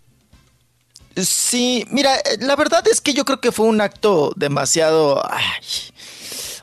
Sí, 1.15 1.85
mira, 1.89 2.15
eh, 2.17 2.37
la 2.39 2.55
verdad 2.55 2.87
es 2.87 3.01
que 3.01 3.13
yo 3.13 3.25
creo 3.25 3.41
que 3.41 3.51
fue 3.51 3.65
un 3.65 3.81
acto 3.81 4.31
demasiado... 4.35 5.21
ay, 5.29 5.43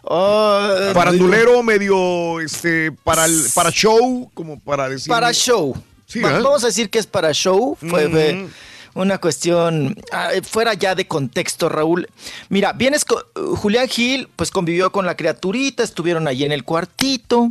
oh, 0.06 0.68
Farandulero, 0.92 1.62
medio, 1.62 2.40
este, 2.40 2.92
para, 2.92 3.24
el, 3.26 3.44
para 3.54 3.70
show, 3.70 4.30
como 4.34 4.58
para 4.58 4.88
decir. 4.88 5.08
Para 5.08 5.32
show. 5.32 5.76
Sí, 6.06 6.20
Va- 6.20 6.38
¿eh? 6.38 6.42
Vamos 6.42 6.62
a 6.64 6.68
decir 6.68 6.90
que 6.90 6.98
es 6.98 7.06
para 7.06 7.32
show. 7.32 7.76
Fue, 7.80 8.48
una 8.96 9.18
cuestión 9.18 9.94
ah, 10.10 10.30
fuera 10.42 10.72
ya 10.72 10.94
de 10.94 11.06
contexto, 11.06 11.68
Raúl. 11.68 12.08
Mira, 12.48 12.72
vienes 12.72 13.04
con 13.04 13.22
Julián 13.56 13.88
Gil, 13.88 14.28
pues 14.36 14.50
convivió 14.50 14.90
con 14.90 15.04
la 15.04 15.16
criaturita, 15.16 15.82
estuvieron 15.82 16.26
allí 16.26 16.44
en 16.44 16.52
el 16.52 16.64
cuartito, 16.64 17.50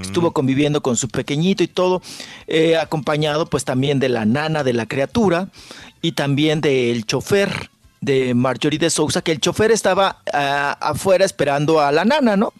estuvo 0.00 0.32
conviviendo 0.32 0.82
con 0.82 0.96
su 0.96 1.08
pequeñito 1.08 1.62
y 1.62 1.68
todo, 1.68 2.00
eh, 2.46 2.78
acompañado 2.78 3.46
pues 3.46 3.64
también 3.64 4.00
de 4.00 4.08
la 4.08 4.24
nana 4.24 4.64
de 4.64 4.72
la 4.72 4.86
criatura 4.86 5.48
y 6.00 6.12
también 6.12 6.62
del 6.62 7.04
chofer 7.04 7.70
de 8.06 8.34
Marjorie 8.34 8.78
de 8.78 8.88
Sousa, 8.88 9.20
que 9.20 9.32
el 9.32 9.40
chofer 9.40 9.72
estaba 9.72 10.22
ah, 10.32 10.78
afuera 10.80 11.24
esperando 11.24 11.80
a 11.80 11.90
la 11.90 12.04
nana, 12.04 12.36
¿no? 12.36 12.52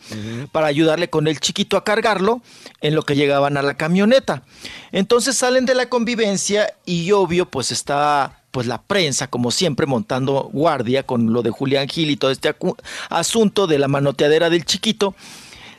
Para 0.50 0.66
ayudarle 0.66 1.08
con 1.08 1.28
el 1.28 1.38
chiquito 1.38 1.76
a 1.76 1.84
cargarlo 1.84 2.42
en 2.80 2.96
lo 2.96 3.02
que 3.02 3.14
llegaban 3.14 3.56
a 3.56 3.62
la 3.62 3.76
camioneta. 3.76 4.42
Entonces 4.90 5.38
salen 5.38 5.64
de 5.64 5.76
la 5.76 5.88
convivencia 5.88 6.74
y 6.84 7.12
obvio, 7.12 7.46
pues 7.46 7.70
está 7.70 8.42
pues 8.50 8.66
la 8.66 8.82
prensa, 8.82 9.28
como 9.28 9.50
siempre, 9.50 9.86
montando 9.86 10.50
guardia 10.52 11.04
con 11.04 11.32
lo 11.32 11.42
de 11.42 11.50
Julián 11.50 11.88
Gil 11.88 12.10
y 12.10 12.16
todo 12.16 12.32
este 12.32 12.52
asunto 13.08 13.68
de 13.68 13.78
la 13.78 13.86
manoteadera 13.86 14.50
del 14.50 14.64
chiquito. 14.64 15.14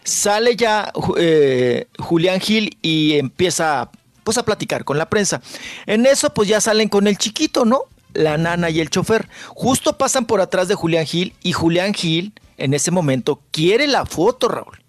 Sale 0.04 0.56
ya 0.56 0.94
eh, 1.18 1.88
Julián 2.00 2.40
Gil 2.40 2.78
y 2.82 3.18
empieza 3.18 3.90
pues 4.24 4.38
a 4.38 4.46
platicar 4.46 4.86
con 4.86 4.98
la 4.98 5.10
prensa. 5.10 5.42
En 5.86 6.06
eso 6.06 6.34
pues 6.34 6.48
ya 6.48 6.62
salen 6.62 6.88
con 6.88 7.08
el 7.08 7.18
chiquito, 7.18 7.66
¿no? 7.66 7.82
La 8.14 8.38
nana 8.38 8.70
y 8.70 8.80
el 8.80 8.90
chofer. 8.90 9.28
Justo 9.50 9.98
pasan 9.98 10.26
por 10.26 10.42
atrás 10.42 10.68
de 10.68 10.76
Julián 10.76 11.06
Gil 11.06 11.34
y 11.44 11.54
Julián 11.54 11.94
Gil 11.94 12.34
en 12.58 12.74
ese 12.74 12.90
momento 12.92 13.40
quiere 13.52 13.86
la 13.88 14.06
foto, 14.06 14.48
Raúl, 14.48 14.80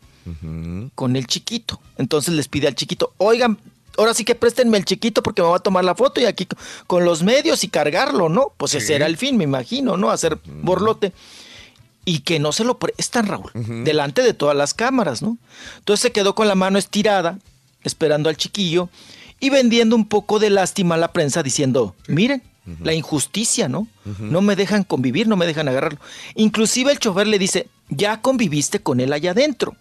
con 0.94 1.16
el 1.16 1.26
chiquito. 1.26 1.80
Entonces 1.96 2.34
les 2.34 2.48
pide 2.48 2.66
al 2.68 2.74
chiquito, 2.74 3.12
oigan, 3.18 3.58
ahora 3.96 4.14
sí 4.14 4.24
que 4.24 4.34
préstenme 4.34 4.78
el 4.78 4.84
chiquito 4.84 5.22
porque 5.22 5.42
me 5.42 5.48
va 5.48 5.56
a 5.56 5.60
tomar 5.60 5.84
la 5.84 5.94
foto 5.94 6.20
y 6.20 6.24
aquí 6.24 6.46
co- 6.46 6.56
con 6.86 7.04
los 7.04 7.22
medios 7.22 7.64
y 7.64 7.68
cargarlo, 7.68 8.28
¿no? 8.28 8.52
Pues 8.56 8.74
ese 8.74 8.94
era 8.94 9.06
el 9.06 9.16
fin, 9.16 9.36
me 9.36 9.44
imagino, 9.44 9.96
¿no? 9.96 10.10
Hacer 10.10 10.38
borlote 10.44 11.12
y 12.04 12.20
que 12.20 12.38
no 12.38 12.52
se 12.52 12.64
lo 12.64 12.78
prestan, 12.78 13.26
Raúl, 13.26 13.50
delante 13.84 14.22
de 14.22 14.32
todas 14.32 14.56
las 14.56 14.72
cámaras, 14.72 15.20
¿no? 15.20 15.36
Entonces 15.78 16.00
se 16.02 16.12
quedó 16.12 16.34
con 16.34 16.48
la 16.48 16.54
mano 16.54 16.78
estirada, 16.78 17.38
esperando 17.84 18.28
al 18.30 18.36
chiquillo 18.36 18.88
y 19.40 19.50
vendiendo 19.50 19.94
un 19.94 20.06
poco 20.08 20.38
de 20.38 20.48
lástima 20.50 20.94
a 20.94 20.98
la 20.98 21.12
prensa 21.12 21.42
diciendo, 21.42 21.94
miren, 22.06 22.42
la 22.82 22.92
injusticia, 22.94 23.68
¿no? 23.68 23.86
No 24.18 24.40
me 24.40 24.56
dejan 24.56 24.84
convivir, 24.84 25.26
no 25.28 25.36
me 25.36 25.46
dejan 25.46 25.68
agarrarlo. 25.68 25.98
Inclusive 26.34 26.92
el 26.92 26.98
chofer 26.98 27.26
le 27.26 27.38
dice, 27.38 27.68
ya 27.88 28.20
conviviste 28.20 28.80
con 28.80 29.00
él 29.00 29.12
allá 29.12 29.30
adentro. 29.32 29.74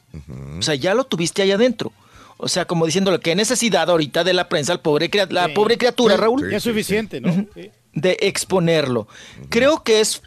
O 0.57 0.61
sea, 0.61 0.75
ya 0.75 0.93
lo 0.93 1.03
tuviste 1.05 1.41
allá 1.41 1.55
adentro. 1.55 1.91
O 2.37 2.47
sea, 2.47 2.65
como 2.65 2.85
diciéndole, 2.85 3.19
qué 3.19 3.35
necesidad 3.35 3.89
ahorita 3.89 4.23
de 4.23 4.33
la 4.33 4.47
prensa, 4.47 4.71
al 4.71 4.81
pobre 4.81 5.09
la 5.29 5.47
Sí. 5.47 5.53
pobre 5.53 5.77
criatura, 5.77 6.15
Sí, 6.15 6.21
Raúl. 6.21 6.51
Ya 6.51 6.57
es 6.57 6.63
suficiente, 6.63 7.19
¿no? 7.19 7.33
Sí. 7.55 7.71
De 7.93 8.17
exponerlo. 8.21 9.07
Creo 9.49 9.81
que 9.83 10.01
es 10.01 10.21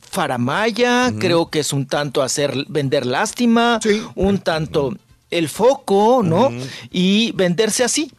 faramaya, 0.00 1.12
creo 1.18 1.50
que 1.50 1.60
es 1.60 1.72
un 1.72 1.86
tanto 1.86 2.22
hacer 2.22 2.64
vender 2.68 3.04
lástima, 3.06 3.80
un 4.14 4.38
tanto 4.38 4.96
el 5.30 5.48
foco, 5.48 6.22
¿no? 6.24 6.50
Y 6.90 7.32
venderse 7.32 7.84
así, 7.84 8.10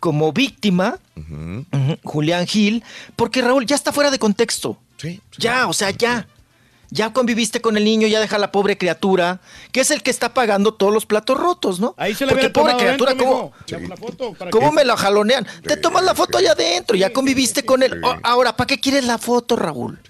como 0.00 0.32
víctima, 0.32 0.98
Julián 2.04 2.46
Gil, 2.46 2.84
porque 3.16 3.42
Raúl 3.42 3.66
ya 3.66 3.76
está 3.76 3.92
fuera 3.92 4.10
de 4.10 4.18
contexto. 4.18 4.78
Ya, 5.38 5.66
o 5.68 5.72
sea, 5.72 5.90
ya. 5.90 6.26
Ya 6.90 7.12
conviviste 7.12 7.60
con 7.60 7.76
el 7.76 7.84
niño, 7.84 8.08
ya 8.08 8.18
deja 8.18 8.36
a 8.36 8.38
la 8.38 8.50
pobre 8.50 8.78
criatura, 8.78 9.40
que 9.72 9.80
es 9.80 9.90
el 9.90 10.02
que 10.02 10.10
está 10.10 10.32
pagando 10.32 10.72
todos 10.72 10.90
los 10.90 11.04
platos 11.04 11.36
rotos, 11.36 11.80
¿no? 11.80 11.94
Ahí 11.98 12.14
se 12.14 12.24
le 12.24 12.32
Porque 12.32 12.48
pobre 12.48 12.76
criatura, 12.78 13.10
dentro, 13.12 13.26
¿cómo. 13.26 13.52
La- 13.68 13.78
la 13.88 13.96
foto, 13.98 14.32
¿para 14.32 14.50
¿Cómo 14.50 14.72
me 14.72 14.86
lo 14.86 14.96
jalonean? 14.96 15.46
Te 15.64 15.76
tomas 15.76 16.02
la 16.02 16.14
foto 16.14 16.38
allá 16.38 16.52
adentro, 16.52 16.96
ya 16.96 17.12
conviviste 17.12 17.62
con 17.66 17.82
él. 17.82 18.00
Ahora, 18.22 18.56
¿para 18.56 18.68
qué 18.68 18.80
quieres 18.80 19.04
la 19.04 19.18
foto, 19.18 19.54
Raúl? 19.54 20.00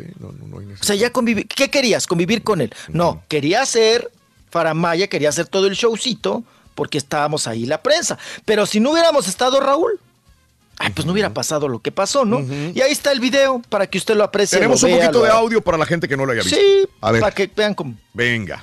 o 0.80 0.84
sea, 0.84 0.94
ya 0.94 1.10
conviví. 1.10 1.42
¿Qué 1.46 1.68
querías? 1.68 2.06
¿Convivir 2.06 2.44
con 2.44 2.60
él? 2.60 2.72
No, 2.86 3.24
quería 3.26 3.62
hacer 3.62 4.12
Faramaya, 4.48 5.08
quería 5.08 5.30
hacer 5.30 5.48
todo 5.48 5.66
el 5.66 5.74
showcito 5.74 6.44
porque 6.78 6.96
estábamos 6.96 7.48
ahí 7.48 7.66
la 7.66 7.82
prensa. 7.82 8.16
Pero 8.44 8.64
si 8.66 8.78
no 8.78 8.92
hubiéramos 8.92 9.26
estado, 9.26 9.58
Raúl, 9.58 9.98
ay, 10.78 10.92
pues 10.92 11.04
no 11.06 11.12
hubiera 11.12 11.30
pasado 11.34 11.66
lo 11.66 11.80
que 11.80 11.90
pasó, 11.90 12.24
¿no? 12.24 12.38
Y 12.38 12.80
ahí 12.82 12.92
está 12.92 13.10
el 13.10 13.18
video 13.18 13.60
para 13.68 13.88
que 13.88 13.98
usted 13.98 14.14
lo 14.14 14.22
aprecie. 14.22 14.58
Tenemos 14.58 14.80
lo 14.82 14.86
un 14.88 14.94
vea, 14.94 15.06
poquito 15.06 15.18
lo- 15.18 15.24
de 15.24 15.30
audio 15.32 15.60
para 15.60 15.76
la 15.76 15.84
gente 15.86 16.06
que 16.06 16.16
no 16.16 16.24
lo 16.24 16.30
haya 16.30 16.42
visto. 16.42 16.56
Sí, 16.56 16.88
A 17.00 17.10
ver, 17.10 17.20
para 17.20 17.34
que 17.34 17.50
vean 17.54 17.74
cómo. 17.74 17.94
venga. 18.14 18.62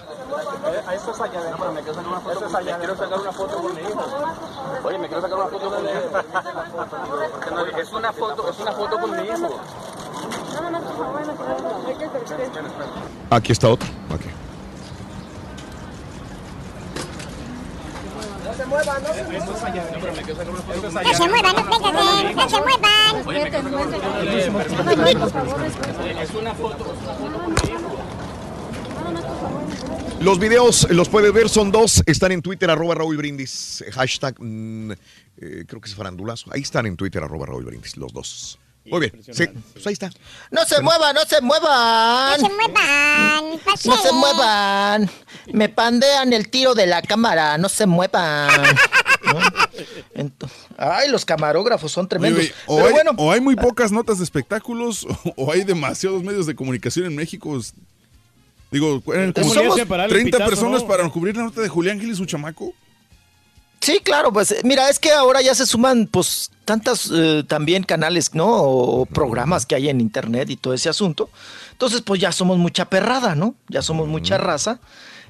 A 0.87 0.93
esto 0.95 1.11
es 1.11 1.19
allá 1.19 1.39
adentro, 1.39 1.71
me 1.73 1.81
quiero 1.81 1.93
sacar 1.95 2.07
una 2.09 2.21
foto, 2.21 2.39
con- 2.39 2.63
me 2.63 2.77
quiero 2.79 2.95
sacar 2.95 3.19
una 3.19 3.31
foto 3.33 3.57
con 3.61 3.75
mi 3.75 3.81
hijo. 3.81 4.05
Oye, 4.83 4.97
me 4.97 5.07
quiero 5.07 5.21
sacar 5.21 5.37
una 5.37 5.47
foto 5.47 5.69
con 5.69 5.83
mi 5.83 5.89
hijo. 5.89 7.79
Es 7.81 7.91
una 7.91 8.13
foto, 8.13 8.49
es 8.49 8.59
una 8.59 8.71
foto 8.71 8.97
con 8.99 9.11
mi 9.11 9.23
hijo. 9.27 9.59
Aquí 13.29 13.51
está 13.51 13.67
otro. 13.67 13.89
Ok. 14.13 14.21
Se 18.65 18.71
muevan, 18.71 19.03
no 19.03 19.13
se 19.13 19.23
muevan. 19.23 19.45
No 19.45 21.13
se 21.13 21.27
muevan, 21.27 21.55
no 21.55 21.65
péguense, 23.25 23.69
no 23.69 23.79
se. 23.89 23.97
Oye, 24.19 24.49
me. 24.51 24.61
Es 26.23 26.29
una 26.31 26.53
foto, 26.53 26.95
una 27.21 27.39
foto. 27.45 28.05
Los 30.19 30.39
videos 30.39 30.87
los 30.89 31.09
puedes 31.09 31.31
ver, 31.33 31.49
son 31.49 31.71
dos. 31.71 32.01
Están 32.05 32.31
en 32.31 32.41
Twitter, 32.41 32.69
arroba 32.69 32.95
Raúl 32.95 33.17
Brindis. 33.17 33.83
Hashtag, 33.91 34.35
mm, 34.39 34.91
eh, 34.91 35.65
creo 35.67 35.81
que 35.81 35.89
es 35.89 35.95
farandulazo. 35.95 36.49
Ahí 36.51 36.61
están 36.61 36.85
en 36.85 36.95
Twitter, 36.95 37.23
arroba 37.23 37.45
Raúl 37.45 37.65
Brindis, 37.65 37.97
los 37.97 38.11
dos. 38.11 38.57
Muy 38.85 38.99
bien. 38.99 39.23
Sí, 39.23 39.47
pues 39.73 39.87
ahí 39.87 39.93
está. 39.93 40.11
No 40.51 40.63
se 40.65 40.81
muevan, 40.81 41.15
no 41.15 41.21
se 41.25 41.41
muevan. 41.41 42.39
No 42.39 42.47
se 42.47 42.53
muevan, 42.53 43.59
No 43.85 43.97
se 43.97 44.11
muevan. 44.13 45.09
Me 45.53 45.69
pandean 45.69 46.33
el 46.33 46.49
tiro 46.49 46.75
de 46.75 46.85
la 46.85 47.01
cámara. 47.01 47.57
No 47.57 47.67
se 47.67 47.85
muevan. 47.87 48.49
Ay, 50.77 51.09
los 51.09 51.25
camarógrafos 51.25 51.91
son 51.91 52.07
tremendos. 52.07 52.39
Oye, 52.39 52.53
o, 52.67 52.75
Pero 52.75 52.87
hay, 52.87 52.93
bueno, 52.93 53.11
o 53.17 53.31
hay 53.31 53.41
muy 53.41 53.55
pocas 53.55 53.91
notas 53.91 54.19
de 54.19 54.23
espectáculos 54.23 55.05
o, 55.25 55.33
o 55.35 55.51
hay 55.51 55.63
demasiados 55.63 56.23
medios 56.23 56.45
de 56.45 56.55
comunicación 56.55 57.07
en 57.07 57.15
México. 57.15 57.59
Digo, 58.71 59.01
somos 59.35 59.75
30 60.09 60.45
personas 60.45 60.83
para 60.83 61.07
cubrir 61.09 61.35
la 61.37 61.43
nota 61.43 61.61
de 61.61 61.69
Julián 61.69 61.99
Gil 61.99 62.11
y 62.11 62.15
su 62.15 62.25
chamaco. 62.25 62.73
Sí, 63.85 63.99
claro, 64.03 64.33
pues 64.33 64.49
eh, 64.51 64.61
mira, 64.63 64.89
es 64.89 64.97
que 64.97 65.11
ahora 65.11 65.43
ya 65.43 65.53
se 65.53 65.67
suman 65.67 66.07
pues 66.07 66.49
tantas 66.65 67.11
eh, 67.13 67.43
también 67.47 67.83
canales, 67.83 68.33
¿no? 68.33 68.47
O 68.51 69.05
programas 69.05 69.67
que 69.67 69.75
hay 69.75 69.89
en 69.89 70.01
internet 70.01 70.49
y 70.49 70.55
todo 70.57 70.73
ese 70.73 70.89
asunto. 70.89 71.29
Entonces, 71.71 72.01
pues 72.01 72.19
ya 72.19 72.31
somos 72.31 72.57
mucha 72.57 72.89
perrada, 72.89 73.35
¿no? 73.35 73.53
Ya 73.69 73.83
somos 73.83 74.07
mucha 74.07 74.39
raza. 74.39 74.79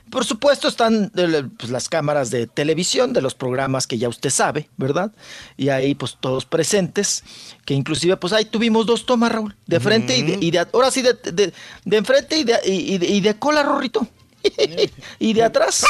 Por 0.09 0.23
supuesto 0.23 0.69
están 0.69 1.11
eh, 1.17 1.43
pues, 1.57 1.69
las 1.69 1.89
cámaras 1.89 2.29
de 2.31 2.47
televisión, 2.47 3.11
de 3.11 3.21
los 3.21 3.35
programas 3.35 3.87
que 3.87 3.97
ya 3.97 4.07
usted 4.07 4.29
sabe, 4.29 4.69
¿verdad? 4.77 5.11
Y 5.57 5.67
ahí 5.67 5.93
pues 5.93 6.15
todos 6.17 6.45
presentes, 6.45 7.23
que 7.65 7.73
inclusive 7.73 8.15
pues 8.15 8.31
ahí 8.31 8.45
tuvimos 8.45 8.85
dos 8.85 9.05
tomas, 9.05 9.33
Raúl, 9.33 9.53
de 9.67 9.79
frente 9.81 10.15
y, 10.17 10.21
de, 10.21 10.37
y 10.39 10.51
de- 10.51 10.65
ahora 10.73 10.91
sí 10.91 11.01
de, 11.01 11.13
de, 11.33 11.51
de 11.83 11.97
enfrente 11.97 12.37
y 12.37 12.45
de, 12.45 12.55
y, 12.65 12.93
y 12.93 12.97
de- 12.99 13.07
y 13.07 13.19
de 13.19 13.33
cola, 13.37 13.63
Rorrito. 13.63 14.07
Y 15.19 15.33
de 15.33 15.43
atrás. 15.43 15.85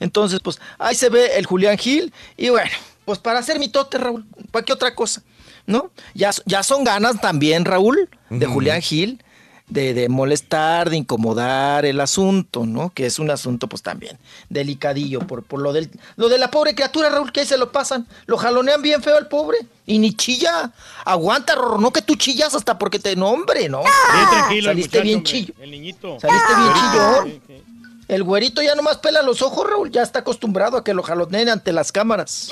Entonces, 0.00 0.40
pues 0.40 0.60
ahí 0.78 0.94
se 0.94 1.08
ve 1.08 1.36
el 1.36 1.46
Julián 1.46 1.76
Gil. 1.78 2.12
Y 2.36 2.48
bueno, 2.48 2.70
pues 3.04 3.18
para 3.18 3.38
hacer 3.38 3.58
mi 3.58 3.68
tote, 3.68 3.98
Raúl, 3.98 4.26
¿para 4.50 4.64
qué 4.64 4.72
otra 4.72 4.94
cosa? 4.94 5.22
¿No? 5.66 5.90
Ya, 6.14 6.30
ya 6.46 6.62
son 6.62 6.84
ganas 6.84 7.20
también, 7.20 7.64
Raúl, 7.64 8.08
de 8.30 8.46
Julián 8.46 8.80
Gil, 8.80 9.22
de, 9.68 9.94
de 9.94 10.08
molestar, 10.08 10.90
de 10.90 10.96
incomodar 10.96 11.84
el 11.84 12.00
asunto, 12.00 12.64
¿no? 12.66 12.90
Que 12.90 13.06
es 13.06 13.18
un 13.18 13.30
asunto, 13.30 13.66
pues 13.68 13.82
también 13.82 14.18
delicadillo 14.48 15.20
por, 15.20 15.42
por 15.42 15.60
lo 15.60 15.72
del 15.72 15.90
lo 16.16 16.28
de 16.28 16.38
la 16.38 16.50
pobre 16.50 16.74
criatura, 16.74 17.10
Raúl, 17.10 17.32
que 17.32 17.40
ahí 17.40 17.46
se 17.46 17.58
lo 17.58 17.70
pasan. 17.72 18.06
Lo 18.26 18.36
jalonean 18.38 18.80
bien 18.82 19.02
feo 19.02 19.16
al 19.16 19.28
pobre. 19.28 19.58
Y 19.86 19.98
ni 19.98 20.12
chilla. 20.14 20.70
Aguanta, 21.04 21.54
Rorro, 21.54 21.78
no 21.78 21.90
que 21.92 22.02
tú 22.02 22.14
chillas 22.14 22.54
hasta 22.54 22.78
porque 22.78 22.98
te 22.98 23.16
nombre, 23.16 23.68
¿no? 23.68 23.80
Bien 23.80 24.28
tranquilo, 24.30 24.70
el 24.70 24.76
Saliste 24.76 24.98
muchacho, 24.98 25.02
bien 25.04 25.16
hombre, 25.18 25.30
chillo. 25.30 25.54
El 25.60 25.70
niñito. 25.70 26.18
Saliste 26.20 26.54
bien 26.56 26.68
Ah. 26.74 27.20
chillón. 27.24 27.64
El 28.08 28.22
güerito 28.24 28.62
ya 28.62 28.74
nomás 28.74 28.96
pela 28.98 29.20
los 29.20 29.42
ojos, 29.42 29.68
Raúl. 29.68 29.90
Ya 29.90 30.02
está 30.02 30.20
acostumbrado 30.20 30.78
a 30.78 30.84
que 30.84 30.94
lo 30.94 31.02
jaloneen 31.02 31.50
ante 31.50 31.72
las 31.72 31.92
cámaras. 31.92 32.48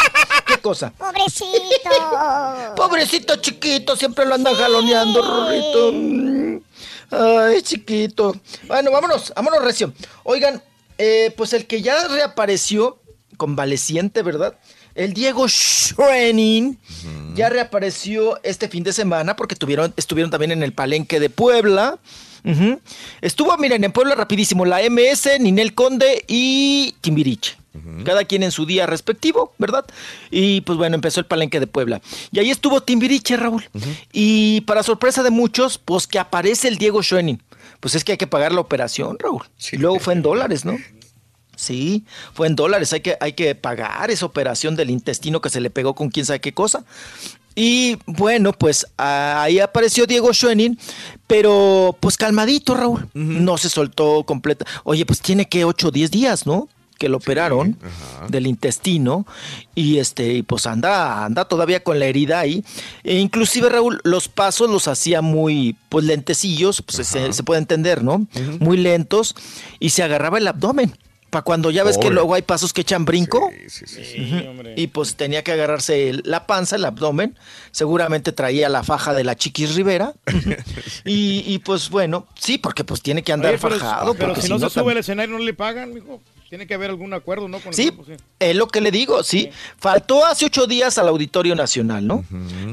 ¿Qué 0.47 0.59
cosa? 0.59 0.93
Pobrecito. 0.99 1.91
Pobrecito 2.77 3.36
chiquito, 3.36 3.97
siempre 3.97 4.27
lo 4.27 4.35
andan 4.35 4.55
jaloneando, 4.55 5.23
Rorrito. 5.23 6.62
Ay, 7.10 7.62
chiquito. 7.62 8.35
Bueno, 8.67 8.91
vámonos, 8.91 9.33
vámonos, 9.35 9.62
Recio. 9.62 9.93
Oigan, 10.25 10.62
eh, 10.99 11.33
pues 11.36 11.52
el 11.52 11.67
que 11.67 11.83
ya 11.83 12.09
reapareció, 12.09 13.01
convaleciente, 13.36 14.23
¿verdad? 14.23 14.59
El 14.94 15.12
Diego 15.12 15.47
Schwenin 15.47 16.78
ya 17.35 17.51
reapareció 17.51 18.43
este 18.43 18.68
fin 18.68 18.83
de 18.83 18.94
semana 18.94 19.36
porque 19.36 19.55
tuvieron, 19.55 19.93
estuvieron 19.97 20.31
también 20.31 20.52
en 20.52 20.62
el 20.62 20.73
Palenque 20.73 21.20
de 21.20 21.28
Puebla. 21.28 21.99
Estuvo, 23.20 23.57
miren, 23.59 23.85
en 23.85 23.93
Puebla 23.93 24.15
rapidísimo, 24.15 24.65
la 24.65 24.81
MS, 24.89 25.39
Ninel 25.41 25.75
Conde 25.75 26.25
y 26.26 26.94
Timbiriche. 27.02 27.57
Cada 28.05 28.25
quien 28.25 28.43
en 28.43 28.51
su 28.51 28.67
día 28.67 28.87
respectivo, 28.87 29.53
¿verdad? 29.59 29.85
Y 30.31 30.61
pues 30.63 30.79
bueno, 30.79 30.95
empezó 30.95 31.21
el 31.21 31.27
palenque 31.27 31.61
de 31.61 31.67
Puebla. 31.67 32.01
Y 32.33 32.39
ahí 32.39 32.51
estuvo 32.51 32.83
Timbiriche, 32.83 33.37
Raúl. 33.37 33.69
Y 34.13 34.63
para 34.63 34.83
sorpresa 34.83 35.23
de 35.23 35.31
muchos, 35.31 35.79
pues 35.79 36.07
que 36.07 36.19
aparece 36.19 36.69
el 36.69 36.79
Diego 36.79 37.03
Schoening. 37.03 37.43
Pues 37.81 37.95
es 37.95 38.05
que 38.05 38.13
hay 38.13 38.19
que 38.19 38.27
pagar 38.27 38.53
la 38.53 38.61
operación, 38.61 39.19
Raúl. 39.19 39.45
Y 39.71 39.77
luego 39.77 39.99
fue 39.99 40.15
en 40.15 40.23
dólares, 40.23 40.65
¿no? 40.65 40.77
Sí, 41.57 42.05
fue 42.35 42.47
en 42.47 42.57
dólares. 42.57 42.93
Hay 42.93 43.01
que, 43.01 43.17
hay 43.21 43.33
que 43.33 43.55
pagar 43.55 44.11
esa 44.11 44.27
operación 44.27 44.77
del 44.77 44.91
intestino 44.91 45.41
que 45.41 45.49
se 45.49 45.61
le 45.61 45.71
pegó 45.71 45.95
con 45.95 46.11
quién 46.11 46.27
sabe 46.27 46.41
qué 46.41 46.53
cosa. 46.53 46.85
Y 47.59 47.97
bueno, 48.05 48.53
pues 48.53 48.87
ahí 48.99 49.61
apareció 49.61 50.07
Diego 50.07 50.33
Schoening, 50.33 50.79
pero 51.27 51.97
pues 51.99 52.19
calmadito, 52.19 52.75
Raúl. 52.75 53.09
No 53.15 53.57
se 53.57 53.71
soltó 53.71 54.25
completa. 54.25 54.67
Oye, 54.85 55.07
pues 55.07 55.21
tiene 55.21 55.49
que 55.49 55.65
8 55.65 55.89
o 55.89 55.91
10 55.91 56.11
días, 56.11 56.47
¿no? 56.47 56.69
Que 56.99 57.08
lo 57.10 57.18
operaron 57.18 57.76
del 58.28 58.47
intestino 58.47 59.26
y 59.75 59.99
este 59.99 60.33
y 60.33 60.42
pues 60.42 60.66
anda 60.66 61.25
anda 61.26 61.44
todavía 61.44 61.84
con 61.84 61.99
la 61.99 62.07
herida 62.07 62.41
ahí 62.41 62.65
e 63.05 63.18
inclusive 63.18 63.68
Raúl 63.68 64.00
los 64.02 64.28
pasos 64.28 64.70
los 64.70 64.89
hacía 64.89 65.20
muy 65.20 65.76
pues 65.91 66.07
lentecillos 66.07 66.81
pues 66.81 67.07
se, 67.07 67.33
se 67.33 67.42
puede 67.42 67.58
entender 67.60 68.02
no 68.02 68.26
muy 68.60 68.78
lentos 68.78 69.34
y 69.78 69.91
se 69.91 70.02
agarraba 70.02 70.39
el 70.39 70.49
abdomen 70.49 70.97
para 71.28 71.42
cuando 71.42 71.70
ya 71.70 71.83
ves 71.84 71.99
que 71.99 72.08
luego 72.08 72.34
hay 72.34 72.42
pasos 72.42 72.73
que 72.73 72.81
echan 72.83 73.05
brinco 73.05 73.49
Ujú. 73.49 74.62
y 74.76 74.86
pues 74.86 75.16
tenía 75.16 75.42
que 75.42 75.52
agarrarse 75.52 76.08
el- 76.08 76.23
la 76.25 76.47
panza, 76.47 76.76
el 76.76 76.84
abdomen. 76.84 77.36
Seguramente 77.73 78.31
traía 78.31 78.68
la 78.68 78.84
faja 78.84 79.12
de 79.12 79.25
la 79.25 79.34
Chiquis 79.34 79.75
Rivera. 79.75 80.15
y, 81.05 81.42
y, 81.44 81.58
pues 81.58 81.91
bueno, 81.91 82.26
sí, 82.39 82.58
porque 82.58 82.84
pues 82.84 83.02
tiene 83.02 83.23
que 83.25 83.33
andar 83.33 83.55
Oye, 83.55 83.58
pero, 83.60 83.75
fajado. 83.78 84.15
pero 84.15 84.28
porque 84.28 84.42
si 84.42 84.49
no 84.49 84.58
se 84.60 84.70
sube 84.70 84.92
al 84.92 84.99
escenario, 84.99 85.36
no 85.36 85.44
le 85.44 85.52
pagan, 85.52 85.92
mijo. 85.92 86.23
Tiene 86.49 86.66
que 86.66 86.75
haber 86.75 86.91
algún 86.91 87.12
acuerdo, 87.12 87.49
¿no? 87.49 87.58
Con 87.58 87.68
el 87.68 87.75
Sí, 87.75 87.86
grupo, 87.91 88.05
es 88.39 88.57
lo 88.57 88.68
que 88.68 88.81
le 88.81 88.91
digo, 88.91 89.23
sí. 89.25 89.50
Faltó 89.78 90.25
hace 90.25 90.47
ocho 90.47 90.66
días 90.66 90.97
al 90.99 91.08
Auditorio 91.08 91.55
Nacional, 91.55 92.07
¿no? 92.07 92.25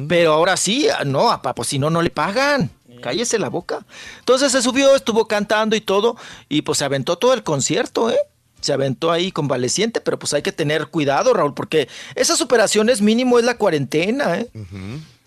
Pero 0.07 0.33
ahora 0.33 0.57
sí, 0.57 0.87
no, 1.05 1.31
apa, 1.31 1.55
pues 1.55 1.69
si 1.69 1.79
no, 1.79 1.89
no 1.89 2.01
le 2.01 2.09
pagan. 2.09 2.69
Cállese 3.01 3.37
la 3.37 3.49
boca. 3.49 3.85
Entonces 4.19 4.51
se 4.53 4.61
subió, 4.61 4.95
estuvo 4.95 5.27
cantando 5.27 5.75
y 5.75 5.81
todo, 5.81 6.15
y 6.47 6.61
pues 6.61 6.77
se 6.77 6.85
aventó 6.85 7.17
todo 7.17 7.33
el 7.33 7.43
concierto, 7.43 8.09
¿eh? 8.09 8.17
Se 8.61 8.71
aventó 8.71 9.11
ahí 9.11 9.31
convaleciente, 9.33 9.99
pero 9.99 10.17
pues 10.17 10.33
hay 10.33 10.41
que 10.41 10.53
tener 10.53 10.87
cuidado, 10.87 11.33
Raúl, 11.33 11.53
porque 11.53 11.89
esas 12.15 12.39
operaciones 12.39 13.01
mínimo 13.01 13.39
es 13.39 13.43
la 13.43 13.57
cuarentena, 13.57 14.39
¿eh? 14.39 14.47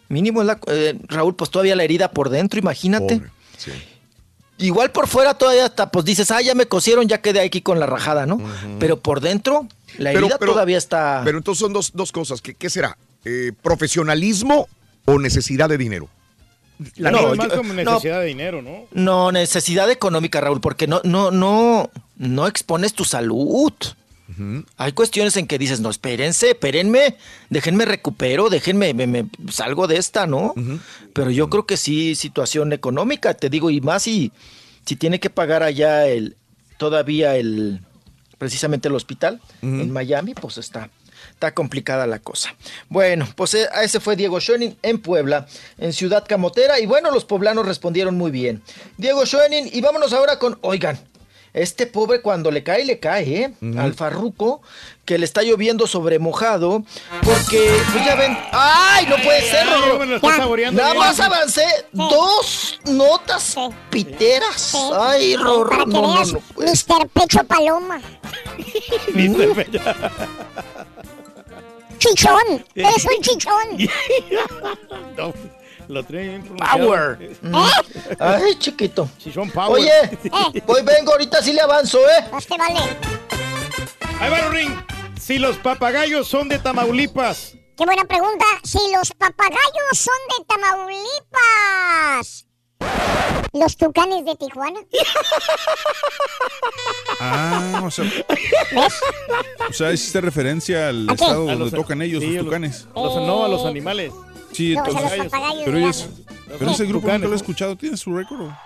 Mínimo 0.08 0.40
es 0.40 0.46
la... 0.46 0.58
eh, 0.68 0.98
Raúl, 1.08 1.34
pues 1.34 1.50
todavía 1.50 1.76
la 1.76 1.84
herida 1.84 2.12
por 2.12 2.30
dentro, 2.30 2.58
imagínate. 2.58 3.20
Igual 4.58 4.90
por 4.90 5.06
fuera 5.06 5.34
todavía 5.34 5.66
hasta, 5.66 5.90
pues 5.90 6.04
dices, 6.04 6.30
ah, 6.30 6.40
ya 6.40 6.54
me 6.54 6.66
cosieron, 6.66 7.06
ya 7.08 7.20
quedé 7.20 7.40
aquí 7.40 7.60
con 7.60 7.78
la 7.78 7.86
rajada, 7.86 8.24
¿no? 8.26 8.40
Pero 8.78 8.98
por 9.00 9.20
dentro, 9.20 9.68
la 9.98 10.10
Pero- 10.12 10.26
herida 10.26 10.38
pero- 10.38 10.52
todavía 10.52 10.78
está... 10.78 11.20
Pero 11.24 11.38
entonces 11.38 11.60
son 11.60 11.72
dos, 11.74 11.90
dos 11.94 12.10
cosas. 12.12 12.40
¿Qué, 12.40 12.54
qué 12.54 12.70
será? 12.70 12.96
Eh, 13.24 13.52
¿Profesionalismo 13.62 14.68
o 15.04 15.18
necesidad 15.18 15.68
de 15.68 15.76
dinero? 15.78 16.08
La 16.96 17.10
No, 17.10 17.22
no, 17.22 17.34
más 17.34 17.48
yo- 17.48 17.56
como 17.56 17.72
no. 17.72 17.82
necesidad 17.82 18.20
de 18.20 18.26
dinero, 18.26 18.62
¿no? 18.62 18.86
No, 18.92 19.32
necesidad 19.32 19.90
económica, 19.90 20.40
Raúl, 20.40 20.60
porque 20.60 20.86
no, 20.86 21.00
no, 21.04 21.30
no, 21.30 21.90
no 22.16 22.46
expones 22.46 22.92
tu 22.94 23.04
salud. 23.04 23.72
Hay 24.76 24.92
cuestiones 24.92 25.36
en 25.36 25.46
que 25.46 25.58
dices, 25.58 25.80
no, 25.80 25.88
espérense, 25.88 26.50
espérenme, 26.50 27.16
déjenme 27.48 27.84
recupero, 27.84 28.50
déjenme, 28.50 28.92
me, 28.92 29.06
me 29.06 29.26
salgo 29.50 29.86
de 29.86 29.98
esta, 29.98 30.26
¿no? 30.26 30.54
Pero 31.12 31.30
yo 31.30 31.48
creo 31.48 31.64
que 31.64 31.76
sí, 31.76 32.14
situación 32.14 32.72
económica, 32.72 33.34
te 33.34 33.48
digo, 33.48 33.70
y 33.70 33.80
más 33.80 34.02
si, 34.02 34.32
si 34.84 34.96
tiene 34.96 35.20
que 35.20 35.30
pagar 35.30 35.62
allá 35.62 36.06
el, 36.06 36.36
todavía 36.76 37.36
el, 37.36 37.80
precisamente 38.38 38.88
el 38.88 38.94
hospital 38.94 39.40
en 39.62 39.92
Miami, 39.92 40.34
pues 40.34 40.58
está, 40.58 40.90
está 41.30 41.54
complicada 41.54 42.06
la 42.06 42.18
cosa. 42.18 42.54
Bueno, 42.88 43.28
pues 43.36 43.54
eh, 43.54 43.68
ese 43.82 44.00
fue 44.00 44.16
Diego 44.16 44.40
Schoening 44.40 44.76
en 44.82 44.98
Puebla, 44.98 45.46
en 45.78 45.92
Ciudad 45.92 46.24
Camotera, 46.26 46.80
y 46.80 46.86
bueno, 46.86 47.10
los 47.10 47.24
poblanos 47.24 47.64
respondieron 47.64 48.16
muy 48.16 48.30
bien. 48.30 48.62
Diego 48.98 49.24
Schoening, 49.24 49.70
y 49.72 49.80
vámonos 49.80 50.12
ahora 50.12 50.38
con, 50.38 50.58
oigan, 50.62 50.98
este 51.56 51.86
pobre 51.86 52.20
cuando 52.20 52.50
le 52.50 52.62
cae, 52.62 52.84
le 52.84 53.00
cae, 53.00 53.34
¿eh? 53.34 53.52
Al 53.78 53.94
farruco, 53.94 54.60
que 55.04 55.18
le 55.18 55.24
está 55.24 55.42
lloviendo 55.42 55.86
sobre 55.86 56.18
mojado, 56.18 56.84
porque, 57.22 57.80
pues 57.92 58.04
ya 58.04 58.14
ven, 58.14 58.36
¡ay, 58.52 59.06
no 59.06 59.16
puede 59.16 59.40
ser! 59.42 59.66
ay, 59.66 59.80
Rorro! 59.80 59.98
me 59.98 60.06
lo 60.06 60.16
estoy 60.16 60.32
saboreando 60.32 60.82
Nada 60.82 60.94
más 60.94 61.18
avancé 61.18 61.64
dos 61.92 62.78
notas 62.84 63.56
piteras. 63.90 64.74
¡Ay, 64.98 65.36
Rorro! 65.36 65.68
Para 65.70 65.84
que 65.84 65.90
No, 65.92 66.02
no, 66.02 66.14
veas, 66.14 66.32
no. 66.32 66.40
Mr. 66.58 67.08
Pecho 67.08 67.44
Paloma. 67.44 68.00
Chichón. 71.98 72.64
Eres 72.74 73.04
un 73.06 73.22
chichón. 73.22 73.78
No, 75.88 75.94
lo 75.94 76.04
trae 76.04 76.28
bien 76.28 76.42
pronunciado. 76.42 76.86
Power. 76.86 77.18
¿Eh? 77.22 77.36
Ay, 78.18 78.58
chiquito. 78.58 79.08
Chichón 79.18 79.50
Power. 79.50 79.82
Oye, 79.82 80.62
voy, 80.66 80.82
vengo, 80.82 81.12
ahorita 81.12 81.42
sí 81.42 81.52
le 81.52 81.60
avanzo, 81.60 81.98
¿eh? 82.08 82.24
Pues 82.30 82.46
te 82.46 82.56
vale. 82.56 82.80
Ahí 84.20 84.30
va, 84.30 84.48
Ring. 84.48 84.72
Si 85.20 85.38
los 85.38 85.56
papagayos 85.58 86.26
son 86.28 86.48
de 86.48 86.58
Tamaulipas, 86.58 87.52
Qué 87.76 87.84
buena 87.84 88.04
pregunta. 88.06 88.46
Si 88.64 88.78
los 88.90 89.12
papagayos 89.12 89.60
son 89.92 90.14
de 90.38 90.44
Tamaulipas. 90.46 92.46
¿Los 93.52 93.76
tucanes 93.76 94.24
de 94.24 94.34
Tijuana? 94.36 94.80
Ah, 97.20 97.82
o 97.84 97.90
sea, 97.90 98.04
o 99.68 99.72
sea, 99.72 99.92
hiciste 99.92 100.20
referencia 100.20 100.88
al 100.88 101.08
estado 101.10 101.32
A 101.48 101.54
donde 101.54 101.56
los- 101.56 101.70
tocan 101.72 102.02
ellos, 102.02 102.22
sí, 102.22 102.32
los 102.34 102.44
tucanes. 102.44 102.86
los- 102.94 103.16
no, 103.16 103.44
a 103.44 103.48
los 103.48 103.64
animales. 103.64 104.12
Sí, 104.56 104.74
No, 104.74 104.82
o 104.82 104.84
sea, 104.86 104.92
entonces. 104.94 105.18
los 105.18 105.26
papagayos 105.28 105.62
Pero 105.64 105.78
ellos. 105.78 106.08
Pero 106.58 106.70
ese 106.70 106.84
grupo 106.86 107.08
nunca 107.08 107.26
lo 107.26 107.32
he 107.32 107.36
escuchado. 107.36 107.76
¿Tiene 107.76 107.96
su 107.96 108.16
récord? 108.16 108.40
o? 108.42 108.56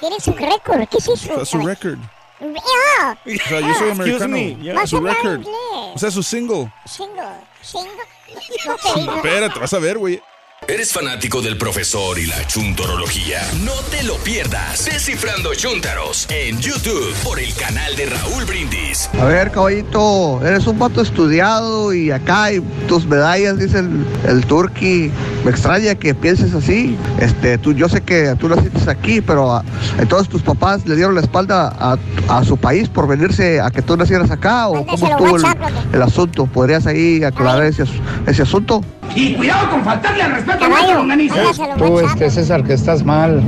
Tienen 0.00 0.20
su 0.20 0.32
récord. 0.32 0.88
¿Qué 0.88 0.98
es 0.98 1.08
O 1.08 1.14
eso? 1.14 1.34
sea, 1.36 1.44
su 1.44 1.58
record. 1.66 1.98
Ah, 2.40 3.16
O 3.26 3.48
sea, 3.48 3.60
yo 3.60 3.74
soy 3.74 3.88
ah, 3.90 3.92
americano. 3.92 4.80
a 4.80 4.86
Su 4.86 5.00
record. 5.00 5.46
O 5.94 5.98
sea, 5.98 6.10
su 6.10 6.22
single. 6.22 6.72
Single, 6.86 7.24
single. 7.62 7.92
No. 9.04 9.16
Espérate, 9.16 9.58
vas 9.58 9.74
a 9.74 9.78
ver, 9.80 9.98
güey. 9.98 10.22
¿Eres 10.68 10.92
fanático 10.92 11.40
del 11.42 11.56
profesor 11.56 12.18
y 12.18 12.26
la 12.26 12.46
chuntorología? 12.46 13.40
No 13.64 13.72
te 13.90 14.04
lo 14.04 14.16
pierdas. 14.18 14.84
Descifrando 14.84 15.52
Chuntaros 15.54 16.26
en 16.30 16.60
YouTube 16.60 17.12
por 17.24 17.40
el 17.40 17.52
canal 17.54 17.96
de 17.96 18.06
Raúl 18.06 18.44
Brindis. 18.44 19.08
A 19.18 19.24
ver, 19.24 19.50
caballito, 19.50 20.40
eres 20.46 20.66
un 20.66 20.78
vato 20.78 21.00
estudiado 21.00 21.92
y 21.94 22.10
acá 22.12 22.44
hay 22.44 22.60
tus 22.86 23.06
medallas, 23.06 23.58
dice 23.58 23.78
el, 23.80 24.06
el 24.28 24.44
turqui. 24.46 25.10
Me 25.44 25.50
extraña 25.50 25.94
que 25.96 26.14
pienses 26.14 26.54
así. 26.54 26.96
Este, 27.18 27.56
tú, 27.58 27.72
yo 27.72 27.88
sé 27.88 28.02
que 28.02 28.36
tú 28.38 28.48
naciste 28.48 28.88
aquí, 28.88 29.20
pero 29.22 29.52
a- 29.52 29.64
entonces 29.98 30.28
tus 30.28 30.42
papás 30.42 30.86
le 30.86 30.94
dieron 30.94 31.14
la 31.16 31.22
espalda 31.22 31.74
a, 31.80 31.96
a 32.28 32.44
su 32.44 32.56
país 32.58 32.88
por 32.88 33.08
venirse 33.08 33.60
a 33.60 33.70
que 33.70 33.80
tú 33.82 33.96
nacieras 33.96 34.30
acá 34.30 34.68
o 34.68 34.84
cómo 34.86 34.92
estuvo 35.08 35.36
el, 35.36 35.42
loco. 35.42 35.58
el 35.94 36.02
asunto. 36.02 36.46
¿Podrías 36.46 36.86
ahí 36.86 37.24
aclarar 37.24 37.64
ese 37.64 38.42
asunto? 38.42 38.84
Y 39.14 39.34
cuidado 39.34 39.70
con 39.70 39.84
faltarle 39.84 40.22
al 40.22 40.32
respeto 40.32 40.58
Caballo, 40.60 41.00
a 41.00 41.02
mándaselo 41.02 41.74
Tú, 41.76 42.00
este 42.00 42.30
César, 42.30 42.62
que 42.64 42.74
estás 42.74 43.04
mal. 43.04 43.42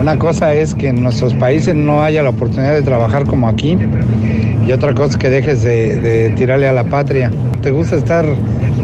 Una 0.00 0.18
cosa 0.18 0.52
es 0.52 0.74
que 0.74 0.88
en 0.88 1.02
nuestros 1.02 1.34
países 1.34 1.74
no 1.74 2.02
haya 2.02 2.22
la 2.22 2.30
oportunidad 2.30 2.74
de 2.74 2.82
trabajar 2.82 3.24
como 3.24 3.48
aquí. 3.48 3.78
Y 4.66 4.72
otra 4.72 4.92
cosa 4.94 5.10
es 5.12 5.16
que 5.16 5.30
dejes 5.30 5.62
de, 5.62 5.96
de 5.96 6.30
tirarle 6.30 6.68
a 6.68 6.72
la 6.72 6.84
patria. 6.84 7.30
¿Te 7.62 7.70
gusta 7.70 7.96
estar 7.96 8.26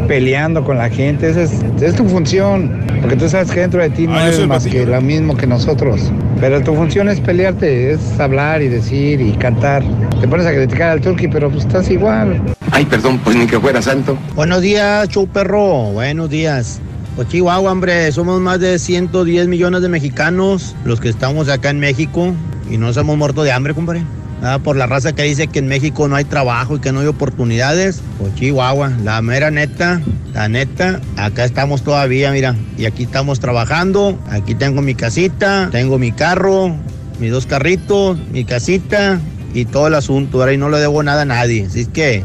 peleando 0.07 0.63
con 0.63 0.77
la 0.77 0.89
gente. 0.89 1.29
Esa 1.29 1.43
es, 1.43 1.63
es 1.81 1.95
tu 1.95 2.05
función. 2.05 2.81
Porque 3.01 3.15
tú 3.15 3.29
sabes 3.29 3.51
que 3.51 3.61
dentro 3.61 3.81
de 3.81 3.89
ti 3.89 4.07
no 4.07 4.15
Ah, 4.15 4.29
es 4.29 4.45
más 4.47 4.67
que 4.67 4.85
lo 4.85 5.01
mismo 5.01 5.35
que 5.35 5.47
nosotros. 5.47 6.11
Pero 6.39 6.61
tu 6.61 6.75
función 6.75 7.09
es 7.09 7.19
pelearte, 7.19 7.93
es 7.93 8.19
hablar 8.19 8.61
y 8.61 8.67
decir 8.67 9.21
y 9.21 9.31
cantar. 9.33 9.83
Te 10.19 10.27
pones 10.27 10.45
a 10.45 10.51
criticar 10.51 10.89
al 10.89 11.01
turqui, 11.01 11.27
pero 11.27 11.49
pues 11.49 11.65
estás 11.65 11.89
igual. 11.89 12.41
Ay, 12.71 12.85
perdón, 12.85 13.19
pues 13.19 13.35
ni 13.35 13.47
que 13.47 13.59
fuera 13.59 13.81
santo. 13.81 14.17
Buenos 14.33 14.61
días, 14.61 15.09
show 15.09 15.27
perro. 15.27 15.91
Buenos 15.91 16.29
días. 16.29 16.79
Pues 17.15 17.27
Chihuahua, 17.27 17.71
hombre, 17.71 18.09
somos 18.13 18.39
más 18.39 18.61
de 18.61 18.79
110 18.79 19.47
millones 19.47 19.81
de 19.81 19.89
mexicanos 19.89 20.75
los 20.85 21.01
que 21.01 21.09
estamos 21.09 21.49
acá 21.49 21.69
en 21.69 21.79
México 21.79 22.33
y 22.69 22.77
no 22.77 22.93
somos 22.93 23.17
muertos 23.17 23.43
de 23.43 23.51
hambre, 23.51 23.73
compadre. 23.73 24.03
Ah, 24.41 24.59
por 24.63 24.77
la 24.77 24.87
raza 24.87 25.13
que 25.13 25.23
dice 25.23 25.47
que 25.47 25.59
en 25.59 25.67
México 25.67 26.07
no 26.07 26.15
hay 26.15 26.23
trabajo 26.23 26.77
y 26.77 26.79
que 26.79 26.93
no 26.93 27.01
hay 27.01 27.07
oportunidades. 27.07 28.01
Pues 28.17 28.33
Chihuahua, 28.35 28.93
la 29.03 29.21
mera 29.21 29.51
neta, 29.51 30.01
la 30.33 30.47
neta, 30.47 31.01
acá 31.17 31.43
estamos 31.43 31.83
todavía, 31.83 32.31
mira. 32.31 32.55
Y 32.77 32.85
aquí 32.85 33.03
estamos 33.03 33.41
trabajando. 33.41 34.17
Aquí 34.29 34.55
tengo 34.55 34.81
mi 34.81 34.95
casita, 34.95 35.67
tengo 35.71 35.99
mi 35.99 36.13
carro, 36.13 36.73
mis 37.19 37.31
dos 37.31 37.45
carritos, 37.45 38.17
mi 38.31 38.45
casita 38.45 39.19
y 39.53 39.65
todo 39.65 39.87
el 39.87 39.93
asunto. 39.93 40.39
Ahora 40.39 40.53
y 40.53 40.57
no 40.57 40.69
le 40.69 40.79
debo 40.79 41.03
nada 41.03 41.23
a 41.23 41.25
nadie. 41.25 41.65
Así 41.67 41.81
es 41.81 41.87
que 41.89 42.23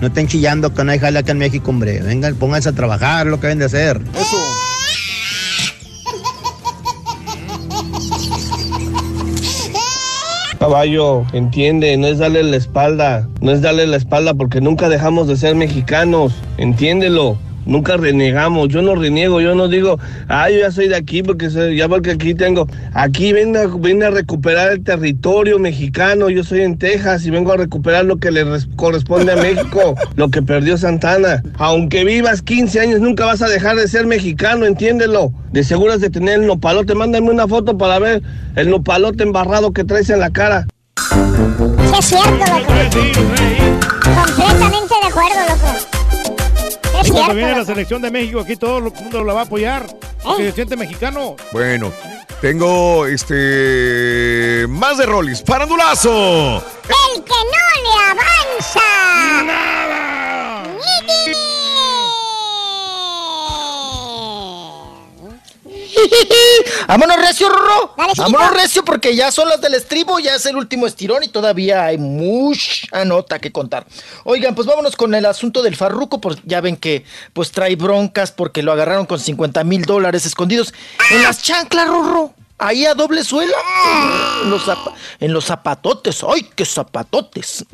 no 0.00 0.06
estén 0.06 0.28
chillando 0.28 0.72
que 0.72 0.84
no 0.84 0.92
hay 0.92 0.98
jale 0.98 1.18
acá 1.18 1.32
en 1.32 1.38
México, 1.38 1.70
hombre. 1.70 2.00
Vengan, 2.00 2.34
pónganse 2.36 2.68
a 2.68 2.72
trabajar, 2.72 3.26
lo 3.26 3.40
que 3.40 3.48
deben 3.48 3.58
de 3.58 3.64
hacer. 3.64 4.00
Caballo, 10.58 11.24
entiende, 11.32 11.96
no 11.96 12.08
es 12.08 12.18
darle 12.18 12.42
la 12.42 12.56
espalda, 12.56 13.28
no 13.40 13.52
es 13.52 13.62
darle 13.62 13.86
la 13.86 13.96
espalda 13.96 14.34
porque 14.34 14.60
nunca 14.60 14.88
dejamos 14.88 15.28
de 15.28 15.36
ser 15.36 15.54
mexicanos, 15.54 16.34
entiéndelo. 16.58 17.38
Nunca 17.68 17.98
renegamos, 17.98 18.68
yo 18.68 18.80
no 18.80 18.94
reniego, 18.94 19.42
yo 19.42 19.54
no 19.54 19.68
digo, 19.68 19.98
ah, 20.26 20.48
yo 20.48 20.58
ya 20.60 20.70
soy 20.72 20.88
de 20.88 20.96
aquí 20.96 21.22
porque 21.22 21.50
soy, 21.50 21.76
ya 21.76 21.86
porque 21.86 22.12
aquí 22.12 22.34
tengo, 22.34 22.66
aquí 22.94 23.34
vengo, 23.34 23.58
a- 23.58 23.66
vine 23.66 24.06
a 24.06 24.10
recuperar 24.10 24.72
el 24.72 24.82
territorio 24.82 25.58
mexicano, 25.58 26.30
yo 26.30 26.42
soy 26.44 26.62
en 26.62 26.78
Texas 26.78 27.26
y 27.26 27.30
vengo 27.30 27.52
a 27.52 27.58
recuperar 27.58 28.06
lo 28.06 28.16
que 28.16 28.30
le 28.30 28.42
res- 28.44 28.66
corresponde 28.76 29.32
a 29.32 29.36
México, 29.42 29.94
lo 30.16 30.30
que 30.30 30.40
perdió 30.40 30.78
Santana. 30.78 31.42
Aunque 31.58 32.04
vivas 32.04 32.40
15 32.40 32.80
años, 32.80 33.00
nunca 33.00 33.26
vas 33.26 33.42
a 33.42 33.48
dejar 33.48 33.76
de 33.76 33.86
ser 33.86 34.06
mexicano, 34.06 34.64
entiéndelo. 34.64 35.30
De 35.52 35.62
seguro 35.62 35.92
has 35.92 36.00
de 36.00 36.08
tener 36.08 36.40
el 36.40 36.46
nopalote, 36.46 36.94
mándame 36.94 37.30
una 37.30 37.46
foto 37.46 37.76
para 37.76 37.98
ver 37.98 38.22
el 38.56 38.70
nopalote 38.70 39.24
embarrado 39.24 39.72
que 39.74 39.84
traes 39.84 40.08
en 40.08 40.20
la 40.20 40.30
cara. 40.30 40.66
Sí, 40.96 41.98
es 41.98 42.04
cierto, 42.06 42.30
loco. 42.30 42.72
Completamente 44.36 44.94
de 45.02 45.08
acuerdo, 45.08 45.40
loco. 45.50 45.97
Es 47.00 47.08
Y 47.08 47.10
cuando 47.10 47.34
viene 47.34 47.56
la 47.56 47.64
selección 47.64 48.02
de 48.02 48.10
México, 48.10 48.40
aquí 48.40 48.56
todo 48.56 48.78
el 48.78 48.84
mundo 48.84 49.24
la 49.24 49.32
va 49.34 49.40
a 49.40 49.44
apoyar. 49.44 49.86
Porque 50.22 50.44
se 50.44 50.52
siente 50.52 50.76
mexicano. 50.76 51.36
Bueno, 51.52 51.92
tengo 52.40 53.06
este 53.06 54.66
más 54.68 54.98
de 54.98 55.06
Rollis. 55.06 55.42
¡Farandulazo! 55.44 56.56
El 56.58 57.22
que 57.22 57.30
no 57.30 57.82
le 57.82 58.04
avanza. 58.10 58.80
¡Nada! 59.44 60.07
Vámonos 66.86 67.16
recio, 67.16 67.48
Rorro. 67.48 67.94
Vámonos 67.96 68.50
recio 68.52 68.84
porque 68.84 69.14
ya 69.14 69.30
son 69.30 69.48
las 69.48 69.60
del 69.60 69.74
estribo, 69.74 70.18
ya 70.18 70.34
es 70.34 70.46
el 70.46 70.56
último 70.56 70.86
estirón 70.86 71.22
y 71.22 71.28
todavía 71.28 71.84
hay 71.84 71.98
mucha 71.98 73.04
nota 73.04 73.38
que 73.38 73.52
contar. 73.52 73.86
Oigan, 74.24 74.54
pues 74.54 74.66
vámonos 74.66 74.96
con 74.96 75.14
el 75.14 75.26
asunto 75.26 75.62
del 75.62 75.76
farruco, 75.76 76.20
pues 76.20 76.38
ya 76.44 76.60
ven 76.60 76.76
que 76.76 77.04
pues 77.32 77.50
trae 77.50 77.76
broncas 77.76 78.32
porque 78.32 78.62
lo 78.62 78.72
agarraron 78.72 79.06
con 79.06 79.20
50 79.20 79.64
mil 79.64 79.84
dólares 79.84 80.26
escondidos 80.26 80.74
en 81.10 81.22
las 81.22 81.42
chanclas, 81.42 81.88
Rorro. 81.88 82.34
Ahí 82.60 82.84
a 82.86 82.94
doble 82.94 83.22
suela. 83.22 83.54
En 85.20 85.32
los, 85.32 85.44
zapatotes. 85.44 86.24
¡Ay, 86.24 86.44
qué 86.56 86.64
zapatotes! 86.64 87.64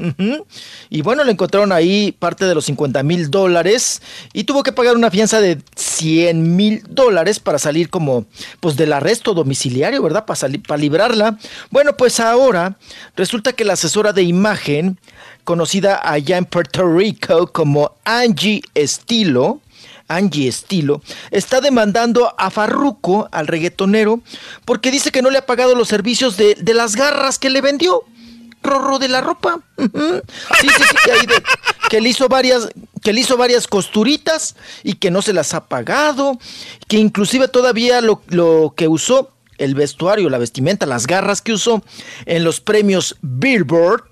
Y 0.91 1.01
bueno, 1.01 1.25
le 1.25 1.33
encontraron 1.33 1.73
ahí 1.73 2.13
parte 2.13 2.45
de 2.45 2.55
los 2.55 2.67
50 2.67 3.03
mil 3.03 3.31
dólares 3.31 4.03
y 4.35 4.45
tuvo 4.45 4.63
que 4.63 4.73
pagar 4.73 4.95
una 4.95 5.11
fianza 5.11 5.41
de 5.41 5.59
100 5.75 6.57
mil 6.57 6.83
dólares 6.89 7.41
para 7.41 7.59
salir 7.59 7.89
como, 7.89 8.27
pues, 8.61 8.77
del 8.77 8.93
arresto 8.93 9.33
domiciliario, 9.33 10.03
¿verdad? 10.03 10.27
Para, 10.27 10.49
para 10.67 10.81
librarla. 10.81 11.39
Bueno, 11.71 11.97
pues 11.97 12.21
ahora 12.21 12.77
resulta 13.17 13.55
que 13.55 13.65
la 13.65 13.73
asesora 13.73 14.13
de 14.13 14.23
imagen, 14.23 14.99
conocida 15.45 16.01
allá 16.05 16.37
en 16.37 16.45
Puerto 16.45 16.87
Rico 16.87 17.47
como 17.53 17.93
Angie 18.05 18.63
Estilo, 18.75 19.61
Angie 20.09 20.49
Estilo, 20.49 21.03
está 21.31 21.61
demandando 21.61 22.35
a 22.39 22.51
Farruco, 22.51 23.29
al 23.33 23.47
reggaetonero, 23.47 24.21
porque 24.65 24.91
dice 24.91 25.11
que 25.11 25.23
no 25.23 25.31
le 25.31 25.39
ha 25.39 25.47
pagado 25.47 25.75
los 25.75 25.89
servicios 25.89 26.37
de, 26.37 26.55
de 26.55 26.75
las 26.75 26.97
garras 26.97 27.39
que 27.39 27.51
le 27.51 27.61
vendió. 27.61 28.05
Rorro 28.63 28.99
de 28.99 29.09
la 29.09 29.21
ropa. 29.21 29.61
Sí, 29.77 29.91
sí, 29.91 30.83
sí, 30.89 30.97
que, 31.05 31.43
que 31.91 32.01
le 32.01 32.09
hizo 32.09 32.29
varias, 32.29 32.71
que 33.03 33.13
le 33.13 33.21
hizo 33.21 33.37
varias 33.37 33.67
costuritas 33.67 34.57
y 34.83 34.95
que 34.95 35.11
no 35.11 35.21
se 35.21 35.35
las 35.35 35.53
ha 35.53 35.67
pagado, 35.67 36.39
que 36.89 36.97
inclusive 36.97 37.49
todavía 37.49 38.01
lo, 38.01 38.23
lo 38.29 38.73
que 38.75 38.89
usó, 38.89 39.31
el 39.59 39.75
vestuario, 39.75 40.31
la 40.31 40.39
vestimenta, 40.39 40.87
las 40.87 41.07
garras 41.07 41.43
que 41.43 41.53
usó 41.53 41.83
en 42.25 42.43
los 42.43 42.61
premios 42.61 43.17
Billboard, 43.21 44.05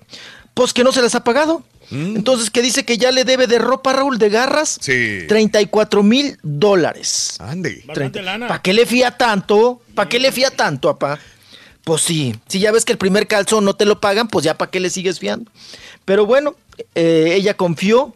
pues 0.53 0.71
que 0.71 0.83
no 0.83 0.91
se 0.91 1.01
las 1.01 1.15
ha 1.15 1.23
pagado. 1.23 1.63
Entonces, 1.93 2.49
que 2.49 2.61
dice 2.61 2.85
que 2.85 2.97
ya 2.97 3.11
le 3.11 3.23
debe 3.23 3.47
de 3.47 3.59
ropa, 3.59 3.93
Raúl, 3.93 4.17
de 4.17 4.29
garras, 4.29 4.77
Sí. 4.81 5.19
34 5.27 6.03
mil 6.03 6.37
dólares. 6.43 7.37
Ande. 7.39 7.83
¿Para 7.87 8.61
qué 8.61 8.73
le 8.73 8.85
fía 8.85 9.11
tanto? 9.11 9.81
¿Para 9.95 10.09
qué 10.09 10.19
le 10.19 10.31
fía 10.31 10.49
tanto, 10.51 10.89
apá? 10.89 11.19
Pues 11.83 12.01
sí, 12.01 12.33
si 12.47 12.59
ya 12.59 12.71
ves 12.71 12.85
que 12.85 12.93
el 12.93 12.97
primer 12.97 13.27
calzón 13.27 13.65
no 13.65 13.75
te 13.75 13.85
lo 13.85 13.99
pagan, 13.99 14.27
pues 14.27 14.45
ya 14.45 14.57
para 14.57 14.71
qué 14.71 14.79
le 14.79 14.89
sigues 14.89 15.19
fiando. 15.19 15.51
Pero 16.05 16.25
bueno, 16.25 16.55
eh, 16.95 17.33
ella 17.35 17.55
confió 17.55 18.15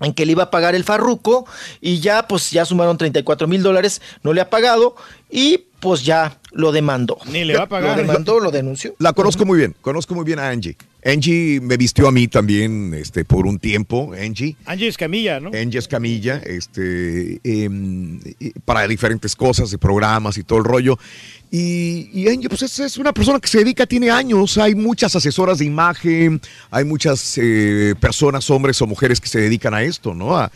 en 0.00 0.12
que 0.14 0.26
le 0.26 0.32
iba 0.32 0.44
a 0.44 0.50
pagar 0.50 0.74
el 0.74 0.84
farruco 0.84 1.46
y 1.80 2.00
ya 2.00 2.26
pues 2.26 2.50
ya 2.50 2.64
sumaron 2.64 2.98
34 2.98 3.46
mil 3.48 3.62
dólares, 3.62 4.00
no 4.22 4.32
le 4.32 4.40
ha 4.40 4.50
pagado 4.50 4.96
y 5.30 5.64
pues 5.80 6.04
ya 6.04 6.38
lo 6.52 6.72
demandó. 6.72 7.18
Ni 7.32 7.44
le 7.44 7.56
va 7.56 7.64
a 7.64 7.68
pagar. 7.68 7.96
Lo 7.96 8.02
demandó, 8.06 8.40
lo 8.40 8.50
denunció. 8.50 8.94
La 8.98 9.12
conozco 9.12 9.44
muy 9.46 9.58
bien, 9.58 9.74
conozco 9.80 10.14
muy 10.14 10.24
bien 10.24 10.38
a 10.38 10.48
Angie. 10.48 10.76
Angie 11.04 11.60
me 11.62 11.76
vistió 11.78 12.08
a 12.08 12.12
mí 12.12 12.28
también 12.28 12.92
este, 12.94 13.24
por 13.24 13.46
un 13.46 13.58
tiempo, 13.58 14.12
Angie. 14.12 14.56
Angie 14.66 14.88
Escamilla, 14.88 15.40
¿no? 15.40 15.50
Angie 15.54 15.78
Escamilla, 15.78 16.42
este, 16.44 17.40
em, 17.42 18.20
para 18.66 18.86
diferentes 18.86 19.34
cosas, 19.34 19.70
de 19.70 19.78
programas 19.78 20.36
y 20.36 20.42
todo 20.44 20.58
el 20.58 20.64
rollo. 20.64 20.98
Y, 21.50 22.10
y 22.12 22.28
Angie, 22.28 22.48
pues 22.48 22.62
es, 22.62 22.78
es 22.80 22.98
una 22.98 23.12
persona 23.14 23.40
que 23.40 23.48
se 23.48 23.58
dedica, 23.58 23.86
tiene 23.86 24.10
años, 24.10 24.58
hay 24.58 24.74
muchas 24.74 25.16
asesoras 25.16 25.58
de 25.58 25.64
imagen, 25.64 26.40
hay 26.70 26.84
muchas 26.84 27.38
eh, 27.38 27.94
personas, 27.98 28.50
hombres 28.50 28.80
o 28.82 28.86
mujeres 28.86 29.20
que 29.20 29.28
se 29.28 29.40
dedican 29.40 29.72
a 29.74 29.82
esto, 29.82 30.14
¿no? 30.14 30.36
A- 30.36 30.50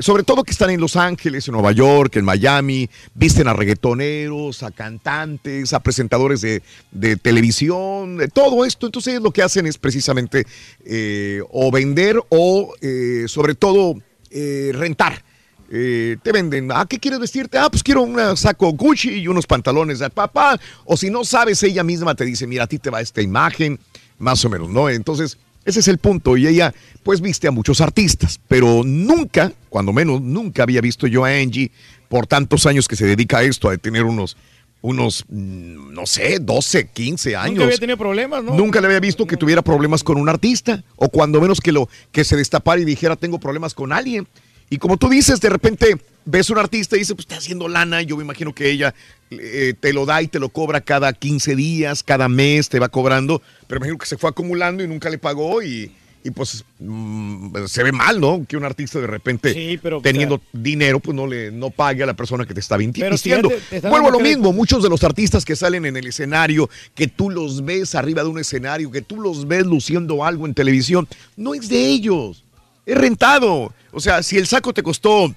sobre 0.00 0.24
todo 0.24 0.44
que 0.44 0.50
están 0.50 0.68
en 0.68 0.78
Los 0.78 0.94
Ángeles, 0.94 1.48
en 1.48 1.52
Nueva 1.52 1.72
York, 1.72 2.14
en 2.16 2.24
Miami, 2.26 2.90
visten 3.14 3.48
a 3.48 3.54
reggaetoneros, 3.54 4.62
a 4.62 4.70
cantantes, 4.72 5.29
a 5.72 5.80
presentadores 5.80 6.40
de, 6.40 6.62
de 6.90 7.16
televisión, 7.16 8.16
de 8.16 8.28
todo 8.28 8.64
esto. 8.64 8.86
Entonces 8.86 9.20
lo 9.20 9.30
que 9.30 9.42
hacen 9.42 9.66
es 9.66 9.78
precisamente 9.78 10.46
eh, 10.84 11.42
o 11.50 11.70
vender 11.70 12.20
o 12.28 12.74
eh, 12.80 13.24
sobre 13.26 13.54
todo 13.54 13.94
eh, 14.30 14.72
rentar. 14.74 15.24
Te 15.70 16.32
venden, 16.32 16.72
¿a 16.72 16.84
qué 16.86 16.98
quieres 16.98 17.20
vestirte? 17.20 17.56
Ah, 17.56 17.70
pues 17.70 17.84
quiero 17.84 18.02
un 18.02 18.36
saco 18.36 18.72
Gucci 18.72 19.10
y 19.10 19.28
unos 19.28 19.46
pantalones 19.46 20.00
de 20.00 20.10
papá. 20.10 20.58
O 20.84 20.96
si 20.96 21.10
no 21.10 21.22
sabes, 21.24 21.62
ella 21.62 21.84
misma 21.84 22.16
te 22.16 22.24
dice, 22.24 22.44
mira, 22.48 22.64
a 22.64 22.66
ti 22.66 22.80
te 22.80 22.90
va 22.90 23.00
esta 23.00 23.22
imagen, 23.22 23.78
más 24.18 24.44
o 24.44 24.48
menos, 24.48 24.68
¿no? 24.68 24.88
Entonces, 24.88 25.38
ese 25.64 25.78
es 25.78 25.86
el 25.86 25.98
punto. 25.98 26.36
Y 26.36 26.48
ella, 26.48 26.74
pues, 27.04 27.20
viste 27.20 27.46
a 27.46 27.52
muchos 27.52 27.80
artistas, 27.80 28.40
pero 28.48 28.82
nunca, 28.84 29.52
cuando 29.68 29.92
menos, 29.92 30.20
nunca 30.20 30.64
había 30.64 30.80
visto 30.80 31.06
yo 31.06 31.24
a 31.24 31.28
Angie 31.28 31.70
por 32.08 32.26
tantos 32.26 32.66
años 32.66 32.88
que 32.88 32.96
se 32.96 33.06
dedica 33.06 33.38
a 33.38 33.42
esto, 33.44 33.68
a 33.68 33.76
tener 33.76 34.04
unos, 34.04 34.36
unos, 34.82 35.24
mm, 35.28 35.92
no 35.92 36.06
sé, 36.06 36.38
12, 36.40 36.88
15 36.88 37.36
años. 37.36 37.50
Nunca 37.50 37.64
había 37.64 37.78
tenido 37.78 37.96
problemas, 37.96 38.42
¿no? 38.42 38.54
Nunca 38.54 38.80
le 38.80 38.86
había 38.86 39.00
visto 39.00 39.26
que 39.26 39.36
tuviera 39.36 39.62
problemas 39.62 40.02
con 40.02 40.18
un 40.18 40.28
artista 40.28 40.82
o 40.96 41.08
cuando 41.08 41.40
menos 41.40 41.60
que 41.60 41.72
lo 41.72 41.88
que 42.12 42.24
se 42.24 42.36
destapara 42.36 42.80
y 42.80 42.84
dijera 42.84 43.16
tengo 43.16 43.38
problemas 43.38 43.74
con 43.74 43.92
alguien. 43.92 44.26
Y 44.70 44.78
como 44.78 44.96
tú 44.96 45.08
dices, 45.08 45.40
de 45.40 45.50
repente 45.50 45.96
ves 46.24 46.48
un 46.48 46.58
artista 46.58 46.96
y 46.96 47.00
dice, 47.00 47.14
pues 47.14 47.24
está 47.24 47.36
haciendo 47.36 47.68
lana, 47.68 48.02
yo 48.02 48.16
me 48.16 48.22
imagino 48.22 48.54
que 48.54 48.70
ella 48.70 48.94
eh, 49.30 49.74
te 49.78 49.92
lo 49.92 50.06
da 50.06 50.22
y 50.22 50.28
te 50.28 50.38
lo 50.38 50.48
cobra 50.48 50.80
cada 50.80 51.12
15 51.12 51.56
días, 51.56 52.02
cada 52.04 52.28
mes 52.28 52.68
te 52.68 52.78
va 52.78 52.88
cobrando, 52.88 53.42
pero 53.66 53.80
me 53.80 53.86
imagino 53.86 53.98
que 53.98 54.06
se 54.06 54.16
fue 54.16 54.30
acumulando 54.30 54.84
y 54.84 54.88
nunca 54.88 55.10
le 55.10 55.18
pagó 55.18 55.62
y, 55.62 55.90
y 56.22 56.30
pues 56.30 56.64
mm, 56.78 57.64
se 57.66 57.82
ve 57.82 57.92
mal, 57.92 58.20
¿no? 58.20 58.44
Que 58.46 58.56
un 58.56 58.64
artista 58.64 59.00
de 59.00 59.06
repente 59.06 59.54
Sí, 59.54 59.78
pero, 59.82 60.00
teniendo 60.02 60.36
o 60.36 60.40
dinero 60.52 61.00
pues 61.00 61.14
no 61.14 61.26
le 61.26 61.50
no 61.50 61.70
pague 61.70 62.02
a 62.02 62.06
la 62.06 62.14
persona 62.14 62.44
que 62.44 62.52
te 62.52 62.60
está 62.60 62.76
si 63.16 63.32
están 63.32 63.90
Vuelvo 63.90 64.08
a 64.08 64.10
lo 64.10 64.20
mismo, 64.20 64.52
muchos 64.52 64.82
de 64.82 64.88
los 64.88 65.02
artistas 65.02 65.44
que 65.44 65.56
salen 65.56 65.86
en 65.86 65.96
el 65.96 66.06
escenario, 66.06 66.68
que 66.94 67.06
tú 67.06 67.30
los 67.30 67.64
ves 67.64 67.94
arriba 67.94 68.22
de 68.22 68.28
un 68.28 68.38
escenario, 68.38 68.90
que 68.90 69.02
tú 69.02 69.20
los 69.20 69.48
ves 69.48 69.64
luciendo 69.64 70.24
algo 70.24 70.46
en 70.46 70.54
televisión, 70.54 71.08
no 71.36 71.54
es 71.54 71.68
de 71.68 71.86
ellos, 71.86 72.44
es 72.86 72.96
rentado. 72.96 73.72
O 73.92 74.00
sea, 74.00 74.22
si 74.22 74.36
el 74.36 74.46
saco 74.46 74.72
te 74.72 74.82
costó 74.82 75.34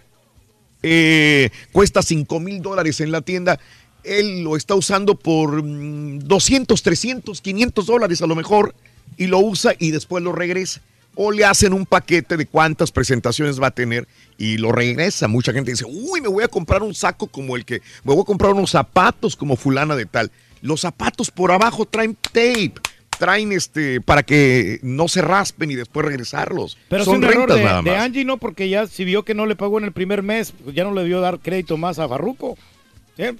eh, 0.82 1.50
cuesta 1.72 2.02
5 2.02 2.40
mil 2.40 2.62
dólares 2.62 3.00
en 3.00 3.12
la 3.12 3.22
tienda, 3.22 3.60
él 4.04 4.44
lo 4.44 4.58
está 4.58 4.76
usando 4.76 5.16
por 5.16 5.64
mm, 5.64 6.20
200, 6.20 6.82
300, 6.82 7.42
500 7.42 7.86
dólares 7.86 8.22
a 8.22 8.28
lo 8.28 8.36
mejor 8.36 8.76
y 9.18 9.28
lo 9.28 9.40
usa 9.40 9.74
y 9.80 9.92
después 9.92 10.24
lo 10.24 10.32
regresa. 10.32 10.82
O 11.16 11.32
le 11.32 11.46
hacen 11.46 11.74
un 11.74 11.86
paquete 11.86 12.38
de 12.38 12.48
cuántas 12.48 12.92
presentaciones 12.92 13.62
va 13.62 13.68
a 13.68 13.72
tener 13.72 14.08
y 14.38 14.58
lo 14.58 14.72
regresa. 14.72 15.28
Mucha 15.28 15.54
gente 15.54 15.72
dice, 15.72 15.86
uy, 15.86 16.22
me 16.22 16.28
voy 16.28 16.44
a 16.44 16.48
comprar 16.48 16.82
un 16.82 16.96
saco 16.96 17.28
como 17.28 17.56
el 17.56 17.66
que, 17.66 17.82
me 18.04 18.14
voy 18.14 18.22
a 18.22 18.26
comprar 18.26 18.54
unos 18.54 18.72
zapatos 18.72 19.36
como 19.36 19.56
fulana 19.56 19.96
de 19.96 20.06
tal. 20.06 20.32
Los 20.62 20.82
zapatos 20.82 21.30
por 21.30 21.52
abajo 21.52 21.86
traen 21.86 22.16
tape, 22.16 22.74
traen 23.20 23.52
este, 23.52 24.02
para 24.02 24.24
que 24.24 24.80
no 24.82 25.08
se 25.08 25.22
raspen 25.22 25.70
y 25.70 25.76
después 25.76 26.06
regresarlos. 26.06 26.78
Pero 26.90 27.06
Son 27.06 27.22
rentas 27.22 27.58
de, 27.58 27.64
nada 27.64 27.82
de 27.82 27.92
más. 27.92 28.02
Angie, 28.02 28.26
¿no? 28.26 28.38
Porque 28.38 28.70
ya 28.70 28.88
si 28.88 29.06
vio 29.06 29.24
que 29.24 29.36
no 29.36 29.46
le 29.46 29.56
pagó 29.56 29.78
en 29.78 29.86
el 29.86 29.92
primer 29.92 30.24
mes, 30.24 30.52
pues 30.64 30.76
ya 30.76 30.84
no 30.84 30.94
le 30.94 31.04
dio 31.04 31.22
dar 31.22 31.40
crédito 31.40 31.78
más 31.78 32.00
a 32.00 32.08
Farruco. 32.08 32.58
¿Eh? 33.18 33.36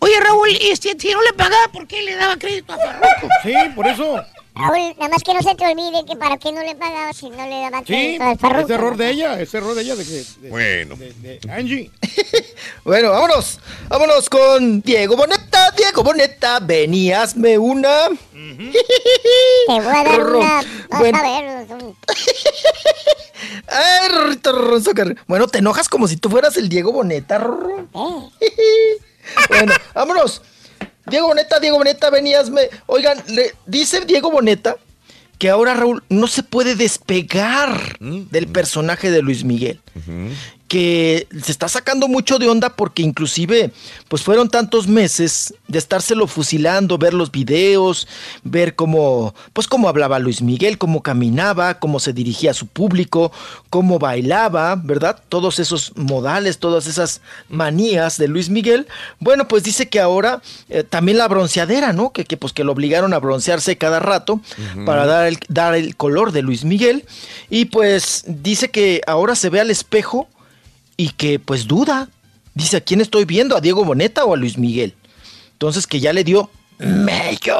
Oye, 0.00 0.18
Raúl, 0.18 0.48
y 0.50 0.74
si, 0.76 0.90
si 0.98 1.12
no 1.12 1.22
le 1.22 1.34
pagaba, 1.34 1.68
¿por 1.72 1.86
qué 1.86 2.02
le 2.02 2.16
daba 2.16 2.36
crédito 2.36 2.72
a 2.72 2.78
Farruko? 2.78 3.28
Sí, 3.44 3.54
por 3.76 3.86
eso. 3.86 4.20
Raúl, 4.54 4.94
nada 4.98 5.08
más 5.08 5.22
que 5.22 5.32
no 5.32 5.40
se 5.42 5.54
te 5.54 5.64
olvide 5.64 6.04
que 6.06 6.16
para 6.16 6.36
qué 6.36 6.50
no 6.52 6.60
le 6.62 6.74
pagaba 6.74 7.12
si 7.12 7.30
no 7.30 7.46
le 7.46 7.60
daba 7.60 7.78
Sí, 7.80 7.84
crédito 7.86 8.24
al 8.24 8.38
Farruko. 8.38 8.64
es 8.64 8.70
error 8.70 8.96
de 8.96 9.10
ella, 9.10 9.40
es 9.40 9.54
error 9.54 9.74
de 9.74 9.82
ella 9.82 9.96
de 9.96 10.04
que... 10.04 10.10
de- 10.10 10.50
Bueno. 10.50 10.96
de- 10.96 11.12
de 11.38 11.52
Angie. 11.52 11.90
Bueno, 12.84 13.10
vámonos. 13.10 13.58
Vámonos 13.88 14.28
con 14.28 14.80
Diego 14.82 15.16
Boneta. 15.16 15.70
Diego 15.76 16.02
Boneta, 16.02 16.58
veníasme 16.60 17.56
una. 17.58 18.08
Te 18.08 18.16
voy 19.68 19.78
a 19.78 19.82
dar 20.04 20.16
Rorro. 20.18 20.38
una... 20.40 20.62
Vas 20.90 21.00
Bueno. 21.00 21.18
a 21.18 21.22
ver... 21.22 21.66
un- 21.70 21.96
Ay, 23.68 24.08
Rorrito 24.10 24.52
Ronzo 24.52 24.92
Carr- 24.92 25.16
Bueno, 25.26 25.46
te 25.48 25.58
enojas 25.58 25.88
como 25.88 26.08
si 26.08 26.16
tú 26.16 26.28
fueras 26.28 26.56
el 26.56 26.68
Diego 26.68 26.92
Boneta. 26.92 27.38
Rorro. 27.38 27.86
bueno, 29.48 29.72
vámonos. 29.94 30.42
Diego 31.10 31.28
Boneta, 31.28 31.58
Diego 31.60 31.78
Boneta, 31.78 32.10
veníasme. 32.10 32.70
Oigan, 32.86 33.18
le 33.28 33.54
dice 33.66 34.04
Diego 34.06 34.30
Boneta 34.30 34.76
que 35.38 35.48
ahora 35.48 35.72
Raúl 35.72 36.04
no 36.10 36.26
se 36.26 36.42
puede 36.42 36.76
despegar 36.76 37.98
del 37.98 38.46
personaje 38.46 39.10
de 39.10 39.22
Luis 39.22 39.42
Miguel. 39.42 39.80
Que 40.70 41.26
se 41.42 41.50
está 41.50 41.68
sacando 41.68 42.06
mucho 42.06 42.38
de 42.38 42.48
onda 42.48 42.76
porque 42.76 43.02
inclusive 43.02 43.72
pues 44.06 44.22
fueron 44.22 44.48
tantos 44.48 44.86
meses 44.86 45.52
de 45.66 45.80
estárselo 45.80 46.28
fusilando, 46.28 46.96
ver 46.96 47.12
los 47.12 47.32
videos, 47.32 48.06
ver 48.44 48.76
cómo 48.76 49.34
pues 49.52 49.66
cómo 49.66 49.88
hablaba 49.88 50.20
Luis 50.20 50.42
Miguel, 50.42 50.78
cómo 50.78 51.02
caminaba, 51.02 51.80
cómo 51.80 51.98
se 51.98 52.12
dirigía 52.12 52.52
a 52.52 52.54
su 52.54 52.68
público, 52.68 53.32
cómo 53.68 53.98
bailaba, 53.98 54.76
¿verdad? 54.76 55.20
Todos 55.28 55.58
esos 55.58 55.92
modales, 55.96 56.58
todas 56.58 56.86
esas 56.86 57.20
manías 57.48 58.16
de 58.16 58.28
Luis 58.28 58.48
Miguel. 58.48 58.86
Bueno, 59.18 59.48
pues 59.48 59.64
dice 59.64 59.88
que 59.88 59.98
ahora 59.98 60.40
eh, 60.68 60.84
también 60.84 61.18
la 61.18 61.26
bronceadera, 61.26 61.92
¿no? 61.92 62.12
Que, 62.12 62.24
que, 62.24 62.36
pues 62.36 62.52
que 62.52 62.62
lo 62.62 62.70
obligaron 62.70 63.12
a 63.12 63.18
broncearse 63.18 63.76
cada 63.76 63.98
rato 63.98 64.40
para 64.86 65.04
dar 65.06 65.26
el, 65.26 65.40
dar 65.48 65.74
el 65.74 65.96
color 65.96 66.30
de 66.30 66.42
Luis 66.42 66.64
Miguel 66.64 67.06
y 67.48 67.64
pues 67.64 68.22
dice 68.28 68.70
que 68.70 69.00
ahora 69.08 69.34
se 69.34 69.50
ve 69.50 69.58
al 69.58 69.72
espejo 69.72 70.28
y 71.00 71.08
que 71.08 71.38
pues 71.38 71.66
duda. 71.66 72.10
Dice, 72.54 72.76
¿a 72.76 72.80
quién 72.82 73.00
estoy 73.00 73.24
viendo? 73.24 73.56
¿A 73.56 73.62
Diego 73.62 73.86
Boneta 73.86 74.24
o 74.26 74.34
a 74.34 74.36
Luis 74.36 74.58
Miguel? 74.58 74.94
Entonces 75.52 75.86
que 75.86 75.98
ya 75.98 76.12
le 76.12 76.24
dio 76.24 76.50
mello. 76.78 77.56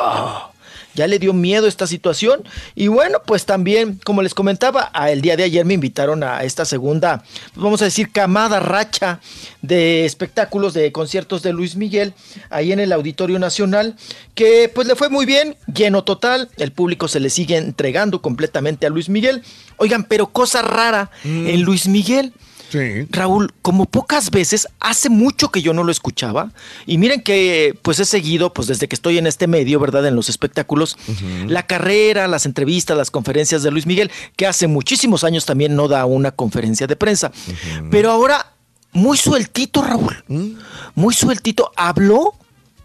Ya 0.95 1.07
le 1.07 1.19
dio 1.19 1.33
miedo 1.33 1.67
esta 1.67 1.87
situación. 1.87 2.43
Y 2.75 2.89
bueno, 2.89 3.23
pues 3.25 3.47
también, 3.47 3.99
como 4.05 4.21
les 4.21 4.35
comentaba, 4.35 4.91
el 5.09 5.23
día 5.23 5.39
de 5.39 5.45
ayer 5.45 5.65
me 5.65 5.73
invitaron 5.73 6.23
a 6.23 6.43
esta 6.43 6.67
segunda, 6.67 7.23
pues 7.55 7.63
vamos 7.63 7.81
a 7.81 7.87
decir, 7.87 8.13
camada 8.13 8.61
racha 8.61 9.21
de 9.63 10.05
espectáculos, 10.05 10.75
de 10.75 10.93
conciertos 10.93 11.43
de 11.43 11.55
Luis 11.55 11.77
Miguel, 11.77 12.13
ahí 12.51 12.73
en 12.73 12.81
el 12.81 12.93
Auditorio 12.93 13.39
Nacional, 13.39 13.97
que 14.35 14.71
pues 14.75 14.87
le 14.87 14.97
fue 14.97 15.09
muy 15.09 15.25
bien, 15.25 15.57
lleno 15.73 16.05
total, 16.05 16.51
el 16.59 16.73
público 16.73 17.09
se 17.09 17.21
le 17.21 17.31
sigue 17.31 17.57
entregando 17.57 18.21
completamente 18.21 18.87
a 18.87 18.91
Luis 18.91 19.09
Miguel. 19.09 19.43
Oigan, 19.77 20.05
pero 20.05 20.27
cosa 20.27 20.61
rara 20.61 21.11
en 21.25 21.63
Luis 21.63 21.87
Miguel. 21.87 22.35
Raúl, 23.11 23.53
como 23.63 23.87
pocas 23.87 24.31
veces, 24.31 24.69
hace 24.81 25.09
mucho 25.09 25.51
que 25.51 25.63
yo 25.63 25.73
no 25.73 25.85
lo 25.85 25.93
escuchaba. 25.93 26.53
Y 26.87 26.99
miren 26.99 27.23
que 27.23 27.77
pues 27.83 27.99
he 28.01 28.05
seguido, 28.05 28.53
pues 28.53 28.69
desde 28.69 28.89
que 28.89 28.95
estoy 28.95 29.19
en 29.19 29.27
este 29.27 29.47
medio, 29.47 29.81
¿verdad? 29.81 30.07
En 30.07 30.17
los 30.17 30.29
espectáculos, 30.29 30.97
la 31.47 31.67
carrera, 31.67 32.29
las 32.29 32.47
entrevistas, 32.47 32.97
las 32.97 33.11
conferencias 33.11 33.63
de 33.63 33.71
Luis 33.71 33.87
Miguel, 33.87 34.11
que 34.37 34.47
hace 34.47 34.67
muchísimos 34.67 35.25
años 35.25 35.47
también 35.47 35.77
no 35.77 35.89
da 35.89 36.07
una 36.07 36.31
conferencia 36.31 36.87
de 36.87 36.97
prensa. 36.97 37.33
Pero 37.91 38.11
ahora, 38.11 38.55
muy 38.93 39.17
sueltito, 39.17 39.83
Raúl. 39.83 40.25
Muy 40.95 41.15
sueltito. 41.15 41.73
Habló 41.77 42.35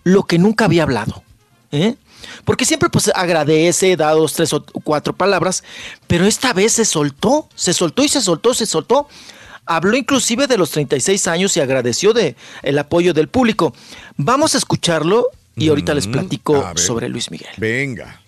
lo 0.03 0.23
que 0.23 0.37
nunca 0.37 0.65
había 0.65 0.83
hablado. 0.83 1.23
¿eh? 1.71 1.95
Porque 2.43 2.65
siempre 2.65 2.89
pues 2.89 3.11
agradece, 3.13 3.95
da 3.95 4.11
dos, 4.11 4.33
tres 4.33 4.53
o 4.53 4.63
cuatro 4.83 5.13
palabras, 5.15 5.63
pero 6.07 6.25
esta 6.25 6.53
vez 6.53 6.73
se 6.73 6.85
soltó, 6.85 7.49
se 7.55 7.73
soltó 7.73 8.03
y 8.03 8.07
se 8.07 8.21
soltó, 8.21 8.53
se 8.53 8.65
soltó. 8.65 9.07
Habló 9.65 9.97
inclusive 9.97 10.47
de 10.47 10.57
los 10.57 10.71
36 10.71 11.27
años 11.27 11.57
y 11.57 11.59
agradeció 11.59 12.13
de 12.13 12.35
el 12.63 12.77
apoyo 12.77 13.13
del 13.13 13.27
público. 13.27 13.73
Vamos 14.17 14.55
a 14.55 14.57
escucharlo 14.57 15.27
y 15.55 15.69
ahorita 15.69 15.93
les 15.93 16.07
platico 16.07 16.55
a 16.57 16.69
ver. 16.69 16.79
sobre 16.79 17.09
Luis 17.09 17.31
Miguel. 17.31 17.49
Venga. 17.57 18.21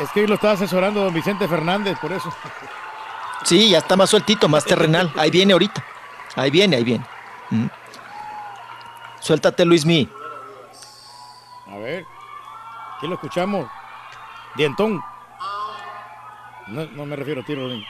Es 0.00 0.10
que 0.12 0.20
hoy 0.20 0.28
lo 0.28 0.36
estaba 0.36 0.54
asesorando 0.54 1.02
don 1.02 1.12
Vicente 1.12 1.48
Fernández, 1.48 1.98
por 1.98 2.12
eso. 2.12 2.32
Sí, 3.44 3.70
ya 3.70 3.78
está 3.78 3.96
más 3.96 4.10
sueltito, 4.10 4.48
más 4.48 4.64
terrenal. 4.64 5.12
Ahí 5.16 5.30
viene 5.30 5.52
ahorita. 5.52 5.84
Ahí 6.36 6.50
viene, 6.50 6.76
ahí 6.76 6.84
viene. 6.84 7.04
Mm. 7.50 7.66
Suéltate, 9.20 9.64
Luis 9.64 9.84
Mi. 9.84 10.08
A 11.66 11.76
ver, 11.78 12.06
¿quién 13.00 13.10
lo 13.10 13.16
escuchamos? 13.16 13.68
Dientón. 14.54 15.02
No, 16.68 16.84
no 16.84 17.06
me 17.06 17.16
refiero 17.16 17.40
a 17.40 17.44
ti, 17.44 17.54
Rodrín. 17.54 17.84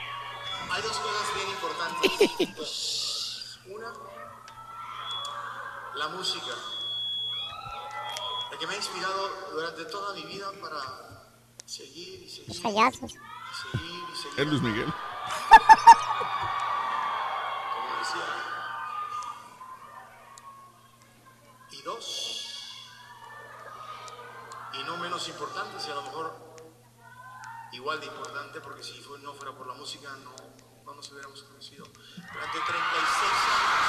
Hay 0.71 0.81
dos 0.81 0.97
cosas 0.99 1.35
bien 1.35 1.49
importantes. 1.49 3.59
Una, 3.67 3.93
la 5.95 6.07
música. 6.09 6.55
La 8.51 8.57
que 8.57 8.65
me 8.65 8.73
ha 8.73 8.77
inspirado 8.77 9.29
durante 9.53 9.85
toda 9.85 10.13
mi 10.13 10.23
vida 10.23 10.47
para 10.61 11.08
y 12.49 13.11
y 14.11 14.15
seguir. 14.15 14.39
Es 14.39 14.47
Luis 14.47 14.61
Miguel. 14.61 14.93
Como 17.73 17.97
decía. 17.99 18.25
Y 21.71 21.81
dos, 21.83 22.45
y 24.73 24.83
no 24.83 24.97
menos 24.97 25.27
importante, 25.27 25.79
si 25.79 25.91
a 25.91 25.95
lo 25.95 26.01
mejor 26.03 26.33
igual 27.73 27.99
de 27.99 28.07
importante, 28.07 28.59
porque 28.61 28.83
si 28.83 28.99
fue- 29.01 29.19
no 29.19 29.33
fuera 29.35 29.55
por 29.55 29.67
la 29.67 29.73
música 29.75 30.09
no, 30.23 30.33
no 30.85 30.93
nos 30.95 31.11
hubiéramos 31.11 31.43
conocido. 31.43 31.85
Durante 31.85 32.59
36 32.59 33.31
años, 33.55 33.79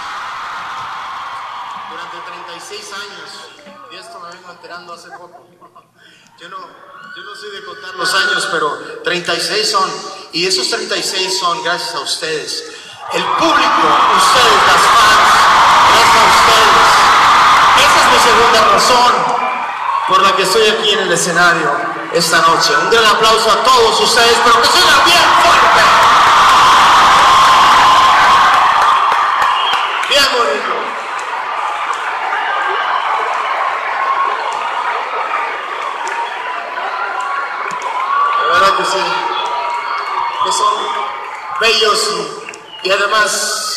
durante 1.90 2.20
36 2.20 2.92
años, 2.92 3.48
y 3.92 3.96
esto 3.96 4.20
me 4.20 4.30
vengo 4.30 4.50
enterando 4.52 4.92
hace 4.92 5.10
poco. 5.10 5.46
Yo 6.40 6.48
no, 6.48 6.56
yo 6.56 7.22
no 7.22 7.36
soy 7.36 7.50
de 7.50 7.64
contar 7.64 7.94
los 7.96 8.14
años, 8.14 8.48
pero 8.50 8.78
36 9.04 9.70
son, 9.70 9.90
y 10.32 10.46
esos 10.46 10.70
36 10.70 11.38
son 11.38 11.62
gracias 11.62 11.94
a 11.94 12.00
ustedes. 12.00 12.64
El 13.12 13.22
público, 13.22 13.82
ustedes, 14.16 14.62
las 14.66 14.82
fans, 14.96 15.30
gracias 15.90 16.16
a 16.16 16.28
ustedes. 16.38 17.10
Esa 17.76 18.00
es 18.00 18.12
mi 18.12 18.18
segunda 18.30 18.60
razón 18.72 19.12
por 20.08 20.22
la 20.22 20.34
que 20.34 20.42
estoy 20.42 20.66
aquí 20.66 20.90
en 20.92 21.00
el 21.00 21.12
escenario 21.12 21.70
esta 22.12 22.38
noche. 22.40 22.74
Un 22.76 22.90
gran 22.90 23.04
aplauso 23.04 23.50
a 23.50 23.62
todos 23.62 24.00
ustedes, 24.00 24.36
pero 24.42 24.62
que 24.62 24.68
suena 24.68 25.04
bien 25.04 25.22
fuerte. 25.42 25.82
Bien 30.08 30.24
bonito. 30.32 30.80
De 38.38 38.46
verdad 38.52 38.76
que 38.76 38.84
sí. 38.84 38.98
Que 40.44 40.52
son 40.52 40.74
bellos 41.60 42.10
y, 42.84 42.88
y 42.88 42.90
además 42.90 43.70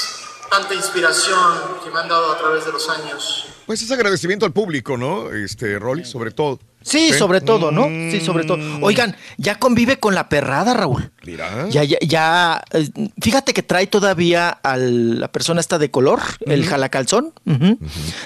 tanta 0.49 0.73
inspiración 0.75 1.57
que 1.83 1.89
me 1.89 1.99
han 1.99 2.07
dado 2.07 2.31
a 2.31 2.37
través 2.37 2.65
de 2.65 2.71
los 2.71 2.87
años. 2.89 3.47
Pues 3.65 3.81
es 3.81 3.91
agradecimiento 3.91 4.45
al 4.45 4.51
público, 4.51 4.97
¿no? 4.97 5.31
Este, 5.31 5.79
Rolly, 5.79 6.05
sobre 6.05 6.31
todo. 6.31 6.59
Sí, 6.83 7.13
sobre 7.13 7.41
todo, 7.41 7.71
¿no? 7.71 7.85
Sí, 7.85 8.21
sobre 8.21 8.43
todo. 8.43 8.57
Oigan, 8.81 9.15
ya 9.37 9.55
convive 9.59 9.99
con 9.99 10.13
la 10.15 10.29
perrada, 10.29 10.73
Raúl. 10.73 11.11
Mira. 11.23 11.67
Ya, 11.69 11.83
ya, 11.83 11.97
ya. 12.01 12.63
eh, 12.71 12.87
Fíjate 13.21 13.53
que 13.53 13.63
trae 13.63 13.87
todavía 13.87 14.49
a 14.49 14.77
la 14.77 15.29
persona 15.31 15.61
esta 15.61 15.77
de 15.79 15.89
color, 15.89 16.21
el 16.45 16.65
jalacalzón. 16.65 17.33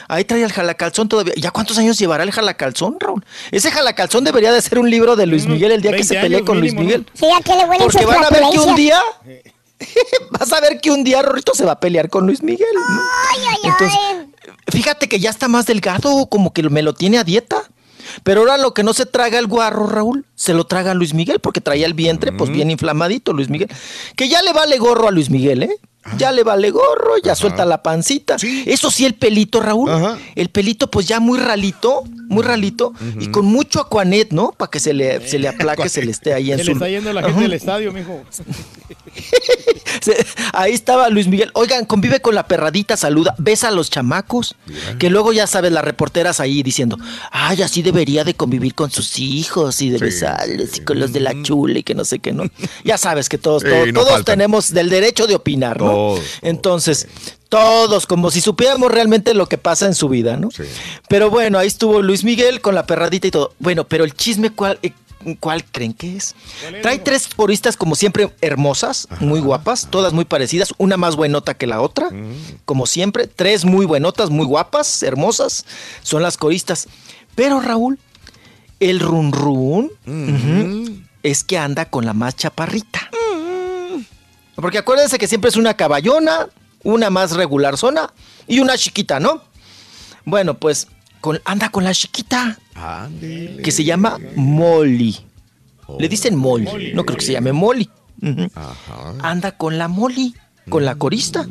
Ahí 0.08 0.26
trae 0.26 0.44
el 0.44 0.52
jalacalzón 0.52 1.08
todavía. 1.08 1.34
¿Ya 1.38 1.52
cuántos 1.52 1.78
años 1.78 1.98
llevará 1.98 2.24
el 2.24 2.32
jalacalzón, 2.32 2.98
Raúl? 3.00 3.24
Ese 3.52 3.72
jalacalzón 3.72 4.24
debería 4.24 4.52
de 4.52 4.62
ser 4.62 4.80
un 4.80 4.90
libro 4.90 5.16
de 5.16 5.26
Luis 5.28 5.46
Miguel 5.48 5.72
el 5.72 5.82
día 5.82 5.92
que 5.92 5.98
20 5.98 6.14
se 6.16 6.20
pelee 6.22 6.44
con 6.44 6.60
Luis 6.60 6.74
mínimo, 6.74 6.90
¿no? 6.92 6.98
Miguel. 6.98 7.12
Sí, 7.14 7.26
¿a 7.26 7.42
qué 7.44 7.56
le 7.56 7.66
Porque 7.78 8.06
van 8.06 8.24
a 8.26 8.30
ver 8.30 8.44
que 8.52 8.60
un 8.60 8.76
día. 8.76 9.00
vas 10.32 10.52
a 10.52 10.60
ver 10.62 10.80
que 10.82 10.92
un 10.92 11.04
día 11.04 11.22
Rorrito 11.22 11.54
se 11.54 11.64
va 11.66 11.74
a 11.74 11.80
pelear 11.80 12.10
con 12.10 12.26
Luis 12.26 12.42
Miguel. 12.42 12.68
¿no? 12.74 13.02
Entonces, 13.64 13.98
fíjate 14.72 15.08
que 15.08 15.20
ya 15.20 15.30
está 15.30 15.48
más 15.48 15.66
delgado, 15.66 16.28
como 16.28 16.54
que 16.54 16.64
me 16.64 16.82
lo 16.82 16.94
tiene 16.94 17.18
a 17.20 17.24
dieta. 17.24 17.62
Pero 18.24 18.42
ahora 18.42 18.58
lo 18.58 18.74
que 18.74 18.84
no 18.84 18.94
se 18.94 19.06
traga 19.06 19.40
el 19.40 19.48
guarro, 19.48 19.88
Raúl, 19.88 20.26
se 20.36 20.54
lo 20.54 20.66
traga 20.66 20.94
Luis 20.94 21.14
Miguel, 21.14 21.40
porque 21.40 21.62
traía 21.62 21.86
el 21.86 21.94
vientre, 21.94 22.32
pues 22.32 22.50
bien 22.50 22.72
inflamadito, 22.72 23.34
Luis 23.34 23.50
Miguel. 23.50 23.70
Que 24.16 24.30
ya 24.30 24.42
le 24.42 24.54
vale 24.54 24.78
gorro 24.78 25.08
a 25.08 25.12
Luis 25.12 25.30
Miguel, 25.30 25.64
¿eh? 25.64 25.76
Ya 26.18 26.32
le 26.32 26.44
vale 26.44 26.72
gorro, 26.72 27.18
ya 27.22 27.36
suelta 27.36 27.66
la 27.66 27.84
pancita. 27.84 28.38
Eso 28.66 28.90
sí, 28.92 29.04
el 29.06 29.16
pelito, 29.16 29.60
Raúl. 29.60 29.92
El 30.36 30.48
pelito, 30.50 30.90
pues 30.90 31.06
ya 31.06 31.20
muy 31.20 31.38
ralito, 31.38 32.04
muy 32.30 32.44
ralito, 32.44 32.94
y 33.20 33.28
con 33.28 33.46
mucho 33.46 33.82
acuanet, 33.82 34.32
¿no? 34.32 34.54
Para 34.54 34.70
que 34.72 34.80
se 34.80 34.94
le, 34.94 35.28
se 35.28 35.38
le 35.38 35.48
aplaque, 35.50 35.90
se 35.90 36.06
le 36.06 36.12
esté 36.12 36.34
ahí 36.34 36.54
en 36.54 36.60
Se 36.60 36.64
su. 36.64 36.70
le 36.70 36.74
está 36.76 36.90
yendo 36.90 37.12
la 37.12 37.22
gente 37.22 37.34
Ajá. 37.34 37.42
del 37.42 37.54
estadio, 37.54 37.92
mijo. 37.92 38.22
Ahí 40.54 40.74
estaba 40.74 41.10
Luis 41.10 41.28
Miguel. 41.28 41.52
Oigan, 41.54 41.86
convive 41.86 42.20
con 42.22 42.36
la 42.36 42.48
perradita, 42.48 42.98
saluda, 42.98 43.36
besa 43.38 43.70
a 43.70 43.72
los 43.72 43.90
chamacos. 43.90 44.56
Que 45.00 45.10
luego 45.10 45.34
ya 45.34 45.48
sabes, 45.48 45.72
las 45.72 45.84
reporteras 45.84 46.40
ahí 46.40 46.64
diciendo, 46.64 46.98
ay, 47.32 47.62
así 47.62 47.82
debería 47.82 48.24
de 48.24 48.34
convivir 48.34 48.74
con 48.76 48.92
sus 48.92 49.20
hijos 49.20 49.82
y 49.82 49.90
de 49.90 49.98
Sí, 50.00 50.04
besarles 50.06 50.78
y 50.78 50.82
con 50.82 51.00
los 51.00 51.14
de 51.14 51.20
la 51.20 51.34
chula 51.44 51.80
y 51.80 51.84
que 51.84 51.96
no 51.96 52.06
sé 52.06 52.20
qué, 52.20 52.34
¿no? 52.34 52.44
Ya 52.84 52.98
sabes 52.98 53.30
que 53.30 53.38
todos, 53.38 53.64
Sí, 53.64 53.70
todos, 53.70 53.88
no 53.88 53.94
todos 54.02 54.10
faltan. 54.14 54.38
tenemos 54.38 54.74
del 54.74 54.90
derecho 54.90 55.28
de 55.28 55.36
opinar, 55.36 55.80
¿no? 55.82 55.88
Todos, 55.92 56.22
Entonces, 56.42 57.08
todos, 57.50 58.06
como 58.08 58.30
si 58.32 58.42
supiéramos 58.42 58.92
realmente 58.92 59.34
lo 59.34 59.48
que 59.48 59.58
pasa 59.58 59.86
en 59.86 59.96
su 59.96 60.10
vida, 60.10 60.38
¿no? 60.38 60.50
Pero 61.08 61.30
bueno, 61.30 61.58
ahí 61.60 61.68
estuvo 61.68 62.02
Luis 62.02 62.24
Miguel 62.24 62.62
con 62.62 62.76
la 62.76 62.86
perradita 62.86 63.28
y 63.28 63.32
todo. 63.32 63.54
Bueno, 63.60 63.86
pero 63.86 64.04
el 64.04 64.14
chisme, 64.14 64.52
¿cuál, 64.52 64.80
eh, 64.82 64.92
¿cuál 65.36 65.64
creen 65.66 65.94
que 65.94 66.18
es? 66.18 66.36
Trae 66.82 67.00
tres 67.00 67.28
coristas 67.28 67.78
como 67.78 67.96
siempre 67.96 68.34
hermosas, 68.42 69.08
muy 69.20 69.40
guapas, 69.40 69.88
todas 69.90 70.14
muy 70.14 70.26
parecidas, 70.26 70.74
una 70.78 70.98
más 70.98 71.16
buenota 71.16 71.54
que 71.56 71.68
la 71.68 71.82
otra, 71.82 72.10
como 72.66 72.86
siempre, 72.86 73.28
tres 73.28 73.66
muy 73.66 73.86
buenotas, 73.86 74.30
muy 74.30 74.46
guapas, 74.46 75.04
hermosas, 75.04 75.66
son 76.02 76.24
las 76.24 76.38
coristas. 76.38 76.88
Pero 77.36 77.60
Raúl, 77.60 78.00
el 78.80 79.00
run 79.00 79.32
run 79.32 79.92
ujú, 80.06 81.02
es 81.24 81.44
que 81.44 81.58
anda 81.58 81.86
con 81.86 82.06
la 82.06 82.14
más 82.14 82.36
chaparrita. 82.36 83.10
Porque 84.56 84.80
acuérdense 84.80 85.20
que 85.20 85.28
siempre 85.28 85.50
es 85.50 85.56
una 85.56 85.76
caballona, 85.76 86.48
una 86.84 87.10
más 87.10 87.34
regular 87.34 87.78
zona 87.78 88.12
y 88.48 88.60
una 88.60 88.78
chiquita, 88.78 89.20
¿no? 89.20 89.42
Bueno, 90.26 90.56
pues 90.56 90.88
con- 91.22 91.40
anda 91.46 91.70
con 91.70 91.84
la 91.84 91.94
chiquita, 91.94 92.58
que 93.64 93.72
se 93.72 93.84
llama 93.84 94.18
Molly. 94.36 95.18
Le 96.00 96.10
dicen 96.10 96.36
Molly, 96.36 96.94
no 96.94 97.04
creo 97.06 97.18
que 97.18 97.26
se 97.26 97.32
llame 97.34 97.54
Molly. 97.54 97.90
Anda 99.22 99.52
con 99.54 99.78
la 99.78 99.88
Molly, 99.88 100.34
con 100.70 100.84
la 100.86 100.96
corista, 100.96 101.48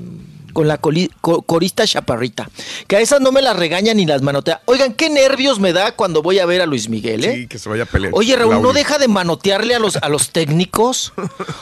con 0.56 0.68
la 0.68 0.78
coli- 0.80 1.10
co- 1.20 1.42
corista 1.42 1.86
chaparrita. 1.86 2.48
Que 2.86 2.96
a 2.96 3.00
esas 3.00 3.20
no 3.20 3.30
me 3.30 3.42
las 3.42 3.54
regaña 3.56 3.92
ni 3.92 4.06
las 4.06 4.22
manotea. 4.22 4.62
Oigan, 4.64 4.94
qué 4.94 5.10
nervios 5.10 5.60
me 5.60 5.74
da 5.74 5.92
cuando 5.92 6.22
voy 6.22 6.38
a 6.38 6.46
ver 6.46 6.62
a 6.62 6.66
Luis 6.66 6.88
Miguel, 6.88 7.24
¿eh? 7.26 7.34
Sí, 7.34 7.46
que 7.46 7.58
se 7.58 7.68
vaya 7.68 7.82
a 7.82 7.86
pelear. 7.86 8.14
Oye, 8.16 8.34
Raúl, 8.36 8.62
¿no 8.62 8.72
deja 8.72 8.96
de 8.96 9.06
manotearle 9.06 9.74
a 9.74 9.78
los, 9.78 9.96
a 9.96 10.08
los 10.08 10.30
técnicos? 10.30 11.12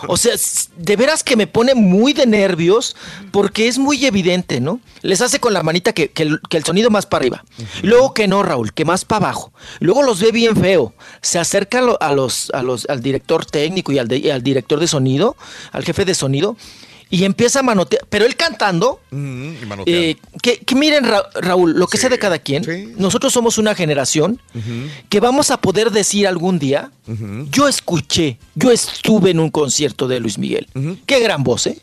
O 0.06 0.16
sea, 0.16 0.34
de 0.76 0.94
veras 0.94 1.24
que 1.24 1.34
me 1.34 1.48
pone 1.48 1.74
muy 1.74 2.12
de 2.12 2.24
nervios 2.26 2.94
porque 3.32 3.66
es 3.66 3.78
muy 3.78 4.06
evidente, 4.06 4.60
¿no? 4.60 4.78
Les 5.02 5.20
hace 5.22 5.40
con 5.40 5.52
la 5.52 5.64
manita 5.64 5.92
que, 5.92 6.10
que 6.12 6.22
el, 6.22 6.38
que 6.48 6.56
el 6.58 6.64
sonido 6.64 6.88
más 6.88 7.04
para 7.06 7.22
arriba. 7.22 7.44
Luego 7.82 8.14
que 8.14 8.28
no, 8.28 8.44
Raúl, 8.44 8.72
que 8.72 8.84
más 8.84 9.04
para 9.04 9.26
abajo. 9.26 9.52
Luego 9.80 10.04
los 10.04 10.20
ve 10.20 10.30
bien 10.30 10.54
feo. 10.54 10.94
Se 11.20 11.40
acerca 11.40 11.80
a, 11.80 11.82
lo- 11.82 11.98
a 12.00 12.12
los, 12.12 12.50
a 12.54 12.62
los, 12.62 12.86
al 12.88 13.02
director 13.02 13.44
técnico 13.44 13.90
y 13.90 13.98
al, 13.98 14.06
de- 14.06 14.18
y 14.18 14.30
al 14.30 14.44
director 14.44 14.78
de 14.78 14.86
sonido, 14.86 15.36
al 15.72 15.84
jefe 15.84 16.04
de 16.04 16.14
sonido, 16.14 16.56
y 17.14 17.24
empieza 17.24 17.60
a 17.60 17.62
manotear. 17.62 18.04
Pero 18.08 18.24
él 18.26 18.34
cantando, 18.34 19.00
Mm, 19.10 19.52
eh, 19.86 20.16
que, 20.42 20.58
que 20.58 20.74
miren, 20.74 21.04
Ra- 21.04 21.28
Raúl, 21.34 21.72
lo 21.78 21.86
que 21.86 21.96
sea 21.98 22.08
de 22.10 22.18
cada 22.18 22.38
quien, 22.40 22.94
nosotros 22.98 23.32
somos 23.32 23.56
una 23.58 23.74
generación 23.74 24.40
que 25.08 25.20
vamos 25.20 25.50
a 25.52 25.58
poder 25.60 25.90
decir 25.92 26.26
algún 26.26 26.58
día, 26.58 26.90
yo 27.50 27.68
escuché, 27.68 28.38
yo 28.56 28.72
estuve 28.72 29.30
en 29.30 29.38
un 29.38 29.50
concierto 29.50 30.08
de 30.08 30.18
Luis 30.18 30.38
Miguel. 30.38 30.66
Qué 31.06 31.20
gran 31.20 31.44
voz, 31.44 31.66
¿eh? 31.68 31.80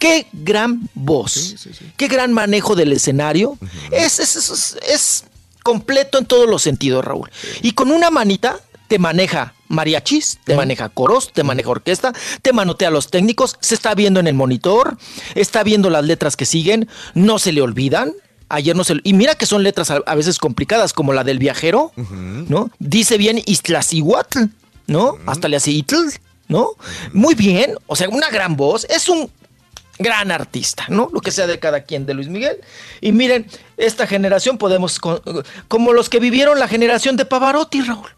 Qué 0.00 0.26
gran 0.32 0.88
voz. 0.94 1.54
Qué 1.98 2.08
gran 2.08 2.32
manejo 2.32 2.74
del 2.74 2.92
escenario. 2.92 3.58
es, 3.90 4.18
es, 4.20 4.36
es- 4.36 4.50
es- 4.50 4.76
es 4.88 5.24
completo 5.62 6.16
en 6.18 6.24
todos 6.24 6.48
los 6.48 6.62
sentidos, 6.62 7.04
Raúl. 7.04 7.30
Y 7.60 7.72
con 7.72 7.90
una 7.90 8.10
manita 8.10 8.58
te 8.88 8.98
maneja 8.98 9.52
mariachis, 9.68 10.38
te 10.44 10.56
maneja 10.56 10.88
coros, 10.88 11.32
te 11.32 11.42
maneja 11.42 11.70
orquesta, 11.70 12.12
te 12.42 12.52
manotea 12.52 12.88
a 12.88 12.90
los 12.90 13.10
técnicos, 13.10 13.56
se 13.60 13.74
está 13.74 13.94
viendo 13.94 14.20
en 14.20 14.26
el 14.26 14.34
monitor, 14.34 14.96
está 15.34 15.62
viendo 15.62 15.90
las 15.90 16.04
letras 16.04 16.36
que 16.36 16.46
siguen, 16.46 16.88
no 17.14 17.38
se 17.38 17.52
le 17.52 17.62
olvidan. 17.62 18.12
Ayer 18.48 18.76
no 18.76 18.84
se... 18.84 18.94
Y 19.02 19.12
mira 19.12 19.34
que 19.34 19.44
son 19.44 19.64
letras 19.64 19.90
a, 19.90 19.96
a 20.06 20.14
veces 20.14 20.38
complicadas, 20.38 20.92
como 20.92 21.12
la 21.12 21.24
del 21.24 21.40
viajero, 21.40 21.90
¿no? 21.96 22.70
Dice 22.78 23.18
bien 23.18 23.42
Iztaccíhuatl, 23.44 24.44
¿no? 24.86 25.18
Hasta 25.26 25.48
le 25.48 25.56
hace 25.56 25.72
Itl, 25.72 25.96
¿no? 26.48 26.70
Muy 27.12 27.34
bien, 27.34 27.74
o 27.88 27.96
sea, 27.96 28.08
una 28.08 28.30
gran 28.30 28.56
voz. 28.56 28.86
Es 28.88 29.08
un 29.08 29.30
gran 29.98 30.30
artista, 30.30 30.84
¿no? 30.88 31.08
Lo 31.12 31.20
que 31.20 31.30
sea 31.30 31.46
de 31.46 31.58
cada 31.58 31.82
quien 31.84 32.06
de 32.06 32.14
Luis 32.14 32.28
Miguel. 32.28 32.58
Y 33.00 33.12
miren, 33.12 33.46
esta 33.76 34.06
generación 34.06 34.58
podemos, 34.58 34.98
co- 34.98 35.22
como 35.68 35.92
los 35.92 36.08
que 36.08 36.20
vivieron 36.20 36.58
la 36.58 36.68
generación 36.68 37.16
de 37.16 37.24
Pavarotti, 37.24 37.80
Raúl. 37.82 38.08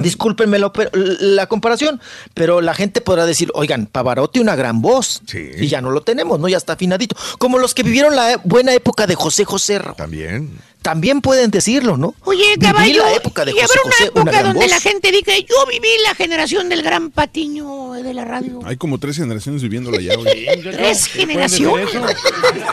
Discúlpenme 0.00 0.58
pero- 0.72 0.90
la 0.94 1.46
comparación, 1.46 2.00
pero 2.34 2.60
la 2.60 2.74
gente 2.74 3.00
podrá 3.00 3.26
decir, 3.26 3.50
oigan, 3.54 3.86
Pavarotti 3.86 4.38
una 4.40 4.56
gran 4.56 4.80
voz. 4.80 5.20
Y 5.34 5.66
ya 5.68 5.80
no 5.80 5.90
lo 5.90 6.02
tenemos, 6.02 6.40
¿no? 6.40 6.48
Ya 6.48 6.56
está 6.56 6.74
afinadito. 6.74 7.16
Como 7.38 7.58
los 7.58 7.74
que 7.74 7.82
vivieron 7.82 8.16
la 8.16 8.32
e- 8.32 8.36
buena 8.44 8.72
época 8.72 9.06
de 9.06 9.14
José 9.14 9.44
José. 9.44 9.78
Raúl. 9.78 9.96
También. 9.96 10.50
También 10.82 11.20
pueden 11.20 11.50
decirlo, 11.50 11.96
¿no? 11.96 12.14
Oye, 12.24 12.44
Viví 12.56 12.66
caballo, 12.66 13.02
la 13.04 13.14
época 13.14 13.44
de 13.44 13.52
y 13.52 13.60
habrá 13.60 13.80
una 13.84 13.92
José, 13.92 14.04
época 14.06 14.22
una 14.22 14.42
donde 14.42 14.58
voz. 14.60 14.70
la 14.70 14.80
gente 14.80 15.12
diga, 15.12 15.32
yo 15.38 15.66
viví 15.70 15.88
la 16.04 16.14
generación 16.14 16.68
del 16.68 16.82
gran 16.82 17.10
patiño 17.10 17.92
de 17.92 18.12
la 18.14 18.24
radio. 18.24 18.60
Hay 18.64 18.76
como 18.76 18.98
tres 18.98 19.16
generaciones 19.16 19.62
viviéndola 19.62 20.00
ya. 20.00 20.14
oye. 20.18 20.48
Tres 20.62 21.06
generaciones. 21.06 21.88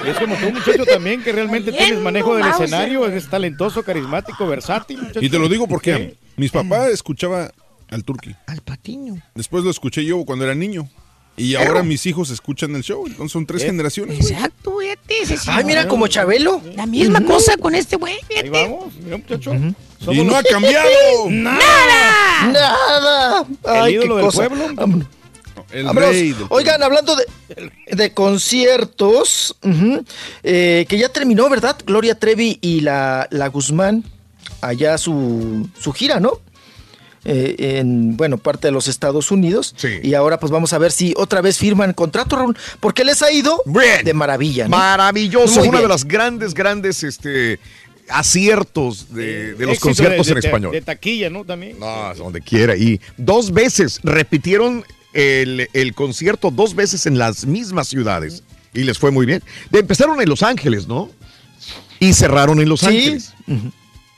Es 0.06 0.18
como 0.18 0.36
tú, 0.38 0.52
muchacho, 0.52 0.86
también, 0.86 1.24
que 1.24 1.32
realmente 1.32 1.72
tienes 1.72 2.00
manejo 2.02 2.34
del 2.36 2.46
Mauser. 2.46 2.66
escenario, 2.66 3.06
es 3.08 3.30
talentoso, 3.30 3.84
carismático, 3.84 4.48
versátil. 4.48 5.00
muchacho. 5.02 5.22
Y 5.24 5.30
te 5.30 5.38
lo 5.40 5.48
digo 5.48 5.68
porque 5.68 6.16
mis 6.36 6.52
papás 6.52 6.90
escuchaba 6.90 7.52
al 7.90 8.04
Turqui. 8.04 8.36
Al 8.48 8.62
patiño. 8.62 9.22
Después 9.36 9.64
lo 9.64 9.70
escuché 9.72 10.04
yo 10.04 10.24
cuando 10.26 10.46
era 10.46 10.56
niño. 10.56 10.90
Y 11.40 11.56
ahora 11.56 11.82
mis 11.84 12.06
hijos 12.06 12.30
escuchan 12.30 12.76
el 12.76 12.84
show. 12.84 13.06
Entonces 13.08 13.32
son 13.32 13.46
tres 13.46 13.64
Eh, 13.64 13.68
generaciones. 13.68 14.20
Exacto, 14.30 14.76
fíjate. 14.80 15.26
sí. 15.26 15.36
Ay, 15.48 15.64
mira, 15.64 15.88
como 15.88 16.08
Chabelo. 16.08 16.62
La 16.76 16.86
misma 16.86 17.24
cosa 17.24 17.56
con 17.58 17.74
este 17.76 17.96
güey, 17.96 18.16
fíjate. 18.28 18.48
Ahí 18.48 18.50
vamos, 18.70 18.94
mira, 19.04 19.18
muchacho. 19.18 19.54
Y 20.12 20.22
no 20.24 20.36
ha 20.36 20.44
cambiado. 20.50 20.90
¡Nada! 21.30 22.52
Nada. 22.52 23.46
Ay, 23.66 23.94
ídolo 23.96 24.16
qué 24.16 24.22
del 24.22 24.26
cosa. 24.32 24.48
pueblo. 24.50 24.68
Vámonos. 24.76 25.08
El 25.72 25.84
Vámonos. 25.86 26.10
rey 26.10 26.32
del 26.32 26.46
Oigan, 26.50 26.82
hablando 26.82 27.16
de, 27.16 27.26
de 27.96 28.14
conciertos, 28.14 29.56
eh, 30.44 30.86
que 30.90 30.98
ya 30.98 31.10
terminó, 31.10 31.48
¿verdad? 31.50 31.78
Gloria 31.86 32.18
Trevi 32.18 32.58
y 32.62 32.82
la, 32.82 33.28
la 33.30 33.48
Guzmán, 33.50 34.04
allá 34.62 34.98
su, 34.98 35.70
su 35.80 35.92
gira, 35.94 36.20
¿no? 36.20 36.40
Eh, 37.26 37.78
en, 37.80 38.16
bueno, 38.16 38.38
parte 38.38 38.68
de 38.68 38.72
los 38.72 38.88
Estados 38.88 39.30
Unidos. 39.30 39.76
Y 40.04 40.14
ahora 40.14 40.40
pues 40.40 40.52
vamos 40.52 40.72
a 40.72 40.78
ver 40.78 40.92
si 40.92 41.14
otra 41.18 41.42
vez 41.42 41.58
firman 41.58 41.92
contrato, 41.94 42.38
Raúl, 42.38 42.58
porque 42.80 43.04
les 43.04 43.22
ha 43.22 43.32
ido 43.32 43.62
de 44.06 44.14
maravilla, 44.14 44.70
¿no? 44.70 44.78
Maravilloso, 44.78 45.60
Muy 45.60 45.68
uno 45.70 45.82
de 45.82 45.88
los 45.90 46.06
grandes, 46.06 46.54
grandes 46.54 47.04
este, 47.04 47.60
aciertos 48.08 49.14
de, 49.14 49.54
de 49.54 49.66
los 49.66 49.74
Éxito 49.76 49.88
conciertos 49.88 50.26
de- 50.28 50.32
en 50.34 50.38
español. 50.38 50.72
De 50.72 50.82
taquilla, 50.82 51.30
¿no? 51.30 51.44
También. 51.46 51.78
No, 51.80 52.14
donde 52.16 52.42
quiera. 52.42 52.76
Y 52.76 53.00
dos 53.18 53.52
veces 53.52 54.00
repitieron 54.04 54.84
el, 55.14 55.68
el 55.74 55.94
concierto, 55.94 56.52
dos 56.52 56.76
veces 56.76 57.06
en 57.06 57.18
las 57.18 57.46
mismas 57.46 57.88
ciudades. 57.88 58.44
Y 58.74 58.84
les 58.84 58.98
fue 58.98 59.12
muy 59.12 59.26
bien. 59.26 59.42
Empezaron 59.72 60.22
en 60.22 60.30
Los 60.30 60.44
Ángeles, 60.44 60.88
¿no? 60.88 61.10
Y 62.00 62.14
cerraron 62.14 62.60
en 62.62 62.70
Los 62.70 62.82
Sí. 62.82 62.86
Ángeles. 62.88 63.34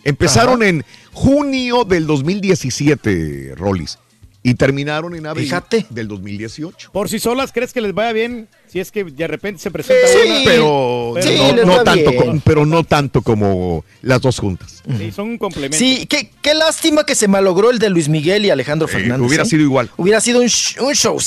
Empezaron 0.03 0.63
en 0.63 0.83
junio 1.13 1.83
del 1.83 2.07
2017, 2.07 3.53
Rollis. 3.55 3.99
Y 4.43 4.55
terminaron 4.55 5.15
en 5.15 5.27
abril 5.27 5.45
Fíjate. 5.45 5.85
del 5.91 6.07
2018. 6.07 6.91
Por 6.91 7.09
si 7.09 7.19
solas, 7.19 7.51
¿crees 7.51 7.73
que 7.73 7.81
les 7.81 7.93
vaya 7.93 8.11
bien 8.11 8.47
Si 8.71 8.79
es 8.79 8.89
que 8.91 9.03
de 9.03 9.27
repente 9.27 9.61
se 9.61 9.69
presenta 9.69 10.07
Sí, 10.07 10.29
una. 10.29 10.39
pero, 10.45 11.13
pero 11.15 11.31
no, 11.37 11.53
no- 11.55 11.65
no 11.65 11.71
está 11.73 11.83
tanto 11.83 12.15
como, 12.15 12.41
pero 12.45 12.65
no 12.65 12.83
tanto 12.85 13.21
como 13.21 13.85
las 14.01 14.21
dos 14.21 14.39
juntas. 14.39 14.81
Sí, 14.97 15.11
son 15.11 15.29
un 15.31 15.37
complemento. 15.37 15.77
Sí, 15.77 16.05
qué, 16.07 16.31
qué 16.41 16.53
lástima 16.53 17.03
que 17.05 17.13
se 17.15 17.27
malogró 17.27 17.69
el 17.69 17.79
de 17.79 17.89
Luis 17.89 18.07
Miguel 18.07 18.45
y 18.45 18.49
Alejandro 18.49 18.87
Fernández. 18.87 19.27
hubiera 19.27 19.43
¿eh? 19.43 19.45
sido 19.45 19.61
igual. 19.63 19.91
Hubiera 19.97 20.21
sido 20.21 20.39
un, 20.39 20.45
un 20.45 20.95
show. 20.95 21.17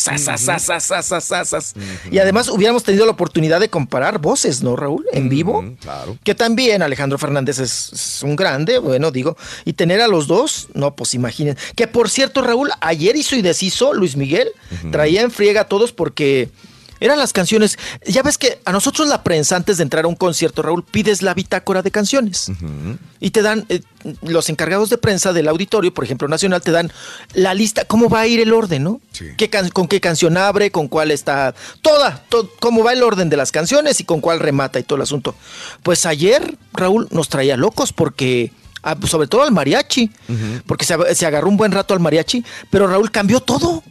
Y 2.10 2.18
además 2.18 2.48
hubiéramos 2.48 2.82
tenido 2.82 3.04
la 3.04 3.12
oportunidad 3.12 3.60
de 3.60 3.68
comparar 3.68 4.18
voces, 4.20 4.62
¿no, 4.62 4.76
Raúl? 4.76 5.04
En 5.12 5.28
vivo. 5.28 5.64
Claro. 5.80 6.16
Que 6.24 6.34
también 6.34 6.82
Alejandro 6.82 7.18
Fernández 7.18 7.58
es, 7.58 7.92
es 7.92 8.22
un 8.22 8.36
grande, 8.36 8.78
bueno, 8.78 9.10
digo. 9.10 9.36
Y 9.64 9.74
tener 9.74 10.00
a 10.00 10.08
los 10.08 10.26
dos, 10.26 10.68
no, 10.74 10.94
pues 10.94 11.14
imaginen. 11.14 11.56
Que 11.76 11.86
por 11.86 12.08
cierto, 12.10 12.42
Raúl, 12.42 12.70
ayer 12.80 13.16
hizo 13.16 13.36
y 13.36 13.42
deshizo 13.42 13.92
Luis 13.92 14.16
Miguel. 14.16 14.48
Traía 14.90 15.22
en 15.22 15.30
friega 15.30 15.62
a 15.62 15.68
todos 15.68 15.92
porque 15.92 16.48
eran 17.00 17.18
las 17.18 17.32
canciones. 17.32 17.78
Ya 18.06 18.22
ves 18.22 18.38
que 18.38 18.60
a 18.64 18.72
nosotros 18.72 19.08
la 19.08 19.22
prensa, 19.22 19.56
antes 19.56 19.76
de 19.78 19.82
entrar 19.82 20.04
a 20.04 20.08
un 20.08 20.14
concierto, 20.16 20.62
Raúl, 20.62 20.84
pides 20.84 21.22
la 21.22 21.34
bitácora 21.34 21.82
de 21.82 21.90
canciones. 21.90 22.50
Y 23.20 23.30
te 23.30 23.42
dan, 23.42 23.64
eh, 23.68 23.80
los 24.22 24.48
encargados 24.50 24.90
de 24.90 24.98
prensa 24.98 25.32
del 25.32 25.48
auditorio, 25.48 25.92
por 25.94 26.04
ejemplo, 26.04 26.28
Nacional, 26.28 26.60
te 26.62 26.70
dan 26.70 26.92
la 27.32 27.54
lista, 27.54 27.84
cómo 27.84 28.08
va 28.08 28.20
a 28.20 28.26
ir 28.26 28.40
el 28.40 28.52
orden, 28.52 28.84
¿no? 28.84 29.00
¿Qué 29.36 29.48
can- 29.50 29.70
con 29.70 29.88
qué 29.88 30.00
canción 30.00 30.36
abre, 30.36 30.70
con 30.70 30.88
cuál 30.88 31.10
está, 31.10 31.54
toda, 31.82 32.22
to- 32.28 32.50
cómo 32.60 32.84
va 32.84 32.92
el 32.92 33.02
orden 33.02 33.30
de 33.30 33.36
las 33.36 33.50
canciones 33.52 34.00
y 34.00 34.04
con 34.04 34.20
cuál 34.20 34.40
remata 34.40 34.78
y 34.78 34.82
todo 34.82 34.96
el 34.96 35.02
asunto. 35.02 35.34
Pues 35.82 36.04
ayer, 36.06 36.56
Raúl, 36.72 37.08
nos 37.10 37.28
traía 37.28 37.56
locos 37.56 37.92
porque, 37.92 38.52
ah, 38.82 38.94
pues, 38.96 39.10
sobre 39.10 39.26
todo 39.28 39.42
al 39.42 39.52
mariachi, 39.52 40.10
porque 40.66 40.84
se, 40.84 41.14
se 41.14 41.24
agarró 41.26 41.48
un 41.48 41.56
buen 41.56 41.72
rato 41.72 41.94
al 41.94 42.00
mariachi, 42.00 42.44
pero 42.70 42.86
Raúl 42.86 43.10
cambió 43.10 43.40
todo. 43.40 43.82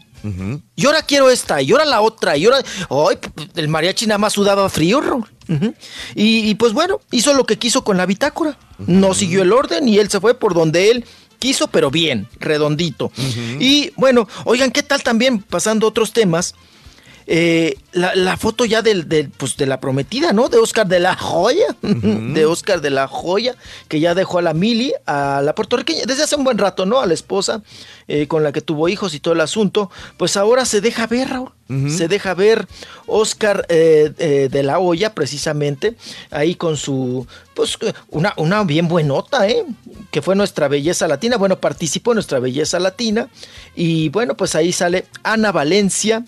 Y 0.76 0.86
ahora 0.86 1.02
quiero 1.02 1.30
esta, 1.30 1.62
y 1.62 1.72
ahora 1.72 1.86
la 1.86 2.02
otra, 2.02 2.38
y 2.38 2.46
ahora. 2.46 2.60
¡Ay! 2.90 3.18
el 3.56 3.68
mariachi 3.68 4.08
nada 4.08 4.18
más 4.18 4.34
sudaba 4.34 4.70
frío, 4.70 5.02
Raúl. 5.02 5.26
Y, 6.16 6.50
y, 6.50 6.56
pues 6.56 6.74
bueno, 6.74 7.02
hizo 7.12 7.34
lo 7.34 7.46
que 7.46 7.58
quiso 7.58 7.84
con 7.84 7.98
la 7.98 8.06
bitácora. 8.06 8.58
No 8.88 9.14
siguió 9.14 9.42
el 9.42 9.52
orden 9.52 9.88
y 9.88 10.00
él 10.00 10.10
se 10.10 10.20
fue 10.20 10.34
por 10.34 10.54
donde 10.54 10.92
él 10.92 11.06
quiso, 11.40 11.68
pero 11.68 11.92
bien, 11.92 12.30
redondito. 12.40 13.12
Y 13.60 13.92
bueno, 13.98 14.30
oigan, 14.46 14.72
¿qué 14.72 14.82
tal 14.82 15.04
también, 15.04 15.42
pasando 15.42 15.86
a 15.86 15.90
otros 15.90 16.14
temas? 16.14 16.56
Eh, 17.28 17.78
la, 17.92 18.16
la 18.16 18.38
foto 18.38 18.66
ya 18.66 18.82
del, 18.82 19.08
del, 19.08 19.30
pues 19.30 19.56
de 19.58 19.66
la 19.66 19.80
prometida, 19.80 20.34
¿no? 20.34 20.50
De 20.50 20.58
Oscar 20.58 20.88
de 20.88 21.00
la 21.00 21.16
Joya, 21.16 21.76
de 21.82 22.46
Oscar 22.46 22.82
de 22.82 22.90
la 22.90 23.08
Joya, 23.08 23.56
que 23.88 24.00
ya 24.00 24.16
dejó 24.16 24.40
a 24.40 24.42
la 24.42 24.54
Mili, 24.54 24.94
a 25.06 25.42
la 25.44 25.56
puertorriqueña, 25.56 26.04
desde 26.06 26.24
hace 26.24 26.36
un 26.36 26.44
buen 26.44 26.58
rato, 26.58 26.86
¿no? 26.86 27.00
A 27.00 27.06
la 27.06 27.14
esposa, 27.14 27.62
eh, 28.08 28.28
con 28.28 28.44
la 28.44 28.52
que 28.52 28.62
tuvo 28.62 28.90
hijos 28.90 29.14
y 29.14 29.20
todo 29.20 29.34
el 29.34 29.42
asunto, 29.42 29.90
pues 30.18 30.38
ahora 30.38 30.66
se 30.66 30.82
deja 30.82 31.08
ver, 31.08 31.30
Raúl. 31.30 31.52
Se 31.90 32.08
deja 32.08 32.36
ver 32.36 32.68
Oscar 33.08 33.66
eh, 33.68 34.48
de 34.52 34.64
la 34.64 34.78
Hoya, 34.78 35.16
precisamente, 35.16 35.96
ahí 36.30 36.54
con 36.54 36.78
su, 36.78 37.26
pues, 37.56 37.80
una, 38.10 38.34
una 38.38 38.64
bien 38.64 38.88
buenota, 38.88 39.48
¿eh? 39.48 39.66
Que 40.12 40.22
fue 40.22 40.36
nuestra 40.36 40.68
belleza 40.68 41.08
latina. 41.08 41.38
Bueno, 41.38 41.60
participó 41.60 42.12
en 42.12 42.18
nuestra 42.18 42.38
belleza 42.38 42.80
latina. 42.80 43.28
Y 43.76 44.10
bueno, 44.10 44.38
pues 44.38 44.54
ahí 44.54 44.72
sale 44.72 45.06
Ana 45.24 45.52
Valencia, 45.52 46.24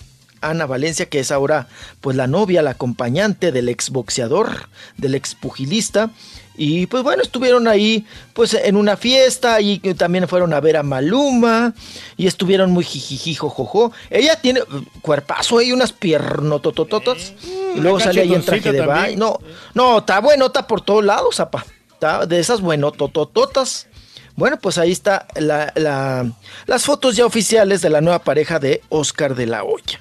Ana 0.50 0.66
Valencia, 0.66 1.08
que 1.08 1.20
es 1.20 1.32
ahora 1.32 1.68
pues 2.02 2.16
la 2.16 2.28
novia, 2.28 2.62
la 2.62 2.72
acompañante 2.72 3.52
del 3.52 3.70
exboxeador, 3.70 4.70
del 4.98 5.16
expugilista. 5.16 6.12
Y 6.58 6.88
pues 6.88 7.04
bueno, 7.04 7.22
estuvieron 7.22 7.68
ahí 7.68 8.06
pues 8.34 8.54
en 8.54 8.78
una 8.78 8.96
fiesta 8.96 9.60
y 9.60 9.80
también 9.96 10.28
fueron 10.28 10.54
a 10.54 10.60
ver 10.62 10.78
a 10.78 10.84
Maluma 10.84 11.74
y 12.16 12.28
estuvieron 12.28 12.72
muy 12.72 12.86
jijiji 12.86 13.36
jojojo. 13.36 13.92
Ella 14.10 14.38
tiene 14.38 14.62
uh, 14.62 14.84
cuerpazo 15.02 15.62
y 15.62 15.74
unas 15.74 15.92
piernototototas. 15.92 17.34
y 17.76 17.80
luego 17.80 18.00
sale 18.00 18.22
ahí 18.22 18.34
en 18.34 18.44
traje 18.44 18.72
de 18.72 18.86
baño. 18.86 19.18
No, 19.18 19.40
no, 19.74 19.98
está 20.00 20.22
buenota 20.22 20.66
por 20.66 20.82
todos 20.82 21.04
lados, 21.04 21.40
apa. 21.40 21.66
Está 21.92 22.26
de 22.26 22.40
esas 22.40 22.62
buenototototas. 22.62 23.88
Bueno, 24.36 24.58
pues 24.60 24.78
ahí 24.78 24.92
está 24.92 25.28
la- 25.36 25.72
la- 25.76 26.30
las 26.66 26.84
fotos 26.84 27.16
ya 27.16 27.26
oficiales 27.26 27.82
de 27.82 27.90
la 27.90 28.02
nueva 28.02 28.20
pareja 28.20 28.60
de 28.60 28.82
Oscar 28.90 29.34
de 29.36 29.46
la 29.46 29.64
Hoya. 29.64 30.00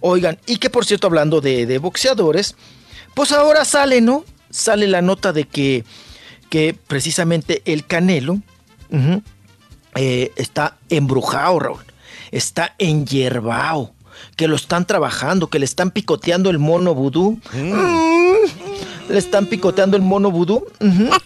Oigan, 0.00 0.38
y 0.46 0.58
que 0.58 0.68
por 0.70 0.84
cierto, 0.84 1.06
hablando 1.06 1.40
de, 1.40 1.64
de 1.66 1.78
boxeadores, 1.78 2.56
pues 3.14 3.32
ahora 3.32 3.64
sale, 3.64 4.00
¿no? 4.00 4.24
Sale 4.50 4.86
la 4.86 5.00
nota 5.00 5.32
de 5.32 5.44
que, 5.44 5.84
que 6.50 6.74
precisamente 6.86 7.62
el 7.64 7.86
Canelo 7.86 8.38
eh, 9.96 10.32
está 10.36 10.76
embrujado, 10.88 11.58
Raúl. 11.58 11.80
Está 12.32 12.74
enyerbao. 12.78 13.92
Que 14.36 14.48
lo 14.48 14.56
están 14.56 14.86
trabajando, 14.86 15.48
que 15.48 15.58
le 15.58 15.64
están 15.64 15.90
picoteando 15.90 16.50
el 16.50 16.58
mono 16.58 16.94
vudú. 16.94 17.40
Mm. 17.52 18.69
Le 19.08 19.18
están 19.18 19.46
picoteando 19.46 19.96
el 19.96 20.02
mono 20.02 20.30
vudú 20.30 20.64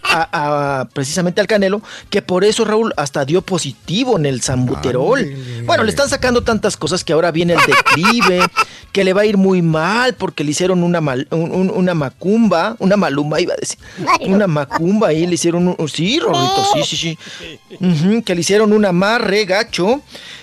a- 0.04 0.80
a- 0.80 0.84
precisamente 0.92 1.40
al 1.40 1.46
Canelo, 1.46 1.82
que 2.10 2.22
por 2.22 2.44
eso 2.44 2.64
Raúl 2.64 2.92
hasta 2.96 3.24
dio 3.24 3.42
positivo 3.42 4.16
en 4.18 4.26
el 4.26 4.40
sambuterol. 4.42 5.26
Bueno, 5.66 5.84
le 5.84 5.90
están 5.90 6.08
sacando 6.08 6.42
tantas 6.42 6.76
cosas 6.76 7.04
que 7.04 7.12
ahora 7.12 7.30
viene 7.30 7.54
el 7.54 7.60
declive, 7.66 8.40
que 8.92 9.04
le 9.04 9.12
va 9.12 9.22
a 9.22 9.26
ir 9.26 9.36
muy 9.36 9.60
mal 9.60 10.14
porque 10.14 10.44
le 10.44 10.52
hicieron 10.52 10.82
una, 10.82 11.00
mal- 11.00 11.26
un- 11.30 11.50
un- 11.52 11.70
una 11.70 11.94
macumba, 11.94 12.76
una 12.78 12.96
maluma 12.96 13.40
iba 13.40 13.52
a 13.54 13.56
decir, 13.56 13.78
una 14.20 14.46
macumba 14.46 15.08
ahí, 15.08 15.26
le 15.26 15.34
hicieron 15.34 15.68
un... 15.68 15.88
Sí, 15.88 16.18
Rorrito, 16.20 16.64
sí, 16.74 16.82
sí, 16.84 16.96
sí. 16.96 18.22
Que 18.22 18.34
le 18.34 18.40
hicieron 18.40 18.72
un 18.72 18.84
amarre 18.84 19.44
gacho. 19.44 20.00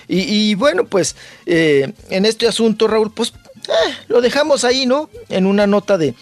Y, 0.08 0.20
y 0.50 0.54
bueno, 0.54 0.84
pues 0.84 1.16
eh, 1.46 1.92
en 2.10 2.24
este 2.26 2.46
asunto, 2.46 2.86
Raúl, 2.86 3.10
pues 3.12 3.32
eh, 3.68 3.94
lo 4.08 4.20
dejamos 4.20 4.64
ahí, 4.64 4.84
¿no? 4.86 5.08
En 5.28 5.46
una 5.46 5.66
nota 5.66 5.96
de, 5.96 6.14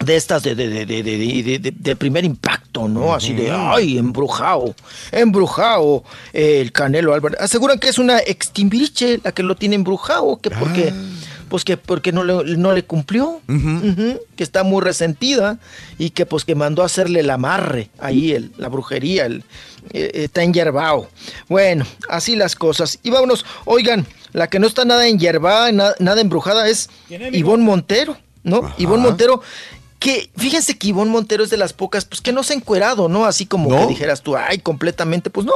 de 0.00 0.16
estas 0.16 0.42
de, 0.42 0.54
de, 0.54 0.68
de, 0.68 0.84
de, 0.86 1.02
de- 1.02 1.42
de- 1.42 1.58
de- 1.58 1.70
de 1.74 1.96
primer 1.96 2.24
impacto, 2.24 2.88
¿no? 2.88 3.14
Así 3.14 3.32
de, 3.32 3.50
ay, 3.50 3.96
embrujado, 3.98 4.74
embrujado 5.12 6.04
eh, 6.32 6.60
el 6.60 6.72
Canelo 6.72 7.14
Álvarez. 7.14 7.40
Aseguran 7.40 7.78
que 7.78 7.88
es 7.88 7.98
una 7.98 8.18
extimbiriche 8.18 9.20
la 9.24 9.32
que 9.32 9.42
lo 9.42 9.54
tiene 9.56 9.76
embrujado, 9.76 10.38
que 10.40 10.50
porque, 10.50 10.92
pues 11.48 11.64
que 11.64 11.76
porque 11.76 12.12
no 12.12 12.22
le, 12.24 12.56
no 12.56 12.72
le 12.72 12.84
cumplió, 12.84 13.40
que 14.36 14.42
está 14.42 14.62
muy 14.62 14.82
resentida 14.82 15.58
y 15.98 16.10
que 16.10 16.26
pues 16.26 16.44
que 16.44 16.54
mandó 16.54 16.82
a 16.82 16.86
hacerle 16.86 17.20
el 17.20 17.30
amarre 17.30 17.88
ahí, 17.98 18.32
el, 18.32 18.50
la 18.58 18.68
brujería, 18.68 19.24
el, 19.26 19.42
eh, 19.92 20.10
está 20.14 20.42
enyerbado. 20.42 21.08
Bueno, 21.48 21.86
así 22.10 22.36
las 22.36 22.56
cosas. 22.56 22.98
Y 23.02 23.10
vámonos, 23.10 23.46
oigan, 23.64 24.06
la 24.32 24.48
que 24.48 24.58
no 24.58 24.66
está 24.66 24.84
nada 24.84 25.06
enyerbada, 25.08 25.72
na- 25.72 25.94
nada 25.98 26.20
embrujada 26.20 26.68
es 26.68 26.90
Ivonne 27.38 27.64
Montero, 27.64 28.18
¿no? 28.42 28.74
Ivonne 28.78 29.02
Montero, 29.04 29.40
que 30.04 30.28
fíjense 30.36 30.76
que 30.76 30.88
Ivonne 30.88 31.10
Montero 31.10 31.42
es 31.44 31.48
de 31.48 31.56
las 31.56 31.72
pocas, 31.72 32.04
pues 32.04 32.20
que 32.20 32.30
no 32.30 32.42
se 32.42 32.52
ha 32.52 32.56
encuerado, 32.56 33.08
¿no? 33.08 33.24
Así 33.24 33.46
como 33.46 33.70
¿No? 33.70 33.78
que 33.80 33.86
dijeras 33.86 34.20
tú, 34.20 34.36
ay, 34.36 34.58
completamente, 34.58 35.30
pues 35.30 35.46
no. 35.46 35.54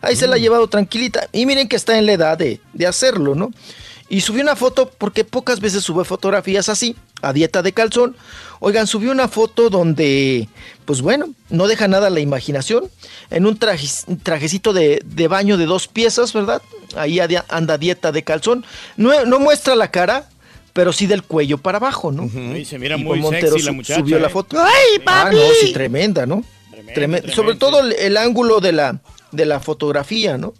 Ahí 0.00 0.16
se 0.16 0.26
la 0.26 0.36
ha 0.36 0.38
llevado 0.38 0.66
tranquilita. 0.66 1.28
Y 1.30 1.44
miren 1.44 1.68
que 1.68 1.76
está 1.76 1.98
en 1.98 2.06
la 2.06 2.12
edad 2.12 2.38
de, 2.38 2.58
de 2.72 2.86
hacerlo, 2.86 3.34
¿no? 3.34 3.50
Y 4.08 4.22
subió 4.22 4.42
una 4.42 4.56
foto, 4.56 4.90
porque 4.96 5.24
pocas 5.24 5.60
veces 5.60 5.84
sube 5.84 6.06
fotografías 6.06 6.70
así, 6.70 6.96
a 7.20 7.34
dieta 7.34 7.60
de 7.60 7.72
calzón. 7.74 8.16
Oigan, 8.60 8.86
subió 8.86 9.12
una 9.12 9.28
foto 9.28 9.68
donde, 9.68 10.48
pues 10.86 11.02
bueno, 11.02 11.26
no 11.50 11.66
deja 11.66 11.86
nada 11.86 12.06
a 12.06 12.10
la 12.10 12.20
imaginación. 12.20 12.84
En 13.28 13.44
un 13.44 13.58
traje- 13.58 14.04
un 14.06 14.18
trajecito 14.18 14.72
de, 14.72 15.02
de 15.04 15.28
baño 15.28 15.58
de 15.58 15.66
dos 15.66 15.86
piezas, 15.86 16.32
¿verdad? 16.32 16.62
Ahí 16.96 17.20
anda 17.50 17.76
dieta 17.76 18.10
de 18.10 18.22
calzón. 18.24 18.64
No, 18.96 19.26
no 19.26 19.38
muestra 19.38 19.76
la 19.76 19.90
cara, 19.90 20.30
pero 20.72 20.92
sí 20.92 21.06
del 21.06 21.22
cuello 21.22 21.58
para 21.58 21.78
abajo, 21.78 22.12
¿no? 22.12 22.24
Y 22.56 22.64
se 22.64 22.78
mira 22.78 22.96
Y 22.96 23.04
muy 23.04 23.18
Montero 23.20 23.52
sexy 23.52 23.64
la 23.66 23.70
su- 23.70 23.74
muchacha. 23.74 24.00
subió 24.00 24.18
la 24.18 24.28
¿eh? 24.28 24.30
foto. 24.30 24.58
¡Ay, 24.60 25.00
Ah, 25.06 25.24
papi! 25.24 25.36
no, 25.36 25.42
sí, 25.60 25.72
tremenda, 25.72 26.26
¿no? 26.26 26.44
Tremenda. 26.94 27.32
Sobre 27.32 27.54
todo 27.56 27.80
el, 27.80 27.92
el 27.92 28.16
ángulo 28.16 28.60
de 28.60 28.72
la, 28.72 29.00
de 29.30 29.44
la 29.46 29.60
fotografía, 29.60 30.36
¿no? 30.38 30.54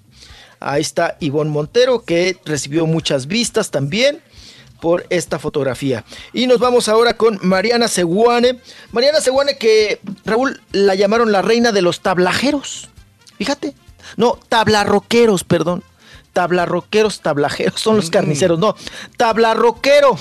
Ahí 0.60 0.80
está 0.82 1.16
Ivonne 1.20 1.50
Montero, 1.50 2.04
que 2.04 2.36
recibió 2.44 2.86
muchas 2.86 3.26
vistas 3.26 3.70
también 3.70 4.20
por 4.80 5.06
esta 5.10 5.38
fotografía. 5.38 6.04
Y 6.32 6.46
nos 6.46 6.58
vamos 6.58 6.88
ahora 6.88 7.16
con 7.16 7.38
Mariana 7.42 7.88
Seguane. 7.88 8.58
Mariana 8.92 9.20
Seguane 9.20 9.56
que, 9.58 10.00
Raúl, 10.24 10.60
la 10.72 10.94
llamaron 10.94 11.32
la 11.32 11.42
reina 11.42 11.72
de 11.72 11.82
los 11.82 12.00
tablajeros. 12.00 12.88
Fíjate. 13.38 13.74
No, 14.16 14.38
tablarroqueros, 14.48 15.44
perdón. 15.44 15.82
Tablarroqueros, 16.32 17.20
tablajeros, 17.20 17.80
son 17.80 17.96
los 17.96 18.10
carniceros. 18.10 18.58
No, 18.58 18.74
tablarroquero. 19.16 20.16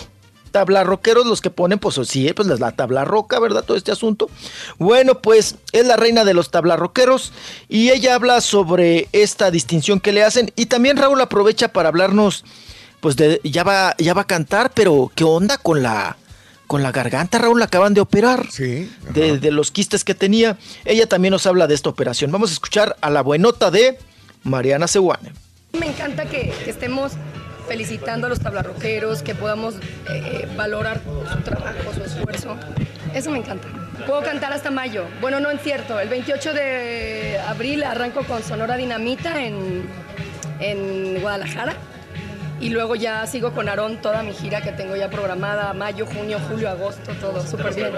Tablarroqueros 0.51 1.25
los 1.25 1.39
que 1.39 1.49
ponen, 1.49 1.79
pues 1.79 1.97
sí, 2.09 2.31
pues 2.33 2.45
la 2.45 2.57
la 2.57 2.73
tabla 2.73 3.05
roca, 3.05 3.39
¿verdad? 3.39 3.63
Todo 3.63 3.77
este 3.77 3.93
asunto. 3.93 4.29
Bueno, 4.77 5.21
pues 5.21 5.55
es 5.71 5.87
la 5.87 5.95
reina 5.95 6.25
de 6.25 6.33
los 6.33 6.51
tablarroqueros 6.51 7.31
y 7.69 7.89
ella 7.91 8.15
habla 8.15 8.41
sobre 8.41 9.07
esta 9.13 9.49
distinción 9.49 10.01
que 10.01 10.11
le 10.11 10.23
hacen 10.23 10.51
y 10.57 10.65
también 10.65 10.97
Raúl 10.97 11.21
aprovecha 11.21 11.69
para 11.69 11.87
hablarnos, 11.87 12.43
pues 12.99 13.15
de, 13.15 13.39
ya 13.45 13.63
va, 13.63 13.95
ya 13.97 14.13
va 14.13 14.23
a 14.23 14.27
cantar, 14.27 14.71
pero 14.73 15.09
¿qué 15.15 15.23
onda 15.23 15.57
con 15.57 15.81
la, 15.81 16.17
con 16.67 16.83
la 16.83 16.91
garganta, 16.91 17.37
Raúl? 17.37 17.59
La 17.59 17.65
acaban 17.65 17.93
de 17.93 18.01
operar. 18.01 18.47
Sí. 18.51 18.91
De, 19.13 19.37
de 19.37 19.51
los 19.51 19.71
quistes 19.71 20.03
que 20.03 20.15
tenía. 20.15 20.57
Ella 20.83 21.07
también 21.07 21.31
nos 21.31 21.47
habla 21.47 21.67
de 21.67 21.75
esta 21.75 21.89
operación. 21.89 22.29
Vamos 22.29 22.49
a 22.49 22.53
escuchar 22.53 22.97
a 22.99 23.09
la 23.09 23.21
buenota 23.21 23.71
de 23.71 23.97
Mariana 24.43 24.89
Seguane. 24.89 25.31
Me 25.79 25.87
encanta 25.87 26.25
que, 26.25 26.53
que 26.63 26.69
estemos 26.69 27.13
felicitando 27.67 28.27
a 28.27 28.29
los 28.29 28.39
tablarroqueros, 28.39 29.23
que 29.23 29.35
podamos 29.35 29.75
eh, 30.09 30.47
valorar 30.57 30.99
su 31.31 31.39
trabajo, 31.41 31.93
su 31.93 32.03
esfuerzo. 32.03 32.57
Eso 33.13 33.31
me 33.31 33.37
encanta. 33.39 33.67
Puedo 34.05 34.21
cantar 34.21 34.51
hasta 34.51 34.71
mayo. 34.71 35.05
Bueno, 35.21 35.39
no 35.39 35.49
es 35.49 35.61
cierto. 35.61 35.99
El 35.99 36.09
28 36.09 36.53
de 36.53 37.39
abril 37.47 37.83
arranco 37.83 38.23
con 38.23 38.43
Sonora 38.43 38.75
Dinamita 38.75 39.43
en, 39.43 39.87
en 40.59 41.21
Guadalajara. 41.21 41.73
Y 42.59 42.69
luego 42.69 42.95
ya 42.95 43.25
sigo 43.25 43.53
con 43.53 43.69
Aarón 43.69 44.01
toda 44.01 44.21
mi 44.21 44.33
gira 44.33 44.61
que 44.61 44.71
tengo 44.71 44.95
ya 44.95 45.09
programada, 45.09 45.73
mayo, 45.73 46.05
junio, 46.05 46.39
julio, 46.47 46.69
agosto, 46.69 47.11
todo 47.19 47.41
súper 47.45 47.73
bien. 47.73 47.91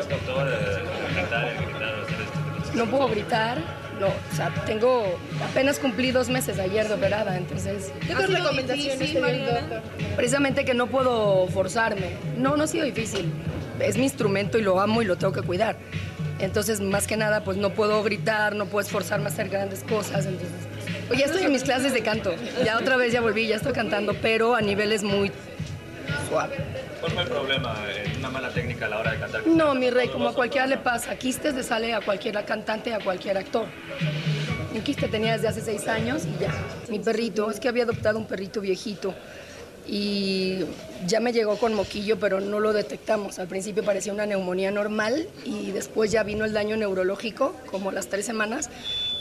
No 2.74 2.86
puedo 2.86 3.10
gritar, 3.10 3.58
no, 4.04 4.10
o 4.10 4.36
sea, 4.36 4.54
tengo, 4.66 5.18
apenas 5.50 5.80
cumplí 5.80 6.12
dos 6.12 6.30
meses 6.30 6.60
ayer 6.60 6.88
de 6.88 6.94
operada, 6.94 7.38
entonces... 7.38 7.92
¿Qué 8.06 8.14
otras 8.14 8.30
recomendaciones 8.30 9.14
doctor? 9.14 9.82
Precisamente 10.16 10.66
que 10.66 10.74
no 10.74 10.88
puedo 10.88 11.48
forzarme. 11.48 12.12
No, 12.38 12.58
no 12.58 12.64
ha 12.64 12.68
sido 12.68 12.86
difícil. 12.86 13.32
Es 13.80 13.98
mi 13.98 14.04
instrumento 14.04 14.58
y 14.58 14.62
lo 14.62 14.80
amo 14.80 15.02
y 15.02 15.06
lo 15.06 15.16
tengo 15.18 15.34
que 15.34 15.42
cuidar. 15.42 15.78
Entonces, 16.40 16.82
más 16.82 17.08
que 17.08 17.16
nada, 17.16 17.44
pues 17.44 17.58
no 17.58 17.70
puedo 17.70 18.04
gritar, 18.04 18.56
no 18.56 18.66
puedo 18.66 18.86
esforzarme 18.86 19.26
a 19.26 19.30
hacer 19.30 19.50
grandes 19.50 19.84
cosas, 19.84 20.26
entonces... 20.26 20.58
Oye, 21.10 21.20
ya 21.20 21.26
estoy 21.26 21.44
en 21.44 21.52
mis 21.52 21.64
clases 21.64 21.94
de 21.94 22.02
canto. 22.02 22.34
Ya 22.66 22.78
otra 22.78 22.98
vez 22.98 23.14
ya 23.14 23.22
volví, 23.22 23.48
ya 23.48 23.56
estoy 23.56 23.74
cantando, 23.74 24.14
pero 24.22 24.56
a 24.56 24.62
niveles 24.62 25.04
muy 25.04 25.32
suave. 26.30 26.58
¿Cuál 27.00 27.12
fue 27.12 27.24
el 27.24 27.30
problema? 27.30 27.76
¿Una 28.18 28.30
mala 28.30 28.50
técnica 28.50 28.86
a 28.86 28.90
la 28.90 29.00
hora 29.00 29.12
de 29.12 29.20
cantar? 29.20 29.48
No, 29.48 29.76
mi 29.76 29.90
rey, 29.90 30.10
como 30.10 30.30
a 30.30 30.34
cualquiera 30.34 30.68
le 30.68 30.78
pasa, 30.78 31.16
quistes 31.18 31.54
le 31.54 31.64
sale 31.64 31.94
a 31.94 32.02
cualquier 32.02 32.44
cantante, 32.46 32.94
a 32.94 33.00
cualquier 33.00 33.38
actor. 33.38 33.66
Un 34.74 34.82
quiste 34.82 35.08
tenía 35.08 35.34
desde 35.34 35.48
hace 35.48 35.62
seis 35.62 35.88
años 35.88 36.24
y 36.26 36.42
ya. 36.42 36.52
Mi 36.90 37.00
perrito, 37.00 37.52
es 37.52 37.60
que 37.60 37.68
había 37.68 37.84
adoptado 37.84 38.18
un 38.18 38.26
perrito 38.26 38.62
viejito 38.62 39.14
y 39.86 40.64
ya 41.06 41.20
me 41.20 41.34
llegó 41.34 41.58
con 41.58 41.74
moquillo, 41.74 42.18
pero 42.18 42.40
no 42.40 42.60
lo 42.60 42.74
detectamos. 42.74 43.40
Al 43.40 43.48
principio 43.48 43.84
parecía 43.84 44.14
una 44.14 44.26
neumonía 44.26 44.72
normal 44.72 45.28
y 45.44 45.72
después 45.72 46.12
ya 46.12 46.24
vino 46.24 46.46
el 46.46 46.54
daño 46.54 46.78
neurológico, 46.78 47.56
como 47.70 47.92
las 47.92 48.08
tres 48.08 48.26
semanas, 48.26 48.70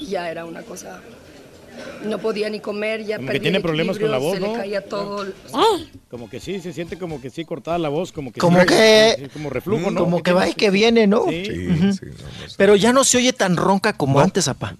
y 0.00 0.06
ya 0.06 0.30
era 0.30 0.44
una 0.44 0.62
cosa... 0.62 1.00
No 2.04 2.18
podía 2.18 2.50
ni 2.50 2.58
comer, 2.60 3.04
ya 3.04 3.16
Como 3.16 3.26
perdí 3.28 3.38
que 3.38 3.42
tiene 3.42 3.56
el 3.58 3.62
problemas 3.62 3.98
con 3.98 4.10
la 4.10 4.18
voz, 4.18 4.34
se 4.34 4.40
¿no? 4.40 4.48
le 4.52 4.58
caía 4.58 4.84
todo. 4.84 5.24
Como 6.10 6.28
que 6.28 6.40
sí, 6.40 6.60
se 6.60 6.72
siente 6.72 6.98
como 6.98 7.20
que 7.20 7.30
sí 7.30 7.44
cortada 7.44 7.78
la 7.78 7.88
voz, 7.88 8.10
como 8.12 8.32
que 8.32 8.40
Como 8.40 8.60
sí, 8.60 8.66
que- 8.66 9.14
sí, 9.18 9.28
como 9.32 9.50
reflujo, 9.50 9.90
¿no? 9.90 10.00
Como 10.00 10.22
que 10.22 10.32
va 10.32 10.48
y 10.48 10.54
que 10.54 10.70
viene, 10.70 11.06
¿no? 11.06 11.26
Sí. 11.28 11.68
Ujú. 11.68 11.96
Pero 12.56 12.76
ya 12.76 12.92
no 12.92 13.04
se 13.04 13.18
oye 13.18 13.32
tan 13.32 13.56
ronca 13.56 13.92
como 13.92 14.18
antes, 14.20 14.48
apá. 14.48 14.76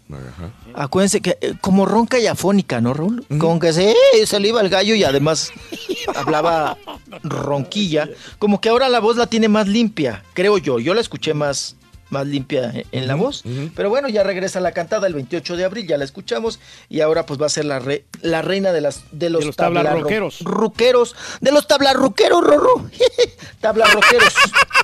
Acuérdense 0.74 1.20
que 1.20 1.38
eh, 1.40 1.54
como 1.60 1.86
ronca 1.86 2.18
y 2.18 2.26
afónica, 2.26 2.80
¿no, 2.80 2.92
Raúl? 2.92 3.24
Como 3.38 3.58
que 3.60 3.72
se, 3.72 3.94
se 4.26 4.40
le 4.40 4.48
iba 4.48 4.60
el 4.60 4.68
gallo 4.68 4.94
y 4.94 5.04
además 5.04 5.52
hablaba 6.16 6.76
ronquilla. 7.22 8.08
Como 8.38 8.60
que 8.60 8.68
ahora 8.68 8.88
la 8.88 9.00
voz 9.00 9.16
la 9.16 9.26
tiene 9.26 9.48
más 9.48 9.68
limpia, 9.68 10.22
creo 10.34 10.58
yo. 10.58 10.78
Yo 10.78 10.94
la 10.94 11.00
escuché 11.00 11.34
más, 11.34 11.76
más 12.12 12.26
limpia 12.26 12.70
en, 12.70 12.84
en 12.92 13.06
la 13.08 13.14
voz. 13.16 13.42
Pero 13.74 13.88
bueno, 13.90 14.08
ya 14.08 14.22
regresa 14.22 14.60
la 14.60 14.70
cantada 14.72 15.06
el 15.08 15.14
28 15.14 15.56
de 15.56 15.64
abril, 15.64 15.86
ya 15.88 15.98
la 15.98 16.04
escuchamos. 16.04 16.60
Y 16.88 17.00
ahora 17.00 17.26
pues 17.26 17.40
va 17.42 17.46
a 17.46 17.48
ser 17.48 17.64
la, 17.64 17.78
re- 17.80 18.04
la 18.20 18.42
reina 18.42 18.72
de, 18.72 18.80
las, 18.80 19.02
de 19.10 19.30
los, 19.30 19.44
los 19.44 19.56
tablarro- 19.56 19.84
tablarroqueros. 19.84 20.38
ruqueros. 20.42 21.16
De 21.40 21.50
los 21.50 21.66
tablarruqueros, 21.66 22.44
Rorro. 22.44 22.88
tablarroqueros. 23.60 24.34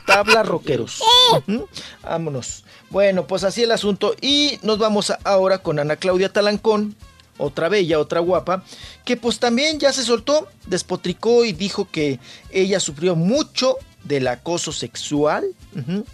tablarroqueros. 0.07 1.01
Ujú. 1.47 1.69
Vámonos. 2.03 2.65
Bueno, 2.91 3.27
pues 3.27 3.45
así 3.45 3.63
el 3.63 3.73
asunto. 3.73 4.15
Y 4.21 4.59
nos 4.63 4.79
vamos 4.79 5.11
a- 5.11 5.19
ahora 5.25 5.59
con 5.59 5.79
Ana 5.79 5.97
Claudia 5.97 6.33
Talancón, 6.33 6.97
otra 7.37 7.69
bella, 7.69 7.99
otra 8.01 8.21
guapa, 8.21 8.65
que 9.05 9.17
pues 9.17 9.39
también 9.39 9.79
ya 9.79 9.93
se 9.93 10.03
soltó, 10.03 10.49
despotricó 10.67 11.45
y 11.45 11.53
dijo 11.53 11.89
que 11.91 12.19
ella 12.51 12.81
sufrió 12.81 13.15
mucho 13.15 13.77
del 14.05 14.27
acoso 14.29 14.73
sexual. 14.73 15.45
ujú, 15.77 16.05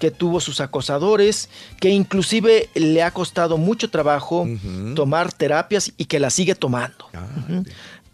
que 0.00 0.10
tuvo 0.10 0.40
sus 0.40 0.60
acosadores, 0.60 1.48
que 1.80 1.88
inclusive 1.90 2.68
le 2.74 3.02
ha 3.02 3.10
costado 3.10 3.56
mucho 3.56 3.90
trabajo 3.90 4.46
tomar 4.94 5.32
terapias 5.32 5.92
y 5.96 6.04
que 6.04 6.20
la 6.20 6.30
sigue 6.30 6.54
tomando 6.54 7.06
ujú, 7.14 7.64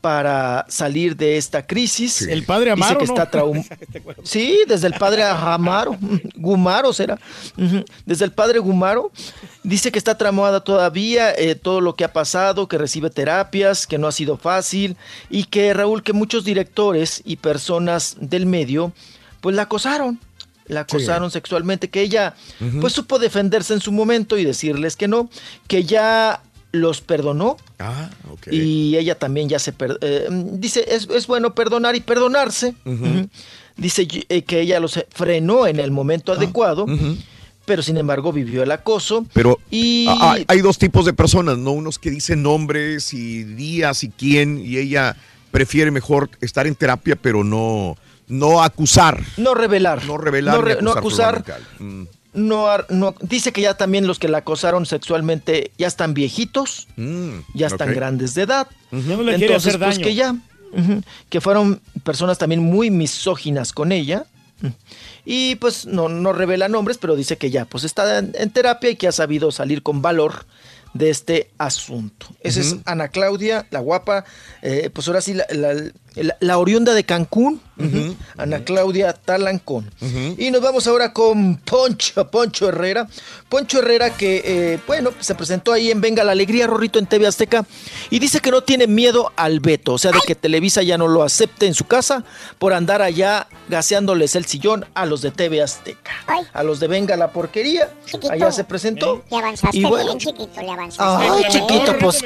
para 0.01 0.65
salir 0.69 1.17
de 1.17 1.37
esta 1.37 1.65
crisis. 1.67 2.23
El 2.23 2.45
padre 2.45 2.73
Amaro, 2.73 2.99
Dice 3.01 3.13
que 3.13 3.19
¿no? 3.19 3.23
está 3.23 3.31
traum- 3.31 3.65
Sí, 4.25 4.59
desde 4.67 4.89
el 4.89 4.95
padre 4.95 5.23
Amaro, 5.23 5.97
Gumaro 6.37 6.93
será. 6.93 7.19
Desde 8.05 8.25
el 8.25 8.33
padre 8.33 8.59
Gumaro. 8.59 9.13
Dice 9.63 9.93
que 9.93 9.99
está 9.99 10.19
traumada 10.19 10.65
todavía, 10.65 11.33
eh, 11.33 11.55
todo 11.55 11.81
lo 11.81 11.95
que 11.95 12.03
ha 12.03 12.13
pasado, 12.13 12.67
que 12.67 12.79
recibe 12.79 13.11
terapias, 13.11 13.87
que 13.87 13.97
no 13.99 14.09
ha 14.09 14.13
sido 14.13 14.37
fácil 14.37 14.97
y 15.31 15.45
que 15.45 15.73
Raúl, 15.73 16.03
que 16.03 16.13
muchos 16.13 16.45
directores 16.45 17.23
y 17.25 17.37
personas 17.37 18.17
del 18.19 18.45
medio, 18.47 18.93
pues 19.41 19.55
la 19.55 19.63
acosaron. 19.63 20.19
La 20.73 20.81
acosaron 20.81 21.31
sexualmente, 21.31 21.89
que 21.91 22.01
ella 22.03 22.35
pues 22.81 22.93
supo 22.93 23.19
defenderse 23.19 23.75
en 23.75 23.81
su 23.81 23.93
momento 23.93 24.37
y 24.39 24.45
decirles 24.45 24.97
que 24.97 25.07
no, 25.09 25.29
que 25.69 25.85
ya 25.85 26.43
los 26.73 27.01
perdonó. 27.03 27.57
Ah, 27.79 28.09
ok. 28.31 28.49
y 28.51 28.97
ella 28.97 29.19
también 29.19 29.49
ya 29.49 29.59
se 29.59 29.73
per- 29.73 29.99
eh, 30.01 30.27
dice 30.31 30.85
es, 30.89 31.09
es 31.15 31.27
bueno 31.27 31.55
perdonar 31.55 31.95
y 31.97 32.01
perdonarse 32.01 32.75
dice 33.77 34.07
eh, 34.29 34.43
que 34.43 34.61
ella 34.61 34.81
los 34.81 34.99
frenó 35.11 35.67
en 35.67 35.81
el 35.81 35.91
momento 35.91 36.33
adecuado 36.33 36.87
pero 37.65 37.83
sin 37.83 37.97
embargo 37.97 38.33
vivió 38.33 38.63
el 38.63 38.71
acoso 38.73 39.25
Pero 39.33 39.59
y 39.71 40.07
ah, 40.09 40.33
hay, 40.33 40.45
hay 40.49 40.61
dos 40.61 40.79
tipos 40.79 41.05
de 41.05 41.13
personas, 41.13 41.59
¿no? 41.59 41.73
Unos 41.73 41.99
que 41.99 42.11
dicen 42.11 42.43
nombres 42.43 43.13
y 43.15 43.45
días 43.45 44.03
y 44.05 44.09
quién, 44.11 44.59
y 44.65 44.79
ella 44.79 45.17
prefiere 45.53 45.91
mejor 45.93 46.29
estar 46.41 46.67
en 46.67 46.75
terapia, 46.75 47.15
pero 47.17 47.45
no, 47.45 47.97
no 48.29 48.63
acusar. 48.63 49.23
no 49.37 49.55
revelar 49.55 50.05
No 50.07 50.17
revelar 50.19 50.83
no, 50.83 50.93
acusar. 50.93 51.45
Mm. 51.79 52.05
no, 52.35 53.15
dice 53.21 53.53
que 53.53 53.61
ya 53.61 53.75
también 53.75 54.07
los 54.07 54.19
que 54.19 54.29
la 54.29 54.39
acosaron 54.39 54.87
sexualmente 54.87 55.71
ya 55.79 55.87
están 55.87 56.15
viejitos 56.15 56.89
ya 57.55 57.67
están 57.67 57.93
grandes 57.95 58.35
de 58.35 58.43
edad 58.43 58.69
Ya 58.91 58.99
no 59.17 59.23
le 59.23 59.37
quiere 59.37 59.47
entonces 59.47 59.75
hacer 59.75 59.81
pues 59.81 59.97
daño. 59.97 60.05
que 60.07 60.15
ya 60.15 60.35
que 61.29 61.41
fueron 61.43 61.81
personas 62.05 62.39
también 62.39 62.63
muy 62.63 62.91
misóginas 62.91 63.73
con 63.73 63.93
ella 63.93 64.25
y 65.25 65.57
pues 65.57 65.87
no, 65.87 66.09
no 66.09 66.33
revela 66.33 66.69
nombres 66.69 66.97
pero 66.99 67.17
dice 67.17 67.37
que 67.37 67.51
ya 67.51 67.65
pues 67.67 67.85
está 67.85 68.19
en, 68.21 68.33
en 68.39 68.51
terapia 68.51 68.91
y 68.91 68.97
que 68.97 69.09
ha 69.09 69.13
sabido 69.13 69.51
salir 69.53 69.83
con 69.83 70.01
valor 70.03 70.47
de 70.95 71.09
este 71.09 71.51
asunto. 71.57 72.27
Esa 72.41 72.61
es. 72.61 72.77
Ana 72.85 73.09
Claudia, 73.09 73.67
la 73.71 73.81
guapa, 73.81 74.27
eh, 74.61 74.91
pues 74.93 75.09
ahora 75.09 75.23
sí, 75.23 75.33
la, 75.33 75.47
la- 75.51 75.91
la- 76.15 76.37
la 76.41 76.59
oriunda 76.59 76.95
de 76.95 77.05
Cancún, 77.05 77.61
Ana 78.37 78.61
Claudia 78.65 79.13
Talancón. 79.13 79.91
Y 80.39 80.51
nos 80.53 80.61
vamos 80.61 80.87
ahora 80.87 81.13
con 81.13 81.57
Poncho, 81.57 82.31
Poncho 82.31 82.69
Herrera. 82.69 83.09
Poncho 83.49 83.81
Herrera 83.81 84.11
que, 84.17 84.43
eh, 84.45 84.79
bueno, 84.87 85.11
se 85.21 85.35
presentó 85.35 85.73
ahí 85.73 85.91
en 85.91 86.01
Venga 86.01 86.23
la 86.23 86.33
Alegría, 86.33 86.67
Rorrito, 86.67 86.99
en 87.01 87.07
TV 87.07 87.27
Azteca, 87.27 87.65
y 88.09 88.19
dice 88.21 88.41
que 88.41 88.51
no 88.53 88.63
tiene 88.63 88.87
miedo 88.87 89.33
al 89.37 89.59
veto, 89.61 89.95
o 89.95 89.99
sea, 89.99 90.13
de 90.13 90.21
que 90.27 90.35
Televisa 90.35 90.83
ya 90.83 90.97
no 90.97 91.09
lo 91.09 91.23
acepte 91.25 91.67
en 91.67 91.75
su 91.75 91.85
casa 91.85 92.25
por 92.59 92.73
andar 92.73 93.03
allá 93.03 93.49
gaseándoles 93.69 94.37
el 94.37 94.45
sillón 94.45 94.87
a 94.95 95.05
los 95.07 95.23
de 95.23 95.31
TV 95.33 95.61
Azteca. 95.63 96.13
A 96.53 96.63
los 96.63 96.79
de 96.79 96.87
Venga 96.89 97.17
la 97.17 97.33
Porquería, 97.33 97.91
allá 98.31 98.53
se 98.53 98.65
presentó. 98.65 99.25
Le 99.31 99.37
avanzaste 99.39 99.77
Y 99.77 99.85
bueno, 99.85 100.15
bien, 100.15 100.19
chiquito, 100.19 100.61
le 100.61 100.71
avanzaste 100.71 101.27
Ay, 101.29 101.45
chiquito, 101.51 101.97
pues, 101.99 102.23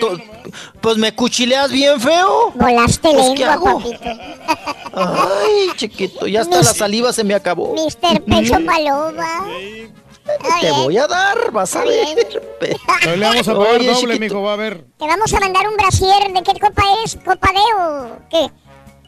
pues 0.81 0.97
me 0.99 1.15
cuchileas 1.15 1.71
bien 1.73 1.99
feo. 2.01 2.53
Volaste 2.55 3.09
Pues, 3.11 3.23
¿qué 3.31 3.45
lengua, 3.47 3.53
hago? 3.55 3.76
Papito. 3.79 4.09
Ay, 4.93 5.69
chiquito, 5.77 6.27
ya 6.27 6.41
hasta 6.43 6.57
Mis- 6.59 6.67
la 6.67 6.73
saliva 6.75 7.13
se 7.13 7.25
me 7.25 7.35
acabó. 7.35 7.73
Mister 7.75 8.23
Pecho 8.25 8.55
Paloma. 8.65 9.47
Te 10.61 10.71
voy 10.73 10.97
a 10.99 11.07
dar, 11.07 11.53
vas 11.53 11.77
a 11.77 11.85
ver. 11.85 12.17
Le 13.05 13.17
vamos 13.25 13.47
a 13.49 13.55
pagar 13.55 13.77
Oye, 13.77 13.87
doble, 13.87 13.95
chiquito. 14.01 14.19
mijo, 14.21 14.43
va 14.43 14.55
a 14.55 14.57
ver. 14.57 14.85
Te 14.99 15.07
vamos 15.07 15.33
a 15.33 15.41
mandar 15.41 15.69
un 15.69 15.77
brasier. 15.77 16.33
¿De 16.33 16.43
qué 16.43 16.59
copa 16.59 16.83
es? 17.05 17.17
¿Copa 17.25 17.51
D 17.53 17.59
o 17.81 18.19
qué? 18.31 18.51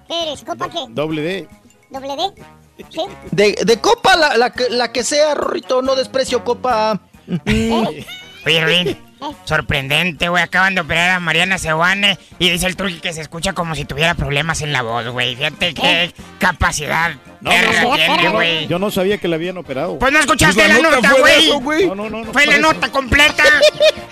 ¿Qué 0.06 0.22
eres? 0.22 0.44
¿Copa 0.44 0.68
qué? 0.70 0.78
Doble 0.90 1.22
D. 1.22 1.48
¿Doble 1.90 2.14
D? 2.16 2.42
¿Sí? 2.90 3.00
De, 3.32 3.58
de 3.64 3.80
copa, 3.80 4.14
la, 4.16 4.36
la 4.36 4.50
que- 4.52 4.70
la 4.70 4.92
que 4.92 5.02
sea, 5.02 5.34
Rorrito, 5.34 5.82
no 5.82 5.96
desprecio 5.96 6.44
copa. 6.44 7.00
Oye, 7.46 8.64
Ruin, 8.64 8.96
sorprendente, 9.44 10.28
güey. 10.28 10.42
Acaban 10.42 10.74
de 10.74 10.80
operar 10.80 11.10
a 11.10 11.20
Mariana 11.20 11.58
Sewane 11.58 12.18
y 12.38 12.50
dice 12.50 12.66
el 12.66 12.76
truqui 12.76 13.00
que 13.00 13.12
se 13.12 13.20
escucha 13.20 13.52
como 13.52 13.74
si 13.74 13.84
tuviera 13.84 14.14
problemas 14.14 14.62
en 14.62 14.72
la 14.72 14.82
voz, 14.82 15.08
güey. 15.08 15.36
Fíjate 15.36 15.74
qué 15.74 16.12
capacidad 16.38 17.12
verga 17.40 17.94
tiene, 17.94 18.28
güey. 18.30 18.66
Yo 18.68 18.78
no 18.78 18.90
sabía 18.90 19.18
que 19.18 19.28
la 19.28 19.36
habían 19.36 19.56
operado. 19.58 19.98
Pues 19.98 20.12
no 20.12 20.18
escuchaste 20.20 20.66
la, 20.68 20.78
nota, 20.78 21.12
güey. 21.60 21.86
No, 21.86 21.94
no, 21.94 22.10
no. 22.10 22.24
no 22.24 22.32
Fue 22.32 22.46
la 22.46 22.58
nota 22.58 22.90
completa. 22.90 23.44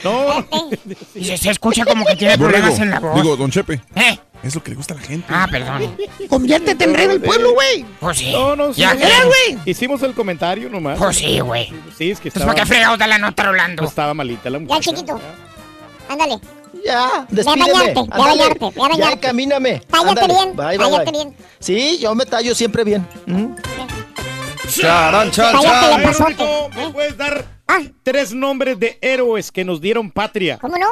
No. 0.05 0.47
Y 1.15 1.25
se, 1.25 1.37
se 1.37 1.51
escucha 1.51 1.85
como 1.85 2.05
que 2.05 2.15
tiene 2.15 2.37
Borrego, 2.37 2.61
problemas 2.69 2.81
en 2.81 2.91
la 2.91 3.01
voz. 3.01 3.15
digo, 3.21 3.37
don 3.37 3.51
Chepe. 3.51 3.81
¿Eh? 3.97 4.17
Es 4.43 4.55
lo 4.55 4.63
que 4.63 4.71
le 4.71 4.77
gusta 4.77 4.95
a 4.95 4.99
la 4.99 5.03
gente. 5.03 5.27
Ah, 5.31 5.49
perdón. 5.51 5.97
Conviértete 6.29 6.85
en 6.85 6.95
rey 6.95 7.09
del 7.09 7.21
pueblo, 7.21 7.55
güey. 7.55 7.85
Pues 7.99 8.19
sí. 8.19 8.31
No, 8.31 8.55
no, 8.55 8.73
sí. 8.73 8.83
Ya, 8.83 8.93
Era, 8.93 9.25
güey. 9.25 9.59
Hicimos 9.65 10.01
el 10.03 10.13
comentario 10.15 10.69
nomás. 10.71 10.99
Pues 10.99 11.17
sí, 11.17 11.41
güey. 11.41 11.73
Sí, 11.99 12.11
es 12.13 12.19
que 12.21 12.31
Pues 12.31 12.37
estaba... 12.37 12.53
para 12.53 12.61
qué 12.65 12.67
fregados 12.69 12.99
da 12.99 13.07
la 13.09 13.19
nota, 13.19 13.43
Rolando. 13.45 13.85
Estaba 13.85 14.15
malita 14.15 14.49
la 14.51 14.59
Ya, 14.59 14.65
muchacha. 14.65 14.91
chiquito. 14.91 15.21
Ándale. 16.09 16.39
Ya, 16.87 17.27
Ve 17.29 17.43
a 17.43 17.55
despídeme. 17.55 17.73
bañarte, 17.73 18.01
ve 18.03 18.09
a 18.11 18.19
bañarte, 18.19 18.59
ve 18.61 18.67
a 18.67 18.71
Ya, 18.75 18.89
bañarte. 18.89 19.19
camíname. 19.21 19.81
Tállate 19.91 20.27
bien, 20.29 20.57
Bye, 20.57 20.67
bye, 20.67 20.79
tállate 20.79 21.11
bye. 21.11 21.13
bien. 21.13 21.35
Sí, 21.59 21.99
yo 21.99 22.15
me 22.15 22.25
tallo 22.27 22.55
siempre 22.55 22.85
bien. 22.85 23.07
¿Mm? 23.27 23.47
Charan, 24.81 25.31
chan, 25.31 25.61
chan. 25.61 26.03
¿Me 26.77 26.91
puedes 26.93 27.17
dar 27.17 27.57
Ah. 27.69 27.81
tres 28.05 28.33
nombres 28.33 28.79
de 28.79 28.97
héroes 29.03 29.51
que 29.51 29.65
nos 29.65 29.81
dieron 29.81 30.13
patria? 30.13 30.57
¿Cómo 30.61 30.77
no? 30.79 30.87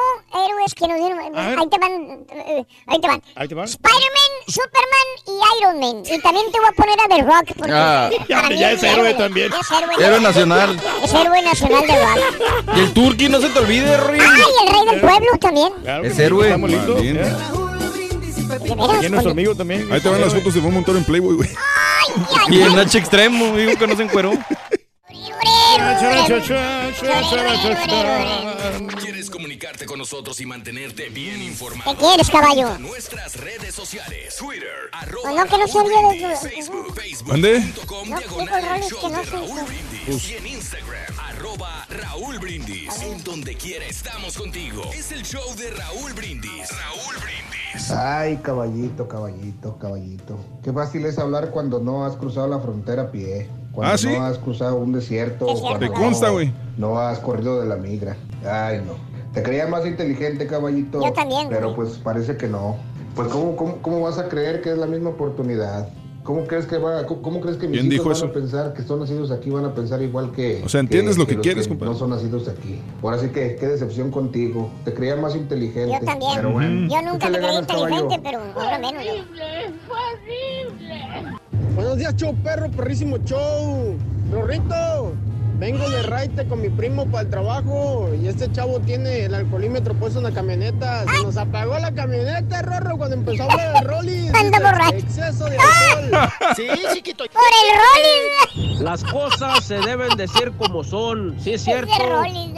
Héroes 0.45 0.73
que 0.75 0.85
nos 0.89 0.97
dieron. 0.97 1.19
Ahí 1.33 1.67
te 1.69 1.77
van. 1.79 2.25
eh, 2.29 2.65
Ahí 2.87 2.99
te 2.99 3.07
van. 3.07 3.21
Ahí 3.35 3.47
te 3.47 3.55
va. 3.55 3.63
Spider-Man, 3.63 4.31
Superman 4.45 5.07
y 5.25 5.61
Iron 5.61 5.79
Man. 5.79 6.03
Y 6.05 6.19
también 6.21 6.51
te 6.51 6.59
voy 6.59 6.67
a 6.67 6.71
poner 6.73 6.99
a 6.99 7.07
The 7.07 7.21
Rock. 7.23 7.57
Porque 7.57 7.71
Ah. 7.73 8.09
Ya, 8.27 8.49
ya 8.49 8.71
es 8.73 8.83
héroe 8.83 9.13
también. 9.13 9.51
Es 9.53 9.71
héroe, 9.71 10.05
Héroe 10.05 10.19
nacional. 10.19 10.77
Es 11.01 11.13
héroe 11.13 11.41
nacional 11.41 11.87
de 11.87 12.05
Rock. 12.05 12.75
Y 12.75 12.79
el 12.81 12.93
Turqui, 12.93 13.29
no 13.29 13.39
se 13.39 13.49
te 13.49 13.59
olvide, 13.59 13.95
Ruin. 13.97 14.21
Ay, 14.21 14.67
el 14.67 14.73
rey 14.73 14.85
del 14.91 14.99
pueblo 14.99 15.37
también. 15.39 15.73
Claro 15.81 16.03
Es 16.03 16.19
héroe. 16.19 16.45
Estamos 16.47 16.69
listos. 16.69 17.01
Aquí 18.51 19.05
es 19.05 19.11
nuestro 19.11 19.31
amigo 19.31 19.55
también. 19.55 19.91
Ahí 19.91 20.01
te 20.01 20.09
van 20.09 20.21
las 20.21 20.33
fotos 20.33 20.53
de 20.53 20.59
un 20.59 20.73
montón 20.73 20.97
en 20.97 21.03
Playboy, 21.05 21.35
güey. 21.35 21.49
Ay, 22.47 22.57
Y 22.57 22.61
en 22.61 22.77
H 22.77 22.97
extremo, 22.97 23.55
digo 23.55 23.77
que 23.77 23.87
no 23.87 23.95
se 23.95 24.03
encueró. 24.03 24.31
¿Quieres 29.01 29.29
comunicarte 29.29 29.85
con 29.85 29.99
nosotros 29.99 30.39
y 30.41 30.45
mantenerte 30.45 31.09
bien 31.09 31.41
informado? 31.41 31.91
¿Qué 31.91 32.05
quieres, 32.05 32.29
caballo? 32.29 32.77
Nuestras 32.79 33.35
redes 33.35 33.73
sociales, 33.75 34.35
Twitter, 34.37 34.69
Pues 35.21 35.35
no, 35.35 35.45
que 35.45 35.57
no 35.57 35.67
se 35.67 35.77
olvide 35.77 36.27
de. 36.27 36.35
Facebook, 36.37 36.95
Facebook. 36.95 37.27
¿Dónde? 37.31 37.59
No, 37.59 38.19
el 38.19 38.25
que 38.25 39.09
no 39.09 39.23
se 39.23 40.15
hizo. 40.17 40.27
Y 40.29 40.33
en 40.33 40.47
Instagram, 40.47 41.14
arroba 41.35 41.85
Raúl 41.89 42.39
Brindis. 42.39 43.01
En 43.01 43.23
donde 43.23 43.55
quiera 43.55 43.85
estamos 43.85 44.37
contigo. 44.37 44.83
Es 44.93 45.11
el 45.11 45.23
show 45.23 45.43
de 45.57 45.71
Raúl 45.71 46.13
Brindis. 46.13 46.69
Raúl 46.69 47.15
Brindis. 47.21 47.91
Ay, 47.91 48.37
caballito, 48.37 49.07
caballito, 49.07 49.77
caballito. 49.77 50.37
Qué 50.63 50.71
fácil 50.71 51.05
es 51.05 51.17
hablar 51.19 51.51
cuando 51.51 51.79
no 51.79 52.05
has 52.05 52.15
cruzado 52.15 52.47
la 52.47 52.59
frontera 52.59 53.03
a 53.03 53.11
pie. 53.11 53.49
Cuando 53.73 53.93
¿Ah, 53.93 53.97
sí? 53.97 54.07
no 54.07 54.23
has 54.23 54.37
cruzado 54.37 54.77
un 54.77 54.93
desierto. 54.93 55.47
Te 55.79 55.89
consta, 55.89 56.29
güey. 56.29 56.53
No 56.77 56.99
has 56.99 57.19
corrido 57.19 57.59
de 57.59 57.67
la 57.67 57.75
migra. 57.75 58.15
Ay, 58.49 58.81
no. 58.85 58.93
Te 59.33 59.43
creía 59.43 59.67
más 59.67 59.85
inteligente, 59.85 60.47
caballito. 60.47 61.03
Yo 61.03 61.11
también, 61.11 61.49
Pero 61.49 61.75
pues 61.75 61.97
parece 61.97 62.37
que 62.37 62.47
no. 62.47 62.77
Pues 63.15 63.27
¿cómo, 63.29 63.55
cómo, 63.55 63.81
cómo 63.81 64.01
vas 64.01 64.17
a 64.17 64.29
creer 64.29 64.61
que 64.61 64.71
es 64.71 64.77
la 64.77 64.87
misma 64.87 65.09
oportunidad? 65.09 65.89
¿Cómo 66.25 66.45
crees 66.47 66.65
que 66.65 66.79
va, 66.79 67.05
cómo, 67.05 67.21
cómo 67.21 67.39
crees 67.39 67.55
que 67.57 67.67
mis 67.67 67.79
¿Quién 67.81 67.91
hijos 67.93 67.93
dijo 67.93 68.09
van 68.09 68.17
eso? 68.17 68.25
a 68.25 68.33
pensar 68.33 68.73
que 68.73 68.81
son 68.81 68.99
nacidos 68.99 69.29
aquí, 69.29 69.51
van 69.51 69.63
a 69.63 69.75
pensar 69.75 70.01
igual 70.01 70.31
que... 70.31 70.63
O 70.65 70.69
sea, 70.69 70.79
entiendes 70.79 71.19
lo 71.19 71.27
que 71.27 71.39
quieres, 71.39 71.67
compadre. 71.67 71.93
No 71.93 71.99
son 71.99 72.09
nacidos 72.09 72.47
aquí. 72.47 72.81
Ahora 73.03 73.19
sí 73.19 73.27
que 73.29 73.55
qué 73.57 73.67
decepción 73.67 74.09
contigo. 74.09 74.71
Te 74.83 74.91
creía 74.91 75.15
más 75.17 75.35
inteligente. 75.35 75.91
Yo 75.99 76.03
también. 76.03 76.31
Pero 76.35 76.51
bueno, 76.51 76.89
Yo 76.89 77.01
nunca 77.03 77.29
me 77.29 77.37
creí 77.37 77.57
inteligente, 77.57 78.19
pero 78.23 78.39
ahora 78.55 78.79
menos. 78.79 79.03
yo. 79.05 79.11
Buenos 81.75 81.97
días, 81.97 82.15
show 82.15 82.33
perro, 82.43 82.71
perrísimo 82.71 83.17
show. 83.23 83.95
Rorrito, 84.31 85.13
vengo 85.57 85.89
de 85.89 86.03
raite 86.03 86.45
con 86.47 86.61
mi 86.61 86.69
primo 86.69 87.05
para 87.05 87.23
el 87.23 87.29
trabajo 87.29 88.09
y 88.21 88.27
este 88.27 88.51
chavo 88.51 88.79
tiene 88.79 89.25
el 89.25 89.35
alcoholímetro 89.35 89.93
puesto 89.95 90.19
en 90.19 90.25
la 90.25 90.31
camioneta. 90.31 91.05
Se 91.05 91.23
nos 91.23 91.37
apagó 91.37 91.77
la 91.79 91.93
camioneta, 91.93 92.61
Rorro, 92.61 92.97
cuando 92.97 93.15
empezó 93.15 93.43
a 93.43 93.51
hablar 93.51 93.75
el 93.83 93.87
Rollis. 93.87 94.33
Anda 94.33 94.57
Dice, 94.57 94.63
borracho. 94.63 94.95
Exceso 94.95 95.45
de 95.45 95.57
alcohol. 95.57 96.29
Sí, 96.55 96.67
chiquito. 96.93 97.25
Por 97.31 97.41
el 97.63 98.63
Rollis. 98.65 98.81
Las 98.81 99.03
cosas 99.03 99.63
se 99.63 99.75
deben 99.79 100.15
decir 100.17 100.51
como 100.57 100.83
son, 100.83 101.35
sí 101.39 101.53
es 101.53 101.63
cierto. 101.63 101.93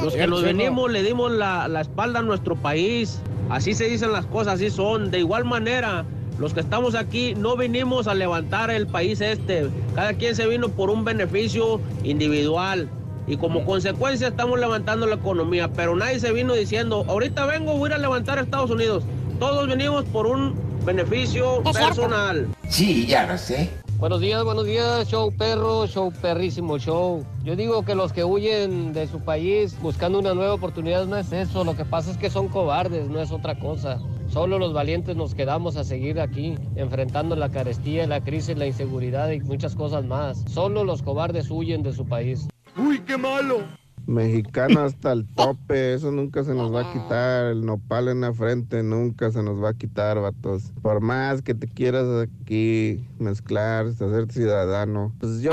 Los 0.01 0.15
que 0.15 0.27
nos 0.27 0.41
¿no? 0.41 0.47
venimos 0.47 0.91
le 0.91 1.03
dimos 1.03 1.31
la, 1.31 1.67
la 1.67 1.81
espalda 1.81 2.19
a 2.19 2.23
nuestro 2.23 2.55
país. 2.55 3.19
Así 3.49 3.73
se 3.73 3.85
dicen 3.85 4.11
las 4.11 4.25
cosas, 4.25 4.55
así 4.55 4.69
son. 4.69 5.09
De 5.11 5.19
igual 5.19 5.45
manera, 5.45 6.05
los 6.39 6.53
que 6.53 6.59
estamos 6.59 6.95
aquí 6.95 7.33
no 7.35 7.57
vinimos 7.57 8.07
a 8.07 8.13
levantar 8.13 8.69
el 8.69 8.87
país 8.87 9.21
este. 9.21 9.69
Cada 9.95 10.13
quien 10.13 10.35
se 10.35 10.47
vino 10.47 10.69
por 10.69 10.89
un 10.89 11.03
beneficio 11.03 11.81
individual. 12.03 12.89
Y 13.25 13.37
como 13.37 13.65
consecuencia 13.65 14.29
estamos 14.29 14.59
levantando 14.59 15.07
la 15.07 15.15
economía. 15.15 15.67
Pero 15.69 15.95
nadie 15.95 16.19
se 16.19 16.31
vino 16.31 16.53
diciendo, 16.53 17.05
ahorita 17.07 17.45
vengo, 17.45 17.73
voy 17.77 17.89
a 17.89 17.93
ir 17.93 17.93
a 17.95 17.97
levantar 17.97 18.37
a 18.37 18.41
Estados 18.41 18.69
Unidos. 18.69 19.03
Todos 19.39 19.67
venimos 19.67 20.05
por 20.05 20.27
un 20.27 20.55
beneficio 20.85 21.61
personal. 21.63 22.47
Sí, 22.69 23.05
ya 23.07 23.25
lo 23.25 23.37
sé. 23.37 23.69
Buenos 23.97 24.21
días, 24.21 24.43
buenos 24.43 24.65
días, 24.65 25.07
show 25.07 25.33
perro, 25.35 25.87
show 25.87 26.13
perrísimo 26.21 26.77
show. 26.77 27.25
Yo 27.43 27.55
digo 27.55 27.83
que 27.83 27.95
los 27.95 28.13
que 28.13 28.23
huyen 28.23 28.93
de 28.93 29.07
su 29.07 29.19
país 29.21 29.75
buscando 29.81 30.19
una 30.19 30.35
nueva 30.35 30.53
oportunidad 30.53 31.07
no 31.07 31.17
es 31.17 31.31
eso, 31.31 31.63
lo 31.63 31.75
que 31.75 31.83
pasa 31.83 32.11
es 32.11 32.17
que 32.17 32.29
son 32.29 32.47
cobardes, 32.47 33.09
no 33.09 33.19
es 33.19 33.31
otra 33.31 33.57
cosa. 33.57 33.99
Solo 34.37 34.59
los 34.59 34.71
valientes 34.71 35.15
nos 35.15 35.33
quedamos 35.33 35.77
a 35.77 35.83
seguir 35.83 36.19
aquí, 36.19 36.53
enfrentando 36.75 37.35
la 37.35 37.49
carestía, 37.49 38.05
la 38.05 38.23
crisis, 38.23 38.55
la 38.55 38.67
inseguridad 38.67 39.31
y 39.31 39.39
muchas 39.39 39.75
cosas 39.75 40.05
más. 40.05 40.43
Solo 40.47 40.83
los 40.83 41.01
cobardes 41.01 41.49
huyen 41.49 41.81
de 41.81 41.91
su 41.91 42.05
país. 42.05 42.47
Uy, 42.77 42.99
qué 42.99 43.17
malo. 43.17 43.63
Mexicano 44.07 44.79
hasta 44.81 45.11
el 45.11 45.25
tope, 45.35 45.93
eso 45.93 46.11
nunca 46.11 46.43
se 46.43 46.53
nos 46.53 46.73
va 46.73 46.81
a 46.89 46.93
quitar. 46.93 47.47
El 47.51 47.65
nopal 47.65 48.07
en 48.07 48.21
la 48.21 48.33
frente 48.33 48.81
nunca 48.83 49.31
se 49.31 49.43
nos 49.43 49.61
va 49.63 49.69
a 49.69 49.73
quitar, 49.73 50.19
vatos. 50.19 50.71
Por 50.81 51.01
más 51.01 51.41
que 51.41 51.53
te 51.53 51.67
quieras 51.67 52.05
aquí 52.23 53.05
mezclar, 53.19 53.87
hacerte 53.87 54.33
ciudadano. 54.33 55.13
Pues 55.19 55.41
yo 55.41 55.51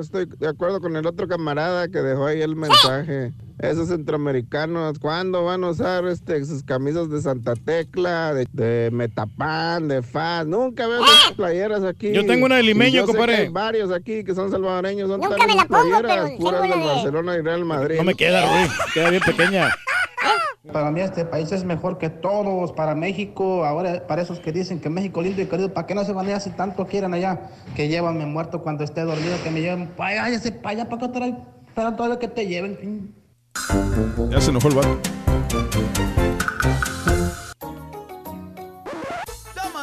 estoy 0.00 0.26
de 0.26 0.48
acuerdo 0.48 0.80
con 0.80 0.96
el 0.96 1.06
otro 1.06 1.28
camarada 1.28 1.88
que 1.88 2.02
dejó 2.02 2.26
ahí 2.26 2.42
el 2.42 2.56
mensaje. 2.56 3.32
Esos 3.58 3.88
centroamericanos, 3.88 4.98
¿cuándo 4.98 5.44
van 5.44 5.62
a 5.62 5.70
usar 5.70 6.04
este, 6.06 6.44
sus 6.44 6.64
camisas 6.64 7.08
de 7.10 7.20
Santa 7.20 7.54
Tecla, 7.54 8.34
de, 8.34 8.48
de 8.52 8.90
Metapan, 8.90 9.86
de 9.86 10.02
FAS? 10.02 10.46
Nunca 10.46 10.88
veo 10.88 11.04
esas 11.04 11.32
playeras 11.36 11.84
aquí. 11.84 12.12
Yo 12.12 12.26
tengo 12.26 12.46
una 12.46 12.56
de 12.56 12.64
limeño, 12.64 13.06
compadre. 13.06 13.36
hay 13.36 13.48
varios 13.50 13.92
aquí 13.92 14.24
que 14.24 14.34
son 14.34 14.50
salvadoreños. 14.50 15.08
¿Dónde 15.08 15.28
Nunca 15.28 15.46
me 15.46 15.54
la 15.54 15.64
pongo, 15.66 15.82
playeras? 15.82 16.30
pero 16.38 16.60
tengo 16.60 16.76
de- 16.76 16.84
Barcelona 16.86 17.36
y 17.36 17.40
Real 17.42 17.64
Madrid. 17.64 17.91
No 17.96 18.04
me 18.04 18.14
queda, 18.14 18.46
Ruin. 18.46 18.70
Queda 18.94 19.10
bien 19.10 19.22
pequeña. 19.22 19.74
Para 20.72 20.90
mí 20.90 21.00
este 21.00 21.24
país 21.24 21.50
es 21.50 21.64
mejor 21.64 21.98
que 21.98 22.08
todos. 22.08 22.72
Para 22.72 22.94
México, 22.94 23.64
ahora 23.64 24.06
para 24.06 24.22
esos 24.22 24.38
que 24.38 24.52
dicen 24.52 24.80
que 24.80 24.88
México 24.88 25.20
lindo 25.20 25.42
y 25.42 25.46
querido, 25.46 25.72
¿para 25.74 25.86
qué 25.86 25.94
no 25.94 26.04
se 26.04 26.12
van 26.12 26.26
allá 26.26 26.40
si 26.40 26.50
tanto 26.50 26.86
quieren 26.86 27.12
allá? 27.14 27.50
Que 27.74 27.88
llévanme 27.88 28.26
muerto 28.26 28.62
cuando 28.62 28.84
esté 28.84 29.02
dormido, 29.02 29.34
que 29.42 29.50
me 29.50 29.60
lleven 29.60 29.88
para 29.88 30.24
allá, 30.24 30.36
ese 30.36 30.52
para 30.52 30.70
allá, 30.70 30.88
para 30.88 31.06
acá, 31.06 31.12
para 31.12 31.36
para 31.74 31.96
todo 31.96 32.08
lo 32.08 32.18
que 32.18 32.28
te 32.28 32.46
lleven. 32.46 33.14
Ya 34.30 34.40
se 34.40 34.50
enojó 34.50 34.68
el 34.68 34.74
vato. 34.74 34.98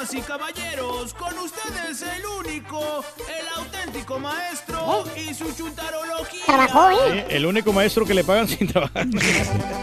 Damas 0.10 0.14
y 0.14 0.22
caballeros, 0.22 1.14
con 1.14 1.38
ustedes 1.38 2.02
el 2.02 2.26
único, 2.26 3.04
el 3.28 3.48
auténtico 3.58 4.20
maestro 4.20 5.04
y 5.16 5.34
su 5.34 5.52
chuntarología. 5.56 6.46
Trabajó, 6.46 6.92
¿eh? 6.92 7.20
Eh, 7.20 7.26
El 7.30 7.46
único 7.46 7.72
maestro 7.74 8.06
que 8.06 8.14
le 8.14 8.24
pagan 8.24 8.48
sin 8.48 8.68
trabajar. 8.68 9.06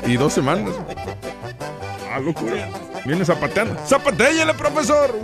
Y 0.06 0.16
dos 0.16 0.32
semanas. 0.32 0.74
Ah, 2.12 2.18
locura. 2.18 2.68
Viene 3.04 3.24
zapateando. 3.24 3.80
¡Zapatéyale, 3.86 4.54
profesor! 4.54 5.14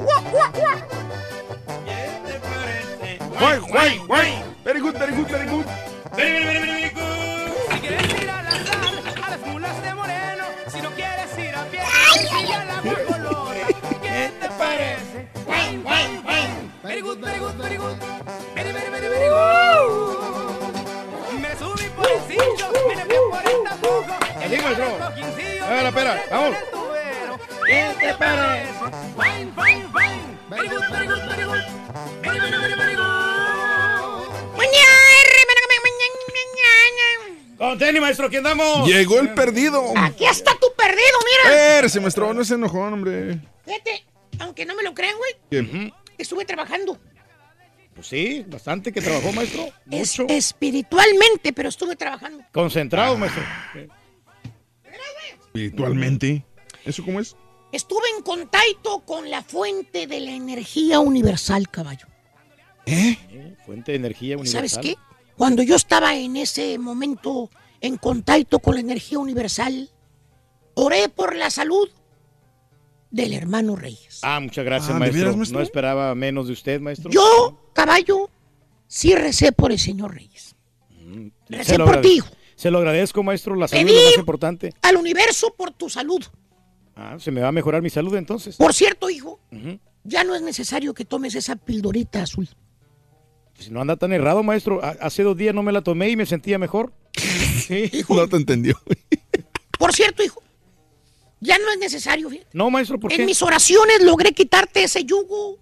¡Guay, 3.39 3.59
guay, 3.59 3.99
guay! 4.07 4.45
Very 4.65 4.81
good, 4.81 4.97
very 4.97 5.13
good, 5.17 5.27
very 5.29 5.49
good. 5.51 5.67
Very, 6.15 6.45
very, 6.45 6.59
very, 6.59 6.67
very 6.67 6.91
good. 6.91 7.03
Si 7.73 7.81
quieres 7.81 8.23
ir 8.23 8.31
al 8.31 8.47
azar, 8.47 9.25
a 9.25 9.31
las 9.31 9.41
mulas 9.47 9.83
de 9.83 9.95
Moreno, 9.95 10.45
si 10.69 10.81
no 10.81 10.91
quieres 10.91 11.39
ir 11.39 11.55
a 11.57 11.65
pie, 11.65 11.81
sigue 12.39 12.55
a 12.55 12.65
la 12.65 13.11
Very 16.93 17.01
good, 17.01 17.21
very 17.21 17.39
good, 17.39 17.55
very 17.55 17.77
good. 17.79 17.97
Very, 18.55 18.71
very, 18.71 18.91
very, 18.91 19.09
very 19.09 19.29
good. 19.31 20.75
Me 21.41 21.57
subí 21.57 21.89
por 21.97 22.07
el 22.07 22.21
cincho, 22.29 22.71
me 22.87 22.95
le 22.95 23.05
por 23.07 23.43
el 23.51 23.65
tapujo. 23.65 24.12
Así, 24.37 24.57
maestro. 24.59 24.89
Espera, 25.17 25.89
espera, 25.89 26.25
vamos. 26.31 26.57
¿Qué 27.67 27.95
te 27.99 28.12
parece? 28.12 28.69
Wine, 29.17 29.53
wine, 29.57 29.87
wine. 29.95 30.39
Very 30.51 30.69
good, 30.69 30.85
very 30.91 31.07
good, 31.07 31.23
very 31.31 31.45
good. 31.45 31.65
Very, 32.21 32.41
very, 32.41 32.59
very, 32.59 32.75
very 32.75 32.95
good. 32.95 33.07
Con 37.57 37.79
tenis, 37.79 38.03
maestro, 38.03 38.27
aquí 38.27 38.37
andamos. 38.37 38.87
Llegó 38.87 39.19
el 39.19 39.33
perdido. 39.33 39.95
Aquí 39.97 40.27
está 40.27 40.53
tu 40.61 40.71
perdido, 40.77 41.19
mira. 41.25 41.57
Espérese, 41.57 42.01
maestro, 42.01 42.35
no 42.35 42.45
se 42.45 42.53
enojó, 42.53 42.81
hombre. 42.81 43.39
Fíjate, 43.65 44.05
aunque 44.41 44.67
no 44.67 44.75
me 44.75 44.83
lo 44.83 44.93
crean, 44.93 45.17
güey. 45.17 45.95
Estuve 46.23 46.44
trabajando. 46.44 46.99
Pues 47.94 48.07
sí, 48.07 48.44
bastante 48.49 48.91
que 48.92 49.01
trabajó, 49.02 49.33
maestro. 49.33 49.67
Es- 49.91 50.18
Mucho. 50.18 50.33
espiritualmente, 50.33 51.52
pero 51.52 51.68
estuve 51.68 51.94
trabajando. 51.97 52.42
Concentrado, 52.52 53.17
maestro. 53.18 53.42
Espiritualmente. 55.47 56.44
¿Eso 56.84 57.05
cómo 57.05 57.20
es? 57.20 57.36
Estuve 57.70 58.02
en 58.17 58.23
contacto 58.23 59.01
con 59.01 59.31
la 59.31 59.42
fuente 59.42 60.07
de 60.07 60.20
la 60.20 60.33
energía 60.33 61.01
universal, 61.01 61.68
caballo. 61.70 62.07
Eh, 62.86 63.57
Fuente 63.65 63.92
de 63.92 63.97
energía 63.99 64.36
universal. 64.36 64.68
¿Sabes 64.68 64.78
qué? 64.84 64.97
Cuando 65.36 65.62
yo 65.62 65.76
estaba 65.76 66.15
en 66.17 66.36
ese 66.36 66.78
momento 66.78 67.49
en 67.81 67.97
contacto 67.97 68.59
con 68.59 68.75
la 68.75 68.81
energía 68.81 69.18
universal, 69.18 69.91
oré 70.75 71.09
por 71.09 71.36
la 71.36 71.51
salud 71.51 71.89
del 73.10 73.33
hermano 73.34 73.76
Reyes. 73.76 74.11
Ah, 74.23 74.41
muchas 74.41 74.65
gracias, 74.65 74.91
Ah, 74.91 74.94
¿de 74.94 74.99
maestro. 75.01 75.20
veras, 75.20 75.36
maestro? 75.36 75.59
No 75.59 75.65
esperaba 75.65 76.15
menos 76.15 76.47
de 76.47 76.52
usted, 76.52 76.81
maestro. 76.81 77.10
Yo, 77.10 77.70
caballo, 77.75 78.31
sí 78.86 79.15
recé 79.15 79.52
por 79.52 79.73
el 79.73 79.78
señor 79.78 80.15
Reyes. 80.15 80.55
recé 81.49 81.73
Se 81.73 81.78
lo 81.78 81.84
por 81.86 82.01
ti, 82.01 82.15
hijo. 82.15 82.28
Se 82.57 82.70
lo 82.70 82.78
agradezco, 82.78 83.23
maestro. 83.23 83.55
La 83.57 83.67
salud 83.68 83.83
Pedí- 83.84 83.91
es 83.97 84.02
lo 84.02 84.09
más 84.10 84.18
importante. 84.18 84.73
Al 84.83 84.97
universo 84.97 85.52
por 85.57 85.73
tu 85.73 85.91
salud. 85.91 86.23
Ah, 86.94 87.17
se 87.18 87.31
me 87.31 87.41
va 87.41 87.49
a 87.49 87.52
mejorar 87.52 87.83
mi 87.83 87.91
salud 87.91 88.15
entonces. 88.15 88.57
Por 88.57 88.73
cierto, 88.75 89.10
hijo, 89.10 89.41
ya 90.05 90.23
no 90.25 90.34
es 90.34 90.42
necesario 90.42 90.94
que 90.94 91.05
tomes 91.05 91.34
esa 91.34 91.57
pildorita 91.57 92.23
azul. 92.23 92.49
Si 93.59 93.70
no 93.70 93.81
anda 93.81 93.97
tan 93.97 94.12
errado, 94.12 94.42
maestro. 94.42 94.83
Ha- 94.84 94.97
Hace 95.01 95.23
dos 95.23 95.36
días 95.36 95.55
no 95.55 95.62
me 95.62 95.73
la 95.73 95.83
tomé 95.83 96.09
y 96.10 96.17
me 96.17 96.26
sentía 96.26 96.59
mejor. 96.59 96.92
Sí. 97.62 97.91
No 98.09 98.26
te 98.28 98.36
entendió. 98.36 98.75
Por 99.78 99.92
cierto, 99.92 100.23
hijo, 100.25 100.42
ya 101.43 101.59
no 101.59 101.71
es 101.73 101.79
necesario. 101.79 102.31
fíjate. 102.31 102.51
No, 102.53 102.71
maestro, 102.71 102.99
¿por 102.99 103.11
qué? 103.11 103.17
En 103.17 103.27
mis 103.27 103.43
oraciones 103.43 104.01
logré 104.03 104.33
quitarte 104.33 104.85
ese 104.85 105.05
yugo 105.05 105.59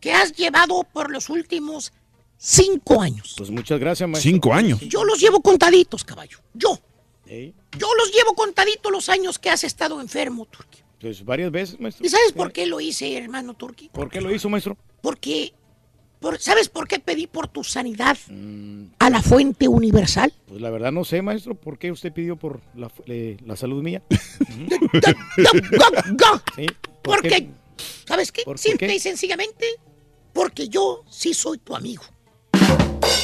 que 0.00 0.12
has 0.12 0.32
llevado 0.32 0.84
por 0.92 1.10
los 1.10 1.30
últimos 1.30 1.92
cinco 2.36 3.00
años. 3.00 3.34
Pues 3.36 3.50
muchas 3.50 3.78
gracias, 3.78 4.08
maestro. 4.08 4.30
Cinco 4.30 4.52
años. 4.52 4.80
Yo 4.80 5.04
los 5.04 5.20
llevo 5.20 5.40
contaditos, 5.40 6.04
caballo. 6.04 6.38
Yo. 6.52 6.78
Yo 7.26 7.88
los 7.94 8.12
llevo 8.12 8.34
contaditos 8.34 8.92
los 8.92 9.08
años 9.08 9.38
que 9.38 9.50
has 9.50 9.64
estado 9.64 10.00
enfermo, 10.00 10.46
Turki. 10.46 10.80
Pues 11.00 11.24
varias 11.24 11.50
veces, 11.50 11.80
maestro. 11.80 12.04
¿Y 12.04 12.08
sabes 12.08 12.32
por 12.32 12.52
qué 12.52 12.66
lo 12.66 12.80
hice, 12.80 13.16
hermano 13.16 13.54
Turki? 13.54 13.88
¿Por 13.88 14.10
qué 14.10 14.20
lo 14.20 14.34
hizo, 14.34 14.48
maestro? 14.48 14.76
Porque, 15.00 15.54
por- 16.24 16.40
¿sabes 16.40 16.68
por 16.70 16.88
qué 16.88 16.98
pedí 17.00 17.26
por 17.26 17.48
tu 17.48 17.62
sanidad 17.62 18.16
a 18.98 19.10
la 19.10 19.20
fuente 19.22 19.68
universal? 19.68 20.32
Pues 20.46 20.60
la 20.62 20.70
verdad 20.70 20.90
no 20.90 21.04
sé, 21.04 21.20
maestro. 21.20 21.54
¿Por 21.54 21.78
qué 21.78 21.92
usted 21.92 22.12
pidió 22.12 22.36
por 22.36 22.60
la, 22.74 22.90
eh, 23.06 23.36
la 23.44 23.56
salud 23.56 23.82
mía? 23.82 24.02
Sí, 26.56 26.66
¿por 27.02 27.20
qué? 27.22 27.28
Porque, 27.28 27.48
¿sabes 28.06 28.32
qué? 28.32 28.42
¿Por 28.44 28.58
Simple 28.58 28.86
qué? 28.88 28.94
y 28.94 28.98
sencillamente, 29.00 29.66
porque 30.32 30.68
yo 30.68 31.04
sí 31.10 31.34
soy 31.34 31.58
tu 31.58 31.76
amigo. 31.76 32.02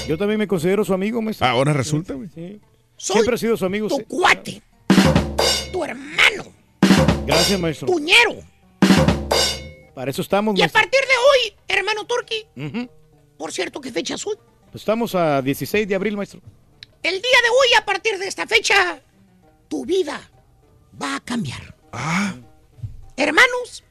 Yo 0.06 0.18
también 0.18 0.38
me 0.38 0.46
considero 0.48 0.84
su 0.84 0.92
amigo, 0.92 1.22
maestro. 1.22 1.46
Ahora 1.46 1.72
resulta, 1.72 2.14
güey. 2.14 2.28
Sí. 2.34 2.60
Siempre 2.96 3.34
ha 3.34 3.38
sido 3.38 3.56
su 3.56 3.64
amigo. 3.64 3.88
tu 3.88 3.94
usted. 3.96 4.06
cuate, 4.08 4.62
tu 5.72 5.84
hermano, 5.84 6.44
Gracias, 7.26 7.58
maestro. 7.60 7.86
tu 7.86 7.98
ñero. 7.98 8.34
Para 9.94 10.10
eso 10.10 10.22
estamos, 10.22 10.58
Y 10.58 10.62
a 10.62 10.68
partir 10.68 11.00
de 11.00 11.06
hoy, 11.06 11.56
hermano 11.68 12.06
Turki, 12.06 12.46
por 13.36 13.52
cierto, 13.52 13.80
¿qué 13.80 13.90
fecha 13.92 14.14
es 14.14 14.26
hoy? 14.26 14.36
Pues 14.70 14.82
estamos 14.82 15.14
a 15.14 15.42
16 15.42 15.88
de 15.88 15.94
abril, 15.94 16.16
maestro. 16.16 16.40
El 17.02 17.14
día 17.20 17.38
de 17.42 17.48
hoy, 17.50 17.74
a 17.78 17.84
partir 17.84 18.18
de 18.18 18.26
esta 18.28 18.46
fecha, 18.46 19.02
tu 19.68 19.84
vida 19.84 20.30
va 21.00 21.16
a 21.16 21.20
cambiar. 21.20 21.74
Ah, 21.92 22.34
Hermanos, 23.16 23.84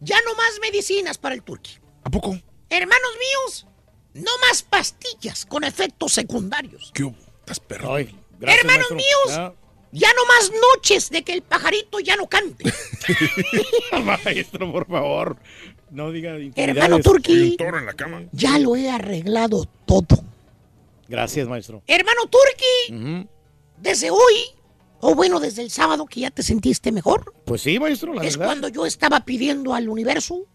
ya 0.00 0.16
no 0.24 0.34
más 0.34 0.58
medicinas 0.60 1.18
para 1.18 1.34
el 1.34 1.42
Turki. 1.42 1.78
¿a 2.04 2.10
poco? 2.10 2.38
Hermanos 2.68 3.10
míos, 3.18 3.66
no 4.14 4.30
más 4.48 4.62
pastillas 4.62 5.44
con 5.46 5.64
efectos 5.64 6.12
secundarios. 6.12 6.90
¿Qué 6.94 7.04
hubo? 7.04 7.16
Estás 7.40 7.60
perro. 7.60 7.94
Ay, 7.94 8.14
gracias, 8.38 8.60
Hermanos 8.64 8.90
maestro. 8.90 8.96
míos, 8.96 9.28
Ya. 9.28 9.54
Ya 9.92 10.08
no 10.14 10.24
más 10.26 10.50
noches 10.76 11.10
de 11.10 11.22
que 11.22 11.32
el 11.32 11.42
pajarito 11.42 12.00
ya 12.00 12.16
no 12.16 12.26
cante. 12.28 12.64
Maestro, 14.04 14.70
por 14.72 14.86
favor. 14.86 15.36
No 15.90 16.12
diga 16.12 16.36
Hermano 16.54 17.00
cama. 17.96 18.22
ya 18.32 18.58
lo 18.58 18.76
he 18.76 18.88
arreglado 18.90 19.66
todo. 19.86 20.22
Gracias, 21.08 21.48
maestro. 21.48 21.82
Hermano 21.88 22.20
Turki, 22.26 22.94
Ujú. 22.94 23.28
desde 23.82 24.10
hoy, 24.12 24.34
o 25.00 25.16
bueno, 25.16 25.40
desde 25.40 25.62
el 25.62 25.70
sábado 25.70 26.06
que 26.06 26.20
ya 26.20 26.30
te 26.30 26.44
sentiste 26.44 26.92
mejor, 26.92 27.34
Pues 27.44 27.62
sí, 27.62 27.80
maestro, 27.80 28.14
la 28.14 28.22
es 28.22 28.36
verdad. 28.36 28.46
cuando 28.52 28.68
yo 28.68 28.86
estaba 28.86 29.24
pidiendo 29.24 29.74
al 29.74 29.88
universo, 29.88 30.46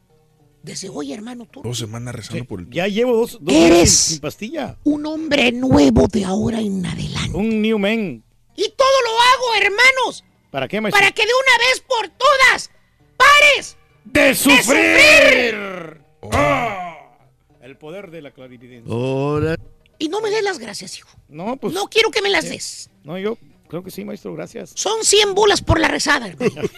desde 0.63 0.87
hoy, 0.87 1.11
hermano 1.11 1.45
Turki, 1.45 1.67
Dos 1.67 1.77
semanas 1.79 2.15
rezando 2.15 2.45
por 2.45 2.61
el. 2.61 2.69
Ya 2.69 2.87
llevo 2.87 3.17
dos, 3.17 3.37
dos 3.41 3.53
Eres- 3.53 3.91
sin 3.93 4.19
pastilla. 4.21 4.77
un 4.85 5.05
hombre 5.05 5.51
nuevo 5.51 6.07
de 6.07 6.23
ahora 6.23 6.61
en 6.61 6.85
adelante. 6.85 7.37
Un 7.37 7.61
new 7.61 7.77
man. 7.77 8.23
Y 8.55 8.69
todo 8.69 9.01
lo 9.03 9.09
hago, 9.21 9.55
hermanos, 9.65 10.23
¿Para 10.51 10.67
qué, 10.67 10.79
maestro? 10.81 10.99
para 10.99 11.11
que 11.11 11.23
de 11.25 11.31
una 11.33 11.57
vez 11.65 11.81
por 11.87 12.07
todas 12.09 12.71
pares 13.17 13.77
¡De 14.05 14.33
sufrir! 14.35 14.61
sufrir! 14.63 16.01
Ah, 16.31 17.17
El 17.61 17.77
poder 17.77 18.09
de 18.11 18.21
la 18.21 18.31
clarividencia. 18.31 18.91
Ahora. 18.93 19.55
y 19.99 20.09
no 20.09 20.21
me 20.21 20.29
des 20.29 20.43
las 20.43 20.59
gracias, 20.59 20.97
hijo. 20.97 21.09
No, 21.29 21.57
pues. 21.57 21.73
No 21.73 21.87
quiero 21.89 22.11
que 22.11 22.21
me 22.21 22.29
las 22.29 22.47
des. 22.49 22.89
No, 23.03 23.17
yo 23.17 23.37
creo 23.67 23.83
que 23.83 23.91
sí, 23.91 24.05
maestro, 24.05 24.33
gracias. 24.33 24.71
Son 24.75 25.03
100 25.03 25.33
bolas 25.35 25.61
por 25.61 25.79
la 25.79 25.87
rezada, 25.87 26.27
hermano. 26.27 26.51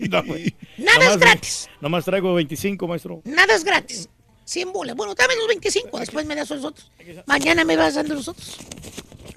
No. 0.00 0.22
Nada 0.22 0.98
Nomás- 0.98 1.10
es 1.12 1.16
gratis. 1.18 1.68
Nomás 1.82 2.04
traigo 2.06 2.32
25, 2.32 2.88
maestro. 2.88 3.20
Nada 3.24 3.54
es 3.54 3.64
gratis. 3.64 4.08
100 4.46 4.72
bolas. 4.72 4.96
Bueno, 4.96 5.14
dame 5.14 5.36
los 5.36 5.46
25, 5.46 5.98
después 5.98 6.24
me 6.24 6.34
das 6.34 6.48
los 6.48 6.64
otros. 6.64 6.90
Mañana 7.26 7.64
me 7.64 7.76
vas 7.76 7.94
dando 7.94 8.14
los 8.14 8.26
otros. 8.28 8.56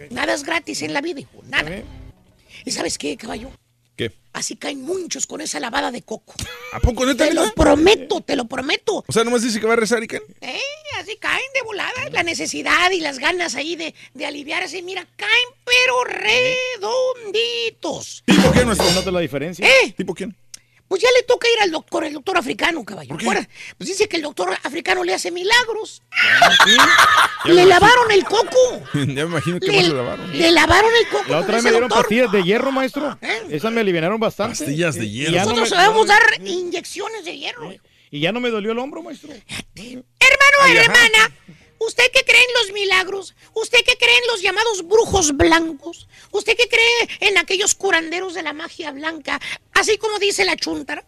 Nada 0.09 0.33
es 0.33 0.43
gratis 0.43 0.82
en 0.82 0.93
la 0.93 1.01
vida, 1.01 1.19
hijo. 1.19 1.41
Nada. 1.45 1.83
¿Y 2.66 2.72
sabes 2.72 2.98
qué, 2.98 3.16
caballo? 3.17 3.49
¿Qué? 3.95 4.11
Así 4.33 4.56
caen 4.56 4.82
muchos 4.82 5.25
con 5.25 5.41
esa 5.41 5.59
lavada 5.59 5.91
de 5.91 6.03
coco. 6.03 6.35
¿A 6.72 6.80
poco 6.80 7.06
neta? 7.06 7.27
Te 7.27 7.33
lo 7.33 7.51
prometo, 7.53 8.22
te 8.22 8.35
lo 8.35 8.45
prometo. 8.45 9.03
O 9.07 9.11
sea, 9.11 9.24
nomás 9.24 9.41
dice 9.41 9.59
que 9.59 9.66
va 9.66 9.74
a 9.74 9.77
rezar 9.77 10.03
y 10.03 10.07
que. 10.07 10.22
Eh, 10.41 10.59
así 10.99 11.16
caen 11.17 11.41
de 11.56 11.64
volada. 11.64 12.09
La 12.11 12.22
necesidad 12.22 12.91
y 12.91 12.99
las 12.99 13.17
ganas 13.17 13.56
ahí 13.56 13.75
de, 13.75 13.95
de 14.14 14.25
aliviarse. 14.25 14.83
Mira, 14.83 15.07
caen 15.16 15.32
pero 15.66 16.03
redonditos. 17.24 18.24
¿Tipo 18.25 18.51
quién, 18.51 18.67
nuestro? 18.67 18.91
¿Nota 18.91 19.09
la 19.09 19.22
diferencia? 19.22 19.67
¿Eh? 19.67 19.93
¿Tipo 19.98 20.14
quién? 20.14 20.35
Pues 20.88 21.01
ya 21.01 21.09
le 21.17 21.24
toca 21.24 21.48
ir 21.53 21.61
al 21.64 21.72
doctor, 21.72 22.06
el 22.06 22.14
doctor 22.14 22.38
africano, 22.38 22.83
caballo. 22.85 23.16
Acuérdate, 23.16 23.49
Pues 23.77 23.90
dice 23.90 24.07
que 24.07 24.16
el 24.17 24.22
doctor 24.24 24.57
africano 24.64 25.03
le 25.03 25.14
hace 25.14 25.32
milagros. 25.32 26.01
Ya 27.45 27.53
Le 27.53 27.61
me 27.61 27.66
lavaron 27.66 28.11
el 28.11 28.24
coco. 28.25 28.82
Ya 28.93 29.03
me 29.03 29.22
imagino 29.22 29.59
que 29.59 29.67
Le, 29.67 29.77
más 29.77 29.88
le 29.88 29.93
lavaron. 29.95 30.38
le 30.38 30.51
lavaron 30.51 30.91
el 31.01 31.07
coco. 31.09 31.24
La 31.30 31.38
otra 31.40 31.56
vez 31.56 31.64
me 31.64 31.69
dieron 31.72 31.88
doctor. 31.90 32.03
pastillas 32.06 32.32
de 32.32 32.43
hierro, 32.43 32.72
maestro. 32.72 33.17
¿Eh? 33.22 33.41
Esas 33.51 33.72
me 33.72 33.82
aliviaron 33.82 34.19
bastante. 34.19 34.57
Pastillas 34.57 34.95
de 34.95 35.06
Y 35.06 35.11
hierro. 35.11 35.32
no 35.35 35.40
Nosotros 35.43 35.69
me- 35.72 35.75
sabemos 35.75 36.07
dar 36.07 36.22
inyecciones 36.43 37.25
de 37.25 37.38
hierro. 37.38 37.74
Y 38.09 38.19
ya 38.22 38.32
no 38.32 38.40
me 38.40 38.49
dolió 38.49 38.72
el 38.72 38.80
hombro, 38.80 39.03
maestro. 39.03 39.30
Hermano, 39.75 40.80
hermana, 40.82 41.32
¿usted 41.80 42.12
que 42.12 42.24
cree 42.24 42.42
en 42.42 42.54
los 42.62 42.74
milagros? 42.74 43.36
¿Usted 43.54 43.80
que 43.86 43.98
cree 43.98 44.18
en 44.18 44.28
los 44.28 44.42
llamados 44.42 44.88
brujos 44.88 45.36
blancos? 45.36 46.08
¿Usted 46.32 46.56
que 46.56 46.68
cree 46.68 47.30
en 47.30 47.38
aquellos 47.38 47.76
curanderos 47.76 48.34
de 48.34 48.44
la 48.44 48.54
magia 48.54 48.92
blanca? 48.92 49.40
Así 49.74 49.98
como 49.98 50.20
dice 50.20 50.46
la 50.46 50.56
chuntara, 50.56 51.06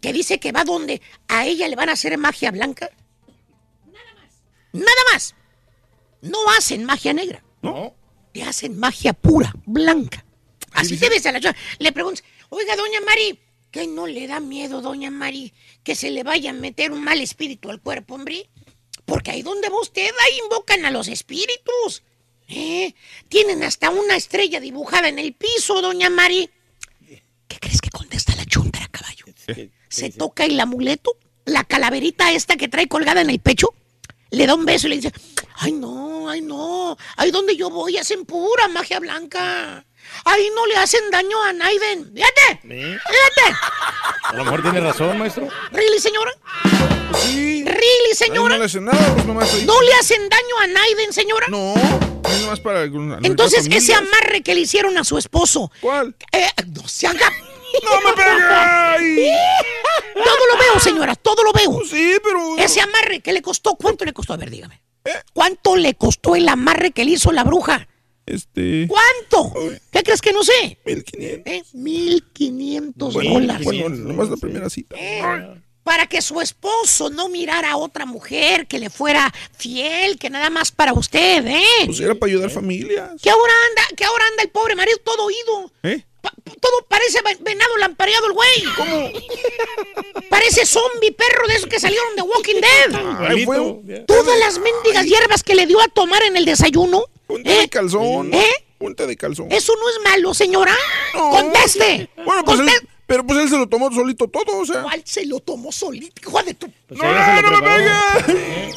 que 0.00 0.12
dice 0.12 0.38
que 0.38 0.52
va 0.52 0.64
donde 0.64 1.00
a 1.28 1.46
ella 1.46 1.68
le 1.68 1.76
van 1.76 1.88
a 1.88 1.92
hacer 1.92 2.16
magia 2.18 2.50
blanca. 2.50 2.90
Nada 3.86 4.14
más. 4.14 4.42
Nada 4.72 5.02
más. 5.12 5.34
No 6.20 6.38
hacen 6.56 6.84
magia 6.84 7.12
negra. 7.12 7.42
No. 7.62 7.94
Le 8.34 8.42
hacen 8.42 8.78
magia 8.78 9.12
pura, 9.12 9.52
blanca. 9.66 10.24
Así 10.72 10.96
te 10.96 11.08
ves 11.08 11.26
a 11.26 11.32
la 11.32 11.40
chuntara. 11.40 11.58
Le 11.78 11.92
preguntas, 11.92 12.24
oiga, 12.50 12.76
doña 12.76 13.00
Mari, 13.00 13.40
¿qué 13.70 13.86
no 13.86 14.06
le 14.06 14.26
da 14.26 14.40
miedo, 14.40 14.80
doña 14.80 15.10
Mari, 15.10 15.52
que 15.82 15.94
se 15.94 16.10
le 16.10 16.22
vaya 16.22 16.50
a 16.50 16.54
meter 16.54 16.92
un 16.92 17.02
mal 17.02 17.20
espíritu 17.20 17.70
al 17.70 17.80
cuerpo, 17.80 18.14
hombre? 18.14 18.48
Porque 19.08 19.30
ahí 19.30 19.42
donde 19.42 19.70
va 19.70 19.80
usted, 19.80 20.10
ahí 20.20 20.38
invocan 20.44 20.84
a 20.84 20.90
los 20.90 21.08
espíritus. 21.08 22.02
¿Eh? 22.46 22.94
Tienen 23.30 23.64
hasta 23.64 23.88
una 23.88 24.16
estrella 24.16 24.60
dibujada 24.60 25.08
en 25.08 25.18
el 25.18 25.32
piso, 25.32 25.80
doña 25.80 26.10
Mari. 26.10 26.50
¿Qué 27.48 27.58
crees 27.58 27.80
que 27.80 27.88
contesta 27.88 28.36
la 28.36 28.44
chuntara, 28.44 28.86
caballo? 28.88 29.24
Se 29.88 30.10
toca 30.10 30.44
el 30.44 30.60
amuleto, 30.60 31.16
la 31.46 31.64
calaverita 31.64 32.32
esta 32.32 32.56
que 32.56 32.68
trae 32.68 32.86
colgada 32.86 33.22
en 33.22 33.30
el 33.30 33.40
pecho, 33.40 33.72
le 34.30 34.46
da 34.46 34.54
un 34.54 34.66
beso 34.66 34.86
y 34.86 34.90
le 34.90 34.96
dice, 34.96 35.12
ay 35.54 35.72
no, 35.72 36.28
ay 36.28 36.42
no, 36.42 36.98
ahí 37.16 37.30
donde 37.30 37.56
yo 37.56 37.70
voy 37.70 37.96
hacen 37.96 38.26
pura 38.26 38.68
magia 38.68 39.00
blanca. 39.00 39.86
Ahí 40.24 40.50
no 40.54 40.66
le 40.66 40.76
hacen 40.76 41.10
daño 41.10 41.42
a 41.42 41.52
Naiden. 41.52 42.12
Fíjate, 42.14 42.60
fíjate. 42.62 43.56
A 44.24 44.32
lo 44.34 44.44
mejor 44.44 44.62
tiene 44.62 44.80
razón, 44.80 45.18
maestro. 45.18 45.48
¿Really, 45.72 45.98
señora? 45.98 46.32
Sí. 47.18 47.64
¿Really, 47.64 48.14
señora? 48.14 48.54
no 48.54 48.58
le 48.58 48.64
hace 48.64 48.80
nada, 48.80 49.14
pues 49.14 49.26
nomás 49.26 49.52
ahí. 49.54 49.64
¿No 49.64 49.80
le 49.80 49.94
hacen 49.94 50.28
daño 50.28 50.58
a 50.62 50.66
Naiden, 50.66 51.12
señora? 51.12 51.46
No, 51.48 51.74
es 51.74 52.40
nomás 52.42 52.60
para. 52.60 52.80
algunas 52.82 53.24
Entonces, 53.24 53.66
ese 53.70 53.94
amarre 53.94 54.42
que 54.42 54.54
le 54.54 54.60
hicieron 54.62 54.96
a 54.98 55.04
su 55.04 55.18
esposo. 55.18 55.70
¿Cuál? 55.80 56.14
eh, 56.32 56.48
no 56.66 56.86
se 56.86 57.06
haga. 57.06 57.30
¡No 57.82 58.00
me 58.00 58.12
pegues! 58.14 59.32
Todo 60.14 60.46
lo 60.52 60.58
veo, 60.58 60.80
señora, 60.80 61.14
todo 61.14 61.44
lo 61.44 61.52
veo. 61.52 61.80
Sí, 61.88 62.16
pero. 62.22 62.56
Ese 62.58 62.80
amarre, 62.80 63.20
¿qué 63.20 63.32
le 63.32 63.40
costó? 63.40 63.76
¿Cuánto 63.76 64.04
le 64.04 64.12
costó? 64.12 64.32
A 64.32 64.36
ver, 64.36 64.50
dígame. 64.50 64.82
¿Cuánto 65.32 65.76
le 65.76 65.94
costó 65.94 66.34
el 66.34 66.48
amarre 66.48 66.90
que 66.90 67.04
le 67.04 67.12
hizo 67.12 67.32
la 67.32 67.44
bruja? 67.44 67.87
Este. 68.28 68.86
¿Cuánto? 68.88 69.52
¿Qué 69.90 70.02
crees 70.02 70.20
que 70.20 70.32
no 70.32 70.42
sé? 70.44 70.78
1500. 70.84 71.52
¿Eh? 71.52 71.62
1500 71.72 73.14
Bueno, 73.14 73.30
dólares. 73.34 73.64
bueno, 73.64 73.88
nomás 73.90 74.28
la 74.28 74.36
primera 74.36 74.68
cita. 74.70 74.96
Eh, 74.98 75.22
Para 75.82 76.06
que 76.06 76.20
su 76.20 76.40
esposo 76.40 77.08
no 77.08 77.28
mirara 77.30 77.70
a 77.72 77.76
otra 77.78 78.04
mujer 78.04 78.66
que 78.66 78.78
le 78.78 78.90
fuera 78.90 79.32
fiel, 79.56 80.18
que 80.18 80.28
nada 80.28 80.50
más 80.50 80.70
para 80.70 80.92
usted, 80.92 81.46
¿eh? 81.46 81.62
Pues 81.86 82.00
era 82.00 82.14
para 82.14 82.30
ayudar 82.30 82.50
familias. 82.50 83.12
Que 83.22 83.30
ahora 83.30 83.52
anda, 83.70 83.96
que 83.96 84.04
ahora 84.04 84.24
anda 84.30 84.42
el 84.42 84.50
pobre 84.50 84.76
marido 84.76 84.98
todo 85.02 85.24
oído. 85.24 85.72
¿Eh? 85.82 86.04
Todo 86.60 86.86
parece 86.88 87.20
ve- 87.22 87.38
venado 87.40 87.76
lampareado 87.78 88.26
el 88.26 88.32
güey. 88.32 88.64
¿Cómo? 88.76 89.10
Parece 90.30 90.66
zombie 90.66 91.12
perro 91.12 91.46
de 91.48 91.54
esos 91.54 91.68
que 91.68 91.80
salieron 91.80 92.14
de 92.16 92.22
Walking 92.22 92.60
Dead. 92.60 93.46
Un- 93.46 94.06
Todas 94.06 94.38
las 94.38 94.58
mendigas 94.58 95.06
hierbas 95.06 95.42
que 95.42 95.54
le 95.54 95.66
dio 95.66 95.80
a 95.80 95.88
tomar 95.88 96.22
en 96.24 96.36
el 96.36 96.44
desayuno. 96.44 97.04
Ponte 97.26 97.50
de 97.50 97.68
calzón. 97.68 98.32
¿Eh? 98.34 98.50
Ponte 98.78 99.06
de 99.06 99.16
calzón. 99.16 99.50
Eso 99.50 99.74
no 99.76 99.88
es 99.90 99.96
malo, 100.04 100.34
señora. 100.34 100.76
Conteste. 101.12 102.08
Bueno, 102.24 102.44
pues 102.44 102.60
pero 103.08 103.24
pues 103.26 103.38
él 103.40 103.48
se 103.48 103.56
lo 103.56 103.66
tomó 103.66 103.90
solito 103.90 104.28
todo, 104.28 104.58
o 104.58 104.66
sea. 104.66 104.82
¿Cuál 104.82 105.00
se 105.04 105.24
lo 105.24 105.40
tomó 105.40 105.72
solito? 105.72 106.20
Hijo 106.20 106.42
de 106.42 106.52
tu... 106.54 106.70
Pues 106.86 107.00
ella 107.02 107.36
se 107.36 107.42
lo 107.42 107.48
preparó. 107.48 107.84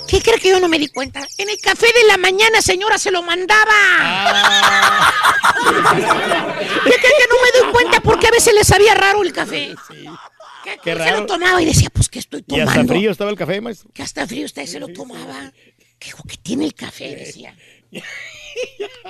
¿Qué 0.07 0.21
cree 0.21 0.39
que 0.39 0.49
yo 0.49 0.59
no 0.61 0.67
me 0.69 0.79
di 0.79 0.87
cuenta? 0.87 1.27
En 1.37 1.49
el 1.49 1.57
café 1.59 1.87
de 1.87 2.07
la 2.07 2.17
mañana, 2.17 2.61
señora, 2.61 2.97
se 2.97 3.11
lo 3.11 3.21
mandaba. 3.23 3.71
Ah. 3.99 5.13
¿Qué 6.85 6.91
cree 6.91 6.97
que 6.99 7.27
no 7.29 7.35
me 7.43 7.59
doy 7.61 7.71
cuenta? 7.73 7.99
Porque 8.01 8.27
a 8.27 8.31
veces 8.31 8.53
le 8.53 8.63
sabía 8.63 8.93
raro 8.95 9.21
el 9.21 9.33
café. 9.33 9.75
¿Qué, 10.63 10.77
Qué 10.83 10.91
se 10.93 10.95
lo 10.97 11.03
raro. 11.05 11.25
tomaba 11.25 11.61
y 11.61 11.65
decía, 11.65 11.89
pues, 11.89 12.07
¿qué 12.07 12.19
estoy 12.19 12.43
Y 12.47 12.59
hasta 12.59 12.71
tomando? 12.73 12.93
frío 12.93 13.11
estaba 13.11 13.31
el 13.31 13.37
café, 13.37 13.59
maestro. 13.61 13.89
Que 13.93 14.01
hasta 14.03 14.25
frío 14.27 14.45
usted 14.45 14.65
se 14.65 14.79
lo 14.79 14.87
tomaba. 14.89 15.51
¿Qué, 15.99 16.11
que 16.27 16.37
tiene 16.37 16.65
el 16.65 16.73
café? 16.73 17.15
Decía. 17.15 17.55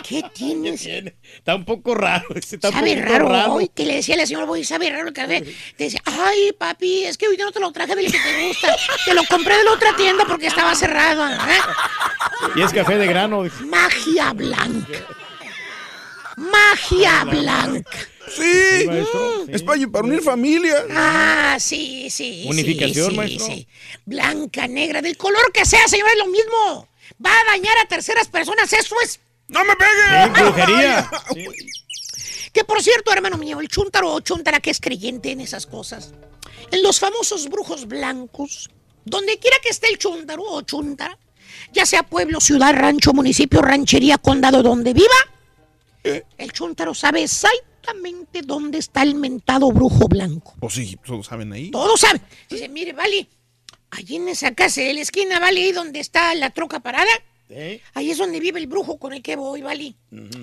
¿Qué 0.07 0.23
tienes? 0.33 0.85
Está 0.85 1.55
un 1.55 1.65
poco 1.65 1.95
raro. 1.95 2.25
Está 2.35 2.71
Sabe 2.71 2.95
raro, 2.95 3.29
raro. 3.29 3.53
hoy 3.53 3.69
que 3.73 3.85
le 3.85 3.95
decía 3.95 4.15
a 4.15 4.19
la 4.19 4.25
señora, 4.25 4.45
voy, 4.45 4.63
sabe 4.63 4.89
raro 4.89 5.07
el 5.07 5.13
café. 5.13 5.41
Te 5.77 5.85
decía, 5.85 6.01
ay, 6.05 6.53
papi, 6.57 7.03
es 7.05 7.17
que 7.17 7.27
hoy 7.27 7.37
no 7.37 7.51
te 7.51 7.59
lo 7.59 7.71
traje 7.71 7.95
del 7.95 8.11
que 8.11 8.19
te 8.19 8.47
gusta. 8.47 8.75
Te 9.05 9.13
lo 9.13 9.23
compré 9.25 9.57
de 9.57 9.63
la 9.63 9.71
otra 9.73 9.95
tienda 9.95 10.25
porque 10.25 10.47
estaba 10.47 10.75
cerrado. 10.75 11.27
¿eh? 11.27 11.59
Y 12.55 12.61
es 12.61 12.71
café 12.73 12.97
de 12.97 13.07
grano. 13.07 13.43
Magia 13.65 14.33
blanca. 14.33 14.99
Magia 16.37 17.23
blanca. 17.25 17.99
Sí, 18.29 18.85
maestro, 18.87 19.45
es 19.49 19.61
para, 19.63 19.85
para 19.87 20.05
unir 20.05 20.21
familia. 20.21 20.85
Ah, 20.91 21.57
sí, 21.59 22.09
sí. 22.09 22.45
Unificación, 22.47 23.11
sí, 23.11 23.17
maestro. 23.17 23.45
sí. 23.45 23.67
Blanca, 24.05 24.67
negra, 24.67 25.01
del 25.01 25.17
color 25.17 25.51
que 25.51 25.65
sea, 25.65 25.85
señora, 25.87 26.11
es 26.13 26.17
lo 26.19 26.27
mismo. 26.27 26.87
Va 27.23 27.31
a 27.31 27.51
dañar 27.51 27.77
a 27.79 27.87
terceras 27.87 28.27
personas, 28.27 28.71
eso 28.73 28.95
es. 29.03 29.19
¡No 29.47 29.63
me 29.65 29.75
pegue! 29.75 30.35
Sí, 30.35 30.41
brujería. 30.41 31.11
Que 32.53 32.63
por 32.63 32.81
cierto, 32.81 33.11
hermano 33.11 33.37
mío, 33.37 33.59
el 33.59 33.67
chuntaro 33.67 34.13
o 34.13 34.19
chuntara 34.21 34.59
que 34.59 34.71
es 34.71 34.79
creyente 34.79 35.31
en 35.31 35.41
esas 35.41 35.65
cosas. 35.65 36.13
En 36.71 36.83
los 36.83 36.99
famosos 36.99 37.49
brujos 37.49 37.87
blancos, 37.87 38.69
donde 39.05 39.39
quiera 39.39 39.57
que 39.61 39.69
esté 39.69 39.89
el 39.89 39.97
chuntaro 39.97 40.43
o 40.43 40.61
chuntara, 40.61 41.17
ya 41.73 41.85
sea 41.85 42.03
pueblo, 42.03 42.39
ciudad, 42.39 42.73
rancho, 42.73 43.13
municipio, 43.13 43.61
ranchería, 43.61 44.17
condado, 44.17 44.63
donde 44.63 44.93
viva, 44.93 45.07
el 46.03 46.51
chuntaro 46.51 46.93
sabe 46.93 47.23
exactamente 47.23 48.41
dónde 48.41 48.77
está 48.77 49.03
el 49.03 49.15
mentado 49.15 49.71
brujo 49.71 50.07
blanco. 50.07 50.55
O 50.59 50.69
sí, 50.69 50.97
todos 51.05 51.27
saben 51.27 51.53
ahí. 51.53 51.71
Todos 51.71 51.99
saben. 51.99 52.21
Dice, 52.49 52.69
mire, 52.69 52.93
vale, 52.93 53.29
allí 53.91 54.15
en 54.15 54.29
esa 54.29 54.53
casa 54.55 54.81
de 54.81 54.93
la 54.93 55.01
esquina, 55.01 55.39
vale, 55.39 55.61
ahí 55.63 55.71
donde 55.71 55.99
está 55.99 56.33
la 56.35 56.49
troca 56.49 56.79
parada, 56.79 57.11
¿Eh? 57.49 57.81
ahí 57.93 58.09
es 58.11 58.17
donde 58.17 58.39
vive 58.39 58.59
el 58.59 58.67
brujo 58.67 58.97
con 58.97 59.11
el 59.13 59.21
que 59.21 59.35
voy, 59.35 59.61
vale. 59.61 59.93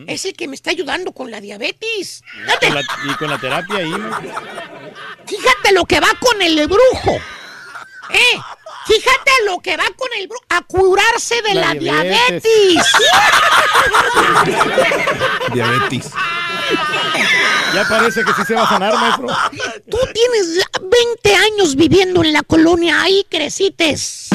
Es 0.07 0.25
el 0.27 0.35
que 0.35 0.47
me 0.47 0.55
está 0.55 0.71
ayudando 0.71 1.13
con 1.13 1.31
la 1.31 1.41
diabetes. 1.41 2.23
Fíjate, 2.45 2.67
Con 2.67 2.75
la- 2.75 2.83
y 2.83 3.15
con 3.17 3.31
la 3.31 3.39
terapia 3.41 3.77
ahí, 3.77 3.91
fíjate 5.27 5.73
lo 5.73 5.85
que 5.87 6.01
va 6.01 6.09
con 6.21 6.41
el 6.43 6.67
brujo. 6.67 7.17
¿Eh? 8.11 8.39
Fíjate 8.89 9.31
lo 9.45 9.59
que 9.61 9.77
va 9.77 9.85
con 9.97 10.09
el 10.19 10.27
brujo. 10.29 10.43
A 10.49 10.63
curarse 10.63 11.41
de 11.43 11.55
la, 11.55 11.75
La 11.75 11.75
diabetes. 11.75 12.43
diabetes. 12.43 12.87
Diabetes. 15.55 16.07
Ya 17.75 17.87
parece 17.89 18.25
que 18.25 18.33
sí 18.33 18.43
se 18.47 18.55
va 18.55 18.63
a 18.65 18.69
sanar, 18.69 18.95
maestro. 18.95 19.27
Tú 19.91 19.99
tienes 20.13 20.55
ya 20.57 20.67
20 20.81 21.35
años 21.35 21.77
viviendo 21.77 22.23
en 22.25 22.33
la 22.33 22.43
colonia, 22.43 23.03
ahí 23.03 23.25
crecites. 23.29 24.29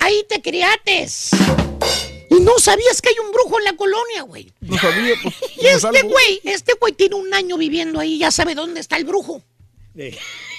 Ahí 0.00 0.24
te 0.28 0.40
criates. 0.42 1.30
Y 2.30 2.40
no 2.40 2.58
sabías 2.58 3.00
que 3.02 3.08
hay 3.10 3.16
un 3.24 3.32
brujo 3.32 3.58
en 3.58 3.64
la 3.64 3.72
colonia, 3.76 4.22
güey. 4.22 4.52
No 4.60 4.78
sabía, 4.78 5.14
pues. 5.22 5.34
Y 5.56 5.62
no 5.62 5.68
este 5.68 5.80
salgo. 5.80 6.08
güey, 6.10 6.40
este 6.44 6.74
güey 6.80 6.92
tiene 6.92 7.14
un 7.16 7.32
año 7.34 7.56
viviendo 7.56 7.98
ahí, 8.00 8.18
ya 8.18 8.30
sabe 8.30 8.54
dónde 8.54 8.80
está 8.80 8.96
el 8.96 9.04
brujo. 9.04 9.42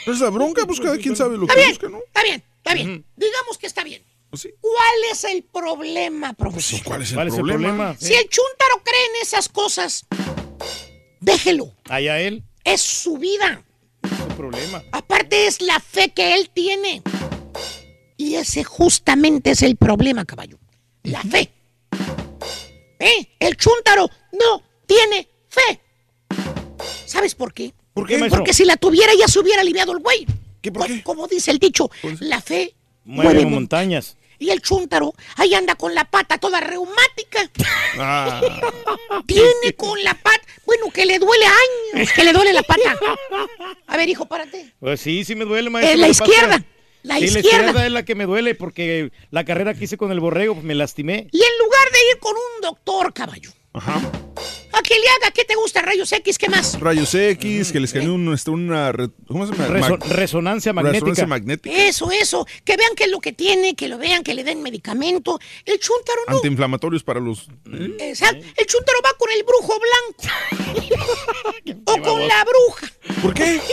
Pues 0.06 0.20
la 0.20 0.30
bronca, 0.30 0.66
pues 0.66 0.80
cada 0.80 0.98
quien 0.98 1.16
sabe 1.16 1.38
lo 1.38 1.44
Está 1.44 1.54
que 1.54 1.60
bien, 1.60 1.70
busca, 1.72 1.90
¿no? 1.90 2.00
está 2.00 2.24
bien, 2.24 2.44
está 2.68 2.74
bien. 2.84 3.06
Digamos 3.16 3.58
que 3.58 3.68
está 3.68 3.84
bien. 3.84 4.04
Pues 4.30 4.42
sí. 4.42 4.50
¿Cuál 4.60 5.12
es 5.12 5.24
el 5.24 5.44
problema, 5.44 6.34
profesor? 6.34 6.82
¿Cuál 6.84 7.02
es 7.02 7.10
el 7.12 7.16
¿Cuál 7.16 7.28
es 7.30 7.34
el 7.36 7.40
problema? 7.40 7.68
problema? 7.68 7.96
Si 8.00 8.14
el 8.14 8.28
chúntaro 8.30 8.84
cree 8.84 9.06
en 9.06 9.22
esas 9.22 9.48
cosas, 9.50 10.06
déjelo. 11.22 11.74
Allá 11.90 12.20
él, 12.20 12.44
Es 12.64 12.82
su 12.82 13.18
vida. 13.18 13.64
su 14.04 14.28
problema. 14.36 14.84
Aparte 14.92 15.48
es 15.48 15.62
la 15.62 15.80
fe 15.80 16.10
que 16.14 16.34
él 16.36 16.50
tiene. 16.54 17.02
Y 18.18 18.36
ese 18.36 18.64
justamente 18.64 19.52
es 19.52 19.62
el 19.62 19.78
problema, 19.78 20.26
caballo. 20.26 20.60
La 21.04 21.22
fe. 21.22 21.54
¿Eh? 23.00 23.30
El 23.40 23.56
chúntaro 23.56 24.10
no 24.34 24.64
tiene 24.86 25.30
fe. 25.48 25.80
¿Sabes 27.06 27.36
por 27.36 27.54
qué? 27.54 27.74
¿Por 27.94 28.08
qué, 28.08 28.18
maestro? 28.18 28.40
Porque 28.40 28.54
si 28.54 28.66
la 28.66 28.76
tuviera 28.76 29.14
ya 29.18 29.28
se 29.28 29.40
hubiera 29.40 29.62
aliviado 29.62 29.94
el 29.94 30.00
güey. 30.00 30.26
¿Qué, 30.68 30.72
por 30.72 30.82
Co- 30.84 30.88
qué? 30.88 31.04
Como 31.04 31.28
dice 31.28 31.52
el 31.52 31.60
dicho, 31.60 31.90
la 32.20 32.42
fe 32.42 32.74
Mueve 33.06 33.30
mueve 33.30 33.44
mon- 33.46 33.54
montañas. 33.54 34.18
Y 34.40 34.52
el 34.52 34.62
chúntaro 34.62 35.16
ahí 35.38 35.56
anda 35.56 35.74
con 35.74 35.96
la 35.96 36.06
pata 36.06 36.38
toda 36.38 36.60
reumática. 36.60 37.50
Ah, 37.98 38.40
Tiene 39.26 39.74
con 39.76 40.02
la 40.04 40.14
pata. 40.14 40.42
Bueno, 40.66 40.92
que 40.94 41.06
le 41.06 41.18
duele 41.18 41.46
años, 41.96 42.12
que 42.14 42.24
le 42.24 42.34
duele 42.34 42.54
la 42.54 42.62
pata. 42.62 42.96
A 43.88 43.98
ver, 43.98 44.08
hijo, 44.10 44.26
párate. 44.28 44.74
Pues 44.80 45.02
sí, 45.02 45.24
sí 45.24 45.34
me 45.36 45.46
duele, 45.46 45.70
maestro. 45.70 45.94
Es 45.94 46.00
la 46.00 46.08
izquierda. 46.10 46.64
La 47.04 47.16
sí, 47.16 47.22
la 47.22 47.26
izquierda. 47.40 47.40
izquierda 47.68 47.86
es 47.86 47.92
la 47.92 48.04
que 48.06 48.16
me 48.16 48.26
duele 48.26 48.54
porque 48.54 49.12
la 49.32 49.44
carrera 49.46 49.74
que 49.74 49.86
hice 49.86 49.98
con 49.98 50.12
el 50.12 50.20
borrego 50.20 50.54
pues, 50.54 50.66
me 50.66 50.76
lastimé. 50.76 51.28
Y 51.32 51.38
en 51.38 51.58
lugar 51.66 51.92
de 51.92 52.00
ir 52.12 52.20
con 52.20 52.34
un 52.36 52.62
doctor, 52.62 53.14
caballo, 53.14 53.52
ajá. 53.78 53.96
a 54.74 54.82
que 54.82 54.96
le 54.96 55.08
haga, 55.10 55.32
¿qué 55.32 55.44
te 55.46 55.56
gusta? 55.56 55.82
Rayos 55.82 56.12
X, 56.12 56.38
¿qué 56.38 56.50
más? 56.50 56.80
Rayos 56.80 57.14
X, 57.14 57.72
que 57.72 57.80
les 57.80 57.90
escanee 57.90 58.10
un, 58.10 58.34
este, 58.34 58.52
una. 58.52 58.92
¿Cómo 59.28 59.48
se 59.48 59.54
llama? 59.54 59.98
Resonancia 60.10 60.74
magnética. 60.74 61.00
Resonancia 61.00 61.28
magnética. 61.28 61.76
Eso, 61.76 62.12
eso. 62.12 62.46
Que 62.64 62.78
vean 62.78 62.96
qué 62.96 63.06
es 63.06 63.12
lo 63.12 63.20
que 63.20 63.34
tiene, 63.34 63.76
que 63.76 63.88
lo 63.88 63.98
vean, 63.98 64.24
que 64.24 64.34
le 64.34 64.44
den 64.44 64.62
medicamento. 64.62 65.40
El 65.66 65.80
chúntaro 65.80 66.22
no. 66.28 66.36
Antiinflamatorios 66.38 67.04
para 67.04 67.20
los. 67.20 67.48
Exacto. 68.00 68.46
El 68.56 68.66
chúntaro 68.66 69.00
va 69.06 69.18
con 69.18 69.30
el 69.32 69.44
brujo 69.44 69.80
blanco. 69.80 71.02
o 71.86 72.02
con 72.02 72.28
la 72.28 72.46
bruja. 72.46 72.92
¿Por 73.22 73.34
qué? 73.34 73.62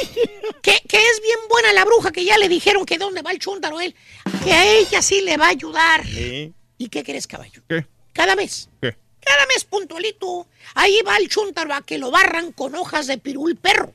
Que, 0.63 0.81
que 0.89 0.97
es 0.97 1.21
bien 1.21 1.39
buena 1.51 1.75
la 1.75 1.85
bruja, 1.85 2.11
que 2.11 2.25
ya 2.25 2.39
le 2.39 2.49
dijeron 2.49 2.87
que 2.87 2.97
dónde 2.97 3.21
va 3.21 3.33
el 3.33 3.39
chúntaro 3.39 3.83
él. 3.83 3.95
Que 4.43 4.53
a 4.53 4.65
ella 4.65 5.03
sí 5.03 5.21
le 5.21 5.37
va 5.37 5.47
a 5.47 5.51
ayudar. 5.51 6.07
Sí. 6.07 6.55
¿Y 6.79 6.89
qué 6.89 7.05
crees, 7.05 7.27
caballo? 7.27 7.63
¿Qué? 7.69 7.87
Cada 8.15 8.35
mes. 8.35 8.71
¿Qué? 8.81 8.97
Cada 9.25 9.47
mes 9.47 9.65
puntualito. 9.65 10.47
Ahí 10.75 10.99
va 11.07 11.17
el 11.17 11.29
chúntaro 11.29 11.73
a 11.75 11.83
que 11.83 11.99
lo 11.99 12.11
barran 12.11 12.53
con 12.53 12.75
hojas 12.75 13.07
de 13.07 13.19
pirul 13.19 13.57
perro. 13.57 13.93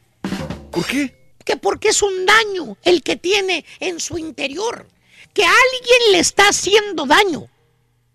¿Por 0.72 0.86
qué? 0.86 1.16
Que 1.46 1.58
porque 1.58 1.90
es 1.90 2.02
un 2.02 2.26
daño 2.26 2.78
el 2.84 3.02
que 3.04 3.16
tiene 3.16 3.66
en 3.80 4.00
su 4.00 4.18
interior. 4.18 4.88
Que 5.34 5.44
alguien 5.44 6.12
le 6.12 6.20
está 6.20 6.50
haciendo 6.50 7.06
daño. 7.06 7.48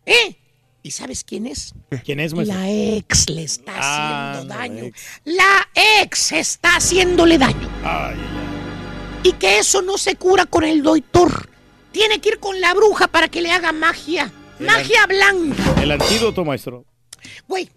¿Eh? 0.07 0.37
¿Y 0.83 0.91
sabes 0.91 1.25
quién 1.25 1.47
es? 1.47 1.73
¿Quién 2.05 2.21
es, 2.21 2.35
maestro? 2.35 2.59
La 2.59 2.71
ex 2.71 3.31
le 3.31 3.45
está 3.45 3.73
Ah, 3.77 4.33
haciendo 4.33 4.55
no, 4.55 4.61
daño. 4.61 4.85
ex. 4.85 5.03
La 5.25 5.69
ex 6.03 6.33
está 6.33 6.77
haciéndole 6.77 7.39
daño. 7.39 7.71
Ay, 7.83 8.17
Y 9.23 9.33
que 9.33 9.59
eso 9.59 9.81
no 9.81 9.97
se 9.97 10.17
cura 10.17 10.45
con 10.45 10.65
el 10.65 10.83
doctor. 10.83 11.49
Tiene 11.93 12.21
que 12.21 12.31
ir 12.31 12.39
con 12.39 12.61
la 12.61 12.75
bruja 12.75 13.09
para 13.09 13.29
que 13.29 13.41
le 13.41 13.51
haga 13.51 13.73
magia. 13.73 14.31
Magia 14.59 15.07
blanca. 15.07 15.81
El 15.83 15.91
antídoto, 15.93 16.45
maestro. 16.45 16.85
Güey. 17.49 17.71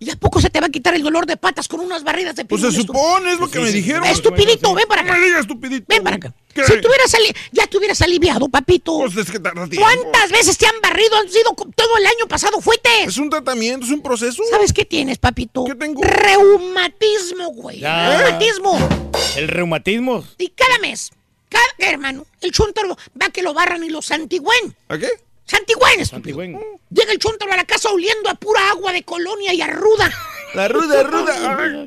¿Y 0.00 0.10
a 0.10 0.16
poco 0.16 0.40
se 0.40 0.48
te 0.48 0.60
va 0.60 0.66
a 0.68 0.70
quitar 0.70 0.94
el 0.94 1.02
dolor 1.02 1.26
de 1.26 1.36
patas 1.36 1.66
con 1.66 1.80
unas 1.80 2.04
barridas 2.04 2.36
de 2.36 2.44
Pues 2.44 2.60
pirul? 2.60 2.72
se 2.72 2.82
supone, 2.82 3.32
es 3.32 3.40
lo 3.40 3.50
que 3.50 3.58
me 3.58 3.72
dijeron. 3.72 4.04
Estupidito, 4.04 4.72
ven 4.72 4.84
para 4.86 5.00
acá. 5.02 5.12
No 5.14 5.18
me 5.18 5.26
digas 5.26 5.40
estupidito. 5.40 5.86
Ven 5.88 6.04
para 6.04 6.14
acá. 6.14 6.32
¿Qué? 6.54 6.62
Si 6.62 6.80
te 6.80 6.86
hubieras 6.86 7.12
ali- 7.14 7.34
ya 7.50 7.66
te 7.66 7.76
hubieras 7.78 8.00
aliviado, 8.02 8.48
papito. 8.48 8.96
Pues 8.98 9.16
es 9.16 9.28
que 9.28 9.40
tarda 9.40 9.66
tiempo. 9.66 9.84
¿Cuántas 9.84 10.30
veces 10.30 10.56
te 10.56 10.66
han 10.68 10.80
barrido? 10.80 11.16
Han 11.16 11.28
sido 11.28 11.50
todo 11.74 11.96
el 11.98 12.06
año 12.06 12.28
pasado 12.28 12.60
fuetes. 12.60 13.08
Es 13.08 13.18
un 13.18 13.28
tratamiento, 13.28 13.86
es 13.86 13.90
un 13.90 14.00
proceso. 14.00 14.40
¿Sabes 14.48 14.72
qué 14.72 14.84
tienes, 14.84 15.18
papito? 15.18 15.64
¿Qué 15.64 15.74
tengo? 15.74 16.00
Reumatismo, 16.00 17.48
güey. 17.54 17.80
Ya. 17.80 18.18
Reumatismo. 18.18 18.88
El 19.36 19.48
reumatismo. 19.48 20.24
Y 20.38 20.50
cada 20.50 20.78
mes, 20.78 21.10
cada 21.48 21.90
hermano, 21.90 22.24
el 22.40 22.52
chúntaro 22.52 22.96
va 23.20 23.26
a 23.26 23.30
que 23.30 23.42
lo 23.42 23.52
barran 23.52 23.82
y 23.82 23.88
lo 23.90 24.00
santigüen. 24.00 24.76
¿A 24.88 24.96
qué? 24.96 25.08
Santigüen, 25.48 26.00
estúpido. 26.00 26.40
Antigüen. 26.40 26.60
Llega 26.90 27.12
el 27.12 27.18
chúntaro 27.18 27.52
a 27.52 27.56
la 27.56 27.64
casa 27.64 27.90
oliendo 27.90 28.28
a 28.28 28.34
pura 28.34 28.70
agua 28.70 28.92
de 28.92 29.02
colonia 29.02 29.52
y 29.54 29.60
a 29.62 29.66
ruda. 29.68 30.12
La 30.54 30.68
ruda, 30.68 31.02
ruda. 31.04 31.34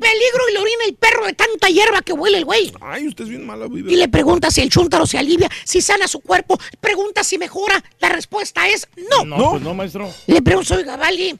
Peligro 0.00 0.48
y 0.48 0.52
le 0.52 0.58
orina 0.58 0.84
el 0.86 0.94
perro 0.94 1.26
de 1.26 1.32
tanta 1.32 1.68
hierba 1.68 2.02
que 2.02 2.12
huele 2.12 2.38
el 2.38 2.44
güey. 2.44 2.72
Ay, 2.80 3.08
usted 3.08 3.24
es 3.24 3.30
bien 3.30 3.46
mala 3.46 3.66
vida. 3.68 3.90
Y 3.90 3.96
le 3.96 4.08
pregunta 4.08 4.50
si 4.50 4.60
el 4.60 4.68
chúntaro 4.70 5.06
se 5.06 5.18
alivia, 5.18 5.48
si 5.64 5.80
sana 5.80 6.06
su 6.08 6.20
cuerpo. 6.20 6.58
Pregunta 6.80 7.22
si 7.24 7.38
mejora. 7.38 7.82
La 8.00 8.08
respuesta 8.08 8.68
es 8.68 8.88
no. 9.10 9.24
No, 9.24 9.50
pues 9.52 9.62
no, 9.62 9.74
maestro. 9.74 10.12
Le 10.26 10.42
pregunto, 10.42 10.74
oiga, 10.74 10.96
vale, 10.96 11.36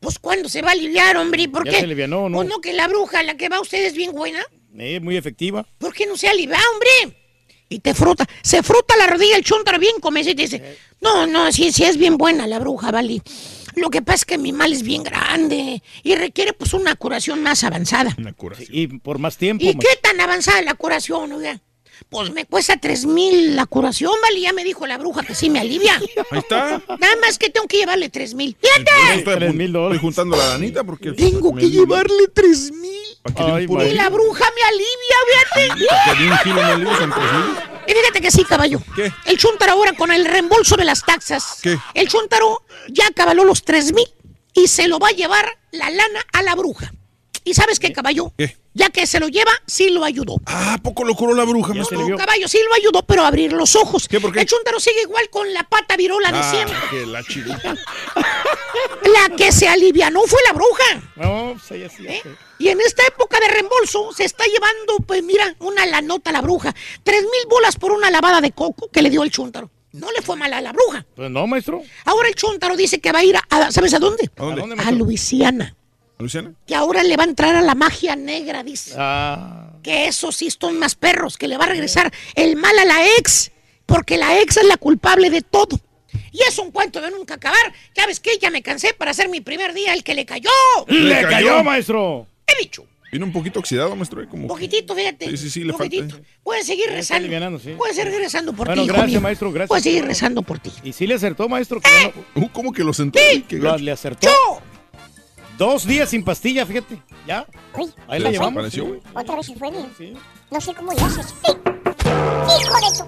Pues 0.00 0.18
¿cuándo 0.18 0.48
se 0.48 0.60
va 0.62 0.70
a 0.70 0.72
aliviar, 0.72 1.16
hombre? 1.16 1.48
¿Por 1.48 1.64
Ya 1.64 1.72
qué? 1.72 1.78
se 1.78 1.84
alivianó, 1.84 2.28
¿no? 2.28 2.38
¿O 2.38 2.44
no 2.44 2.60
que 2.60 2.72
la 2.72 2.88
bruja, 2.88 3.22
la 3.22 3.36
que 3.36 3.48
va 3.48 3.56
a 3.56 3.60
usted 3.60 3.84
es 3.84 3.94
bien 3.94 4.12
buena? 4.12 4.44
Eh, 4.78 5.00
muy 5.00 5.16
efectiva. 5.16 5.66
¿Por 5.78 5.92
qué 5.94 6.06
no 6.06 6.16
se 6.16 6.28
alivia, 6.28 6.58
hombre? 6.72 7.21
Y 7.72 7.80
te 7.80 7.94
frota, 7.94 8.26
se 8.42 8.62
frota 8.62 8.96
la 8.96 9.06
rodilla 9.06 9.36
el 9.36 9.44
chuntaro 9.44 9.78
bien 9.78 9.96
come 10.00 10.20
y 10.20 10.24
te 10.24 10.34
dice, 10.34 10.78
no, 11.00 11.26
no, 11.26 11.50
sí, 11.50 11.72
sí 11.72 11.84
es 11.84 11.96
bien 11.96 12.18
buena 12.18 12.46
la 12.46 12.58
bruja, 12.58 12.90
Vali. 12.90 13.22
Lo 13.74 13.88
que 13.88 14.02
pasa 14.02 14.16
es 14.16 14.24
que 14.26 14.38
mi 14.38 14.52
mal 14.52 14.72
es 14.72 14.82
bien 14.82 15.02
grande 15.02 15.82
y 16.02 16.14
requiere 16.14 16.52
pues 16.52 16.74
una 16.74 16.94
curación 16.94 17.42
más 17.42 17.64
avanzada. 17.64 18.14
Y 18.70 18.86
por 18.86 19.18
más 19.18 19.36
tiempo. 19.38 19.64
¿Y 19.64 19.74
qué 19.74 19.96
tan 20.02 20.20
avanzada 20.20 20.60
la 20.62 20.74
curación, 20.74 21.32
oiga? 21.32 21.60
Pues 22.08 22.30
me 22.30 22.44
cuesta 22.44 22.76
tres 22.76 23.06
mil 23.06 23.56
la 23.56 23.66
curación, 23.66 24.12
¿vale? 24.22 24.40
Ya 24.40 24.52
me 24.52 24.64
dijo 24.64 24.86
la 24.86 24.98
bruja 24.98 25.22
que 25.22 25.34
sí 25.34 25.50
me 25.50 25.60
alivia. 25.60 25.96
Ahí 26.30 26.38
está. 26.38 26.82
Nada 26.98 27.16
más 27.20 27.38
que 27.38 27.50
tengo 27.50 27.66
que 27.66 27.78
llevarle 27.78 28.08
tres 28.08 28.34
mil. 28.34 28.56
¡Fíjate! 28.60 28.90
estoy 29.64 29.98
juntando 29.98 30.36
la 30.36 30.48
lanita 30.50 30.84
porque... 30.84 31.12
Tengo 31.12 31.54
que 31.54 31.70
llevarle 31.70 32.28
tres 32.32 32.72
mil. 32.72 32.92
Ay, 33.36 33.66
Y 33.66 33.94
la 33.94 34.08
bruja 34.10 34.44
me 34.54 34.62
alivia, 34.62 35.16
fíjate. 35.28 35.68
Tres 35.68 36.22
mil. 37.18 37.56
Y 37.86 37.92
fíjate 37.92 38.20
que 38.20 38.30
sí, 38.30 38.44
caballo. 38.44 38.80
¿Qué? 38.94 39.12
El 39.26 39.38
chuntaro 39.38 39.72
ahora 39.72 39.92
con 39.92 40.12
el 40.12 40.24
reembolso 40.24 40.76
de 40.76 40.84
las 40.84 41.04
taxas. 41.04 41.58
¿Qué? 41.62 41.78
El 41.94 42.08
chuntaro 42.08 42.64
ya 42.88 43.10
cabaló 43.14 43.44
los 43.44 43.64
tres 43.64 43.92
mil 43.92 44.06
y 44.54 44.68
se 44.68 44.88
lo 44.88 44.98
va 44.98 45.08
a 45.08 45.12
llevar 45.12 45.58
la 45.70 45.90
lana 45.90 46.20
a 46.32 46.42
la 46.42 46.54
bruja. 46.54 46.92
¿Y 47.44 47.54
sabes 47.54 47.78
qué, 47.78 47.92
caballo? 47.92 48.32
¿Qué? 48.36 48.56
Ya 48.74 48.88
que 48.88 49.06
se 49.06 49.20
lo 49.20 49.28
lleva, 49.28 49.52
sí 49.66 49.90
lo 49.90 50.02
ayudó. 50.02 50.36
Ah, 50.46 50.74
¿a 50.74 50.78
poco 50.78 51.04
lo 51.04 51.14
curó 51.14 51.34
la 51.34 51.44
bruja, 51.44 51.74
maestro? 51.74 52.08
No, 52.08 52.16
caballo, 52.16 52.48
sí 52.48 52.58
lo 52.66 52.74
ayudó, 52.74 53.02
pero 53.02 53.22
a 53.22 53.28
abrir 53.28 53.52
los 53.52 53.76
ojos. 53.76 54.08
¿Qué, 54.08 54.18
por 54.18 54.32
qué? 54.32 54.40
El 54.40 54.46
chuntaro 54.46 54.80
sigue 54.80 55.02
igual 55.02 55.28
con 55.30 55.52
la 55.52 55.62
pata 55.64 55.94
virola 55.96 56.32
de 56.32 56.38
Ah, 56.38 56.50
siempre. 56.50 56.76
que 56.90 57.04
la. 57.06 57.22
La 59.02 59.36
que 59.36 59.52
se 59.52 59.68
alivianó 59.68 60.22
fue 60.22 60.40
la 60.46 60.52
bruja. 60.52 61.02
No, 61.16 61.52
pues 61.54 61.70
ella 61.72 61.88
sí. 61.94 62.06
¿Eh? 62.06 62.22
Y 62.58 62.68
en 62.68 62.80
esta 62.80 63.02
época 63.06 63.38
de 63.40 63.48
reembolso 63.48 64.12
se 64.12 64.24
está 64.24 64.44
llevando, 64.44 64.96
pues 65.06 65.22
mira, 65.22 65.54
una 65.58 65.84
la 65.86 66.00
nota 66.00 66.32
la 66.32 66.40
bruja. 66.40 66.74
Tres 67.02 67.22
mil 67.22 67.46
bolas 67.50 67.76
por 67.76 67.92
una 67.92 68.10
lavada 68.10 68.40
de 68.40 68.52
coco 68.52 68.88
que 68.90 69.02
le 69.02 69.10
dio 69.10 69.22
el 69.22 69.30
chúntaro. 69.30 69.70
No 69.92 70.10
le 70.12 70.22
fue 70.22 70.36
mal 70.36 70.52
a 70.54 70.60
la 70.60 70.72
bruja. 70.72 71.04
Pues 71.14 71.30
no, 71.30 71.46
maestro. 71.46 71.82
Ahora 72.06 72.28
el 72.28 72.34
chúntaro 72.34 72.76
dice 72.76 73.00
que 73.00 73.12
va 73.12 73.18
a 73.18 73.24
ir 73.24 73.36
a, 73.36 73.44
a- 73.50 73.70
¿sabes 73.72 73.92
a 73.92 73.98
dónde? 73.98 74.30
¿A 74.36 74.42
dónde? 74.42 74.60
¿A 74.60 74.60
dónde, 74.62 74.72
A 74.74 74.76
maestro? 74.76 74.96
Luisiana. 75.04 75.76
¿Luciana? 76.22 76.52
Que 76.66 76.74
ahora 76.74 77.02
le 77.02 77.16
va 77.16 77.24
a 77.24 77.26
entrar 77.26 77.54
a 77.56 77.60
la 77.62 77.74
magia 77.74 78.16
negra, 78.16 78.62
dice. 78.62 78.94
Ah. 78.96 79.70
Que 79.82 80.06
esos 80.06 80.36
sí 80.36 80.48
son 80.50 80.78
más 80.78 80.94
perros, 80.94 81.36
que 81.36 81.48
le 81.48 81.56
va 81.58 81.64
a 81.64 81.68
regresar 81.68 82.12
el 82.34 82.56
mal 82.56 82.78
a 82.78 82.84
la 82.84 83.04
ex, 83.18 83.50
porque 83.86 84.16
la 84.16 84.40
ex 84.40 84.56
es 84.58 84.64
la 84.64 84.76
culpable 84.76 85.28
de 85.30 85.42
todo. 85.42 85.78
Y 86.30 86.40
es 86.48 86.58
un 86.58 86.70
cuento 86.70 87.00
de 87.00 87.10
nunca 87.10 87.34
acabar. 87.34 87.72
Ya 87.94 88.06
ves 88.06 88.20
que 88.20 88.38
ya 88.38 88.50
me 88.50 88.62
cansé 88.62 88.94
para 88.94 89.10
hacer 89.10 89.28
mi 89.28 89.40
primer 89.40 89.74
día 89.74 89.92
el 89.94 90.04
que 90.04 90.14
le 90.14 90.24
cayó. 90.24 90.50
¡Le, 90.86 91.14
cayó! 91.22 91.28
cayó, 91.28 91.64
maestro! 91.64 92.26
He 92.46 92.62
dicho. 92.62 92.86
Vino 93.10 93.26
un 93.26 93.32
poquito 93.32 93.58
oxidado, 93.60 93.94
maestro. 93.94 94.22
¿eh? 94.22 94.26
Como... 94.26 94.44
Un 94.44 94.48
poquitito, 94.48 94.94
fíjate. 94.94 95.28
Sí, 95.30 95.36
sí, 95.36 95.50
sí, 95.50 95.64
le 95.64 95.72
Poquitito. 95.74 96.08
falta. 96.14 96.26
Puedes 96.42 96.66
seguir 96.66 96.86
rezando. 96.88 97.58
sí. 97.58 97.74
Puedes 97.76 97.94
seguir 97.96 98.14
rezando 98.18 98.54
por 98.54 98.66
Bueno, 98.68 98.82
ti, 98.82 98.86
hijo 98.86 98.94
gracias, 98.94 99.10
mío. 99.10 99.20
maestro, 99.20 99.52
gracias. 99.52 99.68
Puedes 99.68 99.84
seguir 99.84 100.04
rezando 100.06 100.40
por 100.42 100.58
ti. 100.58 100.70
Y 100.82 100.92
sí 100.94 101.06
le 101.06 101.14
acertó, 101.14 101.46
maestro. 101.48 101.80
No- 102.34 102.42
Uh, 102.42 102.48
¿Cómo 102.52 102.72
que 102.72 102.82
lo 102.82 102.94
sentó? 102.94 103.18
Qué 103.48 103.58
le 103.58 103.90
acertó. 103.92 104.28
Dos 105.62 105.86
días 105.86 106.10
sin 106.10 106.24
pastilla, 106.24 106.66
fíjate. 106.66 107.00
Ya. 107.24 107.46
Uy, 107.78 107.88
Ahí 108.08 108.18
¿Se 108.18 108.24
la 108.24 108.30
llevamos. 108.32 108.64
desapareció, 108.64 108.82
sí. 108.82 108.88
güey? 108.88 109.00
otra 109.14 109.36
vez 109.36 109.46
se 109.46 109.54
fue 109.54 109.70
bien. 109.70 109.92
Sí. 109.96 110.12
No 110.50 110.60
sé 110.60 110.74
cómo 110.74 110.92
le 110.92 111.00
haces. 111.00 111.34
¡Hijo 111.44 112.74
de 112.80 112.98
tu! 112.98 113.04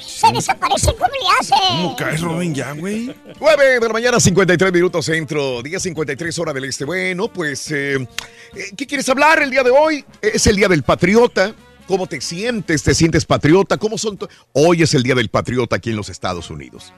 Se 0.00 0.32
desaparece, 0.32 0.94
¿cómo 0.94 1.10
le 1.10 1.28
hace? 1.38 1.54
¿Cómo 1.68 1.96
caes, 1.96 2.22
Robin, 2.22 2.54
ya, 2.54 2.72
güey? 2.72 3.14
9 3.38 3.78
de 3.78 3.86
la 3.86 3.92
mañana, 3.92 4.18
53 4.18 4.72
minutos 4.72 5.04
centro, 5.04 5.62
día 5.62 5.78
53 5.80 6.38
hora 6.38 6.54
del 6.54 6.64
este. 6.64 6.86
Bueno, 6.86 7.28
pues, 7.30 7.70
eh, 7.72 7.96
eh, 7.96 8.06
¿qué 8.74 8.86
quieres 8.86 9.06
hablar 9.10 9.42
el 9.42 9.50
día 9.50 9.62
de 9.62 9.70
hoy? 9.70 10.02
Es 10.22 10.46
el 10.46 10.56
día 10.56 10.68
del 10.68 10.82
patriota. 10.82 11.54
¿Cómo 11.86 12.06
te 12.06 12.22
sientes? 12.22 12.82
¿Te 12.82 12.94
sientes 12.94 13.26
patriota? 13.26 13.76
¿Cómo 13.76 13.98
son? 13.98 14.18
Hoy 14.54 14.82
es 14.82 14.94
el 14.94 15.02
día 15.02 15.14
del 15.14 15.28
patriota 15.28 15.76
aquí 15.76 15.90
en 15.90 15.96
los 15.96 16.08
Estados 16.08 16.48
Unidos. 16.48 16.94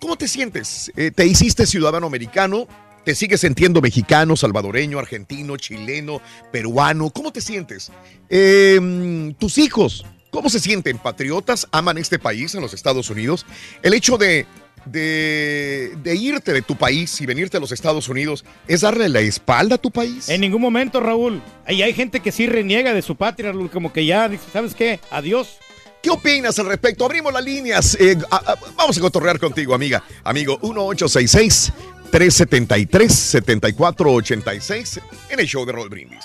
¿Cómo 0.00 0.16
te 0.16 0.28
sientes? 0.28 0.92
Eh, 0.96 1.10
¿Te 1.10 1.26
hiciste 1.26 1.66
ciudadano 1.66 2.06
americano? 2.06 2.68
¿Te 3.04 3.14
sigues 3.14 3.40
sintiendo 3.40 3.80
mexicano, 3.80 4.36
salvadoreño, 4.36 4.98
argentino, 4.98 5.56
chileno, 5.56 6.20
peruano? 6.52 7.10
¿Cómo 7.10 7.32
te 7.32 7.40
sientes? 7.40 7.90
Mm, 8.28 9.30
¿Tus 9.38 9.58
hijos? 9.58 10.04
¿Cómo 10.30 10.50
se 10.50 10.60
sienten? 10.60 10.98
¿Patriotas? 10.98 11.68
¿Aman 11.70 11.98
este 11.98 12.18
país 12.18 12.54
en 12.54 12.60
los 12.60 12.74
Estados 12.74 13.08
Unidos? 13.08 13.46
El 13.82 13.94
hecho 13.94 14.18
de, 14.18 14.46
de, 14.84 16.14
irte 16.14 16.52
de 16.52 16.62
tu 16.62 16.76
país 16.76 17.20
y 17.20 17.26
venirte 17.26 17.56
a 17.56 17.60
los 17.60 17.72
Estados 17.72 18.08
Unidos 18.08 18.44
es 18.68 18.82
darle 18.82 19.08
la 19.08 19.20
espalda 19.20 19.76
a 19.76 19.78
tu 19.78 19.90
país. 19.90 20.28
En 20.28 20.40
ningún 20.40 20.60
momento, 20.60 21.00
Raúl. 21.00 21.40
Ahí 21.64 21.82
hay 21.82 21.94
gente 21.94 22.20
que 22.20 22.32
sí 22.32 22.46
reniega 22.46 22.92
de 22.92 23.02
su 23.02 23.16
patria, 23.16 23.52
como 23.72 23.92
que 23.92 24.04
ya 24.04 24.30
¿sabes 24.52 24.74
qué? 24.74 25.00
Adiós. 25.10 25.58
¿Qué 26.06 26.10
opinas 26.12 26.56
al 26.60 26.66
respecto? 26.66 27.04
Abrimos 27.04 27.32
las 27.32 27.42
líneas. 27.42 27.96
Eh, 27.98 28.16
a- 28.30 28.54
vamos 28.76 28.96
a 28.96 29.00
cotorrear 29.00 29.40
contigo, 29.40 29.74
amiga. 29.74 30.04
Amigo, 30.22 30.56
1866 30.62 31.72
373 32.12 33.12
7486 33.12 35.00
en 35.30 35.40
el 35.40 35.46
show 35.48 35.66
de 35.66 35.72
Roll 35.72 35.88
Brindis. 35.88 36.24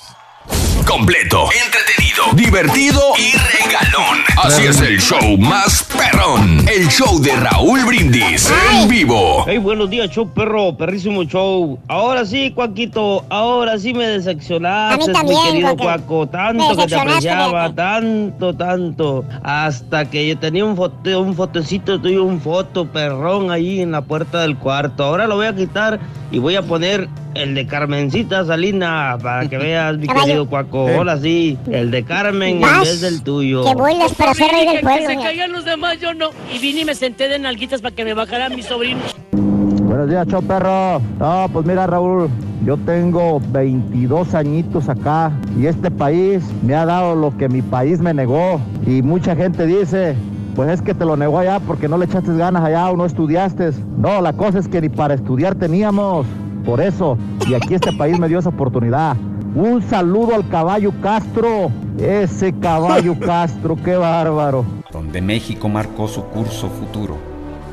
Completo, 0.87 1.45
entretenido, 1.65 2.23
divertido 2.33 2.99
y 3.17 3.31
regalón. 3.37 4.17
Así 4.43 4.63
es 4.63 4.81
el 4.81 4.99
show 4.99 5.37
más 5.37 5.83
perrón. 5.83 6.67
El 6.67 6.87
show 6.89 7.21
de 7.21 7.35
Raúl 7.35 7.85
Brindis 7.85 8.51
en 8.71 8.89
vivo. 8.89 9.45
Hey, 9.47 9.59
buenos 9.59 9.89
días, 9.89 10.09
show 10.09 10.27
perro, 10.27 10.75
perrísimo 10.75 11.23
show. 11.23 11.79
Ahora 11.87 12.25
sí, 12.25 12.51
Cuaquito, 12.51 13.23
ahora 13.29 13.77
sí 13.77 13.93
me 13.93 14.07
decepcionaste, 14.07 15.13
también, 15.13 15.39
mi 15.43 15.51
querido. 15.51 15.77
Cuaco. 15.77 16.27
Tanto 16.27 16.75
que 16.75 16.87
te 16.87 16.95
apreciaba, 16.95 17.73
tanto, 17.73 18.53
tanto. 18.55 19.25
Hasta 19.43 20.09
que 20.09 20.27
yo 20.27 20.37
tenía 20.39 20.65
un, 20.65 20.75
foto, 20.75 21.21
un 21.21 21.35
fotecito 21.35 22.01
tuyo, 22.01 22.23
un 22.23 22.41
foto 22.41 22.87
perrón 22.87 23.51
ahí 23.51 23.81
en 23.81 23.91
la 23.91 24.01
puerta 24.01 24.41
del 24.41 24.57
cuarto. 24.57 25.03
Ahora 25.03 25.27
lo 25.27 25.35
voy 25.35 25.45
a 25.45 25.55
quitar 25.55 25.99
y 26.31 26.39
voy 26.39 26.55
a 26.55 26.61
poner 26.61 27.07
el 27.33 27.55
de 27.55 27.65
Carmencita 27.65 28.45
Salina 28.45 29.17
para 29.21 29.47
que 29.47 29.57
veas, 29.57 29.97
mi 29.97 30.07
Caballo. 30.07 30.30
Querido 30.31 30.49
Cuaco. 30.49 30.87
Ahora 30.89 31.17
sí, 31.17 31.57
el 31.71 31.91
de 31.91 32.03
Carmen 32.03 32.63
en 32.63 32.79
vez 32.79 33.01
del 33.01 33.21
tuyo. 33.23 33.63
Que 33.63 33.75
vuelas 33.75 34.13
para 34.15 34.33
ser 34.33 34.51
rey 34.51 34.65
del 34.65 34.75
Que 34.77 34.81
pueblo. 34.81 35.01
se 35.01 35.07
fíjate. 35.09 35.23
caigan 35.27 35.51
los 35.51 35.65
demás, 35.65 35.99
yo 35.99 36.13
no. 36.13 36.29
Y 36.53 36.59
vine 36.59 36.81
y 36.81 36.85
me 36.85 36.95
senté 36.95 37.27
de 37.27 37.39
nalguitas 37.39 37.81
para 37.81 37.95
que 37.95 38.03
me 38.05 38.13
bajaran 38.13 38.55
mis 38.55 38.65
sobrinos. 38.65 39.15
Buenos 39.33 40.09
días, 40.09 40.25
show 40.27 40.41
perro. 40.41 41.01
No, 41.19 41.47
pues 41.51 41.65
mira, 41.65 41.85
Raúl, 41.85 42.29
yo 42.65 42.77
tengo 42.77 43.41
22 43.51 44.33
añitos 44.35 44.87
acá 44.89 45.31
y 45.59 45.65
este 45.65 45.91
país 45.91 46.43
me 46.63 46.75
ha 46.75 46.85
dado 46.85 47.15
lo 47.15 47.35
que 47.37 47.49
mi 47.49 47.61
país 47.61 47.99
me 47.99 48.13
negó. 48.13 48.61
Y 48.87 49.01
mucha 49.01 49.35
gente 49.35 49.65
dice, 49.65 50.15
pues 50.55 50.69
es 50.69 50.81
que 50.81 50.93
te 50.93 51.03
lo 51.03 51.17
negó 51.17 51.39
allá 51.39 51.59
porque 51.59 51.89
no 51.89 51.97
le 51.97 52.05
echaste 52.05 52.33
ganas 52.37 52.63
allá 52.63 52.89
o 52.89 52.95
no 52.95 53.05
estudiaste. 53.05 53.71
No, 53.97 54.21
la 54.21 54.31
cosa 54.33 54.59
es 54.59 54.67
que 54.69 54.79
ni 54.81 54.89
para 54.89 55.13
estudiar 55.15 55.55
teníamos. 55.55 56.25
Por 56.65 56.79
eso, 56.79 57.17
y 57.49 57.55
aquí 57.55 57.73
este 57.73 57.91
país 57.93 58.17
me 58.19 58.27
dio 58.27 58.37
esa 58.39 58.49
oportunidad. 58.49 59.17
Un 59.55 59.81
saludo 59.89 60.35
al 60.35 60.47
caballo 60.47 60.93
Castro. 61.01 61.71
Ese 61.99 62.53
caballo 62.53 63.19
Castro, 63.19 63.75
qué 63.83 63.95
bárbaro. 63.95 64.65
donde 64.93 65.21
México 65.21 65.67
marcó 65.67 66.07
su 66.07 66.23
curso 66.23 66.69
futuro, 66.69 67.17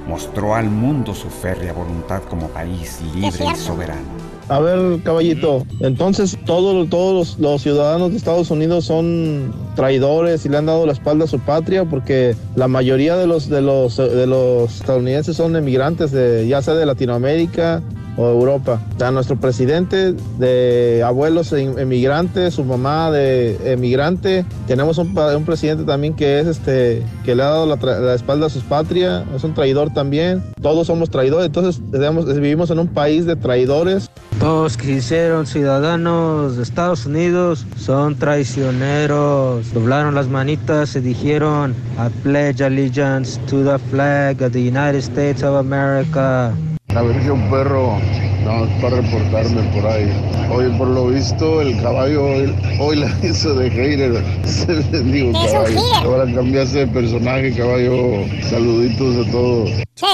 mostró 0.08 0.54
al 0.56 0.70
mundo 0.70 1.14
su 1.14 1.28
férrea 1.28 1.72
voluntad 1.72 2.22
como 2.28 2.48
país 2.48 3.00
libre 3.14 3.44
y 3.52 3.56
soberano. 3.56 4.28
A 4.48 4.60
ver, 4.60 5.02
caballito, 5.02 5.66
entonces 5.80 6.38
todos, 6.46 6.88
todos 6.88 7.14
los, 7.14 7.38
los 7.38 7.62
ciudadanos 7.62 8.10
de 8.10 8.16
Estados 8.16 8.50
Unidos 8.50 8.86
son 8.86 9.52
traidores 9.76 10.46
y 10.46 10.48
le 10.48 10.56
han 10.56 10.66
dado 10.66 10.86
la 10.86 10.92
espalda 10.92 11.26
a 11.26 11.28
su 11.28 11.38
patria 11.38 11.84
porque 11.84 12.34
la 12.56 12.66
mayoría 12.66 13.14
de 13.16 13.26
los, 13.26 13.48
de 13.50 13.60
los, 13.60 13.98
de 13.98 14.26
los 14.26 14.74
estadounidenses 14.80 15.36
son 15.36 15.54
emigrantes 15.54 16.12
de 16.12 16.48
ya 16.48 16.62
sea 16.62 16.74
de 16.74 16.86
Latinoamérica 16.86 17.82
o 18.18 18.28
Europa. 18.28 18.80
O 18.96 18.98
sea, 18.98 19.10
nuestro 19.12 19.36
presidente 19.36 20.12
de 20.38 21.02
abuelos 21.06 21.52
em- 21.52 21.78
emigrantes, 21.78 22.54
su 22.54 22.64
mamá 22.64 23.10
de 23.12 23.56
emigrante, 23.72 24.44
tenemos 24.66 24.98
un, 24.98 25.16
un 25.16 25.44
presidente 25.44 25.84
también 25.84 26.14
que 26.14 26.40
es 26.40 26.46
este 26.48 27.02
que 27.24 27.34
le 27.34 27.42
ha 27.44 27.46
dado 27.46 27.66
la, 27.66 27.76
la 28.00 28.14
espalda 28.14 28.46
a 28.46 28.50
su 28.50 28.60
patria, 28.62 29.24
es 29.34 29.44
un 29.44 29.54
traidor 29.54 29.94
también. 29.94 30.42
Todos 30.60 30.88
somos 30.88 31.10
traidores, 31.10 31.46
entonces 31.46 31.80
digamos, 31.92 32.26
vivimos 32.34 32.70
en 32.70 32.80
un 32.80 32.88
país 32.88 33.24
de 33.24 33.36
traidores. 33.36 34.10
Todos 34.40 34.76
que 34.76 34.92
hicieron 34.92 35.46
ciudadanos 35.46 36.56
de 36.56 36.62
Estados 36.62 37.06
Unidos 37.06 37.66
son 37.76 38.16
traicioneros. 38.16 39.72
Doblaron 39.72 40.14
las 40.14 40.28
manitas 40.28 40.94
y 40.96 41.00
dijeron, 41.00 41.74
I 41.98 42.08
pledge 42.22 42.62
allegiance 42.62 43.40
to 43.48 43.64
the 43.64 43.78
flag 43.90 44.42
of 44.42 44.52
the 44.52 44.60
United 44.60 44.98
States 44.98 45.42
of 45.42 45.56
America. 45.56 46.52
A 46.96 47.02
ver 47.02 47.22
si 47.22 47.28
un 47.28 47.50
perro, 47.50 47.98
no, 48.44 48.64
es 48.64 48.70
para 48.82 48.96
reportarme 48.96 49.62
por 49.74 49.86
ahí. 49.86 50.10
Oye, 50.50 50.70
por 50.70 50.88
lo 50.88 51.08
visto, 51.08 51.60
el 51.60 51.80
caballo 51.82 52.24
hoy, 52.24 52.54
hoy 52.80 52.96
la 52.96 53.10
hizo 53.22 53.54
de 53.54 53.70
hater. 53.70 54.24
Se 54.44 54.72
le 54.72 55.02
digo, 55.02 55.30
Es 55.38 55.52
un 55.52 55.58
caballo. 55.58 55.80
Ahora 56.02 56.32
cambiaste 56.34 56.78
de 56.78 56.86
personaje, 56.86 57.54
caballo. 57.54 58.24
Saluditos 58.48 59.26
a 59.26 59.30
todos. 59.30 59.70
Sí. 59.94 60.06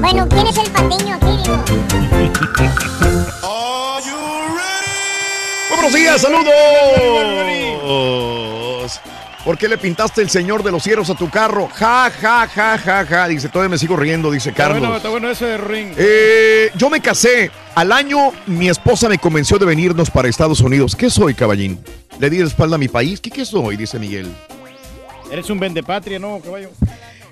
Bueno, 0.00 0.28
¿quién 0.28 0.46
es 0.46 0.58
el 0.58 0.70
patiño 0.70 1.16
aquí, 1.16 1.26
digo? 1.42 1.64
Buenos 5.70 5.92
días, 5.94 6.20
saludos. 6.20 6.50
¿Por 9.44 9.58
qué 9.58 9.68
le 9.68 9.76
pintaste 9.76 10.22
el 10.22 10.30
señor 10.30 10.62
de 10.62 10.72
los 10.72 10.82
cielos 10.82 11.10
a 11.10 11.14
tu 11.14 11.28
carro? 11.28 11.68
Ja, 11.74 12.10
ja, 12.10 12.48
ja, 12.48 12.78
ja, 12.78 13.04
ja. 13.04 13.28
Dice, 13.28 13.50
todavía 13.50 13.68
me 13.68 13.78
sigo 13.78 13.94
riendo, 13.94 14.30
dice 14.30 14.50
Está 14.50 14.68
bueno, 14.70 14.80
Carlos. 14.80 14.96
está 14.96 15.08
bueno 15.10 15.30
ese 15.30 15.58
ring. 15.58 15.92
Eh, 15.98 16.70
yo 16.76 16.88
me 16.88 17.00
casé. 17.00 17.50
Al 17.74 17.92
año 17.92 18.32
mi 18.46 18.70
esposa 18.70 19.06
me 19.08 19.18
convenció 19.18 19.58
de 19.58 19.66
venirnos 19.66 20.10
para 20.10 20.28
Estados 20.28 20.60
Unidos. 20.60 20.96
¿Qué 20.96 21.10
soy, 21.10 21.34
caballín? 21.34 21.78
¿Le 22.18 22.30
di 22.30 22.38
la 22.38 22.46
espalda 22.46 22.76
a 22.76 22.78
mi 22.78 22.88
país? 22.88 23.20
¿Qué, 23.20 23.30
qué 23.30 23.44
soy? 23.44 23.76
Dice 23.76 23.98
Miguel. 23.98 24.32
Eres 25.30 25.50
un 25.50 25.60
vendepatria, 25.60 26.18
¿no, 26.18 26.40
caballo? 26.40 26.70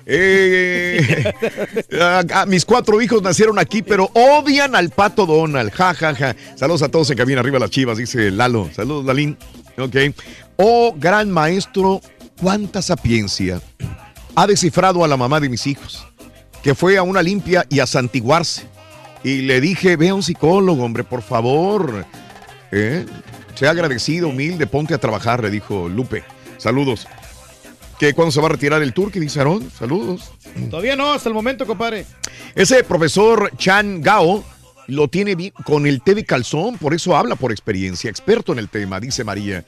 Eh, 0.05 1.33
mis 2.47 2.65
cuatro 2.65 3.01
hijos 3.01 3.23
nacieron 3.23 3.57
aquí, 3.57 3.81
pero 3.81 4.11
odian 4.13 4.75
al 4.75 4.91
pato 4.91 5.25
Donald. 5.25 5.71
Ja, 5.71 5.95
ja, 5.95 6.13
ja. 6.13 6.35
Saludos 6.55 6.83
a 6.83 6.89
todos 6.89 7.09
en 7.09 7.17
cabina 7.17 7.39
arriba 7.39 7.57
las 7.57 7.71
chivas, 7.71 7.97
dice 7.97 8.29
Lalo. 8.29 8.69
Saludos, 8.75 9.05
Lalín. 9.05 9.37
Ok. 9.77 9.95
Oh, 10.57 10.93
gran 10.97 11.31
maestro, 11.31 12.01
cuánta 12.39 12.81
sapiencia. 12.81 13.61
Ha 14.35 14.47
descifrado 14.47 15.03
a 15.03 15.07
la 15.07 15.17
mamá 15.17 15.39
de 15.39 15.49
mis 15.49 15.67
hijos, 15.67 16.07
que 16.61 16.75
fue 16.75 16.97
a 16.97 17.03
una 17.03 17.21
limpia 17.21 17.65
y 17.69 17.79
a 17.79 17.87
santiguarse. 17.87 18.67
Y 19.23 19.43
le 19.43 19.61
dije, 19.61 19.95
ve 19.95 20.09
a 20.09 20.15
un 20.15 20.23
psicólogo, 20.23 20.83
hombre, 20.83 21.03
por 21.03 21.21
favor. 21.21 22.05
¿Eh? 22.71 23.05
Sea 23.55 23.71
agradecido, 23.71 24.29
humilde, 24.29 24.67
ponte 24.67 24.93
a 24.93 24.97
trabajar, 24.97 25.43
le 25.43 25.49
dijo 25.49 25.87
Lupe. 25.87 26.23
Saludos. 26.57 27.07
¿Que 27.99 28.13
cuándo 28.13 28.31
se 28.31 28.41
va 28.41 28.47
a 28.47 28.51
retirar 28.51 28.81
el 28.81 28.93
tour? 28.93 29.11
¿Qué 29.11 29.19
dice 29.19 29.39
Aarón? 29.39 29.71
Saludos. 29.71 30.31
Todavía 30.69 30.95
no, 30.95 31.13
hasta 31.13 31.29
el 31.29 31.35
momento, 31.35 31.65
compadre. 31.65 32.05
Ese 32.55 32.83
profesor 32.83 33.51
Chan 33.57 34.01
Gao 34.01 34.43
lo 34.87 35.07
tiene 35.07 35.53
con 35.65 35.85
el 35.87 36.01
té 36.01 36.15
de 36.15 36.25
calzón, 36.25 36.77
por 36.77 36.93
eso 36.93 37.15
habla 37.15 37.35
por 37.35 37.51
experiencia, 37.51 38.09
experto 38.09 38.51
en 38.53 38.59
el 38.59 38.69
tema, 38.69 38.99
dice 38.99 39.23
María. 39.23 39.65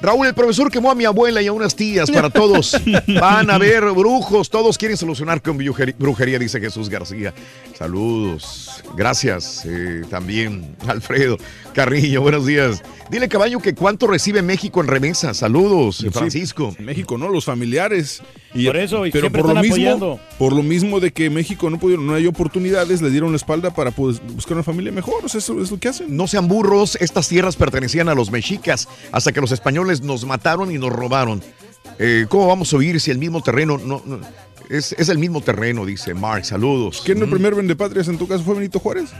Raúl, 0.00 0.26
el 0.26 0.34
profesor 0.34 0.70
quemó 0.70 0.90
a 0.90 0.94
mi 0.94 1.04
abuela 1.04 1.42
y 1.42 1.46
a 1.46 1.52
unas 1.52 1.76
tías 1.76 2.10
para 2.10 2.30
todos. 2.30 2.76
Van 3.20 3.50
a 3.50 3.58
ver 3.58 3.84
brujos, 3.92 4.50
todos 4.50 4.78
quieren 4.78 4.96
solucionar 4.96 5.42
con 5.42 5.58
brujería, 5.98 6.38
dice 6.38 6.60
Jesús 6.60 6.88
García. 6.88 7.34
Saludos, 7.78 8.82
gracias 8.96 9.64
eh, 9.66 10.02
también, 10.08 10.76
Alfredo 10.86 11.38
Carrillo, 11.74 12.22
buenos 12.22 12.46
días. 12.46 12.82
Dile, 13.10 13.28
caballo, 13.28 13.58
que 13.58 13.74
cuánto 13.74 14.06
recibe 14.06 14.40
México 14.42 14.80
en 14.80 14.86
remesa. 14.86 15.34
Saludos, 15.34 15.96
Sí, 15.98 16.10
Francisco. 16.10 16.74
México, 16.78 17.18
¿no? 17.18 17.28
Los 17.28 17.44
familiares. 17.44 18.22
Por 18.52 18.76
eso, 18.76 19.04
y 19.04 19.10
pero 19.10 19.24
siempre 19.24 19.42
por 19.42 19.52
lo 19.52 19.60
están 19.60 19.62
mismo, 19.62 19.90
apoyando. 19.90 20.20
por 20.38 20.52
lo 20.52 20.62
mismo 20.62 21.00
de 21.00 21.12
que 21.12 21.28
México 21.28 21.68
no 21.68 21.78
pudieron, 21.78 22.06
no 22.06 22.14
hay 22.14 22.26
oportunidades, 22.26 23.02
le 23.02 23.10
dieron 23.10 23.30
la 23.32 23.36
espalda 23.36 23.74
para 23.74 23.90
pues, 23.90 24.22
buscar 24.34 24.53
una 24.54 24.62
familia 24.62 24.92
mejor. 24.92 25.24
O 25.24 25.28
sea, 25.28 25.38
eso 25.38 25.60
es 25.60 25.70
lo 25.70 25.78
que 25.78 25.88
hacen. 25.88 26.16
No 26.16 26.26
sean 26.26 26.48
burros, 26.48 26.96
estas 27.00 27.28
tierras 27.28 27.56
pertenecían 27.56 28.08
a 28.08 28.14
los 28.14 28.30
mexicas 28.30 28.88
hasta 29.12 29.32
que 29.32 29.40
los 29.40 29.52
españoles 29.52 30.00
nos 30.02 30.24
mataron 30.24 30.70
y 30.70 30.78
nos 30.78 30.90
robaron. 30.92 31.42
Eh, 31.98 32.26
¿Cómo 32.28 32.46
vamos 32.48 32.72
a 32.72 32.76
huir 32.76 33.00
si 33.00 33.10
el 33.10 33.18
mismo 33.18 33.42
terreno 33.42 33.78
no, 33.78 34.02
no- 34.04 34.20
es, 34.70 34.92
es 34.98 35.08
el 35.10 35.18
mismo 35.18 35.40
terreno? 35.42 35.84
Dice 35.84 36.14
Mark, 36.14 36.44
saludos. 36.44 37.02
¿Quién 37.04 37.18
el 37.18 37.26
Mm. 37.26 37.30
primer 37.30 37.54
vendepatrias 37.54 38.08
en 38.08 38.16
tu 38.18 38.26
caso 38.26 38.42
fue 38.42 38.54
Benito 38.54 38.78
Juárez? 38.80 39.10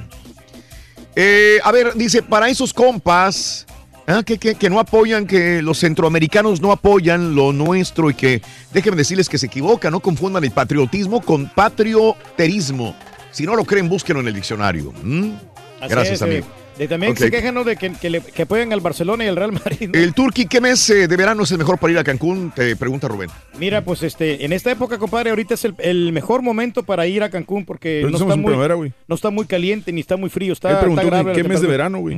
Eh, 1.17 1.59
a 1.63 1.71
ver, 1.71 1.95
dice, 1.95 2.23
para 2.23 2.49
esos 2.49 2.73
compas 2.73 3.67
ah, 4.07 4.23
que, 4.25 4.37
que- 4.37 4.55
que 4.57 4.69
no 4.69 4.81
apoyan, 4.81 5.27
que 5.27 5.63
los 5.63 5.79
centroamericanos 5.79 6.61
no 6.61 6.73
apoyan 6.73 7.35
lo 7.35 7.53
nuestro 7.53 8.11
y 8.11 8.15
que 8.15 8.43
déjenme 8.73 8.97
decirles 8.97 9.29
que 9.29 9.39
se 9.39 9.47
equivocan, 9.47 9.93
no 9.93 10.01
confundan 10.01 10.43
el 10.45 10.51
patriotismo 10.51 11.21
con 11.23 11.49
patrioterismo. 11.49 12.95
Si 13.35 13.45
no 13.45 13.57
lo 13.57 13.65
creen, 13.65 13.89
búsquenlo 13.89 14.21
en 14.23 14.29
el 14.29 14.35
diccionario. 14.35 14.93
¿Mm? 15.03 15.33
Así 15.81 15.91
Gracias, 15.91 16.15
es, 16.15 16.23
amigo. 16.23 16.47
eh. 16.47 16.79
De- 16.79 16.89
también 16.89 17.13
Ok. 17.13 17.19
se 17.19 17.31
quejan 17.31 17.55
¿no? 17.55 17.63
de 17.63 17.77
que, 17.77 17.93
que, 17.93 18.11
le- 18.11 18.21
que 18.21 18.43
apoyan 18.43 18.73
al 18.73 18.81
Barcelona 18.81 19.25
y 19.25 19.29
al 19.29 19.37
Real 19.37 19.53
Madrid. 19.53 19.91
¿no? 19.93 20.01
El 20.01 20.13
Turqui, 20.15 20.47
¿qué 20.47 20.61
mes 20.61 20.89
eh, 20.91 21.07
de 21.07 21.17
verano 21.17 21.45
es 21.45 21.51
el 21.53 21.59
mejor 21.59 21.79
para 21.79 21.93
ir 21.93 21.99
a 21.99 22.05
Cancún? 22.05 22.53
Te 22.55 22.75
pregunta 22.75 23.07
Rubén. 23.07 23.31
Mira, 23.61 23.85
pues 23.85 24.03
este, 24.03 24.45
en 24.45 24.53
esta 24.53 24.73
época, 24.73 24.99
compadre, 24.99 25.31
ahorita 25.31 25.55
es 25.55 25.65
el, 25.65 25.75
el 25.79 26.13
mejor 26.13 26.43
momento 26.43 26.83
para 26.83 27.07
ir 27.07 27.23
a 27.23 27.31
Cancún 27.31 27.65
porque 27.65 28.01
no 28.03 28.17
está, 28.17 28.25
muy, 28.37 28.47
primavera, 28.47 28.75
güey. 28.75 28.93
no 29.07 29.15
está 29.15 29.31
muy 29.31 29.47
caliente 29.47 29.93
ni 29.93 30.01
está 30.01 30.17
muy 30.17 30.31
frío. 30.31 30.53
Está, 30.53 30.71
Él 30.71 30.77
preguntó 30.79 31.03
está 31.03 31.33
qué 31.33 31.45
mes 31.45 31.61
de 31.61 31.67
verano, 31.69 31.99
güey. 31.99 32.17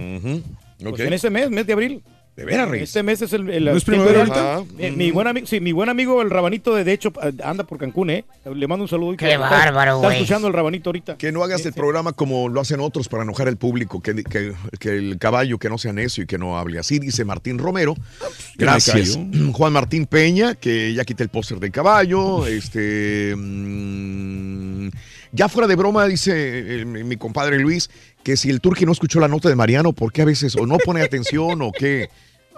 Pues 0.78 1.00
en 1.00 1.12
este 1.12 1.28
mes, 1.30 1.50
mes 1.50 1.66
de 1.66 1.72
abril. 1.72 2.02
¿De 2.36 2.44
veras, 2.44 2.68
Reyes? 2.68 2.90
Este 2.90 3.02
mes 3.02 3.22
es 3.22 3.32
el... 3.32 3.48
el- 3.48 3.64
¿No 3.64 3.76
es 3.76 3.84
primavera 3.84 4.18
ahorita? 4.20 4.62
Mi, 4.76 4.90
mi 4.90 5.10
buen 5.10 5.26
amigo, 5.26 5.46
sí, 5.46 5.58
mi 5.58 5.72
buen 5.72 5.88
amigo 5.88 6.20
el 6.20 6.28
Rabanito, 6.28 6.74
de, 6.74 6.84
de 6.84 6.92
hecho, 6.92 7.10
anda 7.42 7.64
por 7.64 7.78
Cancún, 7.78 8.10
¿eh? 8.10 8.24
Le 8.54 8.66
mando 8.68 8.82
un 8.84 8.88
saludo. 8.88 9.16
Qué 9.16 9.38
bárbaro, 9.38 9.94
Está 9.96 10.06
güey. 10.08 10.16
escuchando 10.18 10.46
el 10.48 10.52
Rabanito 10.52 10.90
ahorita. 10.90 11.16
Que 11.16 11.32
no 11.32 11.42
hagas 11.42 11.64
el 11.64 11.72
programa 11.72 12.12
como 12.12 12.50
lo 12.50 12.60
hacen 12.60 12.80
otros 12.80 13.08
para 13.08 13.22
enojar 13.22 13.48
al 13.48 13.56
público, 13.56 14.02
que, 14.02 14.22
que- 14.22 14.52
que 14.78 14.88
el 14.90 15.18
caballo 15.18 15.58
que 15.58 15.70
no 15.70 15.78
sea 15.78 15.94
necio 15.94 16.24
y 16.24 16.26
que 16.26 16.36
no 16.36 16.58
hable 16.58 16.78
así, 16.78 16.98
dice 16.98 17.24
Martín 17.24 17.58
Romero. 17.58 17.94
Gracias. 18.56 19.18
Juan 19.52 19.72
Martín 19.72 20.04
Peña, 20.04 20.54
que 20.56 20.92
ya 20.92 21.04
quité 21.06 21.22
el 21.22 21.30
póster 21.30 21.58
del 21.58 21.72
caballo. 21.72 22.46
Este. 22.46 23.34
mm, 23.36 24.88
ya 25.32 25.48
fuera 25.48 25.66
de 25.66 25.74
broma, 25.76 26.06
dice 26.06 26.80
eh, 26.80 26.84
mi, 26.84 27.04
mi 27.04 27.16
compadre 27.16 27.58
Luis, 27.58 27.90
que 28.22 28.36
si 28.36 28.50
el 28.50 28.60
turqui 28.60 28.84
no 28.86 28.92
escuchó 28.92 29.20
la 29.20 29.28
nota 29.28 29.48
de 29.48 29.56
Mariano, 29.56 29.92
¿por 29.92 30.12
qué 30.12 30.22
a 30.22 30.24
veces 30.24 30.56
o 30.56 30.66
no 30.66 30.78
pone 30.78 31.02
atención 31.02 31.62
o 31.62 31.72
qué? 31.72 32.08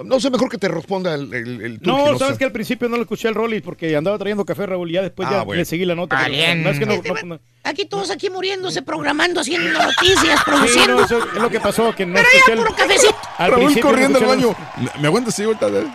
No 0.05 0.21
sé, 0.21 0.31
mejor 0.31 0.49
que 0.49 0.59
te 0.59 0.69
responda 0.69 1.15
el, 1.15 1.33
el, 1.35 1.61
el 1.63 1.81
turqui, 1.81 1.89
No, 1.91 2.19
sabes 2.19 2.35
sé. 2.35 2.39
que 2.39 2.45
al 2.45 2.53
principio 2.53 2.89
no 2.89 2.97
lo 2.97 3.03
escuché 3.03 3.29
el 3.29 3.35
Rolly 3.35 3.61
porque 3.61 3.97
andaba 3.97 4.17
trayendo 4.17 4.45
café, 4.45 4.65
Raúl, 4.67 4.91
y 4.91 4.95
ya 4.95 5.03
después 5.03 5.29
Ah, 5.29 5.33
ya 5.33 5.43
bueno. 5.43 5.59
le 5.59 5.65
seguí 5.65 5.85
la 5.85 5.95
nota. 5.97 6.17
pero 6.17 6.31
Valiente. 6.31 6.65
No 6.65 6.71
es 6.71 6.79
que 6.79 6.87
no, 6.87 6.95
no- 7.23 7.35
no- 7.35 7.41
Aquí 7.65 7.85
todos 7.85 8.11
aquí 8.11 8.31
muriéndose, 8.31 8.83
programando, 8.83 9.41
haciendo 9.41 9.71
noticias, 9.73 10.39
Sí, 10.39 10.45
produciendo. 10.47 10.95
no, 10.95 11.05
eso 11.05 11.19
es 11.19 11.35
lo 11.43 11.51
que 11.51 11.61
pasó, 11.61 11.93
que 11.95 12.07
no 12.07 12.15
Pero 12.15 12.27
escuché 12.29 12.45
ya 12.47 12.53
el- 12.55 12.59
puro 12.61 12.75
cafecito. 12.77 13.17
Al 13.39 13.51
Raúl 13.51 13.65
principio 13.65 13.91
corriendo 13.91 14.19
al 14.21 14.25
baño. 14.27 14.51
escuché 14.51 14.91
¿Me- 14.95 15.01
¿Me 15.03 15.07
aguantas? 15.09 15.35
Sí, 15.35 15.43
ahorita. 15.43 15.69
de- 15.71 15.87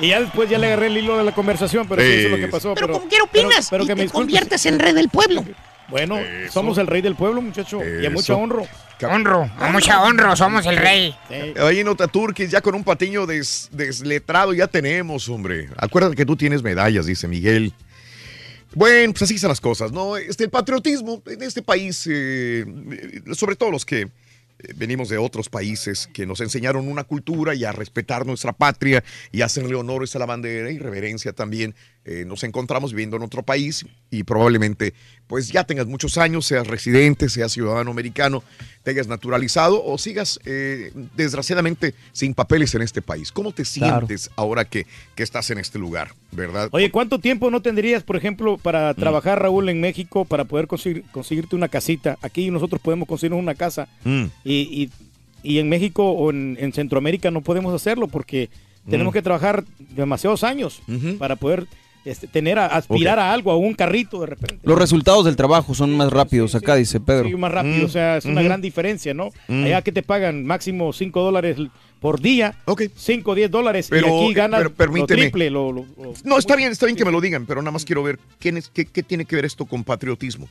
Y 0.00 0.08
ya 0.08 0.20
después 0.20 0.48
ya 0.48 0.58
le 0.58 0.66
agarré 0.68 0.86
el 0.86 0.96
hilo 0.98 1.18
de 1.18 1.24
la 1.24 1.32
conversación, 1.32 1.86
pero 1.88 2.00
sí, 2.00 2.08
eso 2.08 2.24
es 2.26 2.30
lo 2.30 2.36
que 2.36 2.46
Sí. 2.46 2.50
pasó. 2.52 2.74
Pero 2.74 2.86
Pero, 2.86 2.98
como 2.98 3.08
quiera 3.08 3.24
opinas 3.24 3.68
pero- 3.68 3.70
pero 3.70 3.84
y 3.84 3.86
que 3.88 3.94
me 3.96 4.06
te 4.06 4.12
conviertes 4.12 4.64
en 4.66 4.78
rey 4.78 4.92
del 4.94 5.08
pueblo. 5.08 5.44
Bueno, 5.88 6.18
somos 6.50 6.78
el 6.78 6.86
rey 6.86 7.02
del 7.02 7.16
pueblo, 7.16 7.42
muchacho, 7.42 7.80
y 7.84 8.04
a 8.06 8.08
Eso. 8.08 8.10
mucha 8.12 8.34
honra. 8.34 8.62
Honro, 9.08 9.50
a 9.58 9.70
mucha 9.70 10.02
honra, 10.02 10.34
somos 10.36 10.64
el 10.66 10.76
rey. 10.76 11.14
Ahí 11.60 11.82
nota 11.84 12.06
Turquís, 12.08 12.50
ya 12.50 12.60
con 12.60 12.74
un 12.74 12.84
patiño 12.84 13.26
des- 13.26 13.68
desletrado 13.72 14.52
ya 14.54 14.66
tenemos, 14.66 15.28
hombre. 15.28 15.68
Acuérdate 15.76 16.16
que 16.16 16.26
tú 16.26 16.36
tienes 16.36 16.62
medallas, 16.62 17.06
dice 17.06 17.28
Miguel. 17.28 17.72
Bueno, 18.74 19.12
pues 19.12 19.22
así 19.22 19.38
son 19.38 19.48
las 19.50 19.60
cosas, 19.60 19.92
¿no? 19.92 20.16
Este, 20.16 20.44
el 20.44 20.50
patriotismo 20.50 21.22
en 21.26 21.42
este 21.42 21.60
país, 21.62 22.06
eh, 22.10 22.64
eh, 22.66 23.34
sobre 23.34 23.54
todo 23.54 23.70
los 23.70 23.84
que 23.84 24.00
eh, 24.02 24.08
venimos 24.76 25.10
de 25.10 25.18
otros 25.18 25.50
países 25.50 26.08
que 26.14 26.24
nos 26.24 26.40
enseñaron 26.40 26.88
una 26.88 27.04
cultura 27.04 27.54
y 27.54 27.64
a 27.66 27.72
respetar 27.72 28.24
nuestra 28.24 28.52
patria 28.54 29.04
y 29.30 29.42
hacerle 29.42 29.74
honores 29.74 30.16
a 30.16 30.20
la 30.20 30.24
bandera 30.26 30.70
y 30.70 30.78
reverencia 30.78 31.34
también. 31.34 31.74
Eh, 32.04 32.24
nos 32.26 32.42
encontramos 32.44 32.92
viviendo 32.92 33.16
en 33.16 33.22
otro 33.22 33.42
país 33.42 33.86
y 34.10 34.24
probablemente 34.24 34.92
pues 35.28 35.48
ya 35.48 35.64
tengas 35.64 35.86
muchos 35.86 36.18
años, 36.18 36.44
seas 36.46 36.66
residente, 36.66 37.28
seas 37.28 37.52
ciudadano 37.52 37.90
americano, 37.90 38.42
te 38.82 38.90
hayas 38.90 39.06
naturalizado 39.08 39.82
o 39.84 39.96
sigas 39.98 40.38
eh, 40.44 40.92
desgraciadamente 41.16 41.94
sin 42.12 42.34
papeles 42.34 42.74
en 42.74 42.82
este 42.82 43.00
país. 43.02 43.30
¿Cómo 43.32 43.52
te 43.52 43.62
Claro. 43.64 44.06
sientes 44.06 44.30
ahora 44.36 44.64
que, 44.64 44.86
que 45.14 45.22
estás 45.22 45.50
en 45.50 45.58
este 45.58 45.78
lugar, 45.78 46.12
verdad? 46.32 46.68
Oye, 46.72 46.90
¿cuánto 46.90 47.18
tiempo 47.18 47.50
no 47.50 47.62
tendrías, 47.62 48.02
por 48.02 48.16
ejemplo, 48.16 48.58
para 48.58 48.92
trabajar, 48.94 49.40
Raúl, 49.40 49.68
en 49.68 49.80
México, 49.80 50.24
para 50.24 50.44
poder 50.44 50.66
conseguir, 50.66 51.04
conseguirte 51.12 51.56
una 51.56 51.68
casita? 51.68 52.18
Aquí 52.20 52.50
nosotros 52.50 52.80
podemos 52.82 53.08
conseguirnos 53.08 53.40
una 53.40 53.54
casa 53.54 53.88
Mm. 54.04 54.24
y, 54.44 54.52
y- 54.54 54.90
y 55.44 55.58
en 55.58 55.68
México 55.68 56.08
o 56.10 56.30
en, 56.30 56.56
en 56.60 56.72
Centroamérica 56.72 57.30
no 57.32 57.40
podemos 57.40 57.74
hacerlo 57.74 58.06
porque 58.08 58.48
tenemos 58.88 59.12
Mm. 59.12 59.14
que 59.14 59.22
trabajar 59.22 59.64
demasiados 59.94 60.44
años 60.44 60.82
para 61.18 61.36
poder 61.36 61.66
este, 62.04 62.26
tener 62.26 62.58
a, 62.58 62.66
aspirar 62.66 63.18
a 63.18 63.32
algo, 63.32 63.50
a 63.52 63.56
un 63.56 63.74
carrito 63.74 64.20
de 64.20 64.26
repente. 64.26 64.58
Los 64.62 64.78
resultados 64.78 65.24
del 65.24 65.36
trabajo 65.36 65.74
son 65.74 65.96
más 65.96 66.10
rápidos 66.12 66.54
acá, 66.54 66.74
dice 66.74 67.00
Pedro. 67.00 67.28
Sí, 67.28 67.34
más 67.36 67.52
rápido, 67.52 67.82
Mm, 67.82 67.84
o 67.84 67.88
sea, 67.88 68.16
es 68.16 68.24
una 68.24 68.42
gran 68.42 68.60
diferencia, 68.60 69.14
¿no? 69.14 69.30
Mm. 69.48 69.64
Allá 69.64 69.82
que 69.82 69.92
te 69.92 70.02
pagan 70.02 70.44
máximo 70.44 70.92
5 70.92 71.20
dólares 71.22 71.56
por 72.00 72.20
día, 72.20 72.56
Ok. 72.64 72.82
5 72.96 73.30
o 73.30 73.34
10 73.36 73.50
dólares, 73.50 73.86
Pero, 73.88 74.08
y 74.08 74.24
aquí 74.24 74.34
ganas 74.34 74.64
pero 74.76 74.92
lo 74.92 75.06
triple. 75.06 75.50
Lo, 75.50 75.70
lo- 75.70 75.86
lo- 75.96 76.14
No, 76.24 76.38
está 76.38 76.56
bien, 76.56 76.72
está 76.72 76.86
bien 76.86 76.96
que 76.96 77.04
me 77.04 77.12
lo 77.12 77.20
digan, 77.20 77.46
pero 77.46 77.62
nada 77.62 77.70
más 77.70 77.84
quiero 77.84 78.02
ver 78.02 78.18
¿quién 78.40 78.56
es, 78.56 78.68
qué, 78.68 78.84
qué 78.86 79.02
tiene 79.04 79.24
que 79.24 79.36
ver 79.36 79.44
esto 79.44 79.64
con 79.66 79.84
patriotismo. 79.84 80.48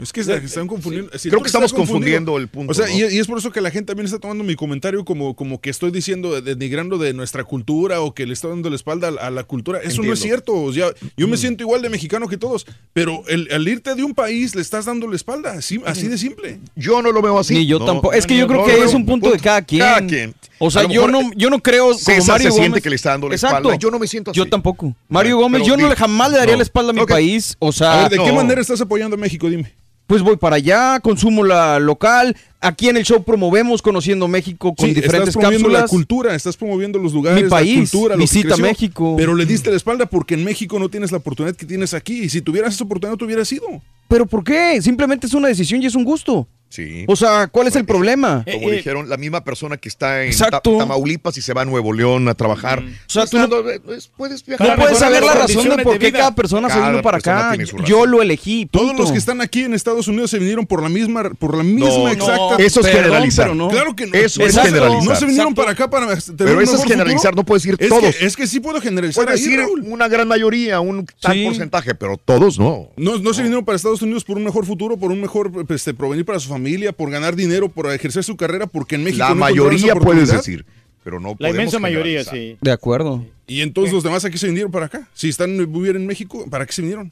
Es 0.00 0.12
que 0.12 0.24
se 0.24 0.34
están 0.36 0.66
confundiendo. 0.66 1.16
si 1.18 1.28
Creo 1.28 1.40
que 1.42 1.48
estamos 1.48 1.72
confundiendo 1.72 2.36
el 2.38 2.48
punto, 2.48 2.70
O 2.70 2.74
sea, 2.74 2.86
¿no? 2.86 2.92
y, 2.92 3.14
y 3.14 3.18
es 3.18 3.26
por 3.26 3.38
eso 3.38 3.50
que 3.52 3.60
la 3.60 3.70
gente 3.70 3.88
también 3.92 4.06
está 4.06 4.18
tomando 4.18 4.42
mi 4.44 4.54
comentario 4.56 5.04
como, 5.04 5.36
como 5.36 5.60
que 5.60 5.70
estoy 5.70 5.90
diciendo, 5.90 6.40
de- 6.40 6.54
denigrando 6.54 6.96
de 6.98 7.12
nuestra 7.12 7.44
cultura 7.44 8.00
o 8.00 8.14
que 8.14 8.26
le 8.26 8.32
está 8.32 8.48
dando 8.48 8.70
la 8.70 8.76
espalda 8.76 9.08
a, 9.20 9.26
a 9.26 9.30
la 9.30 9.44
cultura. 9.44 9.80
Eso 9.82 10.02
no 10.02 10.12
es 10.12 10.20
cierto. 10.20 10.54
O 10.54 10.72
sea, 10.72 10.86
yo 11.16 11.28
me 11.28 11.36
siento 11.36 11.62
igual 11.62 11.82
de 11.82 11.90
mexicano 11.90 12.28
que 12.28 12.36
todos, 12.36 12.66
pero 12.92 13.22
el, 13.28 13.48
al 13.52 13.66
irte 13.68 13.94
de 13.94 14.02
un 14.04 14.14
país 14.14 14.54
le 14.54 14.62
estás 14.62 14.86
dando 14.86 15.06
la 15.06 15.16
espalda. 15.16 15.52
Así, 15.52 15.80
así 15.84 16.08
de 16.08 16.16
simple. 16.18 16.60
Yo 16.76 17.02
no 17.02 17.12
lo 17.12 17.20
veo 17.22 17.38
así. 17.38 17.54
Ni 17.54 17.66
yo 17.66 17.78
No, 17.78 17.84
tampoco. 17.84 18.14
Es 18.14 18.26
que 18.26 18.36
yo 18.36 18.42
no, 18.46 18.48
creo 18.48 18.60
no 18.60 18.66
que 18.66 18.84
es 18.84 18.94
un 18.94 19.04
punto 19.06 19.30
de 19.30 19.38
cada 19.38 19.62
quien. 19.62 19.80
Cada 19.80 20.06
quien. 20.06 20.34
O 20.58 20.70
sea, 20.70 20.86
yo 20.86 21.08
no, 21.08 21.30
yo 21.36 21.48
no 21.50 21.58
creo 21.60 21.86
como 21.86 21.98
César 21.98 22.34
Mario 22.34 22.50
se 22.50 22.56
siente 22.56 22.68
Gómez. 22.70 22.82
que 22.82 22.90
le 22.90 22.96
está 22.96 23.10
dando 23.10 23.28
la 23.28 23.34
Exacto. 23.34 23.56
espalda. 23.58 23.78
Yo 23.78 23.90
no 23.90 23.98
me 23.98 24.06
siento 24.06 24.30
así. 24.30 24.38
Yo 24.38 24.46
tampoco. 24.46 24.94
Mario 25.08 25.36
Pero 25.36 25.38
Gómez, 25.40 25.66
yo 25.66 25.76
no 25.76 25.88
le 25.88 25.96
jamás 25.96 26.30
le 26.30 26.36
daría 26.38 26.54
no. 26.54 26.58
la 26.58 26.62
espalda 26.64 26.90
a 26.90 26.92
mi 26.94 27.04
país. 27.06 27.56
O 27.58 27.72
sea, 27.72 27.92
a 28.04 28.08
ver, 28.08 28.18
¿de 28.18 28.24
qué 28.24 28.32
manera 28.32 28.60
estás 28.60 28.80
apoyando 28.80 29.16
a 29.16 29.18
México? 29.18 29.48
Dime. 29.48 29.72
Pues 30.10 30.22
voy 30.22 30.36
para 30.38 30.56
allá, 30.56 30.98
consumo 30.98 31.44
la 31.44 31.78
local. 31.78 32.36
Aquí 32.60 32.88
en 32.88 32.96
el 32.96 33.04
show 33.04 33.22
promovemos 33.22 33.80
conociendo 33.80 34.26
México 34.26 34.74
con 34.74 34.88
Sí, 34.88 34.92
diferentes 34.92 35.28
estás 35.28 35.34
promoviendo 35.36 35.68
la 35.68 35.78
cápsulas. 35.82 35.90
cultura, 35.90 36.34
estás 36.34 36.56
promoviendo 36.56 36.98
los 36.98 37.12
lugares, 37.12 37.44
Mi 37.44 37.48
país, 37.48 37.76
la 37.76 37.80
cultura, 37.92 38.14
lo 38.16 38.18
que 38.18 38.22
visita 38.22 38.48
creció, 38.48 38.64
México. 38.64 39.14
Pero 39.16 39.36
le 39.36 39.46
diste 39.46 39.70
la 39.70 39.76
espalda 39.76 40.06
porque 40.06 40.34
en 40.34 40.42
México 40.42 40.80
no 40.80 40.88
tienes 40.88 41.12
la 41.12 41.18
oportunidad 41.18 41.54
que 41.54 41.64
tienes 41.64 41.94
aquí. 41.94 42.22
Y 42.22 42.28
si 42.28 42.40
tuvieras 42.42 42.74
esa 42.74 42.82
oportunidad, 42.82 43.12
no 43.12 43.18
te 43.18 43.24
hubieras 43.24 43.52
ido. 43.52 43.66
¿Pero 44.10 44.26
por 44.26 44.42
qué? 44.44 44.82
Simplemente 44.82 45.26
es 45.28 45.34
una 45.34 45.46
decisión 45.48 45.80
y 45.82 45.86
es 45.86 45.94
un 45.94 46.04
gusto. 46.04 46.46
Sí. 46.72 47.04
O 47.08 47.16
sea, 47.16 47.48
¿cuál 47.48 47.66
es 47.66 47.74
el 47.74 47.84
problema? 47.84 48.44
Como 48.48 48.70
dijeron, 48.70 49.08
la 49.08 49.16
misma 49.16 49.42
persona 49.42 49.76
que 49.76 49.88
está 49.88 50.22
en. 50.22 50.36
Ta- 50.38 50.60
Tamaulipas 50.60 51.36
y 51.36 51.42
se 51.42 51.52
va 51.52 51.62
a 51.62 51.64
Nuevo 51.64 51.92
León 51.92 52.28
a 52.28 52.34
trabajar. 52.34 52.78
O 52.78 52.84
sea, 53.08 53.26
tú 53.26 53.38
no- 53.38 53.48
pues, 53.84 54.08
puedes 54.16 54.46
viajar. 54.46 54.68
No 54.68 54.76
puedes 54.76 54.98
saber 54.98 55.24
la 55.24 55.34
razón 55.34 55.68
de 55.68 55.82
por 55.82 55.98
qué 55.98 56.12
cada 56.12 56.32
persona 56.32 56.70
se 56.70 56.80
vino 56.80 57.02
para 57.02 57.18
persona 57.18 57.50
acá. 57.50 57.64
Yo 57.84 58.06
lo 58.06 58.22
elegí. 58.22 58.66
Todos 58.70 58.96
los 58.96 59.10
que 59.10 59.18
están 59.18 59.40
aquí 59.40 59.64
en 59.64 59.74
Estados 59.74 60.06
Unidos 60.06 60.30
se 60.30 60.38
vinieron 60.38 60.64
por 60.64 60.80
la 60.80 60.88
misma, 60.88 61.30
por 61.40 61.56
la 61.56 61.64
misma 61.64 61.88
No, 61.88 62.08
exacta. 62.08 62.36
no, 62.36 62.58
Eso 62.58 62.80
es 62.80 62.86
Perdón, 62.86 63.02
generalizar. 63.02 63.44
pero 63.46 63.54
no. 63.56 63.68
Claro 63.68 63.96
que 63.96 64.06
no. 64.06 64.14
Eso 64.14 64.40
es 64.42 64.50
Exacto. 64.50 64.68
generalizar. 64.68 65.08
No 65.08 65.16
se 65.16 65.26
vinieron 65.26 65.52
Exacto. 65.52 65.60
para 65.62 65.72
acá 65.72 65.90
para 65.90 66.06
tener 66.06 66.36
Pero 66.36 66.60
eso 66.60 66.76
es 66.76 66.84
generalizar, 66.84 67.32
futuro. 67.32 67.42
no 67.42 67.46
puedes 67.46 67.62
decir 67.64 67.76
es 67.80 67.88
todos. 67.88 68.14
Que, 68.14 68.26
es 68.26 68.36
que 68.36 68.46
sí 68.46 68.60
puedo 68.60 68.80
generalizar. 68.80 69.24
Puedes 69.24 69.40
decir 69.42 69.58
una 69.86 70.06
gran 70.06 70.28
mayoría, 70.28 70.78
un 70.78 71.04
tal 71.20 71.42
porcentaje, 71.42 71.96
pero 71.96 72.16
todos 72.16 72.60
no. 72.60 72.90
No, 72.96 73.18
no 73.18 73.34
se 73.34 73.42
vinieron 73.42 73.64
para 73.64 73.74
Estados 73.74 73.99
Unidos 74.02 74.24
por 74.24 74.36
un 74.36 74.44
mejor 74.44 74.66
futuro, 74.66 74.96
por 74.96 75.10
un 75.10 75.20
mejor 75.20 75.50
este, 75.68 75.94
provenir 75.94 76.24
para 76.24 76.38
su 76.40 76.48
familia, 76.48 76.92
por 76.92 77.10
ganar 77.10 77.36
dinero, 77.36 77.68
por 77.68 77.90
ejercer 77.92 78.24
su 78.24 78.36
carrera, 78.36 78.66
porque 78.66 78.94
en 78.96 79.04
México 79.04 79.24
La 79.24 79.30
no 79.30 79.36
mayoría 79.36 79.94
puedes 79.94 80.30
decir, 80.30 80.64
pero 81.04 81.20
no 81.20 81.36
La 81.38 81.50
inmensa 81.50 81.78
mayoría, 81.78 82.24
sí. 82.24 82.56
De 82.60 82.70
acuerdo. 82.72 83.24
Y 83.46 83.62
entonces 83.62 83.92
los 83.92 84.02
demás 84.04 84.24
aquí 84.24 84.38
se 84.38 84.46
vinieron 84.46 84.70
para 84.70 84.86
acá. 84.86 85.08
Si 85.14 85.28
están 85.28 85.56
viviendo 85.56 85.98
en 85.98 86.06
México, 86.06 86.46
¿para 86.50 86.64
qué 86.66 86.72
se 86.72 86.82
vinieron? 86.82 87.10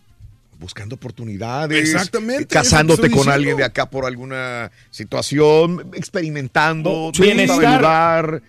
Buscando 0.61 0.97
oportunidades. 0.97 1.79
Exactamente, 1.79 2.47
Casándote 2.47 3.11
con 3.11 3.29
alguien 3.29 3.57
de 3.57 3.65
acá 3.65 3.89
por 3.89 4.05
alguna 4.05 4.71
situación, 4.91 5.89
experimentando, 5.95 6.91
Oh, 6.91 7.13
bienestar. 7.13 7.75
ayudar, 7.77 8.43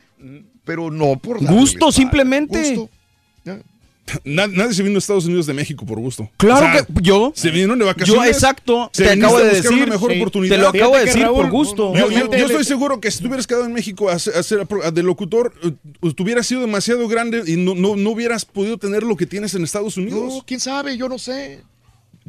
pero 0.65 0.89
no 0.89 1.17
por 1.19 1.39
darle 1.41 1.59
Gusto, 1.59 1.85
la 1.85 1.89
espalda. 1.89 1.91
simplemente. 1.91 2.75
Gusto. 2.75 2.89
Na- 4.23 4.47
nadie 4.47 4.73
se 4.73 4.83
vino 4.83 4.95
a 4.95 4.99
Estados 4.99 5.25
Unidos 5.25 5.45
de 5.45 5.53
México 5.53 5.85
por 5.85 5.99
gusto. 5.99 6.29
Claro 6.37 6.67
O 6.67 6.71
sea, 6.71 6.83
que 6.85 6.93
yo. 7.01 7.31
Se 7.35 7.49
vinieron 7.51 7.77
de 7.79 7.85
vacaciones. 7.85 8.23
Yo, 8.25 8.29
exacto. 8.31 8.89
se 8.93 9.03
Te 9.03 9.11
acabo 9.11 9.37
de 9.39 9.45
decir. 9.45 9.71
una 9.71 9.85
mejor 9.85 10.11
sí, 10.11 10.17
oportunidad. 10.19 10.55
Te 10.55 10.61
lo 10.61 10.69
acabo 10.69 10.97
de 10.97 11.05
decir 11.05 11.21
Raúl, 11.23 11.41
por 11.43 11.49
gusto. 11.51 11.93
Yo, 11.95 12.07
estoy 12.31 12.63
seguro 12.63 12.99
que 12.99 13.11
si 13.11 13.19
te 13.19 13.27
hubieras 13.27 13.47
quedado 13.47 13.65
en 13.65 13.73
México 13.73 14.09
a 14.09 14.13
a- 14.15 14.91
de 14.91 15.03
locutor, 15.03 15.53
eh, 15.63 15.71
tú 16.13 16.23
hubieras 16.23 16.47
sido 16.47 16.61
demasiado 16.61 17.07
grande 17.07 17.43
y 17.45 17.55
no, 17.55 17.75
no, 17.75 17.95
no 17.95 18.09
hubieras 18.11 18.45
podido 18.45 18.77
tener 18.77 19.03
lo 19.03 19.15
que 19.15 19.25
tienes 19.25 19.53
en 19.55 19.63
Estados 19.63 19.97
Unidos. 19.97 20.33
No, 20.35 20.43
quién 20.45 20.59
sabe, 20.59 20.97
yo 20.97 21.07
no 21.09 21.17
sé. 21.17 21.61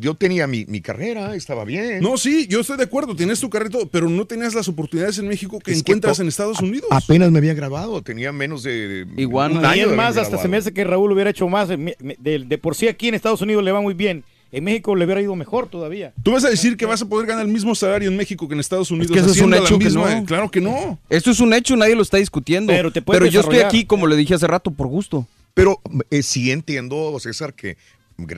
Yo 0.01 0.15
tenía 0.15 0.47
mi, 0.47 0.65
mi 0.67 0.81
carrera, 0.81 1.35
estaba 1.35 1.65
bien. 1.65 2.01
No, 2.01 2.17
sí, 2.17 2.47
yo 2.49 2.61
estoy 2.61 2.79
de 2.79 2.85
acuerdo, 2.85 3.15
tienes 3.15 3.39
tu 3.39 3.51
carrera 3.51 3.71
todo, 3.71 3.87
pero 3.87 4.09
no 4.09 4.25
tenías 4.25 4.55
las 4.55 4.67
oportunidades 4.67 5.19
en 5.19 5.29
México 5.29 5.59
que 5.61 5.73
Es 5.73 5.79
encuentras 5.81 6.19
en 6.21 6.29
Estados 6.29 6.61
Unidos. 6.61 6.89
Apenas 6.91 7.31
me 7.31 7.39
había 7.39 7.53
grabado, 7.55 8.01
tenía 8.01 8.33
menos 8.33 8.63
de, 8.63 9.07
Iguana. 9.17 9.59
un 9.61 9.65
año 9.67 9.91
es 9.91 9.97
más, 9.97 10.17
hasta 10.17 10.39
se 10.39 10.49
me 10.49 10.57
hace 10.57 10.73
que 10.73 10.85
Raúl 10.85 11.13
hubiera 11.13 11.31
hecho 11.31 11.47
más. 11.49 11.69
De, 11.69 12.45
de 12.47 12.59
por 12.59 12.75
sí 12.75 12.89
aquí 12.89 13.09
en 13.09 13.15
Estados 13.15 13.43
Unidos 13.43 13.63
le 13.63 13.73
va 13.73 13.81
muy 13.83 13.95
bien. 13.95 14.25
En 14.53 14.65
México 14.65 14.97
le 14.97 15.05
hubiera 15.05 15.21
ido 15.23 15.37
mejor 15.37 15.69
todavía. 15.69 16.13
Tú 16.25 16.33
vas 16.33 16.45
a 16.45 16.49
decir 16.51 16.77
que 16.77 16.85
vas 16.85 17.01
a 17.03 17.09
poder 17.09 17.27
ganar 17.29 17.45
el 17.47 17.53
mismo 17.53 17.75
salario 17.75 18.09
en 18.09 18.17
México 18.17 18.49
que 18.49 18.55
en 18.55 18.61
Estados 18.61 18.91
Unidos. 18.91 19.13
que 19.13 19.19
eso 19.21 19.31
es 19.31 19.37
un 19.41 19.53
haciendo 19.55 19.57
la 19.59 19.63
hecho 19.63 19.79
que 19.79 19.85
misma- 19.85 20.21
no. 20.21 20.25
Claro 20.25 20.51
que 20.51 20.61
no. 20.61 20.99
Esto 21.09 21.31
es 21.31 21.39
un 21.39 21.53
hecho, 21.53 21.77
nadie 21.77 21.95
lo 21.95 22.03
está 22.03 22.17
discutiendo. 22.17 22.73
Pero 22.73 22.91
te 22.91 23.01
puedes 23.01 23.33
yo 23.33 23.41
estoy 23.43 23.59
aquí, 23.59 23.85
como 23.85 24.07
le 24.09 24.17
dije 24.17 24.35
hace 24.35 24.47
rato, 24.49 24.71
por 24.73 24.89
gusto. 24.89 25.29
Pero 25.55 25.81
eh, 26.11 26.23
sí 26.23 26.51
entiendo, 26.51 27.17
César, 27.21 27.55
que 27.55 27.77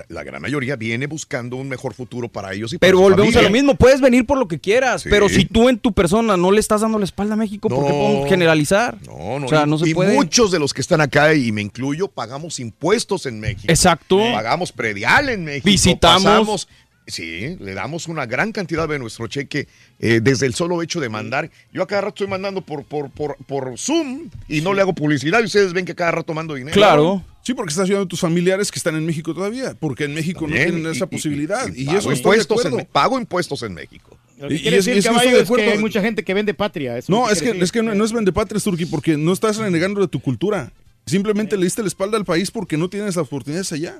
la 0.08 0.22
gran 0.24 0.40
mayoría 0.42 0.76
viene 0.76 1.06
buscando 1.06 1.56
un 1.56 1.68
mejor 1.68 1.94
futuro 1.94 2.28
para 2.28 2.52
ellos 2.52 2.72
y 2.72 2.78
para 2.78 2.88
Pero 2.88 2.98
su 2.98 3.02
volvemos 3.04 3.36
a 3.36 3.42
lo 3.42 3.50
mismo, 3.50 3.74
puedes 3.74 4.00
venir 4.00 4.26
por 4.26 4.38
lo 4.38 4.48
que 4.48 4.58
quieras, 4.58 5.02
Sí. 5.02 5.08
pero 5.10 5.28
si 5.28 5.44
tú 5.44 5.68
en 5.68 5.78
tu 5.78 5.92
persona 5.92 6.36
no 6.36 6.50
le 6.50 6.60
estás 6.60 6.80
dando 6.82 6.98
la 6.98 7.04
espalda 7.04 7.34
a 7.34 7.36
México, 7.36 7.68
¿por 7.68 7.84
qué 7.86 7.92
No. 7.92 7.98
podemos 7.98 8.28
generalizar? 8.28 8.98
No, 9.06 9.38
no, 9.40 9.46
O 9.46 9.48
sea, 9.48 9.66
no 9.66 9.78
se 9.78 9.88
y 9.88 9.94
puede. 9.94 10.14
muchos 10.14 10.50
de 10.50 10.58
los 10.58 10.72
que 10.74 10.80
están 10.80 11.00
acá, 11.00 11.34
y 11.34 11.52
me 11.52 11.62
incluyo, 11.62 12.08
pagamos 12.08 12.60
impuestos 12.60 13.26
en 13.26 13.40
México. 13.40 13.64
Exacto. 13.68 14.18
Pagamos 14.32 14.72
predial 14.72 15.28
en 15.28 15.44
México. 15.44 15.64
Visitamos. 15.66 16.22
pasamos- 16.24 16.68
sí, 17.06 17.56
le 17.60 17.74
damos 17.74 18.06
una 18.08 18.26
gran 18.26 18.52
cantidad 18.52 18.88
de 18.88 18.98
nuestro 18.98 19.26
cheque 19.26 19.66
eh, 19.98 20.20
desde 20.22 20.46
el 20.46 20.54
solo 20.54 20.82
hecho 20.82 21.00
de 21.00 21.08
mandar. 21.08 21.50
Yo 21.72 21.82
a 21.82 21.86
cada 21.86 22.02
rato 22.02 22.14
estoy 22.14 22.26
mandando 22.28 22.62
por, 22.62 22.84
por, 22.84 23.10
por, 23.10 23.36
por 23.46 23.76
Zoom 23.78 24.28
y 24.48 24.60
no 24.60 24.72
le 24.72 24.80
hago 24.82 24.92
publicidad 24.94 25.40
y 25.40 25.44
ustedes 25.44 25.72
ven 25.72 25.84
que 25.84 25.94
cada 25.94 26.12
rato 26.12 26.32
mando 26.32 26.54
dinero. 26.54 26.74
Claro. 26.74 27.22
Sí, 27.42 27.54
porque 27.54 27.70
estás 27.70 27.84
ayudando 27.84 28.04
a 28.04 28.08
tus 28.08 28.20
familiares 28.20 28.70
que 28.70 28.78
están 28.78 28.94
en 28.94 29.04
México 29.04 29.34
todavía, 29.34 29.74
porque 29.78 30.04
en 30.04 30.14
México 30.14 30.40
También, 30.42 30.68
no 30.68 30.70
tienen 30.74 30.92
y- 30.92 30.96
esa 30.96 31.04
y- 31.06 31.08
posibilidad. 31.08 31.68
y 31.74 31.90
Y, 31.90 31.96
eso 31.96 32.12
impuestos 32.12 32.64
en, 32.64 32.86
pago 32.86 33.18
impuestos 33.18 33.62
en 33.64 33.74
México. 33.74 34.16
Lo 34.38 34.48
que 34.48 34.54
Y- 34.54 34.60
quiere 34.62 34.76
y 34.76 34.78
es- 34.78 34.84
decir, 34.84 34.98
es 34.98 35.04
que 35.04 35.10
caballo, 35.10 35.40
es 35.40 35.50
hay 35.72 35.78
mucha 35.78 36.00
gente 36.00 36.22
que 36.24 36.34
vende 36.34 36.54
patria. 36.54 36.98
eso 36.98 37.10
No, 37.10 37.28
es 37.30 37.42
que, 37.42 37.50
es 37.50 37.72
que 37.72 37.82
no, 37.82 37.94
no 37.94 38.04
es 38.04 38.12
vendepatrias, 38.12 38.62
Turki, 38.62 38.86
porque 38.86 39.16
no 39.16 39.32
estás 39.32 39.56
renegando 39.56 40.00
de 40.00 40.08
tu 40.08 40.20
cultura. 40.20 40.72
Simplemente 41.06 41.56
le 41.56 41.64
diste 41.64 41.82
la 41.82 41.88
espalda 41.88 42.16
al 42.16 42.24
país 42.24 42.50
porque 42.52 42.76
no 42.76 42.88
tienes 42.88 43.16
las 43.16 43.26
oportunidades 43.26 43.72
allá. 43.72 43.98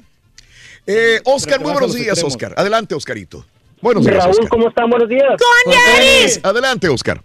Eh, 0.87 1.21
Oscar, 1.25 1.61
muy 1.61 1.73
buenos 1.73 1.95
días, 1.95 2.09
extremos. 2.09 2.35
Oscar. 2.35 2.55
Adelante, 2.57 2.95
Oscarito. 2.95 3.45
Buenos 3.81 4.05
días, 4.05 4.17
Raúl, 4.19 4.31
Oscar. 4.31 4.49
¿cómo 4.49 4.69
están? 4.69 4.89
Buenos 4.89 5.09
días. 5.09 6.41
Adelante, 6.45 6.89
Oscar. 6.89 7.21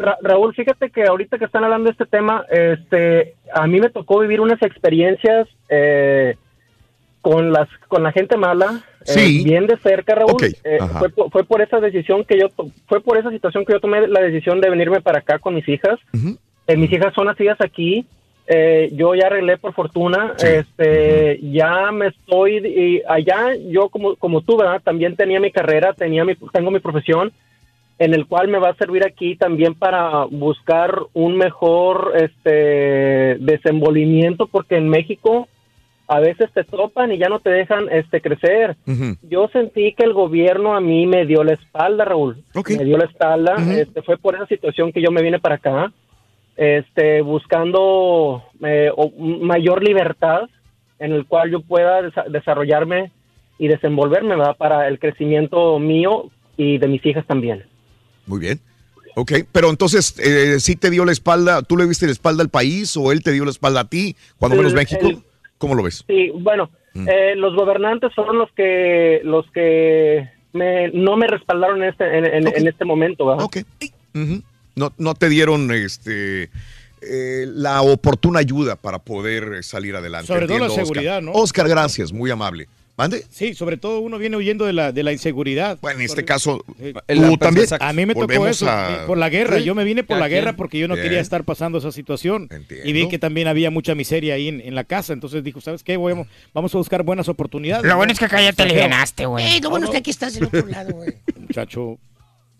Ra- 0.00 0.18
Raúl, 0.22 0.54
fíjate 0.54 0.90
que 0.90 1.04
ahorita 1.04 1.38
que 1.38 1.44
están 1.44 1.64
hablando 1.64 1.86
de 1.86 1.92
este 1.92 2.06
tema, 2.06 2.44
este, 2.50 3.34
a 3.54 3.66
mí 3.66 3.80
me 3.80 3.90
tocó 3.90 4.18
vivir 4.20 4.40
unas 4.40 4.60
experiencias 4.62 5.46
eh, 5.68 6.36
con 7.20 7.52
las 7.52 7.68
con 7.88 8.02
la 8.02 8.12
gente 8.12 8.36
mala, 8.38 8.82
eh, 9.06 9.12
bien 9.44 9.66
de 9.66 9.76
cerca, 9.78 10.14
Raúl. 10.14 10.36
Eh, 10.64 10.78
fue, 10.98 11.08
por- 11.10 11.30
fue 11.30 11.44
por 11.44 11.60
esa 11.60 11.78
decisión 11.80 12.24
que 12.24 12.38
yo 12.38 12.48
fue 12.88 13.00
por 13.02 13.18
esa 13.18 13.30
situación 13.30 13.64
que 13.64 13.74
yo 13.74 13.80
tomé 13.80 14.06
la 14.08 14.20
decisión 14.20 14.60
de 14.60 14.70
venirme 14.70 15.00
para 15.02 15.18
acá 15.18 15.38
con 15.38 15.54
mis 15.54 15.68
hijas. 15.68 15.98
Eh, 16.66 16.76
mis 16.76 16.90
hijas 16.92 17.12
son 17.14 17.26
nacidas 17.26 17.60
aquí. 17.60 18.06
Eh, 18.52 18.88
yo 18.94 19.14
ya 19.14 19.26
arreglé 19.26 19.58
por 19.58 19.74
fortuna. 19.74 20.32
Sí. 20.36 20.46
Este, 20.46 21.38
ya 21.42 21.92
me 21.92 22.06
estoy 22.08 22.56
y 22.66 23.02
allá. 23.06 23.54
Yo 23.68 23.90
como 23.90 24.16
como 24.16 24.40
tú, 24.40 24.56
¿verdad? 24.56 24.80
También 24.82 25.14
tenía 25.14 25.38
mi 25.40 25.52
carrera, 25.52 25.92
tenía 25.92 26.24
mi 26.24 26.34
tengo 26.52 26.70
mi 26.70 26.80
profesión 26.80 27.32
en 28.00 28.14
el 28.14 28.26
cual 28.26 28.48
me 28.48 28.58
va 28.58 28.70
a 28.70 28.74
servir 28.76 29.04
aquí 29.04 29.36
también 29.36 29.74
para 29.74 30.24
buscar 30.24 30.98
un 31.12 31.36
mejor 31.36 32.12
este 32.16 33.36
desenvolvimiento 33.38 34.46
porque 34.46 34.76
en 34.76 34.88
México 34.88 35.46
a 36.08 36.18
veces 36.18 36.50
te 36.52 36.64
topan 36.64 37.12
y 37.12 37.18
ya 37.18 37.28
no 37.28 37.38
te 37.40 37.50
dejan 37.50 37.88
este 37.92 38.20
crecer. 38.22 38.76
Yo 39.28 39.48
sentí 39.52 39.92
que 39.92 40.04
el 40.04 40.14
gobierno 40.14 40.74
a 40.74 40.80
mí 40.80 41.06
me 41.06 41.24
dio 41.26 41.44
la 41.44 41.52
espalda, 41.52 42.04
Raúl. 42.06 42.42
Me 42.78 42.84
dio 42.84 42.96
la 42.96 43.04
espalda. 43.04 43.54
Este, 43.78 44.02
fue 44.02 44.16
por 44.16 44.34
esa 44.34 44.46
situación 44.46 44.92
que 44.92 45.02
yo 45.02 45.10
me 45.12 45.22
vine 45.22 45.38
para 45.38 45.56
acá, 45.56 45.92
este, 46.56 47.20
buscando 47.22 48.42
eh, 48.64 48.90
mayor 49.18 49.84
libertad 49.84 50.48
en 50.98 51.12
el 51.12 51.26
cual 51.26 51.50
yo 51.50 51.60
pueda 51.60 52.00
desa- 52.02 52.28
desarrollarme 52.28 53.12
y 53.58 53.68
desenvolverme 53.68 54.36
¿verdad? 54.36 54.56
para 54.56 54.88
el 54.88 54.98
crecimiento 54.98 55.78
mío 55.78 56.30
y 56.56 56.78
de 56.78 56.88
mis 56.88 57.04
hijas 57.06 57.26
también. 57.26 57.64
Muy 58.30 58.38
bien. 58.40 58.60
Ok, 59.16 59.32
pero 59.50 59.68
entonces, 59.70 60.14
eh, 60.20 60.60
¿sí 60.60 60.76
te 60.76 60.88
dio 60.88 61.04
la 61.04 61.10
espalda, 61.12 61.62
tú 61.62 61.76
le 61.76 61.84
diste 61.86 62.06
la 62.06 62.12
espalda 62.12 62.42
al 62.44 62.48
país 62.48 62.96
o 62.96 63.10
él 63.10 63.22
te 63.24 63.32
dio 63.32 63.44
la 63.44 63.50
espalda 63.50 63.80
a 63.80 63.88
ti, 63.88 64.14
cuando 64.38 64.56
menos 64.56 64.70
El- 64.72 64.76
México? 64.76 65.06
el- 65.08 65.18
¿Cómo 65.58 65.74
lo 65.74 65.82
ves? 65.82 66.04
Sí, 66.06 66.30
bueno, 66.32 66.70
Mm. 66.94 67.08
eh, 67.08 67.34
los 67.36 67.54
gobernantes 67.56 68.12
son 68.14 68.38
los 68.38 68.50
que 68.52 69.20
los 69.24 69.44
que 69.52 70.28
me, 70.52 70.88
no 70.92 71.16
me 71.16 71.26
respaldaron 71.26 71.82
en 71.82 71.88
este 71.90 72.18
en, 72.18 72.24
en- 72.24 72.48
en 72.56 72.66
este 72.68 72.84
momento, 72.84 73.26
¿verdad? 73.26 73.44
Ok. 73.44 73.58
Ujú. 74.14 74.42
no, 74.76 74.92
no 74.96 75.14
te 75.14 75.28
dieron 75.28 75.70
este 75.72 76.48
eh, 77.02 77.46
la 77.48 77.82
oportuna 77.82 78.38
ayuda 78.40 78.76
para 78.76 78.98
poder 79.00 79.54
eh, 79.58 79.62
salir 79.62 79.96
adelante. 79.96 80.28
Sobre 80.28 80.46
todo 80.46 80.58
la 80.60 80.66
Oscar. 80.66 80.86
seguridad, 80.86 81.20
¿no? 81.22 81.32
Oscar, 81.32 81.68
gracias, 81.68 82.12
muy 82.12 82.30
amable. 82.30 82.68
¿Mande? 83.00 83.24
Sí, 83.30 83.54
sobre 83.54 83.78
todo 83.78 84.00
uno 84.00 84.18
viene 84.18 84.36
huyendo 84.36 84.66
de 84.66 84.74
la, 84.74 84.92
de 84.92 85.02
la 85.02 85.10
inseguridad. 85.10 85.78
Bueno, 85.80 86.00
en 86.00 86.04
este 86.04 86.22
caso, 86.26 86.62
Sí. 86.78 86.92
tú 86.92 87.36
también. 87.38 87.66
A 87.80 87.92
mí 87.94 88.04
me 88.04 88.14
tocó 88.14 88.46
eso, 88.46 88.68
a- 88.68 88.92
eh, 89.04 89.06
por 89.06 89.16
la 89.16 89.30
guerra. 89.30 89.56
Sí. 89.56 89.64
Yo 89.64 89.74
me 89.74 89.84
vine 89.84 90.04
por 90.04 90.18
la 90.18 90.28
guerra 90.28 90.52
porque 90.52 90.78
yo 90.78 90.86
no 90.86 90.96
Bien. 90.96 91.04
quería 91.04 91.20
estar 91.20 91.44
pasando 91.44 91.78
esa 91.78 91.92
situación. 91.92 92.50
Y 92.84 92.92
vi 92.92 93.08
que 93.08 93.18
también 93.18 93.48
había 93.48 93.70
mucha 93.70 93.94
miseria 93.94 94.34
ahí 94.34 94.48
en, 94.48 94.60
en 94.60 94.74
la 94.74 94.84
casa. 94.84 95.14
Entonces 95.14 95.42
dijo, 95.42 95.62
¿sabes 95.62 95.82
qué? 95.82 95.96
Voy 95.96 96.14
vamos 96.52 96.74
a 96.74 96.78
buscar 96.78 97.02
buenas 97.02 97.28
oportunidades. 97.30 97.84
Lo 97.84 97.90
¿no? 97.92 97.96
bueno 97.96 98.12
es 98.12 98.18
que 98.18 98.26
acá 98.26 98.42
ya 98.42 98.52
te 98.52 98.64
alivianaste, 98.64 99.24
güey. 99.24 99.46
Ey, 99.46 99.60
lo 99.62 99.70
bueno 99.70 99.86
es 99.86 99.92
que 99.92 99.96
aquí 99.96 100.10
estás 100.10 100.34
del 100.34 100.44
otro 100.44 100.66
lado, 100.66 100.92
güey. 100.92 101.14
muchacho. 101.40 101.98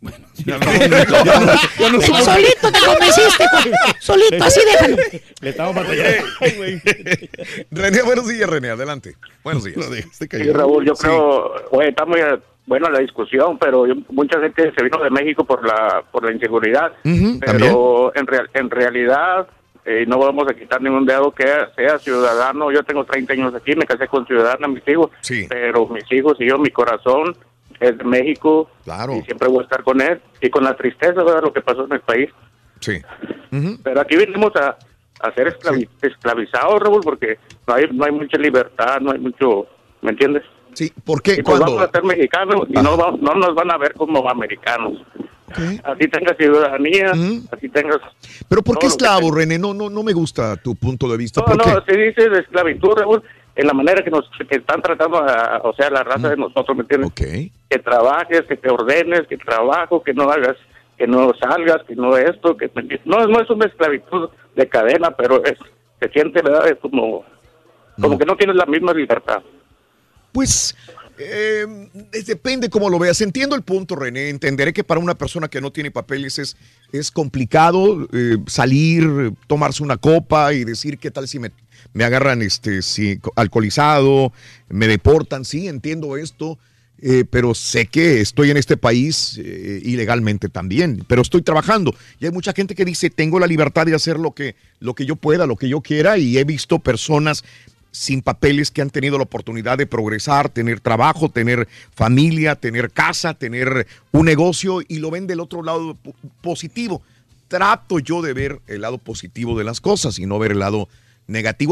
Ya 0.47 0.57
no, 0.59 0.73
ya 0.73 1.91
no 1.91 2.01
somos- 2.01 2.25
Solito 2.25 2.73
te 2.73 2.79
convenciste, 2.87 3.45
güey. 3.53 3.75
Solito, 4.01 4.45
así 4.45 4.61
déjalo. 4.65 4.97
Le 5.43 5.51
estamos 5.51 5.75
batallando. 5.75 6.27
René, 7.71 8.03
buenos 8.03 8.27
días, 8.29 8.49
René, 8.49 8.71
adelante. 8.71 9.17
Buenos 9.45 9.65
días. 9.65 9.77
Sí, 10.39 10.51
Raúl, 10.53 10.87
yo 10.87 10.95
creo, 10.95 11.55
oye, 11.71 11.89
está 11.91 12.07
muy 12.07 12.21
eh, 12.21 12.39
buena 12.67 12.89
la 12.89 13.01
discusión, 13.01 13.59
pero 13.59 13.87
yo- 13.87 13.95
mucha 14.11 14.41
gente 14.41 14.73
se 14.75 14.83
vino 14.83 15.03
de 15.03 15.11
México 15.11 15.45
por 15.45 15.67
la 15.67 16.03
por 16.11 16.25
la 16.25 16.33
inseguridad, 16.33 16.93
pero 17.41 18.13
en, 18.15 18.27
real- 18.27 18.51
en 18.55 18.71
realidad 18.71 19.47
eh, 19.85 20.05
no 20.07 20.19
vamos 20.19 20.47
a 20.49 20.55
quitar 20.55 20.81
ningún 20.81 21.05
dedo 21.07 21.33
que 21.33 21.45
sea 21.77 21.99
ciudadano. 21.99 22.71
Yo 22.73 22.83
tengo 22.85 23.05
30 23.05 23.33
años 23.35 23.55
aquí, 23.55 23.75
me 23.77 23.85
casé 23.87 24.07
con 24.09 24.27
ciudadana, 24.27 24.69
mis 24.69 24.87
hijos, 24.89 25.11
pero 25.49 25.87
mis 25.89 26.11
hijos 26.13 26.37
y 26.41 26.49
yo, 26.49 26.59
mi 26.59 26.71
corazón 26.71 27.37
es 27.81 27.97
de 27.99 28.05
México 28.05 28.71
claro. 28.85 29.15
y 29.17 29.23
siempre 29.23 29.49
voy 29.49 29.61
a 29.61 29.63
estar 29.63 29.83
con 29.83 30.01
él 30.01 30.21
y 30.41 30.51
con 30.51 30.63
la 30.65 30.77
tristeza 30.77 31.23
de 31.25 31.41
lo 31.43 31.53
que 31.53 31.61
pasó 31.63 31.85
en 31.87 31.93
el 31.93 32.01
país. 32.01 32.29
Sí. 32.81 33.01
Pero 33.83 34.01
aquí 34.01 34.17
vinimos 34.17 34.55
a, 34.57 34.77
a 35.21 35.35
ser 35.35 35.49
esclavi- 35.59 35.89
esclavizados, 36.03 36.81
Raúl, 36.81 37.01
porque 37.03 37.39
no 37.67 37.75
hay, 37.75 37.87
no 37.93 38.05
hay 38.05 38.13
mucha 38.13 38.39
libertad, 38.39 39.01
no 39.01 39.13
hay 39.13 39.19
mucho, 39.19 39.67
¿me 40.03 40.11
entiendes? 40.11 40.45
Sí, 40.75 40.93
¿por 41.05 41.21
qué? 41.21 41.35
Y 41.39 41.43
pues 41.43 41.59
vamos 41.59 41.83
a 41.83 41.91
ser 41.91 42.05
mexicanos 42.05 42.67
y 42.69 42.75
no, 42.75 42.97
va- 42.97 43.17
no 43.21 43.35
nos 43.35 43.55
van 43.55 43.71
a 43.73 43.77
ver 43.79 43.93
como 43.95 44.29
americanos. 44.31 45.03
Así 45.83 46.07
tengas 46.07 46.37
ciudadanía, 46.37 47.11
así 47.51 47.69
tengas... 47.71 47.99
Pero 48.49 48.63
¿por 48.63 48.79
qué 48.79 48.87
esclavo, 48.87 49.33
René? 49.35 49.59
No, 49.59 49.75
no, 49.75 49.91
no 49.91 50.05
me 50.05 50.13
gusta 50.13 50.55
tu 50.57 50.77
punto 50.77 51.09
de 51.09 51.17
vista. 51.17 51.43
No, 51.45 51.55
no, 51.57 51.85
se 51.85 51.97
dice 51.99 52.29
de 52.29 52.39
esclavitud, 52.39 52.93
Raúl, 52.97 53.21
en 53.57 53.67
la 53.67 53.73
manera 53.73 54.03
que 54.03 54.11
nos 54.11 54.29
que 54.49 54.57
están 54.57 54.81
tratando, 54.83 55.19
a- 55.19 55.61
o 55.65 55.75
sea, 55.75 55.91
la 55.91 56.03
raza 56.03 56.29
de 56.31 56.37
nosotros, 56.37 56.77
¿me 56.77 56.83
entiendes? 56.83 57.11
Que 57.69 57.79
trabajes, 57.79 58.43
que 58.49 58.57
te 58.57 58.71
ordenes, 58.71 59.27
que 59.29 59.37
trabajo, 59.37 60.03
que 60.03 60.15
no 60.15 60.31
hagas, 60.31 60.57
que 60.97 61.07
no 61.07 61.33
salgas, 61.41 61.83
que 61.87 61.95
no 61.97 62.17
esto, 62.17 62.57
que 62.57 62.71
no, 63.05 63.27
no 63.27 63.41
es 63.41 63.51
una 63.51 63.67
esclavitud 63.67 64.31
de 64.57 64.69
cadena, 64.69 65.11
pero 65.13 65.45
es, 65.45 65.59
se 66.01 66.09
siente, 66.11 66.43
¿verdad? 66.43 66.69
Es 66.69 66.79
como, 66.79 67.25
como 68.01 68.19
que 68.19 68.25
no 68.25 68.37
tienes 68.37 68.57
la 68.57 68.67
misma 68.67 68.93
libertad. 68.93 69.43
Pues 70.33 70.77
eh, 71.19 71.67
depende 72.27 72.71
cómo 72.71 72.89
lo 72.89 72.99
veas. 72.99 73.21
Entiendo 73.21 73.55
el 73.57 73.63
punto, 73.63 73.97
René. 73.97 74.29
Entenderé 74.31 74.73
que 74.73 74.85
para 74.85 75.01
una 75.01 75.15
persona 75.15 75.49
que 75.49 75.61
no 75.61 75.71
tiene 75.71 75.91
papeles 75.91 76.39
es, 76.39 76.57
es 76.93 77.11
complicado 77.11 78.07
eh, 78.13 78.37
salir, 78.47 79.33
tomarse 79.47 79.83
una 79.83 79.97
copa 79.97 80.53
y 80.55 80.65
decir 80.65 80.99
qué 80.99 81.11
tal 81.11 81.27
si 81.29 81.39
me, 81.39 81.51
me 81.93 82.05
agarran 82.05 82.43
este, 82.43 82.83
si, 82.83 83.19
co- 83.19 83.33
alcoholizado, 83.37 84.33
me 84.69 84.87
deportan. 84.87 85.45
Sí, 85.45 85.69
entiendo 85.69 86.17
esto. 86.17 86.59
eh, 87.03 87.25
pero 87.31 87.55
sé 87.55 87.87
que 87.87 88.21
estoy 88.21 88.51
en 88.51 88.59
este 88.59 88.77
país 88.77 89.39
eh, 89.43 89.81
ilegalmente 89.83 90.51
también, 90.51 91.03
pero 91.09 91.23
estoy 91.23 91.41
trabajando. 91.41 91.95
Y 92.21 92.27
hay 92.27 92.31
mucha 92.31 92.53
gente 92.53 92.75
que 92.75 92.85
dice, 92.85 93.09
tengo 93.09 93.41
la 93.41 93.47
libertad 93.47 93.87
de 93.87 93.95
hacer 93.95 94.19
lo 94.19 94.33
que, 94.33 94.55
lo 94.81 94.93
que 94.95 95.07
yo 95.07 95.17
pueda, 95.17 95.47
lo 95.47 95.57
que 95.57 95.69
yo 95.71 95.81
quiera, 95.81 96.19
y 96.19 96.37
he 96.37 96.45
visto 96.45 96.79
personas 96.79 97.43
sin 97.91 98.21
papeles 98.21 98.71
que 98.71 98.83
han 98.83 98.91
tenido 98.91 99.17
la 99.17 99.25
oportunidad 99.25 99.79
de 99.79 99.87
progresar, 99.87 100.51
tener 100.51 100.79
trabajo, 100.81 101.31
tener 101.31 101.67
familia, 101.95 102.55
tener 102.55 102.91
casa, 102.91 103.33
tener 103.35 103.87
un 104.13 104.27
negocio 104.27 104.81
y 104.87 104.99
lo 104.99 105.11
ven 105.11 105.27
del 105.27 105.41
otro 105.41 105.63
lado 105.63 105.95
po- 105.95 106.15
positivo. 106.43 107.01
Trato 107.49 107.99
yo 107.99 108.21
de 108.23 108.33
ver 108.35 108.61
el 108.69 108.83
lado 108.83 108.99
positivo 108.99 109.57
de 109.59 109.65
las 109.65 109.81
cosas 109.81 110.19
y 110.19 110.27
no 110.27 110.39
ver 110.39 110.53
el 110.53 110.59
lado 110.61 110.87
negativo, 110.87 110.89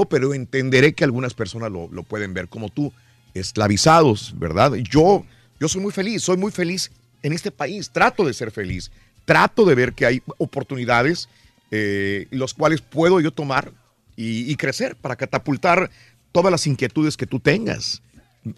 pero 0.08 0.34
entenderé 0.34 0.92
que 0.92 1.04
algunas 1.04 1.34
personas 1.34 1.70
lo, 1.70 1.88
lo 1.90 2.02
pueden 2.02 2.34
ver 2.34 2.48
como 2.48 2.68
tú, 2.68 2.92
esclavizados, 3.34 4.34
¿verdad? 4.38 4.74
Yo, 4.74 5.24
yo 5.60 5.68
soy 5.68 5.82
muy 5.82 5.92
feliz, 5.92 6.22
soy 6.22 6.36
muy 6.36 6.52
feliz 6.52 6.90
en 7.22 7.32
este 7.32 7.50
país, 7.50 7.90
trato 7.90 8.24
de 8.24 8.34
ser 8.34 8.50
feliz, 8.50 8.90
trato 9.24 9.64
de 9.64 9.74
ver 9.74 9.92
que 9.92 10.06
hay 10.06 10.22
oportunidades 10.38 11.28
eh, 11.70 12.26
los 12.30 12.54
cuales 12.54 12.80
puedo 12.80 13.20
yo 13.20 13.30
tomar 13.30 13.72
y, 14.16 14.50
y 14.50 14.56
crecer 14.56 14.96
para 14.96 15.16
catapultar 15.16 15.90
todas 16.32 16.50
las 16.50 16.66
inquietudes 16.66 17.16
que 17.16 17.26
tú 17.26 17.40
tengas. 17.40 18.02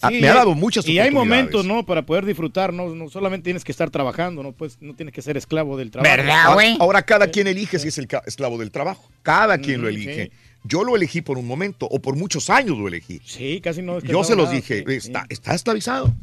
Ah, 0.02 0.08
Sí, 0.10 0.20
Me 0.20 0.28
ha 0.28 0.34
dado 0.34 0.54
muchas 0.54 0.86
Y 0.86 0.98
hay 0.98 1.10
momentos, 1.10 1.66
¿no? 1.66 1.84
Para 1.84 2.02
poder 2.02 2.24
disfrutar, 2.24 2.72
¿no? 2.72 2.94
No 2.94 3.08
solamente 3.08 3.44
tienes 3.44 3.64
que 3.64 3.72
estar 3.72 3.90
trabajando, 3.90 4.42
¿no? 4.42 4.52
Pues 4.52 4.76
no 4.80 4.94
tienes 4.94 5.14
que 5.14 5.22
ser 5.22 5.36
esclavo 5.36 5.76
del 5.76 5.90
trabajo. 5.90 6.22
Ahora, 6.44 6.76
ahora 6.78 7.02
cada 7.02 7.26
quien 7.28 7.46
elige 7.46 7.78
si 7.78 7.88
es 7.88 7.98
el 7.98 8.06
esclavo 8.26 8.58
del 8.58 8.70
trabajo. 8.70 9.10
Cada 9.22 9.58
quien 9.58 9.80
lo 9.80 9.88
Ujú, 9.88 9.96
elige. 9.96 10.26
sí. 10.26 10.32
Yo 10.64 10.84
lo 10.84 10.94
elegí 10.96 11.22
por 11.22 11.38
un 11.38 11.46
momento 11.46 11.86
o 11.90 12.00
por 12.00 12.16
muchos 12.16 12.50
años 12.50 12.76
lo 12.78 12.86
elegí. 12.88 13.20
Sí, 13.24 13.60
casi 13.62 13.80
no. 13.82 13.98
Yo 14.00 14.24
se 14.24 14.36
los 14.36 14.50
dije, 14.50 14.84
está, 14.96 15.26
está 15.28 15.54
esclavizado. 15.54 16.14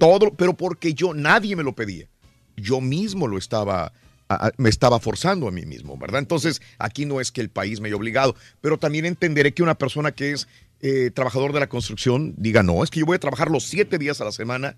Todo, 0.00 0.32
pero 0.34 0.54
porque 0.54 0.94
yo, 0.94 1.12
nadie 1.14 1.54
me 1.56 1.62
lo 1.62 1.74
pedía. 1.74 2.06
Yo 2.56 2.80
mismo 2.80 3.26
lo 3.28 3.36
estaba, 3.36 3.92
a- 4.28 4.46
a- 4.46 4.52
me 4.56 4.70
estaba 4.70 4.98
forzando 5.00 5.46
a 5.48 5.50
mí 5.50 5.66
mismo, 5.66 5.98
¿verdad? 5.98 6.20
Entonces, 6.20 6.62
aquí 6.78 7.04
no 7.04 7.20
es 7.20 7.30
que 7.30 7.42
el 7.42 7.50
país 7.50 7.80
me 7.80 7.88
haya 7.88 7.96
obligado, 7.96 8.34
pero 8.62 8.78
también 8.78 9.04
entenderé 9.04 9.52
que 9.52 9.62
una 9.62 9.74
persona 9.76 10.12
que 10.12 10.32
es 10.32 10.48
eh, 10.80 11.10
trabajador 11.12 11.52
de 11.52 11.60
la 11.60 11.68
construcción 11.68 12.34
diga, 12.36 12.62
no, 12.62 12.82
es 12.84 12.90
que 12.90 13.00
yo 13.00 13.06
voy 13.06 13.16
a 13.16 13.20
trabajar 13.20 13.50
los 13.50 13.64
siete 13.64 13.98
días 13.98 14.20
a 14.20 14.24
la 14.24 14.32
semana, 14.32 14.76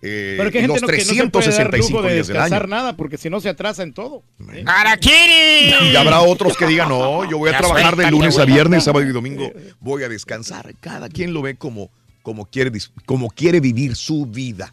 eh, 0.00 0.36
Pero 0.38 0.50
que 0.50 0.58
hay 0.58 0.64
gente 0.64 0.80
los 0.80 0.82
no, 0.82 0.88
que 0.88 0.98
no 0.98 1.04
se 1.04 1.28
puede 1.28 1.56
dar 1.56 1.70
365 1.70 1.90
lujo 1.90 2.08
de 2.08 2.14
días 2.14 2.26
del 2.28 2.36
año. 2.36 2.44
descansar 2.44 2.68
nada, 2.68 2.96
porque 2.96 3.18
si 3.18 3.30
no 3.30 3.40
se 3.40 3.48
atrasa 3.48 3.82
en 3.82 3.92
todo. 3.92 4.22
¡Araquiri! 4.64 5.90
Y 5.92 5.96
habrá 5.96 6.20
otros 6.20 6.56
que 6.56 6.66
digan, 6.66 6.88
no, 6.88 7.28
yo 7.28 7.38
voy 7.38 7.50
a 7.50 7.58
trabajar 7.58 7.96
de 7.96 8.10
lunes 8.10 8.38
a 8.38 8.44
viernes, 8.44 8.84
sábado 8.84 9.04
y 9.04 9.12
domingo, 9.12 9.50
voy 9.80 10.04
a 10.04 10.08
descansar. 10.08 10.72
Cada 10.80 11.08
quien 11.08 11.32
lo 11.32 11.42
ve 11.42 11.56
como, 11.56 11.90
como, 12.22 12.46
quiere, 12.46 12.70
como 13.06 13.28
quiere 13.28 13.60
vivir 13.60 13.96
su 13.96 14.26
vida. 14.26 14.72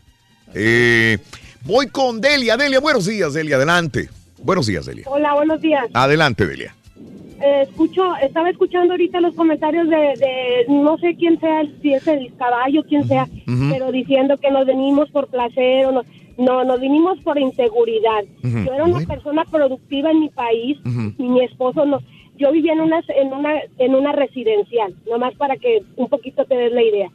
Eh, 0.54 1.18
voy 1.64 1.88
con 1.88 2.22
Delia. 2.22 2.56
Delia, 2.56 2.80
buenos 2.80 3.06
días, 3.06 3.34
Delia, 3.34 3.56
adelante. 3.56 4.10
Buenos 4.38 4.68
días, 4.68 4.86
Delia. 4.86 5.06
Hola, 5.08 5.34
buenos 5.34 5.60
días. 5.60 5.86
Adelante, 5.94 6.46
Delia. 6.46 6.76
Eh, 7.42 7.62
escucho, 7.64 8.16
estaba 8.22 8.50
escuchando 8.50 8.94
ahorita 8.94 9.20
los 9.20 9.36
comentarios 9.36 9.90
de, 9.90 9.98
de 9.98 10.66
no 10.70 10.98
sé 10.98 11.16
quién 11.16 11.40
sea, 11.40 11.64
si 11.82 11.94
es 11.94 12.08
el 12.08 12.34
caballo, 12.38 12.84
quién 12.88 13.06
sea, 13.08 13.28
pero 13.72 13.92
diciendo 13.92 14.38
que 14.38 14.52
nos 14.52 14.66
venimos 14.66 15.10
por 15.12 15.28
placer 15.28 15.86
o 15.88 15.92
no. 15.92 16.02
No, 16.38 16.66
nos 16.66 16.82
vinimos 16.82 17.18
por 17.22 17.40
inseguridad. 17.40 18.26
Yo 18.44 18.74
era 18.74 18.84
una 18.84 19.00
persona 19.06 19.46
productiva 19.46 20.12
en 20.12 20.20
mi 20.20 20.30
país 20.30 20.78
y 21.18 21.24
mi 21.24 21.42
esposo 21.42 21.86
no. 21.86 22.00
Yo 22.38 22.52
vivía 22.52 22.74
en 22.74 22.82
una, 22.82 23.02
en 23.08 23.34
una, 23.34 23.62
en 23.78 23.96
una 23.96 24.12
residencial, 24.12 24.94
nomás 25.10 25.34
para 25.36 25.56
que 25.58 25.84
un 25.96 26.10
poquito 26.10 26.46
te 26.46 26.56
des 26.56 26.72
la 26.72 26.84
idea. 26.84 27.10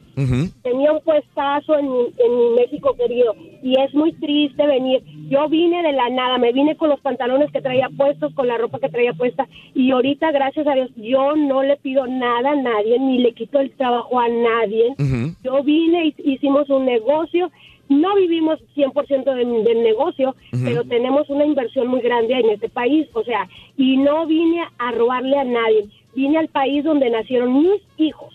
tenía 0.63 0.91
un 0.91 1.01
puestazo 1.01 1.77
en, 1.77 1.85
en 1.85 2.55
México 2.55 2.95
querido 2.95 3.35
y 3.61 3.79
es 3.79 3.93
muy 3.93 4.13
triste 4.13 4.65
venir. 4.65 5.03
Yo 5.29 5.47
vine 5.49 5.83
de 5.83 5.93
la 5.93 6.09
nada, 6.09 6.37
me 6.37 6.51
vine 6.51 6.75
con 6.75 6.89
los 6.89 6.99
pantalones 7.01 7.51
que 7.51 7.61
traía 7.61 7.89
puestos, 7.95 8.33
con 8.33 8.47
la 8.47 8.57
ropa 8.57 8.79
que 8.79 8.89
traía 8.89 9.13
puesta 9.13 9.47
y 9.73 9.91
ahorita, 9.91 10.31
gracias 10.31 10.67
a 10.67 10.73
Dios, 10.73 10.89
yo 10.95 11.35
no 11.35 11.63
le 11.63 11.77
pido 11.77 12.05
nada 12.07 12.51
a 12.51 12.55
nadie, 12.55 12.99
ni 12.99 13.19
le 13.19 13.33
quito 13.33 13.59
el 13.59 13.71
trabajo 13.71 14.19
a 14.19 14.27
nadie. 14.27 14.95
Yo 15.43 15.63
vine 15.63 16.07
y 16.07 16.33
hicimos 16.33 16.69
un 16.69 16.85
negocio. 16.85 17.51
No 17.91 18.15
vivimos 18.15 18.57
100% 18.75 19.35
del, 19.35 19.63
del 19.65 19.83
negocio, 19.83 20.33
pero 20.63 20.85
tenemos 20.85 21.29
una 21.29 21.45
inversión 21.45 21.87
muy 21.87 21.99
grande 22.01 22.35
en 22.35 22.49
este 22.51 22.69
país. 22.69 23.07
O 23.13 23.23
sea, 23.23 23.49
y 23.75 23.97
no 23.97 24.25
vine 24.25 24.63
a 24.77 24.91
robarle 24.91 25.37
a 25.37 25.43
nadie. 25.43 25.89
Vine 26.15 26.37
al 26.37 26.47
país 26.47 26.85
donde 26.85 27.09
nacieron 27.09 27.53
mis 27.53 27.81
hijos. 27.97 28.33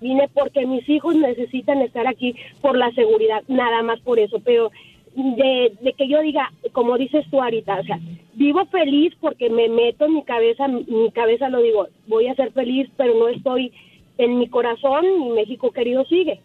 Vine 0.00 0.28
porque 0.32 0.66
mis 0.66 0.88
hijos 0.88 1.16
necesitan 1.16 1.82
estar 1.82 2.06
aquí 2.06 2.36
por 2.60 2.76
la 2.78 2.92
seguridad, 2.92 3.42
nada 3.48 3.82
más 3.82 3.98
por 4.00 4.20
eso. 4.20 4.40
Pero 4.44 4.70
de, 5.16 5.72
de 5.80 5.92
que 5.94 6.06
yo 6.06 6.20
diga, 6.20 6.52
como 6.72 6.96
dices 6.96 7.24
tú 7.28 7.42
ahorita, 7.42 7.80
o 7.80 7.84
sea, 7.84 7.98
vivo 8.34 8.66
feliz 8.66 9.14
porque 9.20 9.50
me 9.50 9.68
meto 9.68 10.04
en 10.04 10.14
mi 10.14 10.22
cabeza, 10.22 10.68
mi 10.68 11.10
cabeza 11.12 11.48
lo 11.48 11.60
digo, 11.60 11.88
voy 12.06 12.28
a 12.28 12.34
ser 12.36 12.52
feliz, 12.52 12.88
pero 12.96 13.14
no 13.14 13.28
estoy 13.28 13.72
en 14.18 14.38
mi 14.38 14.48
corazón, 14.48 15.04
mi 15.18 15.30
México 15.30 15.72
querido 15.72 16.04
sigue. 16.04 16.40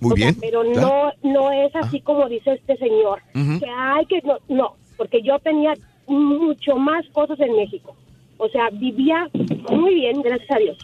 Muy 0.00 0.12
O 0.12 0.16
sea, 0.16 0.26
bien. 0.30 0.36
pero 0.40 0.62
claro. 0.62 1.12
no 1.22 1.32
no 1.32 1.52
es 1.52 1.74
así 1.76 2.00
como 2.00 2.28
dice 2.28 2.52
este 2.52 2.76
señor. 2.78 3.20
Que 3.32 3.66
hay 3.68 4.06
que 4.06 4.20
no, 4.22 4.38
no, 4.48 4.76
porque 4.96 5.22
yo 5.22 5.38
tenía 5.38 5.74
mucho 6.06 6.76
más 6.76 7.04
cosas 7.12 7.38
en 7.40 7.54
México. 7.56 7.94
O 8.38 8.48
sea, 8.48 8.70
vivía 8.72 9.28
muy 9.70 9.94
bien, 9.94 10.22
gracias 10.22 10.50
a 10.50 10.58
Dios. 10.58 10.78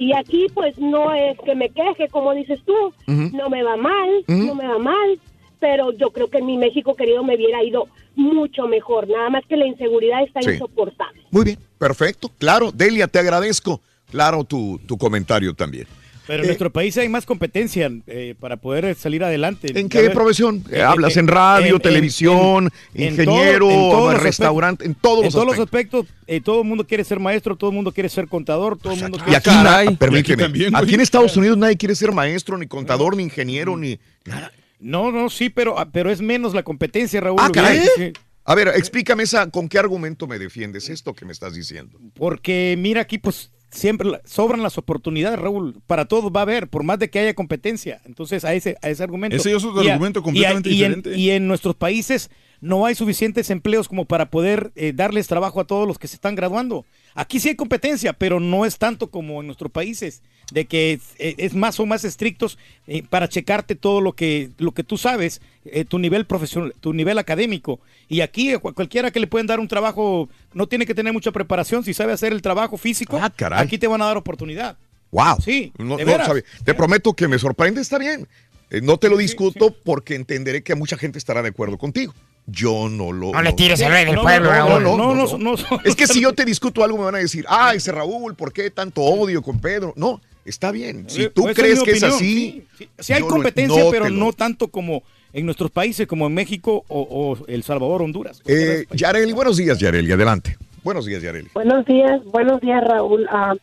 Y 0.00 0.12
aquí 0.14 0.46
pues 0.54 0.78
no 0.78 1.12
es 1.14 1.38
que 1.40 1.54
me 1.54 1.70
queje, 1.70 2.08
como 2.08 2.32
dices 2.34 2.60
tú, 2.64 2.74
no 3.06 3.48
me 3.48 3.62
va 3.62 3.76
mal, 3.76 4.08
no 4.28 4.54
me 4.54 4.66
va 4.66 4.78
mal, 4.78 5.18
pero 5.60 5.92
yo 5.92 6.10
creo 6.10 6.28
que 6.28 6.38
en 6.38 6.46
mi 6.46 6.56
México 6.56 6.94
querido 6.94 7.24
me 7.24 7.34
hubiera 7.36 7.62
ido 7.64 7.88
mucho 8.14 8.66
mejor, 8.68 9.08
nada 9.08 9.28
más 9.30 9.44
que 9.46 9.56
la 9.56 9.66
inseguridad 9.66 10.22
está 10.22 10.42
Sí. 10.42 10.50
insoportable. 10.52 11.22
Muy 11.30 11.44
bien, 11.44 11.58
perfecto. 11.78 12.30
Claro, 12.38 12.70
Delia, 12.72 13.06
te 13.08 13.18
agradezco. 13.18 13.80
Claro, 14.10 14.42
tu, 14.44 14.78
tu 14.86 14.96
comentario 14.98 15.52
también. 15.54 15.86
Pero 16.28 16.42
en 16.42 16.46
nuestro 16.46 16.70
país 16.70 16.96
hay 16.98 17.08
más 17.08 17.24
competencia 17.26 17.90
eh, 18.06 18.34
para 18.38 18.58
poder 18.58 18.94
salir 18.94 19.24
adelante. 19.24 19.72
¿En 19.74 19.88
qué 19.88 20.10
profesión? 20.10 20.62
eh, 20.70 20.82
¿Hablas 20.82 21.16
eh, 21.16 21.20
en 21.20 21.26
radio, 21.26 21.76
en- 21.76 21.80
televisión, 21.82 22.70
en- 22.94 23.02
en 23.02 23.08
ingeniero, 23.12 23.66
todo- 23.66 23.70
en 23.84 23.90
todos 23.90 24.12
los 24.12 24.22
restaurante, 24.22 24.84
en 24.84 24.94
todos 24.94 25.24
los 25.24 25.26
en 25.26 25.32
todos 25.32 25.58
aspectos? 25.58 25.58
los 25.58 25.64
aspectos, 26.06 26.06
eh, 26.26 26.40
todo 26.42 26.60
el 26.62 26.68
mundo 26.68 26.86
quiere 26.86 27.02
ser 27.02 27.18
maestro, 27.18 27.56
todo 27.56 27.70
el 27.70 27.76
mundo 27.76 27.92
quiere 27.92 28.08
ser 28.10 28.28
contador, 28.28 28.78
todo 28.78 28.92
el 28.92 29.00
mundo 29.00 29.16
Y 29.18 29.22
quiere 29.22 29.36
aquí, 29.38 29.50
na- 29.50 29.96
permíteme, 29.98 30.44
aquí 30.74 30.94
en 30.94 31.00
Estados 31.00 31.36
Unidos 31.36 31.56
nadie 31.58 31.76
quiere 31.78 31.94
ser 31.94 32.12
maestro, 32.12 32.58
ni 32.58 32.66
contador, 32.66 33.16
ni 33.16 33.22
ingeniero, 33.22 33.76
ni 33.76 33.98
nada. 34.26 34.52
No, 34.80 35.10
no, 35.10 35.30
sí, 35.30 35.48
pero, 35.48 35.78
ah, 35.78 35.88
pero 35.90 36.10
es 36.10 36.20
menos 36.20 36.52
la 36.54 36.62
competencia, 36.62 37.20
Raúl. 37.20 37.38
Ah, 37.42 37.50
caray. 37.50 37.80
Sí. 37.96 38.12
A 38.44 38.54
ver, 38.54 38.68
explícame 38.68 39.24
esa, 39.24 39.50
¿con 39.50 39.68
qué 39.68 39.78
argumento 39.78 40.26
me 40.26 40.38
defiendes 40.38 40.88
esto 40.88 41.14
que 41.14 41.24
me 41.24 41.32
estás 41.32 41.54
diciendo? 41.54 41.98
Porque 42.14 42.76
mira 42.78 43.00
aquí, 43.00 43.18
pues 43.18 43.50
siempre 43.70 44.20
sobran 44.24 44.62
las 44.62 44.78
oportunidades, 44.78 45.38
Raúl. 45.38 45.80
Para 45.86 46.06
todos 46.06 46.32
va 46.34 46.40
a 46.40 46.42
haber, 46.42 46.68
por 46.68 46.82
más 46.84 46.98
de 46.98 47.10
que 47.10 47.18
haya 47.18 47.34
competencia. 47.34 48.00
Entonces, 48.04 48.44
a 48.44 48.54
ese, 48.54 48.76
a 48.82 48.88
ese 48.90 49.02
argumento. 49.02 49.36
Ese 49.36 49.54
es 49.54 49.64
otro 49.64 49.82
Y 49.82 49.88
a- 49.88 49.94
argumento 49.94 50.20
y 50.20 50.22
a- 50.22 50.24
completamente 50.24 50.70
y 50.70 50.72
en- 50.84 50.94
diferente. 50.94 51.18
y 51.18 51.30
en 51.30 51.46
nuestros 51.48 51.74
países 51.76 52.30
no 52.60 52.86
hay 52.86 52.94
suficientes 52.94 53.50
empleos 53.50 53.86
como 53.88 54.04
para 54.04 54.30
poder 54.30 54.72
eh, 54.74 54.92
darles 54.94 55.28
trabajo 55.28 55.60
a 55.60 55.66
todos 55.66 55.86
los 55.86 55.98
que 55.98 56.08
se 56.08 56.16
están 56.16 56.34
graduando. 56.34 56.86
Aquí 57.14 57.38
sí 57.40 57.50
hay 57.50 57.54
competencia, 57.56 58.12
pero 58.12 58.40
no 58.40 58.64
es 58.64 58.78
tanto 58.78 59.10
como 59.10 59.40
en 59.40 59.46
nuestros 59.46 59.70
países, 59.70 60.22
de 60.52 60.64
que 60.66 60.92
es, 60.94 61.00
eh, 61.18 61.34
es 61.38 61.54
más 61.54 61.78
o 61.78 61.86
más 61.86 62.04
estrictos 62.04 62.58
eh, 62.86 63.02
para 63.08 63.28
checarte 63.28 63.74
todo 63.74 64.00
lo 64.00 64.12
que, 64.14 64.50
lo 64.58 64.72
que 64.72 64.82
tú 64.84 64.96
sabes, 64.96 65.40
eh, 65.66 65.84
tu 65.84 65.98
nivel 65.98 66.24
profesional, 66.24 66.74
tu 66.80 66.92
nivel 66.94 67.18
académico. 67.18 67.80
Y 68.08 68.22
aquí 68.22 68.54
cual- 68.56 68.74
cualquiera 68.74 69.10
que 69.10 69.20
le 69.20 69.26
pueden 69.26 69.46
dar 69.46 69.60
un 69.60 69.68
trabajo, 69.68 70.28
no 70.54 70.66
tiene 70.66 70.86
que 70.86 70.94
tener 70.94 71.12
mucha 71.12 71.32
preparación, 71.32 71.84
si 71.84 71.92
sabe 71.92 72.12
hacer 72.14 72.32
el 72.32 72.40
trabajo 72.42 72.78
físico, 72.78 73.20
caray. 73.36 73.62
aquí 73.64 73.76
te 73.78 73.86
van 73.86 74.00
a 74.02 74.06
dar 74.06 74.16
oportunidad. 74.16 74.76
Wow. 75.10 75.36
Sí, 75.42 75.72
No, 75.78 75.96
de 75.96 76.04
no 76.04 76.12
veras. 76.12 76.26
sabía. 76.26 76.42
Te 76.64 76.74
prometo 76.74 77.12
que 77.14 77.28
me 77.28 77.38
sorprende, 77.38 77.80
está 77.80 77.98
bien. 77.98 78.26
Eh, 78.70 78.80
no 78.82 78.98
te 78.98 79.08
lo 79.08 79.16
discuto 79.16 79.74
porque 79.84 80.14
entenderé 80.14 80.62
que 80.62 80.74
mucha 80.74 80.98
gente 80.98 81.18
estará 81.18 81.42
de 81.42 81.48
acuerdo 81.48 81.78
contigo. 81.78 82.12
Yo 82.46 82.88
no 82.90 83.12
lo. 83.12 83.32
No 83.32 83.42
le 83.42 83.52
tires 83.54 83.80
al 83.82 83.92
rey 83.92 84.04
del 84.06 84.14
No, 84.16 84.22
pueblo, 84.22 84.50
no, 84.50 84.68
no, 84.68 84.80
no, 84.80 84.96
No, 84.96 85.14
no, 85.14 85.38
no, 85.38 85.56
no. 85.56 85.80
Es 85.84 85.94
que 85.96 86.06
si 86.06 86.20
yo 86.20 86.32
te 86.34 86.44
discuto 86.46 86.82
algo 86.84 86.96
me 86.98 87.04
van 87.04 87.14
a 87.14 87.18
decir, 87.18 87.44
ah, 87.48 87.72
ese 87.74 87.92
Raúl, 87.92 88.34
¿por 88.34 88.52
qué 88.52 88.70
tanto 88.70 89.00
odio 89.02 89.40
con 89.42 89.60
Pedro? 89.60 89.92
No, 89.96 90.20
está 90.48 90.70
bien. 90.72 91.08
Si 91.08 91.22
Eh, 91.24 91.30
tú 91.30 91.42
esa 91.42 91.50
es 91.50 91.56
crees 91.58 91.82
que 91.82 91.90
es 91.92 92.02
así. 92.02 92.24
sí, 92.24 92.66
sí. 92.78 92.88
Sí 92.98 93.12
hay 93.12 93.22
competencia, 93.22 93.84
no 93.84 93.90
pero 93.90 94.08
no 94.10 94.32
tanto 94.32 94.68
como 94.68 95.02
en 95.32 95.44
nuestros 95.44 95.70
países, 95.70 96.06
como 96.06 96.26
en 96.26 96.34
México 96.34 96.84
o, 96.88 97.00
o 97.40 97.46
El 97.46 97.62
Salvador, 97.62 98.02
Honduras. 98.02 98.42
Eh, 98.46 98.86
Yareli, 98.92 99.32
buenos 99.32 99.56
días, 99.56 99.78
Yareli, 99.78 100.10
adelante. 100.12 100.56
Buenos 100.82 101.04
días, 101.06 101.22
Yareli. 101.22 101.48
Buenos 101.54 101.84
días, 101.84 102.24
buenos 102.26 102.60
días 102.60 102.82
Raúl. 102.82 103.26
Ah, 103.30 103.54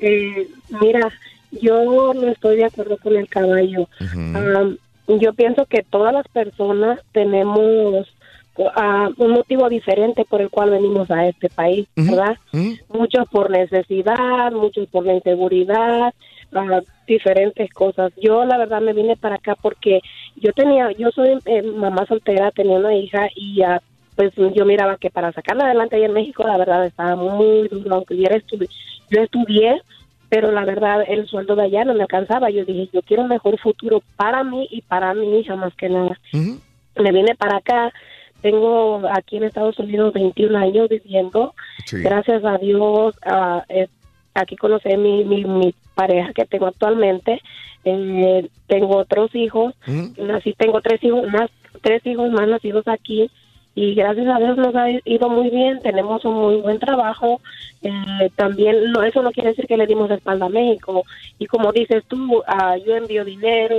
eh, 0.00 0.48
mira, 0.80 1.10
yo 1.60 2.14
no 2.14 2.28
estoy 2.28 2.56
de 2.56 2.64
acuerdo 2.64 2.96
con 2.96 3.14
el 3.16 3.28
caballo. 3.28 3.88
Ah, 4.34 4.70
yo 5.08 5.34
pienso 5.34 5.66
que 5.66 5.82
todas 5.82 6.14
las 6.14 6.26
personas 6.28 7.00
tenemos 7.12 8.06
ah, 8.76 9.10
un 9.16 9.30
motivo 9.32 9.68
diferente 9.68 10.24
por 10.24 10.40
el 10.40 10.50
cual 10.50 10.70
venimos 10.70 11.10
a 11.10 11.26
este 11.26 11.48
país, 11.48 11.86
¿verdad? 12.10 12.36
Muchos 12.88 13.28
por 13.28 13.50
necesidad, 13.50 14.52
muchos 14.52 14.88
por 14.88 15.06
la 15.06 15.14
inseguridad, 15.14 16.12
ah, 16.54 16.80
diferentes 17.06 17.70
cosas. 17.72 18.12
Yo 18.20 18.44
la 18.44 18.58
verdad 18.58 18.80
me 18.80 18.92
vine 18.92 19.16
para 19.16 19.36
acá 19.36 19.56
porque 19.60 20.00
yo 20.36 20.52
tenía, 20.52 20.90
yo 20.92 21.10
soy 21.10 21.38
eh, 21.46 21.62
mamá 21.62 22.06
soltera, 22.06 22.50
tenía 22.50 22.78
una 22.78 22.94
hija 22.94 23.28
y 23.34 23.62
ah, 23.62 23.80
pues 24.16 24.32
yo 24.54 24.64
miraba 24.66 24.98
que 24.98 25.10
para 25.10 25.32
sacarla 25.32 25.64
adelante 25.64 25.96
ahí 25.96 26.04
en 26.04 26.12
México 26.12 26.44
la 26.46 26.58
verdad 26.58 26.84
estaba 26.84 27.16
muy 27.16 27.68
duro, 27.68 27.94
aunque 27.96 28.16
yo, 28.16 28.24
era 28.26 28.36
estu- 28.36 28.68
yo 29.10 29.22
estudié, 29.22 29.80
pero 30.28 30.50
la 30.52 30.64
verdad 30.64 31.04
el 31.08 31.26
sueldo 31.26 31.56
de 31.56 31.64
allá 31.64 31.84
no 31.84 31.94
me 31.94 32.02
alcanzaba. 32.02 32.50
Yo 32.50 32.64
dije, 32.64 32.88
yo 32.92 33.00
quiero 33.02 33.22
un 33.22 33.28
mejor 33.30 33.58
futuro 33.58 34.02
para 34.16 34.44
mí 34.44 34.68
y 34.70 34.82
para 34.82 35.14
mi 35.14 35.38
hija 35.40 35.56
más 35.56 35.74
que 35.74 35.88
nada. 35.88 36.18
Me 36.96 37.10
vine 37.10 37.34
para 37.34 37.56
acá, 37.56 37.90
tengo 38.42 39.00
aquí 39.10 39.36
en 39.36 39.44
Estados 39.44 39.78
Unidos 39.78 40.12
21 40.12 40.58
años 40.58 40.88
viviendo. 40.88 41.54
Gracias 41.90 42.44
a 42.44 42.58
Dios, 42.58 43.14
eh, 43.68 43.88
aquí 44.34 44.56
conocí 44.56 44.94
mi, 44.96 45.24
mi, 45.24 45.44
mi 45.44 45.74
pareja 45.94 46.32
que 46.32 46.44
tengo 46.44 46.66
actualmente. 46.66 47.40
Eh, 47.84 48.48
tengo 48.66 48.96
otros 48.96 49.34
hijos, 49.34 49.74
nací, 50.16 50.54
tengo 50.54 50.80
tres 50.80 51.02
hijos 51.02 51.26
más, 51.30 51.50
tres 51.80 52.04
hijos 52.06 52.30
más 52.30 52.48
nacidos 52.48 52.86
aquí 52.86 53.30
y 53.74 53.94
gracias 53.94 54.28
a 54.28 54.38
Dios 54.38 54.56
nos 54.56 54.74
ha 54.76 54.88
ido 54.90 55.28
muy 55.28 55.48
bien, 55.48 55.80
tenemos 55.80 56.24
un 56.24 56.34
muy 56.34 56.56
buen 56.56 56.78
trabajo. 56.78 57.40
Eh, 57.82 58.30
también 58.36 58.92
no, 58.92 59.02
eso 59.02 59.22
no 59.22 59.32
quiere 59.32 59.50
decir 59.50 59.66
que 59.66 59.76
le 59.76 59.86
dimos 59.86 60.08
la 60.08 60.16
espalda 60.16 60.46
a 60.46 60.50
México 60.50 61.04
y 61.38 61.46
como 61.46 61.72
dices 61.72 62.04
tú, 62.06 62.42
ah, 62.46 62.76
yo 62.76 62.94
envío 62.94 63.24
dinero, 63.24 63.74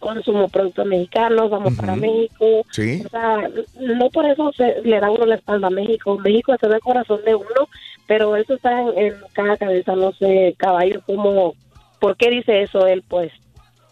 consumo 0.00 0.48
productos 0.48 0.86
mexicanos, 0.86 1.50
vamos 1.50 1.74
para 1.76 1.94
México. 1.94 2.64
Sí. 2.72 3.02
O 3.06 3.08
sea, 3.08 3.48
no 3.78 4.10
por 4.10 4.26
eso 4.26 4.50
se, 4.56 4.82
le 4.82 4.98
da 4.98 5.10
uno 5.10 5.26
la 5.26 5.36
espalda 5.36 5.68
a 5.68 5.70
México. 5.70 6.18
México 6.18 6.52
está 6.52 6.66
en 6.66 6.72
el 6.72 6.80
corazón 6.80 7.20
de 7.24 7.34
uno, 7.36 7.68
pero 8.08 8.34
eso 8.34 8.54
está 8.54 8.80
en, 8.80 8.98
en 8.98 9.14
cada 9.32 9.56
cabeza, 9.56 9.94
no 9.94 10.12
sé, 10.14 10.54
caballo, 10.58 11.00
como, 11.06 11.54
¿por 12.00 12.16
qué 12.16 12.30
dice 12.30 12.62
eso 12.62 12.86
él? 12.88 13.04
Pues 13.06 13.30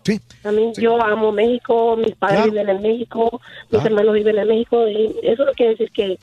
Sí. 0.04 0.18
a 0.42 0.50
mí 0.52 0.72
yo 0.78 1.00
amo 1.02 1.30
México, 1.32 1.94
mis 1.96 2.16
padres 2.16 2.38
Claro. 2.44 2.52
viven 2.52 2.68
en 2.70 2.82
México, 2.82 3.40
mis 3.70 3.84
hermanos 3.84 4.14
viven 4.14 4.38
en 4.38 4.48
México, 4.48 4.88
y 4.88 5.14
eso 5.22 5.44
no 5.44 5.52
quiere 5.52 5.72
decir 5.72 5.90
que, 5.90 6.18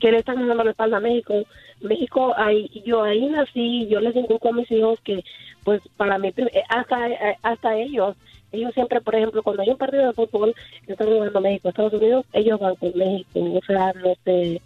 que 0.00 0.10
le 0.10 0.18
están 0.18 0.46
dando 0.48 0.64
la 0.64 0.72
espalda 0.72 0.96
a 0.96 1.00
México. 1.00 1.34
México, 1.80 2.34
ahí, 2.36 2.68
yo 2.84 3.04
ahí 3.04 3.24
nací, 3.26 3.86
yo 3.86 4.00
les 4.00 4.16
inculco 4.16 4.48
a 4.48 4.52
mis 4.52 4.68
hijos 4.72 4.98
que, 5.04 5.22
pues 5.62 5.80
para 5.96 6.18
mí, 6.18 6.32
hasta, 6.68 6.98
hasta 7.42 7.76
ellos, 7.76 8.16
ellos 8.52 8.72
siempre, 8.74 9.00
por 9.00 9.14
ejemplo, 9.14 9.42
cuando 9.42 9.62
hay 9.62 9.70
un 9.70 9.76
partido 9.78 10.06
de 10.06 10.12
fútbol 10.12 10.54
que 10.86 10.92
están 10.92 11.08
jugando 11.08 11.40
México, 11.40 11.68
Estados 11.68 11.92
Unidos, 11.92 12.24
ellos 12.32 12.58
van 12.60 12.74
con 12.76 12.92
México, 12.96 13.28
o 13.40 13.60
sea, 13.66 13.92
no 13.94 14.14
sé. 14.24 14.60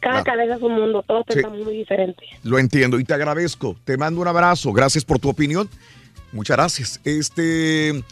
Cada 0.00 0.22
Claro. 0.22 0.38
cabeza 0.38 0.56
es 0.56 0.62
un 0.62 0.72
mundo, 0.74 1.02
todos 1.06 1.24
Sí. 1.28 1.34
pensamos 1.34 1.60
muy 1.64 1.74
diferente. 1.78 2.22
Lo 2.42 2.58
entiendo 2.58 2.98
y 2.98 3.04
te 3.04 3.14
agradezco. 3.14 3.76
Te 3.84 3.96
mando 3.96 4.20
un 4.20 4.28
abrazo. 4.28 4.72
Gracias 4.72 5.04
por 5.04 5.18
tu 5.18 5.30
opinión. 5.30 5.68
Muchas 6.32 6.56
gracias. 6.56 7.00
Este 7.04 7.90
eh, 7.90 8.02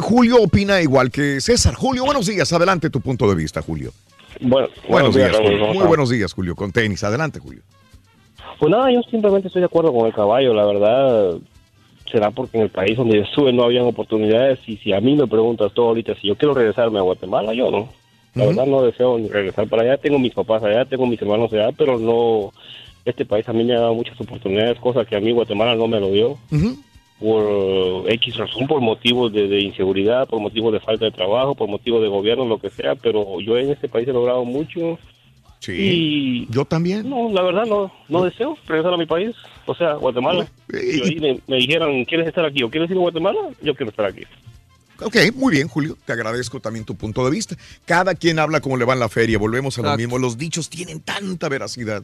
Julio 0.00 0.42
opina 0.42 0.80
igual 0.80 1.10
que 1.10 1.40
César. 1.40 1.74
Julio, 1.74 2.04
buenos 2.04 2.26
días. 2.26 2.52
Adelante 2.52 2.90
tu 2.90 3.00
punto 3.00 3.28
de 3.28 3.36
vista, 3.36 3.62
Julio. 3.62 3.92
Bueno, 4.40 4.68
Buenos 4.88 5.14
días, 5.14 5.32
Raúl, 5.32 5.44
Julio. 5.44 5.60
¿cómo 5.60 5.74
Muy 5.74 5.86
buenos 5.86 6.10
días, 6.10 6.32
Julio. 6.32 6.56
Con 6.56 6.72
tenis. 6.72 7.04
Adelante, 7.04 7.38
Julio. 7.40 7.60
Pues 8.58 8.70
nada, 8.70 8.90
yo 8.90 9.00
simplemente 9.10 9.48
estoy 9.48 9.60
de 9.60 9.66
acuerdo 9.66 9.92
con 9.92 10.06
el 10.06 10.14
caballo, 10.14 10.54
la 10.54 10.64
verdad. 10.66 11.36
Será 12.10 12.30
porque 12.30 12.56
en 12.56 12.64
el 12.64 12.70
país 12.70 12.96
donde 12.96 13.18
yo 13.18 13.22
estuve 13.22 13.52
no 13.52 13.64
habían 13.64 13.84
oportunidades 13.84 14.60
y 14.66 14.76
si 14.78 14.92
a 14.92 15.00
mí 15.00 15.14
me 15.14 15.26
preguntas 15.26 15.72
tú 15.72 15.82
ahorita 15.82 16.14
si 16.14 16.28
yo 16.28 16.36
quiero 16.36 16.54
regresarme 16.54 16.98
a 16.98 17.02
Guatemala, 17.02 17.52
yo 17.52 17.70
no. 17.70 17.88
La 18.34 18.46
verdad 18.46 18.66
no 18.66 18.82
deseo 18.82 19.18
regresar 19.28 19.68
para 19.68 19.82
allá. 19.82 19.96
Tengo 19.96 20.18
mis 20.18 20.32
papás 20.32 20.62
allá, 20.62 20.84
tengo 20.84 21.06
mis 21.06 21.20
hermanos 21.20 21.52
allá, 21.52 21.70
pero 21.72 21.98
no... 21.98 22.52
Este 23.04 23.24
país 23.24 23.48
a 23.48 23.52
mí 23.54 23.64
me 23.64 23.74
ha 23.74 23.80
dado 23.80 23.94
muchas 23.94 24.20
oportunidades, 24.20 24.78
cosas 24.78 25.06
que 25.06 25.16
a 25.16 25.20
mí 25.20 25.32
Guatemala 25.32 25.74
no 25.74 25.88
me 25.88 25.98
lo 25.98 26.10
dio. 26.10 26.36
Por 27.18 28.04
X 28.12 28.36
razón, 28.36 28.66
por 28.66 28.80
motivos 28.80 29.32
de, 29.32 29.48
de 29.48 29.60
inseguridad, 29.60 30.28
por 30.28 30.40
motivos 30.40 30.72
de 30.72 30.80
falta 30.80 31.06
de 31.06 31.10
trabajo, 31.10 31.54
por 31.54 31.68
motivos 31.68 32.02
de 32.02 32.08
gobierno, 32.08 32.44
lo 32.44 32.58
que 32.58 32.70
sea, 32.70 32.94
pero 32.96 33.40
yo 33.40 33.56
en 33.56 33.70
este 33.70 33.88
país 33.88 34.06
he 34.06 34.12
logrado 34.12 34.44
mucho. 34.44 34.98
Sí. 35.60 35.72
Y 35.72 36.52
yo 36.52 36.64
también. 36.64 37.08
No, 37.08 37.30
la 37.32 37.42
verdad 37.42 37.64
no, 37.64 37.90
no 38.08 38.24
deseo 38.24 38.56
regresar 38.66 38.92
a 38.92 38.98
mi 38.98 39.06
país, 39.06 39.34
o 39.68 39.74
sea, 39.74 39.94
Guatemala. 39.94 40.48
Si 40.70 40.76
ahí 41.02 41.20
me, 41.20 41.40
me 41.46 41.56
dijeran, 41.56 42.04
¿quieres 42.04 42.26
estar 42.26 42.44
aquí 42.44 42.62
o 42.62 42.70
quieres 42.70 42.90
ir 42.90 42.96
a 42.96 43.00
Guatemala? 43.00 43.38
Yo 43.62 43.74
quiero 43.74 43.90
estar 43.90 44.06
aquí. 44.06 44.22
Ok, 45.00 45.16
muy 45.34 45.52
bien, 45.52 45.68
Julio. 45.68 45.96
Te 46.04 46.12
agradezco 46.12 46.58
también 46.60 46.84
tu 46.84 46.96
punto 46.96 47.24
de 47.24 47.30
vista. 47.30 47.56
Cada 47.84 48.14
quien 48.14 48.38
habla 48.38 48.60
como 48.60 48.76
le 48.76 48.84
va 48.84 48.94
en 48.94 49.00
la 49.00 49.08
feria. 49.08 49.38
Volvemos 49.38 49.78
a 49.78 49.82
lo 49.82 49.88
Exacto. 49.88 49.98
mismo. 49.98 50.18
Los 50.18 50.36
dichos 50.38 50.68
tienen 50.68 51.00
tanta 51.00 51.48
veracidad. 51.48 52.02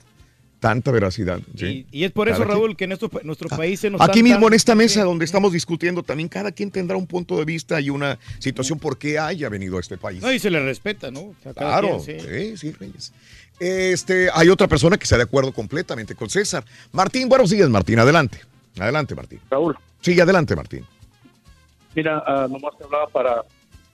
Tanta 0.61 0.93
veracidad. 0.93 1.41
¿sí? 1.59 1.85
Y 1.91 2.05
es 2.05 2.13
por 2.13 2.29
eso, 2.29 2.39
quien- 2.39 2.49
Raúl, 2.49 2.77
que 2.77 2.85
en 2.85 2.93
estos, 2.93 3.11
pa- 3.11 3.21
nuestros 3.25 3.51
países 3.51 3.91
nos 3.93 4.01
Aquí 4.01 4.23
mismo 4.23 4.39
tan- 4.47 4.53
en 4.53 4.55
esta 4.55 4.75
mesa 4.75 5.03
donde 5.05 5.25
estamos 5.27 5.53
discutiendo, 5.53 6.03
también 6.03 6.29
cada 6.29 6.53
quien 6.53 6.71
tendrá 6.71 6.97
un 6.97 7.07
punto 7.07 7.37
de 7.37 7.45
vista 7.45 7.81
y 7.83 7.91
una 7.91 8.19
situación 8.39 8.79
por 8.79 8.97
qué 8.97 9.19
haya 9.19 9.49
venido 9.51 9.77
a 9.77 9.81
este 9.81 9.99
país. 9.99 10.23
No, 10.23 10.33
y 10.33 10.39
se 10.39 10.49
le 10.51 10.61
respeta, 10.65 11.11
¿no? 11.11 11.21
O 11.21 11.35
sea, 11.43 11.53
cada 11.53 11.81
Claro, 11.81 12.01
quien, 12.03 12.21
sí. 12.21 12.27
sí, 12.27 12.57
sí, 12.57 12.73
Reyes. 12.79 13.13
Este, 13.59 14.29
hay 14.33 14.49
otra 14.49 14.67
persona 14.67 14.97
que 14.97 15.05
está 15.05 15.17
de 15.17 15.23
acuerdo 15.23 15.53
completamente 15.53 16.15
con 16.15 16.29
César. 16.29 16.65
Martín, 16.93 17.29
buenos 17.29 17.51
días, 17.51 17.69
Martín. 17.69 17.99
Adelante. 17.99 18.41
Adelante, 18.79 19.15
Martín. 19.15 19.41
Raúl. 19.51 19.77
Sí, 20.01 20.19
adelante, 20.21 20.57
Martín. 20.57 20.85
Mira, 21.95 22.23
ah, 22.27 22.49
nomás 22.51 22.77
te 22.77 22.85
hablaba 22.85 23.07
para, 23.07 23.45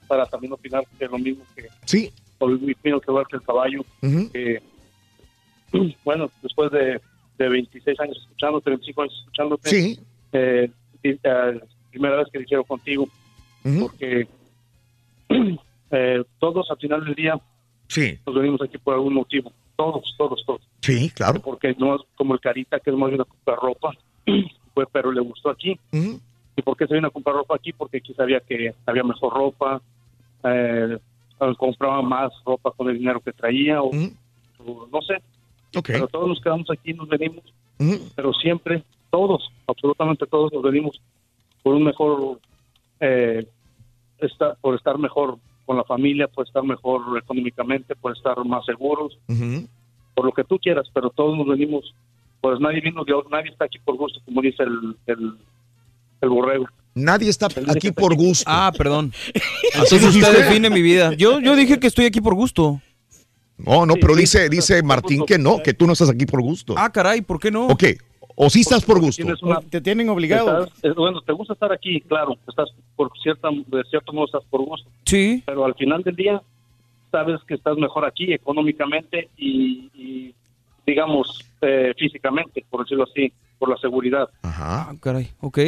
para 0.08 0.26
también 0.26 0.52
opinar 0.52 0.84
es 0.98 1.10
lo 1.10 1.18
mismo 1.18 1.44
que... 1.54 1.68
Sí. 1.84 2.10
O 2.38 2.48
lo 2.48 2.58
mismo 2.58 3.00
que 3.00 3.36
el 3.36 3.42
caballo. 3.42 3.80
Ujú. 4.02 4.30
que, 4.32 4.62
bueno, 6.04 6.30
después 6.42 6.70
de, 6.72 7.00
de 7.38 7.48
26 7.48 8.00
años 8.00 8.16
escuchándote, 8.16 8.70
25 8.70 9.02
años 9.02 9.14
escuchándote. 9.20 9.68
Sí. 9.68 10.00
eh, 10.32 10.70
ah, 11.24 11.52
primera 11.90 12.16
vez 12.16 12.28
que 12.32 12.38
dijeron 12.38 12.64
contigo. 12.64 13.08
Porque 13.78 14.26
eh, 15.90 16.24
todos 16.38 16.70
al 16.70 16.78
final 16.78 17.04
del 17.04 17.14
día 17.14 17.38
Sí. 17.90 18.16
nos 18.24 18.36
venimos 18.36 18.62
aquí 18.62 18.78
por 18.78 18.94
algún 18.94 19.14
motivo. 19.14 19.52
Todos, 19.74 20.14
todos, 20.16 20.44
todos. 20.46 20.60
Sí, 20.80 21.10
claro. 21.10 21.40
Porque 21.40 21.74
no 21.76 21.96
es 21.96 22.02
como 22.14 22.34
el 22.34 22.40
Carita, 22.40 22.78
que 22.78 22.90
es 22.90 22.96
más 22.96 23.08
bien 23.10 23.20
a 23.20 23.24
comprar 23.24 23.58
ropa, 23.58 23.92
pues, 24.74 24.88
pero 24.92 25.10
le 25.10 25.20
gustó 25.20 25.50
aquí. 25.50 25.78
¿Y 25.92 26.62
por 26.62 26.76
qué 26.76 26.86
se 26.86 26.94
vino 26.94 27.08
a 27.08 27.10
comprar 27.10 27.34
ropa 27.34 27.56
aquí? 27.56 27.72
Porque 27.72 27.98
aquí 27.98 28.14
sabía 28.14 28.38
que 28.40 28.74
había 28.86 29.02
mejor 29.02 29.32
ropa, 29.34 29.82
eh, 30.44 30.98
compraba 31.58 32.00
más 32.02 32.32
ropa 32.44 32.70
con 32.70 32.88
el 32.90 32.98
dinero 32.98 33.20
que 33.20 33.32
traía, 33.32 33.82
o, 33.82 33.90
o 33.90 34.88
no 34.92 35.02
sé. 35.02 35.20
Pero 35.84 36.06
todos 36.06 36.28
nos 36.28 36.40
quedamos 36.40 36.70
aquí, 36.70 36.92
nos 36.92 37.08
venimos, 37.08 37.42
pero 38.14 38.32
siempre, 38.34 38.84
todos, 39.10 39.50
absolutamente 39.66 40.26
todos 40.26 40.52
nos 40.52 40.62
venimos 40.62 41.00
por 41.62 41.74
un 41.74 41.84
mejor, 41.84 42.38
eh, 43.00 43.46
estar, 44.18 44.56
por 44.60 44.76
estar 44.76 44.96
mejor 44.98 45.38
con 45.70 45.76
la 45.76 45.84
familia, 45.84 46.26
por 46.26 46.44
estar 46.44 46.64
mejor 46.64 47.00
económicamente, 47.16 47.94
por 47.94 48.10
estar 48.16 48.44
más 48.44 48.64
seguros, 48.66 49.16
por 50.16 50.24
lo 50.24 50.32
que 50.32 50.42
tú 50.42 50.58
quieras, 50.58 50.88
pero 50.92 51.10
todos 51.10 51.38
nos 51.38 51.46
venimos, 51.46 51.94
pues 52.40 52.58
nadie 52.58 52.80
vino, 52.80 53.04
de- 53.04 53.12
nadie 53.30 53.52
está 53.52 53.66
aquí 53.66 53.78
por 53.78 53.96
gusto, 53.96 54.18
como 54.24 54.42
dice 54.42 54.64
el, 54.64 54.96
el, 55.06 55.32
el 56.22 56.28
borrego. 56.28 56.66
Nadie 56.96 57.30
está 57.30 57.46
aquí 57.68 57.92
por 57.92 58.16
gusto. 58.16 58.42
Ah, 58.48 58.72
perdón. 58.76 59.12
Entonces 59.74 60.02
usted 60.16 60.38
define 60.44 60.70
mi 60.70 60.82
vida. 60.82 61.14
Yo, 61.14 61.38
yo 61.38 61.54
dije 61.54 61.78
que 61.78 61.86
estoy 61.86 62.06
aquí 62.06 62.20
por 62.20 62.34
gusto. 62.34 62.80
No, 63.56 63.86
no, 63.86 63.94
pero 63.94 64.16
dice, 64.16 64.48
dice 64.48 64.82
Martín 64.82 65.24
que 65.24 65.38
no, 65.38 65.62
que 65.62 65.72
tú 65.72 65.86
no 65.86 65.92
estás 65.92 66.10
aquí 66.10 66.26
por 66.26 66.42
gusto. 66.42 66.74
Ah, 66.76 66.90
caray, 66.90 67.20
¿por 67.20 67.38
qué 67.38 67.52
no? 67.52 67.68
Ok, 67.68 67.84
o 68.42 68.48
sí 68.50 68.60
estás 68.60 68.84
por 68.84 69.00
gusto. 69.00 69.22
Tienes 69.22 69.42
una- 69.42 69.60
Te 69.60 69.80
tienen 69.80 70.08
obligado. 70.08 70.64
Estás- 70.64 70.94
bueno, 70.94 71.20
te 71.20 71.32
gusta 71.32 71.52
estar 71.54 71.70
aquí, 71.72 72.00
claro, 72.00 72.36
estás 72.48 72.70
por 72.96 73.10
cierta, 73.22 73.48
de 73.50 73.84
cierto 73.90 74.12
modo 74.12 74.26
estás 74.26 74.44
por 74.50 74.62
gusto. 74.62 74.88
Sí. 75.04 75.42
Pero 75.46 75.64
al 75.64 75.74
final 75.74 76.02
del 76.02 76.16
día 76.16 76.42
sabes 77.10 77.40
que 77.46 77.54
estás 77.54 77.76
mejor 77.76 78.04
aquí 78.06 78.32
económicamente 78.32 79.28
y, 79.36 79.90
y, 79.94 80.34
digamos 80.86 81.44
eh, 81.60 81.92
físicamente, 81.98 82.64
por 82.70 82.82
decirlo 82.84 83.04
así, 83.04 83.32
por 83.58 83.68
la 83.68 83.76
seguridad. 83.76 84.28
Ajá. 84.42 84.88
Ah, 84.90 84.94
caray, 85.00 85.28
ok. 85.40 85.58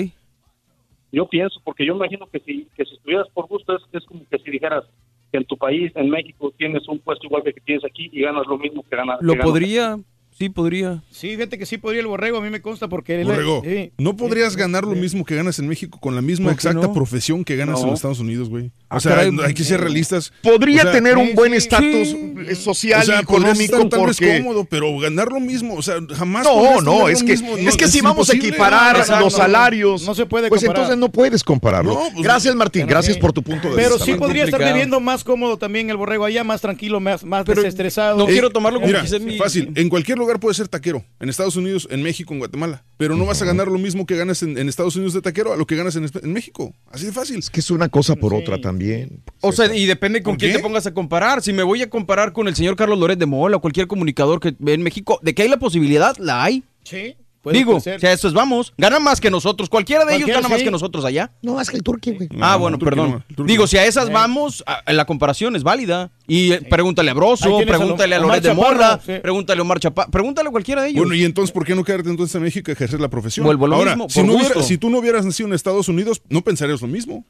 Yo 1.12 1.26
pienso, 1.26 1.60
porque 1.62 1.84
yo 1.84 1.94
imagino 1.94 2.26
que 2.26 2.40
si, 2.40 2.66
que 2.74 2.84
si 2.86 2.94
estuvieras 2.94 3.28
por 3.34 3.46
gusto 3.46 3.76
es, 3.76 3.82
es 3.92 4.04
como 4.06 4.22
que 4.30 4.38
si 4.38 4.50
dijeras 4.50 4.84
que 5.30 5.38
en 5.38 5.44
tu 5.44 5.56
país, 5.58 5.92
en 5.94 6.08
México, 6.08 6.52
tienes 6.56 6.88
un 6.88 6.98
puesto 7.00 7.26
igual 7.26 7.42
que 7.42 7.52
que 7.52 7.60
tienes 7.60 7.84
aquí 7.84 8.08
y 8.12 8.22
ganas 8.22 8.46
lo 8.46 8.56
mismo 8.56 8.82
que 8.82 8.96
ganas. 8.96 9.18
Lo 9.20 9.32
que 9.34 9.38
ganas 9.38 9.50
podría, 9.50 9.98
sí 10.38 10.48
podría. 10.48 11.02
Sí, 11.10 11.30
fíjate 11.36 11.58
que 11.58 11.66
sí 11.66 11.78
podría 11.78 12.00
el 12.00 12.06
borrego, 12.06 12.38
a 12.38 12.40
mí 12.40 12.50
me 12.50 12.60
consta 12.62 12.88
porque... 12.88 13.20
él- 13.20 13.26
Borrego, 13.26 13.62
sí. 13.64 13.92
¿no 13.98 14.16
podrías 14.16 14.56
ganar 14.56 14.84
lo 14.84 14.94
mismo 14.94 15.24
que 15.24 15.34
ganas 15.36 15.58
en 15.58 15.68
México 15.68 15.98
con 16.00 16.14
la 16.14 16.22
misma 16.22 16.46
¿Por 16.46 16.52
qué 16.54 16.68
exacta 16.68 16.86
no? 16.88 16.92
profesión 16.94 17.44
que 17.44 17.56
ganas 17.56 17.80
en 17.80 17.86
los 17.86 17.94
Estados 17.96 18.20
Unidos, 18.20 18.48
güey? 18.48 18.70
Ah, 18.92 18.96
O 18.96 19.00
sea, 19.00 19.12
caray. 19.16 19.30
hay 19.46 19.54
que 19.54 19.64
ser 19.64 19.80
realistas. 19.80 20.32
Podría 20.42 20.80
O 20.80 20.82
sea, 20.82 20.92
tener 20.92 21.16
un 21.16 21.28
sí, 21.28 21.32
buen 21.34 21.52
sí, 21.52 21.56
estatus 21.58 22.08
sí. 22.08 22.54
social 22.56 23.00
O 23.00 23.04
sea, 23.06 23.16
y 23.16 23.22
económico 23.22 23.62
estar 23.76 23.88
tal 23.88 24.06
vez 24.06 24.16
porque... 24.18 24.38
cómodo, 24.38 24.64
pero 24.66 24.98
ganar 24.98 25.28
lo 25.32 25.40
mismo, 25.40 25.74
o 25.76 25.82
sea, 25.82 25.96
jamás 26.14 26.44
No, 26.44 26.80
no, 26.82 27.08
es 27.08 27.22
que, 27.22 27.32
mismo, 27.32 27.56
es 27.56 27.64
no, 27.64 27.72
que 27.76 27.88
si 27.88 28.00
vamos 28.02 28.28
a 28.28 28.34
equiparar 28.36 28.96
los 29.20 29.32
salarios, 29.32 30.02
No 30.06 30.14
se 30.14 30.26
puede 30.26 30.48
pues 30.48 30.60
comparar. 30.60 30.82
entonces 30.82 30.98
no 30.98 31.10
puedes 31.10 31.42
compararlo. 31.42 31.94
No, 31.94 32.00
pues, 32.12 32.22
gracias 32.22 32.54
Martín, 32.54 32.82
Pero 32.82 32.90
gracias 32.96 33.14
sí. 33.14 33.20
por 33.20 33.32
tu 33.32 33.42
punto 33.42 33.70
de 33.70 33.76
Pero 33.76 33.90
vista. 33.94 34.04
sí 34.04 34.10
Martín. 34.12 34.26
podría 34.26 34.44
estar 34.44 34.62
viviendo 34.64 35.00
más 35.00 35.24
cómodo 35.24 35.56
también 35.56 35.88
el 35.90 35.96
borrego 35.96 36.24
allá, 36.26 36.44
más 36.44 36.60
tranquilo, 36.60 37.00
más, 37.00 37.24
más 37.24 37.44
Pero 37.46 37.62
desestresado. 37.62 38.18
no 38.18 38.28
Eh, 38.28 38.32
quiero 38.32 38.50
tomarlo 38.50 38.78
como 38.80 38.88
Mira, 38.92 39.02
mi- 39.20 39.38
fácil. 39.38 39.72
En 39.74 39.88
cualquier 39.88 40.18
lugar 40.18 40.38
puedes 40.38 40.56
ser 40.58 40.68
taquero. 40.68 41.04
En 41.18 41.28
Estados 41.30 41.56
Unidos, 41.56 41.88
en 41.90 42.02
México, 42.02 42.34
en 42.34 42.40
Guatemala. 42.40 42.84
Pero 42.98 43.16
no 43.16 43.24
vas 43.24 43.40
a 43.40 43.44
ganar 43.44 43.68
lo 43.68 43.78
mismo 43.78 44.06
que 44.06 44.16
ganas 44.16 44.42
en, 44.42 44.58
en 44.58 44.68
Estados 44.68 44.96
Unidos 44.96 45.14
de 45.14 45.22
taquero 45.22 45.52
a 45.52 45.56
lo 45.56 45.66
que 45.66 45.76
ganas 45.76 45.96
en, 45.96 46.08
en 46.22 46.32
México. 46.32 46.74
Así 46.90 47.06
de 47.06 47.12
fácil. 47.12 47.38
Es 47.38 47.48
que 47.50 47.60
es 47.60 47.70
una 47.70 47.88
cosa 47.88 48.16
por 48.16 48.34
otra 48.34 48.60
también. 48.60 48.81
O 49.40 49.52
sea, 49.52 49.74
y 49.74 49.86
depende 49.86 50.22
con 50.22 50.34
¿Por 50.34 50.38
quién 50.40 50.52
qué? 50.52 50.58
te 50.58 50.62
pongas 50.62 50.86
a 50.86 50.94
comparar. 50.94 51.42
Si 51.42 51.52
me 51.52 51.62
voy 51.62 51.82
a 51.82 51.90
comparar 51.90 52.32
con 52.32 52.48
el 52.48 52.54
señor 52.54 52.76
Carlos 52.76 52.98
Loret 52.98 53.18
de 53.18 53.26
Mola 53.26 53.56
o 53.56 53.60
cualquier 53.60 53.86
comunicador 53.86 54.40
que 54.40 54.54
ve 54.58 54.74
en 54.74 54.82
México, 54.82 55.18
de 55.22 55.34
que 55.34 55.42
hay 55.42 55.48
la 55.48 55.58
posibilidad, 55.58 56.16
la 56.18 56.42
hay. 56.44 56.62
Sí, 56.84 57.16
puede 57.42 57.58
Digo, 57.58 57.76
o 57.76 57.80
sea, 57.80 57.96
eso 58.12 58.28
es 58.28 58.34
vamos. 58.34 58.72
Gana 58.78 59.00
más 59.00 59.20
que 59.20 59.30
nosotros. 59.30 59.68
Cualquiera 59.68 60.04
de 60.04 60.14
ellos 60.16 60.28
gana 60.28 60.48
más 60.48 60.62
que 60.62 60.70
nosotros 60.70 61.04
allá. 61.04 61.32
No, 61.42 61.60
es 61.60 61.70
que 61.70 61.76
el 61.76 61.82
turqui, 61.82 62.12
güey. 62.12 62.28
ah, 62.40 62.52
No, 62.52 62.58
bueno, 62.60 62.78
perdón. 62.78 63.24
no, 63.36 63.44
Digo, 63.44 63.66
si 63.66 63.78
a 63.78 63.84
esas 63.84 64.10
vamos, 64.12 64.62
a- 64.66 64.92
la 64.92 65.04
comparación 65.06 65.56
es 65.56 65.62
válida. 65.64 66.10
Y 66.28 66.52
eh, 66.52 66.60
pregúntale 66.70 67.10
a 67.10 67.14
Broso, 67.14 67.58
a 67.58 67.64
pregúntale 67.64 68.14
a 68.14 68.18
Omar 68.20 68.40
Loret 68.40 68.42
de 69.04 69.14
sí. 69.16 69.20
pregúntale 69.20 69.58
a 69.58 69.62
Omar 69.62 69.80
Chaparro, 69.80 70.10
pregúntale 70.10 70.48
a 70.48 70.52
cualquiera 70.52 70.82
de 70.82 70.88
ellos. 70.90 71.00
Bueno, 71.04 71.14
y 71.14 71.24
entonces, 71.24 71.52
¿por 71.52 71.64
qué 71.66 71.74
no 71.74 71.82
quedarte 71.84 72.08
entonces 72.10 72.34
en 72.36 72.42
México 72.42 72.70
a 72.70 72.74
ejercer 72.74 73.00
la 73.00 73.08
profesión? 73.10 73.44
Vuelvo 73.44 73.66
a 73.66 73.68
lo 73.68 73.76
Ahora, 73.76 73.96
mismo, 73.96 74.08
si, 74.08 74.22
no 74.22 74.34
hubiera- 74.34 74.62
si 74.62 74.78
tú 74.78 74.88
no 74.88 74.98
hubieras 74.98 75.24
nacido 75.26 75.48
en 75.48 75.54
Estados 75.54 75.88
Unidos, 75.88 76.22
no 76.28 76.42
pensarías 76.42 76.80
lo 76.80 76.88
mismo. 76.88 77.24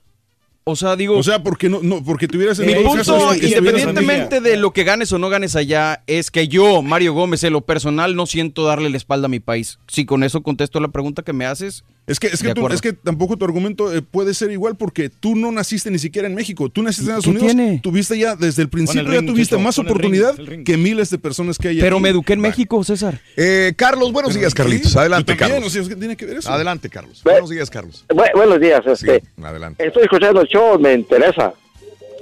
O 0.64 0.76
sea, 0.76 0.96
digo, 0.96 1.16
O 1.18 1.22
sea, 1.22 1.42
porque 1.42 1.68
no, 1.68 1.80
no 1.82 2.02
porque 2.04 2.28
tuvieras 2.28 2.58
en 2.60 2.66
mi 2.66 2.74
caso 2.94 3.18
punto, 3.18 3.34
independientemente 3.44 4.40
de 4.40 4.56
lo 4.56 4.72
que 4.72 4.84
ganes 4.84 5.12
o 5.12 5.18
no 5.18 5.28
ganes 5.28 5.56
allá, 5.56 6.02
es 6.06 6.30
que 6.30 6.48
yo, 6.48 6.82
Mario 6.82 7.12
Gómez, 7.14 7.42
en 7.44 7.52
lo 7.52 7.62
personal, 7.62 8.14
no 8.16 8.26
siento 8.26 8.64
darle 8.64 8.90
la 8.90 8.96
espalda 8.96 9.26
a 9.26 9.28
mi 9.28 9.40
país. 9.40 9.78
Si 9.88 10.04
con 10.04 10.22
eso 10.22 10.42
contesto 10.42 10.80
la 10.80 10.88
pregunta 10.88 11.22
que 11.22 11.32
me 11.32 11.46
haces, 11.46 11.84
Es 12.06 12.18
que, 12.18 12.26
es, 12.26 12.42
que 12.42 12.52
tú- 12.52 12.66
es 12.68 12.80
que 12.80 12.92
tampoco 12.92 13.36
tu 13.36 13.44
argumento 13.44 13.92
eh, 13.94 14.02
puede 14.02 14.34
ser 14.34 14.50
igual 14.50 14.76
porque 14.76 15.08
tú 15.08 15.36
no 15.36 15.52
naciste 15.52 15.88
ni 15.90 15.98
siquiera 16.00 16.26
en 16.26 16.34
México. 16.34 16.68
Tú 16.68 16.82
naciste 16.82 17.10
en 17.12 17.18
Estados 17.18 17.24
¿Qué 17.24 17.30
Unidos. 17.30 17.54
tiene? 17.56 17.80
Tuviste 17.82 18.18
ya, 18.18 18.34
desde 18.34 18.62
el 18.62 18.68
principio, 18.68 19.04
ya 19.12 19.20
ring, 19.20 19.26
tuviste 19.26 19.56
más 19.58 19.76
pon 19.76 19.86
el 19.86 19.88
ring, 19.88 19.96
oportunidad 19.96 20.40
el 20.40 20.46
ring. 20.46 20.64
que 20.64 20.76
miles 20.76 21.10
de 21.10 21.18
personas 21.18 21.58
que 21.58 21.68
hay 21.68 21.80
pero 21.80 21.96
aquí. 21.96 22.02
me 22.02 22.08
eduqué 22.08 22.32
en 22.32 22.40
Bueno, 22.40 22.50
México, 22.52 22.82
César. 22.84 23.20
Eh, 23.36 23.72
Carlos, 23.76 24.12
buenos 24.12 24.34
días. 24.34 24.52
Carlitos. 24.52 24.96
Adelante, 24.96 25.32
también, 25.36 25.50
Carlos. 25.60 25.68
o 25.76 25.80
sea, 25.80 25.88
¿qué 25.88 25.96
tiene 25.96 26.16
que 26.16 26.26
ver 26.26 26.38
eso? 26.38 26.50
Adelante, 26.50 26.88
Carlos. 26.88 27.20
Buenos 27.24 27.50
días, 27.50 27.70
Carlos. 27.70 28.04
Bu- 28.08 28.30
buenos 28.34 28.60
días, 28.60 28.82
Sí, 28.84 28.90
este. 28.92 29.22
adelante. 29.42 29.86
Estoy 29.86 30.02
escuchando 30.02 30.44
me 30.78 30.92
interesa. 30.94 31.52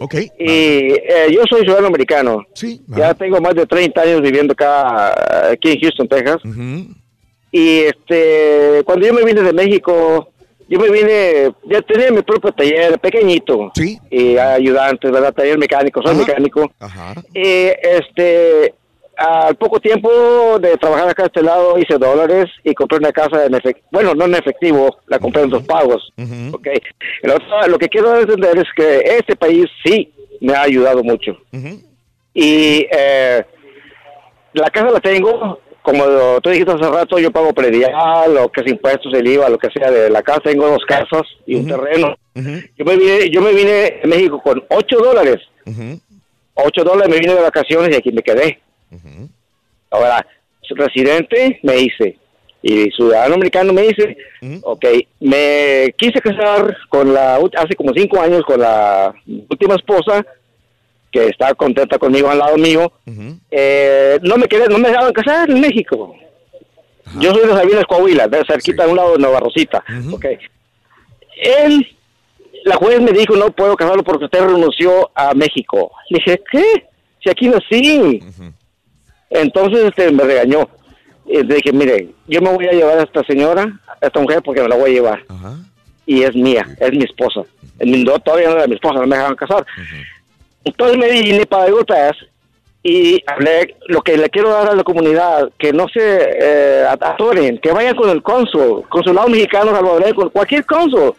Ok. 0.00 0.15
Y 0.15 0.92
eh, 0.94 1.26
yo 1.31 1.42
soy 1.49 1.60
ciudadano 1.62 1.89
americano. 1.89 2.42
Sí. 2.55 2.81
Ya 2.89 3.12
tengo 3.15 3.41
más 3.41 3.55
de 3.55 3.67
30 3.67 4.00
años 4.00 4.23
viviendo 4.23 4.52
acá, 4.52 5.50
aquí 5.52 5.73
en 5.73 5.81
Houston, 5.81 6.09
Texas. 6.09 6.39
Ujú. 6.44 6.86
Y 7.52 7.81
este, 7.81 8.83
cuando 8.84 9.07
yo 9.07 9.12
me 9.12 9.25
vine 9.25 9.42
de 9.42 9.52
México, 9.52 10.31
yo 10.68 10.78
me 10.78 10.89
vine, 10.91 11.52
ya 11.65 11.83
tenía 11.83 12.10
mi 12.12 12.23
propio 12.23 12.52
taller, 12.52 12.99
pequeñito. 13.00 13.73
Sí. 13.75 13.99
Y 14.10 14.36
ayudante, 14.39 15.10
¿verdad? 15.10 15.34
Taller 15.34 15.59
mecánico, 15.59 16.00
soy 16.00 16.12
Ajá. 16.12 16.20
mecánico. 16.26 16.70
Ajá. 16.78 17.15
Y 17.34 17.73
este, 17.83 18.73
al 19.20 19.55
poco 19.57 19.78
tiempo 19.81 20.58
de 20.58 20.76
trabajar 20.78 21.08
acá 21.10 21.24
a 21.24 21.26
este 21.26 21.42
lado, 21.42 21.78
hice 21.78 21.99
dólares 21.99 22.47
y 22.65 22.73
compré 22.74 22.99
una 22.99 23.12
casa 23.12 23.44
en 23.44 23.55
efectivo. 23.55 23.86
Bueno, 23.92 24.15
no 24.15 24.24
en 24.24 24.34
efectivo, 24.34 24.97
la 25.07 25.18
compré 25.18 25.42
en 25.42 25.50
dos 25.50 25.62
pagos. 25.65 26.10
Ujú. 26.16 26.57
Ok. 26.57 26.68
El 27.23 27.31
otro- 27.31 27.66
lo 27.68 27.78
que 27.78 27.89
quiero 27.89 28.18
entender 28.18 28.57
es 28.58 28.65
que 28.74 29.00
este 29.18 29.36
país 29.36 29.66
sí 29.84 30.12
me 30.40 30.55
ha 30.55 30.62
ayudado 30.62 31.02
mucho. 31.05 31.36
Y 32.32 32.86
eh, 32.90 33.44
la 34.55 34.70
casa 34.70 34.90
la 34.90 35.00
tengo, 35.00 35.60
como 35.82 36.05
tú 36.42 36.50
dijiste 36.50 36.73
hace 36.73 36.89
rato, 36.90 37.18
yo 37.18 37.31
pago 37.31 37.52
predial, 37.52 38.32
lo 38.32 38.50
que 38.50 38.62
es 38.62 38.70
impuestos, 38.70 39.12
el 39.15 39.26
IVA, 39.26 39.49
lo 39.50 39.58
que 39.58 39.68
sea 39.70 39.90
de 39.90 40.08
la 40.10 40.23
casa. 40.23 40.40
Tengo 40.44 40.66
dos 40.68 40.84
casas 40.86 41.23
y 41.47 41.57
un 41.57 41.66
terreno. 41.66 42.16
Yo 42.34 42.84
me 42.84 42.97
vine, 42.97 43.28
yo 43.31 43.42
me 43.42 43.52
vine 43.52 44.00
a 44.02 44.07
México 44.07 44.40
con 44.42 44.65
8 44.70 44.97
dólares. 44.99 45.36
Ujú. 45.66 46.00
8 46.55 46.84
dólares 46.84 47.10
me 47.12 47.18
vine 47.20 47.34
de 47.34 47.42
vacaciones 47.42 47.90
y 47.90 47.97
aquí 47.99 48.12
me 48.12 48.23
quedé. 48.23 48.60
Ahora, 49.91 50.27
residente 50.77 51.59
me 51.62 51.78
hice 51.78 52.17
y 52.62 52.91
ciudadano 52.93 53.35
americano 53.35 53.73
me 53.73 53.86
hice. 53.86 54.17
Ok, 54.62 54.85
me 55.20 55.93
quise 55.97 56.20
casar 56.20 56.77
con 56.89 57.12
la 57.12 57.36
hace 57.57 57.75
como 57.77 57.93
cinco 57.94 58.20
años 58.20 58.43
con 58.47 58.60
la 58.60 59.15
última 59.49 59.75
esposa 59.75 60.25
que 61.10 61.27
estaba 61.27 61.55
contenta 61.55 61.99
conmigo 61.99 62.28
al 62.31 62.39
lado 62.39 62.57
mío. 62.57 62.93
Eh, 63.51 64.19
no 64.23 64.36
me 64.36 64.47
quería, 64.47 64.67
no 64.67 64.78
me 64.78 64.89
dejaban 64.91 65.12
casar 65.12 65.51
en 65.51 65.60
México. 65.60 66.15
Yo 67.19 67.33
soy 67.35 67.49
de 67.49 67.55
Sabinas, 67.55 67.85
Coahuila, 67.89 68.28
de 68.28 68.44
cerquita 68.47 68.85
Sí. 68.85 68.89
a 68.89 68.93
un 68.93 68.97
lado 68.97 69.12
de 69.15 69.19
Nueva 69.19 69.41
Rosita. 69.41 69.83
Ujú. 70.07 70.15
Ok. 70.15 70.27
Él, 71.36 71.97
la 72.65 72.77
juez 72.77 73.01
me 73.01 73.10
dijo, 73.10 73.35
no 73.35 73.51
puedo 73.51 73.75
casarlo 73.75 74.05
porque 74.05 74.27
usted 74.27 74.41
renunció 74.44 75.10
a 75.15 75.35
México. 75.35 75.91
Le 76.10 76.19
dije, 76.25 76.41
¿qué? 76.52 76.65
Si 77.25 77.28
aquí 77.31 77.49
nací. 77.49 78.23
Entonces 79.31 79.84
este, 79.84 80.10
me 80.12 80.25
regañó. 80.25 80.68
Y 81.26 81.42
le 81.42 81.55
dije, 81.57 81.73
mire, 81.73 82.09
yo 82.26 82.41
me 82.41 82.52
voy 82.52 82.67
a 82.67 82.73
llevar 82.73 82.99
a 82.99 83.02
esta 83.05 83.23
señora, 83.25 83.65
a 84.00 84.07
esta 84.07 84.20
mujer, 84.20 84.42
porque 84.44 84.62
me 84.62 84.68
la 84.68 84.76
voy 84.76 84.91
a 84.91 84.94
llevar. 84.94 85.23
Ajá. 85.28 85.55
Y 86.07 86.23
es 86.23 86.34
mía, 86.34 86.67
es 86.81 86.91
mi 86.91 87.05
esposa. 87.05 87.42
Mi- 87.78 88.02
no, 88.02 88.18
todavía 88.18 88.49
no 88.49 88.57
era 88.57 88.67
mi 88.67 88.75
esposa, 88.75 88.94
no 89.00 89.07
me 89.07 89.15
dejaban 89.17 89.36
casar. 89.36 89.65
Entonces 90.65 90.99
me 90.99 91.10
vine 91.10 91.47
para 91.47 91.73
Pass 91.86 92.17
y 92.83 93.23
hablé, 93.26 93.76
lo 93.89 94.00
que 94.02 94.17
le 94.17 94.28
quiero 94.31 94.50
dar 94.50 94.70
a 94.70 94.75
la 94.75 94.83
comunidad, 94.83 95.50
que 95.59 95.73
no 95.73 95.86
se 95.89 96.00
eh, 96.02 96.84
atoren, 96.89 97.59
que 97.59 97.73
vayan 97.73 97.94
con 97.94 98.09
el 98.10 98.23
cónsul, 98.23 98.83
consulado 98.89 99.28
mexicano, 99.28 99.70
salvadoreño, 99.70 100.15
con 100.15 100.31
cualquier 100.31 100.65
cónsul. 100.65 101.12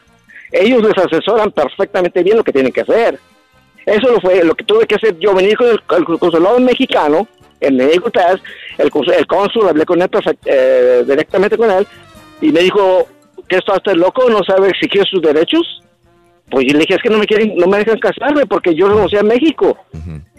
Ellos 0.51 0.83
les 0.83 0.98
asesoran 0.98 1.51
perfectamente 1.51 2.23
bien 2.23 2.38
lo 2.38 2.43
que 2.43 2.51
tienen 2.51 2.73
que 2.73 2.81
hacer. 2.81 3.17
Eso 3.85 4.11
lo 4.11 4.19
fue 4.19 4.43
lo 4.43 4.56
que 4.56 4.64
tuve 4.65 4.85
que 4.85 4.95
hacer 4.95 5.17
yo, 5.19 5.33
venir 5.33 5.56
con 5.57 5.67
el, 5.67 5.80
el 5.98 6.19
consulado 6.19 6.59
mexicano 6.59 7.27
en 7.61 7.77
Pass, 8.11 8.41
el, 8.77 8.91
el 9.17 9.27
cónsul, 9.27 9.69
hablé 9.69 9.85
con 9.85 10.01
él 10.01 10.09
perfect- 10.09 10.40
eh, 10.45 11.03
directamente 11.07 11.57
con 11.57 11.69
él, 11.72 11.88
y 12.41 12.49
me 12.51 12.61
dijo, 12.61 13.07
¿qué 13.48 13.57
está 13.57 13.73
usted 13.73 13.93
loco? 13.93 14.30
¿No 14.30 14.43
sabe 14.43 14.69
exigir 14.69 15.06
sus 15.06 15.22
derechos? 15.22 15.81
Pues 16.49 16.65
yo 16.67 16.73
le 16.73 16.80
dije, 16.80 16.95
es 16.95 17.01
que 17.01 17.09
no 17.09 17.17
me 17.17 17.25
quieren, 17.25 17.56
no 17.56 17.65
me 17.67 17.77
dejan 17.77 17.98
casarme 17.99 18.45
porque 18.45 18.75
yo 18.75 18.90
renuncié 18.90 19.19
a 19.19 19.23
México. 19.23 19.77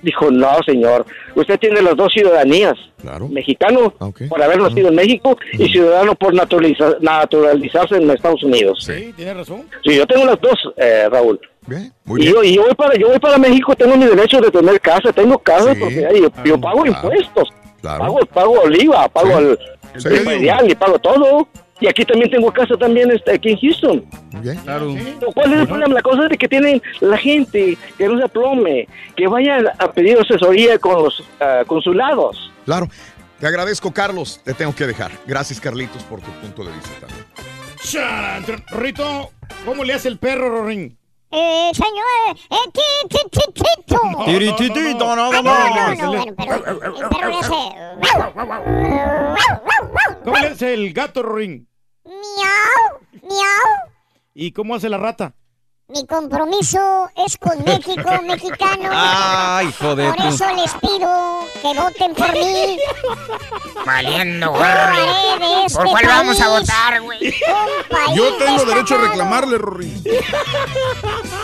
Dijo, 0.02 0.30
no, 0.30 0.50
señor, 0.66 1.06
usted 1.34 1.58
tiene 1.58 1.80
las 1.80 1.96
dos 1.96 2.12
ciudadanías. 2.12 2.74
Claro. 3.00 3.28
Mexicano 3.28 3.94
Ok. 3.98 4.22
por 4.28 4.42
haber 4.42 4.60
nacido 4.60 4.88
en 4.88 4.96
México 4.96 5.38
y 5.54 5.68
ciudadano 5.68 6.14
por 6.16 6.34
naturaliza- 6.34 6.98
naturalizarse 7.00 7.96
en 7.96 8.10
Estados 8.10 8.42
Unidos. 8.42 8.84
Sí, 8.84 9.12
tienes 9.16 9.36
razón. 9.38 9.62
Sí, 9.84 9.96
yo 9.96 10.06
tengo 10.06 10.26
las 10.26 10.38
dos, 10.40 10.58
eh, 10.76 11.08
Raúl. 11.10 11.40
Bien, 11.66 11.92
muy 12.04 12.20
Y 12.20 12.24
bien. 12.24 12.34
yo, 12.34 12.42
y 12.44 12.54
yo 12.56 12.62
voy 12.62 12.74
para 12.74 12.96
yo 12.96 13.08
voy 13.08 13.18
para 13.18 13.38
México, 13.38 13.74
tengo 13.76 13.96
mi 13.96 14.04
derecho 14.06 14.40
de 14.40 14.50
tener 14.50 14.80
casa, 14.80 15.12
tengo 15.12 15.38
casa 15.38 15.74
Sí. 15.74 15.80
porque 15.80 16.08
yo, 16.20 16.28
yo 16.44 16.60
pago 16.60 16.82
Claro. 16.82 16.86
impuestos, 16.96 17.48
Claro. 17.80 17.98
pago, 18.00 18.18
pago 18.26 18.64
el 18.64 18.82
IVA, 18.82 19.08
pago 19.08 19.28
Sí. 19.96 20.08
el, 20.08 20.14
el 20.16 20.24
predial 20.24 20.70
y 20.70 20.74
pago 20.74 20.98
todo. 20.98 21.48
Y 21.80 21.88
aquí 21.88 22.04
también 22.04 22.30
tengo 22.30 22.52
casa 22.52 22.76
también 22.76 23.10
este, 23.10 23.32
aquí 23.32 23.50
en 23.50 23.58
Houston. 23.58 24.04
Claro. 24.64 24.94
¿Cuál 25.34 25.52
es 25.52 25.60
el 25.62 25.66
problema? 25.66 25.94
La 25.94 26.02
cosa 26.02 26.22
es 26.24 26.28
de 26.30 26.38
que 26.38 26.46
tienen 26.48 26.80
la 27.00 27.18
gente 27.18 27.76
que 27.98 28.06
no 28.08 28.18
se 28.18 28.24
aplome, 28.24 28.86
que 29.16 29.26
vayan 29.26 29.66
a 29.78 29.90
pedir 29.90 30.16
asesoría 30.16 30.78
con 30.78 31.02
los 31.02 31.24
ah, 31.40 31.62
consulados. 31.66 32.52
Claro. 32.66 32.88
Te 33.40 33.48
agradezco, 33.48 33.92
Carlos. 33.92 34.40
Te 34.44 34.54
tengo 34.54 34.72
que 34.76 34.86
dejar. 34.86 35.10
Gracias, 35.26 35.60
Carlitos, 35.60 36.04
por 36.04 36.20
tu 36.20 36.30
punto 36.40 36.62
de 36.64 36.70
vista 36.70 36.90
también. 37.00 38.62
Rito, 38.70 39.30
¿cómo 39.66 39.82
le 39.82 39.94
hace 39.94 40.06
el 40.08 40.18
perro, 40.18 40.50
Rorín? 40.50 40.96
Eh, 41.34 41.70
señor, 41.72 42.36
eh, 42.50 42.70
ti, 42.74 43.08
ti, 43.08 43.18
ti, 43.30 43.40
tito. 43.54 44.00
Tirititito, 44.26 45.10
Ah, 45.10 45.16
no, 45.16 45.32
no, 45.32 45.42
no, 45.42 45.50
bueno, 45.54 46.34
pero 46.36 46.54
el 46.54 47.08
perro 47.08 47.28
le 47.28 47.38
hace... 47.38 47.60
¿Cómo 50.24 50.36
le 50.36 50.46
hace 50.48 50.74
el 50.74 50.92
gato, 50.92 51.22
Rorín? 51.22 51.68
Miau, 52.04 53.00
miau. 53.22 53.90
¿Y 54.34 54.52
cómo 54.52 54.74
hace 54.74 54.88
la 54.90 54.98
rata? 54.98 55.34
Mi 55.88 56.06
compromiso 56.06 57.10
es 57.16 57.36
con 57.36 57.62
México, 57.64 58.10
mexicano. 58.26 58.88
Ay, 58.92 59.68
hijo 59.68 59.94
de 59.94 60.10
Por 60.12 60.26
eso 60.26 60.46
les 60.54 60.72
pido 60.74 61.46
que 61.60 61.74
voten 61.78 62.14
por 62.14 62.32
mí. 62.32 62.78
Valiendo, 63.84 64.52
de 64.52 64.58
güey. 64.58 65.64
este 65.66 65.78
¿Por 65.78 65.90
cuál 65.90 66.06
vamos 66.06 66.40
a 66.40 66.48
votar, 66.48 67.00
güey? 67.02 67.34
Yo 68.14 68.34
tengo 68.36 68.64
derecho 68.64 68.94
a 68.94 68.98
reclamarle, 68.98 69.58
Rory. 69.58 70.02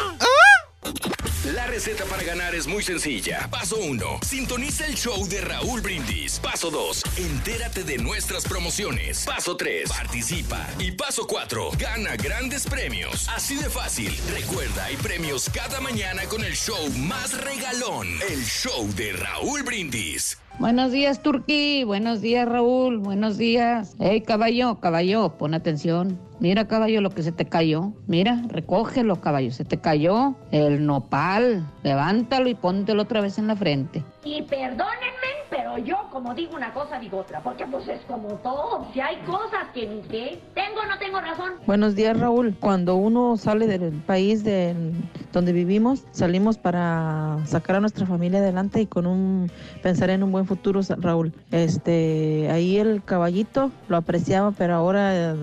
La 1.59 1.67
receta 1.67 2.05
para 2.05 2.23
ganar 2.23 2.55
es 2.55 2.69
muy 2.69 2.85
sencilla. 2.85 3.49
Paso 3.51 3.79
1. 3.81 4.21
Sintoniza 4.23 4.87
el 4.87 4.95
show 4.95 5.27
de 5.27 5.41
Raúl 5.41 5.81
Brindis. 5.81 6.39
Paso 6.39 6.71
2. 6.71 7.03
Entérate 7.17 7.83
de 7.83 7.99
nuestras 7.99 8.45
promociones. 8.45 9.25
Paso 9.27 9.57
3. 9.57 9.89
Participa. 9.89 10.65
Y 10.79 10.93
paso 10.93 11.27
4. 11.27 11.71
Gana 11.77 12.15
grandes 12.15 12.65
premios. 12.65 13.29
Así 13.31 13.57
de 13.57 13.69
fácil. 13.69 14.17
Recuerda, 14.33 14.85
hay 14.85 14.95
premios 14.99 15.51
cada 15.53 15.81
mañana 15.81 16.23
con 16.31 16.45
el 16.45 16.55
show 16.55 16.79
más 16.97 17.37
regalón. 17.43 18.07
El 18.31 18.45
show 18.45 18.87
de 18.95 19.15
Raúl 19.15 19.65
Brindis. 19.65 20.39
Buenos 20.61 20.93
días, 20.93 21.25
Turquí. 21.25 21.83
Buenos 21.83 22.21
días, 22.21 22.49
Raúl. 22.49 22.99
Buenos 22.99 23.37
días. 23.37 23.97
Hey, 23.99 24.21
caballo, 24.21 24.79
caballo, 24.79 25.37
pon 25.37 25.55
atención. 25.55 26.21
Mira, 26.41 26.69
caballo, 26.69 27.01
lo 27.01 27.11
que 27.11 27.23
se 27.23 27.33
te 27.33 27.47
cayó. 27.47 27.93
Mira, 28.07 28.43
recógelo, 28.49 29.21
caballo. 29.21 29.51
Se 29.51 29.65
te 29.65 29.79
cayó 29.79 30.35
el 30.53 30.87
nopal. 30.87 31.67
Levántalo 31.83 32.49
y 32.49 32.55
póntelo 32.55 33.03
otra 33.03 33.21
vez 33.21 33.39
en 33.39 33.49
la 33.49 33.57
frente. 33.57 34.05
Y 34.25 34.43
perdónenme, 34.43 35.29
pero 35.51 35.79
yo 35.79 35.97
como 36.13 36.35
digo 36.35 36.55
una 36.55 36.73
cosa 36.75 36.99
digo 36.99 37.19
otra, 37.19 37.41
porque 37.41 37.65
pues 37.67 37.89
es 37.89 38.01
como 38.03 38.29
todo, 38.37 38.87
si 38.93 39.01
hay 39.01 39.17
cosas 39.25 39.69
que 39.73 39.87
ni 39.87 40.03
sé, 40.03 40.39
tengo 40.55 40.81
o 40.83 40.87
no 40.87 40.99
tengo 40.99 41.21
razón. 41.21 41.53
Buenos 41.67 41.95
días, 41.95 42.19
Raúl. 42.19 42.55
Cuando 42.61 42.97
uno 42.97 43.37
sale 43.37 43.67
del 43.67 43.93
país 43.93 44.45
del- 44.45 44.93
donde 45.33 45.53
vivimos, 45.53 46.05
salimos 46.13 46.59
para 46.59 47.39
sacar 47.47 47.77
a 47.77 47.81
nuestra 47.81 48.07
familia 48.07 48.41
adelante 48.41 48.81
y 48.83 48.87
con 48.87 49.07
un 49.07 49.51
pensar 49.83 50.11
en 50.11 50.23
un 50.23 50.31
buen 50.33 50.47
futuro, 50.47 50.81
Raúl. 50.99 51.33
Este, 51.51 52.49
ahí 52.51 52.77
el 52.79 53.03
caballito 53.05 53.71
lo 53.89 53.97
apreciaba, 53.97 54.51
pero 54.53 54.75
ahora 54.75 55.15
eh, 55.33 55.35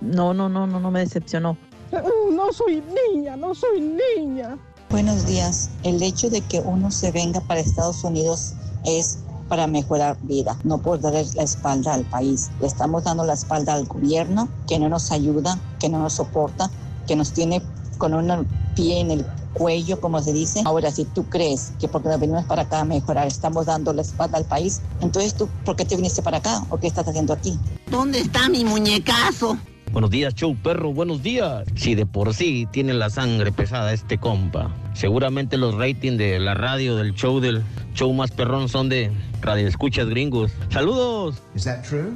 no, 0.00 0.34
no, 0.38 0.48
no, 0.48 0.68
no, 0.68 0.78
no 0.78 0.90
me 0.90 1.00
decepcionó. 1.00 1.56
No 2.38 2.52
soy 2.52 2.82
niña, 3.12 3.36
no 3.36 3.52
soy 3.54 3.80
niña. 3.80 4.56
Buenos 4.90 5.26
días. 5.26 5.70
El 5.82 6.00
hecho 6.02 6.30
de 6.30 6.40
que 6.40 6.60
uno 6.60 6.90
se 6.92 7.10
venga 7.10 7.40
para 7.40 7.60
Estados 7.60 8.04
Unidos 8.04 8.54
es 8.84 9.18
para 9.48 9.66
mejorar 9.66 10.16
vida, 10.22 10.56
no 10.62 10.78
por 10.78 11.00
darle 11.00 11.26
la 11.34 11.42
espalda 11.42 11.94
al 11.94 12.04
país. 12.04 12.50
Le 12.60 12.68
estamos 12.68 13.04
dando 13.04 13.24
la 13.24 13.32
espalda 13.32 13.74
al 13.74 13.86
gobierno 13.86 14.48
que 14.68 14.78
no 14.78 14.88
nos 14.88 15.10
ayuda, 15.10 15.58
que 15.80 15.88
no 15.88 15.98
nos 15.98 16.12
soporta, 16.14 16.70
que 17.08 17.16
nos 17.16 17.32
tiene 17.32 17.60
con 17.98 18.14
un 18.14 18.46
pie 18.76 19.00
en 19.00 19.10
el 19.10 19.26
cuello, 19.54 20.00
como 20.00 20.22
se 20.22 20.32
dice. 20.32 20.62
Ahora, 20.64 20.92
si 20.92 21.04
tú 21.04 21.24
crees 21.24 21.72
que 21.80 21.88
porque 21.88 22.08
nos 22.08 22.20
venimos 22.20 22.44
para 22.44 22.62
acá 22.62 22.80
a 22.80 22.84
mejorar, 22.84 23.26
estamos 23.26 23.66
dando 23.66 23.92
la 23.92 24.02
espalda 24.02 24.38
al 24.38 24.44
país, 24.44 24.80
entonces 25.00 25.34
tú, 25.34 25.48
¿por 25.64 25.74
qué 25.74 25.84
te 25.84 25.96
viniste 25.96 26.22
para 26.22 26.38
acá 26.38 26.64
o 26.70 26.78
qué 26.78 26.86
estás 26.86 27.08
haciendo 27.08 27.32
aquí? 27.32 27.58
¿Dónde 27.90 28.20
está 28.20 28.48
mi 28.48 28.64
muñecazo? 28.64 29.58
Buenos 29.92 30.10
días, 30.10 30.34
show 30.34 30.54
perro, 30.54 30.92
buenos 30.92 31.22
días. 31.22 31.66
Si 31.74 31.94
de 31.94 32.04
por 32.04 32.34
sí 32.34 32.68
tiene 32.70 32.92
la 32.92 33.08
sangre 33.08 33.52
pesada 33.52 33.92
este 33.92 34.18
compa, 34.18 34.70
seguramente 34.92 35.56
los 35.56 35.74
ratings 35.74 36.18
de 36.18 36.38
la 36.38 36.54
radio 36.54 36.94
del 36.96 37.14
show 37.14 37.40
del 37.40 37.62
show 37.94 38.12
más 38.12 38.30
perrón 38.30 38.68
son 38.68 38.88
de 38.88 39.10
radio 39.40 39.66
escuchas 39.66 40.08
gringos. 40.08 40.52
Saludos. 40.70 41.42
Is 41.54 41.64
that 41.64 41.82
true? 41.88 42.12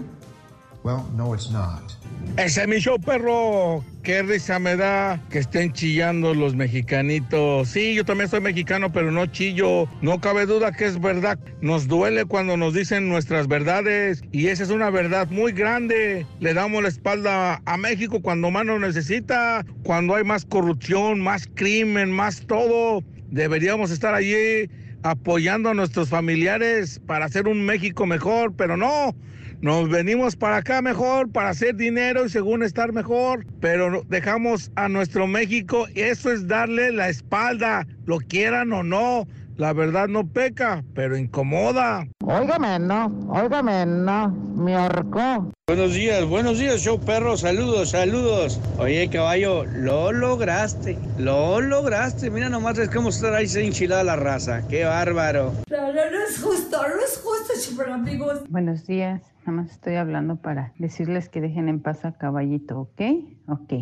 Well, 0.84 1.04
no, 1.16 1.32
it's 1.34 1.50
not. 1.50 1.96
Ese 2.36 2.62
es 2.62 2.68
mi 2.68 2.78
show, 2.78 2.98
perro. 2.98 3.84
Qué 4.02 4.22
risa 4.22 4.58
me 4.58 4.74
da 4.74 5.20
que 5.30 5.38
estén 5.38 5.72
chillando 5.72 6.34
los 6.34 6.56
mexicanitos. 6.56 7.68
Sí, 7.68 7.94
yo 7.94 8.04
también 8.04 8.28
soy 8.28 8.40
mexicano, 8.40 8.90
pero 8.90 9.12
no 9.12 9.26
chillo. 9.26 9.86
No 10.00 10.20
cabe 10.20 10.46
duda 10.46 10.72
que 10.72 10.86
es 10.86 11.00
verdad. 11.00 11.38
Nos 11.60 11.86
duele 11.86 12.24
cuando 12.24 12.56
nos 12.56 12.74
dicen 12.74 13.08
nuestras 13.08 13.46
verdades. 13.46 14.22
Y 14.32 14.48
esa 14.48 14.64
es 14.64 14.70
una 14.70 14.90
verdad 14.90 15.28
muy 15.30 15.52
grande. 15.52 16.26
Le 16.40 16.54
damos 16.54 16.82
la 16.82 16.88
espalda 16.88 17.62
a 17.64 17.76
México 17.76 18.20
cuando 18.20 18.50
más 18.50 18.64
nos 18.64 18.80
necesita. 18.80 19.64
Cuando 19.84 20.16
hay 20.16 20.24
más 20.24 20.44
corrupción, 20.44 21.20
más 21.20 21.48
crimen, 21.54 22.10
más 22.10 22.40
todo. 22.46 23.04
Deberíamos 23.30 23.90
estar 23.90 24.14
allí 24.14 24.68
apoyando 25.04 25.70
a 25.70 25.74
nuestros 25.74 26.08
familiares 26.08 27.00
para 27.06 27.26
hacer 27.26 27.46
un 27.46 27.64
México 27.64 28.06
mejor, 28.06 28.54
pero 28.56 28.76
no. 28.76 29.14
Nos 29.62 29.88
venimos 29.88 30.34
para 30.34 30.56
acá 30.56 30.82
mejor, 30.82 31.30
para 31.30 31.50
hacer 31.50 31.76
dinero 31.76 32.26
y 32.26 32.28
según 32.28 32.64
estar 32.64 32.92
mejor, 32.92 33.46
pero 33.60 34.02
dejamos 34.08 34.72
a 34.74 34.88
nuestro 34.88 35.28
México. 35.28 35.86
Eso 35.94 36.32
es 36.32 36.48
darle 36.48 36.90
la 36.90 37.08
espalda, 37.08 37.86
lo 38.04 38.18
quieran 38.18 38.72
o 38.72 38.82
no. 38.82 39.28
La 39.56 39.72
verdad 39.72 40.08
no 40.08 40.26
peca, 40.26 40.82
pero 40.94 41.16
incomoda. 41.16 42.08
Óigame, 42.24 42.80
no, 42.80 43.06
óigame, 43.28 43.86
no, 43.86 44.30
me 44.56 44.74
ahorcó. 44.74 45.52
Buenos 45.68 45.94
días, 45.94 46.24
buenos 46.24 46.58
días, 46.58 46.80
show 46.80 46.98
perro, 46.98 47.36
saludos, 47.36 47.90
saludos. 47.90 48.58
Oye, 48.78 49.08
caballo, 49.10 49.64
lo 49.64 50.10
lograste, 50.10 50.98
lo 51.18 51.60
lograste. 51.60 52.30
Mira 52.30 52.48
nomás 52.48 52.78
es 52.78 52.90
como 52.90 53.10
estar 53.10 53.32
ahí 53.32 53.46
se 53.46 53.64
enchilada 53.64 54.02
la 54.02 54.16
raza, 54.16 54.66
qué 54.66 54.86
bárbaro. 54.86 55.52
No, 55.70 55.92
no, 55.92 56.10
no 56.10 56.20
es 56.28 56.42
justo, 56.42 56.78
no 56.78 57.00
es 57.04 57.16
justo, 57.22 57.54
super 57.60 57.90
amigos. 57.90 58.40
Buenos 58.48 58.84
días. 58.88 59.31
Nada 59.44 59.62
más 59.62 59.72
estoy 59.72 59.96
hablando 59.96 60.36
para 60.36 60.72
decirles 60.78 61.28
que 61.28 61.40
dejen 61.40 61.68
en 61.68 61.82
paz 61.82 62.04
a 62.04 62.12
caballito, 62.12 62.78
¿ok? 62.78 63.02
Ok. 63.48 63.72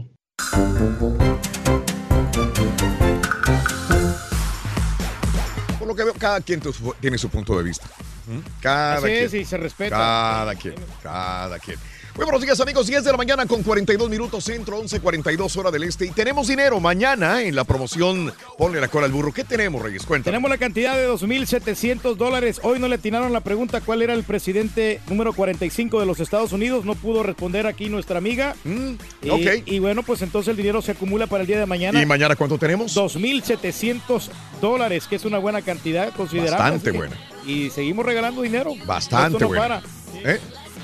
Por 5.79 5.87
lo 5.87 5.95
que 5.95 6.05
veo, 6.05 6.15
cada 6.15 6.41
quien 6.41 6.63
tiene 7.01 7.19
su 7.19 7.29
punto 7.29 7.59
de 7.59 7.63
vista. 7.63 7.87
¿Mm? 8.27 8.39
Cada 8.63 8.95
Así 8.95 9.07
quien. 9.07 9.25
es, 9.25 9.35
y 9.35 9.45
se 9.45 9.59
respeta. 9.59 9.97
Cada 9.97 10.55
quien, 10.55 10.75
cada 11.03 11.59
quien. 11.59 11.79
Muy 12.17 12.25
buenos 12.25 12.43
días 12.43 12.61
amigos, 12.61 12.87
10 12.89 13.05
de 13.05 13.11
la 13.13 13.17
mañana 13.17 13.47
con 13.47 13.63
42 13.63 14.11
minutos 14.11 14.45
centro, 14.45 14.83
11.42 14.83 15.57
hora 15.57 15.71
del 15.71 15.85
este. 15.85 16.07
Y 16.07 16.11
tenemos 16.11 16.49
dinero 16.49 16.79
mañana 16.81 17.43
en 17.43 17.55
la 17.55 17.65
promoción 17.65 18.33
Ponle 18.59 18.81
la 18.81 18.89
cola 18.89 19.07
al 19.07 19.13
burro. 19.13 19.33
¿Qué 19.33 19.45
tenemos, 19.45 19.81
Reyes? 19.81 20.05
Cuéntame. 20.05 20.33
Tenemos 20.33 20.51
la 20.51 20.59
cantidad 20.59 20.97
de 20.97 21.09
2.700 21.09 22.17
dólares. 22.17 22.61
Hoy 22.63 22.79
no 22.79 22.89
le 22.89 22.97
atinaron 22.97 23.33
la 23.33 23.41
pregunta 23.41 23.81
cuál 23.81 24.03
era 24.03 24.13
el 24.13 24.25
presidente 24.25 25.01
número 25.09 25.33
45 25.33 25.99
de 26.01 26.05
los 26.07 26.21
Estados 26.21 26.53
Unidos. 26.53 26.85
No 26.85 26.95
pudo 26.95 27.23
responder 27.23 27.67
aquí 27.67 27.89
nuestra 27.89 28.19
amiga. 28.19 28.55
y, 28.65 28.69
Mm, 28.69 28.99
ok. 29.31 29.47
y 29.67 29.79
bueno, 29.79 30.03
pues 30.03 30.21
entonces 30.23 30.51
el 30.51 30.57
dinero 30.57 30.83
se 30.83 30.93
acumula 30.93 31.27
para 31.27 31.43
el 31.43 31.47
día 31.47 31.59
de 31.59 31.67
mañana. 31.67 32.03
¿Y 32.03 32.07
mañana 32.07 32.37
cuánto 32.37 32.59
tenemos? 32.59 32.95
2.700 32.95 34.29
dólares, 34.61 35.07
que 35.09 35.17
es 35.17 35.25
una 35.25 35.39
buena 35.39 35.63
cantidad 35.63 36.13
considerable. 36.15 36.59
Bastante 36.59 36.91
buena. 36.91 37.17
Y 37.47 37.71
seguimos 37.71 38.05
regalando 38.05 38.43
dinero. 38.43 38.73
Bastante 38.85 39.39
no 39.39 39.49
buena. 39.49 39.81
para. 39.81 40.35
¿Eh? 40.35 40.41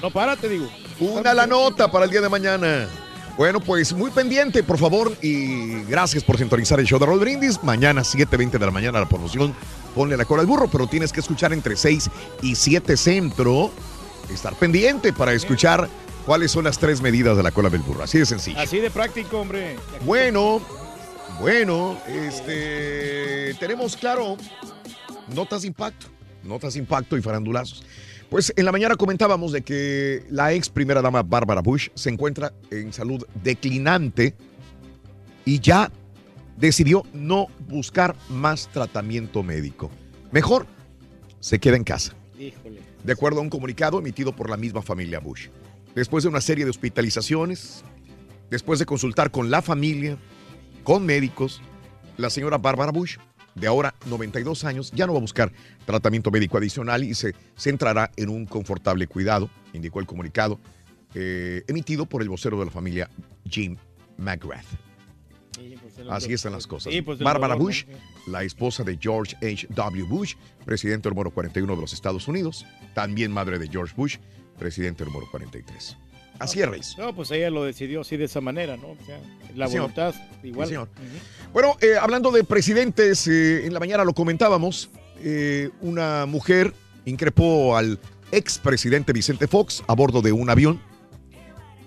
No 0.06 0.12
para, 0.12 0.36
te 0.36 0.48
digo. 0.48 0.68
Una 1.00 1.34
la 1.34 1.48
nota 1.48 1.90
para 1.90 2.04
el 2.04 2.12
día 2.12 2.20
de 2.20 2.28
mañana. 2.28 2.86
Bueno, 3.36 3.58
pues 3.58 3.92
muy 3.92 4.12
pendiente, 4.12 4.62
por 4.62 4.78
favor, 4.78 5.12
y 5.20 5.82
gracias 5.82 6.22
por 6.22 6.38
sintonizar 6.38 6.78
el 6.78 6.86
show 6.86 7.00
de 7.00 7.06
Roll 7.06 7.18
Brindis. 7.18 7.60
Mañana, 7.64 8.02
7.20 8.02 8.52
de 8.52 8.66
la 8.66 8.70
mañana, 8.70 9.00
la 9.00 9.08
promoción. 9.08 9.52
Ponle 9.96 10.16
la 10.16 10.24
cola 10.24 10.42
al 10.42 10.46
burro, 10.46 10.68
pero 10.68 10.86
tienes 10.86 11.12
que 11.12 11.18
escuchar 11.18 11.52
entre 11.52 11.74
6 11.74 12.08
y 12.42 12.54
7 12.54 12.96
centro. 12.96 13.72
Estar 14.32 14.54
pendiente 14.54 15.12
para 15.12 15.32
escuchar 15.32 15.88
cuáles 16.24 16.52
son 16.52 16.62
las 16.62 16.78
tres 16.78 17.00
medidas 17.00 17.36
de 17.36 17.42
la 17.42 17.50
cola 17.50 17.68
del 17.68 17.80
burro. 17.80 18.04
Así 18.04 18.20
de 18.20 18.26
sencillo. 18.26 18.60
Así 18.60 18.78
de 18.78 18.92
práctico, 18.92 19.40
hombre. 19.40 19.76
Bueno, 20.04 20.60
bueno, 21.40 21.98
este, 22.06 23.54
tenemos, 23.58 23.96
claro, 23.96 24.36
notas 25.34 25.62
de 25.62 25.66
impacto, 25.66 26.06
notas 26.44 26.74
de 26.74 26.78
impacto 26.78 27.16
y 27.16 27.22
farandulazos. 27.22 27.82
Pues 28.30 28.52
en 28.56 28.64
la 28.64 28.72
mañana 28.72 28.96
comentábamos 28.96 29.52
de 29.52 29.62
que 29.62 30.24
la 30.30 30.52
ex 30.52 30.68
primera 30.68 31.00
dama 31.00 31.22
Bárbara 31.22 31.60
Bush 31.60 31.88
se 31.94 32.10
encuentra 32.10 32.52
en 32.70 32.92
salud 32.92 33.24
declinante 33.42 34.34
y 35.44 35.60
ya 35.60 35.92
decidió 36.56 37.04
no 37.12 37.46
buscar 37.68 38.16
más 38.28 38.68
tratamiento 38.72 39.42
médico. 39.42 39.90
Mejor 40.32 40.66
se 41.38 41.60
queda 41.60 41.76
en 41.76 41.84
casa, 41.84 42.14
Híjole. 42.38 42.80
de 43.04 43.12
acuerdo 43.12 43.38
a 43.38 43.42
un 43.42 43.50
comunicado 43.50 44.00
emitido 44.00 44.34
por 44.34 44.50
la 44.50 44.56
misma 44.56 44.82
familia 44.82 45.20
Bush. 45.20 45.48
después 45.94 46.24
de 46.24 46.28
una 46.30 46.40
serie 46.40 46.64
de 46.64 46.70
hospitalizaciones, 46.70 47.84
después 48.50 48.78
de 48.80 48.86
consultar 48.86 49.30
con 49.30 49.50
la 49.50 49.62
familia, 49.62 50.18
con 50.82 51.06
médicos, 51.06 51.60
la 52.16 52.28
señora 52.28 52.58
Bárbara 52.58 52.90
Bush, 52.90 53.18
de 53.56 53.66
ahora 53.66 53.94
92 54.06 54.64
años, 54.64 54.92
ya 54.92 55.06
no 55.06 55.12
va 55.14 55.18
a 55.18 55.22
buscar 55.22 55.52
tratamiento 55.84 56.30
médico 56.30 56.58
adicional 56.58 57.02
y 57.02 57.14
se 57.14 57.34
centrará 57.56 58.12
en 58.16 58.28
un 58.28 58.46
confortable 58.46 59.06
cuidado, 59.08 59.50
indicó 59.72 59.98
el 59.98 60.06
comunicado 60.06 60.60
eh, 61.14 61.64
emitido 61.66 62.06
por 62.06 62.22
el 62.22 62.28
vocero 62.28 62.58
de 62.58 62.66
la 62.66 62.70
familia, 62.70 63.10
Jim 63.48 63.76
McGrath. 64.18 64.66
Así 66.10 66.34
están 66.34 66.52
las 66.52 66.66
cosas. 66.66 66.92
pues, 67.02 67.18
el 67.18 67.24
Bárbara 67.24 67.54
dolor, 67.54 67.68
Bush, 67.68 67.84
la 68.26 68.42
esposa 68.42 68.84
de 68.84 68.98
George 69.00 69.34
H.W. 69.36 70.04
Bush, 70.04 70.34
presidente 70.64 71.08
número 71.08 71.30
41 71.30 71.74
de 71.74 71.80
los 71.80 71.94
Estados 71.94 72.28
Unidos, 72.28 72.66
también 72.94 73.32
madre 73.32 73.58
de 73.58 73.68
George 73.68 73.94
Bush, 73.96 74.18
presidente 74.58 75.04
número 75.06 75.26
43. 75.30 75.96
Así 76.38 76.60
es, 76.60 76.68
Reyes. 76.68 76.94
No, 76.98 77.14
pues 77.14 77.30
ella 77.30 77.50
lo 77.50 77.64
decidió 77.64 78.00
así 78.02 78.16
de 78.16 78.24
esa 78.24 78.40
manera, 78.40 78.76
¿no? 78.76 78.88
O 78.88 78.96
sea, 79.06 79.18
la 79.54 79.66
Sí, 79.66 79.72
señor. 79.72 79.82
voluntad 79.92 80.14
igual. 80.42 80.68
Sí, 80.68 80.74
señor. 80.74 80.88
Bueno, 81.52 81.76
eh, 81.80 81.94
hablando 82.00 82.30
de 82.30 82.44
presidentes, 82.44 83.26
eh, 83.28 83.66
en 83.66 83.72
la 83.72 83.80
mañana 83.80 84.04
lo 84.04 84.12
comentábamos, 84.12 84.90
eh, 85.20 85.70
una 85.80 86.26
mujer 86.26 86.74
increpó 87.04 87.76
al 87.76 87.98
expresidente 88.32 89.12
Vicente 89.12 89.46
Fox 89.46 89.82
a 89.86 89.94
bordo 89.94 90.20
de 90.22 90.32
un 90.32 90.50
avión. 90.50 90.80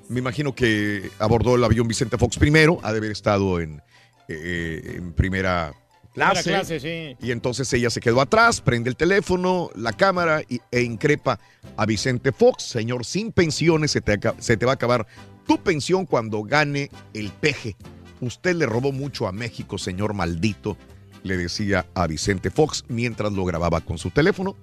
Me 0.07 0.19
imagino 0.19 0.55
que 0.55 1.11
abordó 1.19 1.55
el 1.55 1.63
avión 1.63 1.87
Vicente 1.87 2.17
Fox 2.17 2.37
primero, 2.37 2.79
ha 2.81 2.91
de 2.91 2.97
haber 2.97 3.11
estado 3.11 3.59
en, 3.59 3.81
en 4.27 5.13
primera 5.13 5.73
Clase. 6.31 6.49
clase, 6.49 6.79
sí. 6.79 7.17
Y 7.25 7.31
entonces 7.31 7.71
ella 7.73 7.89
se 7.89 7.99
quedó 7.99 8.21
atrás, 8.21 8.61
prende 8.61 8.89
el 8.89 8.95
teléfono, 8.95 9.69
la 9.75 9.93
cámara 9.93 10.41
y- 10.47 10.59
e 10.71 10.81
increpa 10.81 11.39
a 11.77 11.85
Vicente 11.85 12.31
Fox. 12.31 12.63
Señor, 12.63 13.05
sin 13.05 13.31
pensiones 13.31 13.91
se 13.91 14.01
te, 14.01 14.13
aca- 14.13 14.35
se 14.39 14.57
te 14.57 14.65
va 14.65 14.73
a 14.73 14.75
acabar 14.75 15.07
tu 15.47 15.57
pensión 15.61 16.05
cuando 16.05 16.43
gane 16.43 16.89
el 17.13 17.29
peje. 17.31 17.75
Usted 18.21 18.55
le 18.55 18.65
robó 18.65 18.91
mucho 18.91 19.27
a 19.27 19.31
México, 19.31 19.77
señor 19.77 20.13
maldito, 20.13 20.77
le 21.23 21.37
decía 21.37 21.85
a 21.95 22.05
Vicente 22.07 22.49
Fox 22.49 22.83
mientras 22.87 23.31
lo 23.33 23.45
grababa 23.45 23.81
con 23.81 23.97
su 23.97 24.09
teléfono. 24.11 24.55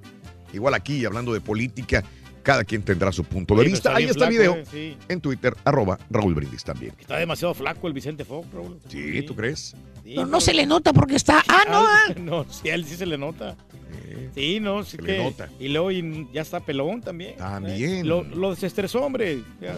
Igual 0.52 0.74
aquí, 0.74 1.04
hablando 1.04 1.32
de 1.34 1.40
política, 1.40 2.04
cada 2.42 2.62
quien 2.64 2.82
tendrá 2.82 3.10
su 3.12 3.24
punto 3.24 3.54
de 3.56 3.64
Sí, 3.64 3.70
vista. 3.72 3.88
está 3.90 3.98
Ahí 3.98 4.04
está 4.04 4.24
el 4.26 4.30
video 4.30 4.54
eh, 4.54 4.64
sí. 4.70 4.96
en 5.08 5.20
Twitter, 5.20 5.54
arroba 5.64 5.98
Raúl 6.10 6.34
Brindis 6.34 6.62
también. 6.62 6.92
Está 7.00 7.16
demasiado 7.16 7.52
flaco 7.54 7.88
el 7.88 7.92
Vicente 7.92 8.24
Fox, 8.24 8.46
Raúl. 8.52 8.78
Sí, 8.88 9.22
¿tú 9.22 9.34
crees? 9.34 9.74
No, 10.14 10.26
no 10.26 10.40
se 10.40 10.54
le 10.54 10.66
nota 10.66 10.92
porque 10.92 11.16
está. 11.16 11.42
Ah, 11.48 11.64
no. 11.68 11.74
ah. 11.78 12.14
No, 12.20 12.46
sí, 12.50 12.70
a 12.70 12.74
él 12.74 12.84
sí 12.84 12.96
se 12.96 13.06
le 13.06 13.18
nota. 13.18 13.56
Sí, 14.34 14.60
no, 14.60 14.84
sí 14.84 14.92
Se 14.92 14.98
que. 14.98 15.12
le 15.12 15.24
nota. 15.24 15.48
Y 15.58 15.68
luego 15.68 15.90
y 15.90 16.28
ya 16.32 16.42
está 16.42 16.60
pelón 16.60 17.00
también. 17.00 17.30
¿eh? 17.32 17.36
También. 17.38 18.06
Lo, 18.08 18.22
lo 18.22 18.50
desestresó, 18.50 19.02
hombre. 19.02 19.42
Ya. 19.60 19.76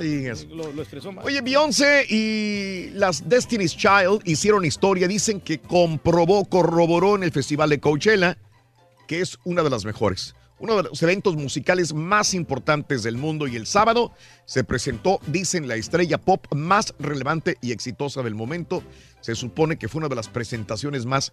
Lo, 0.50 0.73
lo 0.73 0.82
estresó 0.82 1.12
más. 1.12 1.24
Oye, 1.24 1.40
Beyoncé 1.40 2.07
y 2.08 2.90
las 2.94 3.28
Destiny's 3.28 3.76
Child 3.76 4.23
hicieron 4.24 4.65
historia. 4.65 5.07
Dicen 5.08 5.40
que 5.40 5.58
comprobó, 5.58 6.44
corroboró 6.44 7.16
en 7.16 7.23
el 7.23 7.32
Festival 7.32 7.70
de 7.70 7.81
Coachella 7.81 8.36
que 9.08 9.20
es 9.23 9.39
una 9.44 9.62
de 9.65 9.70
las 9.70 9.84
mejores. 9.84 10.34
Uno 10.60 10.76
de 10.76 10.82
los 10.84 11.02
eventos 11.02 11.34
musicales 11.36 11.94
más 11.94 12.34
importantes 12.34 13.02
del 13.02 13.16
mundo 13.16 13.47
y 13.47 13.57
el 13.57 13.66
sábado 13.66 14.12
se 14.44 14.65
presentó, 14.65 15.20
dicen, 15.28 15.66
la 15.66 15.76
estrella 15.76 16.18
pop 16.18 16.44
más 16.55 16.94
relevante 16.98 17.57
y 17.62 17.73
exitosa 17.73 18.23
del 18.23 18.34
momento. 18.34 18.82
Se 19.20 19.34
supone 19.34 19.76
que 19.78 19.88
fue 19.88 19.98
una 20.00 20.08
de 20.08 20.14
las 20.16 20.28
presentaciones 20.28 21.05
más 21.06 21.32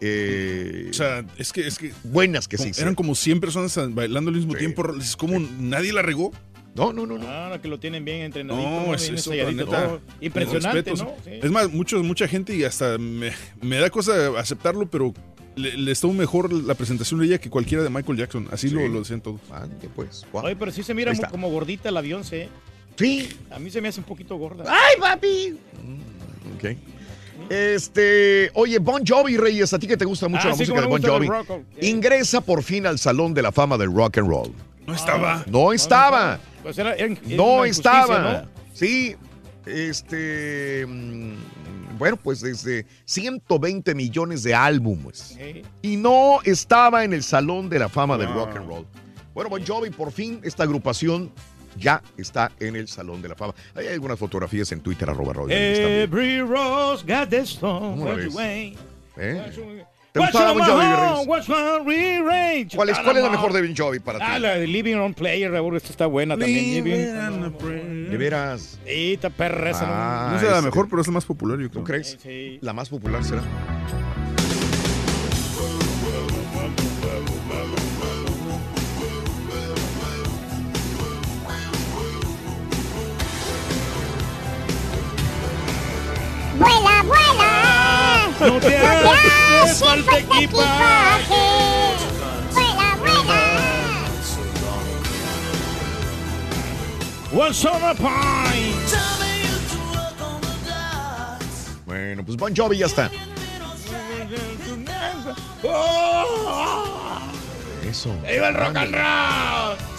eh, 0.00 0.88
O 0.90 0.92
sea, 0.92 1.24
es 1.38 1.52
que, 1.52 1.66
es 1.66 1.78
que 1.78 1.92
buenas 2.04 2.48
que 2.48 2.56
se 2.56 2.62
como- 2.64 2.70
hicieron. 2.70 2.88
eran 2.88 2.94
como 2.96 3.14
100 3.14 3.40
personas 3.40 3.94
bailando 3.94 4.30
al 4.30 4.36
mismo 4.36 4.54
tiempo. 4.54 4.82
Es 5.00 5.16
como 5.16 5.38
nadie 5.38 5.92
la 5.92 6.02
regó. 6.02 6.32
No, 6.74 6.92
no, 6.92 7.06
no, 7.06 7.16
Ah, 7.22 7.56
que 7.62 7.68
lo 7.68 7.78
tienen 7.78 8.04
bien 8.04 8.22
entrenadito. 8.22 8.68
No, 8.68 8.94
es 8.94 9.08
eso, 9.08 9.30
todo. 9.64 10.00
Impresionante. 10.20 10.90
¿no? 10.94 11.14
Sí. 11.24 11.30
Es 11.40 11.50
más, 11.52 11.70
muchos, 11.70 12.02
mucha 12.02 12.26
gente 12.26 12.54
y 12.56 12.64
hasta 12.64 12.98
me, 12.98 13.30
me 13.62 13.76
da 13.78 13.88
cosa 13.90 14.36
aceptarlo, 14.40 14.90
pero 14.90 15.14
le, 15.54 15.76
le 15.76 15.92
estuvo 15.92 16.12
mejor 16.12 16.52
la 16.52 16.74
presentación 16.74 17.20
de 17.20 17.26
ella 17.26 17.38
que 17.38 17.48
cualquiera 17.48 17.84
de 17.84 17.90
Michael 17.90 18.18
Jackson. 18.18 18.48
Así 18.50 18.70
lo, 18.70 18.86
lo 18.88 18.98
decían 18.98 19.20
todos. 19.20 19.40
pues. 19.94 20.26
Oye, 20.32 20.56
pero 20.56 20.72
sí 20.72 20.82
se 20.82 20.94
mira 20.94 21.12
como 21.30 21.48
gordita 21.48 21.92
la 21.92 22.00
Beyoncé. 22.00 22.48
Sí. 22.96 23.28
A 23.52 23.60
mí 23.60 23.70
se 23.70 23.80
me 23.80 23.86
hace 23.88 24.00
un 24.00 24.06
poquito 24.06 24.36
gorda. 24.36 24.64
¡Ay, 24.66 25.00
papi! 25.00 25.56
Ok. 26.56 26.76
Este, 27.50 28.50
oye, 28.54 28.78
Bon 28.78 29.02
Jovi 29.06 29.36
Reyes, 29.36 29.72
a 29.74 29.78
ti 29.78 29.86
que 29.86 29.96
te 29.96 30.04
gusta 30.04 30.28
mucho 30.28 30.42
Ah, 30.44 30.50
la 30.50 30.54
sí, 30.54 30.60
música 30.62 30.80
de 30.80 30.86
Bon 30.86 31.02
Jovi, 31.02 31.28
ingresa 31.80 32.40
por 32.40 32.62
fin 32.62 32.86
al 32.86 32.98
Salón 32.98 33.34
de 33.34 33.42
la 33.42 33.52
Fama 33.52 33.76
del 33.76 33.92
Rock 33.92 34.18
and 34.18 34.28
Roll. 34.28 34.52
No 34.86 34.94
estaba. 34.94 35.44
No 35.46 35.72
estaba. 35.72 36.38
Pues 36.62 36.78
era- 36.78 36.94
era- 36.94 37.06
era 37.14 37.36
No 37.36 37.64
estaba. 37.64 38.18
¿no? 38.42 38.48
Sí, 38.74 39.16
este, 39.66 40.84
mm, 40.86 41.34
bueno, 41.98 42.16
pues 42.16 42.40
desde 42.40 42.86
120 43.04 43.94
millones 43.94 44.42
de 44.42 44.54
álbumes. 44.54 45.36
Y 45.82 45.96
no 45.96 46.38
estaba 46.44 47.04
en 47.04 47.12
el 47.12 47.22
Salón 47.22 47.68
de 47.68 47.78
la 47.78 47.88
Fama 47.88 48.16
del 48.18 48.32
Rock 48.32 48.56
and 48.56 48.66
Roll. 48.68 48.86
Bueno, 49.34 49.50
Bon 49.50 49.64
Jovi, 49.66 49.90
por 49.90 50.12
fin, 50.12 50.40
esta 50.44 50.62
agrupación 50.62 51.30
ya 51.78 52.02
está 52.16 52.50
en 52.60 52.76
el 52.76 52.88
Salón 52.88 53.22
de 53.22 53.28
la 53.28 53.34
Fama. 53.34 53.54
Hay 53.74 53.88
algunas 53.88 54.18
fotografías 54.18 54.70
en 54.72 54.80
Twitter, 54.80 55.08
arroba 55.08 55.32
también. 55.32 55.52
Every 55.52 56.40
rose 56.40 57.04
got. 57.06 57.32
¿Eh? 59.16 59.42
¿Te 60.12 60.20
gustaba 60.20 60.52
Bon 60.52 60.62
Jovi? 60.62 60.84
Reyes? 62.22 62.72
¿Cuál 62.76 62.90
es, 62.90 62.98
cuál 63.00 63.16
es 63.16 63.22
la 63.24 63.30
mejor 63.30 63.52
de 63.52 63.62
Bon 63.62 63.74
Jovi 63.76 63.98
para 63.98 64.20
ti? 64.20 64.24
Ah, 64.28 64.38
la 64.38 64.54
de 64.54 64.66
Living 64.68 64.94
on 64.94 65.12
Player, 65.12 65.50
Raúl, 65.50 65.76
esta 65.76 65.90
está 65.90 66.06
buena 66.06 66.36
también. 66.36 66.84
Living 66.84 68.10
De 68.10 68.16
veras. 68.16 68.78
Sí, 68.86 69.14
está 69.14 69.30
perra 69.30 69.70
esa. 69.70 69.86
Ah, 69.86 70.30
no 70.32 70.38
sé 70.38 70.46
la 70.46 70.58
ese- 70.58 70.66
mejor, 70.66 70.88
pero 70.88 71.02
es 71.02 71.08
la 71.08 71.14
más 71.14 71.24
popular, 71.24 71.58
yo 71.58 71.68
creo. 71.68 71.82
¿Tú 71.82 71.84
crees? 71.84 72.16
Sí. 72.22 72.58
La 72.60 72.72
más 72.72 72.88
popular 72.88 73.24
será. 73.24 73.42
¡Vuela, 86.64 87.02
vuela! 87.02 88.30
No 88.40 88.58
te 88.60 88.76
hace 88.78 89.84
falta 89.84 90.18
equipaje! 90.18 91.44
¡Vuela, 92.52 92.96
vuela! 92.98 93.40
Once 97.32 97.68
on 97.68 97.84
a 97.84 97.94
pine. 97.94 98.74
Bueno, 101.84 102.24
pues 102.24 102.36
Bon 102.36 102.54
Jovi 102.56 102.78
ya 102.78 102.86
está. 102.86 103.10
Eso. 107.82 108.10
¡Viva 108.26 108.48
el 108.48 108.54
rock 108.54 108.76
and 108.76 108.94
roll! 108.94 109.93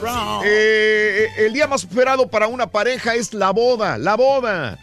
Wrong. 0.00 0.42
Eh, 0.44 1.26
el 1.38 1.52
día 1.52 1.68
más 1.68 1.84
esperado 1.84 2.28
para 2.28 2.48
una 2.48 2.66
pareja 2.66 3.14
es 3.14 3.32
la 3.32 3.52
boda, 3.52 3.96
la 3.96 4.16
boda. 4.16 4.76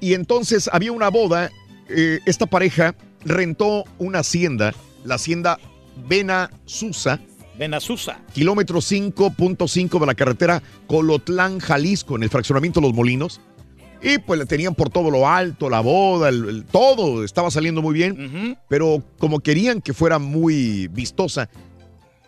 Y 0.00 0.14
entonces 0.14 0.70
había 0.72 0.92
una 0.92 1.08
boda, 1.08 1.50
eh, 1.88 2.20
esta 2.26 2.46
pareja 2.46 2.94
rentó 3.24 3.84
una 3.98 4.20
hacienda, 4.20 4.72
la 5.04 5.16
hacienda 5.16 5.58
Benasusa, 6.06 7.18
Benasusa. 7.58 8.20
kilómetro 8.32 8.78
5.5 8.78 9.98
de 9.98 10.06
la 10.06 10.14
carretera 10.14 10.62
Colotlán, 10.86 11.58
Jalisco, 11.58 12.14
en 12.14 12.22
el 12.22 12.30
fraccionamiento 12.30 12.80
Los 12.80 12.94
Molinos. 12.94 13.40
Y 14.02 14.18
pues 14.18 14.38
le 14.38 14.46
tenían 14.46 14.74
por 14.74 14.90
todo 14.90 15.10
lo 15.10 15.28
alto, 15.28 15.68
la 15.68 15.80
boda, 15.80 16.28
el- 16.28 16.48
el- 16.48 16.64
todo 16.64 17.24
estaba 17.24 17.50
saliendo 17.50 17.82
muy 17.82 17.94
bien. 17.94 18.56
Pero 18.68 19.02
como 19.18 19.40
querían 19.40 19.80
que 19.80 19.92
fuera 19.92 20.18
muy 20.18 20.86
vistosa, 20.88 21.48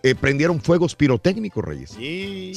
eh, 0.02 0.14
prendieron 0.14 0.60
fuegos 0.60 0.94
pirotécnicos, 0.96 1.64
Reyes. 1.64 1.90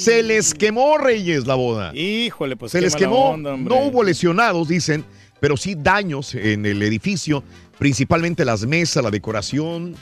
Se 0.01 0.24
les 0.24 0.53
quemó, 0.53 0.98
Reyes, 0.98 1.45
la 1.45 1.56
boda. 1.56 1.93
Híjole, 1.95 2.56
pues 2.56 2.72
Se 2.72 2.82
les 2.82 2.95
quemó. 2.95 3.32
onda, 3.32 3.56
no 3.58 3.75
hubo 3.85 4.03
lesionados, 4.03 4.67
dicen, 4.69 5.03
pero 5.40 5.58
sí 5.58 5.75
daños 5.77 6.33
en 6.35 6.66
el 6.66 6.82
edificio, 6.82 7.43
principalmente 7.77 8.45
las 8.45 8.66
mesas, 8.66 9.03
la 9.03 9.11
decoración. 9.11 9.95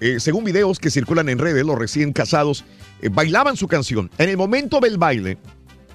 Eh, 0.00 0.20
según 0.20 0.44
videos 0.44 0.78
que 0.78 0.90
circulan 0.90 1.30
en 1.30 1.38
redes, 1.38 1.64
los 1.64 1.78
recién 1.78 2.12
casados 2.12 2.64
eh, 3.00 3.08
bailaban 3.10 3.56
su 3.56 3.66
canción. 3.66 4.10
En 4.18 4.28
el 4.28 4.36
momento 4.36 4.78
del 4.78 4.98
baile, 4.98 5.38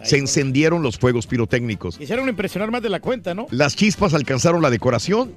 se 0.04 0.18
encendieron 0.18 0.82
los 0.84 0.98
fuegos 0.98 1.28
pirotécnicos. 1.28 1.98
Quisieron 1.98 2.28
impresionar 2.30 2.72
más 2.72 2.82
de 2.82 2.90
la 2.90 3.00
cuenta, 3.00 3.34
¿no? 3.34 3.48
Las 3.52 3.76
chispas 3.76 4.14
alcanzaron 4.14 4.62
la 4.62 4.70
decoración, 4.70 5.34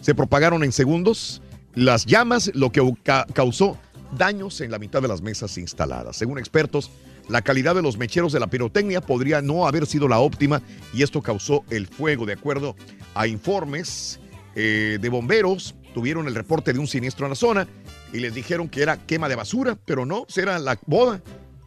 se 0.00 0.14
propagaron 0.14 0.64
en 0.64 0.72
segundos 0.72 1.42
las 1.74 2.06
llamas, 2.06 2.50
lo 2.54 2.70
que 2.72 2.80
ca- 3.02 3.26
causó 3.32 3.78
daños 4.16 4.60
en 4.60 4.70
la 4.70 4.78
mitad 4.78 5.02
de 5.02 5.08
las 5.08 5.20
mesas 5.22 5.58
instaladas. 5.58 6.16
Según 6.16 6.38
expertos, 6.38 6.90
la 7.28 7.42
calidad 7.42 7.74
de 7.74 7.82
los 7.82 7.98
mecheros 7.98 8.32
de 8.32 8.40
la 8.40 8.46
pirotecnia 8.46 9.00
podría 9.02 9.42
no 9.42 9.66
haber 9.66 9.86
sido 9.86 10.08
la 10.08 10.18
óptima 10.18 10.62
y 10.94 11.02
esto 11.02 11.20
causó 11.20 11.62
el 11.68 11.86
fuego. 11.86 12.24
De 12.24 12.32
acuerdo 12.32 12.74
a 13.14 13.26
informes 13.26 14.18
eh, 14.54 14.98
de 15.00 15.08
bomberos, 15.10 15.74
tuvieron 15.92 16.26
el 16.26 16.34
reporte 16.34 16.72
de 16.72 16.78
un 16.78 16.86
siniestro 16.86 17.26
en 17.26 17.30
la 17.30 17.36
zona. 17.36 17.68
y 18.12 18.20
les 18.20 18.34
dijeron 18.34 18.68
que 18.70 18.80
era 18.80 18.96
quema 18.96 19.28
de 19.28 19.34
basura, 19.34 19.76
pero 19.84 20.06
no, 20.06 20.26
era 20.34 20.58
la 20.58 20.78
boda. 20.86 21.20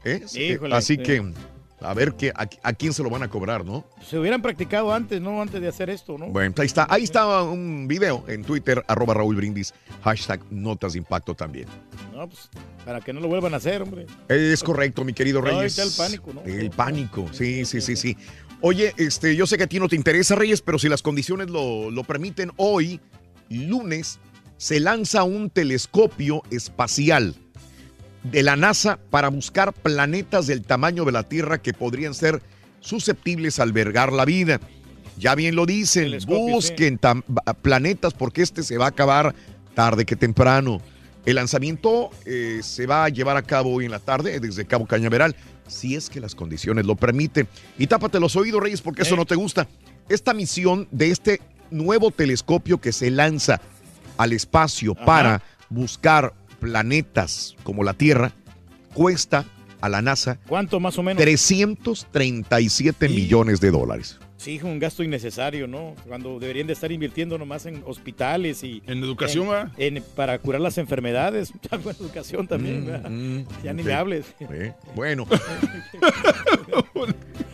¿eh? 0.04 0.26
Híjole, 0.34 0.74
Así 0.76 0.96
sí. 0.96 1.04
que 1.04 1.32
a 1.82 1.94
ver 1.94 2.14
qué, 2.14 2.30
a, 2.36 2.48
a 2.64 2.74
quién 2.74 2.94
se 2.94 3.04
lo 3.04 3.10
van 3.10 3.24
a 3.24 3.30
cobrar, 3.30 3.66
¿no? 3.66 3.86
Se 4.08 4.18
hubieran 4.18 4.42
practicado 4.42 4.94
antes, 4.94 5.20
¿no? 5.22 5.42
Antes 5.42 5.62
de 5.62 5.68
hacer 5.68 5.90
esto, 5.90 6.18
¿no? 6.18 6.28
Bueno, 6.28 6.54
ahí 6.58 6.66
está, 6.66 6.88
ahí 6.90 7.04
está 7.04 7.42
un 7.44 7.88
video 7.88 8.24
en 8.28 8.44
Twitter, 8.44 8.84
arroba 8.88 9.14
Raúl 9.16 9.36
Brindis, 9.36 9.74
hashtag 10.04 10.42
notas 10.52 10.94
de 10.94 11.00
impacto 11.00 11.34
también. 11.36 11.68
No, 12.14 12.28
pues, 12.30 12.50
para 12.86 13.02
que 13.02 13.14
no 13.14 13.20
lo 13.20 13.28
vuelvan 13.28 13.54
a 13.54 13.58
hacer, 13.58 13.82
hombre. 13.82 14.06
Es 14.30 14.64
correcto, 14.64 15.04
mi 15.04 15.14
querido 15.14 15.42
No, 15.42 15.48
ahí 15.48 15.56
Reyes. 15.58 15.78
está 15.78 15.84
el 15.84 16.10
pánico, 16.10 16.34
¿no? 16.34 16.44
El 16.44 16.70
pánico, 16.70 17.28
sí, 17.32 17.66
sí, 17.66 17.82
sí, 17.82 17.96
sí. 17.96 18.18
Oye, 18.62 18.94
este, 18.98 19.36
yo 19.36 19.48
sé 19.48 19.58
que 19.58 19.64
a 19.64 19.68
ti 19.68 19.80
no 19.80 19.88
te 19.90 19.96
interesa, 19.96 20.36
Reyes, 20.36 20.62
pero 20.62 20.78
si 20.78 20.88
las 20.88 21.02
condiciones 21.02 21.50
lo, 21.50 21.90
lo 21.90 22.04
permiten, 22.04 22.52
hoy, 22.58 23.00
lunes, 23.50 24.20
se 24.58 24.80
lanza 24.80 25.24
un 25.24 25.50
telescopio 25.50 26.44
espacial 26.52 27.36
de 28.24 28.44
la 28.44 28.56
NASA 28.56 29.00
para 29.10 29.30
buscar 29.30 29.74
planetas 29.74 30.48
del 30.48 30.62
tamaño 30.62 31.06
de 31.06 31.12
la 31.12 31.24
Tierra 31.24 31.62
que 31.62 31.74
podrían 31.74 32.14
ser 32.14 32.42
susceptibles 32.80 33.60
a 33.60 33.64
albergar 33.64 34.12
la 34.14 34.26
vida. 34.26 34.60
Ya 35.18 35.36
bien 35.36 35.56
lo 35.56 35.66
dicen, 35.66 36.18
busquen 36.26 37.00
planetas 37.62 38.14
porque 38.14 38.42
este 38.42 38.64
se 38.64 38.78
va 38.78 38.86
a 38.86 38.90
acabar 38.90 39.36
tarde 39.74 40.06
que 40.06 40.16
temprano. 40.16 40.82
El 41.26 41.36
lanzamiento 41.36 42.10
eh, 42.26 42.62
se 42.64 42.88
va 42.88 43.06
a 43.06 43.10
llevar 43.10 43.38
a 43.38 43.44
cabo 43.44 43.74
hoy 43.74 43.86
en 43.86 43.92
la 43.92 44.00
tarde 44.00 44.40
desde 44.40 44.66
Cabo 44.66 44.88
Cañaveral, 44.88 45.36
si 45.68 45.96
es 45.96 46.10
que 46.10 46.20
las 46.20 46.34
condiciones 46.34 46.86
lo 46.86 46.96
permiten. 46.96 47.48
Y 47.78 47.86
tápate 47.86 48.20
los 48.20 48.36
oídos, 48.36 48.62
Reyes, 48.62 48.82
porque 48.82 49.04
eso 49.04 49.16
no 49.16 49.26
te 49.26 49.36
gusta. 49.36 49.68
Esta 50.10 50.34
misión 50.34 50.88
de 50.92 51.12
este 51.12 51.42
nuevo 51.70 52.10
telescopio 52.10 52.80
que 52.80 52.92
se 52.92 53.12
lanza 53.12 53.62
al 54.18 54.34
espacio 54.34 54.96
para 54.96 55.44
buscar 55.70 56.34
planetas 56.62 57.56
como 57.64 57.84
la 57.84 57.94
Tierra 57.94 58.32
cuesta 58.94 59.44
a 59.82 59.90
la 59.90 60.02
NASA 60.02 60.40
¿Cuánto 60.48 60.80
más 60.80 60.98
o 60.98 61.04
menos? 61.04 61.22
337 61.22 63.10
millones 63.10 63.60
de 63.60 63.72
dólares. 63.72 64.20
Sí, 64.38 64.60
un 64.64 64.80
gasto 64.80 65.04
innecesario, 65.04 65.68
¿no? 65.68 65.96
Cuando 66.08 66.40
deberían 66.40 66.66
de 66.66 66.74
estar 66.74 66.92
invirtiendo 66.92 67.38
nomás 67.38 67.66
en 67.68 67.84
hospitales 67.86 68.64
y... 68.64 68.82
En 68.88 69.04
educación, 69.04 69.72
en- 69.78 70.04
para 70.16 70.40
curar 70.40 70.62
las 70.62 70.78
enfermedades. 70.80 71.54
Algo 71.70 71.92
en 71.92 71.96
educación 71.98 72.48
también, 72.48 72.86
¿verdad? 72.88 73.12
Ya 73.64 73.74
ni 73.74 73.84
sí. 73.84 73.88
me 73.88 73.94
hables. 73.94 74.26
Eh, 74.40 74.74
Bueno. 74.96 75.28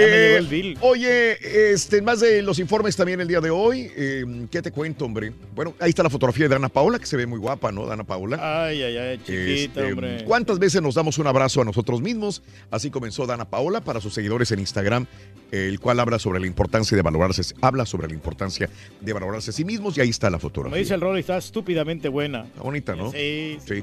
Ya 0.00 0.06
me 0.06 0.12
llegó 0.12 0.34
Eh, 0.34 0.36
el 0.38 0.46
bill. 0.46 0.78
Oye, 0.80 1.72
este, 1.72 2.02
más 2.02 2.20
de 2.20 2.42
los 2.42 2.58
informes 2.58 2.96
también 2.96 3.20
el 3.20 3.28
día 3.28 3.40
de 3.40 3.50
hoy. 3.50 3.90
eh, 3.96 4.24
¿Qué 4.50 4.60
te 4.62 4.70
cuento, 4.70 5.04
hombre? 5.04 5.32
Bueno, 5.54 5.74
ahí 5.80 5.90
está 5.90 6.02
la 6.02 6.10
fotografía 6.10 6.48
de 6.48 6.54
Ana 6.54 6.68
Paola, 6.68 6.98
que 6.98 7.06
se 7.06 7.16
ve 7.16 7.26
muy 7.26 7.38
guapa, 7.38 7.72
¿no? 7.72 7.86
Dana 7.86 8.04
Paola. 8.04 8.66
Ay, 8.66 8.82
ay, 8.82 8.96
ay, 8.96 9.18
chiquita, 9.18 9.80
Este, 9.80 9.92
hombre. 9.92 10.24
¿Cuántas 10.24 10.58
veces 10.58 10.82
nos 10.82 10.94
damos 10.94 11.18
un 11.18 11.26
abrazo 11.26 11.62
a 11.62 11.64
nosotros 11.64 12.00
mismos? 12.02 12.42
Así 12.70 12.90
comenzó 12.90 13.26
Dana 13.26 13.44
Paola 13.48 13.80
para 13.80 14.00
sus 14.00 14.12
seguidores 14.14 14.50
en 14.52 14.58
Instagram, 14.60 15.06
el 15.50 15.80
cual 15.80 16.00
habla 16.00 16.18
sobre 16.18 16.40
la 16.40 16.46
importancia 16.46 16.96
de 16.96 17.02
valorarse, 17.02 17.54
habla 17.62 17.86
sobre 17.86 18.08
la 18.08 18.14
importancia 18.14 18.68
de 19.00 19.12
valorarse 19.12 19.50
a 19.50 19.52
sí 19.52 19.64
mismos 19.64 19.96
y 19.96 20.00
ahí 20.02 20.10
está 20.10 20.28
la 20.30 20.38
fotografía. 20.38 20.78
dice 20.78 20.94
el 20.94 21.00
Rolly, 21.00 21.20
está 21.20 21.38
estúpidamente 21.38 22.08
buena. 22.08 22.44
Está 22.44 22.62
bonita, 22.62 22.94
¿no? 22.94 23.12
Sí, 23.12 23.58
Sí. 23.66 23.82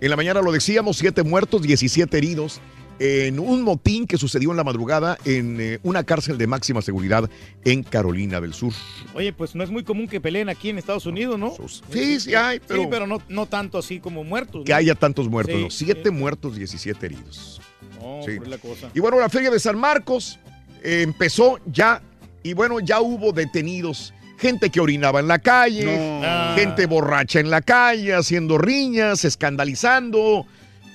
En 0.00 0.10
la 0.10 0.16
mañana 0.16 0.40
lo 0.42 0.50
decíamos, 0.52 0.96
siete 0.96 1.22
muertos, 1.22 1.62
17 1.62 2.16
heridos 2.16 2.60
en 2.98 3.38
un 3.38 3.62
motín 3.62 4.06
que 4.06 4.16
sucedió 4.16 4.50
en 4.50 4.56
la 4.56 4.64
madrugada 4.64 5.18
en 5.24 5.60
eh, 5.60 5.78
una 5.82 6.04
cárcel 6.04 6.38
de 6.38 6.46
máxima 6.46 6.80
seguridad 6.80 7.28
en 7.64 7.82
Carolina 7.82 8.40
del 8.40 8.54
Sur. 8.54 8.72
Oye, 9.14 9.32
pues 9.32 9.54
no 9.54 9.62
es 9.62 9.70
muy 9.70 9.84
común 9.84 10.08
que 10.08 10.20
peleen 10.20 10.48
aquí 10.48 10.70
en 10.70 10.78
Estados 10.78 11.04
Unidos, 11.06 11.38
¿no? 11.38 11.54
Sí, 11.90 12.20
sí 12.20 12.34
hay, 12.34 12.60
pero- 12.60 12.82
Sí, 12.82 12.88
pero 12.90 13.06
no, 13.06 13.20
no 13.28 13.46
tanto 13.46 13.78
así 13.78 14.00
como 14.00 14.24
muertos. 14.24 14.64
Que 14.64 14.72
¿no? 14.72 14.78
haya 14.78 14.94
tantos 14.94 15.28
muertos, 15.28 15.54
Sí, 15.56 15.62
¿no? 15.62 15.70
Siete 15.70 16.10
muertos, 16.10 16.56
17 16.56 17.04
heridos. 17.06 17.60
No, 18.00 18.20
Sí. 18.24 18.38
por 18.38 18.48
la 18.48 18.58
cosa. 18.58 18.88
Y 18.94 19.00
bueno, 19.00 19.18
la 19.20 19.28
Feria 19.28 19.50
de 19.50 19.58
San 19.60 19.78
Marcos 19.78 20.38
eh, 20.82 21.02
empezó 21.02 21.58
ya, 21.66 22.00
y 22.42 22.54
bueno, 22.54 22.80
ya 22.80 23.00
hubo 23.00 23.32
detenidos. 23.32 24.14
Gente 24.38 24.68
que 24.70 24.80
orinaba 24.80 25.20
en 25.20 25.28
la 25.28 25.38
calle, 25.38 25.84
No. 26.20 26.54
Gente 26.56 26.84
borracha 26.86 27.40
en 27.40 27.48
la 27.50 27.62
calle, 27.62 28.14
haciendo 28.14 28.58
riñas, 28.58 29.24
escandalizando. 29.24 30.46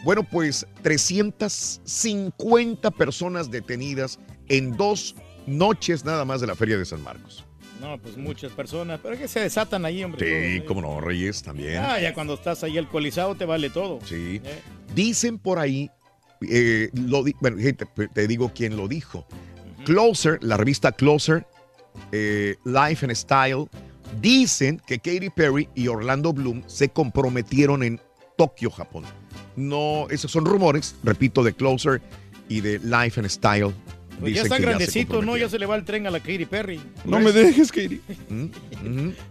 Bueno, 0.03 0.23
pues 0.23 0.65
350 0.81 2.91
personas 2.91 3.51
detenidas 3.51 4.19
en 4.47 4.75
dos 4.75 5.15
noches 5.45 6.03
nada 6.05 6.25
más 6.25 6.41
de 6.41 6.47
la 6.47 6.55
Feria 6.55 6.77
de 6.77 6.85
San 6.85 7.03
Marcos. 7.03 7.45
No, 7.79 7.97
pues 7.99 8.15
muchas 8.17 8.51
personas. 8.51 8.99
Pero 9.01 9.15
es 9.15 9.21
que 9.21 9.27
se 9.27 9.39
desatan 9.39 9.85
ahí, 9.85 10.03
hombre. 10.03 10.25
Sí, 10.25 10.57
¿eh? 10.57 10.65
como 10.65 10.81
no, 10.81 11.01
Reyes 11.01 11.41
también. 11.41 11.77
Ah, 11.83 11.99
ya 11.99 12.13
cuando 12.13 12.35
estás 12.35 12.63
ahí 12.63 12.77
alcoholizado 12.77 13.35
te 13.35 13.45
vale 13.45 13.69
todo. 13.69 13.99
Sí. 14.05 14.39
Eh. 14.43 14.61
Dicen 14.93 15.39
por 15.39 15.57
ahí, 15.57 15.89
eh, 16.47 16.89
lo 16.93 17.23
di- 17.23 17.35
bueno, 17.39 17.57
te 18.13 18.27
digo 18.27 18.51
quién 18.53 18.77
lo 18.77 18.87
dijo. 18.87 19.25
Closer, 19.85 20.37
la 20.43 20.57
revista 20.57 20.91
Closer, 20.91 21.47
Life 22.11 23.05
and 23.05 23.15
Style, 23.15 23.65
dicen 24.21 24.79
que 24.85 24.99
Katy 24.99 25.31
Perry 25.31 25.67
y 25.73 25.87
Orlando 25.87 26.33
Bloom 26.33 26.61
se 26.67 26.89
comprometieron 26.89 27.81
en 27.81 27.99
Tokio, 28.37 28.69
Japón. 28.69 29.05
No, 29.55 30.07
esos 30.09 30.31
son 30.31 30.45
rumores, 30.45 30.95
repito, 31.03 31.43
de 31.43 31.53
Closer 31.53 32.01
y 32.49 32.61
de 32.61 32.79
Life 32.79 33.19
and 33.19 33.29
Style. 33.29 33.71
Pues 34.19 34.35
ya 34.35 34.43
están 34.43 34.61
grandecitos, 34.61 35.25
¿no? 35.25 35.35
Ya 35.35 35.49
se 35.49 35.57
le 35.57 35.65
va 35.65 35.75
el 35.75 35.83
tren 35.83 36.05
a 36.05 36.11
la 36.11 36.19
Katy 36.19 36.45
Perry. 36.45 36.79
No 37.05 37.19
me 37.19 37.31
dejes, 37.31 37.71
Katie. 37.71 38.01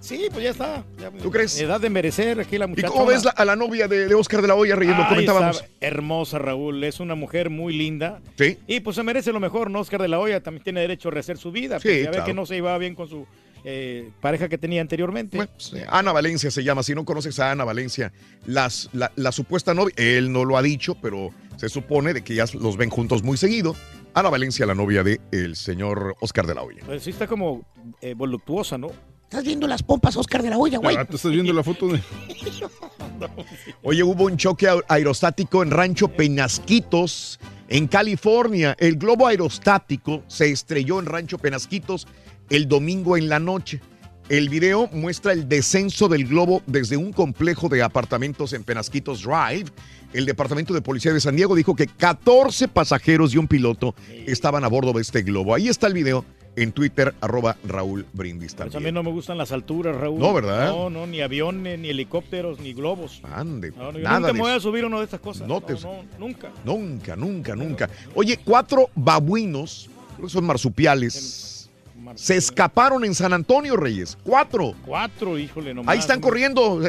Sí, 0.00 0.26
pues 0.32 0.44
ya 0.44 0.50
está. 0.50 0.84
Ya- 0.99 1.10
¿Tú 1.10 1.31
crees? 1.31 1.58
Edad 1.60 1.81
de 1.81 1.90
merecer 1.90 2.40
aquí 2.40 2.58
la 2.58 2.65
¿Y 2.65 2.68
muchacha. 2.68 2.89
cómo 2.89 3.07
ves 3.07 3.24
la- 3.24 3.31
a 3.31 3.44
la 3.44 3.55
novia 3.57 3.86
de, 3.89 4.08
de 4.08 4.15
Oscar 4.15 4.42
de 4.42 4.49
la 4.49 4.55
Hoya, 4.55 4.74
Reyes? 4.76 4.97
Lo 4.97 5.02
Ay, 5.05 5.08
comentábamos. 5.08 5.57
está 5.62 5.68
hermosa, 5.81 6.39
Raúl. 6.39 6.82
Es 6.84 6.99
una 7.00 7.15
mujer 7.15 7.50
muy 7.50 7.73
linda. 7.76 8.20
Sí. 8.36 8.58
Y 8.66 8.81
pues 8.81 8.97
se 8.97 9.02
merece 9.02 9.32
lo 9.32 9.40
mejor, 9.40 9.70
¿no? 9.70 9.81
Oscar 9.81 10.02
de 10.02 10.08
la 10.08 10.18
Hoya 10.18 10.42
también 10.42 10.65
tiene 10.65 10.81
derecho 10.81 11.08
a 11.08 11.12
rehacer 11.12 11.39
su 11.39 11.52
vida. 11.52 11.78
Sí, 11.81 12.02
ya 12.02 12.10
ve 12.10 12.23
que 12.24 12.34
no 12.34 12.47
se 12.47 12.57
iba 12.57 12.76
bien 12.78 12.94
con 12.94 13.08
su 13.08 13.26
eh, 13.64 14.10
pareja 14.20 14.48
que 14.48 14.58
tenía 14.58 14.80
anteriormente. 14.80 15.48
Ana 15.89 16.12
Valencia 16.12 16.50
se 16.50 16.64
llama. 16.64 16.82
Si 16.82 16.94
no 16.94 17.05
conoces 17.05 17.39
a 17.40 17.50
Ana 17.50 17.64
Valencia, 17.64 18.12
las, 18.47 18.89
la, 18.92 19.12
la 19.16 19.32
supuesta 19.32 19.74
novia, 19.74 19.94
él 19.97 20.32
no 20.32 20.44
lo 20.44 20.56
ha 20.56 20.62
dicho, 20.62 20.97
pero 21.00 21.30
se 21.56 21.68
supone 21.68 22.14
de 22.14 22.22
que 22.22 22.34
ya 22.34 22.44
los 22.55 22.76
ven 22.76 22.90
juntos 22.90 23.22
muy 23.22 23.36
seguido. 23.36 23.76
Ana 24.14 24.30
Valencia, 24.30 24.66
la 24.66 24.74
novia 24.74 25.02
del 25.02 25.20
el 25.30 25.56
señor 25.56 26.16
Oscar 26.20 26.47
de 26.47 26.55
la 26.55 26.62
Hoya. 26.62 26.82
Pues 26.84 27.02
sí 27.02 27.10
está 27.10 27.26
como 27.26 27.66
eh, 28.00 28.14
voluptuosa, 28.14 28.76
¿no? 28.78 28.90
Estás 29.30 29.44
viendo 29.44 29.68
las 29.68 29.84
pompas, 29.84 30.16
Oscar 30.16 30.42
de 30.42 30.50
la 30.50 30.58
Hoya, 30.58 30.78
güey. 30.78 30.97
Ah, 30.97 31.05
tú 31.05 31.14
estás 31.14 31.30
viendo 31.30 31.52
la 31.52 31.62
foto 31.62 31.86
de. 31.86 32.00
Oye, 33.82 34.02
hubo 34.02 34.24
un 34.24 34.36
choque 34.36 34.68
aerostático 34.89 35.62
en 35.62 35.70
Rancho 35.70 36.08
Penasquitos, 36.08 37.39
en 37.68 37.86
California. 37.86 38.74
El 38.80 38.97
globo 38.97 39.28
aerostático 39.28 40.24
se 40.26 40.50
estrelló 40.50 40.98
en 40.98 41.06
Rancho 41.06 41.39
Penasquitos 41.39 42.08
el 42.51 42.69
domingo 42.69 43.17
en 43.17 43.29
la 43.29 43.39
noche. 43.39 43.81
El 44.29 44.49
video 44.49 44.89
muestra 44.93 45.33
el 45.33 45.49
descenso 45.49 46.09
del 46.09 46.25
globo 46.27 46.62
desde 46.67 46.97
un 46.97 47.12
complejo 47.12 47.69
de 47.69 47.83
apartamentos 47.83 48.53
en 48.53 48.62
Penasquitos 48.62 49.23
Drive. 49.23 49.65
El 50.12 50.25
Departamento 50.25 50.73
de 50.73 50.83
Policía 50.83 51.12
de 51.12 51.20
San 51.20 51.35
Diego 51.35 51.57
dijo 51.57 51.75
que 51.75 51.87
14 51.89 52.69
pasajeros 52.69 53.35
y 53.35 53.39
un 53.39 53.49
piloto 53.49 53.95
estaban 54.27 54.65
a 54.65 54.69
bordo 54.69 54.93
de 54.93 55.03
este 55.03 55.23
globo. 55.23 55.55
Ahí 55.55 55.69
está 55.69 55.89
el 55.89 55.95
video 55.95 56.25
en 56.57 56.70
Twitter, 56.73 57.12
arroba 57.20 57.57
Raúl 57.65 58.07
Brindis 58.12 58.55
Pues 58.55 58.69
a 58.69 58.73
también. 58.73 58.93
mí 58.95 58.99
no 58.99 59.03
me 59.05 59.11
gustan 59.11 59.37
las 59.39 59.51
alturas, 59.51 59.97
Raúl. 59.97 60.19
No, 60.20 60.33
¿verdad? 60.33 60.69
No, 60.70 60.91
no, 60.91 61.07
ni 61.09 61.20
aviones, 61.23 61.79
ni 61.79 61.89
helicópteros, 61.91 62.61
ni 62.61 62.73
globos. 62.73 63.20
Ande, 63.25 63.70
No, 63.77 63.91
no, 63.93 63.99
nada 63.99 64.17
nunca 64.19 64.27
de 64.29 64.33
me 64.35 64.41
voy 64.41 64.53
a 64.53 64.61
subir 64.61 64.85
a 64.85 64.87
una 64.89 64.99
de 64.99 65.05
estas 65.05 65.20
cosas. 65.20 65.47
No 65.49 65.61
te- 65.61 65.75
nunca. 66.19 66.51
Nunca, 66.65 67.17
nunca, 67.17 67.57
nunca. 67.57 67.91
Oye, 68.15 68.37
cuatro 68.45 68.91
babuinos, 68.95 69.89
creo 70.17 70.27
que 70.29 70.33
son 70.33 70.45
marsupiales, 70.45 71.59
se 72.14 72.36
escaparon 72.36 73.05
en 73.05 73.14
San 73.14 73.32
Antonio, 73.32 73.76
Reyes. 73.76 74.16
Cuatro. 74.22 74.74
Cuatro, 74.84 75.39
híjole, 75.39 75.74
nomás. 75.74 75.92
Ahí 75.92 75.98
están 75.98 76.20
corriendo. 76.20 76.80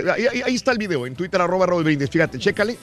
Ahí, 0.45 0.55
está 0.55 0.71
el 0.71 0.77
video 0.77 1.05
en 1.07 1.15
Twitter, 1.15 1.41
arroba 1.41 1.65
Raúl 1.65 1.83
Brindis. 1.83 2.09
Fíjate, 2.09 2.37
chécale. 2.39 2.77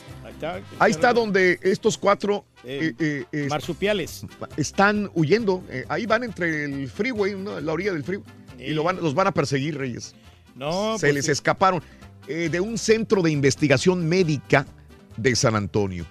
Ahí 0.79 0.93
está, 0.93 1.13
donde 1.13 1.59
estos 1.63 1.99
cuatro 1.99 2.45
Eh, 2.65 2.93
eh, 2.99 3.25
eh, 3.33 3.47
marsupiales. 3.51 4.25
están 4.57 5.11
huyendo. 5.15 5.63
Ahí 5.89 6.07
van 6.07 6.25
entre 6.25 6.65
el 6.65 6.89
freeway, 6.89 7.35
¿no? 7.35 7.61
la 7.61 7.73
orilla 7.73 7.93
del 7.93 8.05
freeway. 8.05 8.27
Y 8.59 8.73
lo 8.73 8.83
van, 8.83 8.97
los 8.97 9.15
van 9.15 9.27
a 9.29 9.33
perseguir, 9.33 9.77
Reyes. 9.79 10.15
No, 10.55 10.99
Se 10.99 11.07
pues 11.07 11.15
les 11.15 11.25
sí. 11.27 11.33
escaparon 11.33 11.83
de 12.27 12.61
un 12.61 12.77
centro 12.79 13.23
de 13.23 13.31
investigación 13.31 14.07
médica 14.09 14.67
de 15.17 15.35
San 15.35 15.57
Antonio. 15.57 16.05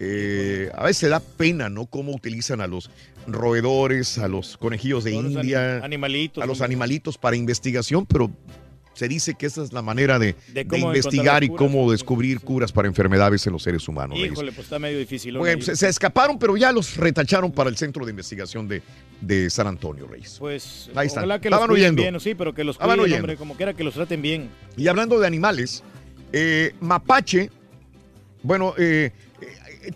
Eh, 0.00 0.70
a 0.74 0.84
veces 0.84 1.10
da 1.10 1.18
pena, 1.20 1.68
¿no? 1.68 1.86
Cómo 1.86 2.12
utilizan 2.14 2.60
a 2.60 2.66
los 2.66 2.90
roedores, 3.26 4.18
a 4.18 4.28
los 4.28 4.56
conejillos 4.56 5.04
de 5.04 5.10
los 5.20 5.32
India, 5.32 5.78
animalitos, 5.84 6.42
a 6.42 6.46
los 6.46 6.60
animalitos 6.60 7.18
para 7.18 7.36
investigación, 7.36 8.06
pero 8.06 8.30
se 8.94 9.06
dice 9.08 9.34
que 9.34 9.46
esa 9.46 9.62
es 9.62 9.72
la 9.72 9.82
manera 9.82 10.18
de, 10.18 10.34
De 10.48 10.64
de 10.64 10.66
cómo 10.66 10.88
investigar 10.88 11.44
y 11.44 11.48
cómo 11.50 11.90
descubrir 11.90 12.40
curas 12.40 12.72
para 12.72 12.88
enfermedades 12.88 13.46
en 13.46 13.52
los 13.52 13.62
seres 13.62 13.86
humanos. 13.86 14.18
Híjole, 14.18 14.50
pues 14.52 14.66
está 14.66 14.78
medio 14.80 14.98
difícil. 14.98 15.36
Bueno, 15.38 15.62
se, 15.62 15.76
se 15.76 15.88
escaparon, 15.88 16.38
pero 16.38 16.56
ya 16.56 16.72
los 16.72 16.96
retacharon 16.96 17.52
para 17.52 17.70
el 17.70 17.76
centro 17.76 18.04
de 18.04 18.10
investigación 18.10 18.66
de, 18.66 18.82
de 19.20 19.50
San 19.50 19.66
Antonio, 19.68 20.06
Reyes. 20.08 20.36
Pues 20.40 20.90
Ahí 20.96 21.06
están. 21.08 21.24
ojalá 21.24 21.40
que 21.40 21.48
los 21.50 21.56
Estaban 21.58 21.68
cuiden 21.74 21.94
huyendo. 21.94 22.02
bien, 22.02 22.20
sí, 22.20 22.34
pero 22.34 22.54
que 22.54 22.64
los 22.64 22.76
cuiden, 22.78 22.98
huyendo. 23.00 23.16
hombre, 23.18 23.36
como 23.36 23.54
quiera 23.56 23.72
que 23.74 23.84
los 23.84 23.94
traten 23.94 24.20
bien. 24.22 24.48
Y 24.76 24.86
hablando 24.88 25.18
de 25.20 25.26
animales, 25.26 25.82
Eh, 26.32 26.74
mapache, 26.80 27.50
bueno, 28.42 28.74
eh, 28.78 29.12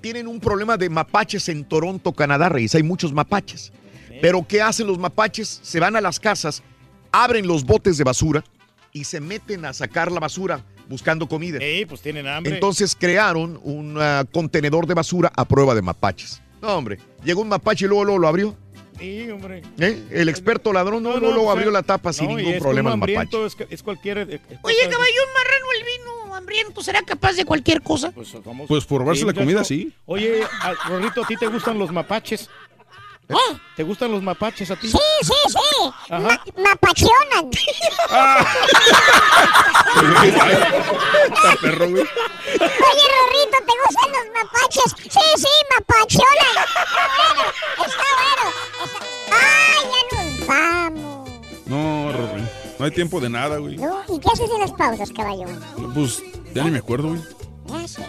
tienen 0.01 0.27
un 0.27 0.41
problema 0.41 0.77
de 0.77 0.89
mapaches 0.89 1.49
en 1.49 1.65
Toronto, 1.65 2.13
Canadá, 2.13 2.49
Reyes. 2.49 2.75
Hay 2.75 2.83
muchos 2.83 3.13
mapaches. 3.13 3.73
Pero 4.21 4.47
¿qué 4.47 4.63
hacen 4.63 4.87
los 4.87 4.99
mapaches? 4.99 5.61
Se 5.63 5.81
van 5.81 5.97
a 5.97 6.01
las 6.01 6.21
casas, 6.21 6.63
abren 7.11 7.47
los 7.47 7.65
botes 7.65 7.99
de 7.99 8.05
basura 8.05 8.45
y 8.93 9.05
se 9.05 9.21
meten 9.21 9.65
a 9.65 9.73
sacar 9.73 10.13
la 10.13 10.21
basura 10.21 10.65
buscando 10.89 11.27
comida. 11.29 11.59
Sí, 11.61 11.85
pues 11.87 12.03
tienen 12.03 12.27
hambre. 12.29 12.55
Entonces 12.55 12.97
crearon 12.99 13.59
un 13.65 13.97
ah, 14.01 14.25
contenedor 14.31 14.87
de 14.87 14.95
basura 14.95 15.33
a 15.35 15.45
prueba 15.45 15.75
de 15.75 15.83
mapaches. 15.83 16.41
No, 16.61 16.77
hombre, 16.77 16.99
llegó 17.25 17.41
un 17.41 17.49
mapache 17.49 17.87
y 17.87 17.89
luego, 17.89 18.05
luego 18.05 18.19
lo 18.21 18.29
abrió. 18.29 18.57
Sí, 18.99 19.29
hombre. 19.31 19.63
¿Eh? 19.79 20.01
El 20.11 20.29
experto 20.29 20.73
ladrón 20.73 21.03
no, 21.03 21.15
No, 21.15 21.17
luego, 21.17 21.27
no, 21.27 21.33
luego 21.33 21.47
pues, 21.47 21.57
abrió 21.57 21.71
eh, 21.71 21.73
la 21.73 21.83
tapa 21.83 22.13
sin 22.13 22.27
no, 22.27 22.33
y 22.35 22.37
ningún 22.37 22.55
es 22.55 22.61
problema 22.63 22.95
un 22.95 23.03
el 23.03 23.15
mapache. 23.17 23.47
Es, 23.47 23.57
es 23.71 23.83
cualquier. 23.83 24.19
eh, 24.19 24.27
eh, 24.31 24.41
Oye, 24.63 24.77
cosa- 24.85 24.91
caballo, 24.91 25.21
un 25.27 25.33
marrano 25.35 25.67
el 25.77 25.85
vino 25.85 26.22
hambriento 26.35 26.83
será 26.83 27.03
capaz 27.03 27.33
de 27.35 27.45
cualquier 27.45 27.83
cosa. 27.83 28.11
Pues, 28.13 28.33
Pues 28.69 28.85
por 28.85 29.01
robarse 29.03 29.25
la 29.25 29.33
comida, 29.35 29.65
sí. 29.65 29.93
Oye, 30.07 30.43
a- 30.61 30.73
Rorrito, 30.89 31.23
¿a 31.25 31.27
ti 31.27 31.37
te 31.37 31.47
gustan 31.47 31.79
los 31.79 31.91
mapaches? 31.93 32.49
¿Te 33.77 33.83
gustan 33.83 34.11
los 34.13 34.23
mapaches 34.23 34.71
a 34.71 34.77
ti? 34.77 34.91
Sí, 34.91 34.99
sí, 35.23 35.33
sí. 35.49 35.91
Ajá. 36.11 36.21
Ma- 36.21 36.45
mapachonan. 36.71 37.51
Está 41.25 41.57
perro, 41.63 41.89
güey. 41.89 42.03
Oye, 42.03 43.07
Rorrito, 43.17 43.59
¿te 43.67 43.73
gustan 43.87 44.13
los 44.13 44.27
mapaches? 44.35 44.91
Sí, 45.11 45.21
sí, 45.37 45.49
mapachonan. 45.79 46.57
Está 46.59 47.07
bueno, 47.17 47.43
está 47.87 48.07
bueno. 48.19 48.45
Está- 48.85 49.01
¡Ay, 49.35 49.83
ya! 50.11 50.23
No. 50.47 50.82
No 52.83 52.87
hay 52.87 52.93
tiempo 52.93 53.21
de 53.21 53.31
nada, 53.31 53.59
güey. 53.59 53.77
¿No? 53.77 54.03
¿Y 54.09 54.19
qué 54.19 54.29
haces 54.33 54.51
en 54.51 54.59
las 54.59 54.73
pausas, 54.73 55.13
caballo? 55.13 55.47
Pues 55.95 56.21
ya 56.53 56.65
ni 56.65 56.73
me 56.73 56.79
acuerdo, 56.79 57.11
güey. 57.11 57.21
Gracias. 57.69 58.09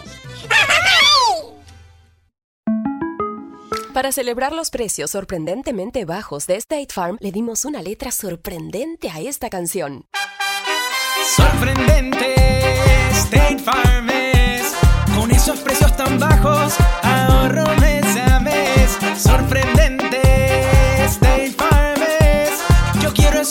Para 3.94 4.12
celebrar 4.12 4.52
los 4.52 4.72
precios 4.72 5.12
sorprendentemente 5.12 6.06
bajos 6.06 6.48
de 6.48 6.56
State 6.56 6.88
Farm, 6.92 7.18
le 7.20 7.32
dimos 7.32 7.66
una 7.66 7.84
letra 7.84 8.12
sorprendente 8.12 9.12
a 9.12 9.20
esta 9.20 9.52
canción. 9.52 10.08
Sorprendente, 11.36 12.34
State 13.12 13.60
Farm 13.60 14.10
es. 14.10 14.74
Con 15.16 15.30
esos 15.30 15.60
precios 15.60 15.96
tan 15.96 16.18
bajos, 16.18 16.74
ahorro 17.04 17.66
mes 17.80 18.18
a 18.18 18.40
mes. 18.40 18.98
Sorprendente, 19.22 20.03